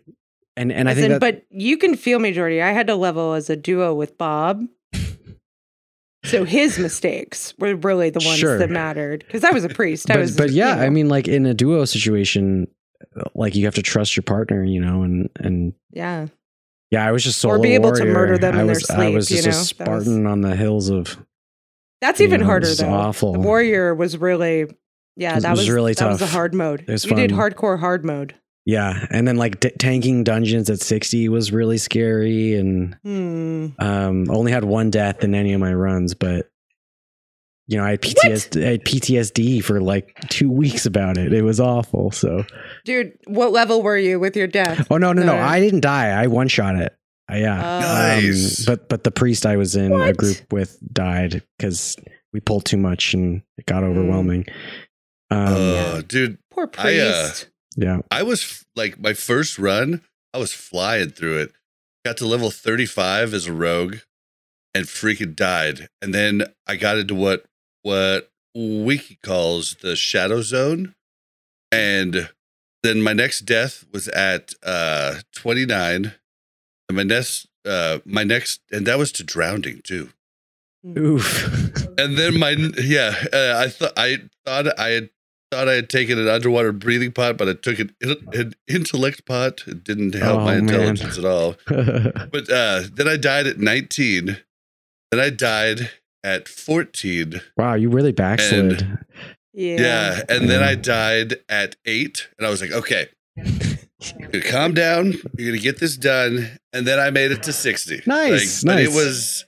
and 0.57 0.71
and 0.71 0.89
I 0.89 0.93
Listen, 0.93 1.09
think 1.11 1.21
that 1.21 1.45
but 1.49 1.57
you 1.57 1.77
can 1.77 1.95
feel 1.95 2.19
me, 2.19 2.34
Joardee. 2.34 2.61
I 2.61 2.71
had 2.73 2.88
to 2.88 2.95
level 2.95 3.34
as 3.34 3.49
a 3.49 3.55
duo 3.55 3.93
with 3.93 4.17
Bob. 4.17 4.65
So 6.25 6.43
his 6.43 6.77
mistakes 6.77 7.53
were 7.57 7.75
really 7.75 8.09
the 8.09 8.19
ones 8.25 8.39
Sure. 8.39 8.57
that 8.57 8.69
mattered 8.69 9.23
because 9.25 9.45
I 9.45 9.51
was 9.51 9.63
a 9.63 9.69
priest. 9.69 10.09
I 10.11 10.15
but, 10.15 10.19
was, 10.19 10.35
but 10.35 10.49
yeah, 10.49 10.75
you 10.77 10.81
I 10.81 10.89
mean, 10.89 11.07
like 11.07 11.27
in 11.27 11.45
a 11.45 11.53
duo 11.53 11.85
situation, 11.85 12.67
like 13.34 13.55
you 13.55 13.63
have 13.65 13.75
to 13.75 13.81
trust 13.81 14.17
your 14.17 14.23
partner, 14.23 14.61
you 14.63 14.81
know, 14.81 15.03
and 15.03 15.29
and 15.39 15.73
yeah. 15.91 16.27
yeah, 16.91 17.07
I 17.07 17.11
was 17.13 17.23
just 17.23 17.39
solo 17.39 17.55
Or 17.55 17.59
be 17.59 17.75
able 17.75 17.93
to 17.93 18.03
murder 18.03 18.38
them 18.38 18.57
I 18.57 18.61
in 18.61 18.67
their 18.67 18.75
was, 18.75 18.89
I 18.89 18.95
sleep, 18.95 19.15
was 19.15 19.31
you 19.31 19.41
just 19.41 19.47
a 19.47 19.51
know? 19.51 19.57
Was- 19.57 19.67
Spartan 20.05 20.25
on 20.27 20.41
the 20.41 20.55
hills 20.55 20.89
of. 20.89 21.17
That's 22.01 22.19
even 22.19 22.41
know, 22.41 22.47
harder 22.47 22.75
though. 22.75 22.89
awful. 22.93 23.34
The 23.34 23.39
warrior 23.39 23.95
was 23.95 24.17
really, 24.17 24.65
yeah, 25.15 25.39
that 25.39 25.49
was 25.51 25.59
was 25.61 25.69
really 25.69 25.93
That 25.93 26.09
was 26.09 26.21
a 26.21 26.27
hard 26.27 26.53
mode. 26.53 26.81
It 26.81 26.89
was 26.89 27.05
you 27.05 27.15
did 27.15 27.31
hardcore 27.31 27.79
hard 27.79 28.03
mode. 28.03 28.35
Yeah, 28.69 29.06
and 29.11 29.26
then 29.26 29.38
like 29.38 29.61
t- 29.61 29.72
tanking 29.80 30.26
dungeons 30.26 30.69
at 30.69 30.81
sixty 30.81 31.30
was 31.30 31.53
really 31.53 31.77
scary, 31.77 32.56
and 32.56 32.98
Hmm. 33.02 33.68
um, 33.80 34.30
only 34.30 34.52
had 34.52 34.65
one 34.65 34.89
death 34.91 35.23
in 35.23 35.34
any 35.34 35.53
of 35.53 35.61
my 35.61 35.73
runs, 35.73 36.14
but 36.14 36.49
you 37.68 37.77
know 37.77 37.85
I 37.85 37.91
had 37.91 38.02
PTSD, 38.02 38.65
I 38.68 38.72
had 38.72 38.84
PTSD 38.84 39.64
for 39.64 39.80
like 39.80 40.14
two 40.30 40.52
weeks 40.52 40.85
about 40.85 41.18
it. 41.18 41.31
It 41.31 41.44
was 41.44 41.61
awful. 41.61 42.11
So 42.11 42.44
Dude, 42.84 43.14
what 43.26 43.53
level 43.53 43.81
were 43.81 43.98
you 43.98 44.19
with 44.19 44.35
your 44.35 44.48
death? 44.48 44.85
oh 44.91 44.98
no 44.98 45.14
no 45.14 45.22
no, 45.23 45.38
No. 45.38 45.41
I 45.41 45.61
didn't 45.61 45.80
die. 45.81 46.10
I 46.10 46.27
one 46.27 46.49
shot 46.49 46.76
it. 46.76 46.94
Uh, 47.31 47.35
yeah. 47.35 47.77
Oh. 47.77 47.80
Nice. 48.19 48.65
but 48.65 48.89
but 48.89 49.06
the 49.06 49.11
priest 49.11 49.45
I 49.45 49.56
was 49.56 49.77
in 49.77 49.94
a 49.94 50.11
group 50.11 50.52
with 50.52 50.77
died 50.94 51.41
because 51.57 51.95
we 52.34 52.41
pulled 52.41 52.65
too 52.65 52.77
much 52.77 53.14
and 53.14 53.44
it 53.57 53.65
got 53.65 53.84
Mm. 53.84 53.91
overwhelming. 53.91 54.45
Um, 55.31 55.53
Oh, 55.56 56.02
dude, 56.06 56.38
Poor 56.52 56.69
I, 56.77 56.99
uh, 56.99 57.22
priest. 57.27 57.48
Yeah. 57.77 57.99
I 58.11 58.23
was 58.23 58.65
like 58.75 58.99
my 58.99 59.13
first 59.13 59.57
run, 59.57 60.01
I 60.33 60.39
was 60.39 60.51
flying 60.51 61.11
through 61.11 61.39
it. 61.39 61.53
Got 62.03 62.17
to 62.17 62.27
level 62.27 62.51
35 62.51 63.33
as 63.33 63.47
a 63.47 63.53
rogue 63.53 63.97
and 64.73 64.85
freaking 64.85 65.35
died. 65.35 65.87
And 66.01 66.13
then 66.13 66.43
I 66.65 66.75
got 66.75 66.97
into 66.97 67.15
what 67.15 67.45
what 67.83 68.29
Wiki 68.55 69.19
calls 69.23 69.75
the 69.81 69.95
shadow 69.95 70.41
zone. 70.41 70.95
And 71.71 72.29
then 72.83 73.01
my 73.01 73.13
next 73.13 73.41
death 73.41 73.85
was 73.93 74.07
at 74.09 74.53
uh 74.63 75.21
29. 75.35 76.13
And 76.89 76.95
my 76.97 77.03
next 77.03 77.47
uh 77.65 77.99
my 78.05 78.23
next 78.23 78.61
and 78.71 78.87
that 78.87 78.97
was 78.97 79.11
to 79.13 79.23
drowning 79.23 79.81
too. 79.83 80.09
Oof. 80.97 81.87
And 81.97 82.17
then 82.17 82.39
my 82.39 82.51
yeah, 82.77 83.13
uh, 83.33 83.55
I 83.57 83.69
thought 83.69 83.93
I 83.97 84.21
thought 84.45 84.79
I 84.79 84.89
had 84.89 85.09
thought 85.51 85.69
I 85.69 85.73
had 85.73 85.89
taken 85.89 86.19
an 86.19 86.27
underwater 86.27 86.71
breathing 86.71 87.11
pot, 87.11 87.37
but 87.37 87.47
I 87.49 87.53
took 87.53 87.79
an, 87.79 87.93
an 88.01 88.53
intellect 88.67 89.25
pot. 89.25 89.63
It 89.67 89.83
didn't 89.83 90.13
help 90.15 90.41
Oh, 90.41 90.45
my 90.45 90.55
man. 90.55 90.63
intelligence 90.69 91.17
at 91.17 91.25
all. 91.25 91.55
But 91.67 92.49
uh, 92.49 92.83
then 92.93 93.07
I 93.07 93.17
died 93.17 93.47
at 93.47 93.57
19. 93.59 94.37
Then 95.11 95.19
I 95.21 95.29
died 95.29 95.89
at 96.23 96.47
14. 96.49 97.41
wow, 97.57 97.75
you 97.75 97.89
really 97.89 98.11
backslid. 98.11 98.81
yeah. 99.53 99.79
Yeah, 99.79 100.21
and 100.27 100.49
then 100.49 100.61
I 100.61 100.75
died 100.75 101.37
at 101.47 101.75
eight, 101.85 102.27
and 102.37 102.45
I 102.45 102.49
was 102.49 102.61
like, 102.61 102.71
okay. 102.71 103.07
You're 103.37 104.29
gonna 104.31 104.43
calm 104.43 104.73
down. 104.73 105.13
You're 105.37 105.51
gonna 105.51 105.61
get 105.63 105.79
this 105.79 105.95
done, 105.97 106.59
and 106.73 106.85
then 106.85 106.99
I 106.99 107.09
made 107.09 107.31
it 107.31 107.41
to 107.43 107.53
sixty. 107.53 108.01
Nice, 108.05 108.63
but 108.63 108.79
it 108.79 108.89
was, 108.89 109.43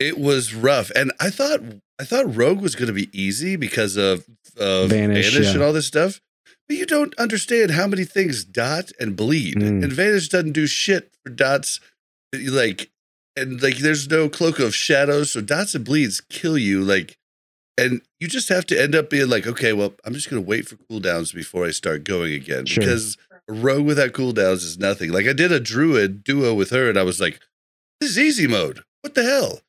it 0.00 0.18
was 0.18 0.52
rough, 0.54 0.90
and 0.96 1.12
I 1.20 1.30
thought 1.30 1.60
I 2.00 2.04
thought 2.04 2.34
Rogue 2.34 2.60
was 2.60 2.74
gonna 2.74 2.92
be 2.92 3.08
easy 3.12 3.56
because 3.56 3.96
of 3.96 4.24
of 4.56 4.90
Vanish, 4.90 5.30
Vanish, 5.32 5.46
yeah. 5.48 5.54
and 5.54 5.62
all 5.62 5.72
this 5.72 5.86
stuff. 5.86 6.20
But 6.68 6.76
you 6.78 6.86
don't 6.86 7.14
understand 7.16 7.72
how 7.72 7.86
many 7.86 8.04
things 8.04 8.44
dot 8.44 8.90
and 8.98 9.14
bleed, 9.16 9.56
Mm. 9.56 9.82
and 9.84 9.92
Vanish 9.92 10.28
doesn't 10.28 10.52
do 10.52 10.66
shit 10.66 11.12
for 11.22 11.30
dots. 11.30 11.78
Like, 12.32 12.90
and 13.36 13.62
like, 13.62 13.78
there's 13.78 14.08
no 14.08 14.28
cloak 14.28 14.58
of 14.58 14.74
shadows, 14.74 15.32
so 15.32 15.40
dots 15.40 15.74
and 15.74 15.84
bleeds 15.84 16.20
kill 16.20 16.56
you. 16.58 16.82
Like, 16.82 17.16
and 17.76 18.00
you 18.20 18.28
just 18.28 18.48
have 18.48 18.64
to 18.66 18.80
end 18.80 18.94
up 18.94 19.10
being 19.10 19.28
like, 19.28 19.46
okay, 19.46 19.72
well, 19.72 19.94
I'm 20.04 20.14
just 20.14 20.30
gonna 20.30 20.40
wait 20.42 20.66
for 20.68 20.76
cooldowns 20.76 21.34
before 21.34 21.66
I 21.66 21.70
start 21.70 22.04
going 22.04 22.32
again 22.32 22.66
Sure. 22.66 22.82
because 22.82 23.16
a 23.48 23.52
rogue 23.52 23.84
without 23.84 24.12
cooldowns 24.12 24.64
is 24.64 24.78
nothing. 24.78 25.12
Like, 25.12 25.26
I 25.26 25.32
did 25.32 25.52
a 25.52 25.60
druid 25.60 26.24
duo 26.24 26.54
with 26.54 26.70
her, 26.70 26.88
and 26.88 26.98
I 26.98 27.02
was 27.02 27.20
like, 27.20 27.40
this 28.00 28.10
is 28.10 28.18
easy 28.18 28.46
mode. 28.46 28.82
What 29.02 29.14
the 29.14 29.24
hell? 29.24 29.60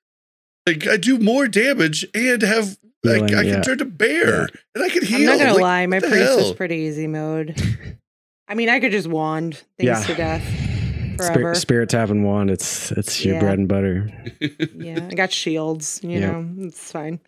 Like, 0.67 0.87
I 0.87 0.97
do 0.97 1.19
more 1.19 1.47
damage 1.47 2.05
and 2.13 2.41
have 2.41 2.77
like 3.03 3.31
I 3.33 3.41
yeah. 3.43 3.53
can 3.55 3.61
turn 3.63 3.77
to 3.79 3.85
bear 3.85 4.47
and 4.73 4.83
I 4.83 4.89
can 4.89 5.03
heal. 5.05 5.19
I'm 5.31 5.37
not 5.37 5.37
gonna 5.39 5.53
Like, 5.53 5.61
lie, 5.61 5.85
my 5.85 5.97
what 5.97 6.03
the 6.03 6.09
priest 6.09 6.35
was 6.35 6.45
hell? 6.45 6.53
pretty 6.55 6.75
easy 6.77 7.05
mode. 7.07 7.55
I 8.47 8.55
mean, 8.55 8.69
I 8.69 8.79
could 8.79 8.91
just 8.91 9.07
wand 9.07 9.63
things 9.77 9.87
Yeah. 9.89 10.03
to 10.03 10.15
death 10.15 10.43
Spirit, 10.43 11.33
forever. 11.33 11.55
spirit 11.55 11.89
tap 11.89 12.09
and 12.09 12.25
wand. 12.25 12.49
It's 12.49 12.91
it's 12.91 13.23
your 13.23 13.35
Yeah. 13.35 13.39
bread 13.41 13.59
and 13.59 13.67
butter. 13.67 14.09
yeah, 14.75 15.07
I 15.09 15.13
got 15.15 15.31
shields. 15.31 15.99
You 16.03 16.19
Yeah. 16.19 16.31
know, 16.31 16.49
it's 16.65 16.91
fine. 16.91 17.19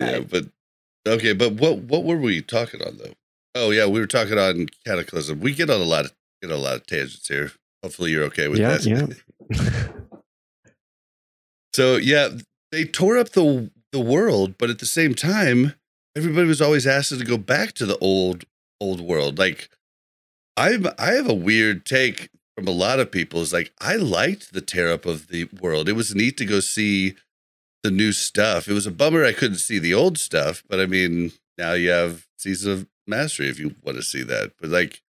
Yeah, 0.00 0.20
but 0.20 0.44
okay, 1.08 1.32
but 1.32 1.54
what 1.54 1.78
what 1.78 2.04
were 2.04 2.16
we 2.18 2.42
talking 2.42 2.82
on 2.82 2.98
though? 2.98 3.14
Oh 3.54 3.70
yeah, 3.70 3.86
we 3.86 3.98
were 3.98 4.06
talking 4.06 4.38
on 4.38 4.66
cataclysm. 4.86 5.40
We 5.40 5.54
get 5.54 5.70
on 5.70 5.80
a 5.80 5.84
lot 5.84 6.04
of 6.04 6.12
get 6.42 6.50
on 6.52 6.58
a 6.58 6.60
lot 6.60 6.74
of 6.76 6.86
tangents 6.86 7.26
here. 7.28 7.52
Hopefully 7.82 8.10
you're 8.10 8.24
okay 8.24 8.48
with 8.48 8.60
Yeah, 8.60 8.76
that. 8.76 8.86
yeah. 9.50 9.86
So 11.74 11.96
yeah, 11.96 12.28
they 12.70 12.84
tore 12.84 13.18
up 13.18 13.30
the 13.30 13.70
the 13.92 14.00
world, 14.00 14.56
but 14.58 14.70
at 14.70 14.78
the 14.78 14.86
same 14.86 15.14
time, 15.14 15.74
everybody 16.16 16.46
was 16.46 16.62
always 16.62 16.86
asked 16.86 17.10
to 17.10 17.24
go 17.24 17.36
back 17.36 17.72
to 17.74 17.86
the 17.86 17.98
old 17.98 18.44
old 18.80 19.00
world. 19.00 19.38
Like 19.38 19.68
I'm 20.56 20.86
I 20.98 21.12
have 21.12 21.28
a 21.28 21.34
weird 21.34 21.86
take 21.86 22.30
from 22.56 22.66
a 22.66 22.72
lot 22.72 23.00
of 23.00 23.10
people. 23.10 23.40
Is 23.40 23.52
like 23.52 23.72
I 23.80 23.96
liked 23.96 24.52
the 24.52 24.60
tear 24.60 24.92
up 24.92 25.06
of 25.06 25.28
the 25.28 25.48
world. 25.60 25.88
It 25.88 25.94
was 25.94 26.14
neat 26.14 26.36
to 26.38 26.44
go 26.44 26.60
see 26.60 27.16
the 27.82 27.90
new 27.90 28.12
stuff. 28.12 28.68
It 28.68 28.74
was 28.74 28.86
a 28.86 28.92
bummer 28.92 29.24
I 29.24 29.32
couldn't 29.32 29.58
see 29.58 29.78
the 29.78 29.94
old 29.94 30.18
stuff, 30.18 30.62
but 30.68 30.80
I 30.80 30.86
mean 30.86 31.32
now 31.58 31.72
you 31.72 31.90
have 31.90 32.26
Season 32.38 32.72
of 32.72 32.86
Mastery 33.06 33.48
if 33.48 33.58
you 33.58 33.74
want 33.82 33.96
to 33.96 34.02
see 34.02 34.22
that. 34.22 34.52
But 34.60 34.70
like 34.70 35.02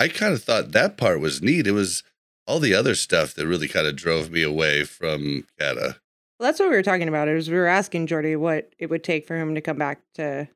I 0.00 0.08
kind 0.08 0.34
of 0.34 0.42
thought 0.42 0.72
that 0.72 0.96
part 0.96 1.20
was 1.20 1.42
neat. 1.42 1.66
It 1.66 1.72
was 1.72 2.02
all 2.46 2.60
the 2.60 2.74
other 2.74 2.94
stuff 2.94 3.34
that 3.34 3.46
really 3.46 3.68
kind 3.68 3.86
of 3.86 3.96
drove 3.96 4.30
me 4.30 4.42
away 4.42 4.84
from 4.84 5.46
Cata. 5.58 5.96
Well, 6.38 6.48
that's 6.48 6.58
what 6.58 6.70
we 6.70 6.76
were 6.76 6.82
talking 6.82 7.08
about. 7.08 7.28
Is 7.28 7.48
we 7.48 7.56
were 7.56 7.66
asking 7.66 8.06
Joardee 8.08 8.38
what 8.38 8.70
it 8.78 8.90
would 8.90 9.04
take 9.04 9.26
for 9.26 9.36
him 9.36 9.54
to 9.54 9.60
come 9.60 9.78
back 9.78 10.00
to 10.14 10.48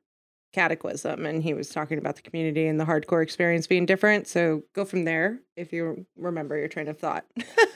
Cataclysm, 0.51 1.25
and 1.25 1.43
he 1.43 1.53
was 1.53 1.69
talking 1.69 1.97
about 1.97 2.15
the 2.15 2.21
community 2.21 2.67
and 2.67 2.79
the 2.79 2.85
hardcore 2.85 3.23
experience 3.23 3.67
being 3.67 3.85
different. 3.85 4.27
So 4.27 4.63
go 4.73 4.83
from 4.83 5.05
there 5.05 5.39
if 5.55 5.71
you 5.71 6.05
remember 6.17 6.57
your 6.57 6.67
train 6.67 6.87
of 6.87 6.97
thought. 6.97 7.25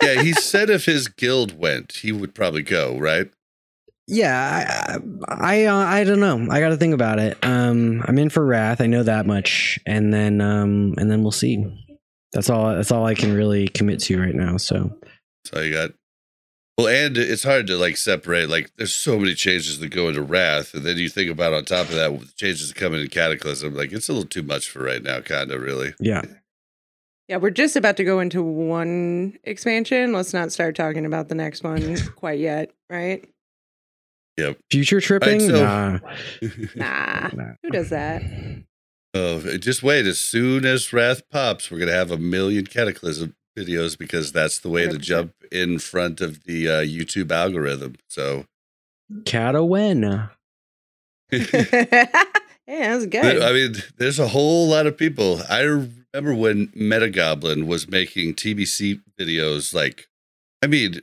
yeah, 0.01 0.21
he 0.21 0.34
said 0.34 0.69
if 0.69 0.85
his 0.85 1.07
guild 1.07 1.57
went, 1.57 1.93
he 1.93 2.11
would 2.11 2.34
probably 2.35 2.63
go, 2.63 2.97
right? 2.97 3.31
Yeah, 4.07 4.97
I 5.30 5.63
I, 5.63 5.65
uh, 5.65 5.75
I 5.75 6.03
don't 6.03 6.19
know. 6.19 6.47
I 6.51 6.59
got 6.59 6.69
to 6.69 6.77
think 6.77 6.93
about 6.93 7.19
it. 7.19 7.38
Um, 7.41 8.03
I'm 8.05 8.17
in 8.17 8.30
for 8.30 8.45
Wrath. 8.45 8.81
I 8.81 8.88
know 8.88 9.03
that 9.03 9.25
much, 9.25 9.80
and 9.85 10.13
then 10.13 10.41
um, 10.41 10.95
and 10.97 11.09
then 11.09 11.21
we'll 11.21 11.31
see. 11.31 11.63
That's 12.34 12.49
all. 12.49 12.75
That's 12.75 12.91
all 12.91 13.05
I 13.05 13.15
can 13.15 13.34
really 13.34 13.69
commit 13.69 14.01
to 14.01 14.19
right 14.19 14.35
now. 14.35 14.57
So 14.57 14.91
So 15.45 15.61
you 15.61 15.71
got 15.71 15.91
well, 16.77 16.87
and 16.87 17.17
it's 17.17 17.43
hard 17.43 17.67
to 17.67 17.77
like 17.77 17.97
separate. 17.97 18.49
Like, 18.49 18.71
there's 18.77 18.93
so 18.95 19.19
many 19.19 19.33
changes 19.35 19.79
that 19.79 19.89
go 19.89 20.07
into 20.09 20.21
Wrath, 20.23 20.73
and 20.73 20.83
then 20.83 20.97
you 20.97 21.09
think 21.09 21.29
about 21.29 21.53
on 21.53 21.65
top 21.65 21.89
of 21.89 21.95
that 21.95 22.19
the 22.19 22.27
changes 22.35 22.69
that 22.69 22.75
come 22.79 22.93
in 22.93 23.07
Cataclysm. 23.09 23.75
Like, 23.75 23.91
it's 23.91 24.09
a 24.09 24.13
little 24.13 24.27
too 24.27 24.43
much 24.43 24.69
for 24.69 24.83
right 24.83 25.01
now, 25.03 25.19
kind 25.21 25.51
of 25.51 25.61
really. 25.61 25.93
yeah, 25.99 26.23
yeah, 27.27 27.37
we're 27.37 27.51
just 27.51 27.75
about 27.75 27.95
to 27.97 28.03
go 28.03 28.19
into 28.19 28.41
one 28.43 29.37
expansion. 29.43 30.13
Let's 30.13 30.33
not 30.33 30.51
start 30.51 30.75
talking 30.75 31.05
about 31.05 31.29
the 31.29 31.35
next 31.35 31.63
one 31.63 31.95
quite 32.15 32.39
yet, 32.39 32.71
right? 32.89 33.23
Yep. 34.37 34.57
Future 34.71 34.99
tripping. 34.99 35.39
so- 35.41 35.63
nah. 35.63 35.99
Nah, 36.75 37.29
Nah. 37.33 37.53
who 37.61 37.69
does 37.69 37.89
that? 37.91 38.23
Oh, 39.13 39.39
just 39.57 39.83
wait. 39.83 40.07
As 40.07 40.19
soon 40.19 40.65
as 40.65 40.91
Wrath 40.91 41.21
pops, 41.29 41.69
we're 41.69 41.77
gonna 41.77 41.91
have 41.91 42.09
a 42.09 42.17
million 42.17 42.65
Cataclysm 42.65 43.35
videos 43.57 43.97
because 43.97 44.31
that's 44.31 44.59
the 44.59 44.69
way 44.69 44.85
to 44.85 44.97
100%. 44.97 45.01
jump 45.01 45.34
in 45.51 45.80
front 45.80 46.21
of 46.21 46.43
the 46.43 46.67
uh, 46.67 46.81
YouTube 46.81 47.31
algorithm. 47.31 47.95
So, 48.07 48.45
Catawena. 49.23 50.31
yeah, 51.31 51.47
that's 52.67 53.05
good. 53.07 53.41
I 53.41 53.51
mean, 53.53 53.75
there's 53.97 54.19
a 54.19 54.27
whole 54.27 54.67
lot 54.67 54.88
of 54.88 54.97
people. 54.97 55.41
I 55.49 55.61
remember 55.61 56.35
when 56.35 56.67
Metagoblin 56.67 57.65
was 57.65 57.89
making 57.89 58.35
TBC 58.35 59.01
videos. 59.19 59.73
Like, 59.73 60.07
I 60.61 60.67
mean, 60.67 61.01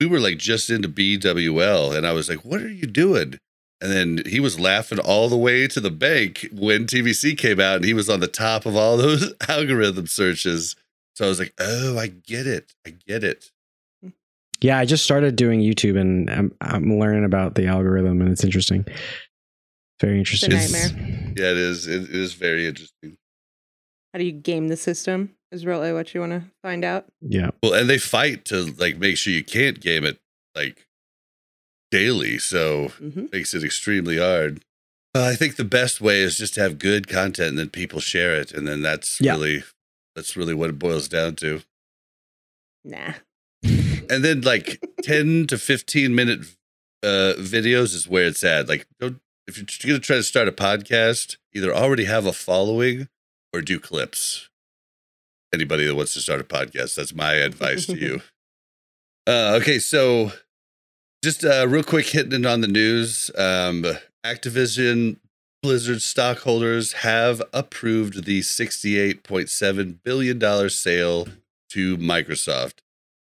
we 0.00 0.06
were 0.06 0.20
like 0.20 0.38
just 0.38 0.70
into 0.70 0.88
BWL, 0.88 1.96
and 1.96 2.06
I 2.06 2.12
was 2.12 2.28
like, 2.28 2.44
"What 2.44 2.62
are 2.62 2.68
you 2.68 2.86
doing?" 2.86 3.38
And 3.80 3.92
then 3.92 4.22
he 4.26 4.40
was 4.40 4.58
laughing 4.58 4.98
all 4.98 5.28
the 5.28 5.36
way 5.36 5.68
to 5.68 5.80
the 5.80 5.90
bank 5.90 6.48
when 6.52 6.86
TBC 6.86 7.38
came 7.38 7.60
out, 7.60 7.76
and 7.76 7.84
he 7.84 7.94
was 7.94 8.08
on 8.08 8.20
the 8.20 8.26
top 8.26 8.66
of 8.66 8.74
all 8.74 8.96
those 8.96 9.32
algorithm 9.48 10.06
searches. 10.06 10.74
So 11.18 11.24
I 11.24 11.28
was 11.28 11.40
like, 11.40 11.52
"Oh, 11.58 11.98
I 11.98 12.06
get 12.06 12.46
it. 12.46 12.74
I 12.86 12.90
get 12.90 13.24
it." 13.24 13.50
Yeah, 14.60 14.78
I 14.78 14.84
just 14.84 15.02
started 15.02 15.34
doing 15.34 15.58
YouTube, 15.58 16.00
and 16.00 16.30
I'm 16.30 16.54
I'm 16.60 16.96
learning 17.00 17.24
about 17.24 17.56
the 17.56 17.66
algorithm, 17.66 18.20
and 18.20 18.30
it's 18.30 18.44
interesting. 18.44 18.84
Very 20.00 20.18
interesting. 20.18 20.50
nightmare. 20.54 20.90
Yeah, 21.36 21.50
it 21.50 21.56
is. 21.56 21.88
It, 21.88 22.02
it 22.02 22.10
is 22.14 22.34
very 22.34 22.68
interesting. 22.68 23.16
How 24.12 24.20
do 24.20 24.24
you 24.24 24.30
game 24.30 24.68
the 24.68 24.76
system? 24.76 25.34
Is 25.50 25.66
really 25.66 25.92
what 25.92 26.14
you 26.14 26.20
want 26.20 26.30
to 26.34 26.44
find 26.62 26.84
out. 26.84 27.06
Yeah. 27.20 27.50
Well, 27.64 27.74
and 27.74 27.90
they 27.90 27.98
fight 27.98 28.44
to 28.44 28.72
like 28.78 28.98
make 28.98 29.16
sure 29.16 29.32
you 29.32 29.42
can't 29.42 29.80
game 29.80 30.04
it 30.04 30.20
like 30.54 30.86
daily. 31.90 32.38
So 32.38 32.88
hmm 32.98 33.26
makes 33.32 33.54
it 33.54 33.64
extremely 33.64 34.18
hard. 34.18 34.62
Uh, 35.16 35.24
I 35.24 35.34
think 35.34 35.56
the 35.56 35.64
best 35.64 36.00
way 36.00 36.20
is 36.20 36.36
just 36.38 36.54
to 36.54 36.60
have 36.60 36.78
good 36.78 37.08
content 37.08 37.48
and 37.48 37.58
then 37.58 37.70
people 37.70 37.98
share 37.98 38.36
it, 38.36 38.52
and 38.52 38.68
then 38.68 38.82
that's 38.82 39.20
Yeah. 39.20 39.32
really 39.32 39.64
that's 40.18 40.36
really 40.36 40.54
what 40.54 40.68
it 40.68 40.80
boils 40.80 41.06
down 41.06 41.36
to. 41.36 41.62
Nah. 42.84 43.14
And 43.62 44.24
then 44.24 44.40
like 44.40 44.82
ten 45.02 45.46
to 45.46 45.56
fifteen 45.58 46.12
minute 46.14 46.40
uh, 47.04 47.34
videos 47.38 47.94
is 47.94 48.08
where 48.08 48.26
it's 48.26 48.42
at. 48.42 48.68
Like, 48.68 48.88
don't 48.98 49.20
if 49.46 49.58
you're 49.58 49.92
gonna 49.92 50.00
try 50.00 50.16
to 50.16 50.22
start 50.24 50.48
a 50.48 50.52
podcast, 50.52 51.36
either 51.54 51.72
already 51.72 52.04
have 52.04 52.26
a 52.26 52.32
following 52.32 53.08
or 53.54 53.60
do 53.62 53.78
clips. 53.78 54.48
anybody 55.54 55.86
that 55.86 55.94
wants 55.94 56.14
to 56.14 56.20
start 56.20 56.40
a 56.40 56.44
podcast. 56.44 56.96
That's 56.96 57.14
my 57.14 57.34
advice 57.34 57.86
to 57.86 57.96
you. 57.96 58.20
Uh, 59.26 59.58
okay, 59.60 59.78
so 59.78 60.32
just 61.22 61.44
uh, 61.44 61.66
real 61.68 61.82
quick 61.82 62.06
hitting 62.06 62.32
it 62.32 62.46
on 62.46 62.62
the 62.62 62.66
news. 62.66 63.30
Um, 63.36 63.84
Activision 64.24 65.18
Blizzard 65.62 66.02
stockholders 66.02 66.92
have 66.92 67.42
approved 67.52 68.24
the 68.24 68.40
$68.7 68.40 69.98
billion 70.04 70.70
sale 70.70 71.28
to 71.70 71.96
Microsoft. 71.96 72.78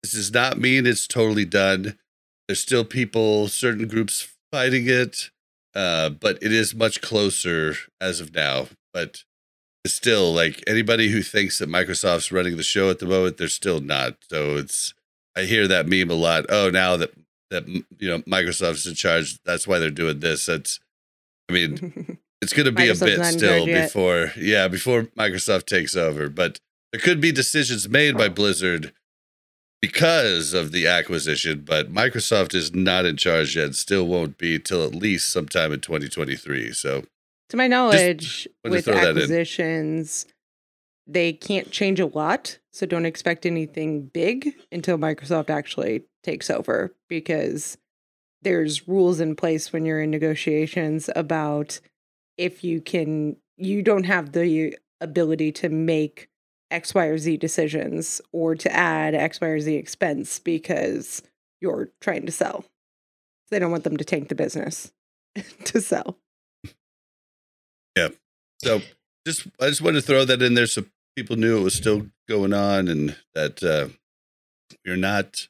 This 0.02 0.14
does 0.14 0.34
not 0.34 0.58
mean 0.58 0.88
it's 0.88 1.08
totally 1.08 1.46
done. 1.46 1.98
There's 2.48 2.62
still 2.62 2.86
people, 2.86 3.48
certain 3.48 3.88
groups 3.88 4.34
fighting 4.52 4.88
it, 4.88 5.30
uh, 5.76 6.10
but 6.10 6.38
it 6.42 6.52
is 6.52 6.74
much 6.74 7.02
closer 7.02 7.76
as 8.00 8.20
of 8.20 8.34
now. 8.34 8.68
But 8.94 9.24
it's 9.84 9.94
still 9.94 10.34
like 10.34 10.64
anybody 10.68 11.10
who 11.10 11.24
thinks 11.24 11.60
that 11.60 11.70
Microsoft's 11.70 12.32
running 12.32 12.58
the 12.58 12.64
show 12.64 12.90
at 12.90 13.00
the 13.00 13.06
moment, 13.06 13.38
they're 13.38 13.48
still 13.48 13.82
not. 13.82 14.18
So 14.30 14.56
it's 14.56 14.94
I 15.36 15.44
hear 15.44 15.68
that 15.68 15.88
meme 15.88 16.10
a 16.10 16.16
lot. 16.16 16.46
Oh, 16.50 16.70
now 16.70 16.98
that 16.98 17.12
that 17.50 17.68
you 17.68 17.84
know 18.00 18.20
Microsoft's 18.20 18.88
in 18.88 18.96
charge, 18.96 19.42
that's 19.44 19.68
why 19.68 19.80
they're 19.80 19.90
doing 19.90 20.20
this. 20.20 20.46
That's 20.46 20.80
I 21.52 21.54
mean, 21.54 22.18
it's 22.42 22.54
going 22.54 22.66
to 22.66 22.72
be 22.72 22.90
a 22.90 22.96
bit 22.96 23.24
still 23.26 23.66
before 23.66 24.32
yeah, 24.38 24.68
before 24.68 25.04
Microsoft 25.18 25.66
takes 25.66 25.96
over, 25.96 26.30
but 26.30 26.60
there 26.92 27.02
could 27.02 27.20
be 27.20 27.32
decisions 27.32 27.90
made 27.90 28.18
by 28.18 28.30
Blizzard 28.30 28.94
because 29.82 30.54
of 30.54 30.72
the 30.72 30.88
acquisition, 30.88 31.64
but 31.66 31.92
Microsoft 31.92 32.54
is 32.54 32.74
not 32.74 33.06
in 33.06 33.18
charge 33.18 33.56
yet. 33.56 33.76
Still 33.76 34.08
won't 34.08 34.38
be 34.38 34.60
till 34.60 34.86
at 34.86 34.96
least 34.96 35.32
sometime 35.32 35.74
in 35.74 35.82
2023. 35.82 36.72
So 36.72 37.04
To 37.50 37.58
my 37.58 37.68
knowledge, 37.68 38.48
with 38.64 38.86
throw 38.86 38.94
that 38.94 39.10
in. 39.10 39.18
acquisitions, 39.18 40.26
they 41.08 41.34
can't 41.34 41.72
change 41.72 42.00
a 42.00 42.06
lot. 42.06 42.60
So 42.72 42.86
don't 42.86 43.06
expect 43.06 43.46
anything 43.46 44.04
big 44.04 44.54
until 44.72 44.98
Microsoft 44.98 45.50
actually 45.50 46.04
takes 46.24 46.50
over 46.50 46.96
because 47.10 47.78
there's 48.42 48.88
rules 48.88 49.20
in 49.20 49.36
place 49.36 49.72
when 49.72 49.86
you're 49.86 50.02
in 50.02 50.12
negotiations 50.12 51.10
about 51.16 51.80
if 52.38 52.64
you 52.64 52.82
can, 52.82 53.38
you 53.58 53.82
don't 53.82 54.06
have 54.06 54.32
the 54.32 54.78
ability 55.00 55.52
to 55.52 55.70
make 55.70 56.30
X, 56.72 56.94
Y, 56.94 57.06
or 57.06 57.18
Z 57.18 57.38
decisions 57.38 58.22
or 58.32 58.56
to 58.56 58.72
add 58.74 59.14
X, 59.14 59.42
Y, 59.42 59.48
or 59.48 59.60
Z 59.60 59.76
expense 59.76 60.40
because 60.40 61.22
you're 61.60 61.90
trying 62.00 62.26
to 62.26 62.32
sell. 62.32 62.66
They 63.50 63.60
don't 63.60 63.72
want 63.72 63.84
them 63.84 63.98
to 63.98 64.06
tank 64.06 64.30
the 64.30 64.36
business 64.36 64.92
to 65.66 65.82
sell. 65.82 66.18
Yeah. 67.98 68.10
So 68.64 68.82
just 69.26 69.48
I 69.60 69.68
just 69.68 69.82
wanted 69.82 70.02
to 70.02 70.08
throw 70.08 70.26
that 70.26 70.42
in 70.42 70.54
there 70.54 70.68
so 70.68 70.86
people 71.16 71.36
knew 71.36 71.58
it 71.58 71.64
was 71.64 71.76
still 71.76 72.08
going 72.30 72.54
on 72.54 72.88
and 72.88 73.18
that 73.36 73.62
uh, 73.62 73.90
we're 74.86 74.96
not 74.96 75.48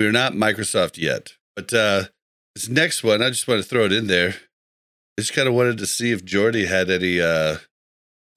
we're 0.00 0.12
not 0.12 0.32
Microsoft 0.32 0.96
yet. 0.96 1.34
But 1.56 1.72
uh, 1.72 2.04
this 2.54 2.68
next 2.68 3.02
one, 3.02 3.22
I 3.22 3.28
just 3.28 3.46
want 3.46 3.62
to 3.62 3.68
throw 3.68 3.84
it 3.84 3.92
in 3.92 4.06
there. 4.06 4.30
I 5.18 5.20
just 5.20 5.34
kind 5.34 5.48
of 5.48 5.54
wanted 5.54 5.78
to 5.78 5.86
see 5.86 6.10
if 6.10 6.24
Joardee 6.24 6.68
had 6.68 6.90
any 6.90 7.20
uh, 7.20 7.58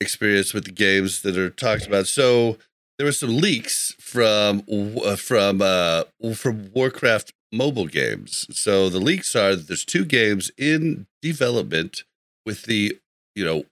experience 0.02 0.54
with 0.54 0.66
the 0.66 0.72
games 0.72 1.22
that 1.22 1.38
are 1.38 1.50
talked 1.50 1.88
about. 1.88 2.08
So 2.08 2.58
there 2.98 3.06
were 3.06 3.12
some 3.12 3.38
leaks 3.38 3.94
from 4.00 4.64
uh, 4.70 5.16
from 5.16 5.62
uh, 5.62 6.04
from 6.34 6.72
Warcraft 6.74 7.34
mobile 7.52 7.88
games. 7.88 8.48
So 8.52 8.90
the 8.90 9.00
leaks 9.00 9.36
are 9.36 9.56
that 9.56 9.68
there's 9.68 9.86
two 9.86 10.06
games 10.06 10.52
in 10.58 11.08
development 11.22 12.04
with 12.46 12.64
the 12.64 12.98
you 13.36 13.46
know 13.46 13.64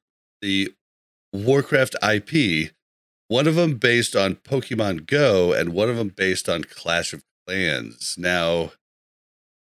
the 0.41 0.74
Warcraft 1.34 1.95
IP. 2.02 2.72
One 3.30 3.48
of 3.48 3.56
them 3.56 3.76
based 3.76 4.15
on 4.15 4.36
Pokemon 4.36 5.07
Go, 5.07 5.53
and 5.53 5.74
one 5.74 5.90
of 5.90 5.98
them 5.98 6.10
based 6.10 6.48
on 6.48 6.64
Clash 6.65 7.14
of 7.14 7.24
Clans. 7.48 8.15
Now, 8.18 8.74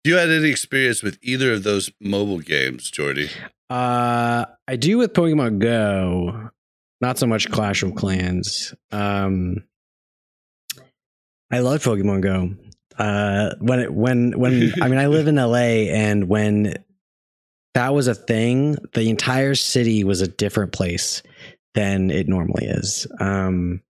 do 0.03 0.11
you 0.11 0.17
had 0.17 0.31
any 0.31 0.49
experience 0.49 1.03
with 1.03 1.19
either 1.23 1.53
of 1.53 1.63
those 1.63 1.91
mobile 2.01 2.39
games, 2.39 2.91
Joardee? 2.91 3.31
Uh, 3.69 4.47
I 4.67 4.77
do 4.77 4.99
with 4.99 5.13
Pokemon 5.13 5.59
Go, 5.59 6.51
not 7.01 7.19
so 7.19 7.27
much 7.27 7.51
Clash 7.51 7.83
of 7.83 7.95
Clans. 7.95 8.75
Um, 8.91 9.65
I 11.51 11.61
love 11.61 11.83
Pokemon 11.83 12.23
Go. 12.23 12.55
Uh, 12.99 13.55
when 13.61 13.81
it 13.81 13.93
when 13.93 14.39
when 14.39 14.73
I 14.83 14.89
mean 14.89 14.99
I 14.99 15.07
live 15.07 15.27
in 15.27 15.37
LA, 15.37 15.89
and 15.91 16.29
when 16.29 16.75
that 17.75 17.95
was 17.95 18.09
a 18.09 18.15
thing, 18.15 18.77
the 18.93 19.09
entire 19.09 19.55
city 19.55 20.05
was 20.05 20.21
a 20.21 20.29
different 20.29 20.73
place 20.73 21.23
than 21.75 22.11
it 22.11 22.29
normally 22.29 22.67
is. 22.67 23.07
Um, 23.21 23.83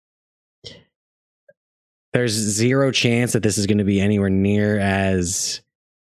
there's 2.13 2.33
zero 2.33 2.91
chance 2.93 3.33
that 3.33 3.43
this 3.43 3.57
is 3.57 3.67
going 3.67 3.79
to 3.79 3.85
be 3.85 4.01
anywhere 4.01 4.31
near 4.31 4.79
as 4.79 5.61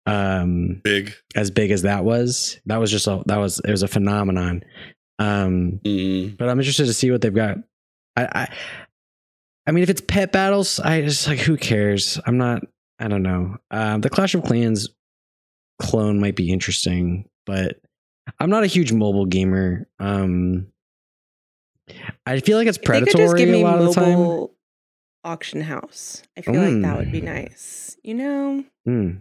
um 0.05 0.81
Big. 0.83 1.13
as 1.35 1.49
big 1.51 1.71
as 1.71 1.83
that 1.83 2.03
was. 2.03 2.59
That 2.65 2.77
was 2.77 2.91
just 2.91 3.07
a 3.07 3.21
that 3.27 3.37
was 3.37 3.59
it 3.63 3.71
was 3.71 3.83
a 3.83 3.87
phenomenon. 3.87 4.63
Um, 5.19 5.79
Mm. 5.85 6.37
but 6.37 6.49
I'm 6.49 6.59
interested 6.59 6.85
to 6.87 6.93
see 6.93 7.09
what 7.11 7.21
they've 7.21 7.33
got. 7.33 7.57
I, 8.15 8.25
I, 8.25 8.53
I 9.67 9.71
mean, 9.71 9.83
if 9.83 9.89
it's 9.89 10.01
pet 10.01 10.31
battles, 10.31 10.79
I 10.79 11.01
just 11.01 11.27
like 11.27 11.39
who 11.39 11.55
cares? 11.57 12.19
I'm 12.25 12.37
not. 12.37 12.63
I 12.99 13.07
don't 13.07 13.23
know. 13.23 13.57
Um, 13.71 14.01
the 14.01 14.09
Clash 14.09 14.35
of 14.35 14.43
Clans 14.43 14.89
clone 15.81 16.19
might 16.19 16.35
be 16.35 16.51
interesting, 16.51 17.29
but 17.45 17.79
I'm 18.39 18.49
not 18.49 18.63
a 18.63 18.67
huge 18.67 18.91
mobile 18.91 19.25
gamer. 19.25 19.87
Um, 19.99 20.67
I 22.25 22.39
feel 22.39 22.57
like 22.57 22.67
it's 22.67 22.77
If 22.77 22.83
they 22.83 22.99
could 23.01 23.09
predatory 23.11 23.43
a 23.43 23.45
me 23.47 23.63
lot 23.63 23.79
of 23.79 23.85
the 23.87 23.93
time. 23.93 24.47
auction 25.23 25.61
house. 25.61 26.23
I 26.37 26.41
feel 26.41 26.53
like 26.55 26.81
that 26.81 26.97
would 26.97 27.11
be 27.11 27.21
Mm. 27.21 27.25
nice. 27.25 27.97
You 28.03 28.13
know, 28.15 28.63
Hmm. 28.85 29.11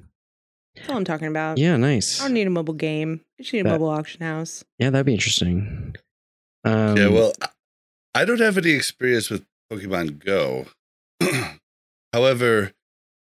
That's 0.76 0.88
all 0.88 0.96
I'm 0.96 1.04
talking 1.04 1.28
about. 1.28 1.58
Yeah, 1.58 1.76
nice. 1.76 2.20
I 2.20 2.24
don't 2.24 2.34
need 2.34 2.46
a 2.46 2.50
mobile 2.50 2.74
game. 2.74 3.20
I 3.38 3.42
just 3.42 3.52
need 3.52 3.60
a 3.60 3.64
That- 3.64 3.70
mobile 3.72 3.88
auction 3.90 4.22
house. 4.22 4.64
Yeah, 4.78 4.90
that'd 4.90 5.06
be 5.06 5.14
interesting. 5.14 5.96
Um, 6.64 6.96
yeah, 6.96 7.08
well, 7.08 7.32
I- 7.42 7.48
I 8.14 8.24
don't 8.24 8.40
have 8.40 8.58
any 8.58 8.70
experience 8.70 9.30
with 9.30 9.44
Pokemon 9.72 10.24
Go. 10.24 10.66
However, 12.12 12.72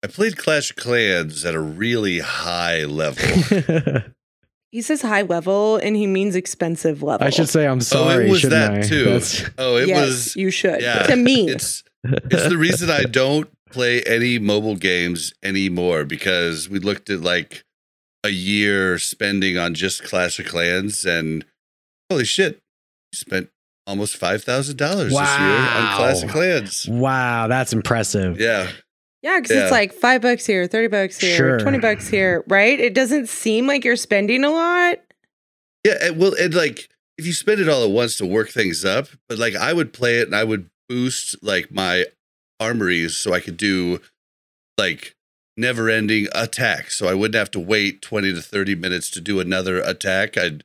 I 0.03 0.09
played 0.09 0.37
Clash 0.37 0.71
of 0.71 0.77
Clans 0.77 1.45
at 1.45 1.55
a 1.55 1.61
really 1.61 2.19
high 2.21 2.85
level. 2.85 4.03
He 4.75 4.81
says 4.81 5.03
high 5.03 5.21
level 5.21 5.77
and 5.77 5.95
he 5.97 6.07
means 6.07 6.35
expensive 6.35 7.03
level. 7.03 7.27
I 7.27 7.29
should 7.29 7.51
say 7.51 7.67
I'm 7.67 7.83
sorry. 7.83 8.25
oh, 8.25 8.27
it 8.27 8.31
was 8.31 8.43
that 8.45 8.73
I? 8.73 8.81
too. 8.81 9.05
That's- 9.05 9.51
Oh, 9.59 9.77
it 9.77 9.87
yes, 9.89 10.01
was. 10.01 10.37
you 10.37 10.51
should. 10.51 10.81
yeah, 10.81 11.03
to 11.03 11.15
me, 11.15 11.51
It's 11.51 11.85
it's 12.05 12.49
the 12.49 12.57
reason 12.57 12.89
I 12.89 13.03
don't 13.03 13.51
play 13.73 14.03
any 14.03 14.39
mobile 14.39 14.77
games 14.77 15.33
anymore 15.43 16.05
because 16.05 16.69
we 16.69 16.79
looked 16.79 17.11
at 17.11 17.21
like 17.21 17.65
a 18.25 18.31
year 18.31 18.99
spending 18.99 19.59
on 19.59 19.75
just 19.75 20.05
Clash 20.05 20.39
of 20.39 20.47
Clans 20.47 21.05
and 21.05 21.45
holy 22.11 22.25
shit, 22.25 22.61
we 23.13 23.17
spent 23.17 23.49
almost 23.87 24.17
five 24.17 24.45
thousand 24.45 24.77
dollars 24.77 25.13
this 25.13 25.39
year 25.39 25.57
on 25.59 25.97
Clash 25.97 26.23
of 26.23 26.31
Clans. 26.31 26.87
wow, 26.89 27.49
that's 27.49 27.73
impressive. 27.73 28.39
Yeah, 28.41 28.71
yeah, 29.23 29.41
because 29.41 29.57
yeah. 29.57 29.63
it's 29.65 29.73
like 29.73 29.93
five 29.93 30.23
bucks 30.23 30.47
here, 30.47 30.67
thirty 30.67 30.89
bucks 30.89 31.19
here, 31.19 31.37
Sure. 31.37 31.59
twenty 31.59 31.79
bucks 31.79 32.07
here, 32.09 32.45
right? 32.49 32.79
It 32.79 32.95
doesn't 32.95 33.29
seem 33.29 33.67
like 33.67 33.85
you're 33.85 33.97
spending 33.97 34.45
a 34.45 34.51
lot. 34.51 34.99
yeah. 35.85 35.95
And, 36.03 36.19
well, 36.19 36.35
and 36.41 36.55
like 36.55 36.89
if 37.19 37.27
you 37.27 37.33
spend 37.33 37.61
it 37.61 37.69
all 37.69 37.83
at 37.85 37.91
once 37.91 38.17
to 38.19 38.27
work 38.27 38.51
things 38.51 38.85
up, 38.85 39.09
but 39.29 39.39
like 39.39 39.57
I 39.57 39.73
would 39.73 39.93
play 39.93 40.19
it 40.21 40.29
and 40.29 40.37
I 40.37 40.45
would 40.45 40.71
boost 40.89 41.37
like 41.43 41.73
my 41.73 42.05
armories 42.63 43.17
so 43.17 43.33
I 43.33 43.41
could 43.41 43.57
do 43.57 44.01
like 44.79 45.15
never 45.57 45.89
ending 45.91 46.29
attacks. 46.35 46.97
So 46.99 47.09
I 47.09 47.15
wouldn't 47.15 47.35
have 47.35 47.51
to 47.53 47.61
wait 47.61 48.01
20 48.03 48.33
to 48.35 48.41
30 48.41 48.75
minutes 48.77 49.11
to 49.11 49.21
do 49.21 49.41
another 49.41 49.79
attack. 49.81 50.37
I'd 50.39 50.65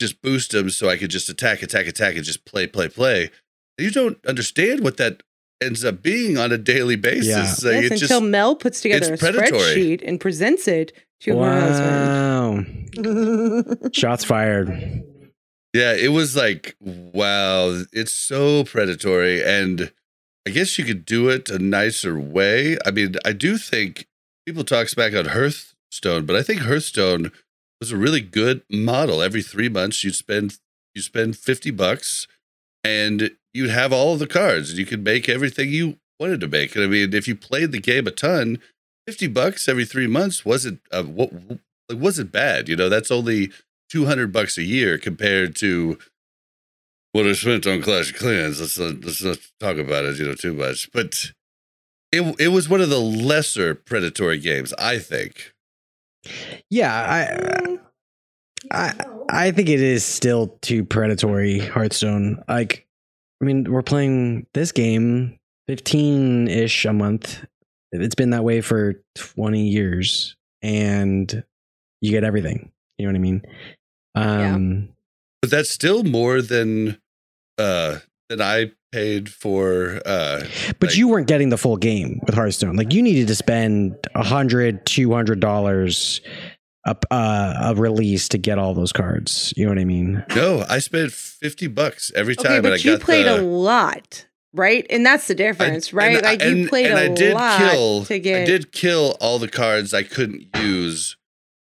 just 0.00 0.20
boost 0.22 0.52
them 0.52 0.70
so 0.70 0.88
I 0.88 0.96
could 0.96 1.10
just 1.10 1.28
attack, 1.28 1.62
attack, 1.62 1.86
attack, 1.86 2.16
and 2.16 2.24
just 2.24 2.44
play, 2.44 2.66
play, 2.66 2.88
play. 2.88 3.30
And 3.78 3.84
you 3.86 3.90
don't 3.90 4.18
understand 4.26 4.80
what 4.82 4.96
that 4.98 5.22
ends 5.62 5.84
up 5.84 6.02
being 6.02 6.38
on 6.38 6.52
a 6.52 6.58
daily 6.58 6.96
basis. 6.96 7.62
Yeah. 7.64 7.70
Like, 7.70 7.82
yes, 7.82 7.92
it's 7.92 8.02
until 8.02 8.20
just, 8.20 8.30
Mel 8.30 8.56
puts 8.56 8.80
together 8.80 9.14
a 9.14 9.16
predatory. 9.18 9.50
spreadsheet 9.60 10.02
and 10.06 10.18
presents 10.20 10.66
it 10.68 10.92
to 11.20 11.32
her 11.32 11.36
Wow. 11.36 12.64
husband. 12.94 13.90
Shots 13.94 14.24
fired. 14.24 14.68
yeah, 15.74 15.94
it 15.94 16.12
was 16.12 16.34
like, 16.36 16.76
wow, 16.80 17.82
it's 17.92 18.14
so 18.14 18.64
predatory. 18.64 19.42
And 19.44 19.92
I 20.46 20.50
guess 20.50 20.78
you 20.78 20.84
could 20.84 21.04
do 21.04 21.28
it 21.28 21.48
a 21.50 21.58
nicer 21.58 22.18
way. 22.18 22.78
I 22.86 22.90
mean, 22.90 23.16
I 23.24 23.32
do 23.32 23.58
think 23.58 24.06
people 24.46 24.64
talk 24.64 24.88
smack 24.88 25.14
on 25.14 25.26
Hearthstone, 25.26 26.26
but 26.26 26.36
I 26.36 26.42
think 26.42 26.60
Hearthstone 26.60 27.30
was 27.80 27.92
a 27.92 27.96
really 27.96 28.20
good 28.20 28.62
model. 28.70 29.22
Every 29.22 29.42
three 29.42 29.68
months, 29.68 30.02
you'd 30.02 30.14
spend 30.14 30.58
you 30.94 31.02
spend 31.02 31.36
fifty 31.36 31.70
bucks, 31.70 32.26
and 32.82 33.30
you'd 33.52 33.70
have 33.70 33.92
all 33.92 34.14
of 34.14 34.18
the 34.18 34.26
cards, 34.26 34.70
and 34.70 34.78
you 34.78 34.86
could 34.86 35.04
make 35.04 35.28
everything 35.28 35.68
you 35.68 35.98
wanted 36.18 36.40
to 36.40 36.48
make. 36.48 36.74
And 36.74 36.84
I 36.84 36.88
mean, 36.88 37.14
if 37.14 37.28
you 37.28 37.36
played 37.36 37.72
the 37.72 37.80
game 37.80 38.06
a 38.06 38.10
ton, 38.10 38.58
fifty 39.06 39.26
bucks 39.26 39.68
every 39.68 39.84
three 39.84 40.06
months 40.06 40.44
wasn't 40.44 40.80
uh, 40.90 41.02
what 41.04 41.32
like 41.88 41.98
wasn't 41.98 42.32
bad. 42.32 42.68
You 42.68 42.76
know, 42.76 42.88
that's 42.88 43.10
only 43.10 43.50
two 43.90 44.06
hundred 44.06 44.32
bucks 44.32 44.56
a 44.56 44.62
year 44.62 44.98
compared 44.98 45.54
to 45.56 45.98
what 47.12 47.26
I 47.26 47.32
spent 47.32 47.66
on 47.66 47.82
Clash 47.82 48.10
of 48.10 48.18
Clans. 48.18 48.60
Let's 48.60 48.78
not, 48.78 49.04
let's 49.04 49.22
not 49.22 49.38
talk 49.58 49.78
about 49.78 50.04
it, 50.04 50.18
you 50.18 50.26
know, 50.26 50.34
too 50.34 50.54
much. 50.54 50.90
But 50.92 51.32
it 52.12 52.36
it 52.38 52.48
was 52.48 52.68
one 52.68 52.80
of 52.80 52.90
the 52.90 53.00
lesser 53.00 53.74
predatory 53.74 54.38
games, 54.38 54.72
I 54.78 54.98
think. 54.98 55.52
Yeah, 56.68 56.92
I 56.92 57.78
I 58.70 59.04
I 59.28 59.50
think 59.52 59.68
it 59.68 59.80
is 59.80 60.04
still 60.04 60.58
too 60.60 60.84
predatory. 60.84 61.60
Hearthstone. 61.60 62.42
Like, 62.48 62.86
I 63.40 63.44
mean, 63.44 63.70
we're 63.70 63.82
playing 63.82 64.46
this 64.54 64.72
game 64.72 65.38
fifteen 65.66 66.48
ish 66.48 66.84
a 66.84 66.92
month. 66.92 67.44
It's 67.92 68.14
been 68.14 68.30
that 68.30 68.44
way 68.44 68.60
for 68.60 69.02
twenty 69.14 69.68
years, 69.68 70.36
and 70.62 71.42
you 72.00 72.10
get 72.10 72.22
everything. 72.22 72.70
You 72.98 73.06
know 73.06 73.12
what 73.12 73.16
I 73.16 73.20
mean? 73.20 73.42
Um, 74.14 74.88
But 75.40 75.50
that's 75.50 75.70
still 75.70 76.04
more 76.04 76.42
than 76.42 76.99
uh 77.60 77.98
than 78.28 78.40
I 78.40 78.72
paid 78.92 79.28
for 79.28 80.00
uh 80.06 80.42
But 80.80 80.88
Like- 80.90 80.96
you 80.96 81.08
weren't 81.08 81.26
getting 81.28 81.50
the 81.50 81.58
full 81.58 81.76
game 81.76 82.20
with 82.26 82.34
Hearthstone. 82.34 82.76
Like 82.76 82.92
you 82.92 83.02
needed 83.02 83.28
to 83.28 83.34
spend 83.34 83.96
a 84.14 84.24
hundred, 84.24 84.84
two 84.86 85.12
hundred 85.12 85.40
dollars 85.40 86.20
a 86.86 86.96
uh, 87.10 87.54
a 87.62 87.74
release 87.74 88.28
to 88.30 88.38
get 88.38 88.58
all 88.58 88.72
those 88.72 88.90
cards. 88.92 89.52
You 89.56 89.66
know 89.66 89.70
what 89.72 89.78
I 89.78 89.84
mean? 89.84 90.24
no, 90.34 90.64
I 90.68 90.78
spent 90.78 91.12
50 91.12 91.66
bucks 91.66 92.10
every 92.16 92.34
time 92.34 92.46
Okay, 92.46 92.56
and 92.58 92.66
I 92.66 92.70
but 92.70 92.84
you 92.84 92.96
got 92.96 93.04
played 93.04 93.26
the, 93.26 93.40
a 93.40 93.42
lot, 93.42 94.26
right? 94.54 94.86
And 94.88 95.04
that's 95.04 95.26
the 95.26 95.34
difference, 95.34 95.92
right? 95.92 96.16
and 96.16 96.26
I- 96.26 96.30
like 96.30 96.42
you 96.42 96.48
and- 96.62 96.68
played 96.70 96.86
and 96.86 96.98
a 96.98 97.02
I 97.02 97.08
did 97.14 97.34
lot 97.34 97.58
kill, 97.60 98.04
to 98.06 98.18
get. 98.18 98.42
I 98.42 98.44
did 98.46 98.72
kill 98.72 99.16
all 99.20 99.38
the 99.38 99.48
cards 99.48 99.92
I 99.92 100.02
couldn't 100.04 100.46
use. 100.56 101.16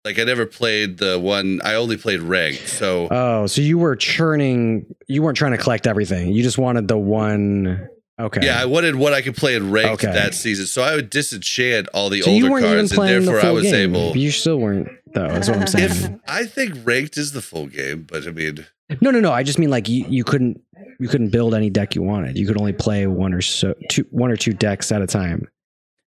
Like 0.09 0.17
I 0.17 0.23
never 0.23 0.47
played 0.47 0.97
the 0.97 1.19
one. 1.19 1.61
I 1.63 1.75
only 1.75 1.95
played 1.95 2.19
ranked. 2.21 2.67
So 2.67 3.07
Oh, 3.11 3.45
so 3.45 3.61
you 3.61 3.77
were 3.77 3.95
churning. 3.95 4.87
You 5.07 5.21
weren't 5.21 5.37
trying 5.37 5.51
to 5.51 5.59
collect 5.59 5.85
everything. 5.85 6.33
You 6.33 6.41
just 6.41 6.57
wanted 6.57 6.87
the 6.87 6.97
one. 6.97 7.87
Okay. 8.19 8.43
yeah, 8.43 8.59
I 8.59 8.65
wanted 8.65 8.95
what 8.95 9.13
I 9.13 9.21
could 9.21 9.35
play 9.37 9.55
in 9.55 9.69
ranked 9.71 10.03
Okay. 10.03 10.11
that 10.11 10.33
season. 10.33 10.65
So 10.65 10.81
I 10.81 10.95
would 10.95 11.11
disenchant 11.11 11.89
all 11.93 12.09
the 12.09 12.21
so 12.23 12.31
older 12.31 12.49
cards, 12.49 12.65
and 12.65 12.89
playing 12.89 13.25
the 13.25 13.31
therefore 13.33 13.49
I 13.49 13.53
was 13.53 13.63
game. 13.65 13.95
able. 13.95 14.17
You 14.17 14.31
still 14.31 14.57
weren't, 14.57 14.89
though. 15.13 15.27
That's 15.27 15.47
what 15.47 15.59
I'm 15.59 15.67
saying. 15.67 15.85
If 15.91 16.09
I 16.27 16.45
think 16.45 16.73
ranked 16.83 17.15
is 17.17 17.31
the 17.33 17.41
full 17.43 17.67
game, 17.67 18.07
but 18.09 18.27
I 18.27 18.31
mean, 18.31 18.65
no, 19.01 19.11
no, 19.11 19.19
no. 19.19 19.31
I 19.31 19.43
just 19.43 19.59
mean 19.59 19.69
like 19.69 19.87
you, 19.87 20.05
you 20.09 20.23
couldn't 20.23 20.59
you 20.99 21.07
couldn't 21.07 21.29
build 21.29 21.53
any 21.53 21.69
deck 21.69 21.93
you 21.93 22.01
wanted. 22.01 22.35
You 22.35 22.47
could 22.47 22.59
only 22.59 22.73
play 22.73 23.05
one 23.05 23.31
or 23.33 23.41
so 23.41 23.75
two 23.89 24.05
one 24.09 24.31
or 24.31 24.35
two 24.37 24.53
decks 24.53 24.91
at 24.91 25.01
a 25.03 25.07
time. 25.07 25.47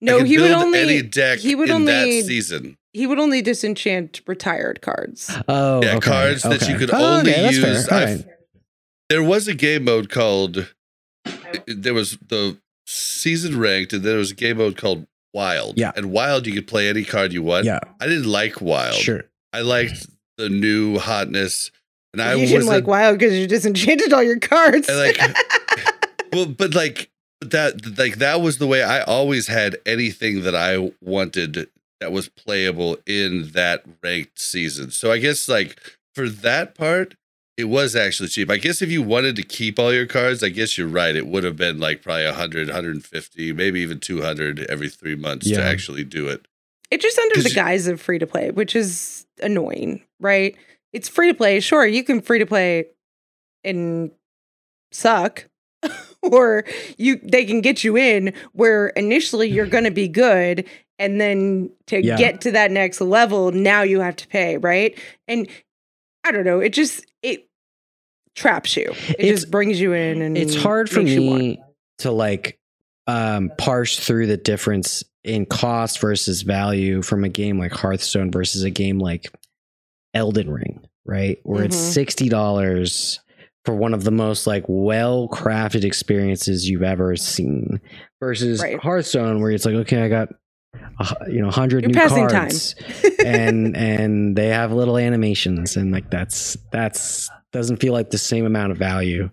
I 0.03 0.05
no, 0.05 0.23
he 0.25 0.39
would 0.39 0.51
only 0.51 0.79
any 0.79 1.03
deck 1.03 1.39
he 1.39 1.55
would 1.55 1.69
in 1.71 1.75
only 1.77 1.93
that 2.21 2.27
season. 2.27 2.77
he 2.93 3.07
would 3.07 3.19
only 3.19 3.41
disenchant 3.43 4.21
retired 4.27 4.83
cards. 4.83 5.35
Oh, 5.49 5.83
Yeah, 5.83 5.97
okay, 5.97 6.01
cards 6.11 6.43
that 6.43 6.69
you 6.69 6.77
could 6.77 6.91
Oh, 6.93 7.19
only 7.19 7.33
okay, 7.33 7.43
that's 7.43 7.59
fair. 7.59 7.73
use. 7.75 7.91
Right. 7.91 8.27
There 9.09 9.23
was 9.23 9.49
a 9.49 9.55
game 9.55 9.85
mode 9.85 10.11
called. 10.11 10.73
There 11.67 11.95
was 11.95 12.19
the 12.29 12.59
season 12.87 13.59
ranked, 13.59 13.93
and 13.93 14.03
there 14.03 14.19
was 14.19 14.31
a 14.33 14.35
game 14.35 14.59
mode 14.59 14.77
called 14.77 15.07
Wild. 15.33 15.79
Yeah. 15.79 15.93
and 15.97 16.11
Wild 16.11 16.47
you 16.47 16.53
could 16.55 16.67
play 16.67 16.89
any 16.89 17.05
card 17.05 17.33
you 17.33 17.43
want. 17.43 17.65
Yeah, 17.65 17.81
I 18.01 18.07
didn't 18.07 18.31
like 18.31 18.61
Wild. 18.61 18.95
sure. 18.97 19.25
I 19.53 19.61
liked 19.63 20.07
the 20.37 20.49
new 20.51 20.99
hotness, 20.99 21.71
and 22.13 22.21
I 22.21 22.35
you 22.35 22.41
was 22.43 22.51
shouldn't 22.51 22.69
like 22.69 22.87
wild 22.87 23.19
because 23.19 23.35
you 23.35 23.47
disenchanted 23.47 24.13
all 24.13 24.23
your 24.23 24.39
cards. 24.39 24.89
And, 24.89 24.99
like, 24.99 25.19
well, 26.33 26.47
but 26.47 26.75
like 26.75 26.97
but 26.97 27.16
that 27.41 27.99
like 27.99 28.17
that 28.17 28.41
was 28.41 28.59
the 28.59 28.67
way 28.67 28.83
I 28.83 29.03
always 29.03 29.47
had 29.49 29.77
anything 29.87 30.43
that 30.43 30.55
I 30.55 30.93
wanted 31.03 31.69
that 32.01 32.13
was 32.13 32.29
playable 32.29 32.99
in 33.07 33.51
that 33.53 33.85
ranked 34.03 34.39
season. 34.41 34.91
So 34.91 35.11
I 35.13 35.19
guess 35.19 35.49
like 35.49 35.79
for 36.15 36.29
that 36.29 36.75
part, 36.75 37.15
it 37.57 37.65
was 37.65 37.97
actually 37.97 38.29
cheap. 38.29 38.51
I 38.51 38.59
guess 38.59 38.83
if 38.83 38.91
you 38.91 39.03
wanted 39.03 39.37
to 39.37 39.43
keep 39.43 39.79
all 39.79 39.93
your 39.93 40.07
cards, 40.07 40.43
I 40.43 40.51
guess 40.51 40.77
you're 40.77 40.87
right. 40.89 41.17
It 41.17 41.27
would 41.27 41.43
have 41.45 41.57
been 41.57 41.79
like 41.79 42.03
probably 42.03 42.27
100, 42.27 42.69
150, 42.69 43.53
maybe 43.55 43.81
even 43.81 43.99
200 43.99 44.61
every 44.69 44.91
three 44.91 45.15
months 45.17 45.47
Yeah. 45.47 45.59
to 45.59 45.65
actually 45.65 46.05
do 46.05 46.29
it. 46.29 46.47
It's 46.91 47.03
just 47.03 47.19
under 47.19 47.43
the 47.43 47.49
you- 47.49 47.55
guise 47.55 47.87
of 47.87 48.01
free 48.01 48.19
to 48.19 48.27
play, 48.27 48.51
which 48.51 48.77
is 48.77 49.27
annoying, 49.43 50.03
right? 50.21 50.55
It's 50.93 51.09
free 51.09 51.29
to 51.29 51.35
play. 51.35 51.61
Sure, 51.61 51.87
you 51.87 52.05
can 52.05 52.21
free 52.21 52.39
to 52.39 52.47
play 52.47 52.87
and 53.65 54.11
suck, 54.93 55.47
or 56.33 56.65
you 56.99 57.19
they 57.23 57.45
can 57.45 57.61
get 57.61 57.85
you 57.85 57.97
in 57.97 58.33
where 58.53 58.89
initially 58.89 59.49
you're 59.49 59.67
going 59.67 59.85
to 59.85 59.91
be 59.91 60.09
good, 60.09 60.67
and 60.99 61.21
then 61.21 61.71
to 61.87 62.03
Yeah. 62.03 62.17
get 62.17 62.41
to 62.43 62.53
that 62.53 62.71
next 62.71 63.01
level, 63.01 63.53
now 63.53 63.83
you 63.83 64.01
have 64.01 64.17
to 64.17 64.29
pay, 64.29 64.57
right? 64.57 64.99
And 65.29 65.49
I 66.25 66.33
don't 66.33 66.45
know. 66.45 66.61
It 66.61 66.71
just 66.73 67.05
it 67.23 67.49
traps 68.35 68.77
you. 68.77 68.85
It 69.09 69.17
It's- 69.21 69.41
just 69.41 69.51
brings 69.51 69.81
you 69.81 69.93
in, 69.93 70.21
and 70.23 70.37
it's 70.37 70.55
hard 70.55 70.91
for 70.91 71.01
makes 71.01 71.13
you 71.13 71.23
want- 71.23 71.41
me 71.43 71.63
to 71.99 72.11
like 72.11 72.59
um 73.07 73.53
parse 73.57 73.99
through 73.99 74.27
the 74.27 74.37
difference 74.37 75.05
in 75.25 75.47
cost 75.47 76.01
versus 76.01 76.43
value 76.43 77.03
from 77.03 77.25
a 77.25 77.29
game 77.29 77.59
like 77.59 77.73
Hearthstone 77.73 78.31
versus 78.31 78.63
a 78.65 78.71
game 78.71 78.99
like 78.99 79.27
Elden 80.15 80.51
Ring, 80.51 80.85
right? 81.05 81.39
Where 81.45 81.65
it's 81.65 81.77
Mhm. 81.77 81.93
sixty 81.93 82.29
dollars 82.29 83.21
for 83.67 83.75
one 83.75 83.93
of 83.93 84.05
the 84.05 84.11
most 84.11 84.47
like 84.47 84.65
well 84.69 85.29
crafted 85.29 85.85
experiences 85.85 86.69
you've 86.69 86.83
ever 86.83 87.17
seen 87.17 87.81
versus 88.21 88.63
Right. 88.63 88.79
Hearthstone 88.81 89.43
where 89.43 89.51
it's 89.51 89.67
like, 89.67 89.75
okay, 89.75 90.03
I 90.03 90.09
got 90.09 90.29
you 91.29 91.41
know 91.43 91.51
hundred 91.51 91.83
You're 91.85 91.91
new 92.09 92.29
cards 92.29 92.75
and 93.25 93.77
and 93.77 94.37
they 94.37 94.49
have 94.49 94.73
little 94.73 94.97
animations 94.99 95.77
and 95.77 95.91
like 95.93 96.11
that's 96.11 96.57
that's 96.71 97.29
doesn't 97.53 97.79
feel 97.79 97.95
like 97.95 98.11
the 98.11 98.19
same 98.19 98.45
amount 98.45 98.73
of 98.73 98.77
value. 98.77 99.31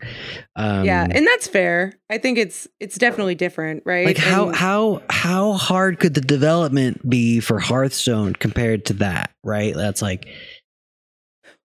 Um, 0.55 0.85
yeah, 0.85 1.05
and 1.10 1.27
that's 1.27 1.47
fair. 1.47 1.93
I 2.10 2.18
think 2.19 2.38
it's 2.38 2.68
it's 2.80 2.97
definitely 2.97 3.35
different, 3.35 3.84
right? 3.85 4.05
like 4.05 4.18
how 4.18 4.47
And- 4.47 4.55
how 4.55 5.01
how 5.10 5.53
hard 5.53 5.99
could 5.99 6.14
the 6.14 6.22
development 6.22 7.07
be 7.10 7.39
for 7.41 7.60
Hearthstone 7.60 8.34
compared 8.34 8.85
to 8.85 8.93
that? 8.95 9.31
Right? 9.43 9.76
That's 9.76 10.01
like 10.01 10.27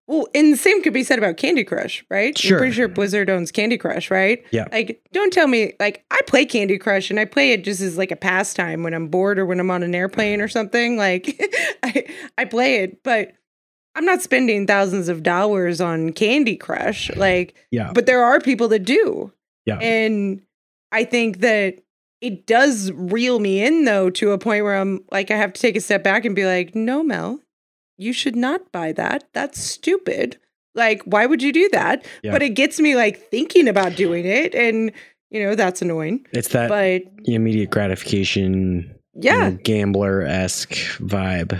Well, 0.09 0.27
and 0.35 0.53
the 0.53 0.57
same 0.57 0.83
could 0.83 0.95
be 0.95 1.05
said 1.05 1.19
about 1.19 1.37
Candy 1.37 1.65
Crush, 1.65 2.05
right? 2.11 2.37
Sure. 2.37 2.57
I'm 2.57 2.61
pretty 2.63 2.75
sure 2.75 2.89
Blizzard 2.89 3.29
owns 3.29 3.53
Candy 3.53 3.77
Crush, 3.77 4.11
right? 4.11 4.43
Yeah. 4.51 4.67
Like, 4.73 5.03
don't 5.13 5.33
tell 5.33 5.47
me, 5.47 5.75
like, 5.79 6.05
I 6.11 6.21
play 6.27 6.47
Candy 6.47 6.79
Crush 6.79 7.11
and 7.11 7.21
I 7.21 7.27
play 7.27 7.53
it 7.53 7.63
just 7.63 7.83
as 7.83 7.99
like 7.99 8.11
a 8.11 8.17
pastime 8.17 8.83
when 8.83 8.95
I'm 8.95 9.09
bored 9.09 9.39
or 9.39 9.45
when 9.45 9.61
I'm 9.61 9.71
on 9.71 9.83
an 9.83 9.95
airplane 9.95 10.41
or 10.41 10.49
something. 10.49 10.97
Like, 10.97 11.39
I, 11.83 12.07
I 12.39 12.47
play 12.47 12.77
it, 12.83 13.03
but 13.03 13.33
I'm 13.95 14.07
not 14.07 14.23
spending 14.23 14.67
thousands 14.67 15.09
of 15.11 15.23
dollars 15.23 15.81
on 15.81 16.13
Candy 16.13 16.57
Crush. 16.57 17.15
Like, 17.15 17.55
yeah 17.71 17.93
but 17.95 18.07
there 18.07 18.23
are 18.25 18.41
people 18.41 18.69
that 18.69 18.85
do. 18.85 19.33
yeah 19.67 19.79
And 19.79 20.41
I 20.91 21.05
think 21.05 21.41
that 21.41 21.83
it 22.23 22.47
does 22.47 22.91
reel 22.93 23.41
me 23.41 23.63
in 23.63 23.85
though 23.85 24.09
to 24.11 24.31
a 24.33 24.39
point 24.39 24.65
where 24.65 24.77
I'm 24.79 25.05
like 25.13 25.31
I 25.31 25.37
have 25.37 25.53
to 25.53 25.61
take 25.61 25.77
a 25.77 25.81
step 25.81 26.03
back 26.03 26.25
and 26.25 26.35
be 26.35 26.47
like, 26.47 26.75
"No, 26.75 27.03
Mel, 27.03 27.41
you 27.99 28.13
should 28.13 28.37
not 28.37 28.71
buy 28.73 28.93
that. 28.93 29.25
That's 29.35 29.61
stupid. 29.61 30.39
Like, 30.75 31.03
why 31.03 31.27
would 31.27 31.43
you 31.43 31.53
do 31.53 31.69
that?" 31.73 32.07
Yeah. 32.23 32.33
But 32.33 32.43
it 32.43 32.51
gets 32.51 32.79
me 32.81 32.95
like 32.97 33.19
thinking 33.31 33.69
about 33.69 33.97
doing 33.97 34.25
it 34.25 34.55
and 34.55 34.93
you 35.31 35.43
know, 35.43 35.55
that's 35.55 35.83
annoying. 35.83 36.27
it's 36.33 36.49
that 36.49 36.69
But 36.71 37.03
immediate 37.27 37.69
gratification 37.71 38.95
yeah, 39.15 39.51
gambler 39.51 40.23
esque 40.23 40.73
vibe. 41.01 41.59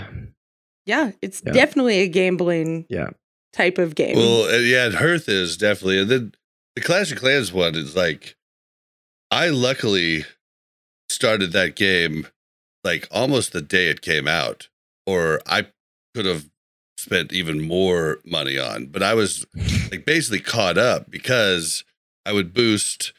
yeah, 0.87 1.11
it's 1.21 1.43
Yeah. 1.45 1.51
definitely 1.51 1.99
a 1.99 2.07
gambling 2.07 2.85
Yeah. 2.89 3.09
type 3.53 3.77
of 3.77 3.93
game. 3.93 4.15
Well, 4.15 4.43
uh, 4.45 4.57
yeah, 4.57 4.89
Hearth 4.89 5.29
is 5.29 5.55
definitely, 5.57 5.99
and 5.99 6.09
then 6.09 6.33
the 6.75 6.81
Clash 6.81 7.11
of 7.11 7.19
Clans 7.19 7.53
one 7.53 7.75
is 7.75 7.95
like, 7.95 8.35
I 9.29 9.49
luckily 9.49 10.25
started 11.09 11.51
that 11.51 11.75
game 11.75 12.27
like 12.83 13.07
almost 13.11 13.51
the 13.51 13.61
day 13.61 13.89
it 13.89 14.01
came 14.01 14.27
out, 14.27 14.69
or 15.05 15.41
I 15.45 15.67
could 16.13 16.25
have 16.25 16.49
spent 16.97 17.31
even 17.31 17.61
more 17.61 18.19
money 18.25 18.57
on, 18.57 18.87
but 18.87 19.01
I 19.03 19.13
was 19.13 19.45
like 19.91 20.05
basically 20.05 20.39
caught 20.39 20.77
up 20.77 21.09
because 21.09 21.83
I 22.25 22.33
would 22.33 22.53
boost 22.53 23.13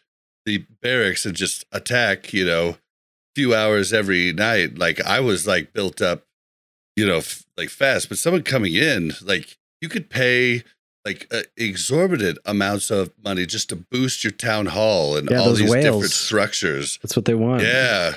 the 0.45 0.65
barracks 0.83 1.25
and 1.25 1.35
just 1.35 1.65
attack, 1.73 2.33
you 2.33 2.45
know, 2.45 2.77
few 3.35 3.55
hours 3.55 3.93
every 3.93 4.33
night. 4.33 4.79
Like 4.79 5.01
I 5.05 5.21
was 5.21 5.47
like 5.47 5.73
built 5.73 6.03
up, 6.03 6.25
you 6.97 7.07
know, 7.07 7.19
f- 7.19 7.45
like 7.57 7.71
fast. 7.71 8.09
But 8.09 8.19
someone 8.19 8.43
coming 8.43 8.75
in, 8.75 9.13
like 9.23 9.57
you 9.81 9.89
could 9.89 10.11
pay 10.11 10.63
like 11.05 11.27
uh, 11.33 11.43
exorbitant 11.57 12.39
amounts 12.45 12.91
of 12.91 13.13
money 13.23 13.47
just 13.47 13.71
to 13.71 13.77
boost 13.77 14.23
your 14.23 14.33
town 14.33 14.67
hall 14.67 15.17
and 15.17 15.31
Yeah, 15.31 15.39
all 15.39 15.53
these 15.55 15.73
different 15.73 16.11
structures. 16.11 16.99
That's 17.03 17.17
what 17.17 17.25
they 17.25 17.35
want. 17.35 17.63
Yeah. 17.63 18.15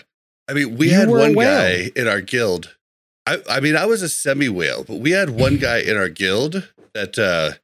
I 0.49 0.53
mean, 0.53 0.77
we 0.77 0.89
You 0.89 0.95
had 0.95 1.09
one 1.09 1.33
guy 1.33 1.91
in 1.95 2.07
our 2.07 2.19
guild. 2.19 2.75
I, 3.25 3.37
I 3.49 3.59
mean, 3.59 3.75
I 3.75 3.85
was 3.85 4.01
a 4.01 4.09
semi 4.09 4.49
whale, 4.49 4.83
but 4.83 4.99
we 4.99 5.11
had 5.11 5.29
one 5.29 5.57
guy 5.57 5.79
in 5.79 5.97
our 5.97 6.09
guild 6.09 6.69
that 6.93 7.17
uh 7.17 7.57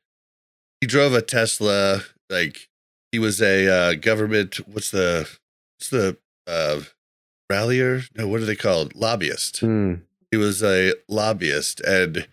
he 0.82 0.88
drove 0.88 1.14
a 1.14 1.22
Tesla. 1.22 2.04
Like 2.30 2.70
he 3.12 3.20
was 3.20 3.42
a 3.42 3.68
uh, 3.68 3.94
government. 3.96 4.56
What's 4.68 4.92
the 4.92 5.28
what's 5.78 5.90
the 5.90 6.18
uh 6.48 6.82
rallier? 7.50 8.02
No, 8.16 8.28
what 8.28 8.42
are 8.42 8.46
they 8.46 8.56
called? 8.56 8.96
Lobbyist. 8.96 9.60
Hmm. 9.60 9.96
He 10.32 10.38
was 10.38 10.62
a 10.64 10.94
lobbyist, 11.08 11.82
and 11.82 12.28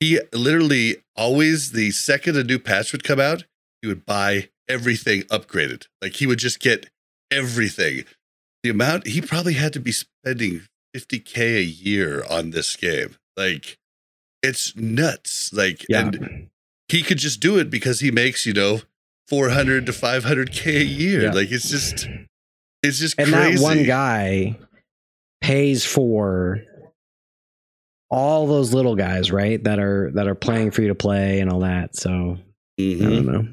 he 0.00 0.20
literally 0.32 0.96
always 1.16 1.72
the 1.72 1.90
second 1.90 2.36
a 2.36 2.44
new 2.44 2.58
patch 2.58 2.92
would 2.92 3.04
come 3.04 3.20
out, 3.20 3.44
he 3.82 3.88
would 3.88 4.06
buy 4.06 4.48
everything 4.68 5.22
upgraded. 5.22 5.86
Like 6.00 6.14
he 6.14 6.26
would 6.26 6.38
just 6.38 6.60
get 6.60 6.88
everything. 7.30 8.04
The 8.62 8.70
amount 8.70 9.06
he 9.06 9.20
probably 9.20 9.54
had 9.54 9.72
to 9.74 9.80
be 9.80 9.92
spending 9.92 10.62
50k 10.96 11.56
a 11.58 11.62
year 11.62 12.24
on 12.30 12.50
this 12.50 12.76
game. 12.76 13.16
Like 13.36 13.78
it's 14.42 14.74
nuts. 14.76 15.52
Like 15.52 15.84
Yeah. 15.88 16.06
and 16.08 16.48
he 16.88 17.02
could 17.02 17.18
just 17.18 17.40
do 17.40 17.58
it 17.58 17.70
because 17.70 18.00
he 18.00 18.10
makes, 18.10 18.46
you 18.46 18.52
know, 18.52 18.80
400 19.28 19.84
to 19.86 19.92
500k 19.92 20.66
a 20.80 20.84
year. 20.84 21.22
Yeah. 21.24 21.32
Like 21.32 21.50
it's 21.50 21.68
just 21.68 22.08
it's 22.82 22.98
just 22.98 23.18
and 23.18 23.28
crazy. 23.32 23.56
that 23.56 23.62
one 23.62 23.82
guy 23.84 24.58
pays 25.40 25.84
for 25.84 26.62
all 28.10 28.46
those 28.46 28.72
little 28.72 28.96
guys, 28.96 29.30
right? 29.30 29.62
That 29.64 29.78
are 29.78 30.10
that 30.14 30.26
are 30.26 30.34
playing 30.34 30.70
free 30.70 30.86
to 30.88 30.94
play 30.94 31.40
and 31.40 31.50
all 31.50 31.60
that. 31.60 31.94
So 31.96 32.38
I 32.78 32.82
Mhm. 32.82 33.00
don't 33.00 33.26
know. 33.26 33.48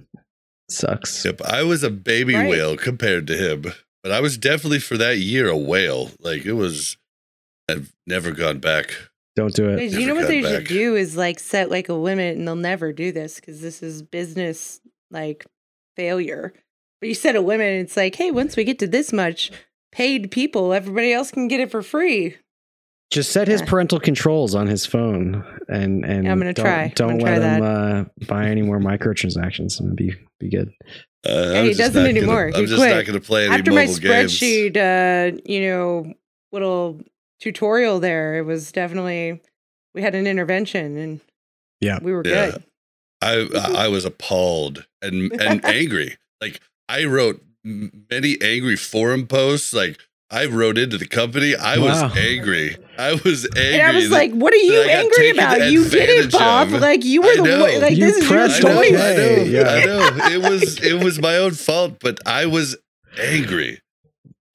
Sucks. 0.70 1.26
Yep, 1.26 1.42
I 1.42 1.64
was 1.64 1.84
a 1.84 1.90
baby 1.92 2.34
Right. 2.36 2.50
whale 2.50 2.76
compared 2.78 3.28
to 3.28 3.38
him, 3.38 3.74
but 4.02 4.12
I 4.12 4.20
was 4.20 4.38
definitely 4.38 4.80
for 4.80 4.98
that 4.98 5.18
year 5.20 5.48
a 5.50 5.58
whale. 5.58 6.12
Like 6.20 6.46
it 6.46 6.54
was, 6.54 6.98
I've 7.70 7.92
never 8.06 8.32
gone 8.32 8.60
back. 8.60 8.96
Don't 9.36 9.54
do 9.54 9.70
it. 9.70 9.78
Guys, 9.78 9.96
you 9.98 10.08
know 10.08 10.16
what 10.16 10.28
they 10.28 10.42
back. 10.42 10.52
should 10.52 10.68
do 10.68 10.96
is 10.96 11.18
like 11.18 11.40
set 11.40 11.70
like 11.70 11.90
a 11.90 11.94
limit, 11.94 12.38
and 12.38 12.48
they'll 12.48 12.56
never 12.56 12.94
do 12.94 13.12
this 13.12 13.36
because 13.40 13.62
this 13.62 13.84
is 13.84 14.02
business 14.02 14.80
like 15.12 15.46
failure. 15.96 16.54
But 17.02 17.10
you 17.10 17.16
set 17.16 17.36
a 17.36 17.42
limit, 17.42 17.68
and 17.74 17.82
it's 17.82 17.98
like, 17.98 18.16
hey, 18.16 18.32
once 18.32 18.56
we 18.56 18.64
get 18.64 18.80
to 18.80 18.88
this 18.88 19.12
much 19.12 19.52
paid 19.92 20.32
people, 20.32 20.74
everybody 20.74 21.12
else 21.12 21.32
can 21.32 21.48
get 21.48 21.60
it 21.60 21.70
for 21.72 21.82
free. 21.82 22.38
Just 23.12 23.32
set 23.32 23.48
his 23.48 23.62
Yeah. 23.62 23.68
parental 23.68 24.00
controls 24.00 24.56
on 24.56 24.68
his 24.68 24.86
phone 24.86 25.44
and 25.68 26.04
and 26.06 26.24
Yeah, 26.26 26.32
I'm 26.32 26.40
gonna 26.40 26.54
don't, 26.54 26.66
try. 26.66 26.92
Don't 26.96 27.18
gonna 27.20 27.24
let 27.24 27.38
try 27.40 27.56
him 27.58 27.64
uh, 27.64 28.26
buy 28.28 28.48
any 28.48 28.62
more 28.62 28.80
microtransactions 28.80 29.80
and 29.80 29.96
be 29.96 30.16
be 30.40 30.50
good. 30.50 30.72
Uh, 31.28 31.52
Yeah, 31.54 31.64
he 31.64 31.74
doesn't 31.74 32.06
anymore. 32.06 32.52
Gonna, 32.52 32.58
I'm 32.64 32.64
He 32.70 32.76
just 32.76 32.82
not 32.82 33.06
going 33.06 33.20
to 33.20 33.26
play 33.26 33.46
any 33.48 33.56
After 33.56 33.72
my 33.72 33.86
mobile 33.88 34.00
games. 34.00 34.40
spreadsheet, 34.40 34.78
uh, 34.78 35.38
you 35.46 35.62
know, 35.62 36.14
little 36.52 37.00
tutorial 37.40 38.00
there, 38.00 38.38
it 38.38 38.44
was 38.46 38.72
definitely 38.72 39.42
we 39.94 40.02
had 40.02 40.16
an 40.16 40.28
intervention, 40.28 40.98
and 40.98 41.22
Yeah. 41.82 42.00
we 42.02 42.12
were 42.14 42.24
Yeah. 42.26 42.52
good. 42.52 42.64
Mm-hmm. 43.24 43.76
I 43.76 43.86
I 43.86 43.88
was 43.88 44.06
appalled 44.06 44.86
and 45.02 45.32
and 45.42 45.64
angry. 45.80 46.18
Like 46.42 46.60
I 46.90 47.06
wrote 47.06 47.42
many 47.64 48.38
angry 48.42 48.76
forum 48.76 49.26
posts. 49.28 49.74
Like 49.74 50.00
I 50.30 50.46
wrote 50.46 50.78
into 50.78 50.98
the 50.98 51.08
company. 51.08 51.56
I 51.56 51.78
was 51.78 52.02
angry. 52.18 52.76
I 52.98 53.14
was 53.14 53.46
angry. 53.56 53.74
And 53.74 53.82
I 53.84 53.92
was 53.96 54.10
that- 54.10 54.16
like, 54.16 54.32
"What 54.34 54.54
are 54.54 54.58
you 54.58 54.72
that 54.74 54.84
I 54.84 54.88
got 54.88 55.00
angry 55.04 55.30
about? 55.32 55.72
You 55.72 55.90
did 55.90 56.10
it, 56.26 56.32
Bob. 56.32 56.74
of. 56.74 56.82
Like 56.82 57.06
you 57.06 57.22
were 57.22 57.30
I 57.30 57.36
the 57.38 57.44
know. 57.44 57.64
way. 57.64 57.80
Like 57.82 57.98
You 57.98 58.06
this 58.08 58.18
is 58.18 58.24
your 58.30 58.32
pressed 58.32 58.66
I 58.66 58.68
know. 58.70 58.80
I 58.82 58.90
know, 58.90 59.44
Yeah. 59.44 59.62
I 59.70 59.86
know. 59.86 60.10
It 60.34 60.50
was 60.52 60.80
it 60.84 61.04
was 61.04 61.20
my 61.20 61.38
own 61.38 61.52
fault, 61.52 61.98
but 62.02 62.20
I 62.28 62.46
was 62.48 62.76
angry. 63.18 63.80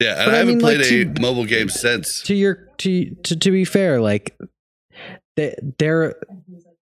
Yeah, 0.01 0.15
and 0.21 0.25
But 0.25 0.29
I 0.29 0.33
I 0.33 0.37
haven't 0.39 0.53
mean, 0.55 0.59
played 0.61 0.77
like, 0.79 0.91
a 0.91 1.05
to- 1.13 1.21
mobile 1.21 1.45
game 1.45 1.69
since. 1.69 2.21
to 2.23 2.33
your 2.35 2.55
to 2.79 3.13
to, 3.23 3.35
to 3.35 3.51
be 3.51 3.63
fair 3.65 4.01
like 4.01 4.35
th- 5.37 5.55
there 5.79 6.15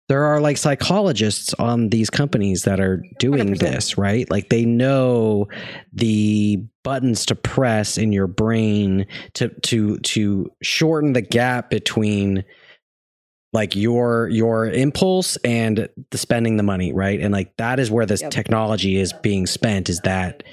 there 0.09 0.23
are 0.25 0.41
like 0.41 0.57
psychologists 0.57 1.53
on 1.55 1.89
these 1.89 2.09
companies 2.09 2.63
that 2.63 2.79
are 2.79 3.01
doing 3.19 3.55
100%. 3.55 3.59
this 3.59 3.97
right 3.97 4.29
like 4.29 4.49
they 4.49 4.65
know 4.65 5.47
the 5.93 6.61
buttons 6.83 7.25
to 7.27 7.35
press 7.35 7.97
in 7.97 8.11
your 8.11 8.27
brain 8.27 9.05
to 9.33 9.49
to 9.61 9.97
to 9.99 10.51
shorten 10.61 11.13
the 11.13 11.21
gap 11.21 11.69
between 11.69 12.43
like 13.53 13.75
your 13.75 14.27
your 14.29 14.65
impulse 14.69 15.37
and 15.37 15.87
the 16.11 16.17
spending 16.17 16.57
the 16.57 16.63
money 16.63 16.91
right 16.91 17.19
and 17.21 17.31
like 17.31 17.55
that 17.57 17.79
is 17.79 17.89
where 17.91 18.05
this 18.05 18.21
Yep. 18.21 18.31
technology 18.31 18.97
is 18.97 19.13
being 19.21 19.45
spent 19.47 19.89
is 19.89 19.99
that 20.01 20.43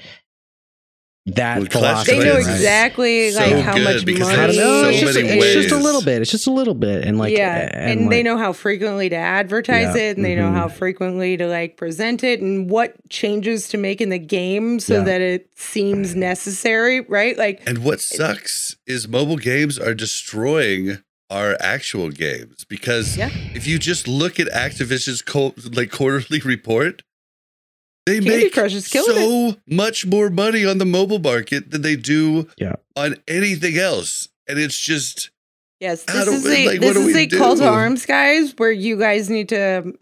that 1.27 1.59
Well, 1.59 1.67
Clash 1.67 2.07
They 2.07 2.17
know 2.17 2.31
Clans 2.31 2.45
right? 2.47 2.53
is 2.53 2.59
exactly 2.61 3.31
so 3.31 3.39
like 3.41 3.63
how 3.63 3.73
good 3.75 3.83
much 3.83 4.05
because 4.05 4.27
money. 4.27 4.39
I 4.39 4.47
don't 4.47 4.55
there's 4.55 4.57
know. 4.57 4.81
so 4.83 4.89
it's, 4.89 4.99
just, 5.01 5.15
many 5.15 5.29
it's 5.39 5.53
just 5.53 5.71
a 5.71 5.77
little 5.77 6.01
bit. 6.01 6.21
It's 6.21 6.31
just 6.31 6.47
a 6.47 6.51
little 6.51 6.73
bit, 6.73 7.05
and 7.05 7.19
like 7.19 7.37
yeah, 7.37 7.69
and, 7.73 8.01
and, 8.01 8.11
they 8.11 8.23
know 8.23 8.37
how 8.37 8.53
frequently 8.53 9.07
to 9.09 9.15
advertise 9.15 9.95
Yeah, 9.95 10.01
it, 10.01 10.17
and 10.17 10.25
they 10.25 10.35
know 10.35 10.49
mhm. 10.49 10.55
how 10.55 10.67
frequently 10.67 11.37
to 11.37 11.45
like 11.47 11.77
present 11.77 12.23
it, 12.23 12.41
and 12.41 12.69
what 12.69 12.95
changes 13.09 13.67
to 13.69 13.77
make 13.77 14.01
in 14.01 14.09
the 14.09 14.17
game 14.19 14.79
so 14.79 14.95
Yeah. 14.95 15.03
that 15.03 15.21
it 15.21 15.49
seems 15.55 16.15
necessary, 16.15 17.01
right? 17.01 17.37
Like, 17.37 17.61
And 17.67 17.83
what 17.83 18.01
sucks 18.01 18.75
is 18.87 19.07
mobile 19.07 19.37
games 19.37 19.77
are 19.77 19.93
destroying 19.93 20.97
our 21.29 21.55
actual 21.59 22.09
games 22.09 22.65
because 22.67 23.15
Yeah. 23.15 23.29
if 23.53 23.67
you 23.67 23.77
just 23.79 24.07
look 24.07 24.39
at 24.39 24.47
Activision's 24.47 25.21
co- 25.21 25.53
like 25.71 25.91
quarterly 25.91 26.39
report, 26.45 27.03
they 28.05 28.19
Candy 28.19 28.43
make 28.45 28.53
Crush 28.53 28.73
is 28.73 28.87
killing 28.87 29.15
so 29.15 29.55
much 29.67 30.05
more 30.05 30.29
money 30.29 30.65
on 30.65 30.77
the 30.77 30.85
mobile 30.85 31.19
market 31.19 31.71
than 31.71 31.81
they 31.81 31.95
do 31.95 32.47
Yeah. 32.57 32.75
on 32.95 33.15
anything 33.27 33.77
else, 33.77 34.29
and 34.47 34.57
it's 34.59 34.79
just 34.79 35.29
yes, 35.79 36.03
this 36.03 36.27
is 36.27 36.45
a 36.45 36.65
like, 36.67 36.79
this 36.79 36.97
is 36.97 37.15
a 37.15 37.27
call 37.27 37.55
to 37.57 37.67
arms, 37.67 38.05
guys, 38.05 38.53
where 38.57 38.71
you 38.71 38.97
guys 38.97 39.29
need 39.29 39.49
to 39.49 39.93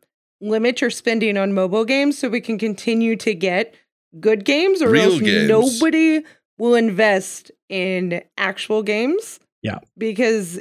limit 0.42 0.80
your 0.82 0.90
spending 0.90 1.38
on 1.38 1.54
mobile 1.54 1.84
games 1.86 2.18
so 2.18 2.30
we 2.30 2.40
can 2.42 2.58
continue 2.58 3.16
to 3.18 3.34
get 3.34 3.76
good 4.20 4.46
games, 4.46 4.82
or 4.82 4.90
Real 4.90 5.12
else 5.12 5.20
games. 5.22 5.48
nobody 5.50 6.24
will 6.58 6.76
invest 6.76 7.52
in 7.70 8.22
actual 8.38 8.82
games. 8.84 9.40
Yeah. 9.62 9.80
because 9.98 10.60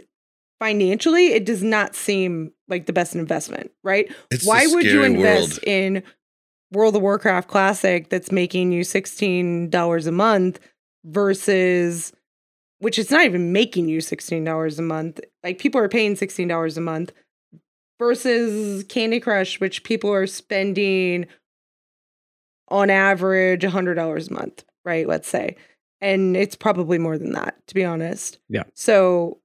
financially, 0.61 1.29
it 1.29 1.45
does 1.45 1.63
not 1.63 1.95
seem 1.95 2.53
like 2.67 2.87
the 2.87 2.93
best 2.93 3.15
investment, 3.15 3.71
right? 3.85 4.13
it's 4.31 4.45
Why 4.45 4.65
a 4.65 4.69
would 4.71 4.85
you 4.85 5.05
invest 5.05 5.53
world. 5.53 5.59
in 5.65 6.03
World 6.73 6.97
of 6.97 7.03
Warcraft 7.03 7.49
Classic 7.49 8.09
that's 8.11 8.31
making 8.31 8.73
you 8.73 8.83
$16 8.83 10.07
a 10.07 10.13
month 10.13 10.61
versus 11.05 12.13
which 12.81 12.99
it's 12.99 13.11
not 13.11 13.25
even 13.25 13.53
making 13.53 13.89
you 13.89 13.99
$16 13.99 14.79
a 14.79 14.83
month. 14.83 15.21
Like 15.43 15.59
people 15.59 15.81
are 15.81 15.89
paying 15.89 16.15
$16 16.15 16.77
a 16.77 16.81
month 16.81 17.13
versus 17.99 18.85
Candy 18.85 19.21
Crush 19.21 19.61
which 19.61 19.83
people 19.83 20.13
are 20.13 20.27
spending 20.27 21.27
on 22.69 22.91
average 22.91 23.63
$100 23.63 24.31
a 24.31 24.33
month, 24.33 24.65
right? 24.85 25.09
Let's 25.09 25.29
say. 25.29 25.57
And 26.01 26.37
it's 26.37 26.55
probably 26.55 26.99
more 26.99 27.19
than 27.19 27.33
that, 27.33 27.57
to 27.67 27.75
be 27.75 27.85
honest. 27.85 28.39
Yeah. 28.49 28.65
So 28.75 29.41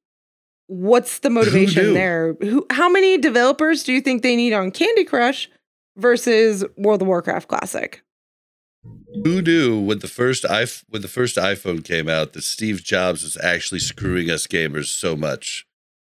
what's 0.68 1.20
the 1.20 1.30
motivation 1.32 1.94
there? 1.94 2.36
Who 2.42 2.66
how 2.70 2.90
many 2.90 3.18
developers 3.18 3.84
do 3.84 3.94
you 3.94 4.02
think 4.02 4.22
they 4.22 4.36
need 4.36 4.54
on 4.54 4.72
Candy 4.72 5.06
Crush 5.06 5.50
versus 5.96 6.64
World 6.78 7.02
of 7.02 7.08
Warcraft 7.08 7.48
Classic? 7.48 8.04
Who 9.24 9.42
knew 9.42 9.80
when 9.80 10.00
the 10.00 10.08
first 10.08 10.46
i 10.46 10.66
when 10.90 11.02
the 11.02 11.08
first 11.08 11.38
iPhone 11.38 11.84
came 11.86 12.10
out 12.10 12.34
that 12.34 12.44
Steve 12.44 12.84
Jobs 12.84 13.24
was 13.24 13.38
actually 13.42 13.80
screwing 13.80 14.30
us 14.30 14.48
gamers 14.48 14.88
so 14.88 15.16
much? 15.16 15.66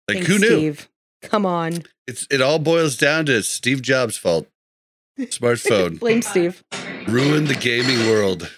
Like 0.09 0.19
Thanks, 0.19 0.29
who 0.31 0.39
knew? 0.39 0.47
Steve. 0.47 0.89
Come 1.21 1.45
on. 1.45 1.83
It's 2.07 2.27
it 2.31 2.41
all 2.41 2.59
boils 2.59 2.97
down 2.97 3.27
to 3.27 3.43
Steve 3.43 3.83
Jobs' 3.83 4.17
fault. 4.17 4.49
Smartphone 5.19 5.99
Blame 5.99 6.23
Steve. 6.23 6.65
ruined 7.07 7.49
the 7.49 7.55
gaming 7.55 8.09
world. 8.09 8.51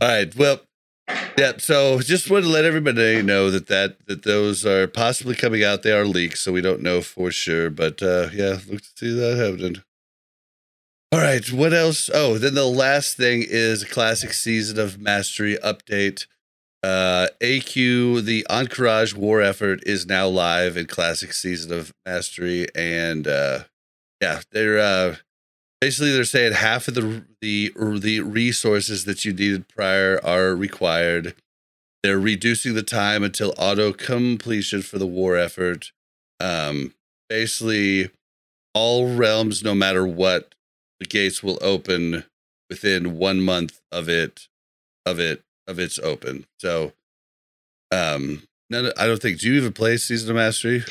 All 0.00 0.08
right, 0.08 0.34
well, 0.34 0.60
yeah. 1.08 1.52
So 1.58 2.00
just 2.00 2.30
want 2.30 2.44
to 2.44 2.50
let 2.50 2.64
everybody 2.64 3.22
know 3.22 3.50
that 3.50 3.66
that 3.68 4.06
that 4.06 4.22
those 4.22 4.64
are 4.66 4.86
possibly 4.86 5.34
coming 5.34 5.64
out. 5.64 5.82
They 5.82 5.92
are 5.92 6.04
leaks, 6.04 6.40
so 6.40 6.52
we 6.52 6.60
don't 6.60 6.82
know 6.82 7.02
for 7.02 7.30
sure. 7.30 7.70
But 7.70 8.02
uh, 8.02 8.28
yeah, 8.32 8.58
look 8.68 8.82
to 8.82 8.88
see 8.96 9.14
that 9.14 9.36
happening. 9.36 9.82
All 11.12 11.20
right, 11.20 11.52
what 11.52 11.74
else? 11.74 12.08
Oh, 12.14 12.38
then 12.38 12.54
the 12.54 12.66
last 12.66 13.18
thing 13.18 13.44
is 13.46 13.82
a 13.82 13.88
classic 13.88 14.32
season 14.32 14.78
of 14.78 14.98
mastery 14.98 15.58
update. 15.62 16.26
Uh, 16.82 17.28
AQ, 17.40 18.24
the 18.24 18.46
Ahn'Qiraj 18.48 19.14
War 19.14 19.42
effort 19.42 19.80
is 19.84 20.06
now 20.06 20.26
live 20.26 20.76
in 20.76 20.86
classic 20.86 21.34
season 21.34 21.72
of 21.72 21.92
mastery, 22.06 22.66
and 22.74 23.28
uh, 23.28 23.64
yeah, 24.22 24.40
they're 24.52 24.78
uh, 24.78 25.16
basically 25.82 26.12
they're 26.12 26.22
saying 26.22 26.52
half 26.52 26.86
of 26.86 26.94
the 26.94 27.24
the 27.40 27.72
the 27.98 28.20
resources 28.20 29.04
that 29.04 29.24
you 29.24 29.32
needed 29.32 29.66
prior 29.66 30.20
are 30.24 30.54
required. 30.54 31.34
They're 32.04 32.20
reducing 32.20 32.74
the 32.74 32.84
time 32.84 33.24
until 33.24 33.52
auto 33.58 33.92
completion 33.92 34.82
for 34.82 34.98
the 34.98 35.08
war 35.08 35.36
effort. 35.36 35.90
Um, 36.38 36.94
basically, 37.28 38.10
all 38.74 39.16
realms, 39.16 39.64
no 39.64 39.74
matter 39.74 40.06
what, 40.06 40.54
the 41.00 41.06
gates 41.06 41.42
will 41.42 41.58
open 41.60 42.24
within 42.70 43.18
one 43.18 43.40
month 43.40 43.80
of 43.90 44.08
it 44.08 44.46
of 45.04 45.18
it 45.18 45.42
of 45.66 45.80
its 45.80 45.98
open. 45.98 46.46
So, 46.60 46.92
um. 47.90 48.44
I 48.74 49.06
don't 49.06 49.20
think. 49.20 49.38
Do 49.38 49.52
you 49.52 49.60
even 49.60 49.74
play 49.74 49.98
Season 49.98 50.30
of 50.30 50.36
Mastery? 50.36 50.82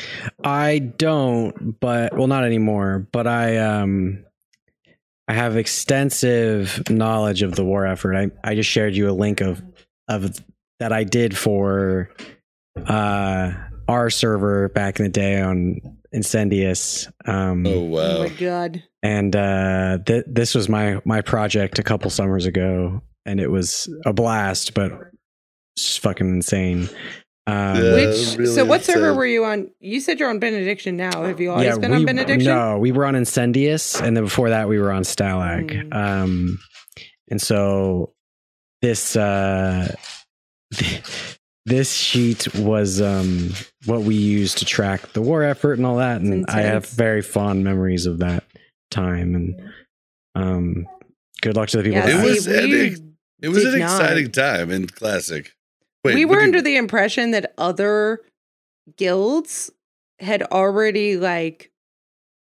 I 0.44 0.78
don't, 0.78 1.80
but 1.80 2.16
well, 2.16 2.28
not 2.28 2.46
anymore. 2.46 3.08
But 3.12 3.26
I 3.26 3.58
um, 3.58 4.24
I 5.32 5.34
have 5.34 5.56
extensive 5.56 6.90
knowledge 6.90 7.42
of 7.42 7.56
the 7.56 7.64
war 7.64 7.86
effort. 7.86 8.16
I 8.18 8.28
I 8.44 8.54
just 8.56 8.70
shared 8.70 8.96
you 8.96 9.10
a 9.10 9.14
link 9.14 9.40
of 9.40 9.62
of 10.10 10.38
that 10.82 10.92
I 10.92 11.06
did 11.06 11.38
for 11.38 12.10
uh 12.86 13.54
our 13.88 14.10
server 14.10 14.68
back 14.70 15.00
in 15.00 15.06
the 15.06 15.10
day 15.12 15.40
on 15.42 15.80
Incendius. 16.14 17.10
Um, 17.26 17.66
Oh 17.66 17.72
Oh 17.76 17.82
wow. 17.84 18.20
my 18.24 18.30
god. 18.30 18.84
and 19.04 19.34
uh, 19.34 20.00
th- 20.06 20.26
this 20.28 20.54
was 20.54 20.68
my 20.68 21.00
my 21.06 21.22
project 21.22 21.80
a 21.80 21.84
couple 21.84 22.10
summers 22.10 22.46
ago, 22.46 23.02
and 23.26 23.40
it 23.40 23.50
was 23.50 23.88
a 24.06 24.12
blast, 24.12 24.74
but 24.74 24.92
it's 25.78 25.96
fucking 25.96 26.28
insane. 26.28 26.90
Um, 27.48 27.76
Yeah. 27.76 27.94
Which 27.96 28.38
really 28.38 28.46
so 28.48 28.66
what 28.66 28.84
server 28.84 29.14
were 29.14 29.26
you 29.26 29.44
on? 29.46 29.72
You 29.80 30.00
said 30.00 30.20
you're 30.20 30.30
on 30.30 30.40
Benediction 30.40 30.96
now. 30.96 31.24
Have 31.24 31.40
you 31.40 31.52
always 31.52 31.78
been 31.80 31.92
we, 31.92 31.98
on 31.98 32.06
Benediction? 32.06 32.46
No, 32.54 32.78
we 32.78 32.92
were 32.92 33.06
on 33.06 33.16
Incendius, 33.16 34.00
and 34.02 34.16
then 34.16 34.24
before 34.24 34.50
that, 34.50 34.70
we 34.70 34.80
were 34.80 34.92
on 34.92 35.04
Stalagg. 35.04 35.72
Mm. 35.72 35.94
Um, 35.96 36.60
and 37.30 37.42
so 37.42 38.14
this 38.82 39.16
uh, 39.16 39.96
this 41.66 41.92
sheet 41.94 42.54
was 42.56 43.02
um, 43.02 43.52
what 43.86 44.02
we 44.02 44.16
used 44.16 44.60
to 44.60 44.66
track 44.66 45.14
the 45.14 45.22
war 45.22 45.44
effort 45.44 45.78
and 45.78 45.86
all 45.86 45.98
that, 45.98 46.22
and 46.22 46.46
I 46.48 46.62
have 46.62 46.88
very 46.88 47.22
fond 47.22 47.64
memories 47.64 48.06
of 48.06 48.20
that 48.20 48.44
time. 48.92 49.36
And 49.36 49.72
um, 50.36 50.88
good 51.42 51.56
luck 51.56 51.70
to 51.70 51.78
the 51.78 51.84
people. 51.84 52.00
Yeah, 52.00 52.08
It 52.08 52.18
that- 52.18 52.26
was- 52.26 52.48
and 52.48 52.74
it- 52.74 53.02
It 53.42 53.50
was 53.50 53.66
an 53.66 53.82
exciting 53.82 54.32
time 54.32 54.70
in 54.70 54.86
classic. 54.86 55.54
Wait, 56.04 56.16
we 56.16 56.26
were 56.26 56.38
you- 56.40 56.44
under 56.44 56.62
the 56.62 56.76
impression 56.78 57.32
that 57.32 57.54
other 57.58 58.22
guilds 58.98 59.72
had 60.20 60.44
already 60.44 61.18
like 61.18 61.72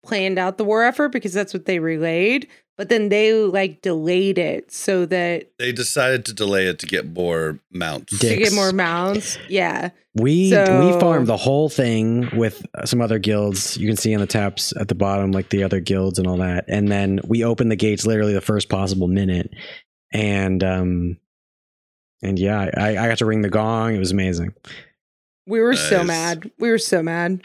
planned 0.05 0.39
out 0.39 0.59
the 0.59 0.65
war 0.65 0.83
effort 0.85 1.11
because 1.11 1.33
that's 1.33 1.53
what 1.53 1.67
they 1.67 1.79
relayed, 1.79 2.49
but 2.77 2.89
then 2.89 3.09
they 3.09 3.33
like 3.33 3.83
delayed 3.83 4.39
it 4.39 4.71
so 4.73 5.05
that 5.07 5.51
they 5.59 5.73
decided 5.73 6.25
to 6.25 6.33
delay 6.33 6.67
it 6.67 6.79
to 6.79 6.87
get 6.87 7.07
more 7.13 7.59
mounts. 7.73 8.19
Dick. 8.19 8.39
to 8.39 8.45
get 8.45 8.53
more 8.53 8.73
mounts. 8.73 9.39
Yeah. 9.49 9.91
We 10.15 10.51
So- 10.51 10.93
we 10.95 10.99
farmed 11.01 11.27
the 11.27 11.37
whole 11.37 11.69
thing 11.69 12.29
with 12.37 12.65
some 12.85 13.01
other 13.01 13.19
guilds. 13.19 13.77
You 13.77 13.87
can 13.87 13.97
see 13.97 14.15
on 14.15 14.21
the 14.21 14.27
taps 14.27 14.73
at 14.77 14.89
the 14.89 14.95
bottom, 14.95 15.31
like 15.33 15.51
the 15.51 15.63
other 15.63 15.81
guilds 15.81 16.19
and 16.19 16.27
all 16.27 16.39
that. 16.39 16.65
And 16.69 16.89
then 16.91 17.21
we 17.27 17.45
opened 17.45 17.71
the 17.71 17.77
gates 17.77 18.07
literally 18.07 18.33
the 18.35 18.41
first 18.41 18.69
possible 18.69 19.09
minute. 19.09 19.51
And 20.13 20.65
um 20.65 21.19
and 22.23 22.39
yeah, 22.39 22.71
I, 22.77 22.97
I 22.97 23.09
got 23.09 23.19
to 23.19 23.27
ring 23.27 23.43
the 23.43 23.49
gong. 23.51 23.95
It 23.95 23.99
was 23.99 24.13
amazing. 24.13 24.55
We 25.47 25.61
were 25.61 25.77
so 25.77 26.05
mad. 26.05 26.51
We 26.59 26.71
were 26.71 26.79
so 26.79 27.03
mad. 27.03 27.43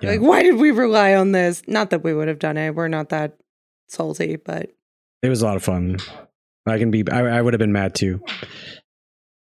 Yeah. 0.00 0.10
Like, 0.10 0.20
why 0.20 0.42
did 0.42 0.56
we 0.56 0.70
rely 0.70 1.14
on 1.14 1.32
this? 1.32 1.62
Not 1.66 1.90
that 1.90 2.04
we 2.04 2.14
would 2.14 2.28
have 2.28 2.38
done 2.38 2.56
it. 2.56 2.74
We're 2.74 2.88
not 2.88 3.08
that 3.08 3.38
salty, 3.88 4.36
but 4.36 4.70
It 5.22 5.28
was 5.28 5.42
a 5.42 5.46
lot 5.46 5.56
of 5.56 5.64
fun. 5.64 5.98
I 6.66 6.78
can 6.78 6.90
be 6.90 7.04
I, 7.10 7.38
I 7.38 7.42
would 7.42 7.52
have 7.52 7.58
been 7.58 7.72
mad 7.72 7.94
too. 7.94 8.22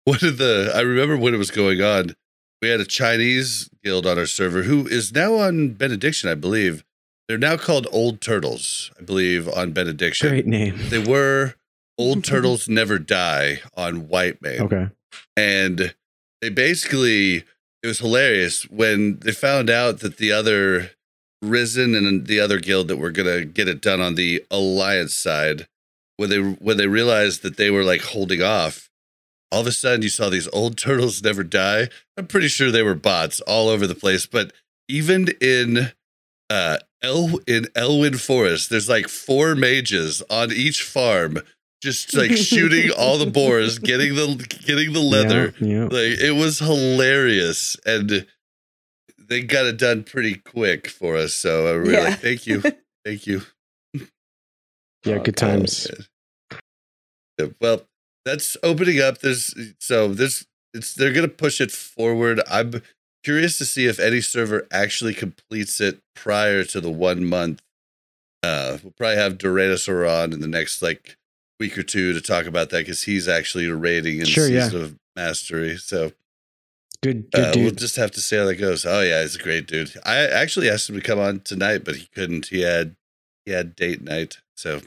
What 0.06 0.20
did 0.20 0.38
the? 0.38 0.72
I 0.76 0.82
remember 0.82 1.18
when 1.18 1.34
it 1.34 1.38
was 1.38 1.52
going 1.52 1.82
on. 1.82 2.16
We 2.62 2.70
had 2.70 2.80
a 2.80 2.86
Chinese 2.86 3.70
guild 3.84 4.06
on 4.06 4.18
our 4.18 4.26
server 4.26 4.64
who 4.64 4.88
is 4.88 5.14
now 5.14 5.36
on 5.36 5.70
Benediction, 5.74 6.30
I 6.30 6.36
believe. 6.36 6.84
They're 7.28 7.38
now 7.38 7.58
called 7.58 7.88
Old 7.92 8.20
Turtles, 8.22 8.92
I 9.00 9.04
believe, 9.04 9.48
on 9.48 9.72
Benediction. 9.72 10.30
Great 10.30 10.48
name. 10.48 10.76
They 10.90 10.98
were 11.00 11.54
Old 12.00 12.24
Turtles 12.32 12.68
Never 12.68 12.98
Die 12.98 13.60
on 13.78 14.08
Whitemane. 14.08 14.62
Okay. 14.62 14.88
and 15.38 15.94
they 16.42 16.50
basically 16.50 17.44
it 17.84 17.88
was 17.88 18.00
hilarious 18.00 18.64
when 18.70 19.20
they 19.20 19.32
found 19.32 19.70
out 19.70 20.00
that 20.00 20.18
the 20.18 20.32
other 20.32 20.92
risen 21.42 21.96
and 21.96 22.26
the 22.28 22.40
other 22.40 22.60
guild 22.60 22.88
that 22.88 22.98
were 22.98 23.12
gonna 23.12 23.46
get 23.46 23.68
it 23.68 23.82
done 23.82 24.02
on 24.02 24.16
the 24.16 24.44
alliance 24.50 25.14
side 25.14 25.68
when 26.18 26.30
they 26.30 26.40
when 26.40 26.78
they 26.78 26.88
realized 26.88 27.44
that 27.44 27.58
they 27.58 27.70
were 27.70 27.84
like 27.84 28.02
holding 28.02 28.42
off 28.42 28.90
all 29.52 29.62
of 29.62 29.68
a 29.68 29.72
sudden 29.72 30.02
you 30.02 30.10
saw 30.10 30.30
these 30.30 30.50
old 30.54 30.78
turtles 30.86 31.22
never 31.24 31.44
die 31.44 31.88
i'm 32.18 32.28
pretty 32.28 32.48
sure 32.48 32.72
they 32.72 32.84
were 32.84 32.96
bots 32.96 33.40
all 33.42 33.70
over 33.70 33.86
the 33.88 33.96
place 33.96 34.26
but 34.26 34.52
even 34.90 35.28
in 35.40 35.92
uh 36.50 36.78
El 37.02 37.40
in 37.48 37.64
Elwynn 37.78 38.20
Forest, 38.20 38.70
there's 38.70 38.90
like 38.90 39.08
four 39.08 39.56
mages 39.56 40.22
on 40.30 40.52
each 40.52 40.84
farm, 40.84 41.40
just 41.82 42.14
like 42.16 42.32
shooting 42.32 42.92
all 42.98 43.18
the 43.18 43.26
boars, 43.30 43.80
getting 43.80 44.16
the 44.16 44.36
getting 44.66 44.94
the 44.94 45.00
leather. 45.00 45.54
Yeah. 45.60 45.68
yeah. 45.68 45.84
Like 45.84 46.20
it 46.20 46.36
was 46.36 46.60
hilarious, 46.60 47.76
and 47.86 48.26
they 49.18 49.42
got 49.42 49.66
it 49.66 49.78
done 49.78 50.04
pretty 50.04 50.36
quick 50.36 50.88
for 50.90 51.16
us. 51.16 51.34
So 51.34 51.68
I 51.68 51.72
really 51.72 51.94
Yeah. 51.94 52.16
thank 52.16 52.48
you, 52.48 52.62
thank 53.06 53.28
you. 53.28 53.42
Yeah, 55.06 55.20
good 55.20 55.38
times. 55.38 55.88
Oh, 57.40 57.54
Well, 57.62 57.84
that's 58.26 58.58
opening 58.64 59.00
up. 59.00 59.20
There's 59.20 59.56
so 59.80 60.10
there's 60.14 60.46
it's 60.74 60.94
they're 60.94 61.14
gonna 61.14 61.28
push 61.30 61.62
it 61.62 61.72
forward. 61.72 62.42
I'm 62.50 62.82
curious 63.24 63.58
to 63.60 63.66
see 63.66 63.86
if 63.86 64.00
any 64.00 64.22
server 64.22 64.68
actually 64.72 65.14
completes 65.14 65.80
it 65.80 66.00
prior 66.16 66.64
to 66.66 66.82
the 66.82 66.90
one 66.92 67.24
month. 67.26 67.62
Uh, 68.44 68.78
we'll 68.84 68.94
probably 68.98 69.18
have 69.18 69.38
Doranosaur 69.38 70.10
on 70.10 70.34
in 70.34 70.40
the 70.42 70.48
next 70.48 70.82
like 70.82 71.18
week 71.60 71.78
or 71.78 71.84
two 71.84 72.14
to 72.14 72.22
talk 72.22 72.46
about 72.46 72.70
that 72.70 72.80
because 72.80 73.04
he's 73.04 73.28
actually 73.28 73.66
a 73.66 73.76
rating 73.76 74.20
in 74.20 74.26
Sure, 74.26 74.48
yeah. 74.48 74.68
of 74.74 74.96
mastery. 75.16 75.78
So 75.78 76.12
Good 77.02 77.32
good 77.32 77.46
uh, 77.46 77.52
we'll 77.56 77.72
just 77.72 77.96
have 77.96 78.12
to 78.12 78.22
see 78.22 78.36
how 78.36 78.46
that 78.46 78.56
goes. 78.56 78.86
Oh 78.86 79.02
yeah, 79.02 79.22
he's 79.22 79.36
a 79.36 79.40
great 79.40 79.68
dude. 79.68 79.94
I 80.06 80.18
actually 80.18 80.70
asked 80.70 80.90
him 80.90 80.96
to 80.96 81.02
come 81.02 81.20
on 81.20 81.40
tonight, 81.40 81.84
but 81.86 81.96
he 81.96 82.08
couldn't. 82.14 82.48
He 82.48 82.62
had 82.62 82.96
he 83.46 83.52
had 83.52 83.76
date 83.76 84.02
night. 84.02 84.40
So 84.56 84.82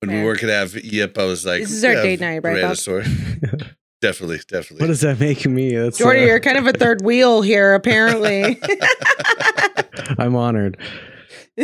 when 0.00 0.10
we 0.10 0.16
Fair. 0.18 0.24
were 0.26 0.36
gonna 0.36 0.52
have 0.52 0.74
Yip, 0.74 1.16
I 1.16 1.24
was 1.24 1.46
like, 1.46 1.62
This 1.62 1.72
is 1.72 1.84
our 1.84 1.94
"Yeah, 1.94 2.02
date 2.02 2.20
night, 2.20 2.38
right, 2.44 2.60
Bob?" 2.60 2.72
Tyrannosaur." 2.72 3.72
definitely, 4.02 4.40
definitely. 4.48 4.84
what 4.84 4.88
does 4.88 5.00
that 5.00 5.18
make 5.18 5.46
me? 5.46 5.74
That's, 5.74 5.98
Joardee, 5.98 6.24
uh, 6.24 6.26
you're 6.26 6.40
kind 6.40 6.58
of 6.58 6.66
a 6.66 6.72
third 6.72 7.02
wheel 7.02 7.40
here, 7.40 7.72
apparently. 7.74 8.60
I'm 10.18 10.36
honored. 10.36 10.76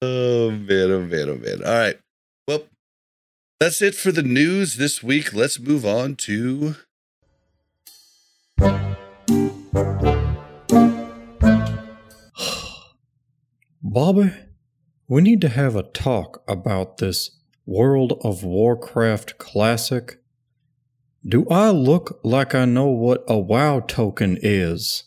oh 0.00 0.50
man, 0.50 0.90
oh 0.90 1.00
man, 1.02 1.28
oh 1.28 1.36
man. 1.36 1.64
All 1.64 1.72
right. 1.72 1.98
Well, 2.46 2.62
that's 3.60 3.80
it 3.80 3.94
for 3.94 4.10
the 4.12 4.22
news 4.22 4.76
this 4.76 5.02
week. 5.02 5.32
Let's 5.32 5.58
move 5.58 5.86
on 5.86 6.16
to 6.16 6.76
Bobby, 13.82 14.32
we 15.08 15.22
need 15.22 15.40
to 15.42 15.48
have 15.48 15.76
a 15.76 15.82
talk 15.82 16.42
about 16.48 16.98
this 16.98 17.38
World 17.66 18.18
of 18.22 18.42
Warcraft 18.42 19.38
classic. 19.38 20.18
Do 21.26 21.46
I 21.48 21.70
look 21.70 22.20
like 22.24 22.54
I 22.54 22.64
know 22.64 22.88
what 22.88 23.24
a 23.28 23.38
WoW 23.38 23.80
token 23.80 24.38
is? 24.42 25.04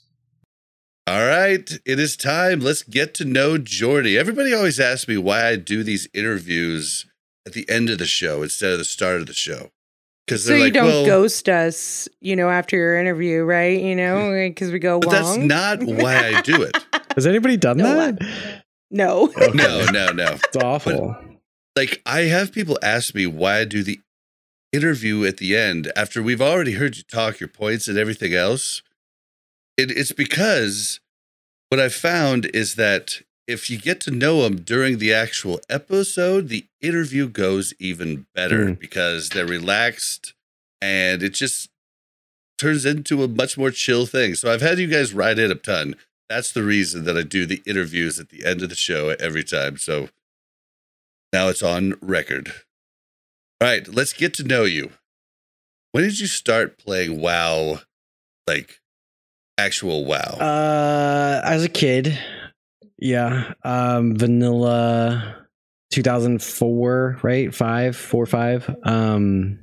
All 1.06 1.26
right, 1.26 1.70
it 1.86 2.00
is 2.00 2.18
time. 2.18 2.60
Let's 2.60 2.84
get 2.84 3.14
to 3.16 3.26
know 3.26 3.58
Joardee. 3.58 4.18
Everybody 4.18 4.54
always 4.54 4.80
asks 4.80 5.08
me 5.08 5.18
why 5.18 5.48
I 5.48 5.56
do 5.56 5.84
these 5.84 6.08
interviews 6.14 7.06
at 7.48 7.54
the 7.54 7.68
end 7.70 7.90
of 7.90 7.98
the 7.98 8.06
show 8.06 8.44
instead 8.44 8.72
of 8.74 8.78
the 8.78 8.86
start 8.86 9.22
of 9.22 9.26
the 9.26 9.34
show. 9.34 9.72
Because 10.26 10.44
so 10.44 10.50
they're 10.50 10.58
you 10.58 10.64
like, 10.66 10.74
don't 10.74 10.86
well, 10.88 11.06
ghost 11.06 11.48
us, 11.48 12.10
you 12.20 12.36
know, 12.36 12.50
after 12.50 12.76
your 12.76 13.00
interview, 13.00 13.44
right? 13.44 13.82
You 13.82 13.96
know, 13.96 14.32
because 14.48 14.72
we 14.72 14.80
go 14.80 15.00
but 15.00 15.14
long. 15.14 15.48
that's 15.48 15.80
not 15.80 15.84
why 15.84 16.36
I 16.36 16.42
do 16.42 16.62
it. 16.62 16.78
Has 17.16 17.26
anybody 17.26 17.58
done 17.58 17.78
No, 17.78 17.96
that? 17.96 18.64
no. 18.92 19.28
No, 19.54 19.86
no, 19.92 20.12
no. 20.12 20.32
It's 20.44 20.58
awful. 20.58 21.16
Like 21.76 22.02
I 22.06 22.22
have 22.22 22.52
people 22.52 22.78
ask 22.84 23.16
me 23.16 23.26
why 23.26 23.60
I 23.60 23.66
do 23.66 23.84
the 23.84 24.00
interview 24.74 25.26
at 25.26 25.38
the 25.38 25.56
end 25.56 25.92
after 25.96 26.22
we've 26.22 26.42
already 26.42 26.74
heard 26.74 26.98
you 26.98 27.04
talk 27.04 27.40
your 27.40 27.48
points 27.50 27.88
and 27.88 27.98
everything 27.98 28.34
else. 28.34 28.82
It, 29.78 29.92
it's 29.92 30.12
because 30.12 31.00
what 31.70 31.80
I 31.80 31.88
found 31.90 32.48
is 32.48 32.76
that 32.76 33.22
if 33.48 33.70
you 33.70 33.80
get 33.80 34.02
to 34.02 34.12
know 34.12 34.42
them 34.44 34.58
during 34.58 34.98
the 34.98 35.14
actual 35.14 35.60
episode, 35.70 36.50
the 36.50 36.66
interview 36.82 37.28
goes 37.30 37.74
even 37.80 38.26
better 38.36 38.66
Mm. 38.68 38.80
because 38.80 39.30
they're 39.30 39.46
relaxed 39.46 40.34
and 40.82 41.24
it 41.24 41.34
just 41.34 41.70
turns 42.58 42.86
into 42.86 43.24
a 43.24 43.28
much 43.28 43.58
more 43.58 43.72
chill 43.72 44.06
thing. 44.06 44.36
So 44.36 44.52
I've 44.52 44.62
had 44.62 44.80
you 44.80 44.88
guys 44.88 45.14
ride 45.14 45.40
it 45.40 45.52
a 45.52 45.56
ton. 45.56 45.96
That's 46.30 46.52
the 46.52 46.64
reason 46.64 47.06
that 47.06 47.16
I 47.18 47.22
do 47.24 47.46
the 47.46 47.62
interviews 47.66 48.20
at 48.20 48.30
the 48.30 48.44
end 48.46 48.62
of 48.62 48.70
the 48.70 48.76
show 48.76 49.10
every 49.20 49.44
time. 49.44 49.78
So 49.78 50.10
now 51.32 51.48
it's 51.50 51.64
on 51.64 51.96
record. 52.02 52.50
All 53.62 53.68
right, 53.68 53.88
let's 53.88 54.14
get 54.14 54.34
to 54.36 54.44
know 54.44 54.64
you. 54.66 54.92
When 55.94 56.04
did 56.04 56.20
you 56.20 56.28
start 56.28 56.78
playing 56.78 57.22
WoW? 57.22 57.80
Like 58.46 58.80
actual 59.58 60.06
WoW? 60.06 60.38
Uh, 60.40 61.42
as 61.44 61.64
a 61.64 61.70
kid, 61.70 62.18
yeah. 62.98 63.54
Um, 63.64 64.16
vanilla, 64.16 65.46
2004, 65.92 67.20
right? 67.24 67.54
Five, 67.54 67.96
four, 67.96 68.26
five. 68.26 68.74
Um, 68.84 69.60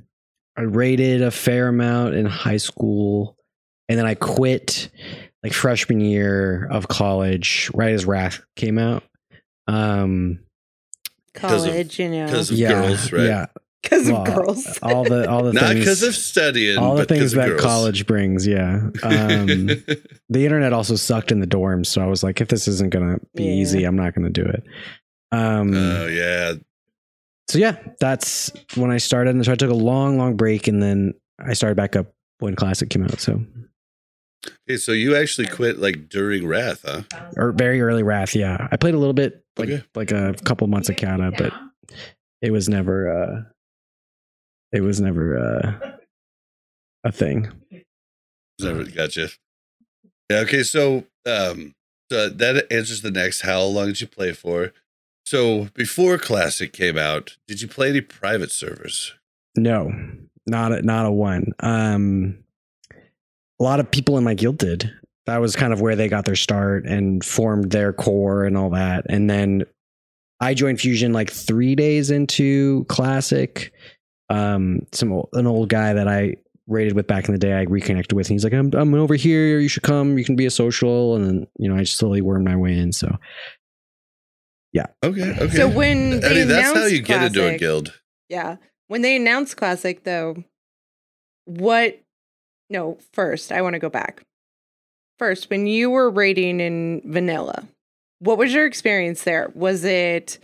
I 0.57 0.61
rated 0.61 1.21
a 1.21 1.31
fair 1.31 1.67
amount 1.67 2.15
in 2.15 2.25
high 2.25 2.57
school, 2.57 3.37
and 3.89 3.99
then 3.99 4.05
I 4.05 4.15
quit 4.15 4.89
like 5.43 5.53
freshman 5.53 5.99
year 5.99 6.67
of 6.71 6.87
college, 6.87 7.69
right 7.73 7.91
as 7.93 8.05
Wrath 8.05 8.41
came 8.55 8.77
out. 8.79 9.03
Um, 9.67 10.39
Because 11.33 11.65
of- 11.65 11.71
College, 11.71 11.99
you 11.99 12.09
know. 12.09 12.25
because 12.25 12.51
of 12.51 12.57
yeah, 12.57 12.69
girls, 12.69 13.11
right? 13.11 13.23
yeah. 13.25 13.45
Because 13.85 14.09
Well, 14.11 14.21
of 14.27 14.33
girls. 14.33 14.79
all 14.81 15.03
the 15.03 15.29
all 15.29 15.43
the 15.43 15.53
Not 15.61 15.75
because 15.75 16.01
of 16.01 16.15
studying, 16.15 16.77
all 16.79 16.95
the 16.95 17.01
but 17.03 17.07
'cause 17.09 17.17
things 17.19 17.33
of 17.33 17.37
that 17.37 17.49
girls. 17.49 17.61
college 17.61 18.07
brings. 18.07 18.47
Yeah. 18.47 18.89
Um, 19.03 19.67
the 20.29 20.43
internet 20.43 20.73
also 20.73 20.95
sucked 20.95 21.31
in 21.31 21.39
the 21.39 21.45
dorms, 21.47 21.85
so 21.85 22.01
I 22.01 22.07
was 22.07 22.23
like, 22.23 22.41
if 22.41 22.47
this 22.47 22.67
isn't 22.67 22.89
gonna 22.89 23.19
be 23.35 23.43
Yeah. 23.43 23.51
easy, 23.51 23.83
I'm 23.83 23.95
not 23.95 24.15
gonna 24.15 24.31
do 24.31 24.43
it. 24.43 24.63
Um, 25.31 25.73
Oh 25.75 26.07
yeah, 26.07 26.53
so 27.47 27.59
yeah, 27.59 27.77
that's 27.99 28.51
when 28.75 28.89
I 28.89 28.97
started, 28.97 29.35
and 29.35 29.45
so 29.45 29.51
I 29.51 29.55
took 29.55 29.69
a 29.69 29.73
long, 29.75 30.17
long 30.17 30.35
break, 30.35 30.67
and 30.67 30.81
then 30.81 31.13
I 31.39 31.53
started 31.53 31.75
back 31.75 31.95
up 31.95 32.11
when 32.39 32.55
Classic 32.55 32.89
came 32.89 33.03
out. 33.03 33.19
So, 33.19 33.45
Okay, 34.67 34.77
so 34.77 34.93
you 34.93 35.15
actually 35.15 35.47
quit 35.47 35.77
like 35.79 36.09
during 36.09 36.47
Wrath, 36.47 36.81
huh? 36.85 37.03
or 37.37 37.51
very 37.51 37.81
early 37.81 38.01
Wrath. 38.03 38.35
Yeah, 38.35 38.67
I 38.71 38.77
played 38.77 38.95
a 38.95 38.97
little 38.99 39.13
bit, 39.13 39.43
like 39.57 39.69
Okay. 39.69 39.83
like 39.93 40.11
a 40.11 40.33
couple 40.43 40.65
months 40.67 40.89
of 40.89 40.95
Cata, 40.97 41.31
but 41.37 41.53
it 42.41 42.49
was 42.51 42.67
never, 42.67 43.09
uh 43.11 43.41
it 44.71 44.81
was 44.81 44.99
never 45.01 45.37
uh 45.37 45.91
a 47.03 47.11
thing. 47.11 47.51
Never 48.59 48.83
gotcha. 48.85 49.29
Yeah. 50.29 50.39
Okay. 50.39 50.63
So, 50.63 51.05
um, 51.25 51.75
so 52.11 52.29
that 52.29 52.71
answers 52.71 53.01
the 53.01 53.11
next. 53.11 53.41
How 53.41 53.61
long 53.61 53.87
did 53.87 54.01
you 54.01 54.07
play 54.07 54.33
for? 54.33 54.73
So 55.25 55.69
before 55.73 56.17
Classic 56.17 56.71
came 56.71 56.97
out, 56.97 57.37
did 57.47 57.61
you 57.61 57.67
play 57.67 57.89
any 57.89 58.01
private 58.01 58.51
servers? 58.51 59.13
No, 59.55 59.91
not 60.45 60.71
a, 60.71 60.81
not 60.81 61.05
a 61.05 61.11
one. 61.11 61.53
Um, 61.59 62.43
a 63.59 63.63
lot 63.63 63.79
of 63.79 63.89
people 63.89 64.17
in 64.17 64.23
my 64.23 64.33
guild 64.33 64.57
did. 64.57 64.91
That 65.25 65.41
was 65.41 65.55
kind 65.55 65.73
of 65.73 65.81
where 65.81 65.95
they 65.95 66.07
got 66.07 66.25
their 66.25 66.35
start 66.35 66.85
and 66.85 67.23
formed 67.23 67.71
their 67.71 67.93
core 67.93 68.45
and 68.45 68.57
all 68.57 68.69
that. 68.71 69.05
And 69.09 69.29
then 69.29 69.65
I 70.39 70.53
joined 70.53 70.79
Fusion 70.79 71.13
like 71.13 71.31
three 71.31 71.73
days 71.75 72.11
into 72.11 72.85
Classic. 72.85 73.73
Um, 74.29 74.87
some 74.91 75.23
an 75.33 75.47
old 75.47 75.69
guy 75.69 75.93
that 75.93 76.07
I 76.07 76.35
rated 76.67 76.93
with 76.93 77.07
back 77.07 77.27
in 77.27 77.33
the 77.33 77.39
day, 77.39 77.53
I 77.53 77.61
reconnected 77.61 78.13
with. 78.13 78.27
And 78.27 78.35
he's 78.35 78.43
like, 78.43 78.53
"I'm 78.53 78.71
I'm 78.73 78.93
over 78.93 79.15
here. 79.15 79.59
You 79.59 79.67
should 79.67 79.83
come. 79.83 80.17
You 80.17 80.25
can 80.25 80.35
be 80.35 80.45
a 80.45 80.51
social." 80.51 81.15
And 81.15 81.25
then 81.25 81.47
you 81.57 81.69
know, 81.69 81.75
I 81.75 81.81
just 81.81 81.97
slowly 81.97 82.21
wormed 82.21 82.45
my 82.45 82.55
way 82.55 82.77
in. 82.77 82.91
So 82.91 83.17
yeah. 84.73 84.87
Okay. 85.03 85.35
Okay. 85.39 85.55
So 85.55 85.69
when 85.69 86.23
I 86.25 86.29
mean, 86.29 86.47
that's 86.47 86.65
how 86.65 86.71
announced 86.73 86.93
you 86.93 87.01
get 87.01 87.23
into 87.23 87.47
a 87.47 87.57
guild. 87.57 87.97
Yeah. 88.29 88.57
When 88.87 89.01
they 89.01 89.15
announced 89.15 89.57
Classic, 89.57 90.03
though, 90.03 90.43
what? 91.45 91.99
No, 92.69 92.97
first, 93.13 93.51
I 93.51 93.61
want 93.61 93.73
to 93.75 93.79
go 93.79 93.89
back. 93.89 94.23
First, 95.17 95.49
when 95.49 95.65
you 95.65 95.89
were 95.89 96.09
raiding 96.09 96.59
in 96.59 97.01
Vanilla, 97.05 97.67
what 98.19 98.37
was 98.37 98.53
your 98.53 98.65
experience 98.65 99.23
there? 99.23 99.49
Was 99.53 99.85
it 99.85 100.39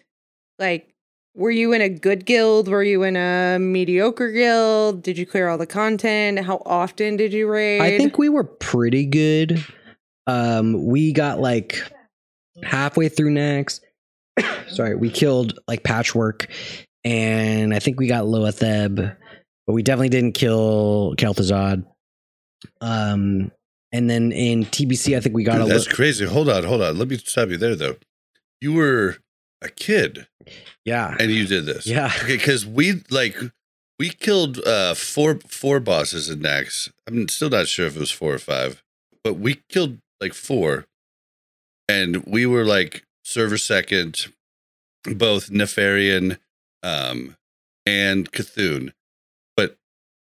like, 0.59 0.90
were 1.33 1.51
you 1.51 1.73
in 1.73 1.81
a 1.81 1.89
good 1.89 2.25
guild? 2.25 2.67
Were 2.67 2.83
you 2.83 3.03
in 3.03 3.15
a 3.15 3.57
mediocre 3.59 4.31
guild? 4.31 5.01
Did 5.01 5.17
you 5.17 5.25
clear 5.25 5.47
all 5.47 5.57
the 5.57 5.65
content? 5.67 6.39
How 6.39 6.61
often 6.65 7.15
did 7.17 7.33
you 7.33 7.47
raid? 7.47 7.81
I 7.81 7.97
think 7.97 8.17
we 8.17 8.29
were 8.29 8.43
pretty 8.43 9.05
good. 9.05 9.63
Um, 10.27 10.85
we 10.85 11.13
got 11.13 11.39
like 11.39 11.81
halfway 12.63 13.09
through 13.09 13.33
Naxx. 13.33 13.79
Sorry, 14.67 14.95
we 14.95 15.09
killed 15.09 15.59
like 15.67 15.83
Patchwerk, 15.83 16.47
and 17.03 17.73
I 17.73 17.79
think 17.79 17.99
we 17.99 18.07
got 18.07 18.25
Loatheb, 18.25 19.15
but 19.67 19.73
we 19.73 19.83
definitely 19.83 20.09
didn't 20.09 20.33
kill 20.33 21.15
Kel'Thuzad. 21.17 21.85
Um, 22.81 23.51
and 23.91 24.09
then 24.09 24.31
in 24.31 24.65
TBC, 24.65 25.17
I 25.17 25.19
think 25.19 25.35
we 25.35 25.43
got 25.43 25.57
Dude, 25.57 25.63
a 25.63 25.69
that's 25.69 25.85
little. 25.85 25.95
crazy. 25.95 26.25
Hold 26.25 26.49
on. 26.49 26.63
Hold 26.63 26.81
on. 26.81 26.97
Let 26.97 27.07
me 27.07 27.17
stop 27.17 27.49
you 27.49 27.57
there, 27.57 27.75
though. 27.75 27.95
You 28.61 28.73
were 28.73 29.17
a 29.61 29.69
kid 29.69 30.27
Yeah, 30.85 31.15
and 31.19 31.31
you 31.31 31.45
did 31.45 31.65
this. 31.65 31.85
yeah. 31.85 32.11
Okay, 32.23 32.37
because 32.37 32.65
we 32.65 33.03
like 33.09 33.37
we 33.99 34.09
killed 34.09 34.59
uh 34.65 34.93
four 34.95 35.39
four 35.47 35.79
bosses 35.79 36.29
in 36.29 36.39
Naxx. 36.39 36.91
I'm 37.07 37.27
still 37.27 37.49
not 37.49 37.67
sure 37.67 37.85
if 37.87 37.95
it 37.95 37.99
was 37.99 38.11
four 38.11 38.33
or 38.33 38.39
five, 38.39 38.81
but 39.23 39.35
we 39.35 39.61
killed 39.69 39.99
like 40.19 40.33
four, 40.33 40.85
and 41.87 42.23
we 42.25 42.45
were 42.45 42.65
like 42.65 43.03
server 43.23 43.57
second, 43.57 44.27
both 45.05 45.49
Nefarian, 45.51 46.37
um, 46.83 47.35
and 47.85 48.31
C'Thun, 48.31 48.93
but 49.55 49.77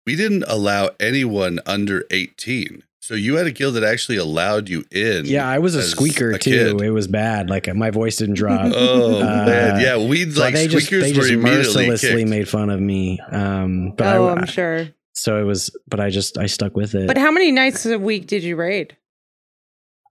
we 0.05 0.15
didn't 0.15 0.45
allow 0.47 0.89
anyone 0.99 1.59
under 1.65 2.05
18. 2.09 2.83
So 3.09 3.15
you 3.15 3.37
had 3.37 3.47
a 3.47 3.51
guild 3.51 3.73
that 3.73 3.83
actually 3.83 4.17
allowed 4.17 4.69
you 4.69 4.85
in. 4.91 5.25
Yeah, 5.25 5.49
I 5.49 5.57
was 5.57 5.73
a 5.73 5.81
squeaker 5.81 6.29
a 6.29 6.37
too. 6.37 6.51
kid. 6.51 6.79
It 6.79 6.91
was 6.91 7.07
bad. 7.07 7.49
Like 7.49 7.67
my 7.75 7.89
voice 7.89 8.17
didn't 8.17 8.35
drop. 8.35 8.71
Oh 8.75 9.19
Uh, 9.19 9.45
man, 9.47 9.81
yeah, 9.81 9.97
we 9.97 10.29
So 10.29 10.39
like 10.39 10.53
they 10.53 10.67
just 10.67 10.85
squeakers 10.85 11.01
they 11.05 11.13
were 11.13 11.21
just 11.21 11.31
immediately 11.31 11.87
mercilessly 11.87 12.17
kicked. 12.21 12.29
made 12.29 12.47
fun 12.47 12.69
of 12.69 12.79
me. 12.79 13.19
Um, 13.31 13.93
but 13.97 14.15
oh, 14.15 14.27
I, 14.27 14.33
I'm 14.33 14.45
sure. 14.45 14.89
so 15.13 15.41
it 15.41 15.43
was, 15.43 15.75
but 15.87 15.99
I 15.99 16.11
just 16.11 16.37
I 16.37 16.45
stuck 16.45 16.75
with 16.77 16.93
it. 16.93 17.07
But 17.07 17.17
how 17.17 17.31
many 17.31 17.51
nights 17.51 17.83
a 17.87 17.97
week 17.97 18.27
did 18.27 18.43
you 18.43 18.55
raid? 18.55 18.95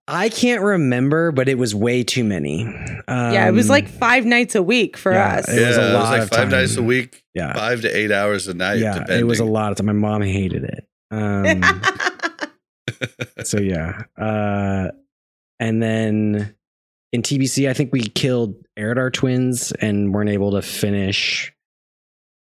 I 0.09 0.29
can't 0.29 0.63
remember, 0.63 1.31
but 1.31 1.49
it 1.49 1.57
was 1.57 1.77
way 1.77 2.03
too 2.03 2.25
many. 2.25 2.65
Um, 2.67 3.33
yeah, 3.33 3.47
it 3.47 3.53
was 3.53 3.71
like 3.71 3.87
five 3.87 4.25
nights 4.27 4.57
a 4.57 4.63
week 4.63 4.97
for 4.97 5.13
yeah, 5.13 5.37
us. 5.37 5.49
it 5.49 5.61
yeah, 5.61 5.69
was 5.69 5.77
a 5.77 5.81
it 5.81 5.85
was 5.85 5.95
lot 5.95 6.11
like 6.11 6.23
of 6.23 6.31
five 6.31 6.51
nights 6.51 6.77
a 6.77 6.83
week, 6.83 7.23
yeah, 7.33 7.53
five 7.53 7.83
to 7.83 7.97
eight 7.97 8.11
hours 8.11 8.49
a 8.49 8.55
night. 8.55 8.81
yeah. 8.81 8.95
depending. 8.95 9.21
It 9.21 9.29
was 9.29 9.39
a 9.39 9.45
lot 9.45 9.71
of 9.71 9.77
time. 9.77 9.87
My 9.87 9.93
mom 9.93 10.23
hated 10.23 10.65
it. 10.65 10.85
Um, 11.13 11.63
so 13.45 13.59
yeah, 13.59 14.03
uh, 14.17 14.89
and 15.61 15.83
then 15.83 16.55
in 17.13 17.23
TBC, 17.23 17.69
I 17.69 17.75
think 17.75 17.93
we 17.93 18.03
killed 18.03 18.55
Eredar 18.79 19.13
twins 19.13 19.73
and 19.73 20.13
weren't 20.13 20.31
able 20.31 20.53
to 20.53 20.63
finish. 20.63 21.53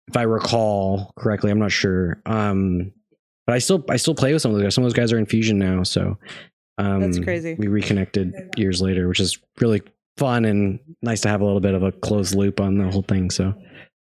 If 0.07 0.17
I 0.17 0.23
recall 0.23 1.13
correctly, 1.17 1.51
I'm 1.51 1.59
not 1.59 1.71
sure. 1.71 2.21
Um, 2.25 2.91
but 3.45 3.55
I 3.55 3.59
still 3.59 3.83
I 3.89 3.97
still 3.97 4.15
play 4.15 4.33
with 4.33 4.41
some 4.41 4.51
of 4.51 4.57
those 4.57 4.63
guys. 4.63 4.75
Some 4.75 4.83
of 4.83 4.89
those 4.89 4.97
guys 4.97 5.11
are 5.11 5.17
in 5.17 5.25
Fusion 5.25 5.57
now, 5.57 5.83
so 5.83 6.17
um, 6.79 7.01
That's 7.01 7.19
crazy. 7.19 7.55
We 7.59 7.67
reconnected 7.67 8.33
years 8.55 8.81
later, 8.81 9.09
which 9.09 9.19
is 9.19 9.37
really 9.59 9.81
fun 10.17 10.45
and 10.45 10.79
nice 11.01 11.21
to 11.21 11.29
have 11.29 11.41
a 11.41 11.45
little 11.45 11.59
bit 11.59 11.73
of 11.73 11.83
a 11.83 11.91
closed 11.91 12.35
loop 12.35 12.59
on 12.61 12.77
the 12.77 12.89
whole 12.89 13.01
thing. 13.01 13.29
So 13.29 13.53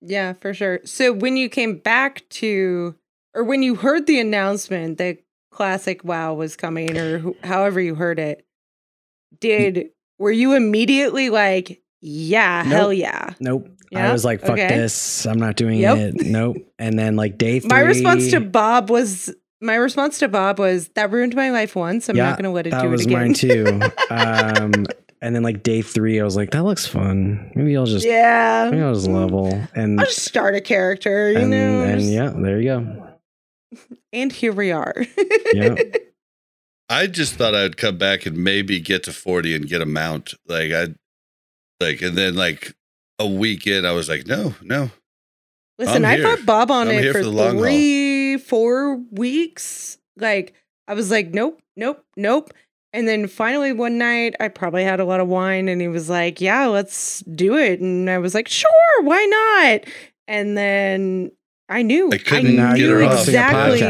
Yeah, 0.00 0.32
for 0.34 0.52
sure. 0.52 0.80
So 0.84 1.12
when 1.12 1.36
you 1.36 1.48
came 1.48 1.78
back 1.78 2.28
to, 2.30 2.96
or 3.34 3.44
when 3.44 3.62
you 3.62 3.76
heard 3.76 4.06
the 4.06 4.18
announcement 4.18 4.98
that 4.98 5.18
Classic 5.56 6.04
WoW 6.04 6.34
was 6.34 6.54
coming, 6.56 6.96
or 6.96 7.32
however 7.42 7.80
you 7.80 7.94
heard 7.94 8.18
it, 8.18 8.44
did 9.40 9.90
were 10.18 10.30
you 10.30 10.52
immediately 10.54 11.30
like, 11.30 11.82
yeah, 12.00 12.62
hell 12.62 12.88
Nope. 12.90 12.98
yeah? 12.98 13.34
nope. 13.40 13.68
I 13.94 14.12
was 14.12 14.24
like, 14.24 14.40
fuck 14.40 14.50
Okay. 14.50 14.68
this. 14.76 15.26
I'm 15.26 15.38
not 15.38 15.56
doing 15.56 15.78
Yep. 15.78 15.96
it. 15.98 16.14
Nope. 16.26 16.56
And 16.78 16.98
then 16.98 17.16
like 17.16 17.38
day 17.38 17.60
three. 17.60 17.68
My 17.68 17.80
response 17.80 18.30
to 18.30 18.40
Bob 18.40 18.90
was, 18.90 19.34
my 19.60 19.74
response 19.76 20.18
to 20.18 20.28
Bob 20.28 20.58
was, 20.58 20.88
that 20.88 21.10
ruined 21.10 21.34
my 21.34 21.50
life 21.50 21.74
once. 21.76 22.08
I'm 22.08 22.16
Yeah, 22.16 22.24
not 22.30 22.36
going 22.38 22.44
to 22.44 22.50
let 22.50 22.66
it 22.66 22.70
that 22.70 22.82
do 22.82 22.88
was 22.90 23.02
it 23.02 23.06
again. 23.06 23.18
mine 23.18 23.34
too. 23.34 23.80
um, 24.10 24.84
and 25.22 25.34
then 25.34 25.42
like 25.42 25.62
day 25.62 25.80
three, 25.82 26.20
I 26.20 26.24
was 26.24 26.36
like, 26.36 26.50
that 26.50 26.64
looks 26.64 26.86
fun. 26.86 27.52
Maybe 27.54 27.76
I'll 27.76 27.86
just, 27.86 28.04
yeah, 28.06 28.68
maybe 28.70 28.82
I'll 28.82 28.94
just 28.94 29.06
level. 29.08 29.62
And 29.74 29.98
I'll 30.00 30.06
just 30.06 30.24
start 30.24 30.54
a 30.54 30.60
character, 30.60 31.32
you 31.32 31.38
and, 31.38 31.50
know. 31.50 31.56
and 31.84 32.02
yeah, 32.02 32.30
there 32.34 32.60
you 32.60 32.68
go. 32.68 33.05
And 34.12 34.32
here 34.32 34.52
we 34.52 34.72
are. 34.72 34.94
Yeah. 35.52 35.76
I 36.88 37.08
just 37.08 37.34
thought 37.34 37.54
I'd 37.54 37.76
come 37.76 37.98
back 37.98 38.26
and 38.26 38.36
maybe 38.36 38.78
get 38.78 39.02
to 39.04 39.12
40 39.12 39.56
and 39.56 39.68
get 39.68 39.82
a 39.82 39.86
mount. 39.86 40.34
Like 40.46 40.72
I 40.72 40.88
like 41.80 42.00
and 42.00 42.16
then 42.16 42.36
like 42.36 42.76
a 43.18 43.26
week 43.26 43.66
in, 43.66 43.84
I 43.84 43.92
was 43.92 44.08
like, 44.08 44.26
no, 44.26 44.54
no. 44.62 44.90
Listen, 45.78 46.04
I'm 46.04 46.12
I 46.12 46.16
here. 46.16 46.36
fought 46.36 46.46
Bob 46.46 46.70
on 46.70 46.88
I'm 46.88 46.94
it 46.94 47.12
for, 47.12 47.18
for 47.18 47.24
the 47.24 47.30
long 47.30 47.54
haul. 47.54 47.64
three, 47.64 48.36
four 48.38 48.96
weeks. 49.10 49.98
Like, 50.16 50.54
I 50.88 50.94
was 50.94 51.10
like, 51.10 51.34
nope, 51.34 51.60
nope, 51.76 52.04
nope. 52.16 52.52
And 52.92 53.06
then 53.06 53.26
finally 53.26 53.72
one 53.72 53.98
night, 53.98 54.34
I 54.40 54.48
probably 54.48 54.84
had 54.84 55.00
a 55.00 55.04
lot 55.04 55.20
of 55.20 55.28
wine, 55.28 55.68
and 55.68 55.80
he 55.82 55.88
was 55.88 56.08
like, 56.08 56.40
yeah, 56.40 56.66
let's 56.66 57.20
do 57.20 57.56
it. 57.56 57.80
And 57.80 58.08
I 58.08 58.16
was 58.18 58.34
like, 58.34 58.48
sure, 58.48 59.02
why 59.02 59.24
not? 59.26 59.92
And 60.26 60.56
then 60.56 61.32
I 61.68 61.82
knew, 61.82 62.10
I 62.12 62.16
I, 62.16 62.18
couldn't 62.18 62.56
now 62.56 62.70
get 62.74 62.78
knew 62.82 62.90
her 62.93 63.01
you're 63.02 63.09
off. 63.10 63.26
exactly. 63.28 63.80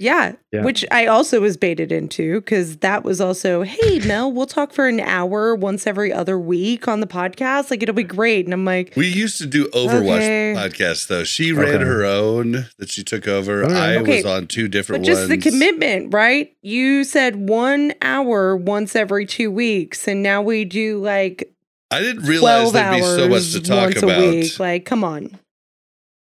Yeah, 0.00 0.34
Yeah. 0.52 0.62
which 0.62 0.84
I 0.92 1.06
also 1.06 1.40
was 1.40 1.56
baited 1.56 1.90
into 1.90 2.40
because 2.40 2.76
that 2.78 3.02
was 3.02 3.20
also, 3.20 3.62
hey, 3.62 3.98
Mel, 4.06 4.30
we'll 4.30 4.46
talk 4.46 4.72
for 4.72 4.86
an 4.86 5.00
hour 5.00 5.56
once 5.56 5.88
every 5.88 6.12
other 6.12 6.38
week 6.38 6.86
on 6.86 7.00
the 7.00 7.06
podcast. 7.08 7.68
Like, 7.68 7.82
it'll 7.82 7.96
be 7.96 8.04
great. 8.04 8.44
And 8.44 8.54
I'm 8.54 8.64
like, 8.64 8.92
We 8.96 9.08
used 9.08 9.38
to 9.38 9.46
do 9.46 9.64
Overwatch 9.70 10.18
Okay. 10.20 10.54
podcasts 10.56 11.08
though. 11.08 11.24
She 11.24 11.50
ran 11.50 11.76
Okay. 11.76 11.84
her 11.84 12.04
own 12.04 12.66
that 12.78 12.90
she 12.90 13.02
took 13.02 13.26
over. 13.26 13.64
Oh, 13.64 13.66
okay. 13.66 13.74
I 13.76 13.96
Okay. 13.96 14.16
was 14.22 14.24
on 14.24 14.46
two 14.46 14.68
different 14.68 15.02
But 15.04 15.06
just 15.12 15.28
the 15.28 15.36
commitment, 15.36 16.14
right? 16.14 16.52
You 16.62 17.02
said 17.02 17.48
one 17.48 17.92
hour 18.00 18.56
once 18.56 18.94
every 18.94 19.26
two 19.26 19.50
weeks, 19.50 20.06
and 20.06 20.22
now 20.22 20.42
we 20.42 20.64
do 20.64 20.98
like 20.98 21.52
I 21.90 22.00
didn't 22.02 22.22
realize 22.24 22.70
twelve 22.70 22.72
there'd 22.74 22.94
be 22.94 23.02
so 23.02 23.28
much 23.28 23.50
to 23.52 23.60
talk 23.62 23.96
about. 23.96 24.20
week. 24.30 24.60
Like, 24.60 24.84
come 24.84 25.02
on. 25.02 25.38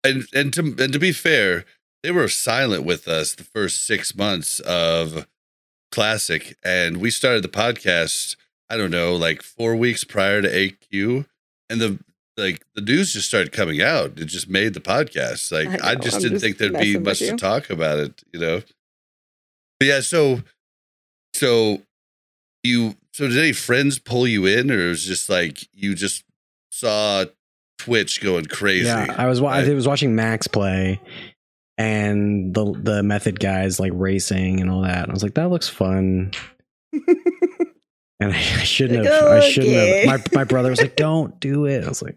And 0.03 0.25
and 0.33 0.53
to 0.53 0.75
and 0.79 0.93
to 0.93 0.99
be 0.99 1.11
fair, 1.11 1.65
they 2.03 2.11
were 2.11 2.27
silent 2.27 2.83
with 2.83 3.07
us 3.07 3.33
the 3.33 3.43
first 3.43 3.85
six 3.85 4.15
months 4.15 4.59
of 4.61 5.27
classic, 5.91 6.57
and 6.63 6.97
we 6.97 7.09
started 7.11 7.43
the 7.43 7.49
podcast. 7.49 8.35
I 8.69 8.77
don't 8.77 8.91
know, 8.91 9.15
like 9.15 9.41
four 9.41 9.75
weeks 9.75 10.03
prior 10.03 10.41
to 10.41 10.47
AQ, 10.49 11.25
and 11.69 11.81
the 11.81 11.99
like 12.37 12.63
the 12.73 12.81
news 12.81 13.13
just 13.13 13.27
started 13.27 13.51
coming 13.51 13.81
out. 13.81 14.17
It 14.17 14.25
just 14.25 14.49
made 14.49 14.73
the 14.73 14.79
podcast. 14.79 15.51
Like 15.51 15.81
I 15.83 15.91
I, 15.91 15.95
just 15.95 16.17
I'm 16.17 16.21
didn't 16.21 16.39
just 16.39 16.45
think 16.45 16.57
there'd 16.57 16.77
be 16.77 16.97
much 16.97 17.19
to 17.19 17.35
talk 17.35 17.69
about 17.69 17.99
it, 17.99 18.23
you 18.33 18.39
know. 18.39 18.61
But 19.79 19.87
yeah, 19.87 19.99
so 20.01 20.41
so 21.33 21.81
you 22.63 22.95
so 23.13 23.27
did 23.27 23.37
any 23.37 23.53
friends 23.53 23.99
pull 23.99 24.27
you 24.27 24.45
in, 24.45 24.71
or 24.71 24.79
it 24.79 24.89
was 24.89 25.05
just 25.05 25.29
like 25.29 25.67
you 25.73 25.95
just 25.95 26.23
saw 26.71 27.25
Twitch 27.83 28.21
going 28.21 28.45
crazy? 28.45 28.85
Yeah, 28.85 29.13
I 29.17 29.27
was 29.27 29.39
wa- 29.41 29.51
right? 29.51 29.67
I 29.67 29.73
was 29.73 29.87
watching 29.87 30.15
Max 30.15 30.47
play, 30.47 30.99
and 31.77 32.53
the 32.53 32.73
the 32.73 33.03
method 33.03 33.39
guys 33.39 33.79
like 33.79 33.91
racing 33.95 34.61
and 34.61 34.69
all 34.69 34.81
that. 34.81 35.03
And 35.03 35.11
I 35.11 35.13
was 35.13 35.23
like, 35.23 35.33
that 35.35 35.49
looks 35.49 35.67
fun. 35.69 36.31
And 38.23 38.33
I, 38.33 38.37
I 38.37 38.39
shouldn't 38.63 39.03
Like, 39.03 39.11
have. 39.11 39.23
I 39.31 39.39
shouldn't 39.49 39.73
okay. 39.75 40.05
have. 40.05 40.31
My 40.33 40.41
my 40.41 40.43
brother 40.43 40.69
was 40.69 40.79
like, 40.79 40.95
"Don't 40.95 41.39
do 41.39 41.65
it." 41.65 41.83
I 41.83 41.89
was 41.89 42.03
like, 42.03 42.15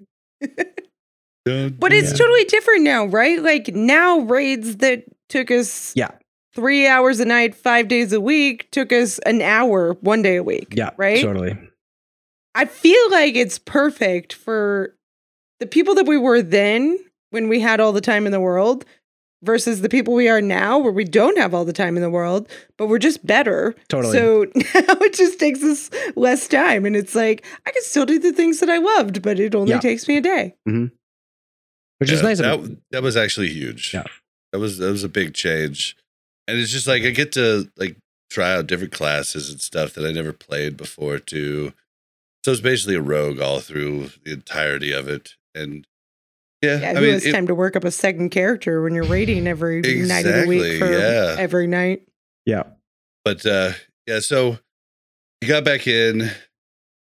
But 1.47 1.93
it's 1.95 2.11
Yeah. 2.11 2.17
totally 2.19 2.45
different 2.45 2.83
now, 2.83 3.07
right? 3.07 3.43
Like 3.43 3.69
now 3.75 4.19
raids 4.19 4.77
that 4.77 5.05
took 5.31 5.51
us 5.51 5.95
Yeah. 5.97 6.11
three 6.55 6.87
hours 6.87 7.21
a 7.21 7.25
night, 7.25 7.55
five 7.55 7.89
days 7.89 8.13
a 8.13 8.21
week, 8.21 8.71
took 8.71 8.93
us 8.93 9.19
an 9.21 9.41
hour 9.41 9.95
one 10.03 10.21
day 10.21 10.37
a 10.37 10.43
week. 10.43 10.75
"Yeah, 10.77 10.91
Right? 10.99 11.23
totally." 11.23 11.57
I 12.55 12.67
feel 12.67 13.11
like 13.11 13.35
it's 13.35 13.59
perfect 13.59 14.35
for 14.35 14.95
the 15.61 15.67
people 15.67 15.95
that 15.95 16.07
we 16.07 16.17
were 16.19 16.43
then 16.43 16.99
when 17.31 17.49
we 17.49 17.61
had 17.61 17.81
all 17.81 17.93
the 17.93 18.01
time 18.01 18.27
in 18.27 18.33
the 18.33 18.41
world 18.41 18.85
versus 19.43 19.83
the 19.83 19.89
people 19.91 20.15
we 20.15 20.29
are 20.29 20.41
now 20.41 20.79
where 20.79 20.93
we 20.93 21.05
don't 21.05 21.37
have 21.37 21.53
all 21.53 21.65
the 21.67 21.73
time 21.73 21.97
in 21.97 22.03
the 22.03 22.09
world, 22.11 22.49
but 22.79 22.87
we're 22.87 22.99
just 22.99 23.25
better. 23.27 23.75
Totally. 23.89 24.17
So 24.17 24.45
now 24.55 24.97
it 25.03 25.13
just 25.15 25.39
takes 25.39 25.63
us 25.63 25.91
less 26.17 26.49
time. 26.49 26.87
And 26.87 26.97
it's 26.97 27.15
like, 27.15 27.45
I 27.67 27.71
can 27.71 27.83
still 27.83 28.07
do 28.07 28.19
the 28.19 28.33
things 28.33 28.61
that 28.61 28.71
I 28.71 28.79
loved, 28.79 29.21
but 29.23 29.39
it 29.39 29.55
only 29.55 29.73
Yeah. 29.73 29.81
takes 29.81 30.09
me 30.09 30.17
a 30.17 30.21
day. 30.23 30.55
Mm-hmm. 30.69 30.87
Which 31.99 32.11
is 32.11 32.23
nice. 32.23 32.39
That, 32.39 32.77
that 32.91 33.03
was 33.03 33.17
actually 33.17 33.49
huge. 33.51 33.93
Yeah. 33.95 34.05
That 34.53 34.59
was 34.59 34.79
that 34.79 34.91
was 34.91 35.05
a 35.05 35.09
big 35.09 35.35
change. 35.35 35.97
And 36.49 36.59
it's 36.59 36.73
just 36.73 36.87
like 36.87 37.03
I 37.03 37.11
get 37.11 37.33
to 37.33 37.71
like 37.77 37.97
try 38.31 38.53
out 38.55 38.67
different 38.67 38.93
classes 38.93 39.51
and 39.51 39.61
stuff 39.61 39.95
that 39.95 40.05
I 40.07 40.13
never 40.13 40.33
played 40.33 40.77
before 40.77 41.19
too. 41.19 41.73
So 42.45 42.53
it's 42.53 42.61
basically 42.61 42.97
a 42.97 43.01
rogue 43.01 43.41
all 43.41 43.61
through 43.61 44.11
the 44.25 44.33
entirety 44.33 44.93
of 44.93 45.09
it. 45.09 45.35
And 45.55 45.87
yeah, 46.63 46.81
Yeah, 46.81 46.91
I 46.91 46.95
who 46.95 47.01
mean 47.03 47.11
has 47.13 47.27
it- 47.27 47.33
time 47.33 47.47
to 47.47 47.55
work 47.55 47.77
up 47.77 47.85
a 47.85 47.91
second 47.91 48.31
character 48.31 48.83
when 48.83 48.95
you're 48.95 49.05
raiding 49.05 49.47
every 49.47 49.81
night 49.83 50.27
of 50.27 50.43
the 50.43 50.47
week 50.49 50.79
for 50.79 50.91
yeah. 50.91 51.37
every 51.39 51.67
night? 51.67 52.07
yeah, 52.47 52.65
But 53.25 53.45
uh 53.47 53.73
yeah, 54.07 54.21
so 54.21 54.59
you 55.41 55.49
got 55.49 55.65
back 55.65 55.87
in. 55.87 56.31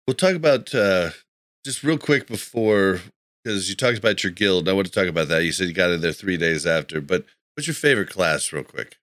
We'll 0.07 0.15
talk 0.15 0.35
about 0.35 0.73
uh 0.75 1.11
just 1.65 1.83
real 1.83 1.97
quick 1.97 2.27
before 2.27 2.99
because 3.43 3.69
you 3.69 3.75
talked 3.75 3.97
about 3.97 4.23
your 4.23 4.31
guild. 4.31 4.67
I 4.69 4.73
want 4.73 4.87
to 4.87 4.93
talk 4.93 5.07
about 5.07 5.27
that. 5.29 5.43
You 5.43 5.51
said 5.51 5.67
you 5.67 5.73
got 5.73 5.91
in 5.91 6.01
there 6.01 6.11
three 6.13 6.37
days 6.37 6.65
after, 6.65 6.99
but 7.01 7.25
what's 7.55 7.67
your 7.67 7.73
favorite 7.73 8.09
class, 8.09 8.51
real 8.51 8.63
quick? 8.63 8.97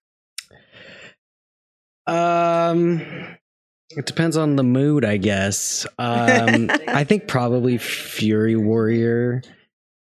Um, 2.06 3.36
it 3.90 4.06
depends 4.06 4.36
on 4.36 4.56
the 4.56 4.62
mood, 4.62 5.04
I 5.04 5.16
guess. 5.16 5.86
Um, 5.98 6.70
I 6.88 7.04
think 7.04 7.28
probably 7.28 7.78
Fury 7.78 8.56
Warrior 8.56 9.42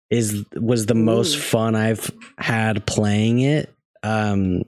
is 0.10 0.46
was 0.56 0.86
the 0.86 0.96
most 0.96 1.38
fun 1.38 1.76
I've 1.76 2.10
had 2.38 2.86
playing 2.86 3.40
it. 3.42 3.74
Um, 4.04 4.64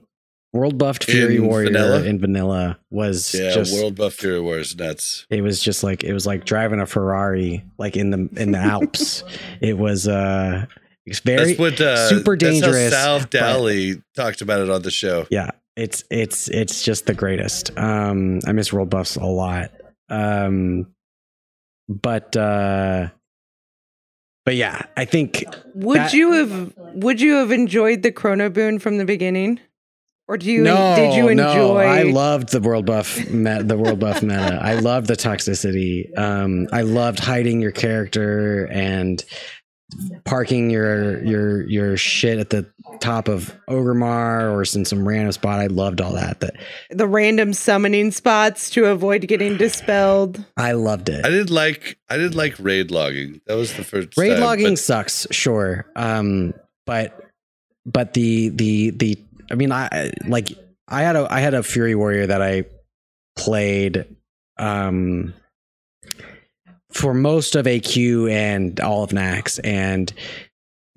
World 0.52 0.78
buffed 0.78 1.04
Fury 1.04 1.36
In 1.36 1.46
Warrior 1.46 1.66
vanilla? 1.66 2.04
in 2.04 2.18
vanilla 2.18 2.78
was 2.90 3.34
Yeah, 3.34 3.52
just 3.52 3.72
World 3.74 3.96
Buff 3.96 4.14
Fury 4.14 4.40
Wars 4.40 4.74
nuts. 4.76 5.26
it 5.30 5.42
was 5.42 5.62
just 5.62 5.84
like 5.84 6.02
it 6.04 6.12
was 6.14 6.26
like 6.26 6.44
driving 6.46 6.80
a 6.80 6.86
Ferrari 6.86 7.64
like 7.78 7.96
in 7.96 8.10
the 8.10 8.28
in 8.40 8.52
the 8.52 8.58
Alps. 8.58 9.22
it 9.60 9.76
was 9.76 10.08
uh 10.08 10.64
it's 11.04 11.20
very 11.20 11.48
that's 11.54 11.58
what 11.58 11.80
uh, 11.80 12.08
super 12.08 12.34
dangerous, 12.34 12.90
That's 12.90 12.94
how 12.96 13.18
Sal 13.30 13.62
but- 13.64 13.96
talked 14.16 14.40
about 14.40 14.60
it 14.60 14.70
on 14.70 14.82
the 14.82 14.90
show. 14.90 15.26
yeah 15.30 15.50
it's 15.78 16.04
it's 16.10 16.48
it's 16.48 16.82
just 16.82 17.06
the 17.06 17.14
greatest. 17.14 17.76
Um 17.78 18.40
i 18.46 18.52
miss 18.52 18.72
world 18.72 18.90
buffs 18.90 19.16
a 19.16 19.24
lot. 19.24 19.70
Um 20.10 20.86
but 21.88 22.36
uh 22.36 23.08
but 24.44 24.56
yeah 24.56 24.86
i 24.96 25.04
think 25.04 25.44
Would 25.74 25.98
That- 25.98 26.12
you 26.12 26.32
have 26.32 26.74
would 26.94 27.20
you 27.20 27.34
have 27.36 27.50
enjoyed 27.52 28.02
the 28.02 28.12
chrono 28.12 28.50
boon 28.50 28.78
from 28.78 28.98
the 28.98 29.04
beginning? 29.04 29.60
Or 30.30 30.36
do 30.36 30.50
you 30.52 30.62
no 30.62 30.94
did 30.96 31.14
you 31.14 31.34
no 31.34 31.48
enjoy 31.50 31.80
i 31.84 32.02
loved 32.02 32.50
the 32.52 32.60
world 32.60 32.84
buff 32.84 33.16
me- 33.30 33.62
the 33.62 33.78
world 33.78 33.98
buff 33.98 34.22
meta. 34.22 34.58
I 34.60 34.74
loved 34.74 35.06
the 35.06 35.14
toxicity. 35.16 36.16
Um 36.18 36.66
i 36.72 36.82
loved 36.82 37.18
hiding 37.20 37.62
your 37.62 37.72
character 37.72 38.66
and 38.70 39.24
parking 40.24 40.68
your 40.70 41.22
your 41.24 41.66
your 41.66 41.96
shit 41.96 42.38
at 42.38 42.50
the 42.50 42.70
top 43.00 43.26
of 43.28 43.56
Orgrimmar 43.68 44.52
or 44.52 44.60
in 44.78 44.84
some 44.84 45.08
random 45.08 45.32
spot 45.32 45.60
i 45.60 45.66
loved 45.66 46.00
all 46.00 46.12
that 46.12 46.40
that 46.40 46.56
the 46.90 47.06
random 47.06 47.54
summoning 47.54 48.10
spots 48.10 48.68
to 48.70 48.84
avoid 48.86 49.26
getting 49.26 49.56
dispelled? 49.56 50.44
i 50.58 50.72
loved 50.72 51.08
it 51.08 51.24
I 51.24 51.30
did 51.30 51.50
like 51.50 51.98
I 52.10 52.16
did 52.16 52.34
like 52.34 52.54
raid 52.58 52.90
logging. 52.90 53.40
That 53.46 53.54
was 53.54 53.74
the 53.74 53.84
first 53.84 54.16
raid 54.16 54.34
time, 54.34 54.40
logging 54.40 54.70
but 54.70 54.78
sucks 54.78 55.26
sure 55.30 55.86
um 55.96 56.52
but 56.84 57.18
but 57.86 58.12
the 58.12 58.50
the 58.50 58.90
the 58.90 59.18
i 59.50 59.54
mean 59.54 59.72
i 59.72 60.12
like 60.26 60.50
i 60.86 61.02
had 61.02 61.16
a 61.16 61.26
i 61.32 61.40
had 61.40 61.54
a 61.54 61.62
fury 61.62 61.94
warrior 61.94 62.26
that 62.26 62.42
i 62.42 62.64
played 63.36 64.04
um 64.58 65.32
for 66.90 67.14
most 67.14 67.54
of 67.54 67.66
aq 67.66 67.96
and 67.96 68.80
all 68.80 69.02
of 69.02 69.10
naxx 69.10 69.60
and 69.64 70.12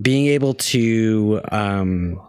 being 0.01 0.27
able 0.27 0.53
to 0.53 1.41
um 1.51 2.21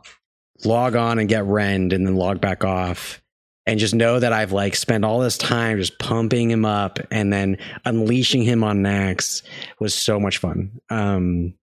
log 0.64 0.96
on 0.96 1.18
and 1.18 1.28
get 1.28 1.44
rend 1.44 1.92
and 1.92 2.06
then 2.06 2.16
log 2.16 2.40
back 2.40 2.64
off 2.64 3.22
and 3.66 3.78
just 3.78 3.94
know 3.94 4.18
that 4.18 4.32
I've 4.32 4.52
like 4.52 4.74
spent 4.74 5.04
all 5.04 5.20
this 5.20 5.38
time 5.38 5.78
just 5.78 5.98
pumping 5.98 6.50
him 6.50 6.64
up 6.64 6.98
and 7.10 7.32
then 7.32 7.58
unleashing 7.84 8.42
him 8.42 8.64
on 8.64 8.78
Naxx 8.78 9.42
was 9.78 9.94
so 9.94 10.18
much 10.18 10.38
fun. 10.38 10.80
Um, 10.90 11.54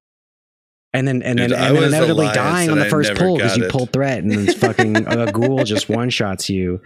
and 0.94 1.08
then 1.08 1.22
and 1.22 1.38
Dude, 1.38 1.52
then 1.52 1.68
and 1.68 1.78
then 1.78 1.84
inevitably 1.84 2.28
dying 2.28 2.70
on 2.70 2.80
the 2.80 2.86
first 2.86 3.16
pull 3.16 3.36
because 3.36 3.58
you 3.58 3.66
it. 3.66 3.72
pull 3.72 3.86
threat 3.86 4.24
and 4.24 4.32
then 4.32 4.48
fucking 4.56 5.08
a 5.08 5.32
ghoul 5.32 5.64
just 5.64 5.90
one 5.90 6.10
shots 6.10 6.50
you 6.50 6.82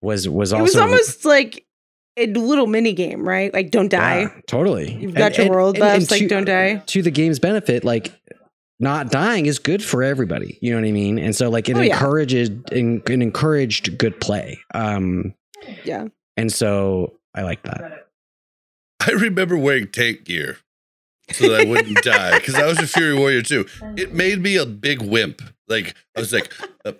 was 0.00 0.28
was 0.28 0.52
also 0.52 0.62
it 0.62 0.64
was 0.64 0.76
almost 0.76 1.24
like 1.24 1.65
a 2.16 2.26
little 2.26 2.66
mini 2.66 2.92
game, 2.92 3.26
right? 3.28 3.52
Like 3.52 3.70
don't 3.70 3.88
die. 3.90 4.20
Yeah, 4.22 4.30
totally. 4.46 4.94
You've 4.94 5.14
got 5.14 5.36
your 5.38 5.50
world 5.50 5.78
buffs, 5.78 6.10
like, 6.10 6.20
to- 6.20 6.28
don't 6.28 6.44
die. 6.44 6.76
To 6.86 7.02
the 7.02 7.10
game's 7.10 7.38
benefit, 7.38 7.84
like 7.84 8.12
not 8.80 9.10
dying 9.10 9.46
is 9.46 9.58
good 9.58 9.82
for 9.82 10.02
everybody. 10.02 10.58
You 10.60 10.72
know 10.72 10.80
what 10.80 10.86
I 10.88 10.92
mean? 10.92 11.18
And 11.18 11.34
so 11.34 11.48
like 11.50 11.68
it 11.68 11.76
Oh, 11.76 11.80
yeah. 11.80 11.94
encourages 11.94 12.50
en- 12.72 13.02
it 13.06 13.22
encouraged 13.22 13.96
good 13.98 14.20
play. 14.20 14.58
Um 14.74 15.34
Yeah. 15.84 16.08
and 16.36 16.52
so 16.52 17.18
I 17.34 17.42
like 17.42 17.62
that. 17.64 18.06
I 19.06 19.10
remember 19.12 19.56
wearing 19.56 19.88
tank 19.88 20.24
gear 20.24 20.58
so 21.32 21.48
that 21.50 21.60
I 21.60 21.64
wouldn't 21.64 21.96
die 22.02 22.38
because 22.38 22.54
I 22.54 22.66
was 22.66 22.78
a 22.78 22.86
Fury 22.86 23.14
Warrior 23.16 23.42
too. 23.42 23.66
It 23.96 24.12
made 24.14 24.40
me 24.42 24.56
a 24.56 24.66
big 24.66 25.02
wimp. 25.02 25.42
Like 25.68 25.94
I 26.16 26.20
was 26.20 26.32
like, 26.32 26.52
uh, 26.84 26.92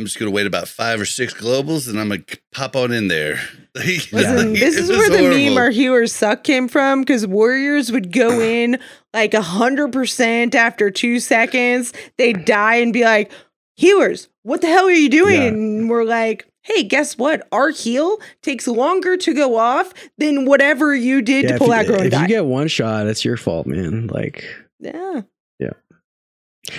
I'm 0.00 0.06
just 0.06 0.18
gonna 0.18 0.30
wait 0.30 0.46
about 0.46 0.66
five 0.68 1.00
or 1.00 1.04
six 1.04 1.34
globals 1.34 1.88
and 1.88 2.00
I'm 2.00 2.08
gonna 2.08 2.22
pop 2.52 2.74
on 2.76 2.92
in 2.92 3.08
there. 3.08 3.40
Like, 3.72 4.10
Listen, 4.12 4.36
like, 4.52 4.58
this 4.58 4.74
is 4.76 4.88
was 4.88 4.98
where 4.98 5.10
the 5.10 5.22
meme 5.22 5.30
horrible. 5.42 5.58
our 5.58 5.70
healers 5.70 6.12
suck 6.12 6.42
came 6.42 6.66
from 6.66 7.02
because 7.02 7.24
warriors 7.24 7.92
would 7.92 8.10
go 8.12 8.40
in 8.40 8.80
like 9.14 9.32
a 9.32 9.40
hundred 9.42 9.92
percent 9.92 10.56
after 10.56 10.90
two 10.90 11.20
seconds. 11.20 11.92
They'd 12.18 12.44
die 12.44 12.76
and 12.76 12.92
be 12.92 13.04
like, 13.04 13.30
healers, 13.76 14.28
what 14.42 14.60
the 14.60 14.66
hell 14.66 14.86
are 14.86 14.90
you 14.90 15.08
doing? 15.08 15.40
Yeah. 15.40 15.46
And 15.48 15.88
we're 15.88 16.02
like, 16.02 16.48
hey, 16.62 16.82
guess 16.82 17.16
what? 17.16 17.46
Our 17.52 17.70
heal 17.70 18.18
takes 18.42 18.66
longer 18.66 19.16
to 19.18 19.32
go 19.34 19.56
off 19.56 19.94
than 20.18 20.46
whatever 20.46 20.92
you 20.92 21.22
did 21.22 21.44
Yeah, 21.44 21.50
to 21.50 21.54
if 21.54 21.58
pull 21.60 21.68
you, 21.68 21.74
aggro 21.74 21.98
and 21.98 22.12
if 22.12 22.20
you 22.20 22.26
get 22.26 22.46
one 22.46 22.66
shot, 22.66 23.06
it's 23.06 23.24
your 23.24 23.36
fault, 23.36 23.68
man. 23.68 24.08
Like 24.08 24.44
yeah, 24.80 25.20
yeah. 25.60 25.70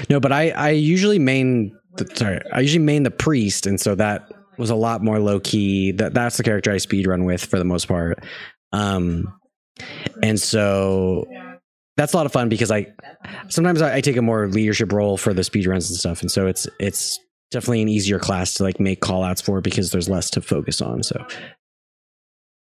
no, 0.09 0.19
but 0.19 0.33
I 0.33 0.49
I 0.49 0.69
usually 0.71 1.19
main 1.19 1.77
the, 1.97 2.15
sorry, 2.15 2.39
I 2.51 2.61
usually 2.61 2.83
main 2.83 3.03
the 3.03 3.11
priest, 3.11 3.65
and 3.65 3.79
so 3.79 3.95
that 3.95 4.31
was 4.57 4.69
a 4.69 4.75
lot 4.75 5.03
more 5.03 5.19
low 5.19 5.39
key. 5.39 5.91
That 5.91 6.13
that's 6.13 6.37
the 6.37 6.43
character 6.43 6.71
I 6.71 6.77
speed 6.77 7.07
run 7.07 7.25
with 7.25 7.43
for 7.43 7.57
the 7.57 7.65
most 7.65 7.87
part. 7.87 8.23
Um, 8.71 9.33
and 10.21 10.39
so 10.39 11.25
that's 11.97 12.13
a 12.13 12.17
lot 12.17 12.25
of 12.25 12.31
fun 12.31 12.49
because 12.49 12.71
I 12.71 12.87
sometimes 13.49 13.81
I, 13.81 13.95
I 13.97 14.01
take 14.01 14.17
a 14.17 14.21
more 14.21 14.47
leadership 14.47 14.91
role 14.91 15.17
for 15.17 15.33
the 15.33 15.43
speed 15.43 15.67
runs 15.67 15.89
and 15.89 15.99
stuff, 15.99 16.21
and 16.21 16.31
so 16.31 16.47
it's 16.47 16.67
it's 16.79 17.19
definitely 17.51 17.81
an 17.81 17.89
easier 17.89 18.19
class 18.19 18.53
to 18.55 18.63
like 18.63 18.79
make 18.79 19.01
call 19.01 19.23
outs 19.23 19.41
for 19.41 19.61
because 19.61 19.91
there's 19.91 20.09
less 20.09 20.29
to 20.31 20.41
focus 20.41 20.81
on. 20.81 21.03
So 21.03 21.25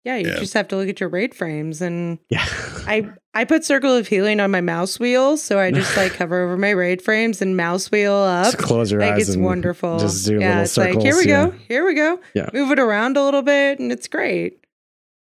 Yeah, 0.04 0.16
you 0.16 0.28
Yeah. 0.28 0.38
just 0.38 0.52
have 0.54 0.68
to 0.68 0.76
look 0.76 0.88
at 0.88 1.00
your 1.00 1.08
raid 1.08 1.34
frames 1.34 1.80
and 1.80 2.18
yeah, 2.28 2.44
I 2.86 3.08
I 3.32 3.44
put 3.44 3.64
circle 3.64 3.94
of 3.96 4.06
healing 4.06 4.38
on 4.38 4.50
my 4.50 4.60
mouse 4.60 5.00
wheel, 5.00 5.36
so 5.36 5.58
I 5.58 5.70
just 5.70 5.96
like 5.96 6.14
hover 6.16 6.44
over 6.44 6.56
my 6.58 6.70
raid 6.70 7.00
frames 7.02 7.40
and 7.40 7.56
mouse 7.56 7.90
wheel 7.90 8.12
up. 8.14 8.44
just 8.52 8.58
close 8.58 8.92
your 8.92 9.00
like 9.00 9.14
eyes. 9.14 9.28
it's 9.28 9.36
and 9.36 9.44
wonderful. 9.44 9.98
Just 9.98 10.26
do 10.26 10.38
yeah, 10.38 10.48
little 10.48 10.62
it's 10.64 10.72
circles. 10.72 10.96
like 10.96 11.04
here 11.04 11.16
we 11.16 11.26
yeah. 11.28 11.46
go, 11.46 11.50
here 11.68 11.86
we 11.86 11.94
go. 11.94 12.20
Yeah. 12.34 12.50
Move 12.52 12.70
it 12.70 12.78
around 12.78 13.16
a 13.16 13.24
little 13.24 13.42
bit, 13.42 13.78
and 13.78 13.90
it's 13.90 14.06
great. 14.06 14.58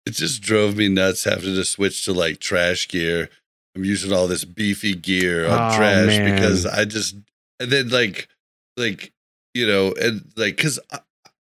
It 0.06 0.12
just 0.12 0.42
drove 0.42 0.76
me 0.78 0.90
nuts 0.90 1.24
having 1.24 1.56
to 1.56 1.66
switch 1.66 2.06
to 2.06 2.14
like 2.14 2.40
trash 2.40 2.88
gear 2.88 3.30
I'm 3.76 3.84
using 3.86 4.12
all 4.12 4.28
this 4.28 4.44
beefy 4.44 4.96
gear 4.96 5.46
on 5.48 5.74
Oh, 5.74 5.78
trash 5.78 6.08
man. 6.08 6.34
because 6.36 6.66
I 6.66 6.84
just 6.86 7.16
and 7.60 7.70
then 7.72 7.90
like 7.90 8.28
like 8.76 9.12
you 9.54 9.66
know 9.68 9.94
and 10.02 10.32
like 10.36 10.56
because 10.58 10.80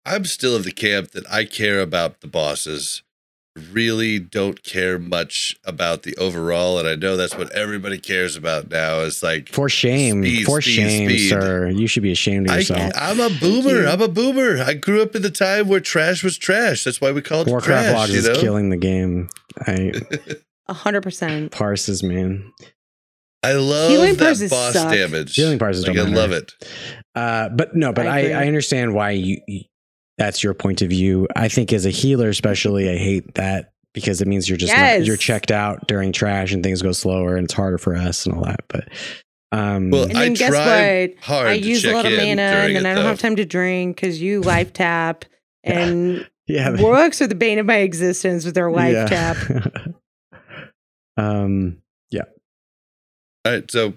I'm 0.06 0.24
still 0.24 0.54
of 0.56 0.64
the 0.64 0.72
camp 0.72 1.12
that 1.12 1.30
I 1.30 1.44
care 1.46 1.80
about 1.80 2.20
the 2.20 2.26
bosses. 2.26 3.02
Really 3.70 4.18
don't 4.18 4.60
care 4.64 4.98
much 4.98 5.56
about 5.64 6.02
the 6.02 6.16
overall, 6.16 6.76
and 6.80 6.88
I 6.88 6.96
know 6.96 7.16
that's 7.16 7.36
what 7.36 7.52
everybody 7.52 7.98
cares 8.00 8.34
about 8.34 8.68
now. 8.68 8.98
Is 9.00 9.22
like 9.22 9.48
For 9.48 9.68
shame. 9.68 10.22
Speed, 10.24 10.44
For 10.44 10.60
speed, 10.60 10.72
shame, 10.74 11.08
speed. 11.08 11.28
sir. 11.28 11.68
You 11.68 11.86
should 11.86 12.02
be 12.02 12.10
ashamed 12.10 12.50
of 12.50 12.56
yourself. 12.56 12.92
I'm 12.96 13.20
a 13.20 13.30
boomer. 13.30 13.82
you. 13.82 13.86
I'm 13.86 14.02
a 14.02 14.08
boomer. 14.08 14.60
I 14.60 14.74
grew 14.74 15.02
up 15.02 15.14
in 15.14 15.22
the 15.22 15.30
time 15.30 15.68
where 15.68 15.78
trash 15.78 16.24
was 16.24 16.36
trash. 16.36 16.82
That's 16.82 17.00
why 17.00 17.12
we 17.12 17.22
called 17.22 17.46
it 17.46 17.50
Warcraft 17.52 17.84
trash. 17.84 17.94
Logs 17.94 18.12
you 18.26 18.28
is 18.32 18.38
killing 18.40 18.70
the 18.70 18.76
game. 18.76 19.28
I 19.60 19.92
A 20.68 20.72
hundred 20.74 21.02
percent. 21.04 21.52
parses, 21.52 22.02
man. 22.02 22.50
I 23.44 23.52
love 23.52 23.90
Healing 23.90 24.14
that 24.16 24.48
boss 24.50 24.72
suck. 24.72 24.90
damage. 24.92 25.36
Healing 25.36 25.60
parses 25.60 25.86
like, 25.86 25.94
don't 25.94 26.06
I 26.06 26.10
matter. 26.10 26.20
love 26.20 26.32
it. 26.32 26.52
Uh, 27.14 27.48
but 27.50 27.76
no, 27.76 27.92
but 27.92 28.06
I 28.08 28.32
I. 28.32 28.42
I, 28.42 28.46
understand 28.48 28.94
why 28.94 29.10
you, 29.10 29.40
you- 29.46 29.64
that's 30.18 30.42
your 30.42 30.54
point 30.54 30.82
of 30.82 30.90
view. 30.90 31.26
I 31.34 31.48
think 31.48 31.72
as 31.72 31.86
a 31.86 31.90
healer, 31.90 32.28
especially, 32.28 32.88
I 32.88 32.96
hate 32.96 33.34
that 33.34 33.72
because 33.92 34.20
it 34.20 34.28
means 34.28 34.48
you're 34.48 34.58
just 34.58 34.72
not, 34.76 35.04
you're 35.04 35.16
checked 35.16 35.50
out 35.50 35.86
during 35.86 36.12
trash 36.12 36.52
and 36.52 36.62
things 36.62 36.82
go 36.82 36.92
slower 36.92 37.36
and 37.36 37.44
it's 37.44 37.54
harder 37.54 37.78
for 37.78 37.94
us 37.94 38.26
and 38.26 38.34
all 38.34 38.44
that. 38.44 38.60
But 38.68 38.88
um, 39.52 39.90
Well, 39.90 40.04
And 40.04 40.18
I 40.18 40.24
then 40.24 40.34
guess 40.34 40.50
try 40.50 41.06
what? 41.08 41.24
hard 41.24 41.46
I 41.48 41.52
use 41.54 41.84
a 41.84 41.92
lot 41.92 42.04
of 42.06 42.12
mana 42.12 42.42
and 42.42 42.76
then 42.76 42.86
I 42.86 42.94
don't 42.94 43.04
though. 43.04 43.08
have 43.08 43.20
time 43.20 43.36
to 43.36 43.44
drink 43.44 43.96
because 43.96 44.20
you 44.20 44.40
life 44.42 44.72
tap. 44.72 45.24
And 45.62 46.28
yeah, 46.46 46.74
warlocks 46.80 47.22
are 47.22 47.26
the 47.26 47.34
bane 47.34 47.58
of 47.58 47.66
my 47.66 47.76
existence 47.76 48.44
with 48.44 48.54
their 48.54 48.70
life 48.70 48.92
yeah. 48.92 49.06
tap. 49.06 49.36
um, 51.16 51.78
yeah. 52.10 52.24
All 53.44 53.52
right, 53.52 53.70
so 53.70 53.94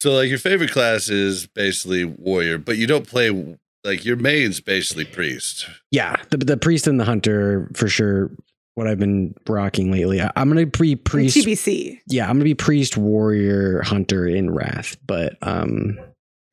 so 0.00 0.12
like 0.12 0.28
your 0.28 0.38
favorite 0.38 0.70
class 0.70 1.08
is 1.08 1.46
basically 1.46 2.04
warrior, 2.04 2.56
but 2.58 2.78
you 2.78 2.86
don't 2.86 3.06
play 3.06 3.58
like 3.84 4.04
your 4.04 4.16
main's 4.16 4.60
basically 4.60 5.04
priest. 5.04 5.66
yeah, 5.90 6.16
the 6.30 6.38
the 6.38 6.56
priest 6.56 6.86
and 6.86 6.98
the 7.00 7.04
hunter 7.04 7.70
for 7.74 7.88
sure. 7.88 8.30
What 8.76 8.86
I've 8.86 9.00
been 9.00 9.34
rocking 9.48 9.90
lately, 9.90 10.22
I, 10.22 10.30
I'm 10.36 10.48
gonna 10.48 10.64
be 10.64 10.96
priest. 10.96 11.36
TBC. 11.36 11.98
Yeah, 12.06 12.24
I'm 12.28 12.34
gonna 12.36 12.44
be 12.44 12.54
priest, 12.54 12.96
warrior, 12.96 13.82
hunter 13.82 14.26
in 14.26 14.50
wrath. 14.50 14.96
But 15.06 15.36
um, 15.42 15.98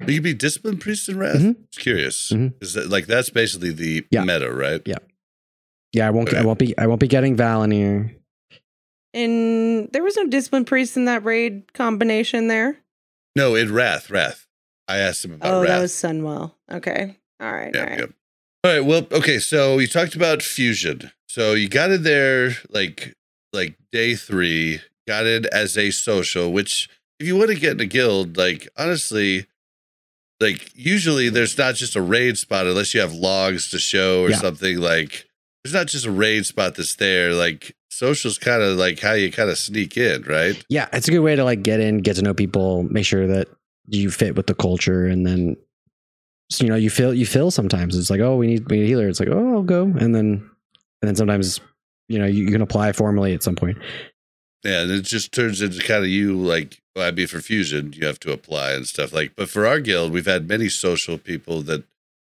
You 0.05 0.15
can 0.15 0.23
be 0.23 0.33
disciplined 0.33 0.81
priest 0.81 1.07
in 1.09 1.17
wrath. 1.19 1.37
Mhm. 1.37 1.55
Just 1.71 1.79
curious, 1.79 2.31
Mhm. 2.31 2.53
is 2.61 2.73
that 2.73 2.89
like 2.89 3.05
that's 3.05 3.29
basically 3.29 3.71
the 3.71 4.05
Yeah. 4.11 4.23
meta, 4.25 4.51
right? 4.51 4.81
Yeah. 4.85 4.97
yeah, 5.93 6.07
I 6.07 6.09
won't. 6.09 6.33
I 6.33 6.43
won't 6.43 6.59
be. 6.59 6.75
I 6.77 6.87
won't 6.87 6.99
be 6.99 7.07
getting 7.07 7.37
Val'anyr. 7.37 8.15
And 9.13 9.89
there 9.93 10.03
was 10.03 10.15
no 10.17 10.27
discipline 10.27 10.65
priest 10.65 10.97
in 10.97 11.05
that 11.05 11.23
raid 11.23 11.71
combination 11.73 12.47
there. 12.47 12.77
No, 13.35 13.55
in 13.55 13.71
wrath, 13.73 14.09
wrath. 14.09 14.46
I 14.87 14.97
asked 14.97 15.23
him 15.25 15.33
about 15.33 15.53
Oh, 15.53 15.61
wrath. 15.61 15.67
that 15.69 15.81
was 15.81 15.91
Sunwell. 15.91 16.53
Okay. 16.71 17.15
All 17.39 17.51
right. 17.53 17.71
Yeah, 17.73 17.81
all 17.81 17.87
right. 17.89 17.99
yeah. 17.99 18.05
All 18.63 18.71
right. 18.71 18.79
Well, 18.85 19.07
okay. 19.11 19.39
So 19.39 19.79
you 19.79 19.87
talked 19.87 20.15
about 20.15 20.41
fusion. 20.41 21.11
So 21.27 21.53
you 21.53 21.67
got 21.69 21.91
it 21.91 22.03
there 22.03 22.51
like 22.69 23.13
like 23.53 23.77
day 23.91 24.15
three. 24.15 24.81
Got 25.07 25.25
it 25.25 25.45
as 25.47 25.77
a 25.77 25.91
social. 25.91 26.51
Which, 26.51 26.89
if 27.19 27.27
you 27.27 27.35
want 27.37 27.49
to 27.49 27.55
get 27.55 27.73
in 27.73 27.79
a 27.79 27.85
guild, 27.85 28.37
like 28.37 28.67
honestly, 28.77 29.45
like 30.39 30.71
usually 30.75 31.29
there's 31.29 31.57
not 31.57 31.75
just 31.75 31.95
a 31.95 32.01
raid 32.01 32.37
spot 32.37 32.65
unless 32.67 32.93
you 32.93 33.01
have 33.01 33.13
logs 33.13 33.69
to 33.71 33.79
show 33.79 34.23
or 34.23 34.29
Yeah. 34.31 34.37
something. 34.37 34.77
Like 34.79 35.25
there's 35.63 35.73
not 35.73 35.87
just 35.87 36.05
a 36.05 36.11
raid 36.11 36.45
spot 36.45 36.75
that's 36.75 36.95
there. 36.95 37.33
Like 37.33 37.75
social's 37.89 38.37
kind 38.37 38.61
of 38.61 38.77
like 38.77 38.99
how 38.99 39.13
you 39.13 39.31
kind 39.31 39.49
of 39.49 39.57
sneak 39.57 39.97
in, 39.97 40.23
right? 40.23 40.63
Yeah, 40.69 40.87
it's 40.93 41.07
a 41.07 41.11
good 41.11 41.19
way 41.21 41.35
to 41.35 41.43
like 41.43 41.63
get 41.63 41.79
in, 41.79 41.99
get 41.99 42.15
to 42.17 42.21
know 42.21 42.33
people, 42.33 42.83
make 42.83 43.05
sure 43.05 43.27
that 43.27 43.47
you 43.87 44.11
fit 44.11 44.35
with 44.35 44.47
the 44.47 44.55
culture, 44.55 45.05
and 45.05 45.25
then 45.25 45.55
you 46.59 46.67
know 46.67 46.75
you 46.75 46.89
feel 46.89 47.13
you 47.13 47.25
feel 47.25 47.51
sometimes 47.51 47.97
it's 47.97 48.09
like 48.09 48.21
oh 48.21 48.35
we 48.35 48.47
need 48.47 48.69
we 48.69 48.77
need 48.77 48.83
a 48.83 48.87
healer. 48.87 49.07
It's 49.07 49.19
like 49.19 49.29
oh 49.29 49.53
I'll 49.55 49.63
go, 49.63 49.83
and 49.83 50.13
then 50.15 50.49
and 51.01 51.07
then 51.09 51.15
sometimes 51.15 51.59
you 52.09 52.19
know 52.19 52.25
you, 52.25 52.45
you 52.45 52.51
can 52.51 52.61
apply 52.61 52.91
formally 52.93 53.33
at 53.33 53.43
some 53.43 53.55
point. 53.55 53.77
Yeah, 54.63 54.81
and 54.81 54.91
it 54.91 55.03
just 55.03 55.31
turns 55.33 55.61
into 55.61 55.79
kind 55.83 56.03
of 56.03 56.09
you 56.09 56.35
like 56.35 56.81
well, 56.95 57.07
I 57.07 57.11
mean 57.11 57.27
for 57.27 57.39
fusion, 57.41 57.93
you 57.93 58.05
have 58.07 58.19
to 58.21 58.31
apply 58.31 58.73
and 58.73 58.87
stuff 58.87 59.13
like. 59.13 59.33
But 59.35 59.49
for 59.49 59.67
our 59.67 59.79
guild, 59.79 60.11
we've 60.11 60.25
had 60.25 60.47
many 60.47 60.67
social 60.69 61.17
people 61.17 61.61
that 61.63 61.83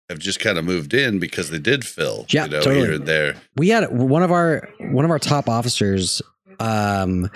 have 0.10 0.19
just 0.19 0.40
kind 0.40 0.57
of 0.57 0.65
moved 0.65 0.94
in 0.94 1.18
because 1.19 1.49
they 1.49 1.60
did 1.60 1.85
fill, 1.85 2.26
Yeah, 2.30 2.45
you 2.45 2.52
know, 2.52 2.61
totally. 2.61 2.85
here 2.88 2.94
and 2.95 3.06
there. 3.06 3.35
we 3.56 3.69
had 3.69 3.90
one 3.91 4.22
of 4.23 4.31
our 4.31 4.68
one 4.80 5.06
of 5.06 5.11
our 5.11 5.19
top 5.19 5.48
officers 5.48 6.22
um 6.60 7.30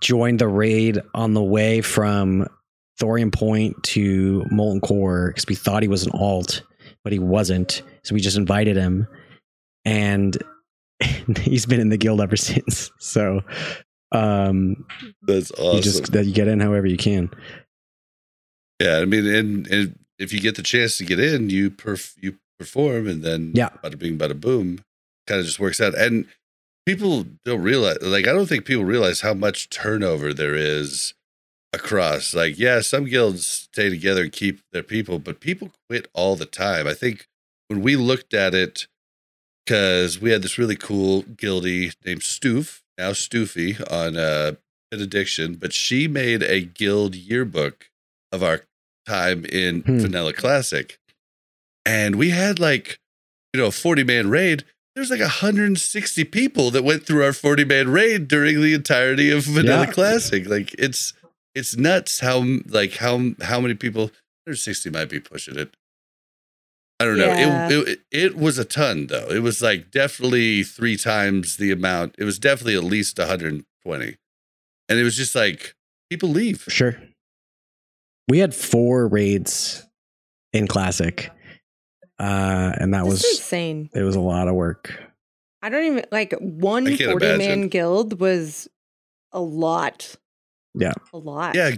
joined 0.00 0.38
the 0.38 0.48
raid 0.48 1.00
on 1.14 1.34
the 1.34 1.42
way 1.42 1.80
from 1.80 2.46
thorium 2.98 3.30
point 3.30 3.74
to 3.82 4.44
molten 4.50 4.80
core 4.80 5.28
because 5.28 5.46
we 5.48 5.54
thought 5.54 5.82
he 5.82 5.88
was 5.88 6.04
an 6.06 6.12
alt 6.14 6.62
but 7.02 7.12
he 7.12 7.18
wasn't 7.18 7.82
so 8.02 8.14
we 8.14 8.20
just 8.20 8.36
invited 8.36 8.76
him 8.76 9.06
and 9.84 10.38
he's 11.40 11.66
been 11.66 11.80
in 11.80 11.88
the 11.88 11.96
guild 11.96 12.20
ever 12.20 12.36
since 12.50 12.90
so 12.98 13.40
um 14.12 14.84
That's 15.22 15.50
awesome. 15.52 15.76
you 15.76 15.82
just 15.82 16.12
that 16.12 16.24
you 16.26 16.32
get 16.32 16.46
in 16.48 16.60
however 16.60 16.86
you 16.86 16.96
can 16.96 17.30
yeah, 18.80 18.98
I 18.98 19.04
mean, 19.04 19.24
and, 19.26 19.66
and 19.68 19.98
if 20.18 20.32
you 20.32 20.40
get 20.40 20.56
the 20.56 20.62
chance 20.62 20.98
to 20.98 21.04
get 21.04 21.20
in, 21.20 21.48
you 21.48 21.70
perf- 21.70 22.16
you 22.20 22.36
perform, 22.58 23.06
and 23.06 23.22
then 23.22 23.52
Yeah. 23.54 23.68
bada 23.82 23.96
bing, 23.96 24.18
bada 24.18 24.38
boom, 24.38 24.80
kind 25.28 25.38
of 25.38 25.46
just 25.46 25.60
works 25.60 25.80
out. 25.80 25.94
And 25.96 26.26
people 26.84 27.24
don't 27.44 27.62
realize, 27.62 27.98
like, 28.02 28.26
I 28.26 28.32
don't 28.32 28.46
think 28.48 28.64
people 28.64 28.84
realize 28.84 29.20
how 29.20 29.32
much 29.32 29.70
turnover 29.70 30.34
there 30.34 30.56
is 30.56 31.14
across. 31.74 32.34
Like, 32.34 32.58
yeah, 32.58 32.80
some 32.80 33.04
guilds 33.04 33.46
stay 33.46 33.88
together 33.90 34.22
and 34.22 34.32
keep 34.32 34.60
their 34.72 34.82
people, 34.82 35.18
but 35.18 35.40
people 35.40 35.70
quit 35.88 36.08
all 36.14 36.36
the 36.36 36.46
time. 36.46 36.86
I 36.86 36.94
think 36.94 37.26
when 37.68 37.82
we 37.82 37.96
looked 37.96 38.34
at 38.34 38.54
it, 38.54 38.86
because 39.66 40.20
we 40.20 40.30
had 40.30 40.42
this 40.42 40.58
really 40.58 40.76
cool 40.76 41.22
guildie 41.22 41.94
named 42.04 42.20
Stoof, 42.20 42.80
now 42.98 43.10
Stoofy 43.12 43.80
on 43.90 44.16
uh, 44.16 44.52
Benediction, 44.90 45.54
but 45.54 45.72
she 45.72 46.06
made 46.06 46.42
a 46.42 46.60
guild 46.60 47.14
yearbook 47.14 47.90
of 48.30 48.42
our 48.42 48.62
time 49.06 49.44
in 49.46 49.80
Hmm. 49.82 49.98
Vanilla 50.00 50.32
Classic. 50.32 50.98
And 51.86 52.16
we 52.16 52.30
had 52.30 52.58
like, 52.58 52.98
you 53.52 53.60
know, 53.60 53.66
a 53.66 53.72
40 53.72 54.04
man 54.04 54.28
raid. 54.30 54.64
There's 54.94 55.10
like 55.10 55.20
160 55.20 56.24
people 56.24 56.70
that 56.70 56.84
went 56.84 57.04
through 57.06 57.24
our 57.24 57.32
40 57.32 57.64
man 57.64 57.88
raid 57.90 58.28
during 58.28 58.60
the 58.60 58.74
entirety 58.74 59.30
of 59.30 59.44
Vanilla 59.44 59.86
Yeah. 59.86 59.92
Classic. 59.92 60.46
Like 60.46 60.74
it's 60.78 61.12
it's 61.54 61.76
nuts 61.76 62.20
how 62.20 62.44
like 62.66 62.94
how 62.96 63.30
how 63.42 63.60
many 63.60 63.74
people 63.74 64.04
160 64.46 64.90
might 64.90 65.08
be 65.08 65.20
pushing 65.20 65.58
it. 65.58 65.76
I 67.00 67.04
don't 67.06 67.18
know. 67.18 67.26
Yeah. 67.26 67.68
It, 67.70 67.88
it 67.88 68.00
it 68.10 68.36
was 68.36 68.58
a 68.58 68.64
ton 68.64 69.06
though. 69.08 69.28
It 69.28 69.40
was 69.40 69.60
like 69.62 69.90
definitely 69.90 70.62
three 70.62 70.96
times 70.96 71.56
the 71.56 71.70
amount. 71.72 72.14
It 72.18 72.24
was 72.24 72.38
definitely 72.38 72.76
at 72.76 72.84
least 72.84 73.18
120. 73.18 74.16
And 74.88 74.98
it 74.98 75.02
was 75.02 75.16
just 75.16 75.34
like 75.34 75.74
people 76.10 76.28
leave. 76.28 76.64
sure 76.68 76.96
we 78.28 78.38
had 78.38 78.54
four 78.54 79.06
raids 79.06 79.86
in 80.52 80.66
classic 80.66 81.30
uh 82.18 82.72
and 82.78 82.94
that 82.94 83.04
This 83.04 83.10
was 83.22 83.24
insane. 83.38 83.90
it 83.92 84.02
was 84.02 84.14
a 84.14 84.20
lot 84.20 84.46
of 84.48 84.54
work 84.54 84.92
I 85.62 85.68
don't 85.68 85.84
even 85.84 86.04
like 86.12 86.32
one 86.38 86.86
I 86.86 86.96
can't 86.96 87.10
40 87.10 87.36
man 87.38 87.68
guild 87.68 88.20
was 88.20 88.68
a 89.32 89.40
lot. 89.40 90.14
Yeah. 90.74 90.92
A 91.12 91.16
lot. 91.18 91.54
Yeah, 91.54 91.70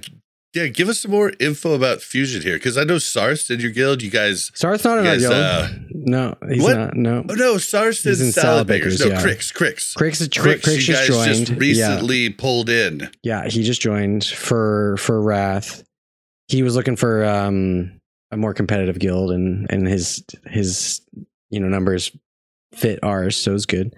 yeah. 0.54 0.68
Give 0.68 0.88
us 0.88 1.00
some 1.00 1.10
more 1.10 1.32
info 1.38 1.74
about 1.74 2.00
Fusion 2.00 2.40
here, 2.42 2.54
because 2.56 2.78
I 2.78 2.84
know 2.84 2.96
Sarthe 2.96 3.46
did 3.46 3.60
your 3.60 3.70
guild. 3.72 4.02
You 4.02 4.10
guys, 4.10 4.50
Sarthe's 4.52 4.84
not 4.84 4.98
in 4.98 5.04
You 5.04 5.10
our 5.10 5.16
guild. 5.18 5.32
uh, 5.34 5.68
no, 5.92 6.34
he's 6.50 6.62
what? 6.62 6.76
not. 6.76 6.96
No, 6.96 7.24
oh 7.28 7.34
no, 7.34 7.54
Sarthe 7.56 8.02
did 8.02 8.08
He's 8.10 8.20
in 8.22 8.32
Salad 8.32 8.46
Salad 8.46 8.66
Bakers. 8.66 8.98
Bakers, 8.98 9.22
No, 9.24 9.30
yeah. 9.30 9.36
Crix, 9.36 9.52
Crix, 9.52 9.94
Crix, 9.96 10.20
is- 10.22 10.28
Crix. 10.30 10.60
Crix 10.62 10.72
you 10.76 10.80
just 10.80 11.08
guys 11.08 11.08
joined. 11.08 11.46
just 11.46 11.50
yeah, 11.50 11.56
recently 11.58 12.30
pulled 12.30 12.70
in. 12.70 13.10
yeah, 13.22 13.46
he 13.48 13.62
just 13.62 13.80
joined 13.82 14.24
for 14.24 14.96
for 14.98 15.20
Wrath. 15.20 15.82
He 16.48 16.62
was 16.62 16.74
looking 16.76 16.96
for 16.96 17.24
um 17.24 18.00
a 18.30 18.36
more 18.36 18.54
competitive 18.54 18.98
guild, 18.98 19.30
and 19.32 19.66
and 19.70 19.86
his 19.86 20.24
his 20.46 21.00
you 21.50 21.60
know 21.60 21.68
numbers 21.68 22.10
fit 22.72 22.98
ours, 23.02 23.36
so 23.36 23.54
it's 23.54 23.66
good. 23.66 23.94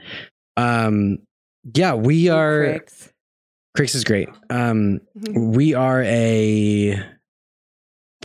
Um, 0.56 1.18
yeah, 1.74 1.94
we 1.94 2.28
are. 2.30 2.64
Crix. 2.80 3.10
Crix 3.78 3.94
is 3.94 4.02
great. 4.04 4.28
Um, 4.50 5.00
Mhm. 5.16 5.54
we 5.54 5.74
are 5.74 6.02
a 6.02 7.00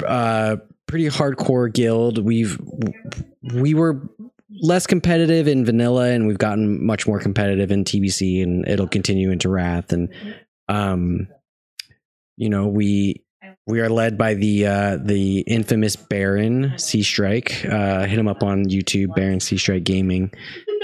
uh 0.05 0.55
pretty 0.87 1.05
hardcore 1.07 1.71
guild. 1.71 2.17
We've 2.23 2.59
we 3.53 3.73
were 3.75 4.01
less 4.61 4.87
competitive 4.87 5.47
in 5.47 5.65
vanilla 5.65 6.09
and 6.09 6.27
we've 6.27 6.37
gotten 6.39 6.83
much 6.85 7.07
more 7.07 7.19
competitive 7.19 7.71
in 7.71 7.83
tbc 7.83 8.41
and 8.43 8.67
it'll 8.67 8.87
continue 8.87 9.31
into 9.31 9.49
wrath. 9.49 9.93
And 9.93 10.09
um 10.69 11.27
you 12.37 12.49
know 12.49 12.67
we 12.67 13.23
we 13.67 13.79
are 13.81 13.89
led 13.89 14.17
by 14.17 14.33
the 14.33 14.65
uh 14.65 14.97
the 15.03 15.39
infamous 15.41 15.95
baron 15.95 16.73
sea 16.77 17.03
strike 17.03 17.63
uh 17.65 18.05
hit 18.05 18.17
him 18.17 18.27
up 18.27 18.41
on 18.43 18.65
youtube 18.65 19.13
baron 19.15 19.39
sea 19.39 19.57
strike 19.57 19.83
gaming. 19.83 20.31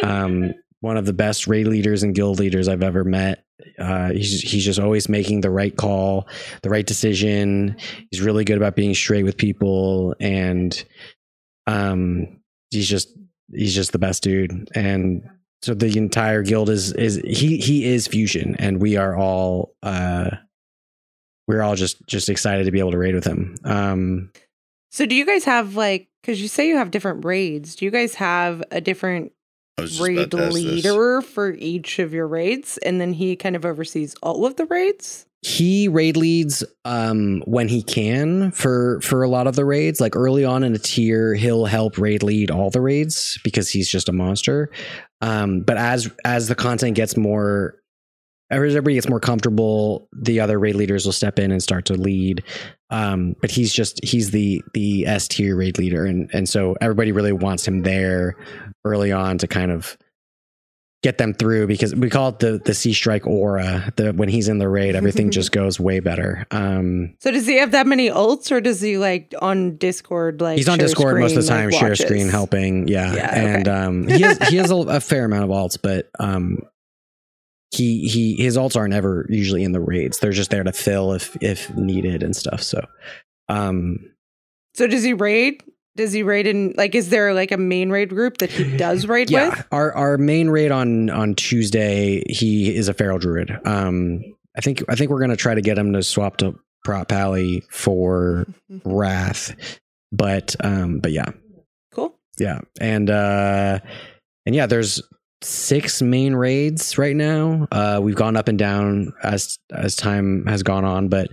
Um 0.04 0.54
one 0.82 0.98
of 0.98 1.06
the 1.06 1.14
best 1.14 1.48
raid 1.48 1.68
leaders 1.68 2.04
and 2.04 2.14
guild 2.16 2.40
leaders 2.40 2.68
i've 2.68 2.84
ever 2.84 3.04
met 3.04 3.44
uh, 3.78 4.12
he's 4.12 4.42
he's 4.42 4.66
just 4.66 4.80
always 4.80 5.10
making 5.10 5.42
the 5.42 5.50
right 5.50 5.76
call, 5.76 6.28
the 6.64 6.70
right 6.70 6.86
decision. 6.86 7.78
He's 8.12 8.22
really 8.22 8.44
good 8.46 8.58
about 8.58 8.76
being 8.76 8.94
straight 8.94 9.24
with 9.24 9.38
people, 9.38 10.16
and 10.20 10.84
um, 11.68 12.40
he's 12.72 12.88
just 12.90 13.10
he's 13.54 13.76
just 13.76 13.92
the 13.92 14.00
best 14.00 14.24
dude. 14.24 14.70
And 14.76 15.28
so 15.62 15.74
the 15.74 15.98
entire 15.98 16.44
guild 16.44 16.70
is 16.70 16.92
is 16.94 17.16
he 17.26 17.58
he 17.58 17.86
is 17.86 18.08
fusion, 18.08 18.56
and 18.60 18.82
we 18.82 18.98
are 18.98 19.16
all 19.16 19.76
uh, 19.84 20.32
we're 21.48 21.62
all 21.62 21.76
just 21.76 22.06
just 22.08 22.30
excited 22.30 22.66
to 22.66 22.72
be 22.72 22.80
able 22.80 22.92
to 22.92 22.98
raid 22.98 23.16
with 23.16 23.26
him. 23.26 23.56
Um, 23.64 24.32
So 24.92 25.06
do 25.06 25.16
you 25.16 25.26
guys 25.26 25.44
have 25.46 25.76
like 25.76 26.08
because 26.22 26.42
you 26.42 26.48
say 26.48 26.68
you 26.68 26.78
have 26.78 26.92
different 26.92 27.26
raids? 27.26 27.76
Do 27.76 27.86
you 27.86 27.92
guys 27.92 28.16
have 28.16 28.64
a 28.72 28.82
different 28.82 29.32
raid 30.00 30.18
about 30.18 30.32
to 30.32 30.44
ask 30.46 30.56
this. 30.56 30.64
leader 30.64 31.22
for 31.22 31.52
each 31.54 32.00
of 32.00 32.14
your 32.14 32.28
raids, 32.28 32.78
and 32.80 33.00
then 33.00 33.14
he 33.14 33.36
kind 33.36 33.56
of 33.56 33.66
oversees 33.66 34.16
all 34.22 34.46
of 34.46 34.56
the 34.56 34.66
raids? 34.66 35.26
he 35.42 35.88
raid 35.88 36.18
leads 36.18 36.66
um 36.84 37.42
when 37.46 37.70
he 37.70 37.82
can 37.82 38.52
for 38.52 39.00
for 39.02 39.24
a 39.24 39.30
lot 39.30 39.48
of 39.48 39.56
the 39.56 39.64
raids 39.64 40.02
like 40.02 40.16
early 40.16 40.44
on 40.44 40.64
in 40.64 40.76
a 40.76 40.78
tier 40.78 41.34
he'll 41.34 41.66
help 41.66 41.98
raid 41.98 42.24
lead 42.24 42.52
all 42.52 42.70
the 42.70 42.82
raids 42.82 43.40
because 43.44 43.70
he's 43.70 43.90
just 43.90 44.10
a 44.10 44.12
monster 44.12 44.70
um 45.22 45.62
but 45.62 45.78
as 45.78 46.12
as 46.26 46.50
the 46.50 46.56
content 46.56 46.96
gets 46.96 47.16
more 47.16 47.76
as 48.52 48.58
everybody 48.58 48.96
gets 48.96 49.08
more 49.08 49.22
comfortable 49.22 50.10
the 50.12 50.42
other 50.42 50.60
raid 50.60 50.76
leaders 50.76 51.06
will 51.06 51.14
step 51.14 51.40
in 51.40 51.52
and 51.52 51.64
start 51.64 51.86
to 51.86 51.94
lead 51.94 52.44
um 52.90 53.34
but 53.40 53.50
he's 53.50 53.72
just 53.72 54.04
he's 54.04 54.32
the 54.32 54.62
the 54.74 55.06
s 55.06 55.26
tier 55.30 55.56
raid 55.56 55.78
leader 55.78 56.06
and 56.06 56.30
and 56.34 56.50
so 56.50 56.76
everybody 56.82 57.14
really 57.14 57.32
wants 57.32 57.66
him 57.66 57.84
there 57.84 58.36
early 58.90 59.12
on 59.12 59.38
to 59.40 59.48
kind 59.48 59.72
of 59.72 59.98
get 61.02 61.18
them 61.18 61.34
through 61.34 61.66
because 61.66 61.96
we 61.96 62.10
call 62.10 62.28
it 62.28 62.40
the 62.40 62.60
the 62.66 62.74
sea 62.74 62.92
strike 62.92 63.26
aura 63.26 63.90
the 63.96 64.12
when 64.12 64.28
he's 64.28 64.50
in 64.50 64.58
the 64.58 64.68
raid 64.68 64.96
everything 64.98 65.32
just 65.40 65.54
goes 65.54 65.80
way 65.80 66.02
better 66.02 66.46
um 66.52 67.16
So 67.22 67.32
does 67.32 67.48
he 67.48 67.58
have 67.60 67.72
that 67.72 67.88
many 67.88 68.10
ults, 68.10 68.52
or 68.52 68.60
does 68.60 68.82
he 68.82 68.98
like 68.98 69.34
on 69.42 69.78
Discord 69.78 70.42
like 70.42 70.58
he's 70.58 70.68
on 70.68 70.78
discord 70.78 71.18
most 71.18 71.38
of 71.38 71.44
the 71.44 71.48
time 71.48 71.70
like, 71.70 71.80
share 71.80 71.90
watches? 71.92 72.06
screen 72.06 72.28
helping 72.28 72.90
yeah, 72.90 73.16
Yeah, 73.16 73.34
and 73.34 73.68
okay. 73.70 73.78
um 73.80 74.08
he 74.10 74.22
has 74.24 74.38
he 74.50 74.58
has 74.58 74.72
a, 74.72 74.76
a 74.76 75.00
fair 75.00 75.24
amount 75.24 75.46
of 75.46 75.50
alts 75.52 75.78
but 75.82 76.10
um 76.20 76.60
he 77.72 78.08
he 78.10 78.36
his 78.36 78.58
alts 78.58 78.76
aren't 78.76 78.94
ever 78.94 79.26
usually 79.30 79.64
in 79.64 79.72
the 79.72 79.80
raids 79.80 80.20
they're 80.20 80.32
just 80.32 80.50
there 80.52 80.64
to 80.66 80.74
fill 80.74 81.14
if 81.14 81.38
if 81.42 81.74
needed 81.78 82.24
and 82.24 82.36
stuff 82.36 82.62
so 82.62 82.86
um 83.48 84.00
So 84.76 84.86
does 84.86 85.04
he 85.04 85.14
raid? 85.14 85.64
Does 86.00 86.14
he 86.14 86.24
raid 86.24 86.48
in 86.48 86.74
like? 86.78 86.96
Is 86.96 87.10
there 87.10 87.34
like 87.34 87.52
a 87.52 87.58
main 87.58 87.90
raid 87.90 88.08
group 88.10 88.38
that 88.38 88.50
he 88.50 88.78
does 88.78 89.06
raid 89.06 89.30
yeah 89.30 89.50
with? 89.50 89.68
our 89.74 89.94
our 89.96 90.18
main 90.18 90.50
raid 90.50 90.72
on 90.72 91.10
on 91.10 91.36
tuesday 91.36 92.24
he 92.30 92.74
is 92.74 92.88
a 92.88 92.94
feral 92.94 93.20
druid 93.20 93.52
um 93.66 94.24
i 94.58 94.62
think 94.62 94.82
i 94.88 94.96
think 94.96 95.12
we're 95.12 95.20
gonna 95.20 95.36
try 95.36 95.54
to 95.54 95.62
get 95.62 95.78
him 95.78 95.92
to 95.92 96.02
swap 96.02 96.38
to 96.38 96.58
prot 96.86 97.10
pally 97.10 97.64
for 97.70 98.46
wrath 98.86 99.54
but 100.14 100.56
um 100.64 101.00
but 101.00 101.12
yeah 101.12 101.32
Cool. 101.92 102.16
yeah 102.40 102.62
and 102.80 103.10
uh 103.10 103.80
and 104.46 104.56
yeah 104.56 104.66
there's 104.68 105.02
six 105.42 106.02
main 106.02 106.36
raids 106.36 106.98
right 106.98 107.16
now. 107.16 107.68
Uh 107.72 108.00
we've 108.02 108.16
gone 108.16 108.36
up 108.36 108.48
and 108.48 108.60
down 108.60 109.14
as 109.24 109.58
as 109.72 109.96
time 109.96 110.46
has 110.48 110.64
gone 110.64 110.84
on 110.84 111.08
but 111.08 111.30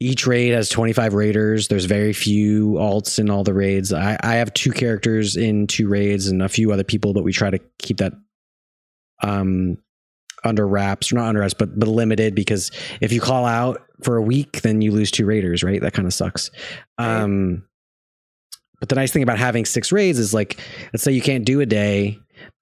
each 0.00 0.26
raid 0.26 0.52
has 0.52 0.68
25 0.68 1.14
raiders. 1.14 1.68
There's 1.68 1.84
very 1.84 2.12
few 2.12 2.72
alts 2.72 3.18
in 3.18 3.30
all 3.30 3.44
the 3.44 3.54
raids. 3.54 3.92
I 3.92 4.16
i 4.22 4.34
have 4.34 4.52
two 4.54 4.72
characters 4.72 5.36
in 5.36 5.66
two 5.68 5.88
raids 5.88 6.26
and 6.26 6.42
a 6.42 6.48
few 6.48 6.72
other 6.72 6.84
people 6.84 7.12
but 7.12 7.22
we 7.22 7.32
try 7.32 7.50
to 7.50 7.60
keep 7.78 7.98
that 7.98 8.12
um 9.22 9.76
under 10.42 10.66
wraps 10.66 11.12
or 11.12 11.16
not 11.16 11.28
under 11.28 11.40
wraps 11.40 11.54
but 11.54 11.78
but 11.78 11.88
limited 11.88 12.34
because 12.34 12.72
if 13.00 13.12
you 13.12 13.20
call 13.20 13.46
out 13.46 13.80
for 14.02 14.16
a 14.16 14.22
week 14.22 14.62
then 14.62 14.80
you 14.82 14.90
lose 14.90 15.10
two 15.12 15.26
raiders 15.26 15.62
right? 15.62 15.80
That 15.80 15.92
kind 15.92 16.06
of 16.06 16.12
sucks 16.12 16.50
um 16.98 17.64
but 18.80 18.88
the 18.88 18.96
nice 18.96 19.12
thing 19.12 19.22
about 19.22 19.38
having 19.38 19.64
six 19.64 19.92
raids 19.92 20.18
is 20.18 20.34
like 20.34 20.58
let's 20.92 21.04
say 21.04 21.12
you 21.12 21.22
can't 21.22 21.44
do 21.44 21.60
a 21.60 21.66
day 21.66 22.18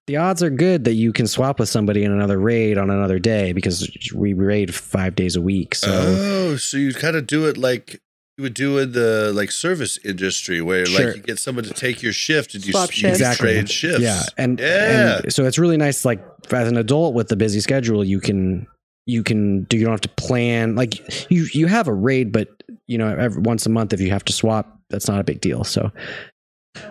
the 0.07 0.17
odds 0.17 0.43
are 0.43 0.49
good 0.49 0.83
that 0.83 0.93
you 0.93 1.13
can 1.13 1.27
swap 1.27 1.59
with 1.59 1.69
somebody 1.69 2.03
in 2.03 2.11
another 2.11 2.37
raid 2.39 2.77
on 2.77 2.89
another 2.89 3.19
day 3.19 3.53
because 3.53 3.89
we 4.15 4.33
raid 4.33 4.73
five 4.75 5.15
days 5.15 5.35
a 5.35 5.41
week 5.41 5.75
so 5.75 5.87
oh, 5.91 6.55
so 6.57 6.77
you 6.77 6.93
kind 6.93 7.15
of 7.15 7.25
do 7.27 7.45
it 7.47 7.57
like 7.57 8.01
you 8.37 8.41
would 8.41 8.53
do 8.55 8.79
in 8.79 8.93
the 8.93 9.31
like 9.35 9.51
service 9.51 9.99
industry, 10.03 10.59
where 10.59 10.87
Sure. 10.87 11.05
like 11.05 11.15
you 11.17 11.21
get 11.21 11.37
someone 11.37 11.65
to 11.65 11.69
take 11.73 12.01
your 12.01 12.13
shift 12.13 12.55
and 12.55 12.65
you, 12.65 12.71
Swap 12.71 12.89
s- 12.89 12.97
you 12.97 13.01
shifts. 13.01 13.19
Exactly. 13.19 13.53
trade 13.53 13.69
shifts. 13.69 14.01
Yeah, 14.01 14.23
and 14.39 14.59
Yeah. 14.59 15.19
and 15.23 15.31
so 15.31 15.45
it's 15.45 15.59
really 15.59 15.77
nice. 15.77 16.03
Like 16.03 16.19
as 16.51 16.67
an 16.67 16.75
adult 16.77 17.13
with 17.13 17.27
the 17.27 17.35
busy 17.35 17.59
schedule, 17.59 18.03
you 18.03 18.19
can 18.19 18.65
you 19.05 19.21
can 19.21 19.65
do. 19.65 19.77
You 19.77 19.83
don't 19.83 19.91
have 19.93 20.01
to 20.01 20.09
plan. 20.09 20.73
Like 20.75 20.95
you 21.31 21.45
you 21.53 21.67
have 21.67 21.87
a 21.87 21.93
raid, 21.93 22.31
but 22.31 22.47
you 22.87 22.97
know 22.97 23.15
every, 23.15 23.39
once 23.43 23.67
a 23.67 23.69
month 23.69 23.93
if 23.93 24.01
you 24.01 24.09
have 24.09 24.25
to 24.25 24.33
swap, 24.33 24.79
that's 24.89 25.07
not 25.07 25.19
a 25.19 25.23
big 25.23 25.39
deal. 25.39 25.63
So 25.63 25.91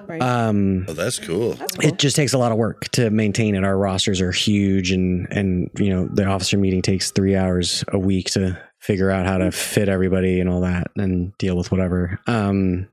Right. 0.06 0.22
um, 0.22 0.84
Oh, 0.88 0.92
that's 0.92 1.18
cool. 1.18 1.54
That's 1.54 1.76
cool. 1.76 1.88
it 1.90 1.98
just 1.98 2.14
takes 2.16 2.32
a 2.32 2.38
lot 2.38 2.52
of 2.52 2.59
work 2.59 2.88
to 2.90 3.10
maintain 3.10 3.54
it. 3.54 3.64
Our 3.64 3.76
rosters 3.76 4.20
are 4.20 4.30
huge, 4.32 4.90
and 4.92 5.26
and 5.32 5.70
you 5.76 5.90
know 5.90 6.09
the 6.12 6.24
officer 6.24 6.56
meeting 6.56 6.82
takes 6.82 7.10
three 7.10 7.34
hours 7.36 7.84
a 7.88 7.98
week 7.98 8.30
to 8.32 8.59
figure 8.80 9.10
out 9.10 9.26
how 9.26 9.38
to 9.38 9.50
fit 9.50 9.88
everybody 9.88 10.38
and 10.40 10.48
all 10.48 10.60
that, 10.60 10.88
and 10.96 11.36
deal 11.38 11.56
with 11.56 11.70
whatever. 11.72 12.18
Um, 12.26 12.88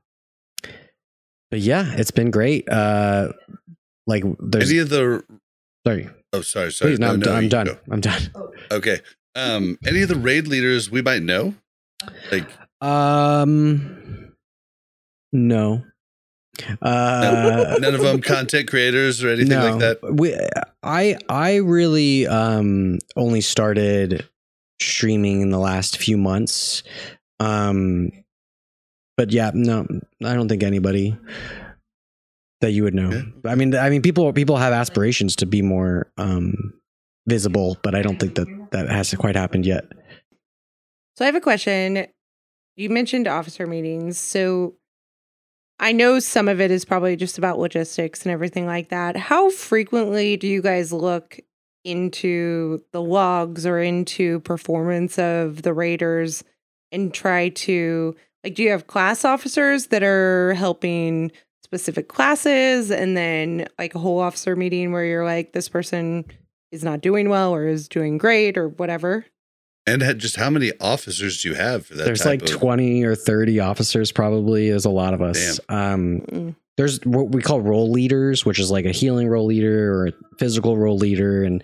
but 1.50 1.60
yeah, 1.60 1.94
it's 1.96 2.10
been 2.10 2.30
great. 2.30 2.68
Uh, 2.68 3.32
like 4.06 4.24
there's 4.40 4.70
Any 4.70 4.78
of 4.80 4.88
the 4.88 5.22
sorry, 5.86 6.08
oh, 6.32 6.40
sorry, 6.42 6.72
sorry. 6.72 6.92
please, 6.92 6.98
no, 7.00 7.12
I'm, 7.12 7.20
done. 7.20 7.36
I'm 7.36 7.48
done. 7.48 7.66
go. 7.66 7.78
I'm 7.90 8.00
done. 8.00 8.22
Okay. 8.72 9.00
Um, 9.36 9.78
any 9.86 10.02
of 10.02 10.08
the 10.08 10.16
raid 10.16 10.48
leaders 10.48 10.90
we 10.90 11.02
might 11.02 11.22
know? 11.22 11.54
Like, 12.32 12.48
Um, 12.80 14.32
no. 15.32 15.84
Uh, 16.82 17.76
none 17.80 17.94
of 17.94 18.00
them 18.00 18.20
content 18.20 18.68
creators 18.68 19.22
or 19.22 19.28
anything 19.28 19.48
no. 19.48 19.70
like 19.70 19.80
that. 19.80 19.98
We, 20.14 20.36
I 20.82 21.16
I 21.28 21.56
really 21.56 22.26
um 22.26 22.98
only 23.16 23.40
started 23.40 24.28
streaming 24.80 25.40
in 25.40 25.50
the 25.50 25.58
last 25.58 25.98
few 25.98 26.16
months. 26.16 26.82
Um, 27.38 28.10
but 29.16 29.30
yeah, 29.30 29.50
no, 29.54 29.86
I 30.24 30.34
don't 30.34 30.48
think 30.48 30.62
anybody 30.62 31.16
that 32.60 32.72
you 32.72 32.82
would 32.84 32.94
know. 32.94 33.10
Yeah. 33.10 33.50
I 33.50 33.54
mean, 33.54 33.74
I 33.74 33.90
mean, 33.90 34.02
people 34.02 34.32
people 34.32 34.56
have 34.56 34.72
aspirations 34.72 35.36
to 35.36 35.46
be 35.46 35.62
more 35.62 36.10
um 36.16 36.74
visible, 37.26 37.76
but 37.82 37.94
I 37.94 38.02
don't 38.02 38.18
think 38.18 38.34
that 38.36 38.48
that 38.72 38.88
has 38.88 39.14
quite 39.14 39.36
happened 39.36 39.66
yet. 39.66 39.84
So 41.16 41.24
I 41.24 41.26
have 41.26 41.34
a 41.34 41.40
question. 41.40 42.06
You 42.76 42.88
mentioned 42.88 43.28
officer 43.28 43.66
meetings. 43.66 44.18
So 44.18 44.74
I 45.82 45.92
know 45.92 46.18
some 46.18 46.46
of 46.46 46.60
it 46.60 46.70
is 46.70 46.84
probably 46.84 47.16
just 47.16 47.38
about 47.38 47.58
logistics 47.58 48.22
and 48.22 48.32
everything 48.32 48.66
like 48.66 48.90
that. 48.90 49.16
How 49.16 49.48
frequently 49.48 50.36
do 50.36 50.46
you 50.46 50.60
guys 50.60 50.92
look 50.92 51.40
into 51.84 52.84
the 52.92 53.00
logs 53.00 53.64
or 53.64 53.80
into 53.80 54.40
performance 54.40 55.18
of 55.18 55.62
the 55.62 55.72
raiders 55.72 56.44
and 56.92 57.14
try 57.14 57.48
to 57.48 58.14
like 58.44 58.54
do 58.54 58.62
you 58.62 58.70
have 58.70 58.86
class 58.86 59.24
officers 59.24 59.86
that 59.86 60.02
are 60.02 60.52
helping 60.52 61.32
specific 61.64 62.08
classes 62.08 62.90
and 62.90 63.16
then 63.16 63.66
like 63.78 63.94
a 63.94 63.98
whole 63.98 64.18
officer 64.18 64.54
meeting 64.54 64.92
where 64.92 65.06
you're 65.06 65.24
like 65.24 65.52
this 65.52 65.70
person 65.70 66.26
is 66.70 66.84
not 66.84 67.00
doing 67.00 67.30
well 67.30 67.54
or 67.54 67.66
is 67.66 67.88
doing 67.88 68.18
great 68.18 68.58
or 68.58 68.68
whatever? 68.68 69.24
And 69.90 70.02
had- 70.02 70.18
just 70.18 70.36
how 70.36 70.50
many 70.50 70.72
officers 70.80 71.42
do 71.42 71.48
you 71.50 71.54
have 71.54 71.86
for 71.86 71.94
that? 71.94 72.04
There's 72.04 72.20
type 72.20 72.42
like 72.42 72.50
of- 72.50 72.56
20 72.60 73.02
or 73.04 73.14
30 73.14 73.60
officers 73.60 74.12
probably. 74.12 74.70
There's 74.70 74.84
a 74.84 74.90
lot 74.90 75.14
of 75.14 75.20
us. 75.22 75.58
Um, 75.68 76.20
Mm. 76.30 76.54
there's 76.76 77.00
what 77.04 77.30
we 77.32 77.42
call 77.42 77.60
role 77.60 77.90
leaders, 77.90 78.44
which 78.46 78.58
is 78.58 78.70
like 78.70 78.84
a 78.86 78.92
healing 78.92 79.28
role 79.28 79.46
leader 79.46 79.92
or 79.92 80.06
a 80.08 80.12
physical 80.38 80.76
role 80.78 80.96
leader, 80.96 81.42
and 81.44 81.62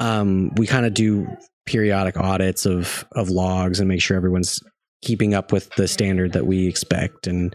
um, 0.00 0.50
we 0.56 0.66
kind 0.66 0.84
of 0.86 0.94
do 0.94 1.26
periodic 1.66 2.16
audits 2.16 2.64
of 2.66 3.04
of 3.12 3.28
logs 3.30 3.78
and 3.80 3.88
make 3.88 4.00
sure 4.02 4.16
everyone's 4.16 4.60
keeping 5.02 5.32
up 5.34 5.52
with 5.52 5.70
the 5.76 5.86
standard 5.86 6.32
that 6.32 6.46
we 6.46 6.66
expect 6.66 7.26
and 7.26 7.54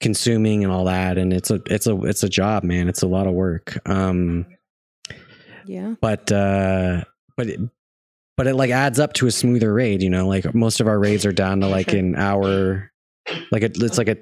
consuming 0.00 0.64
and 0.64 0.72
all 0.72 0.84
that. 0.86 1.18
And 1.18 1.32
it's 1.32 1.50
a 1.50 1.60
it's 1.66 1.86
a 1.86 1.96
it's 2.04 2.22
a 2.22 2.28
job, 2.28 2.64
man. 2.64 2.88
It's 2.88 3.02
a 3.02 3.06
lot 3.06 3.26
of 3.26 3.32
work. 3.34 3.78
Um, 3.88 4.46
Yeah. 5.66 5.94
but 6.00 6.30
uh, 6.32 7.04
but 7.36 7.46
it, 7.48 7.60
but 8.40 8.46
it 8.46 8.54
like 8.54 8.70
adds 8.70 8.98
up 8.98 9.12
to 9.12 9.26
a 9.26 9.30
smoother 9.30 9.70
raid. 9.70 10.00
You 10.00 10.08
know, 10.08 10.26
like 10.26 10.54
most 10.54 10.80
of 10.80 10.88
our 10.88 10.98
raids 10.98 11.26
are 11.26 11.32
down 11.32 11.60
to 11.60 11.66
like 11.68 11.92
an 11.92 12.16
hour, 12.16 12.90
like 13.52 13.62
a, 13.62 13.66
it's 13.66 13.98
like 13.98 14.08
a 14.08 14.16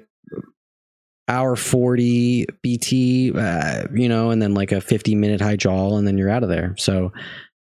hour 1.29 1.55
40 1.55 2.47
bt 2.61 3.31
uh, 3.33 3.83
you 3.93 4.09
know 4.09 4.31
and 4.31 4.41
then 4.41 4.53
like 4.55 4.73
a 4.73 4.81
50 4.81 5.15
minute 5.15 5.39
Hyjal 5.39 5.97
and 5.97 6.05
then 6.05 6.17
you're 6.17 6.29
out 6.29 6.43
of 6.43 6.49
there 6.49 6.75
so 6.77 7.13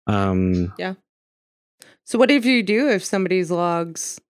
um 0.08 0.72
yeah. 0.78 0.94
So 2.06 2.18
what 2.18 2.32
if 2.32 2.46
you 2.46 2.64
do 2.64 2.90
if 2.90 3.04
somebody's 3.04 3.52
logs 3.52 4.22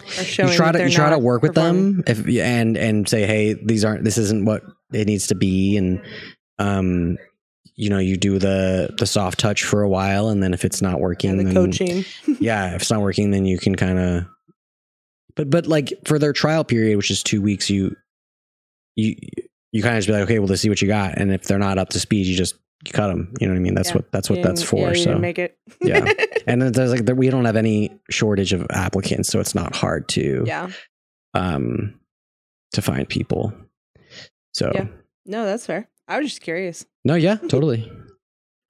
are 0.00 0.22
showing 0.22 0.50
you 0.50 0.56
try 0.56 0.70
to 0.70 0.84
you 0.84 0.90
try 0.90 1.10
to 1.10 1.18
work 1.18 1.42
with 1.42 1.54
performing? 1.54 2.02
them 2.02 2.04
if 2.06 2.24
and 2.28 2.76
and 2.76 3.08
say 3.08 3.26
hey 3.26 3.54
these 3.54 3.84
aren't 3.84 4.04
this 4.04 4.16
isn't 4.16 4.44
what 4.44 4.62
it 4.92 5.08
needs 5.08 5.26
to 5.26 5.34
be 5.34 5.76
and 5.76 6.02
um 6.60 7.16
you 7.78 7.88
know 7.88 7.98
you 7.98 8.16
do 8.16 8.40
the 8.40 8.92
the 8.98 9.06
soft 9.06 9.38
touch 9.38 9.62
for 9.62 9.82
a 9.82 9.88
while, 9.88 10.28
and 10.28 10.42
then 10.42 10.52
if 10.52 10.64
it's 10.64 10.82
not 10.82 10.98
working, 10.98 11.30
And 11.30 11.38
the 11.40 11.44
then, 11.44 11.54
coaching. 11.54 12.04
yeah, 12.40 12.74
if 12.74 12.82
it's 12.82 12.90
not 12.90 13.00
working, 13.00 13.30
then 13.30 13.46
you 13.46 13.56
can 13.56 13.76
kind 13.76 13.98
of. 14.00 14.26
But 15.36 15.48
but 15.48 15.68
like 15.68 15.92
for 16.04 16.18
their 16.18 16.32
trial 16.32 16.64
period, 16.64 16.96
which 16.96 17.12
is 17.12 17.22
two 17.22 17.40
weeks, 17.40 17.70
you 17.70 17.94
you 18.96 19.14
you 19.70 19.82
kind 19.82 19.94
of 19.94 20.00
just 20.00 20.08
be 20.08 20.12
like, 20.12 20.24
okay, 20.24 20.40
well, 20.40 20.48
let's 20.48 20.60
see 20.60 20.68
what 20.68 20.82
you 20.82 20.88
got, 20.88 21.16
and 21.18 21.32
if 21.32 21.44
they're 21.44 21.60
not 21.60 21.78
up 21.78 21.90
to 21.90 22.00
speed, 22.00 22.26
you 22.26 22.36
just 22.36 22.56
you 22.84 22.90
cut 22.92 23.06
them. 23.06 23.32
You 23.40 23.46
know 23.46 23.52
what 23.52 23.60
I 23.60 23.62
mean? 23.62 23.74
That's 23.74 23.90
Yeah. 23.90 23.94
what 23.96 24.10
that's 24.10 24.28
what 24.28 24.42
that's 24.42 24.62
for. 24.62 24.92
Yeah, 24.92 25.04
so 25.04 25.18
make 25.18 25.38
it. 25.38 25.56
Yeah. 25.80 26.04
and 26.48 26.60
then 26.60 26.72
there's 26.72 26.90
like 26.90 27.16
we 27.16 27.30
don't 27.30 27.44
have 27.44 27.54
any 27.56 27.96
shortage 28.10 28.52
of 28.52 28.66
applicants, 28.70 29.28
so 29.28 29.38
it's 29.38 29.54
not 29.54 29.76
hard 29.76 30.08
to 30.10 30.42
yeah. 30.44 30.68
um 31.34 31.94
to 32.72 32.82
find 32.82 33.08
people. 33.08 33.52
So 34.52 34.72
Yeah. 34.74 34.88
No, 35.26 35.44
that's 35.44 35.64
fair. 35.66 35.88
I 36.08 36.18
was 36.18 36.30
just 36.30 36.40
curious. 36.40 36.86
No, 37.08 37.14
yeah, 37.14 37.36
totally. 37.36 37.90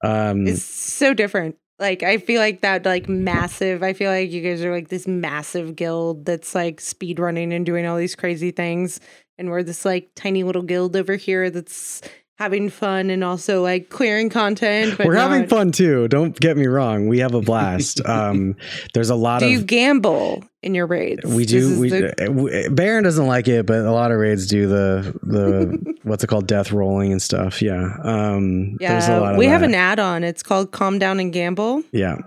Um, 0.01 0.47
It's 0.47 0.63
so 0.63 1.13
different. 1.13 1.57
Like 1.77 2.03
I 2.03 2.17
feel 2.17 2.39
like 2.39 2.61
that 2.61 2.85
like 2.85 3.09
massive. 3.09 3.83
I 3.83 3.91
feel 3.91 4.09
like 4.09 4.31
you 4.31 4.41
guys 4.41 4.63
are 4.63 4.71
like 4.71 4.87
this 4.87 5.07
massive 5.07 5.75
guild 5.75 6.25
that's 6.25 6.55
like 6.55 6.79
speed 6.79 7.19
running 7.19 7.51
and 7.53 7.65
doing 7.65 7.85
all 7.85 7.97
these 7.97 8.15
crazy 8.15 8.51
things, 8.51 9.01
and 9.37 9.49
we're 9.49 9.63
this 9.63 9.83
like 9.83 10.09
tiny 10.15 10.43
little 10.43 10.61
guild 10.61 10.95
over 10.95 11.15
here 11.15 11.49
that's 11.49 12.01
having 12.39 12.69
fun 12.69 13.09
and 13.09 13.21
also 13.21 13.61
like 13.61 13.89
clearing 13.89 14.29
content. 14.29 14.97
But 14.97 15.05
we're 15.05 15.15
having 15.15 15.45
fun 15.47 15.73
too. 15.73 16.07
Don't 16.07 16.39
get 16.39 16.55
me 16.55 16.67
wrong. 16.67 17.07
We 17.09 17.19
have 17.19 17.33
a 17.33 17.41
blast. 17.41 18.03
um, 18.05 18.55
there's 18.93 19.09
a 19.09 19.15
lot 19.15 19.39
Do 19.41 19.45
of 19.45 19.51
you 19.51 19.61
gamble 19.61 20.45
in 20.63 20.73
your 20.73 20.87
raids? 20.87 21.25
we 21.25 21.45
do. 21.45 21.77
We 21.79 21.89
the- 21.89 22.69
Baron 22.71 23.03
doesn't 23.03 23.27
like 23.27 23.49
it, 23.49 23.65
but 23.65 23.79
a 23.79 23.91
lot 23.91 24.11
of 24.11 24.17
raids 24.19 24.47
do 24.47 24.67
the 24.67 25.19
the 25.21 25.95
what's 26.03 26.23
it 26.23 26.27
called, 26.27 26.47
death 26.47 26.71
rolling 26.71 27.11
and 27.11 27.21
stuff. 27.21 27.61
Yeah. 27.61 27.93
Um, 28.03 28.77
there's 28.77 29.07
a 29.09 29.11
yeah, 29.11 29.19
lot 29.19 29.31
of 29.33 29.37
we 29.37 29.45
have 29.47 29.61
an 29.61 29.75
add-on. 29.75 30.23
It's 30.23 30.41
called 30.41 30.71
Calm 30.71 30.97
Down 30.97 31.19
and 31.19 31.31
Gamble. 31.33 31.83
yeah. 31.91 32.17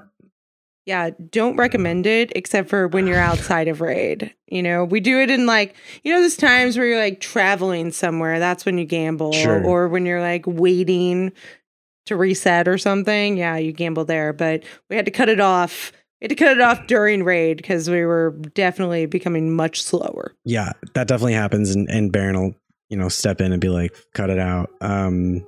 Yeah, 0.84 1.10
don't 1.30 1.56
recommend 1.56 2.06
it 2.06 2.32
except 2.34 2.68
for 2.68 2.88
when 2.88 3.06
you're 3.06 3.18
outside 3.18 3.68
of 3.68 3.80
raid. 3.80 4.34
You 4.48 4.62
know, 4.62 4.84
we 4.84 4.98
do 5.00 5.20
it 5.20 5.30
in 5.30 5.46
like, 5.46 5.76
you 6.02 6.12
know, 6.12 6.20
there's 6.20 6.36
times 6.36 6.76
where 6.76 6.86
you're 6.86 6.98
like 6.98 7.20
traveling 7.20 7.92
somewhere. 7.92 8.38
That's 8.40 8.64
when 8.64 8.78
you 8.78 8.84
gamble. 8.84 9.32
Sure. 9.32 9.62
Or 9.64 9.88
when 9.88 10.06
you're 10.06 10.20
like 10.20 10.44
waiting 10.46 11.32
to 12.06 12.16
reset 12.16 12.66
or 12.66 12.78
something. 12.78 13.36
Yeah, 13.36 13.56
you 13.58 13.72
gamble 13.72 14.04
there. 14.04 14.32
But 14.32 14.64
we 14.90 14.96
had 14.96 15.04
to 15.04 15.12
cut 15.12 15.28
it 15.28 15.38
off. 15.40 15.92
We 16.20 16.24
had 16.26 16.30
to 16.30 16.34
cut 16.44 16.52
it 16.56 16.60
off 16.60 16.86
during 16.88 17.22
raid 17.22 17.58
because 17.58 17.88
we 17.88 18.04
were 18.04 18.30
definitely 18.54 19.06
becoming 19.06 19.54
much 19.54 19.82
slower. 19.82 20.32
yeah 20.44 20.70
that 20.94 21.08
definitely 21.08 21.32
happens 21.32 21.74
and, 21.74 21.88
and 21.90 22.12
baron 22.12 22.38
will 22.40 22.54
you 22.90 22.96
know 22.96 23.08
step 23.08 23.40
in 23.40 23.50
and 23.52 23.60
be 23.60 23.68
like 23.68 23.92
cut 24.14 24.30
it 24.30 24.38
out 24.38 24.70
um 24.80 25.44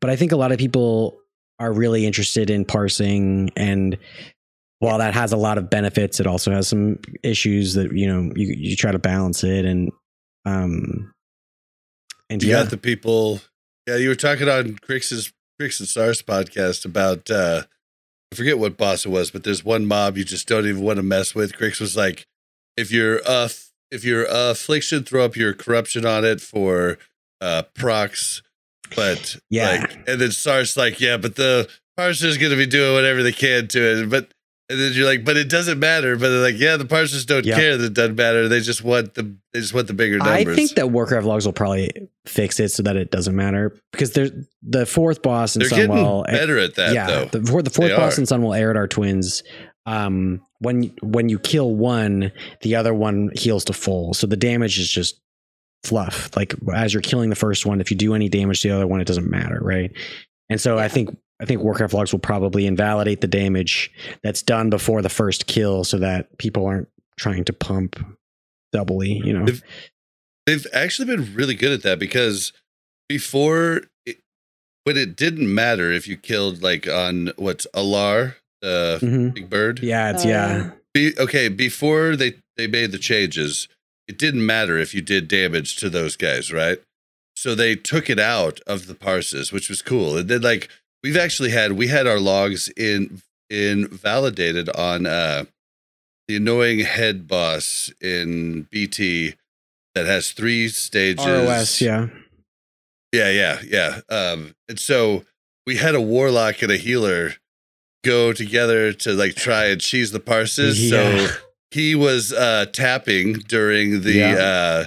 but 0.00 0.10
i 0.10 0.16
think 0.16 0.30
a 0.32 0.36
lot 0.36 0.52
of 0.52 0.58
people 0.58 1.18
are 1.58 1.72
really 1.72 2.04
interested 2.06 2.50
in 2.50 2.66
parsing 2.66 3.50
and 3.56 3.96
while 4.80 4.98
that 4.98 5.14
has 5.14 5.32
a 5.32 5.36
lot 5.36 5.56
of 5.56 5.70
benefits 5.70 6.18
it 6.20 6.26
also 6.26 6.50
has 6.50 6.66
some 6.68 6.98
issues 7.22 7.74
that 7.74 7.92
you 7.92 8.06
know 8.06 8.32
you, 8.34 8.52
you 8.58 8.74
try 8.76 8.90
to 8.92 8.98
balance 8.98 9.44
it 9.44 9.64
and 9.64 9.90
um 10.44 11.12
and 12.28 12.42
You 12.42 12.50
yeah 12.50 12.62
the 12.64 12.76
people. 12.76 13.40
Yeah, 13.86 13.96
you 13.96 14.08
were 14.08 14.14
talking 14.14 14.48
on 14.48 14.74
Crix's 14.76 15.32
Crix 15.60 15.80
and 15.80 15.88
Sarthe's 15.88 16.22
podcast 16.22 16.84
about 16.84 17.30
uh 17.30 17.62
I 18.32 18.36
forget 18.36 18.58
what 18.58 18.76
boss 18.76 19.04
it 19.04 19.08
was, 19.08 19.30
but 19.32 19.42
there's 19.42 19.64
one 19.64 19.86
mob 19.86 20.16
you 20.16 20.24
just 20.24 20.46
don't 20.46 20.66
even 20.66 20.82
want 20.82 20.98
to 20.98 21.02
mess 21.02 21.34
with. 21.34 21.52
Crix 21.54 21.80
was 21.80 21.96
like, 21.96 22.26
if 22.76 22.92
you're 22.92 23.20
uh 23.26 23.48
if 23.90 24.04
you're 24.04 24.28
uh, 24.30 24.52
affliction, 24.52 25.02
throw 25.02 25.24
up 25.24 25.34
your 25.34 25.52
corruption 25.52 26.06
on 26.06 26.24
it 26.24 26.40
for 26.40 26.98
uh 27.40 27.62
procs. 27.74 28.42
But 28.94 29.36
Yeah. 29.50 29.80
like 29.80 29.92
and 30.08 30.20
then 30.20 30.30
Sarthe's 30.30 30.76
like, 30.76 31.00
yeah, 31.00 31.16
but 31.16 31.34
the 31.36 31.68
parser's 31.96 32.38
gonna 32.38 32.56
be 32.56 32.66
doing 32.66 32.94
whatever 32.94 33.22
they 33.22 33.32
can 33.32 33.66
to 33.68 34.02
it. 34.02 34.08
But 34.10 34.32
and 34.70 34.80
then 34.80 34.92
you're 34.94 35.04
like, 35.06 35.24
but 35.24 35.36
it 35.36 35.48
doesn't 35.50 35.78
matter. 35.78 36.16
But 36.16 36.28
they're 36.30 36.42
like, 36.42 36.58
yeah, 36.58 36.76
the 36.76 36.84
parsers 36.84 37.26
don't 37.26 37.44
Yeah. 37.44 37.56
care 37.56 37.76
that 37.76 37.84
it 37.86 37.92
doesn't 37.94 38.14
matter. 38.16 38.48
They 38.48 38.60
just 38.60 38.82
want 38.84 39.14
the 39.14 39.34
they 39.52 39.60
just 39.60 39.74
want 39.74 39.88
the 39.88 39.94
bigger 39.94 40.18
numbers. 40.18 40.46
I 40.46 40.54
think 40.54 40.72
that 40.72 40.90
Warcraft 40.90 41.26
logs 41.26 41.44
will 41.44 41.52
probably 41.52 41.90
fix 42.24 42.60
it 42.60 42.70
so 42.70 42.82
that 42.84 42.96
it 42.96 43.10
doesn't 43.10 43.34
matter 43.36 43.76
because 43.92 44.12
there's 44.12 44.30
the 44.62 44.86
fourth 44.86 45.22
boss 45.22 45.56
in 45.56 45.60
they're 45.60 45.68
getting 45.70 45.90
Sunwell. 45.90 46.24
better 46.26 46.58
at 46.58 46.76
that 46.76 46.94
yeah, 46.94 47.06
though. 47.08 47.24
the, 47.26 47.38
the 47.40 47.50
fourth 47.50 47.64
They 47.90 47.96
boss 47.96 48.16
are. 48.16 48.20
in 48.20 48.26
Sunwell 48.26 48.58
Eredar 48.58 48.88
twins. 48.88 49.42
Um, 49.86 50.40
when 50.60 50.94
when 51.02 51.28
you 51.28 51.38
kill 51.38 51.74
one, 51.74 52.30
the 52.62 52.76
other 52.76 52.94
one 52.94 53.30
heals 53.34 53.64
to 53.64 53.72
full, 53.72 54.14
so 54.14 54.26
the 54.26 54.36
damage 54.36 54.78
is 54.78 54.88
just 54.90 55.20
fluff. 55.84 56.30
Like 56.36 56.54
as 56.74 56.92
you're 56.92 57.00
killing 57.02 57.30
the 57.30 57.36
first 57.36 57.66
one, 57.66 57.80
if 57.80 57.90
you 57.90 57.96
do 57.96 58.14
any 58.14 58.28
damage 58.28 58.60
to 58.62 58.68
the 58.68 58.74
other 58.76 58.86
one, 58.86 59.00
it 59.00 59.06
doesn't 59.06 59.28
matter, 59.28 59.58
right? 59.60 59.90
And 60.48 60.60
so 60.60 60.78
I 60.78 60.88
think 60.88 61.16
I 61.40 61.46
think 61.46 61.62
Warcraft 61.62 61.94
logs 61.94 62.12
will 62.12 62.18
probably 62.20 62.66
invalidate 62.66 63.20
the 63.22 63.26
damage 63.26 63.90
that's 64.22 64.42
done 64.42 64.68
before 64.70 65.00
the 65.02 65.08
first 65.08 65.46
kill, 65.46 65.84
so 65.84 65.98
that 65.98 66.36
people 66.38 66.66
aren't 66.66 66.88
trying 67.18 67.44
to 67.44 67.52
pump 67.52 67.96
doubly. 68.72 69.20
You 69.24 69.32
know, 69.32 69.46
If- 69.48 69.62
They've 70.46 70.66
actually 70.72 71.06
been 71.06 71.34
really 71.34 71.54
good 71.54 71.70
at 71.72 71.82
that 71.82 71.98
because 71.98 72.52
before, 73.08 73.82
it, 74.06 74.18
when 74.84 74.96
it 74.96 75.14
didn't 75.16 75.52
matter 75.54 75.92
if 75.92 76.08
you 76.08 76.16
killed 76.16 76.62
like 76.62 76.88
on 76.88 77.32
what's 77.36 77.66
Al'ar, 77.74 78.36
the 78.62 78.98
Mhm. 79.00 79.34
big 79.34 79.50
bird. 79.50 79.80
yeah, 79.82 80.10
it's 80.10 80.24
Uh, 80.24 80.28
yeah. 80.28 80.70
Be, 80.92 81.12
okay, 81.18 81.48
before 81.48 82.16
they 82.16 82.34
they 82.56 82.66
made 82.66 82.90
the 82.92 82.98
changes, 82.98 83.68
it 84.08 84.18
didn't 84.18 84.44
matter 84.44 84.76
if 84.78 84.92
you 84.94 85.00
did 85.00 85.28
damage 85.28 85.76
to 85.76 85.88
those 85.88 86.16
guys, 86.16 86.52
right? 86.52 86.78
So 87.36 87.54
they 87.54 87.74
took 87.76 88.10
it 88.10 88.18
out 88.18 88.60
of 88.66 88.86
the 88.86 88.94
parses, 88.94 89.52
which 89.52 89.68
was 89.70 89.80
cool. 89.82 90.16
And 90.18 90.28
then 90.28 90.40
like 90.42 90.68
we've 91.02 91.16
actually 91.16 91.50
had 91.50 91.72
we 91.72 91.88
had 91.88 92.06
our 92.06 92.18
logs 92.20 92.68
in 92.76 93.22
in 93.48 93.88
validated 93.88 94.68
on 94.70 95.06
uh 95.06 95.44
the 96.28 96.36
annoying 96.36 96.80
head 96.80 97.26
boss 97.26 97.92
in 98.00 98.62
BT 98.70 99.34
that 99.96 100.06
has 100.06 100.30
three 100.30 100.68
stages. 100.68 101.26
ROS, 101.26 101.80
yeah. 101.80 102.06
Yeah, 103.12 103.30
yeah, 103.30 103.58
yeah. 103.66 104.00
Um, 104.08 104.54
and 104.68 104.78
so 104.78 105.24
we 105.66 105.76
had 105.76 105.96
a 105.96 106.00
warlock 106.00 106.62
and 106.62 106.70
a 106.70 106.76
healer 106.76 107.32
go 108.04 108.32
together 108.32 108.92
to 108.92 109.12
like 109.12 109.34
try 109.34 109.66
and 109.66 109.80
cheese 109.80 110.12
the 110.12 110.20
parses. 110.20 110.88
Yeah. 110.90 111.26
So 111.26 111.34
he 111.72 111.96
was 111.96 112.32
uh 112.32 112.66
tapping 112.72 113.32
during 113.34 114.02
the 114.02 114.12
Yeah. 114.12 114.34
uh 114.34 114.84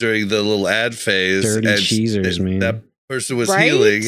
during 0.00 0.26
the 0.26 0.42
little 0.42 0.66
ad 0.66 0.96
phase. 0.96 1.44
Dirty 1.44 1.68
and 1.68 1.80
cheesers, 1.80 2.40
man. 2.40 2.58
That 2.58 2.82
person 3.08 3.36
was 3.36 3.48
right? 3.48 3.62
healing 3.70 4.02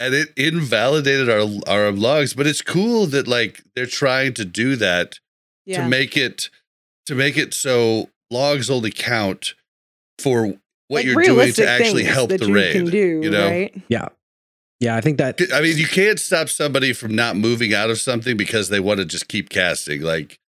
and 0.00 0.14
it 0.14 0.28
invalidated 0.36 1.28
our 1.28 1.48
our 1.66 1.90
logs. 1.92 2.34
But 2.34 2.46
it's 2.46 2.62
cool 2.62 3.06
that 3.06 3.26
like 3.28 3.62
they're 3.74 3.86
trying 3.86 4.34
to 4.34 4.44
do 4.44 4.76
that 4.76 5.18
Yeah. 5.66 5.82
to 5.82 5.88
make 5.88 6.16
it 6.16 6.50
to 7.06 7.14
make 7.14 7.36
it 7.36 7.54
so 7.54 8.10
logs 8.30 8.68
only 8.70 8.90
count 8.90 9.54
for 10.18 10.46
what 10.46 10.58
Like 10.90 11.04
you're 11.06 11.22
doing 11.22 11.52
to 11.54 11.68
actually 11.68 12.04
help 12.04 12.30
that 12.30 12.40
the 12.40 12.46
you 12.48 12.54
raid. 12.54 12.72
Can 12.72 12.84
do, 12.86 13.20
you 13.22 13.30
know? 13.30 13.46
right? 13.48 13.74
Yeah. 13.88 14.08
Yeah, 14.80 14.94
I 14.94 15.00
think 15.00 15.18
that 15.18 15.40
I 15.52 15.60
mean, 15.60 15.76
you 15.76 15.88
can't 15.88 16.20
stop 16.20 16.48
somebody 16.48 16.92
from 16.92 17.14
not 17.14 17.36
moving 17.36 17.74
out 17.74 17.90
of 17.90 17.98
something 17.98 18.36
because 18.36 18.68
they 18.68 18.78
want 18.80 18.98
to 18.98 19.04
just 19.04 19.26
keep 19.26 19.48
casting. 19.50 20.02
Like, 20.02 20.38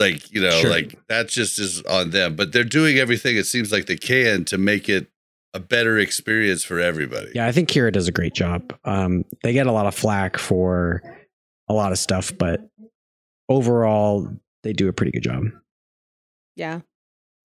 like 0.00 0.32
you 0.32 0.40
know, 0.40 0.60
Sure. 0.60 0.70
like 0.70 0.96
that 1.08 1.28
just 1.28 1.58
is 1.58 1.82
on 1.82 2.10
them. 2.10 2.36
But 2.36 2.52
they're 2.52 2.64
doing 2.64 2.96
everything 2.98 3.36
it 3.36 3.46
seems 3.46 3.70
like 3.70 3.84
they 3.86 3.96
can 3.96 4.44
to 4.46 4.56
make 4.58 4.88
it 4.88 5.08
a 5.54 5.60
better 5.60 5.98
experience 5.98 6.62
for 6.64 6.78
everybody. 6.80 7.30
Yeah, 7.34 7.46
I 7.46 7.52
think 7.52 7.68
Kihra 7.70 7.92
does 7.92 8.08
a 8.08 8.12
great 8.12 8.34
job. 8.34 8.72
Um, 8.84 9.24
they 9.42 9.52
get 9.52 9.66
a 9.66 9.72
lot 9.72 9.86
of 9.86 9.94
flack 9.94 10.36
for 10.36 11.02
a 11.68 11.72
lot 11.72 11.92
of 11.92 11.98
stuff, 11.98 12.32
but 12.36 12.60
overall, 13.48 14.28
they 14.62 14.72
do 14.72 14.88
a 14.88 14.92
pretty 14.92 15.12
good 15.12 15.22
job. 15.22 15.44
Yeah. 16.56 16.80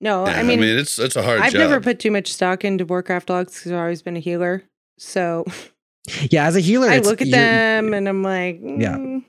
No, 0.02 0.26
Yeah, 0.26 0.40
I 0.40 0.44
mean, 0.44 0.64
it's 0.64 0.98
it's 0.98 1.16
a 1.18 1.22
hard 1.24 1.42
I've 1.42 1.52
job. 1.52 1.60
never 1.60 1.82
put 1.82 2.00
too 2.00 2.10
much 2.12 2.32
stock 2.32 2.64
into 2.64 2.86
Warcraft 2.86 3.30
logs 3.30 3.56
because 3.56 3.72
I've 3.74 3.80
always 3.80 4.02
been 4.02 4.16
a 4.16 4.22
healer. 4.22 4.64
So 4.98 5.46
Yeah, 6.32 6.48
as 6.48 6.56
a 6.56 6.62
healer, 6.62 6.88
I 6.88 6.96
it's- 6.96 7.06
look 7.06 7.22
at 7.22 7.30
them 7.30 7.94
and 7.94 8.08
I'm 8.08 8.24
like, 8.24 8.60
Yeah. 8.64 8.96
mm. 8.96 9.24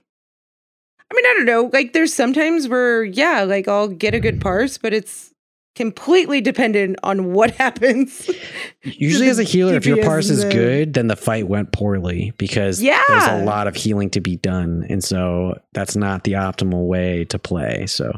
I 1.13 1.17
mean, 1.17 1.27
I 1.27 1.35
don't 1.37 1.45
know. 1.47 1.71
Like, 1.73 1.93
there's 1.93 2.15
sometimes 2.15 2.69
where, 2.69 3.03
yeah, 3.03 3.43
like 3.43 3.67
I'll 3.67 3.89
get 3.89 4.15
a 4.15 4.21
good 4.21 4.41
parse, 4.41 4.79
but 4.79 4.95
it's 4.95 5.33
completely 5.77 6.41
dependent 6.41 6.99
on 7.03 7.33
what 7.33 7.51
happens. 7.57 8.29
Usually, 8.83 9.29
as 9.29 9.39
a 9.39 9.43
healer, 9.45 9.75
if 9.75 9.87
your 9.87 10.03
parse 10.03 10.29
is 10.31 10.45
good, 10.45 10.95
then 10.95 11.07
the 11.09 11.17
fight 11.17 11.49
went 11.49 11.73
poorly 11.73 12.33
because 12.39 12.83
Yeah. 12.83 13.01
there's 13.09 13.27
a 13.29 13.45
lot 13.45 13.67
of 13.67 13.75
healing 13.77 14.11
to 14.11 14.21
be 14.21 14.37
done, 14.37 14.87
and 14.89 15.03
so 15.03 15.59
that's 15.73 15.97
not 15.97 16.25
the 16.25 16.33
optimal 16.33 16.87
way 16.87 17.25
to 17.27 17.39
play. 17.39 17.87
So 17.87 18.13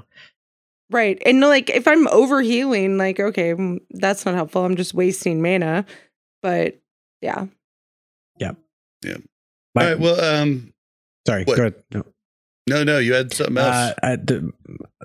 right. 0.90 1.20
And 1.24 1.40
like, 1.40 1.70
if 1.70 1.86
I'm 1.88 2.06
over 2.08 2.42
healing, 2.42 2.98
like, 2.98 3.18
okay, 3.20 3.54
mm, 3.54 3.78
that's 3.90 4.24
not 4.26 4.34
helpful. 4.34 4.64
I'm 4.64 4.76
just 4.76 4.94
wasting 4.94 5.40
mana. 5.42 5.84
But 6.42 6.80
yeah. 7.20 7.46
All 8.40 8.56
my- 9.74 9.84
All 9.84 9.90
right. 9.92 9.98
Well, 10.00 10.20
um, 10.42 10.72
sorry, 11.26 11.44
what- 11.44 11.56
go 11.56 11.62
ahead. 11.62 11.74
No. 11.94 12.04
no, 12.68 12.84
no, 12.84 12.98
you 12.98 13.14
had 13.14 13.32
something 13.32 13.56
else. 13.56 13.68
Uh, 13.74 13.94
uh, 14.02 14.16
the, 14.16 14.52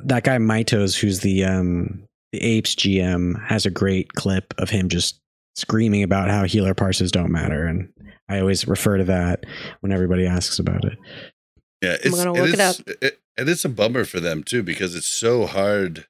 that 0.03 0.23
guy 0.25 0.37
Mitos, 0.39 0.99
who's 0.99 1.21
the 1.21 1.45
um 1.45 2.03
the 2.31 2.41
apes 2.41 2.75
GM, 2.75 3.41
has 3.47 3.65
a 3.65 3.69
great 3.69 4.13
clip 4.13 4.53
of 4.57 4.69
him 4.69 4.89
just 4.89 5.19
screaming 5.55 6.03
about 6.03 6.29
how 6.29 6.43
healer 6.43 6.73
parses 6.73 7.11
don't 7.11 7.31
matter, 7.31 7.65
and 7.65 7.91
I 8.29 8.39
always 8.39 8.67
refer 8.67 8.97
to 8.97 9.03
that 9.05 9.45
when 9.81 9.91
everybody 9.91 10.25
asks 10.25 10.59
about 10.59 10.83
it. 10.85 10.97
Yeah, 11.81 11.97
it's 12.03 12.09
gonna 12.15 12.33
and 12.33 12.39
look 12.41 12.49
it 12.49 12.53
it's- 12.55 12.79
up. 12.79 12.89
it- 13.01 13.19
and 13.39 13.47
it's 13.47 13.63
a 13.63 13.69
bummer 13.69 14.03
for 14.03 14.19
them 14.19 14.43
too 14.43 14.63
because 14.63 14.95
it's 14.95 15.07
so 15.07 15.45
hard 15.45 16.07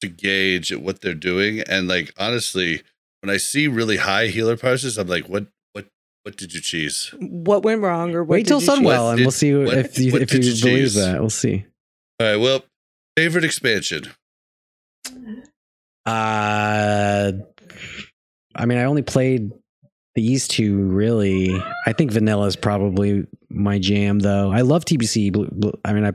to 0.00 0.08
gauge 0.08 0.72
at 0.72 0.80
what 0.80 1.02
they're 1.02 1.12
doing. 1.14 1.60
And 1.60 1.86
like 1.86 2.12
honestly, 2.18 2.82
when 3.20 3.28
I 3.28 3.36
see 3.36 3.68
really 3.68 3.98
high 3.98 4.28
healer 4.28 4.56
parses, 4.56 4.96
I'm 4.96 5.06
like, 5.06 5.28
what, 5.28 5.46
what, 5.74 5.86
what 6.22 6.36
did 6.38 6.54
you 6.54 6.62
cheese? 6.62 7.12
What 7.20 7.62
went 7.62 7.82
wrong 7.82 8.14
or 8.14 8.24
what 8.24 8.36
Wait 8.36 8.46
till 8.46 8.60
did 8.60 8.66
you? 8.68 8.74
Sunwell, 8.74 9.10
and 9.10 9.18
did- 9.18 9.24
we'll 9.24 9.30
see 9.30 9.54
what- 9.54 9.76
if 9.76 9.98
you 9.98 10.12
what 10.12 10.22
if 10.22 10.32
you 10.32 10.40
you 10.40 10.60
believe 10.62 10.78
choose? 10.78 10.94
that. 10.94 11.20
We'll 11.20 11.28
see. 11.30 11.66
All 12.18 12.26
right, 12.26 12.36
well, 12.36 12.64
favorite 13.16 13.44
expansion. 13.44 14.04
Uh, 16.06 17.32
I 18.54 18.66
mean, 18.66 18.78
I 18.78 18.84
only 18.84 19.02
played 19.02 19.50
these 20.14 20.46
two 20.46 20.76
really. 20.76 21.50
I 21.86 21.92
think 21.92 22.12
vanilla 22.12 22.46
is 22.46 22.56
probably 22.56 23.26
my 23.48 23.78
jam, 23.78 24.18
though. 24.18 24.50
I 24.52 24.60
love 24.60 24.84
TBC. 24.84 25.76
I 25.84 25.92
mean, 25.92 26.04
I 26.04 26.12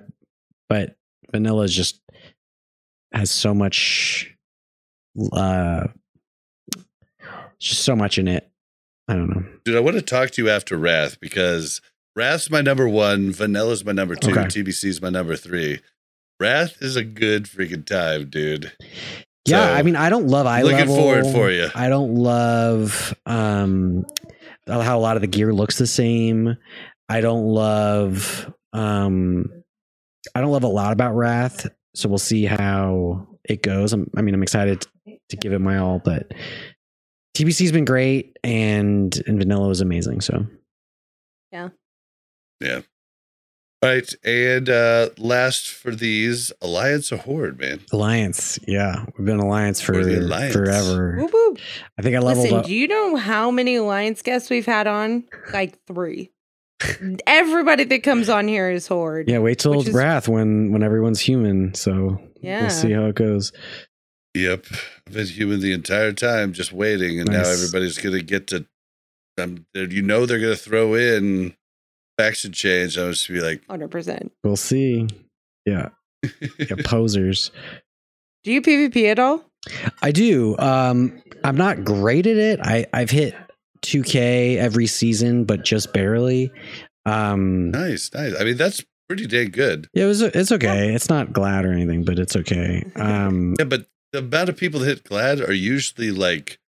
but 0.68 0.96
vanilla 1.32 1.64
is 1.64 1.74
just 1.74 2.02
has 3.12 3.32
so 3.32 3.54
much. 3.54 4.34
Uh, 5.34 5.88
just 7.60 7.82
so 7.84 7.96
much 7.96 8.18
in 8.18 8.28
it. 8.28 8.50
I 9.08 9.16
don't 9.16 9.30
know. 9.30 9.44
Dude, 9.66 9.76
I 9.76 9.80
want 9.80 9.96
to 9.98 10.02
talk 10.02 10.30
to 10.32 10.44
you 10.44 10.50
after 10.50 10.78
Wrath 10.78 11.20
because 11.20 11.82
Wrath's 12.16 12.50
my 12.50 12.62
number 12.62 12.88
one, 12.88 13.32
Vanilla's 13.32 13.84
my 13.84 13.92
number 13.92 14.16
two, 14.16 14.32
Okay. 14.32 14.42
TBC's 14.44 15.02
my 15.02 15.10
number 15.10 15.36
three. 15.36 15.80
Wrath 16.40 16.82
is 16.82 16.96
a 16.96 17.04
good 17.04 17.44
freaking 17.46 17.86
time, 17.86 18.30
dude. 18.30 18.72
Yeah, 19.46 19.66
So, 19.68 19.74
I 19.74 19.82
mean, 19.84 19.96
I 19.96 20.10
don't 20.10 20.28
love 20.28 20.46
eye 20.48 20.62
looking 20.62 20.78
level. 20.80 20.96
forward 20.96 21.26
for 21.28 21.50
you. 21.52 21.68
I 21.76 21.90
don't 21.90 22.16
love 22.16 23.14
um 23.26 24.06
how 24.68 24.98
a 24.98 25.02
lot 25.02 25.16
of 25.18 25.22
the 25.22 25.28
gear 25.28 25.54
looks 25.54 25.78
the 25.78 25.88
same. 25.88 26.56
I 27.10 27.22
don't 27.22 27.46
love 27.46 28.54
um 28.74 29.46
I 30.36 30.42
don't 30.42 30.52
love 30.52 30.64
a 30.64 30.68
lot 30.68 30.94
about 30.94 31.16
Wrath, 31.16 31.68
so 31.96 32.08
we'll 32.10 32.18
see 32.20 32.46
how 32.46 33.28
it 33.46 33.64
goes. 33.64 33.94
I'm, 33.94 34.10
I 34.16 34.22
mean, 34.22 34.36
I'm 34.36 34.44
excited 34.44 34.86
to 35.30 35.38
give 35.38 35.54
it 35.54 35.60
my 35.60 35.78
all, 35.78 36.00
but 36.00 36.32
TBC's 37.36 37.72
been 37.72 37.86
great 37.86 38.38
and 38.44 39.16
and 39.26 39.40
Vanilla 39.40 39.68
was 39.68 39.82
amazing. 39.82 40.22
So 40.22 40.46
All 43.82 43.90
right, 43.90 44.14
and 44.26 44.68
uh 44.70 45.10
last 45.18 45.70
for 45.70 45.96
these, 45.96 46.52
Alliance 46.62 47.14
or 47.14 47.18
Horde, 47.18 47.58
man. 47.60 47.80
Alliance, 47.94 48.60
yeah, 48.68 49.06
we've 49.18 49.26
been 49.26 49.40
Alliance 49.40 49.80
for 49.80 49.94
Alliance. 49.98 50.54
forever. 50.54 51.16
Whoop, 51.18 51.32
whoop. 51.34 51.60
I 51.98 52.02
think 52.02 52.16
I 52.18 52.20
leveled 52.20 52.44
Listen, 52.44 52.60
up. 52.60 52.66
do 52.66 52.76
you 52.76 52.90
know 52.90 53.16
how 53.16 53.50
many 53.52 53.76
Alliance 53.76 54.22
guests 54.22 54.50
we've 54.50 54.66
had 54.66 54.86
on? 54.86 55.24
Like 55.54 55.78
three. 55.88 56.30
Everybody 57.26 57.86
that 57.86 58.04
comes 58.04 58.28
on 58.28 58.50
here 58.50 58.70
is 58.70 58.86
Horde. 58.88 59.30
yeah, 59.30 59.40
wait 59.40 59.60
till 59.60 59.78
which 59.78 59.88
is- 59.88 59.94
Wrath 59.94 60.28
when 60.28 60.74
when 60.74 60.84
everyone's 60.84 61.22
human. 61.22 61.74
So 61.74 62.22
Yeah. 62.42 62.62
we'll 62.64 62.70
see 62.72 62.92
how 62.92 63.06
it 63.06 63.16
goes. 63.16 63.54
Yep. 64.34 64.66
I've 65.08 65.14
been 65.14 65.26
human 65.28 65.62
the 65.62 65.72
entire 65.72 66.12
time, 66.12 66.52
just 66.52 66.74
waiting, 66.74 67.20
and 67.22 67.30
now 67.32 67.44
everybody's 67.50 67.98
gonna 67.98 68.22
get 68.22 68.48
to 68.48 68.66
um, 69.42 69.66
you 69.74 70.02
know 70.02 70.26
they're 70.26 70.38
gonna 70.40 70.56
throw 70.58 70.96
in 70.96 71.56
faction 72.20 72.52
change. 72.52 72.98
I 72.98 73.06
was 73.06 73.20
just 73.20 73.30
be 73.30 73.40
like, 73.42 73.66
100%. 73.68 74.30
We'll 74.44 74.56
see. 74.58 75.08
Yeah. 75.66 75.90
yeah 76.24 76.76
posers. 76.84 77.52
Do 78.44 78.52
you 78.52 78.62
PvP 78.62 79.10
at 79.10 79.20
all? 79.20 79.44
I 80.02 80.12
do. 80.12 80.58
Um, 80.58 81.22
I'm 81.44 81.56
not 81.56 81.84
great 81.84 82.28
at 82.28 82.38
it. 82.38 82.60
I, 82.62 82.86
I've 82.94 83.10
hit 83.10 83.36
2K 83.84 84.58
every 84.58 84.88
season, 84.88 85.46
but 85.46 85.64
just 85.64 85.94
barely. 85.94 86.52
Um, 87.06 87.72
nice, 87.72 88.14
nice. 88.14 88.34
I 88.40 88.44
mean, 88.44 88.58
that's 88.58 88.84
pretty 89.08 89.26
dang 89.26 89.52
good. 89.52 89.88
yeah, 89.94 90.04
it 90.04 90.08
was. 90.08 90.22
It's 90.22 90.52
okay. 90.52 90.94
It's 90.94 91.10
not 91.10 91.34
glad 91.34 91.66
or 91.66 91.72
anything, 91.72 92.04
but 92.04 92.20
it's 92.20 92.36
okay. 92.36 92.84
Um, 92.96 93.56
Yeah, 93.58 93.66
but 93.66 93.88
the 94.12 94.20
amount 94.20 94.50
of 94.50 94.58
people 94.58 94.82
that 94.82 94.88
hit 94.88 95.04
Glad 95.04 95.40
are 95.42 95.54
usually 95.54 96.12
like 96.12 96.60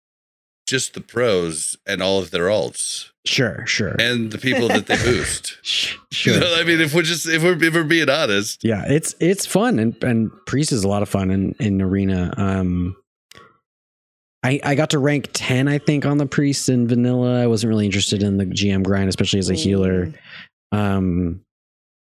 just 0.71 0.93
the 0.95 1.01
pros 1.01 1.77
and 1.85 2.01
all 2.01 2.17
of 2.19 2.31
their 2.31 2.45
alts, 2.47 3.09
sure, 3.25 3.63
sure, 3.67 3.95
and 3.99 4.31
the 4.31 4.37
people 4.37 4.67
that 4.69 4.87
they 4.87 4.95
boost. 5.05 5.57
Sh- 5.61 5.95
You 6.11 6.33
sure. 6.33 6.39
know, 6.39 6.55
I 6.57 6.63
mean, 6.63 6.81
if 6.81 6.93
we're 6.95 7.03
just 7.03 7.27
if 7.27 7.43
we're 7.43 7.61
if 7.61 7.73
we're 7.73 7.83
being 7.83 8.09
honest, 8.09 8.63
Yeah, 8.63 8.83
it's 8.87 9.13
it's 9.19 9.45
fun 9.45 9.77
and 9.79 10.01
and 10.03 10.31
priest 10.47 10.71
is 10.71 10.83
a 10.83 10.87
lot 10.87 11.01
of 11.03 11.09
fun 11.09 11.29
in 11.29 11.53
in 11.59 11.81
arena. 11.81 12.33
Um, 12.37 12.95
I 14.43 14.59
I 14.63 14.75
got 14.75 14.89
to 14.91 14.99
rank 14.99 15.29
ten, 15.33 15.67
I 15.67 15.77
think, 15.77 16.05
on 16.05 16.17
the 16.17 16.25
priest 16.25 16.67
in 16.69 16.87
vanilla. 16.87 17.41
I 17.43 17.47
wasn't 17.47 17.69
really 17.69 17.85
interested 17.85 18.23
in 18.23 18.37
the 18.37 18.45
GM 18.45 18.83
grind, 18.83 19.09
especially 19.09 19.39
as 19.39 19.49
a 19.49 19.55
healer. 19.55 20.11
Um, 20.71 21.41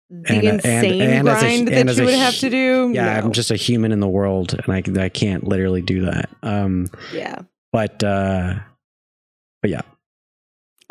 The 0.10 0.36
And- 0.36 0.44
and- 0.44 0.56
insane 0.56 1.02
and 1.02 1.30
as 1.30 1.38
a- 1.38 1.40
grind 1.46 1.70
and 1.70 1.88
that 1.88 1.92
as 1.94 1.98
you 1.98 2.04
a 2.04 2.06
would 2.08 2.16
have 2.16 2.36
to 2.40 2.50
do. 2.50 2.92
yeah, 2.94 3.14
No. 3.20 3.26
I'm 3.28 3.32
just 3.32 3.50
a 3.50 3.56
human 3.56 3.94
in 3.94 4.02
the 4.02 4.10
world, 4.10 4.54
and 4.54 4.74
I 5.00 5.04
I 5.06 5.10
can't 5.10 5.48
literally 5.48 5.82
do 5.82 6.02
that. 6.06 6.30
Um, 6.44 6.88
Yeah. 7.14 7.40
But 7.72 8.04
uh, 8.04 8.56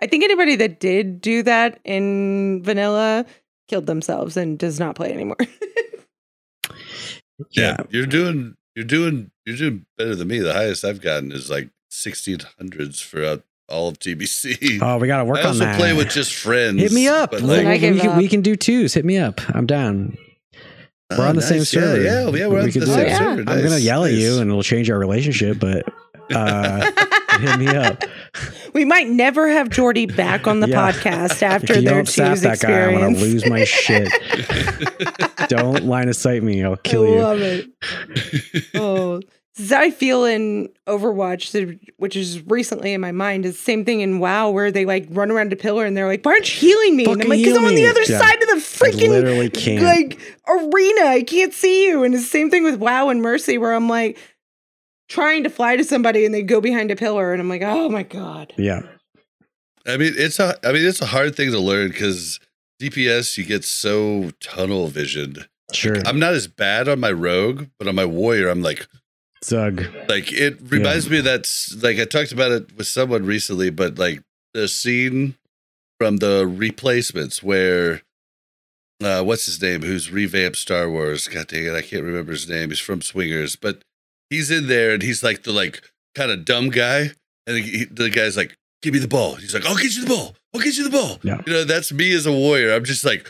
I 0.02 0.06
think 0.06 0.24
anybody 0.24 0.56
that 0.56 0.80
did 0.80 1.20
do 1.20 1.42
that 1.42 1.78
in 1.84 2.62
vanilla 2.62 3.26
killed 3.68 3.86
themselves 3.86 4.36
and 4.36 4.58
does 4.58 4.80
not 4.80 4.96
play 4.96 5.12
anymore. 5.12 5.36
yeah, 7.50 7.76
you're 7.90 8.06
doing 8.06 8.56
you're 8.74 8.84
doing 8.84 9.30
you're 9.44 9.56
doing 9.56 9.86
better 9.98 10.14
than 10.14 10.28
me. 10.28 10.38
The 10.38 10.52
highest 10.54 10.84
I've 10.84 11.00
gotten 11.00 11.32
is 11.32 11.50
like 11.50 11.68
sixteen 11.90 12.38
hundreds 12.58 13.00
for 13.00 13.22
uh, 13.22 13.36
all 13.68 13.88
of 13.88 13.98
TBC. 13.98 14.78
Oh, 14.82 14.98
we 14.98 15.06
got 15.06 15.18
to 15.18 15.24
work 15.24 15.38
I 15.38 15.42
on 15.42 15.46
also 15.48 15.64
that. 15.64 15.78
play 15.78 15.92
with 15.92 16.10
just 16.10 16.34
friends. 16.34 16.80
Hit 16.80 16.92
me 16.92 17.08
up. 17.08 17.32
but, 17.32 17.42
like, 17.42 17.66
we, 17.66 17.78
can, 17.78 18.08
up. 18.08 18.16
we 18.16 18.28
can 18.28 18.40
do 18.40 18.56
twos. 18.56 18.94
Hit 18.94 19.04
me 19.04 19.18
up. 19.18 19.40
I'm 19.54 19.66
down. 19.66 20.16
We're 21.10 21.26
oh, 21.26 21.28
on 21.28 21.36
the 21.36 21.42
same 21.42 21.58
nice. 21.58 21.74
Yeah, 21.74 21.80
server. 21.82 22.02
Yeah, 22.02 22.20
yeah, 22.30 22.46
we're 22.46 22.54
We 22.54 22.60
on 22.60 22.66
the 22.66 22.72
same 22.72 22.84
do 22.84 22.90
it. 22.92 23.16
server. 23.16 23.24
I'm 23.24 23.38
I'm 23.40 23.44
gonna 23.44 23.62
Nice, 23.70 23.82
yell 23.82 24.04
at 24.04 24.12
nice. 24.12 24.20
you, 24.20 24.38
and 24.40 24.50
it'll 24.50 24.62
change 24.62 24.90
our 24.90 24.98
relationship. 24.98 25.58
But 25.58 25.84
uh, 26.34 26.90
hit 27.38 27.58
me 27.58 27.66
up. 27.68 28.02
we 28.74 28.84
might 28.84 29.08
never 29.08 29.48
have 29.48 29.68
Joardee 29.68 30.14
back 30.14 30.46
on 30.46 30.60
the 30.60 30.68
Yeah. 30.68 30.92
podcast 30.92 31.32
If 31.32 31.42
after 31.42 31.74
you 31.74 31.82
their 31.82 31.94
don't 32.02 32.06
that 32.42 32.60
guy, 32.60 32.84
I'm 32.84 32.94
gonna 32.94 33.10
experience. 33.10 33.20
lose 33.44 33.46
my 33.48 33.64
shit. 33.64 34.12
don't 35.48 35.84
line 35.84 36.08
of 36.08 36.16
sight 36.16 36.42
me. 36.42 36.62
I'll 36.64 36.76
kill 36.76 37.06
you. 37.06 37.14
I 37.14 37.16
you. 37.16 37.22
love 37.22 37.40
it. 37.40 37.66
oh, 38.74 39.20
this 39.56 39.66
is 39.66 39.72
how 39.72 39.80
I 39.80 39.90
feel 39.90 40.24
in 40.24 40.68
Overwatch, 40.86 41.78
which 41.96 42.16
is 42.16 42.40
recently 42.46 42.92
in 42.94 43.00
my 43.00 43.12
mind. 43.12 43.44
Is 43.44 43.56
the 43.56 43.62
same 43.62 43.84
thing 43.84 44.00
in 44.00 44.18
WoW, 44.20 44.50
where 44.50 44.70
they 44.70 44.84
like 44.86 45.06
run 45.10 45.30
around 45.30 45.52
a 45.52 45.56
pillar 45.56 45.84
and 45.84 45.96
they're 45.96 46.06
like, 46.06 46.24
"Why 46.24 46.32
aren't 46.32 46.48
you 46.62 46.68
healing 46.68 46.96
me?" 46.96 47.04
and 47.04 47.20
I'm 47.20 47.28
like, 47.28 47.40
"Because 47.40 47.56
I'm 47.58 47.64
on 47.64 47.74
the 47.74 47.86
other 47.88 48.02
Yeah. 48.02 48.18
side 48.18 48.40
of 48.42 48.48
the 48.48 48.54
I 48.54 48.58
freaking 48.58 49.08
literally 49.08 49.50
can't. 49.50 49.82
like 49.82 50.18
arena. 50.48 51.06
I 51.06 51.24
can't 51.26 51.52
see 51.52 51.86
you." 51.88 52.04
And 52.04 52.14
it's 52.14 52.22
the 52.24 52.30
same 52.30 52.48
thing 52.50 52.62
with 52.64 52.76
WoW 52.76 53.08
and 53.08 53.20
Mercy, 53.22 53.58
where 53.58 53.74
I'm 53.74 53.88
like 53.88 54.16
trying 55.10 55.42
to 55.42 55.50
fly 55.50 55.76
to 55.76 55.84
somebody 55.84 56.24
and 56.24 56.32
they 56.32 56.42
go 56.42 56.62
behind 56.62 56.90
a 56.90 56.96
pillar, 56.96 57.32
and 57.32 57.42
I'm 57.42 57.48
like, 57.50 57.62
"Oh 57.62 57.90
my 57.90 58.04
god." 58.04 58.54
yeah. 58.56 58.80
I 59.86 59.96
mean, 59.96 60.12
it's 60.16 60.38
a 60.38 60.56
I 60.66 60.72
mean, 60.72 60.86
it's 60.86 61.02
a 61.02 61.06
hard 61.06 61.36
thing 61.36 61.50
to 61.50 61.58
learn 61.58 61.88
because 61.88 62.38
DPS 62.80 63.36
you 63.36 63.44
get 63.44 63.64
so 63.64 64.30
tunnel 64.40 64.86
visioned. 64.86 65.48
Sure. 65.72 65.96
I'm 66.06 66.18
not 66.18 66.34
as 66.34 66.46
bad 66.46 66.88
on 66.88 67.00
my 67.00 67.12
rogue, 67.12 67.66
but 67.78 67.88
on 67.88 67.94
my 67.94 68.04
warrior, 68.04 68.48
I'm 68.48 68.62
like 68.62 68.86
Zug. 69.44 69.84
like 70.08 70.32
it 70.32 70.58
reminds 70.62 71.08
me 71.08 71.18
of 71.18 71.24
that 71.24 71.48
like 71.82 71.98
I 71.98 72.04
talked 72.04 72.32
about 72.32 72.50
it 72.52 72.76
with 72.76 72.86
someone 72.86 73.24
recently, 73.24 73.70
but 73.70 73.98
like 73.98 74.22
the 74.54 74.68
scene 74.68 75.36
from 75.98 76.18
the 76.18 76.46
replacements 76.46 77.42
where 77.42 78.02
uh 79.02 79.22
what's 79.22 79.46
his 79.46 79.62
name 79.62 79.82
who's 79.82 80.10
revamped 80.10 80.58
Star 80.58 80.90
Wars. 80.90 81.28
God 81.28 81.48
dang 81.48 81.64
it, 81.64 81.74
I 81.74 81.82
can't 81.82 82.04
remember 82.04 82.32
his 82.32 82.48
name. 82.48 82.70
He's 82.70 82.80
from 82.80 83.00
Swingers, 83.00 83.56
but 83.56 83.82
he's 84.30 84.50
in 84.50 84.66
there 84.68 84.92
and 84.92 85.02
he's 85.02 85.22
like 85.22 85.42
the 85.42 85.52
like 85.52 85.82
kind 86.14 86.30
of 86.30 86.44
dumb 86.44 86.70
guy. 86.70 87.10
And 87.46 87.56
he, 87.58 87.78
he- 87.78 87.84
the 87.84 88.08
guy's 88.10 88.36
like, 88.36 88.56
give 88.82 88.94
me 88.94 89.00
the 89.00 89.08
ball. 89.08 89.34
He's 89.34 89.52
like, 89.54 89.66
I'll 89.66 89.76
get 89.76 89.94
you 89.94 90.04
the 90.04 90.08
ball. 90.14 90.34
I'll 90.54 90.60
get 90.60 90.76
you 90.76 90.84
the 90.84 90.90
ball. 90.90 91.18
Yeah. 91.22 91.40
You 91.46 91.52
know, 91.52 91.64
that's 91.64 91.92
me 91.92 92.12
as 92.14 92.26
a 92.26 92.32
warrior. 92.32 92.72
I'm 92.74 92.84
just 92.84 93.04
like, 93.04 93.28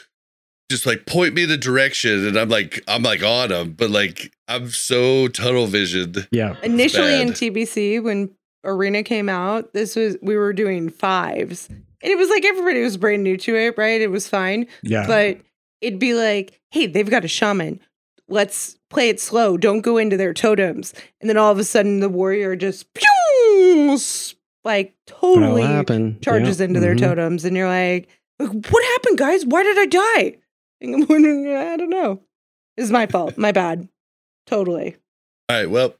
just 0.71 0.87
like 0.87 1.05
point 1.07 1.35
me 1.35 1.43
in 1.45 1.51
a 1.51 1.57
direction 1.57 2.27
and 2.27 2.39
I'm 2.39 2.49
like, 2.49 2.81
I'm 2.87 3.03
like 3.03 3.23
on 3.25 3.51
him, 3.51 3.73
but 3.73 3.91
like 3.91 4.33
I'm 4.47 4.69
so 4.71 5.27
tunnel 5.29 5.67
visioned. 5.67 6.29
Yeah. 6.31 6.57
Initially 6.63 7.21
in. 7.21 7.31
TBC, 7.31 8.03
when 8.03 8.31
Arena 8.65 9.03
came 9.03 9.29
out, 9.29 9.73
this 9.73 9.97
was 9.97 10.17
we 10.23 10.37
were 10.37 10.53
doing 10.53 10.89
fives, 10.91 11.67
and 11.71 11.83
it 12.03 12.17
was 12.19 12.29
like 12.29 12.45
everybody 12.45 12.83
was 12.83 12.97
brand 12.99 13.25
new 13.25 13.37
to 13.39 13.57
it, 13.57 13.75
right? 13.79 14.01
It 14.01 14.11
was 14.11 14.29
fine, 14.29 14.67
Yeah. 14.83 15.07
but 15.07 15.39
it'd 15.81 15.99
be 15.99 16.13
like, 16.15 16.61
"Hey, 16.71 16.87
they've 16.87 17.09
got 17.09 17.25
a 17.25 17.29
shaman. 17.29 17.81
Let's 18.29 18.77
play 18.91 19.09
it 19.09 19.21
slow. 19.21 19.57
Don't 19.57 19.81
go 19.81 19.97
into 19.97 20.17
their 20.17 20.35
totems." 20.35 20.93
And 21.21 21.31
then 21.31 21.37
all 21.37 21.51
of 21.53 21.59
a 21.59 21.65
sudden, 21.65 22.01
the 22.01 22.09
warrior 22.09 22.55
just 22.57 22.93
pew, 22.95 23.99
like 24.65 24.95
totally 25.07 26.17
charges 26.21 26.61
Yeah. 26.61 26.67
into 26.67 26.81
their 26.81 26.95
Mhm. 26.95 27.01
totems, 27.01 27.45
and 27.45 27.57
you're 27.57 27.69
like, 27.69 28.09
"What 28.39 28.85
happened, 28.85 29.19
guys? 29.19 29.47
Why 29.47 29.63
did 29.63 29.79
I 29.79 29.87
die?" 29.87 30.37
And 30.81 30.95
I'm, 30.95 31.03
I 31.73 31.77
don't 31.77 31.91
know. 31.91 32.21
It's 32.77 32.91
my 32.91 33.07
fault. 33.07 33.37
My 33.39 33.53
bad. 33.53 33.89
Totally. 34.47 34.97
All 35.49 35.57
right. 35.57 35.71
Well, 35.71 35.95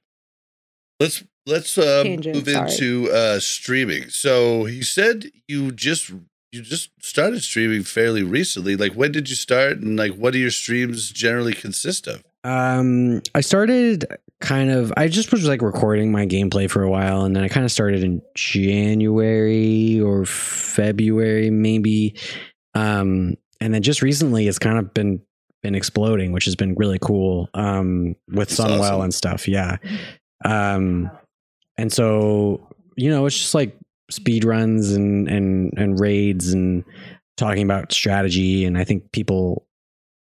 Let's 0.99 1.25
let's 1.47 1.79
uh, 1.79 2.03
Tangent, 2.05 2.37
move 2.37 2.49
sorry. 2.49 2.71
into 2.71 3.11
uh, 3.11 3.41
streaming. 3.41 4.11
So 4.11 4.67
you 4.67 4.83
said 4.83 5.31
you 5.49 5.73
just 5.73 6.11
you 6.53 6.61
just 6.63 6.91
started 7.01 7.43
streaming 7.43 7.85
fairly 7.85 8.23
recently. 8.23 8.77
Like 8.77 8.93
when 8.93 9.11
did 9.13 9.31
you 9.31 9.37
start, 9.37 9.79
and 9.79 9.97
like 9.97 10.13
what 10.13 10.35
do 10.35 10.39
your 10.39 10.51
streams 10.51 11.11
generally 11.11 11.55
consist 11.55 12.07
of? 12.07 12.23
Um, 12.45 13.23
I 13.35 13.41
started 13.41 14.07
kind 14.41 14.71
of. 14.71 14.93
I 14.97 15.09
just 15.09 15.33
was 15.33 15.47
like 15.47 15.63
recording 15.63 16.11
my 16.11 16.27
gameplay 16.27 16.71
for 16.71 16.83
a 16.83 16.91
while, 16.91 17.25
and 17.25 17.37
then 17.37 17.45
I 17.45 17.49
kind 17.49 17.65
of 17.65 17.73
started 17.73 18.03
in 18.03 18.23
January 18.35 20.01
or 20.01 20.25
February, 20.25 21.51
maybe. 21.51 22.15
Um, 22.75 23.35
and 23.61 23.75
then 23.75 23.83
just 23.83 24.03
recently, 24.03 24.49
it's 24.49 24.59
kind 24.59 24.79
of 24.79 24.95
been 24.95 25.21
been 25.63 25.75
exploding, 25.75 26.33
which 26.33 26.47
has 26.47 26.57
been 26.57 26.75
really 26.77 26.99
cool. 27.01 27.51
Um, 27.53 28.17
with 28.29 28.49
That's 28.49 28.61
Sunwell 28.61 28.81
awesome. 28.81 29.03
and 29.03 29.15
stuff, 29.15 29.47
yeah. 29.47 29.77
Um, 30.45 31.11
and 31.77 31.93
so 31.93 32.67
you 32.97 33.11
know, 33.11 33.27
it's 33.27 33.39
just 33.39 33.55
like 33.55 33.77
speed 34.11 34.45
runs 34.45 34.93
and 34.93 35.29
and 35.29 35.73
and 35.77 36.01
raids 36.01 36.53
and 36.53 36.85
talking 37.37 37.63
about 37.63 37.93
strategy, 37.93 38.65
and 38.65 38.79
I 38.79 38.85
think 38.85 39.13
people 39.13 39.67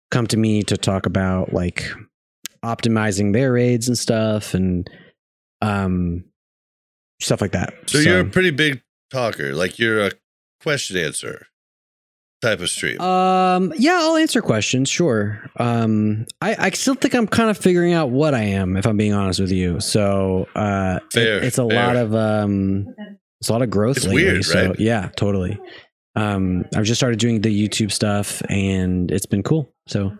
come 0.10 0.26
to 0.27 0.38
me 0.38 0.64
to 0.64 0.77
talk 0.77 1.06
about 1.06 1.53
like 1.53 1.91
optimizing 2.63 3.34
their 3.34 3.51
raids 3.53 3.88
and 3.88 3.97
stuff 3.97 4.53
and 4.53 4.89
um 5.61 6.23
stuff 7.19 7.41
like 7.41 7.51
that. 7.53 7.73
So, 7.88 7.97
you're 7.99 8.19
a 8.19 8.25
pretty 8.25 8.51
big 8.51 8.81
talker. 9.11 9.53
Like 9.53 9.79
you're 9.79 10.05
a 10.07 10.11
question 10.61 10.97
answer 10.97 11.47
type 12.41 12.59
of 12.59 12.69
stream. 12.69 13.01
um 13.01 13.73
yeah, 13.77 13.97
I'll 14.01 14.15
answer 14.17 14.41
questions, 14.41 14.89
sure. 14.89 15.49
Um 15.57 16.25
I 16.41 16.55
I 16.67 16.69
still 16.71 16.93
think 16.95 17.15
I'm 17.15 17.27
kind 17.27 17.49
of 17.49 17.57
figuring 17.57 17.93
out 17.93 18.11
what 18.11 18.35
I 18.35 18.43
am 18.43 18.77
if 18.77 18.85
I'm 18.85 18.97
being 18.97 19.13
honest 19.13 19.39
with 19.39 19.51
you. 19.51 19.79
So 19.79 20.47
uh 20.55 20.99
it- 21.15 21.43
it's 21.45 21.57
a 21.57 21.67
fair. 21.67 21.85
lot 21.88 21.95
of 21.95 22.13
um 22.13 22.93
it's 23.41 23.49
a 23.49 23.53
lot 23.53 23.61
of 23.63 23.69
growth 23.71 23.97
It's 23.97 24.05
lately. 24.05 24.23
weird, 24.23 24.45
so 24.45 24.67
right? 24.69 24.79
yeah, 24.79 25.09
totally. 25.15 25.59
Um 26.15 26.65
I've 26.75 26.85
just 26.85 26.99
started 26.99 27.17
doing 27.19 27.41
the 27.41 27.49
YouTube 27.67 27.91
stuff 27.91 28.41
and 28.49 29.09
it's 29.11 29.25
been 29.25 29.41
cool. 29.43 29.73
So 29.88 30.15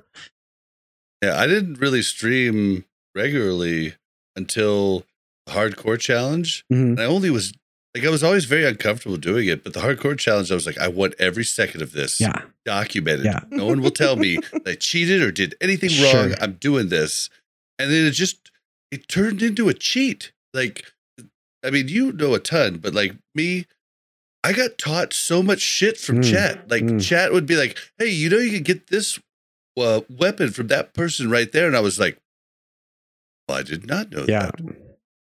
Yeah, 1.22 1.40
I 1.40 1.48
didn't 1.48 1.80
really 1.80 2.02
stream 2.02 2.86
regularly 3.16 3.96
until 4.36 5.04
the 5.46 5.54
hardcore 5.54 6.00
challenge. 6.00 6.64
mhm. 6.72 6.92
And 6.92 7.00
I 7.02 7.06
only 7.06 7.30
was 7.30 7.54
like 7.96 8.06
I 8.06 8.10
was 8.10 8.24
always 8.24 8.46
very 8.46 8.66
uncomfortable 8.66 9.18
doing 9.18 9.48
it, 9.48 9.64
but 9.64 9.74
the 9.74 9.80
hardcore 9.80 10.18
challenge, 10.18 10.52
I 10.52 10.56
was 10.56 10.66
like, 10.68 10.78
I 10.78 10.88
want 10.88 11.16
every 11.18 11.44
second 11.44 11.82
of 11.82 11.94
this 11.94 12.20
yeah. 12.22 12.44
documented. 12.66 13.26
Yeah. 13.26 13.40
No 13.50 13.66
one 13.66 13.82
will 13.82 13.90
tell 13.92 14.16
me 14.16 14.36
that 14.54 14.68
I 14.68 14.76
cheated 14.76 15.22
or 15.24 15.32
did 15.32 15.56
anything 15.62 15.90
Sure. 15.90 16.14
wrong. 16.14 16.36
I'm 16.40 16.54
doing 16.54 16.90
this. 16.90 17.30
And 17.80 17.90
then 17.92 18.06
it 18.06 18.12
just 18.12 18.52
it 18.92 19.08
turned 19.08 19.42
into 19.42 19.68
a 19.70 19.74
cheat. 19.74 20.32
Like 20.54 20.86
I 21.66 21.72
mean, 21.72 21.88
you 21.88 22.12
know 22.12 22.36
a 22.36 22.40
ton, 22.40 22.78
but 22.78 22.94
like 22.94 23.16
me, 23.34 23.66
I 24.44 24.54
got 24.54 24.78
taught 24.78 25.12
so 25.14 25.42
much 25.42 25.60
shit 25.62 25.98
from 25.98 26.22
Mm, 26.22 26.32
chat. 26.32 26.70
Like 26.70 26.84
mm. 26.84 27.02
chat 27.04 27.34
would 27.34 27.48
be 27.48 27.56
like, 27.56 27.78
"Hey, 27.98 28.10
you 28.10 28.30
know 28.30 28.38
you 28.38 28.52
can 28.52 28.64
get 28.64 28.88
this 28.88 29.20
uh, 29.78 30.02
weapon 30.10 30.52
from 30.52 30.68
that 30.68 30.94
person 30.94 31.30
right 31.30 31.52
there," 31.52 31.68
and 31.68 31.76
I 31.76 31.80
was 31.82 32.00
like, 32.00 32.18
well, 33.48 33.58
"I 33.60 33.64
did 33.64 33.88
not 33.88 34.12
know 34.12 34.26
Yeah. 34.28 34.52
that. 34.52 34.76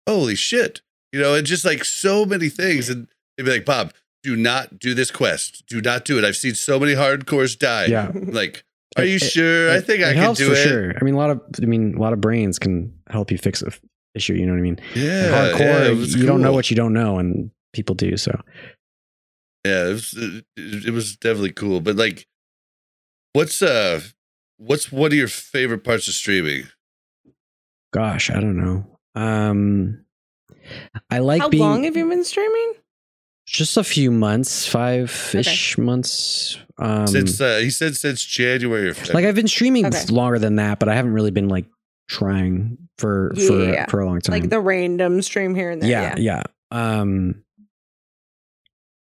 Holy 0.09 0.35
shit!" 0.35 0.81
You 1.13 1.21
know, 1.21 1.35
and 1.35 1.47
just 1.47 1.65
like 1.65 1.85
so 1.85 2.25
many 2.27 2.49
things, 2.49 2.89
and 2.89 3.09
they'd 3.37 3.45
be 3.45 3.51
like, 3.53 3.65
"Bob, 3.65 3.93
do 4.23 4.37
not 4.37 4.79
do 4.79 4.95
this 4.95 5.11
quest. 5.11 5.65
Do 5.67 5.81
not 5.81 6.05
do 6.05 6.19
it. 6.19 6.25
I've 6.25 6.37
seen 6.37 6.55
so 6.55 6.79
many 6.79 6.95
hardcores 6.95 7.59
die." 7.59 7.87
Yeah. 7.87 8.11
Like, 8.15 8.65
are 8.97 9.05
you 9.05 9.17
it- 9.17 9.23
sure? 9.23 9.71
I 9.71 9.77
It- 9.77 9.87
think 9.87 10.03
I 10.05 10.15
can 10.15 10.35
do 10.35 10.47
for 10.49 10.53
it. 10.55 10.69
sure. 10.69 10.95
I 11.01 11.05
mean, 11.05 11.15
a 11.15 11.19
lot 11.19 11.31
of, 11.31 11.41
I 11.63 11.67
mean, 11.67 11.95
a 11.95 12.01
lot 12.01 12.13
of 12.13 12.21
brains 12.21 12.59
can 12.59 12.93
help 13.11 13.31
you 13.31 13.39
fix 13.39 13.63
a 13.63 13.67
f- 13.69 13.81
issue. 14.15 14.35
You 14.35 14.47
know 14.47 14.53
what 14.53 14.59
I 14.59 14.63
mean? 14.63 14.79
Yeah, 14.95 15.03
yeah, 15.03 15.53
hardcore, 15.53 15.97
was 15.99 16.15
you 16.15 16.27
don't 16.27 16.41
know 16.43 16.53
what 16.53 16.71
you 16.71 16.77
don't 16.77 16.93
know, 16.93 17.19
and 17.19 17.51
people 17.73 17.95
do. 17.95 18.17
So 18.17 18.41
Yeah, 19.65 19.89
it 19.89 19.93
was 19.93 20.15
it, 20.17 20.45
it 20.87 20.93
was 20.93 21.17
definitely 21.17 21.53
cool. 21.53 21.81
But 21.81 21.97
like, 21.97 22.27
what's 23.33 23.61
uh, 23.63 24.01
what's 24.59 24.91
one 24.93 25.09
of 25.13 25.15
your 25.19 25.29
favorite 25.29 25.85
parts 25.85 26.09
of 26.09 26.15
streaming? 26.15 26.65
gosh, 27.93 28.31
I 28.31 28.35
don't 28.41 28.57
know. 28.57 28.99
Um, 29.15 30.05
I 31.11 31.21
like 31.21 31.41
How 31.41 31.49
being 31.49 31.63
long 31.63 31.85
have 31.85 31.97
you 31.97 32.09
been 32.09 32.25
streaming? 32.25 32.75
just 33.47 33.77
a 33.77 33.85
few 33.85 34.11
months, 34.11 34.67
five 34.67 35.31
ish 35.35 35.79
months. 35.79 36.59
Um, 36.79 37.07
since 37.07 37.41
uh, 37.41 37.59
he 37.59 37.71
said 37.71 37.97
since 37.97 38.23
January 38.25 38.91
or 38.91 38.95
like 39.15 39.25
I've 39.25 39.35
been 39.37 39.49
streaming 39.49 39.87
Okay. 39.87 40.05
longer 40.11 40.39
than 40.39 40.57
that, 40.57 40.79
but 40.81 40.89
I 40.89 40.95
haven't 40.95 41.13
really 41.13 41.31
been 41.31 41.49
like 41.49 41.67
trying 42.09 42.77
for 42.99 43.33
Yeah. 43.37 43.85
for 43.87 43.91
for 43.93 44.01
a 44.01 44.07
long 44.07 44.21
time. 44.21 44.41
Like 44.41 44.51
the 44.51 44.61
random 44.61 45.23
stream 45.23 45.55
here 45.55 45.71
and 45.71 45.81
there. 45.81 45.89
yeah, 45.91 46.15
yeah. 46.19 46.43
Um, 46.73 47.45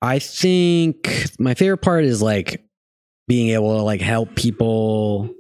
I 0.01 0.19
think 0.19 1.35
my 1.39 1.55
favorite 1.55 1.78
part 1.82 2.05
is 2.05 2.20
like 2.23 2.64
being 3.28 3.51
able 3.51 3.77
to 3.77 3.82
like 3.82 4.01
help 4.01 4.35
people. 4.35 5.31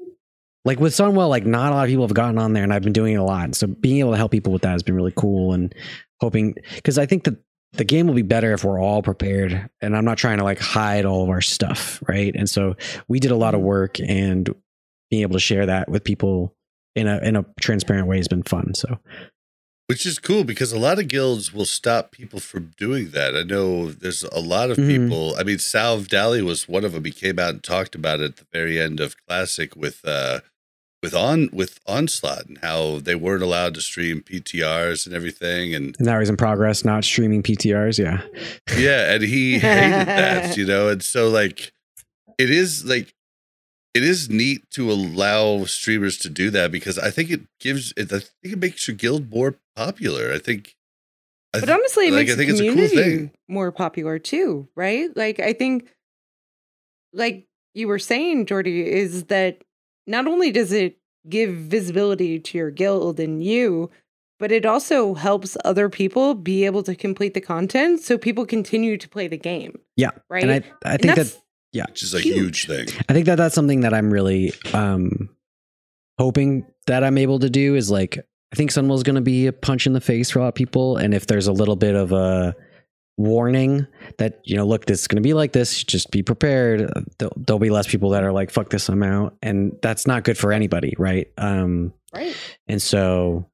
Like 0.64 0.78
with 0.78 0.92
Sunwell, 0.92 1.28
like 1.28 1.44
not 1.44 1.72
a 1.72 1.74
lot 1.74 1.84
of 1.84 1.88
people 1.88 2.04
have 2.04 2.14
gotten 2.14 2.38
on 2.38 2.52
there, 2.52 2.62
and 2.62 2.72
I've 2.72 2.82
been 2.82 2.92
doing 2.92 3.14
it 3.14 3.16
a 3.16 3.24
lot. 3.24 3.56
So 3.56 3.66
being 3.66 3.98
able 3.98 4.12
to 4.12 4.16
help 4.16 4.30
people 4.30 4.52
with 4.52 4.62
that 4.62 4.70
has 4.70 4.84
been 4.84 4.94
really 4.94 5.12
cool, 5.16 5.52
and 5.52 5.74
hoping 6.20 6.54
because 6.76 6.98
I 6.98 7.06
think 7.06 7.24
that 7.24 7.36
the 7.72 7.84
game 7.84 8.06
will 8.06 8.14
be 8.14 8.22
better 8.22 8.52
if 8.52 8.64
we're 8.64 8.80
all 8.80 9.02
prepared. 9.02 9.68
And 9.80 9.96
I'm 9.96 10.04
not 10.04 10.18
trying 10.18 10.38
to 10.38 10.44
like 10.44 10.60
hide 10.60 11.04
all 11.04 11.24
of 11.24 11.30
our 11.30 11.40
stuff, 11.40 12.00
right? 12.08 12.32
And 12.36 12.48
so 12.48 12.76
we 13.08 13.18
did 13.18 13.32
a 13.32 13.36
lot 13.36 13.54
of 13.54 13.58
mm-hmm. 13.58 13.68
work, 13.68 13.98
and 13.98 14.48
being 15.10 15.22
able 15.22 15.34
to 15.34 15.40
share 15.40 15.66
that 15.66 15.88
with 15.88 16.04
people 16.04 16.54
in 16.94 17.08
a 17.08 17.18
in 17.18 17.36
a 17.36 17.44
transparent 17.60 18.06
way 18.06 18.18
has 18.18 18.28
been 18.28 18.42
fun. 18.42 18.74
So 18.74 18.98
Which 19.88 20.06
is 20.06 20.18
cool 20.18 20.44
because 20.44 20.72
a 20.72 20.78
lot 20.78 20.98
of 20.98 21.08
guilds 21.08 21.52
will 21.52 21.66
stop 21.66 22.12
people 22.12 22.40
from 22.40 22.72
doing 22.78 23.10
that. 23.10 23.36
I 23.36 23.42
know 23.42 23.90
there's 23.90 24.22
a 24.22 24.38
lot 24.40 24.70
of 24.70 24.78
Mhm. 24.78 24.86
people. 24.86 25.34
I 25.38 25.42
mean, 25.42 25.58
Salve 25.58 26.08
Dally 26.08 26.40
was 26.40 26.66
one 26.68 26.84
of 26.84 26.92
them. 26.92 27.04
He 27.04 27.10
came 27.10 27.38
out 27.38 27.50
and 27.50 27.62
talked 27.62 27.94
about 27.94 28.20
it 28.20 28.24
at 28.24 28.36
the 28.36 28.46
very 28.52 28.80
end 28.80 29.00
of 29.00 29.16
Classic 29.26 29.76
with 29.76 30.00
uh 30.06 30.40
with 31.02 31.14
on 31.14 31.50
with 31.52 31.80
Onslaught 31.86 32.46
and 32.46 32.58
how 32.62 33.00
they 33.00 33.16
weren't 33.16 33.42
allowed 33.42 33.74
to 33.74 33.80
stream 33.80 34.22
PTRs 34.22 35.04
and 35.04 35.14
everything. 35.14 35.74
And 35.74 35.96
And 35.98 36.06
now 36.06 36.20
he's 36.20 36.30
in 36.30 36.36
progress, 36.36 36.84
not 36.84 37.04
streaming 37.04 37.42
PTRs. 37.42 37.98
Yeah. 37.98 38.22
yeah, 38.78 39.12
and 39.12 39.22
he 39.24 39.54
hated 39.58 40.06
that, 40.06 40.56
you 40.56 40.64
know. 40.64 40.88
And 40.88 41.02
so 41.02 41.28
like 41.28 41.72
it 42.38 42.48
is 42.50 42.84
like 42.84 43.12
it 43.94 44.04
is 44.04 44.30
neat 44.30 44.62
to 44.70 44.90
allow 44.90 45.64
streamers 45.66 46.16
to 46.18 46.30
do 46.30 46.48
that 46.50 46.70
because 46.72 46.98
I 46.98 47.10
think 47.10 47.30
it 47.30 47.42
gives 47.60 47.92
it 47.96 48.10
I 48.12 48.20
think 48.20 48.54
it 48.54 48.58
makes 48.58 48.86
your 48.88 48.96
guild 48.96 49.28
more 49.30 49.56
popular. 49.76 50.32
I 50.32 50.38
think 50.38 50.74
I 51.54 51.60
But 51.60 51.66
thi- 51.66 51.72
honestly, 51.72 52.08
it 52.08 52.12
like, 52.12 52.26
makes 52.26 52.32
I 52.32 52.36
think 52.36 52.48
the 52.56 52.66
it's 52.66 52.74
a 52.74 52.74
cool 52.74 53.02
thing. 53.02 53.30
more 53.48 53.72
popular 53.72 54.18
too, 54.18 54.68
right? 54.76 55.14
Like 55.16 55.40
I 55.40 55.52
think, 55.52 55.88
like 57.12 57.46
you 57.74 57.88
were 57.88 57.98
saying, 57.98 58.46
Joardee, 58.46 58.84
is 58.86 59.24
that 59.24 59.62
not 60.06 60.26
only 60.26 60.50
does 60.50 60.72
it 60.72 60.98
give 61.28 61.50
visibility 61.54 62.38
to 62.38 62.58
your 62.58 62.70
guild 62.70 63.20
and 63.20 63.42
you, 63.44 63.90
but 64.38 64.50
it 64.50 64.66
also 64.66 65.14
helps 65.14 65.56
other 65.64 65.88
people 65.88 66.34
be 66.34 66.64
able 66.64 66.82
to 66.82 66.96
complete 66.96 67.34
the 67.34 67.40
content, 67.40 68.00
so 68.00 68.18
people 68.18 68.44
continue 68.44 68.96
to 68.96 69.08
play 69.08 69.28
the 69.28 69.36
game. 69.36 69.78
Yeah, 69.96 70.10
right. 70.28 70.42
And 70.42 70.50
I, 70.52 70.56
I 70.84 70.96
think 70.96 71.14
that 71.14 71.16
that's- 71.16 71.38
which 71.88 72.02
is 72.02 72.12
a 72.12 72.20
Huge. 72.20 72.34
huge 72.34 72.66
thing. 72.66 72.88
I 73.08 73.12
think 73.14 73.24
that 73.26 73.36
that's 73.36 73.54
something 73.54 73.80
that 73.80 73.94
I'm 73.94 74.10
really 74.12 74.52
um 74.74 75.30
hoping 76.18 76.66
that 76.86 77.02
I'm 77.04 77.16
able 77.16 77.38
to 77.38 77.48
do 77.48 77.74
is 77.76 77.90
like 77.90 78.18
I 78.52 78.56
think 78.56 78.70
Sunwell's 78.70 79.02
going 79.02 79.16
to 79.16 79.22
be 79.22 79.46
a 79.46 79.52
punch 79.52 79.86
in 79.86 79.94
the 79.94 80.00
face 80.00 80.30
for 80.30 80.40
a 80.40 80.42
lot 80.42 80.48
of 80.48 80.54
people 80.54 80.96
and 80.96 81.14
if 81.14 81.26
there's 81.26 81.46
a 81.46 81.52
little 81.52 81.76
bit 81.76 81.94
of 81.94 82.12
a 82.12 82.54
warning 83.18 83.86
that 84.18 84.40
you 84.44 84.56
know 84.56 84.66
look 84.66 84.86
this 84.86 85.02
is 85.02 85.06
going 85.06 85.22
to 85.22 85.26
be 85.26 85.34
like 85.34 85.52
this 85.52 85.84
just 85.84 86.10
be 86.10 86.22
prepared 86.22 86.90
there'll, 87.18 87.34
there'll 87.36 87.58
be 87.58 87.70
less 87.70 87.86
people 87.86 88.10
that 88.10 88.24
are 88.24 88.32
like 88.32 88.50
fuck 88.50 88.70
this 88.70 88.88
I'm 88.88 89.02
out 89.02 89.36
and 89.42 89.76
that's 89.82 90.06
not 90.06 90.24
good 90.24 90.38
for 90.38 90.52
anybody 90.52 90.94
right 90.98 91.30
um 91.36 91.92
right. 92.14 92.34
and 92.68 92.80
so 92.80 93.46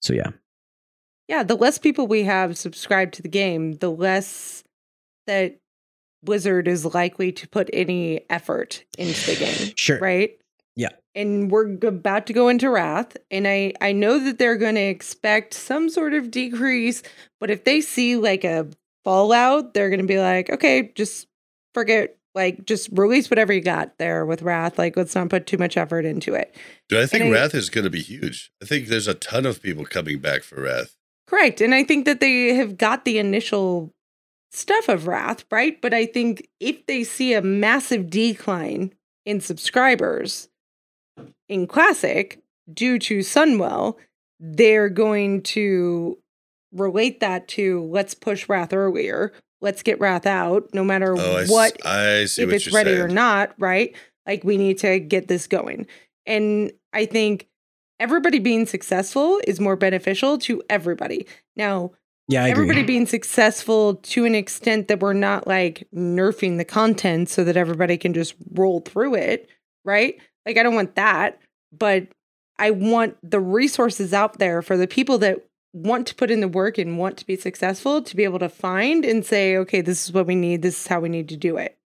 so 0.00 0.12
yeah 0.12 0.30
Yeah, 1.28 1.42
the 1.42 1.56
less 1.56 1.78
people 1.78 2.06
we 2.06 2.24
have 2.24 2.58
subscribed 2.58 3.14
to 3.14 3.22
the 3.22 3.28
game, 3.28 3.74
the 3.74 3.90
less 3.90 4.64
that 5.26 5.56
Blizzard 6.22 6.68
is 6.68 6.84
likely 6.84 7.32
to 7.32 7.48
put 7.48 7.70
any 7.72 8.28
effort 8.28 8.84
into 8.98 9.30
the 9.30 9.36
game. 9.36 9.72
sure 9.76 9.98
right? 9.98 10.32
And 11.14 11.50
we're 11.50 11.76
about 11.86 12.26
to 12.28 12.32
go 12.32 12.48
into 12.48 12.70
Wrath, 12.70 13.16
and 13.30 13.46
I 13.46 13.74
I 13.80 13.92
know 13.92 14.18
that 14.18 14.38
they're 14.38 14.56
going 14.56 14.76
to 14.76 14.80
expect 14.80 15.52
some 15.52 15.90
sort 15.90 16.14
of 16.14 16.30
decrease, 16.30 17.02
but 17.38 17.50
if 17.50 17.64
they 17.64 17.82
see 17.82 18.16
like 18.16 18.44
a 18.44 18.66
fallout, 19.04 19.74
they're 19.74 19.90
going 19.90 20.00
to 20.00 20.06
be 20.06 20.18
like, 20.18 20.48
okay, 20.48 20.90
just 20.94 21.26
forget, 21.74 22.16
like, 22.34 22.64
just 22.64 22.88
release 22.92 23.28
whatever 23.28 23.52
you 23.52 23.60
got 23.60 23.98
there 23.98 24.24
with 24.24 24.42
Wrath. 24.42 24.78
Like, 24.78 24.96
let's 24.96 25.14
not 25.14 25.28
put 25.28 25.46
too 25.46 25.58
much 25.58 25.76
effort 25.76 26.04
into 26.04 26.34
it. 26.34 26.54
Dude, 26.88 27.02
I 27.02 27.06
think 27.06 27.24
And 27.24 27.34
I- 27.34 27.40
Wrath 27.40 27.54
is 27.54 27.68
going 27.68 27.84
to 27.84 27.90
be 27.90 28.00
huge. 28.02 28.50
I 28.62 28.66
think 28.66 28.86
there's 28.88 29.08
a 29.08 29.14
ton 29.14 29.44
of 29.44 29.62
people 29.62 29.84
coming 29.84 30.18
back 30.18 30.42
for 30.42 30.62
Wrath. 30.62 30.96
Correct. 31.26 31.60
And 31.60 31.74
I 31.74 31.84
think 31.84 32.04
that 32.04 32.20
they 32.20 32.54
have 32.54 32.78
got 32.78 33.04
the 33.04 33.18
initial 33.18 33.92
stuff 34.50 34.88
of 34.88 35.06
Wrath, 35.06 35.44
right? 35.50 35.80
But 35.80 35.94
I 35.94 36.06
think 36.06 36.48
if 36.60 36.86
they 36.86 37.04
see 37.04 37.32
a 37.34 37.42
massive 37.42 38.08
decline 38.10 38.92
in 39.24 39.40
subscribers 39.40 40.48
in 41.48 41.66
Classic 41.66 42.40
due 42.72 42.98
to 42.98 43.18
Sunwell, 43.18 43.96
they're 44.40 44.88
going 44.88 45.42
to 45.42 46.18
relate 46.72 47.20
that 47.20 47.48
to 47.48 47.84
let's 47.84 48.14
push 48.14 48.48
Wrath 48.48 48.72
earlier. 48.72 49.32
Let's 49.60 49.82
get 49.82 50.00
Wrath 50.00 50.26
out, 50.26 50.68
no 50.72 50.82
matter 50.82 51.14
Oh, 51.16 51.44
what 51.46 51.84
I 51.86 52.24
see 52.24 52.42
if 52.42 52.48
what 52.48 52.56
it's 52.56 52.72
ready 52.72 52.90
saying. 52.90 53.02
or 53.02 53.08
not, 53.08 53.54
right? 53.58 53.94
Like 54.26 54.42
we 54.44 54.56
need 54.56 54.78
to 54.78 54.98
get 54.98 55.28
this 55.28 55.46
going. 55.46 55.86
And 56.26 56.72
I 56.92 57.06
think 57.06 57.48
everybody 58.00 58.38
being 58.40 58.66
successful 58.66 59.40
is 59.46 59.60
more 59.60 59.76
beneficial 59.76 60.38
to 60.38 60.62
everybody. 60.68 61.26
Now, 61.56 61.92
Yeah, 62.28 62.44
I 62.44 62.48
agree. 62.48 62.62
everybody 62.62 62.82
being 62.84 63.06
successful 63.06 63.96
to 63.96 64.24
an 64.24 64.34
extent 64.34 64.88
that 64.88 65.00
we're 65.00 65.12
not 65.12 65.46
like 65.46 65.86
nerfing 65.94 66.58
the 66.58 66.64
content 66.64 67.28
so 67.28 67.44
that 67.44 67.56
everybody 67.56 67.96
can 67.96 68.14
just 68.14 68.34
roll 68.52 68.80
through 68.80 69.14
it, 69.14 69.48
right? 69.84 70.16
Like 70.46 70.58
I 70.58 70.62
don't 70.62 70.74
want 70.74 70.94
that, 70.96 71.40
but 71.76 72.08
I 72.58 72.70
want 72.70 73.16
the 73.28 73.40
resources 73.40 74.12
out 74.12 74.38
there 74.38 74.62
for 74.62 74.76
the 74.76 74.86
people 74.86 75.18
that 75.18 75.44
want 75.72 76.06
to 76.06 76.14
put 76.14 76.30
in 76.30 76.40
the 76.40 76.48
work 76.48 76.78
and 76.78 76.98
want 76.98 77.16
to 77.16 77.26
be 77.26 77.36
successful 77.36 78.02
to 78.02 78.16
be 78.16 78.24
able 78.24 78.38
to 78.38 78.48
find 78.48 79.04
and 79.04 79.24
say, 79.24 79.56
okay, 79.56 79.80
this 79.80 80.04
is 80.04 80.12
what 80.12 80.26
we 80.26 80.34
need, 80.34 80.62
this 80.62 80.80
is 80.80 80.86
how 80.86 81.00
we 81.00 81.08
need 81.08 81.28
to 81.30 81.36
do 81.36 81.56
it. 81.56 81.78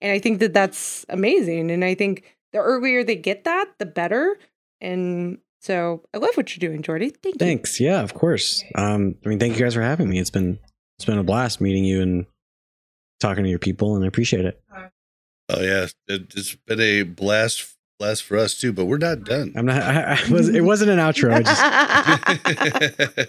And 0.00 0.12
I 0.12 0.18
think 0.18 0.40
that 0.40 0.54
that's 0.54 1.04
amazing. 1.08 1.70
And 1.70 1.84
I 1.84 1.94
think 1.94 2.36
the 2.52 2.58
earlier 2.58 3.04
they 3.04 3.16
get 3.16 3.44
that, 3.44 3.72
the 3.78 3.86
better. 3.86 4.38
And 4.80 5.38
so 5.60 6.02
I 6.14 6.18
love 6.18 6.36
what 6.36 6.54
you're 6.54 6.70
doing, 6.70 6.82
Joardee. 6.82 7.14
Thank 7.22 7.34
you. 7.34 7.38
Thanks. 7.38 7.80
Yeah, 7.80 8.02
of 8.02 8.14
course. 8.14 8.62
Um, 8.74 9.16
I 9.24 9.28
mean, 9.28 9.38
thank 9.38 9.58
you 9.58 9.64
guys 9.64 9.74
for 9.74 9.82
having 9.82 10.08
me. 10.08 10.18
It's 10.18 10.30
been 10.30 10.58
it's 10.98 11.04
been 11.04 11.18
a 11.18 11.24
blast 11.24 11.60
meeting 11.60 11.84
you 11.84 12.00
and 12.00 12.26
talking 13.20 13.44
to 13.44 13.50
your 13.50 13.58
people, 13.58 13.96
and 13.96 14.04
I 14.04 14.08
appreciate 14.08 14.44
it. 14.44 14.62
Oh 15.48 15.60
yeah, 15.60 15.86
it, 16.08 16.32
it's 16.34 16.54
been 16.54 16.80
a 16.80 17.02
blast 17.02 17.75
blast 17.98 18.22
for 18.22 18.36
us 18.36 18.56
too. 18.56 18.72
But 18.72 18.86
we're 18.86 18.98
not 18.98 19.24
done. 19.24 19.52
I'm 19.56 19.66
not. 19.66 19.82
I, 19.82 20.18
I 20.26 20.32
was. 20.32 20.48
It 20.48 20.62
wasn't 20.62 20.90
an 20.90 20.98
outro. 20.98 21.32
I 21.32 21.42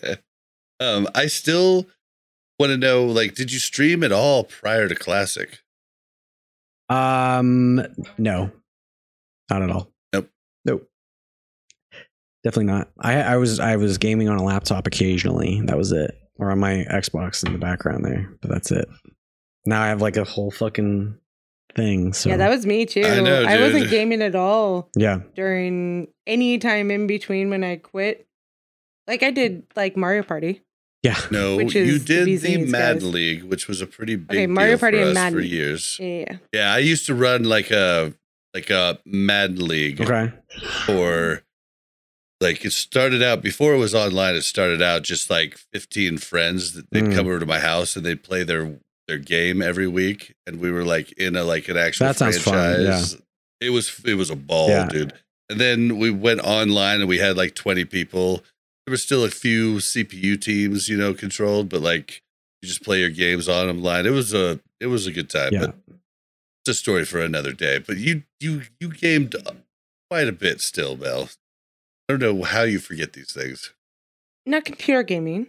just. 0.04 0.20
um, 0.80 1.08
I 1.16 1.28
still 1.28 1.88
want 2.60 2.72
to 2.72 2.78
know, 2.78 3.06
like, 3.06 3.36
did 3.36 3.52
you 3.52 3.60
stream 3.60 4.04
at 4.04 4.12
all 4.12 4.44
prior 4.44 4.88
to 4.88 4.96
Classic? 4.96 5.60
Um. 6.90 7.86
No. 8.18 8.52
Not 9.50 9.62
at 9.62 9.70
all. 9.72 9.92
Nope. 10.14 10.30
Nope. 10.66 10.90
Definitely 12.44 12.72
not. 12.74 12.90
I 13.00 13.22
I 13.22 13.38
was 13.38 13.60
I 13.60 13.76
was 13.76 13.98
gaming 13.98 14.30
on 14.30 14.38
a 14.38 14.44
laptop 14.44 14.88
occasionally. 14.88 15.62
That 15.66 15.78
was 15.78 15.92
it, 15.92 16.18
or 16.38 16.52
on 16.52 16.60
my 16.60 16.86
Xbox 16.90 17.46
in 17.46 17.54
the 17.54 17.60
background 17.60 18.06
there. 18.06 18.30
But 18.42 18.52
that's 18.52 18.72
it. 18.72 18.88
Now 19.66 19.82
I 19.82 19.88
have 19.88 20.02
like 20.02 20.16
a 20.16 20.24
whole 20.24 20.52
fucking 20.52 21.18
thing. 21.78 22.12
So 22.12 22.30
Yeah, 22.30 22.38
that 22.38 22.50
was 22.50 22.66
me 22.66 22.86
too. 22.86 23.04
I 23.06 23.22
know, 23.22 23.44
I 23.46 23.62
wasn't 23.62 23.90
gaming 23.90 24.22
at 24.22 24.36
all 24.36 24.90
yeah. 24.96 25.20
during 25.36 26.10
any 26.26 26.58
time 26.58 26.92
in 26.92 27.08
between 27.08 27.50
when 27.50 27.64
I 27.64 27.78
quit. 27.78 28.28
Like 29.08 29.24
I 29.24 29.32
did 29.32 29.64
like 29.78 29.96
Mario 29.96 30.24
Party. 30.24 30.62
Yeah. 31.04 31.16
No, 31.32 31.60
you 31.60 31.68
is 31.68 32.04
the 32.06 32.26
did 32.26 32.42
the 32.42 32.58
Mad 32.66 32.96
guys. 32.96 33.04
League, 33.06 33.44
which 33.44 33.70
was 33.70 33.80
a 33.80 33.88
pretty 33.88 34.18
big 34.18 34.36
Okay, 34.38 34.48
Mario 34.48 34.72
deal 34.74 34.80
Party 34.80 34.98
for 34.98 35.08
and 35.08 35.18
us 35.18 35.32
for 35.34 35.40
years. 35.40 35.98
Yeah. 36.02 36.38
Yeah, 36.52 36.74
I 36.74 36.80
used 36.80 37.06
to 37.06 37.16
run 37.16 37.44
like 37.46 37.72
a 37.72 38.14
like 38.54 38.70
a 38.70 39.00
Mad 39.06 39.60
League 39.60 40.02
Okay. 40.02 40.34
for 40.86 41.44
like 42.42 42.66
it 42.66 42.72
started 42.74 43.24
out 43.24 43.42
before 43.42 43.74
it 43.74 43.78
was 43.78 43.96
online. 43.96 44.36
It 44.36 44.42
started 44.44 44.82
out 44.82 45.04
just 45.04 45.30
like 45.30 45.58
fifteen 45.72 46.18
friends. 46.18 46.74
that 46.74 46.90
They'd 46.92 47.06
Mm. 47.06 47.16
come 47.16 47.28
over 47.28 47.40
to 47.40 47.46
my 47.46 47.60
house 47.60 47.96
and 47.96 48.06
they'd 48.06 48.22
play 48.24 48.44
their 48.44 48.80
their 49.08 49.18
game 49.18 49.62
every 49.62 49.88
week, 49.88 50.36
and 50.46 50.60
we 50.60 50.72
were 50.72 50.84
like 50.84 51.12
in 51.14 51.36
a 51.36 51.44
like 51.44 51.68
an 51.70 51.78
actual 51.78 52.08
That 52.08 52.18
sounds 52.18 52.38
fun, 52.42 52.54
franchise. 52.54 53.18
It 53.62 53.70
was 53.72 54.02
it 54.06 54.16
was 54.16 54.30
a 54.30 54.36
ball, 54.36 54.70
Yeah. 54.70 54.88
dude. 54.88 55.14
And 55.50 55.60
then 55.62 55.98
we 55.98 56.12
went 56.12 56.42
online 56.42 57.00
and 57.00 57.08
we 57.10 57.18
had 57.20 57.38
like 57.38 57.56
twenty 57.56 57.86
people. 57.86 58.44
There 58.86 58.92
were 58.92 58.98
still 58.98 59.24
a 59.24 59.30
few 59.30 59.78
CPU 59.78 60.40
teams, 60.40 60.88
you 60.90 60.98
know, 60.98 61.14
controlled, 61.14 61.70
but 61.70 61.82
like 61.82 62.22
you 62.62 62.68
just 62.68 62.84
play 62.84 63.00
your 63.00 63.10
games 63.10 63.48
on 63.50 63.70
online. 63.70 64.06
It 64.06 64.12
was 64.12 64.34
a 64.34 64.60
it 64.80 64.88
was 64.88 65.08
a 65.08 65.12
good 65.12 65.30
time. 65.30 65.54
Yeah. 65.54 65.60
But 65.68 65.76
it's 66.62 66.70
a 66.70 66.74
story 66.74 67.06
for 67.06 67.20
another 67.22 67.54
day. 67.54 67.80
But 67.80 67.98
you 67.98 68.24
you 68.40 68.64
you 68.80 68.90
gamed 68.94 69.36
quite 70.10 70.28
a 70.28 70.32
bit 70.34 70.60
still, 70.62 70.98
Mel. 70.98 71.30
I 72.10 72.14
don't 72.14 72.22
know 72.22 72.44
how 72.44 72.64
you 72.64 72.80
forget 72.80 73.14
these 73.14 73.32
things. 73.34 73.74
Not 74.46 74.64
computer 74.66 75.04
gaming. 75.04 75.48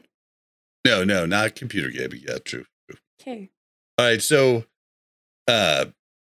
No, 0.85 1.05
no, 1.05 1.27
not 1.27 1.55
computer 1.55 1.91
gaming. 1.91 2.23
Yeah, 2.27 2.39
true. 2.45 2.65
Okay. 3.21 3.51
All 3.99 4.07
right, 4.07 4.23
so 4.23 4.65
uh 5.47 5.87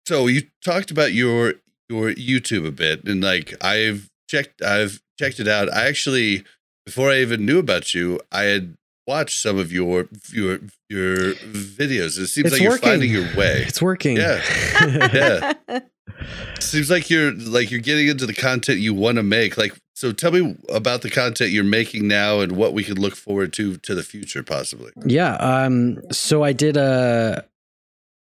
so 0.07 0.27
you 0.27 0.43
talked 0.65 0.91
about 0.91 1.13
your 1.13 1.55
your 1.89 2.13
YouTube 2.13 2.67
a 2.67 2.71
bit 2.71 3.05
and 3.05 3.23
like 3.23 3.55
I've 3.63 4.09
checked 4.29 4.63
I've 4.63 5.01
checked 5.19 5.41
it 5.41 5.49
out. 5.49 5.73
I 5.73 5.87
actually 5.89 6.45
before 6.87 7.11
I 7.11 7.19
even 7.19 7.45
knew 7.45 7.59
about 7.59 7.95
you, 7.95 8.21
I 8.33 8.43
had 8.45 8.77
watched 9.07 9.39
some 9.41 9.59
of 9.59 9.73
your 9.73 10.09
your 10.33 10.59
your 10.89 11.35
videos. 11.35 12.19
It 12.19 12.29
seems 12.29 12.47
It's 12.47 12.53
like 12.53 12.63
you're 12.63 12.79
finding 12.79 13.11
your 13.11 13.27
way. 13.37 13.65
It's 13.67 13.83
working. 13.83 14.17
Yeah. 14.17 14.43
Yeah. 15.13 15.53
Seems 16.61 16.91
like 16.91 17.09
you're 17.09 17.33
like 17.33 17.71
you're 17.71 17.81
getting 17.81 18.09
into 18.09 18.27
the 18.27 18.35
content 18.35 18.81
you 18.81 18.93
want 18.93 19.17
to 19.17 19.23
make. 19.23 19.57
Like 19.57 19.75
so 20.01 20.13
tell 20.13 20.31
me 20.33 20.57
about 20.71 21.03
the 21.03 21.11
content 21.11 21.51
you're 21.51 21.63
making 21.63 22.09
now 22.09 22.41
and 22.41 22.53
what 22.53 22.73
we 22.73 22.83
could 22.83 22.99
look 22.99 23.15
forward 23.15 23.53
to 23.53 23.77
to 23.77 23.95
the 23.95 24.03
future 24.03 24.43
possibly. 24.43 24.93
Yeah. 25.05 25.35
Um. 25.35 26.01
So 26.11 26.43
I 26.43 26.55
did 26.55 26.79
a. 26.79 27.45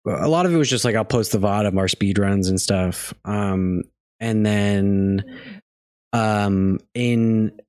A 0.08 0.30
lot 0.30 0.46
of 0.46 0.54
it 0.54 0.58
was 0.58 0.70
just 0.70 0.86
like 0.86 0.96
I'll 0.96 1.04
post 1.04 1.34
the 1.34 1.38
VOD 1.38 1.68
of 1.68 1.78
our 1.78 1.90
speed 1.90 2.18
runs 2.18 2.48
and 2.48 2.62
stuff. 2.62 3.14
Um. 3.26 3.84
And 4.22 4.46
then, 4.46 5.26
um, 6.14 6.80
in 6.94 7.60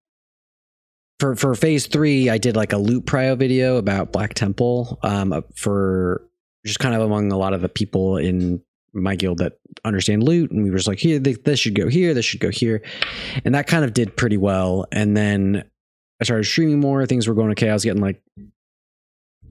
for 1.19 1.35
for 1.35 1.57
phase 1.57 1.89
three, 1.89 2.31
I 2.31 2.39
did 2.39 2.55
like 2.55 2.73
a 2.73 2.79
loot 2.79 3.07
prio 3.07 3.37
video 3.37 3.77
about 3.77 4.13
Black 4.13 4.35
Temple. 4.35 5.01
Um. 5.03 5.43
For 5.57 6.23
just 6.65 6.79
kind 6.79 6.95
of 6.95 7.01
among 7.03 7.33
a 7.33 7.37
lot 7.37 7.55
of 7.55 7.61
the 7.61 7.69
people 7.69 8.19
in 8.19 8.63
my 8.97 9.15
guild 9.15 9.39
that 9.39 9.59
understand 9.85 10.23
loot, 10.23 10.51
and 10.51 10.63
we 10.65 10.71
were 10.71 10.77
just 10.77 10.89
like, 10.89 10.99
here, 10.99 11.19
this 11.19 11.61
should 11.61 11.75
go 11.75 11.89
here, 11.89 12.15
this 12.15 12.25
should 12.25 12.41
go 12.41 12.51
here, 12.51 12.83
and 13.45 13.55
that 13.55 13.67
kind 13.67 13.85
of 13.85 13.95
did 13.95 14.17
pretty 14.17 14.37
well. 14.37 14.87
And 14.93 15.17
then 15.17 15.65
I 16.21 16.25
started 16.25 16.45
streaming 16.45 16.81
more. 16.81 17.07
Things 17.07 17.29
were 17.29 17.35
going 17.35 17.51
okay. 17.53 17.71
I 17.71 17.75
was 17.75 17.85
getting 17.85 18.03
like 18.03 18.23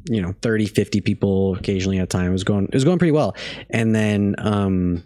you 0.09 0.21
know 0.21 0.33
30 0.41 0.67
50 0.67 1.01
people 1.01 1.55
occasionally 1.55 1.97
at 1.97 2.03
a 2.03 2.07
time 2.07 2.29
it 2.29 2.31
was 2.31 2.43
going 2.43 2.65
it 2.65 2.73
was 2.73 2.83
going 2.83 2.99
pretty 2.99 3.11
well 3.11 3.35
and 3.69 3.95
then 3.95 4.35
um 4.37 5.03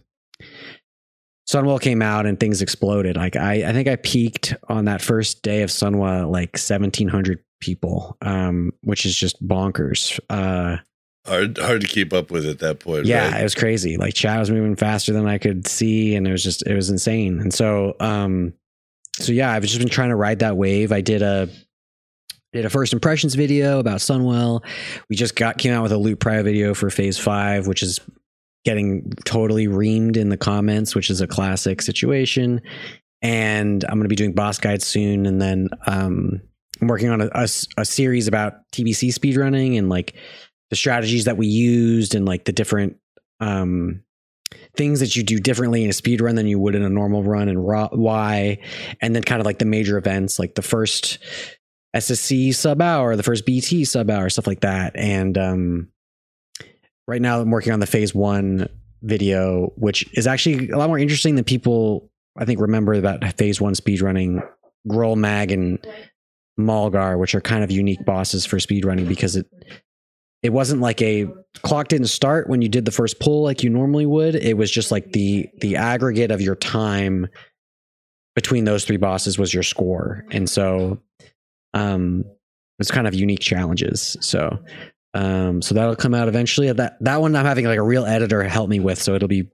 sunwell 1.50 1.80
came 1.80 2.02
out 2.02 2.26
and 2.26 2.40
things 2.40 2.62
exploded 2.62 3.16
like 3.16 3.36
i 3.36 3.70
i 3.70 3.74
think 3.74 3.88
i 3.88 3.96
peaked 3.96 4.56
on 4.68 4.86
that 4.86 5.02
first 5.02 5.42
day 5.42 5.62
of 5.62 5.70
sunwell 5.70 6.30
like 6.30 6.52
1700 6.52 7.40
people 7.62 8.18
um 8.22 8.72
which 8.84 9.06
is 9.06 9.16
just 9.16 9.42
bonkers 9.46 10.20
uh 10.30 10.78
Hard 11.30 11.60
hard 11.60 11.82
to 11.82 11.88
keep 11.88 12.12
up 12.12 12.32
with 12.32 12.48
at 12.48 12.58
that 12.60 12.80
point. 12.80 13.06
yeah 13.06 13.32
right? 13.32 13.42
it 13.42 13.44
was 13.44 13.54
crazy 13.54 13.98
like 13.98 14.16
chat 14.16 14.40
was 14.40 14.50
moving 14.50 14.76
faster 14.76 15.14
than 15.14 15.28
i 15.28 15.38
could 15.38 15.68
see 15.68 16.16
and 16.16 16.28
it 16.28 16.32
was 16.32 16.44
just 16.44 16.66
it 16.66 16.74
was 16.74 16.90
insane 16.90 17.40
and 17.40 17.54
so 17.54 17.96
um 18.00 18.52
so 19.20 19.32
yeah 19.32 19.52
i've 19.52 19.62
just 19.62 19.78
been 19.78 19.90
trying 19.90 20.10
to 20.10 20.16
ride 20.16 20.40
that 20.40 20.58
wave 20.58 20.92
i 20.92 21.02
did 21.02 21.22
a 21.22 21.48
did 22.52 22.66
a 22.66 22.70
first 22.70 22.94
impressions 22.94 23.36
video 23.36 23.78
about 23.78 24.00
sunwell 24.00 24.66
we 25.08 25.16
just 25.16 25.36
got 25.36 25.60
came 25.60 25.72
out 25.72 25.84
with 25.84 25.92
a 25.92 25.98
loot 26.00 26.20
prio 26.20 26.44
video 26.44 26.74
for 26.74 26.90
phase 26.90 27.20
five 27.20 27.68
which 27.68 27.84
is 27.84 28.00
getting 28.66 29.14
totally 29.24 29.68
reamed 29.68 30.18
in 30.18 30.30
the 30.30 30.38
comments 30.38 30.96
which 30.96 31.12
is 31.12 31.22
a 31.22 31.28
classic 31.28 31.84
situation 31.84 32.60
and 33.22 33.84
i'm 33.84 34.00
going 34.00 34.04
to 34.04 34.10
be 34.10 34.16
doing 34.16 34.34
boss 34.34 34.58
guides 34.58 34.88
soon 34.88 35.28
and 35.28 35.40
then 35.40 35.70
um 35.86 36.42
i'm 36.82 36.88
working 36.88 37.10
on 37.10 37.22
a 37.22 37.48
series 37.86 38.28
about 38.28 38.68
tbc 38.72 39.14
speedrunning 39.14 39.78
and 39.78 39.90
like 39.90 40.16
the 40.70 40.76
strategies 40.76 41.26
that 41.26 41.38
we 41.38 41.48
used 41.48 42.16
and 42.16 42.26
like 42.26 42.46
the 42.46 42.52
different 42.52 42.98
um 43.40 44.04
things 44.76 45.00
that 45.00 45.16
you 45.16 45.24
do 45.24 45.40
differently 45.40 45.84
in 45.84 45.90
a 45.90 45.94
speed 45.94 46.22
run 46.22 46.36
than 46.36 46.48
you 46.48 46.60
would 46.60 46.76
in 46.76 46.84
a 46.84 46.90
normal 46.90 47.24
run 47.24 47.50
and 47.50 47.64
why 47.64 48.58
and 49.02 49.16
then 49.16 49.24
kind 49.24 49.40
of 49.40 49.46
like 49.46 49.60
the 49.60 49.66
major 49.66 49.98
events 49.98 50.40
like 50.40 50.56
the 50.56 50.62
first 50.62 51.20
ssc 51.96 52.54
sub 52.54 52.82
hour 52.82 53.16
the 53.16 53.24
first 53.24 53.46
bt 53.46 53.84
sub 53.86 54.10
hour 54.10 54.30
stuff 54.30 54.48
like 54.48 54.62
that. 54.62 54.96
And 54.96 55.38
um 55.38 55.88
right 57.08 57.22
now 57.22 57.42
i'm 57.42 57.52
working 57.52 57.74
on 57.74 57.80
the 57.80 57.88
phase 57.88 58.14
one 58.14 58.68
video 59.02 59.72
which 59.76 60.06
is 60.18 60.28
actually 60.28 60.70
a 60.70 60.78
lot 60.78 60.90
more 60.90 61.00
interesting 61.00 61.36
than 61.36 61.44
people 61.44 62.10
i 62.38 62.46
think 62.46 62.60
remember 62.60 62.94
about 62.94 63.24
phase 63.38 63.62
one 63.62 63.76
speed 63.76 64.02
running 64.02 64.42
Gruul 64.88 65.18
mag 65.18 65.52
and 65.52 65.86
Maulgar 66.60 67.18
which 67.18 67.36
are 67.36 67.42
kind 67.42 67.64
of 67.64 67.72
unique 67.72 68.04
bosses 68.06 68.46
for 68.46 68.60
speed 68.60 68.86
running 68.86 69.06
because 69.06 69.36
it 69.36 69.48
it 70.42 70.52
wasn't 70.52 70.82
like 70.82 71.02
a 71.02 71.28
clock 71.64 71.88
didn't 71.90 72.08
start 72.08 72.50
when 72.50 72.62
you 72.62 72.70
did 72.70 72.86
the 72.86 72.92
first 72.92 73.20
pull 73.20 73.44
like 73.44 73.64
you 73.64 73.70
normally 73.70 74.06
would 74.06 74.36
it 74.36 74.58
was 74.58 74.72
just 74.72 74.92
like 74.92 75.12
the 75.12 75.50
the 75.60 75.76
aggregate 75.76 76.32
of 76.32 76.42
your 76.42 76.56
time 76.56 77.28
between 78.36 78.66
those 78.66 78.86
three 78.86 78.98
bosses 78.98 79.38
was 79.38 79.54
your 79.54 79.64
score 79.64 80.26
and 80.32 80.50
so 80.50 81.00
um 81.74 82.24
it's 82.80 82.92
kind 82.92 83.08
of 83.08 83.14
unique 83.14 83.42
challenges 83.42 84.16
so 84.22 84.60
um 85.14 85.62
so 85.62 85.76
that'll 85.76 85.96
come 85.96 86.14
out 86.14 86.28
eventually 86.28 86.72
that 86.72 86.98
that 87.02 87.20
one 87.20 87.36
i'm 87.36 87.46
having 87.46 87.66
like 87.66 87.80
a 87.80 87.84
real 87.84 88.06
editor 88.06 88.44
help 88.44 88.70
me 88.70 88.80
with 88.80 89.02
so 89.02 89.16
it'll 89.16 89.28
be 89.28 89.50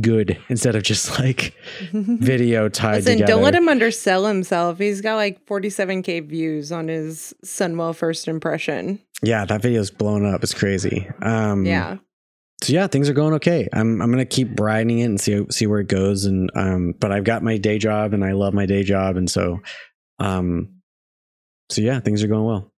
good 0.00 0.38
instead 0.48 0.74
of 0.74 0.82
just 0.82 1.18
like 1.18 1.54
video 1.92 2.68
tied 2.68 2.96
Listen, 2.96 3.12
together. 3.14 3.32
don't 3.32 3.42
let 3.42 3.54
him 3.54 3.68
undersell 3.68 4.24
himself. 4.26 4.78
He's 4.78 5.00
got 5.00 5.16
like 5.16 5.44
47k 5.46 6.26
views 6.28 6.72
on 6.72 6.88
his 6.88 7.34
Sunwell 7.44 7.94
first 7.94 8.28
impression. 8.28 9.00
Yeah, 9.22 9.44
that 9.44 9.62
video's 9.62 9.90
blown 9.90 10.26
up. 10.26 10.42
It's 10.42 10.54
crazy. 10.54 11.08
Um, 11.20 11.64
Yeah. 11.64 11.98
So 12.62 12.72
yeah, 12.72 12.86
things 12.86 13.08
are 13.08 13.12
going 13.12 13.34
okay. 13.34 13.68
I'm 13.72 14.00
I'm 14.00 14.10
gonna 14.12 14.24
keep 14.24 14.60
riding 14.60 15.00
it 15.00 15.04
and 15.04 15.20
see 15.20 15.44
see 15.50 15.66
where 15.66 15.80
it 15.80 15.88
goes. 15.88 16.26
And 16.26 16.48
um, 16.54 16.94
but 17.00 17.10
I've 17.10 17.24
got 17.24 17.42
my 17.42 17.58
day 17.58 17.78
job 17.78 18.14
and 18.14 18.24
I 18.24 18.32
love 18.32 18.54
my 18.54 18.66
day 18.66 18.84
job, 18.84 19.16
and 19.16 19.28
so 19.28 19.60
um, 20.20 20.80
so 21.70 21.80
yeah, 21.80 21.98
things 21.98 22.22
are 22.22 22.28
going 22.28 22.44
well. 22.44 22.72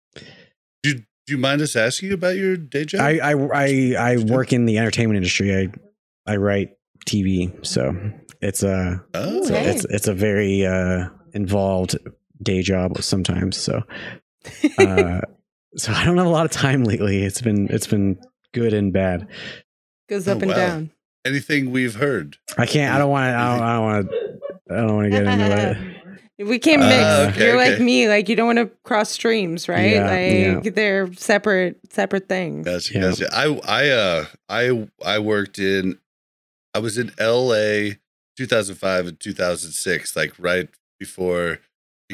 Do, 0.85 0.95
do 0.95 1.05
you 1.27 1.39
mind 1.39 1.63
us 1.63 1.75
asking 1.75 2.11
you 2.11 2.15
about 2.15 2.37
your 2.37 2.57
day 2.57 2.85
job? 2.85 3.01
I 3.01 3.19
I 3.19 3.33
I, 3.33 3.95
I 3.99 4.17
work 4.19 4.53
in 4.53 4.67
the 4.67 4.79
entertainment 4.79 5.17
industry. 5.17 5.53
I 5.57 6.33
I 6.33 6.37
write 6.37 6.71
TV, 7.05 7.67
so 7.67 7.97
it's 8.41 8.63
a 8.63 9.03
oh, 9.15 9.45
Ooh, 9.45 9.49
hey. 9.49 9.71
it's 9.71 9.85
it's 9.87 10.07
a 10.07 10.15
very 10.15 10.65
uh, 10.65 11.09
involved 11.33 11.99
day 12.41 12.63
job 12.63 13.03
sometimes. 13.03 13.57
So 13.57 13.83
uh, 14.79 15.21
so 15.77 15.93
I 15.93 16.05
don't 16.05 16.17
have 16.19 16.27
a 16.27 16.31
lot 16.31 16.45
of 16.45 16.51
time 16.53 16.85
lately. 16.85 17.23
It's 17.25 17.41
been 17.41 17.69
it's 17.71 17.87
been 17.87 18.19
good 18.53 18.73
and 18.75 18.93
bad. 18.93 19.27
Goes 20.09 20.29
Oh, 20.29 20.33
up 20.33 20.43
and 20.43 20.51
wow. 20.51 20.57
down. 20.57 20.91
anything 21.25 21.71
we've 21.71 21.95
heard. 21.95 22.37
I 22.59 22.67
can't. 22.67 22.95
I 22.95 22.99
don't 22.99 23.11
want 23.11 23.33
to. 23.33 23.37
I 23.39 23.73
don't, 23.75 23.83
want 23.85 24.11
to. 24.11 24.41
I 24.71 24.77
don't 24.77 24.97
want 24.97 25.05
to 25.07 25.11
get 25.11 25.27
into 25.27 25.71
it. 25.71 25.77
We 26.39 26.59
can't 26.59 26.81
mix. 26.81 27.37
okay, 27.37 27.47
You're 27.47 27.61
okay. 27.61 27.71
like 27.73 27.81
me. 27.81 28.09
Like 28.09 28.29
you 28.29 28.35
don't 28.35 28.47
want 28.47 28.59
to 28.59 28.67
cross 28.85 29.11
streams, 29.11 29.69
right? 29.69 29.93
Yeah, 29.93 30.55
like 30.57 30.75
they're 30.75 31.13
separate, 31.13 31.79
separate 31.91 32.29
things. 32.29 32.65
Gotcha, 32.65 32.95
Yeah. 32.95 33.01
gotcha. 33.03 33.29
I 33.33 33.61
I 33.65 33.89
uh 33.91 34.25
I 34.49 34.89
I 35.05 35.19
worked 35.21 35.61
in 35.61 35.99
I 36.75 36.81
was 36.81 36.99
in 36.99 37.13
LA 37.21 37.95
2005 38.37 39.07
and 39.07 39.21
2006 39.21 40.17
like 40.17 40.33
right 40.39 40.69
before 40.99 41.59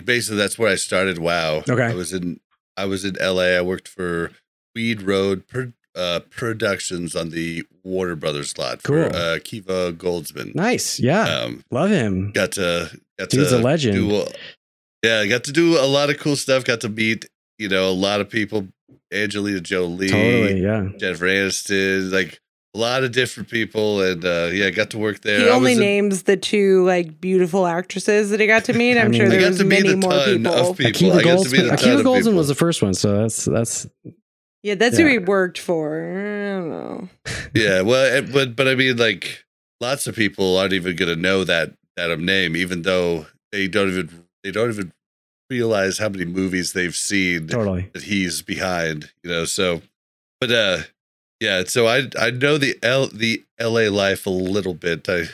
basically 0.05 0.37
that's 0.37 0.59
where 0.59 0.71
I 0.71 0.75
started 0.75 1.19
wow. 1.19 1.63
Okay. 1.69 1.85
I 1.85 1.95
was 1.95 2.13
in 2.13 2.39
I 2.79 2.85
was 2.87 3.05
in 3.05 3.17
LA. 3.21 3.57
I 3.59 3.61
worked 3.63 3.89
for 3.89 4.31
Weed 4.75 5.03
Road 5.03 5.47
Pro, 5.49 5.73
uh, 5.95 6.21
Productions 6.31 7.17
on 7.17 7.31
the 7.31 7.65
Warner 7.85 8.15
Brothers 8.17 8.57
lot 8.59 8.83
for 8.83 9.09
Cool. 9.11 9.17
uh 9.17 9.39
Kiva 9.45 9.93
Goldsman. 9.93 10.55
Nice. 10.55 11.01
Yeah. 11.01 11.25
Um 11.25 11.63
Love 11.71 11.91
him. 11.91 12.31
got 12.33 12.53
to 12.53 12.91
got 13.19 13.31
Dude's 13.31 13.51
to 13.51 13.59
a 13.59 13.61
legend. 13.61 14.13
a- 14.13 14.29
yeah, 15.05 15.25
got 15.27 15.45
to 15.45 15.53
do 15.53 15.79
a 15.79 15.87
lot 15.87 16.11
of 16.11 16.19
cool 16.19 16.37
stuff. 16.37 16.65
Got 16.65 16.81
to 16.83 16.89
meet 16.89 17.27
you 17.59 17.69
know 17.69 17.89
a 17.89 17.99
lot 18.07 18.21
of 18.21 18.29
people. 18.31 18.69
Angelina 19.13 19.61
Jolie, 19.61 20.09
Totally. 20.11 20.61
Yeah. 20.63 20.89
Jennifer 20.99 21.27
Aniston, 21.27 22.13
like 22.13 22.41
a 22.79 22.81
lot 22.81 23.03
of 23.05 23.11
different 23.13 23.49
people, 23.51 24.01
and 24.01 24.25
uh, 24.25 24.51
yeah, 24.53 24.71
got 24.71 24.91
to 24.91 24.99
work 24.99 25.21
there. 25.23 25.41
He 25.41 25.49
only 25.49 25.73
was 25.73 25.79
in- 25.79 25.85
names 25.85 26.23
the 26.23 26.37
two 26.37 26.85
like 26.87 27.21
beautiful 27.21 27.67
actresses 27.67 28.31
that 28.31 28.39
he 28.41 28.47
got 28.47 28.65
to 28.67 28.73
meet. 28.73 28.97
I 28.99 29.01
I'm 29.03 29.11
mean- 29.11 29.21
sure 29.21 29.27
I 29.27 29.31
got 29.31 29.39
there's 29.41 29.65
many 29.65 29.93
a 29.93 29.97
more 29.97 30.11
ton 30.13 30.37
people. 30.39 30.53
of 30.55 30.77
people. 30.79 30.93
Akiva 30.93 31.13
I 31.19 31.23
got 31.23 31.45
to 31.45 31.51
meet 31.51 31.61
Goldsman. 31.61 31.73
a 31.73 31.77
ton 31.77 31.79
Akiva 31.79 32.01
of 32.01 32.07
Goldsman 32.07 32.37
was 32.37 32.49
the 32.49 32.55
first 32.55 32.83
one, 32.83 32.95
so 32.95 33.19
that's 33.19 33.45
that's 33.45 33.87
Yeah, 34.63 34.77
that's 34.77 34.97
who 34.97 35.07
he 35.07 35.19
worked 35.19 35.59
for. 35.59 36.01
I 36.03 36.61
don't 36.61 36.69
know. 36.71 37.09
yeah, 37.55 37.81
well, 37.83 38.23
but 38.33 38.55
but 38.57 38.69
I 38.69 38.75
mean, 38.75 38.97
like 38.97 39.45
lots 39.81 40.07
of 40.07 40.15
people 40.15 40.57
aren't 40.57 40.73
even 40.73 40.95
gonna 40.97 41.17
know 41.17 41.45
that 41.45 41.75
that 41.97 42.19
name, 42.21 42.57
even 42.57 42.83
though 42.83 43.27
they 43.53 43.67
don't 43.69 43.89
even 43.89 44.25
they 44.45 44.51
don't 44.53 44.71
even 44.71 44.93
realize 45.51 45.99
how 45.99 46.09
many 46.09 46.25
movies 46.27 46.75
they've 46.75 46.95
seen 46.95 47.49
totally. 47.49 47.89
that 47.95 48.03
he's 48.05 48.43
behind, 48.43 49.11
you 49.25 49.31
know. 49.31 49.45
So, 49.47 49.81
but 50.41 50.51
uh, 50.53 50.79
yeah. 51.41 51.65
So 51.67 51.87
I 51.87 52.09
I 52.19 52.31
know 52.31 52.59
the 52.59 52.79
L 52.83 53.09
the 53.09 53.45
L.A. 53.59 53.89
life 53.89 54.27
a 54.27 54.31
little 54.31 54.75
bit. 54.75 55.09
I 55.09 55.25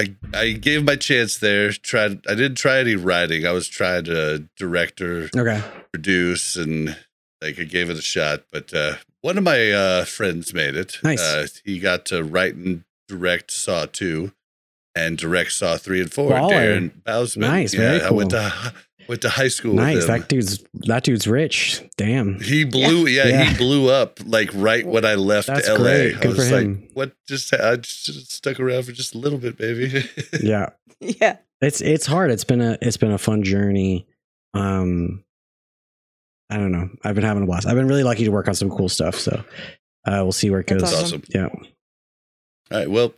I 0.00 0.14
I 0.34 0.52
gave 0.52 0.84
my 0.84 0.96
chance 0.96 1.38
there. 1.38 1.70
Tried. 1.72 2.26
I 2.28 2.34
didn't 2.34 2.56
try 2.56 2.78
any 2.78 2.96
writing. 2.96 3.46
I 3.46 3.52
was 3.52 3.68
trying 3.68 4.04
to 4.04 4.48
direct 4.56 5.00
or 5.00 5.28
Okay. 5.36 5.62
produce, 5.92 6.56
and 6.56 6.96
like 7.42 7.58
I 7.58 7.64
gave 7.64 7.90
it 7.90 7.96
a 7.98 8.02
shot. 8.02 8.44
But 8.52 8.72
uh, 8.74 8.94
one 9.20 9.38
of 9.38 9.44
my 9.44 9.70
uh, 9.70 10.04
friends 10.04 10.52
made 10.54 10.76
it. 10.76 10.98
Nice. 11.04 11.20
Uh, 11.20 11.46
he 11.64 11.78
got 11.78 12.04
to 12.06 12.22
write 12.24 12.54
and 12.54 12.84
direct 13.08 13.50
Saw 13.50 13.86
two. 13.86 14.32
And 14.94 15.16
direct 15.16 15.52
Saw 15.52 15.78
three 15.78 16.02
and 16.02 16.12
four. 16.12 16.32
Baller. 16.32 16.50
Darren 16.50 16.90
Bousman. 17.02 17.38
Nice, 17.40 17.72
Yeah, 17.72 17.80
very 17.98 18.02
I 18.02 18.10
went 18.10 18.30
cool. 18.32 18.40
to 18.40 18.74
went 19.08 19.22
to 19.22 19.28
high 19.28 19.48
school. 19.48 19.74
Nice. 19.74 19.96
with. 19.96 20.06
That 20.08 20.28
dude's 20.28 20.64
that 20.86 21.04
dude's 21.04 21.26
rich. 21.26 21.82
Damn. 21.96 22.40
He 22.40 22.64
blew, 22.64 23.06
yeah, 23.06 23.26
Yeah. 23.26 23.44
he 23.44 23.56
blew 23.56 23.90
up 23.90 24.18
like 24.24 24.50
right 24.54 24.86
when 24.86 25.04
I 25.04 25.14
left 25.14 25.48
That's 25.48 25.68
LA. 25.68 25.76
great. 25.76 26.16
I 26.16 26.20
Good 26.20 26.36
was 26.36 26.48
for 26.48 26.54
like, 26.56 26.64
him. 26.64 26.88
what? 26.94 27.12
Just 27.28 27.52
I 27.54 27.76
just 27.76 28.32
stuck 28.32 28.58
around 28.60 28.84
for 28.84 28.92
just 28.92 29.14
a 29.14 29.18
little 29.18 29.38
bit, 29.38 29.56
baby. 29.58 30.04
Yeah. 30.42 30.70
Yeah. 31.00 31.36
It's 31.60 31.80
it's 31.80 32.06
hard. 32.06 32.30
It's 32.30 32.44
been 32.44 32.60
a 32.60 32.78
it's 32.80 32.96
been 32.96 33.12
a 33.12 33.18
fun 33.18 33.42
journey. 33.42 34.06
Um 34.54 35.24
I 36.50 36.56
don't 36.58 36.72
know. 36.72 36.88
I've 37.02 37.14
been 37.14 37.24
having 37.24 37.42
a 37.42 37.46
blast. 37.46 37.66
I've 37.66 37.76
been 37.76 37.88
really 37.88 38.02
lucky 38.04 38.24
to 38.24 38.30
work 38.30 38.46
on 38.48 38.54
some 38.54 38.70
cool 38.70 38.88
stuff. 38.88 39.16
So 39.16 39.44
uh 40.06 40.20
we'll 40.22 40.32
see 40.32 40.50
where 40.50 40.60
it 40.60 40.66
goes. 40.66 40.80
That's 40.82 40.92
awesome. 40.94 41.22
awesome. 41.22 41.22
Yeah. 41.34 41.48
All 42.70 42.78
right, 42.78 42.90
well, 42.90 43.12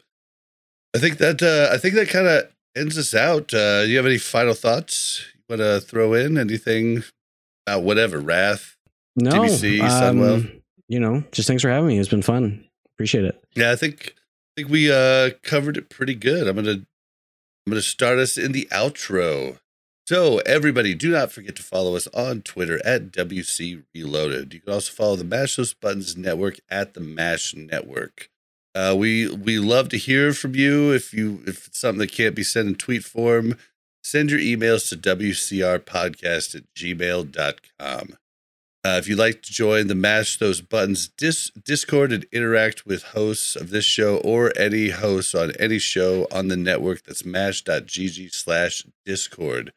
I 0.94 0.98
think 0.98 1.18
that 1.18 1.42
uh, 1.42 1.72
I 1.72 1.78
think 1.78 1.94
that 1.94 2.08
kind 2.08 2.26
of 2.26 2.44
ends 2.76 2.98
us 2.98 3.14
out. 3.14 3.54
Uh, 3.54 3.84
do 3.84 3.90
you 3.90 3.96
have 3.98 4.06
any 4.06 4.18
final 4.18 4.54
thoughts 4.54 5.24
you 5.33 5.33
want 5.48 5.60
to 5.60 5.80
throw 5.80 6.14
in? 6.14 6.38
Anything 6.38 7.02
about 7.66 7.82
whatever 7.82 8.18
Wrath? 8.18 8.76
No. 9.16 9.30
TBC, 9.30 9.78
Sunwell. 9.80 10.34
um, 10.34 10.62
you 10.88 10.98
know, 11.00 11.22
just 11.32 11.46
thanks 11.48 11.62
for 11.62 11.70
having 11.70 11.88
me. 11.88 11.98
It's 11.98 12.08
been 12.08 12.22
fun. 12.22 12.64
Appreciate 12.94 13.24
it. 13.24 13.42
Yeah, 13.54 13.70
I 13.72 13.76
think 13.76 14.14
I 14.16 14.60
think 14.60 14.70
we 14.70 14.90
uh, 14.92 15.30
covered 15.42 15.76
it 15.76 15.88
pretty 15.90 16.14
good. 16.14 16.46
I'm 16.46 16.56
gonna 16.56 16.70
I'm 16.70 17.70
gonna 17.70 17.80
start 17.82 18.18
us 18.18 18.36
in 18.36 18.52
the 18.52 18.68
outro. 18.72 19.58
So 20.06 20.38
everybody, 20.40 20.94
do 20.94 21.10
not 21.10 21.32
forget 21.32 21.56
to 21.56 21.62
follow 21.62 21.96
us 21.96 22.06
on 22.08 22.42
Twitter 22.42 22.78
at 22.84 23.10
WC 23.10 23.84
Reloaded. 23.94 24.52
You 24.52 24.60
can 24.60 24.74
also 24.74 24.92
follow 24.92 25.16
the 25.16 25.24
Mash 25.24 25.56
Those 25.56 25.72
Buttons 25.72 26.14
Network 26.14 26.58
at 26.68 26.92
the 26.92 27.00
Mash 27.00 27.54
Network. 27.54 28.28
Uh, 28.74 28.94
we 28.98 29.28
we 29.34 29.58
love 29.58 29.88
to 29.90 29.96
hear 29.96 30.32
from 30.34 30.54
you. 30.54 30.92
If 30.92 31.14
you 31.14 31.42
if 31.46 31.68
it's 31.68 31.78
something 31.78 32.00
that 32.00 32.12
can't 32.12 32.34
be 32.34 32.42
sent 32.42 32.68
in 32.68 32.74
tweet 32.74 33.04
form, 33.04 33.56
send 34.04 34.30
your 34.30 34.38
emails 34.38 34.88
to 34.90 34.96
wcrpodcast 34.96 36.54
at 36.54 36.62
gmail.com. 36.76 38.16
Uh, 38.86 38.98
if 38.98 39.08
you'd 39.08 39.18
like 39.18 39.40
to 39.40 39.50
join 39.50 39.86
the 39.86 39.94
Mash 39.94 40.38
Those 40.38 40.60
Buttons 40.60 41.08
dis- 41.08 41.50
Discord 41.50 42.12
and 42.12 42.26
interact 42.30 42.84
with 42.84 43.02
hosts 43.02 43.56
of 43.56 43.70
this 43.70 43.86
show 43.86 44.18
or 44.18 44.52
any 44.58 44.90
hosts 44.90 45.34
on 45.34 45.52
any 45.58 45.78
show 45.78 46.26
on 46.30 46.48
the 46.48 46.56
network, 46.56 47.02
that's 47.02 47.24
mash.gg 47.24 48.34
slash 48.34 48.84
Discord. 49.06 49.72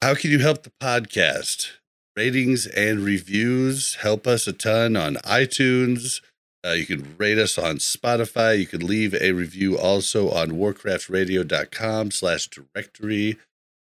How 0.00 0.14
can 0.14 0.30
you 0.30 0.38
help 0.38 0.62
the 0.62 0.72
podcast? 0.80 1.72
Ratings 2.16 2.66
and 2.66 3.00
reviews 3.00 3.96
help 3.96 4.26
us 4.26 4.46
a 4.46 4.54
ton 4.54 4.96
on 4.96 5.16
iTunes. 5.16 6.22
Uh, 6.64 6.72
you 6.72 6.86
can 6.86 7.14
rate 7.18 7.38
us 7.38 7.58
on 7.58 7.76
Spotify. 7.76 8.58
You 8.58 8.66
can 8.66 8.86
leave 8.86 9.14
a 9.14 9.32
review 9.32 9.76
also 9.76 10.30
on 10.30 10.52
warcraftradio.com 10.52 12.10
slash 12.10 12.48
directory. 12.48 13.38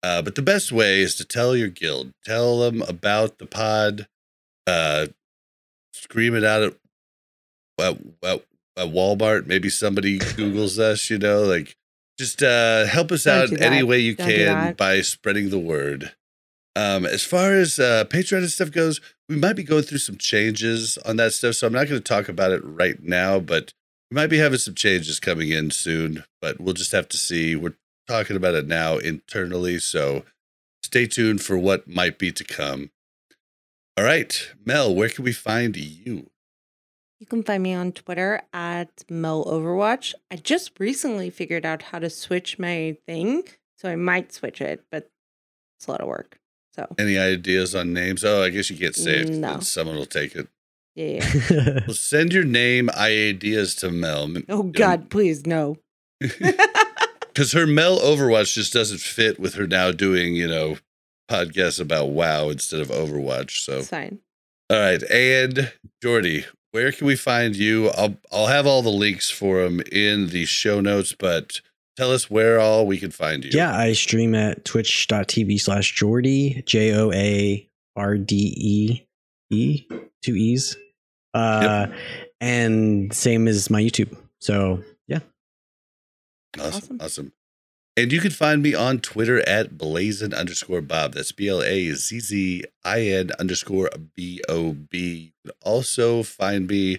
Uh, 0.03 0.21
but 0.21 0.35
the 0.35 0.43
best 0.43 0.73
way 0.73 1.01
is 1.01 1.15
to 1.15 1.25
tell 1.25 1.57
your 1.57 1.69
guild. 1.69 2.13
Tell 2.25 2.59
them 2.59 2.83
about 2.83 3.39
the 3.39 3.47
pod. 3.47 4.09
Uh, 4.67 5.07
scream 5.93 6.35
it 6.35 6.45
out 6.45 6.63
at, 6.63 6.75
at, 7.81 7.99
at, 8.23 8.45
at 8.77 8.89
Walmart. 8.89 9.47
Maybe 9.47 9.69
somebody 9.71 10.19
Googles 10.19 10.79
us, 10.79 11.09
you 11.09 11.19
know, 11.19 11.43
like 11.43 11.77
just 12.19 12.43
uh, 12.43 12.87
help 12.87 13.13
us 13.13 13.25
Don't 13.25 13.53
out 13.53 13.61
any 13.61 13.83
way 13.83 13.99
you 14.01 14.15
Don't 14.15 14.29
can 14.29 14.75
by 14.75 15.01
spreading 15.01 15.51
the 15.51 15.59
word. 15.59 16.13
Um, 16.77 17.07
as 17.07 17.23
far 17.23 17.53
as 17.53 17.79
uh, 17.79 18.05
Patreon 18.09 18.39
and 18.39 18.51
stuff 18.51 18.73
goes, 18.73 19.01
we 19.29 19.37
might 19.37 19.55
be 19.55 19.63
going 19.63 19.85
through 19.85 19.99
some 19.99 20.17
changes 20.17 20.99
on 20.99 21.17
that 21.17 21.33
stuff. 21.33 21.55
So 21.55 21.67
I'm 21.67 21.73
not 21.73 21.89
going 21.89 22.01
to 22.01 22.05
talk 22.09 22.29
about 22.29 22.51
it 22.51 22.63
right 22.65 23.01
now, 23.03 23.39
but 23.39 23.73
we 24.11 24.17
might 24.17 24.27
be 24.27 24.39
having 24.39 24.59
some 24.59 24.75
changes 24.75 25.21
coming 25.21 25.51
in 25.51 25.71
soon. 25.71 26.25
But 26.41 26.61
we'll 26.61 26.75
just 26.75 26.93
have 26.93 27.09
to 27.11 27.17
see. 27.17 27.55
We're 27.55 27.77
talking 28.09 28.37
about 28.37 28.55
it 28.55 28.67
now 28.67 28.99
internally. 28.99 29.79
So 29.79 30.25
stay 30.83 31.07
tuned 31.07 31.43
for 31.43 31.57
what 31.57 31.89
might 31.89 32.19
be 32.19 32.33
to 32.33 32.45
come. 32.45 32.91
All 33.97 34.05
right, 34.05 34.51
Mel, 34.65 34.93
where 34.93 35.09
can 35.09 35.25
we 35.25 35.33
find 35.33 35.77
you? 35.77 36.31
You 37.21 37.27
can 37.27 37.45
find 37.45 37.63
me 37.63 37.73
on 37.73 37.93
Twitter 37.93 38.43
at 38.53 39.05
Mel 39.09 39.45
Overwatch. 39.45 40.15
I 40.33 40.37
just 40.37 40.73
recently 40.81 41.31
figured 41.31 41.65
out 41.65 41.83
how 41.83 42.01
to 42.01 42.11
switch 42.11 42.59
my 42.59 42.97
thing, 43.07 43.45
so 43.79 43.89
I 43.89 43.95
might 43.95 44.33
switch 44.33 44.61
it, 44.61 44.85
but 44.91 45.11
it's 45.79 45.87
a 45.87 45.93
lot 45.93 46.01
of 46.01 46.09
work. 46.09 46.41
So 46.75 46.87
Any 46.99 47.17
ideas 47.19 47.75
on 47.75 47.93
names? 47.93 48.25
Oh, 48.25 48.43
I 48.43 48.51
guess 48.51 48.69
you 48.71 48.77
can't 48.77 48.95
say 48.97 49.21
it. 49.21 49.27
'cause 49.29 49.39
No. 49.39 49.61
Someone 49.61 49.97
will 49.97 50.07
take 50.07 50.35
it. 50.35 50.49
yeah. 50.97 51.25
yeah. 51.51 51.81
Well, 51.87 51.95
send 51.95 52.33
your 52.33 52.45
name 52.45 52.91
ideas 52.91 53.75
to 53.77 53.91
Mel. 53.91 54.29
Oh 54.49 54.65
God, 54.65 55.09
please 55.11 55.47
no. 55.47 55.77
because 56.21 57.53
her 57.53 57.67
Mel 57.67 57.99
Overwatch 58.01 58.55
just 58.55 58.73
doesn't 58.73 59.01
fit 59.01 59.39
with 59.39 59.55
her 59.55 59.67
now 59.67 59.91
doing, 59.93 60.35
you 60.35 60.49
know, 60.49 60.77
podcasts 61.31 61.81
about 61.81 62.09
WoW 62.11 62.49
instead 62.51 62.81
of 62.81 62.89
Overwatch. 62.89 63.63
So, 63.65 63.79
It's 63.79 63.89
fine. 63.89 64.19
all 64.71 64.79
right. 64.79 65.03
And 65.11 65.73
Joardee, 66.03 66.45
where 66.73 66.93
can 66.93 67.07
we 67.07 67.17
find 67.17 67.57
you? 67.57 67.89
I'll 67.91 68.17
I'll 68.33 68.47
have 68.47 68.67
all 68.67 68.83
the 68.83 68.91
links 68.91 69.31
for 69.31 69.63
them 69.63 69.81
in 69.93 70.29
the 70.29 70.45
show 70.45 70.81
notes, 70.81 71.15
but 71.17 71.61
tell 71.97 72.13
us 72.13 72.31
where 72.31 72.61
all 72.61 72.87
we 72.87 72.99
can 72.99 73.11
find 73.11 73.45
you. 73.45 73.51
Yeah, 73.53 73.77
I 73.77 73.93
stream 73.93 74.35
at 74.35 74.65
twitch.tv 74.65 75.61
slash 75.61 75.95
Joardee, 75.99 76.65
J 76.65 76.95
O 76.95 77.13
A 77.13 77.69
R 77.97 78.17
D 78.17 78.55
E 78.57 79.07
E, 79.51 79.87
two 80.23 80.35
E's. 80.35 80.77
Uh, 81.33 81.89
And 82.41 83.13
same 83.15 83.49
as 83.49 83.71
my 83.71 83.81
YouTube. 83.81 84.15
So, 84.39 84.83
yeah. 85.09 85.21
Awesome. 86.59 86.75
Awesome. 86.75 86.99
Awesome. 87.01 87.33
And 87.97 88.13
you 88.13 88.21
can 88.21 88.33
find 88.33 88.63
me 88.63 88.75
on 88.75 88.99
Twitter 88.99 89.41
at 89.49 89.79
blazzin 89.79 90.37
underscore 90.37 90.81
Bob. 90.83 91.15
That's 91.15 91.33
B 91.33 91.49
L 91.49 91.63
A 91.63 91.93
Z 91.93 92.21
Z 92.21 92.65
I 92.85 93.01
N 93.03 93.31
underscore 93.39 93.89
B 94.15 94.43
O 94.49 94.73
B. 94.73 95.33
You 95.45 95.51
can 95.53 95.57
also 95.63 96.23
find 96.23 96.67
me 96.69 96.99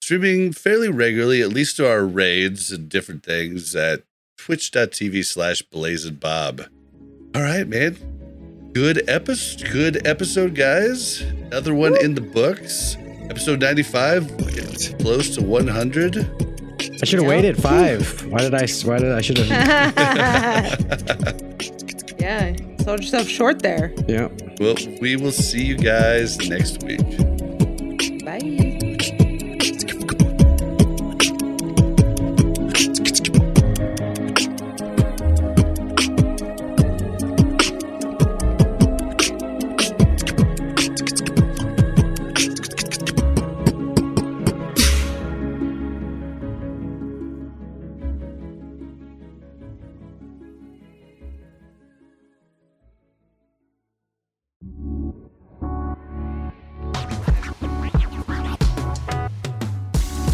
streaming 0.00 0.52
fairly 0.52 0.88
regularly, 0.88 1.42
at 1.42 1.48
least 1.48 1.78
to 1.78 1.88
our 1.90 2.04
raids 2.04 2.70
and 2.70 2.88
different 2.88 3.24
things 3.24 3.74
at 3.74 4.04
twitch.tv 4.36 5.24
slash 5.24 5.62
blazzin 5.62 6.20
Bob. 6.20 6.62
All 7.34 7.42
right, 7.42 7.66
man. 7.66 7.96
Good 8.72 9.08
episode, 9.08 9.70
good 9.72 10.06
episode, 10.06 10.54
guys. 10.54 11.22
Another 11.22 11.74
one 11.74 11.96
in 12.02 12.14
the 12.14 12.20
books. 12.20 12.96
Episode 13.30 13.60
95, 13.60 14.28
close 15.00 15.34
to 15.34 15.42
100. 15.42 16.16
I 16.18 17.04
should 17.04 17.18
have 17.18 17.22
Yeah. 17.22 17.28
waited 17.28 17.56
five. 17.60 18.26
Why 18.30 18.38
did 18.40 18.54
I? 18.54 18.66
Why 18.84 18.98
did 18.98 19.12
I? 19.12 19.16
I 19.16 19.20
should 19.22 19.38
have. 19.38 19.48
yeah, 22.20 22.54
sold 22.84 23.00
yourself 23.00 23.28
short 23.28 23.62
there. 23.62 23.92
yeah. 24.06 24.28
Well, 24.60 24.76
we 25.00 25.16
will 25.16 25.32
see 25.32 25.64
you 25.64 25.76
guys 25.76 26.36
next 26.48 26.82
week. 26.82 27.00
Bye. 28.24 28.65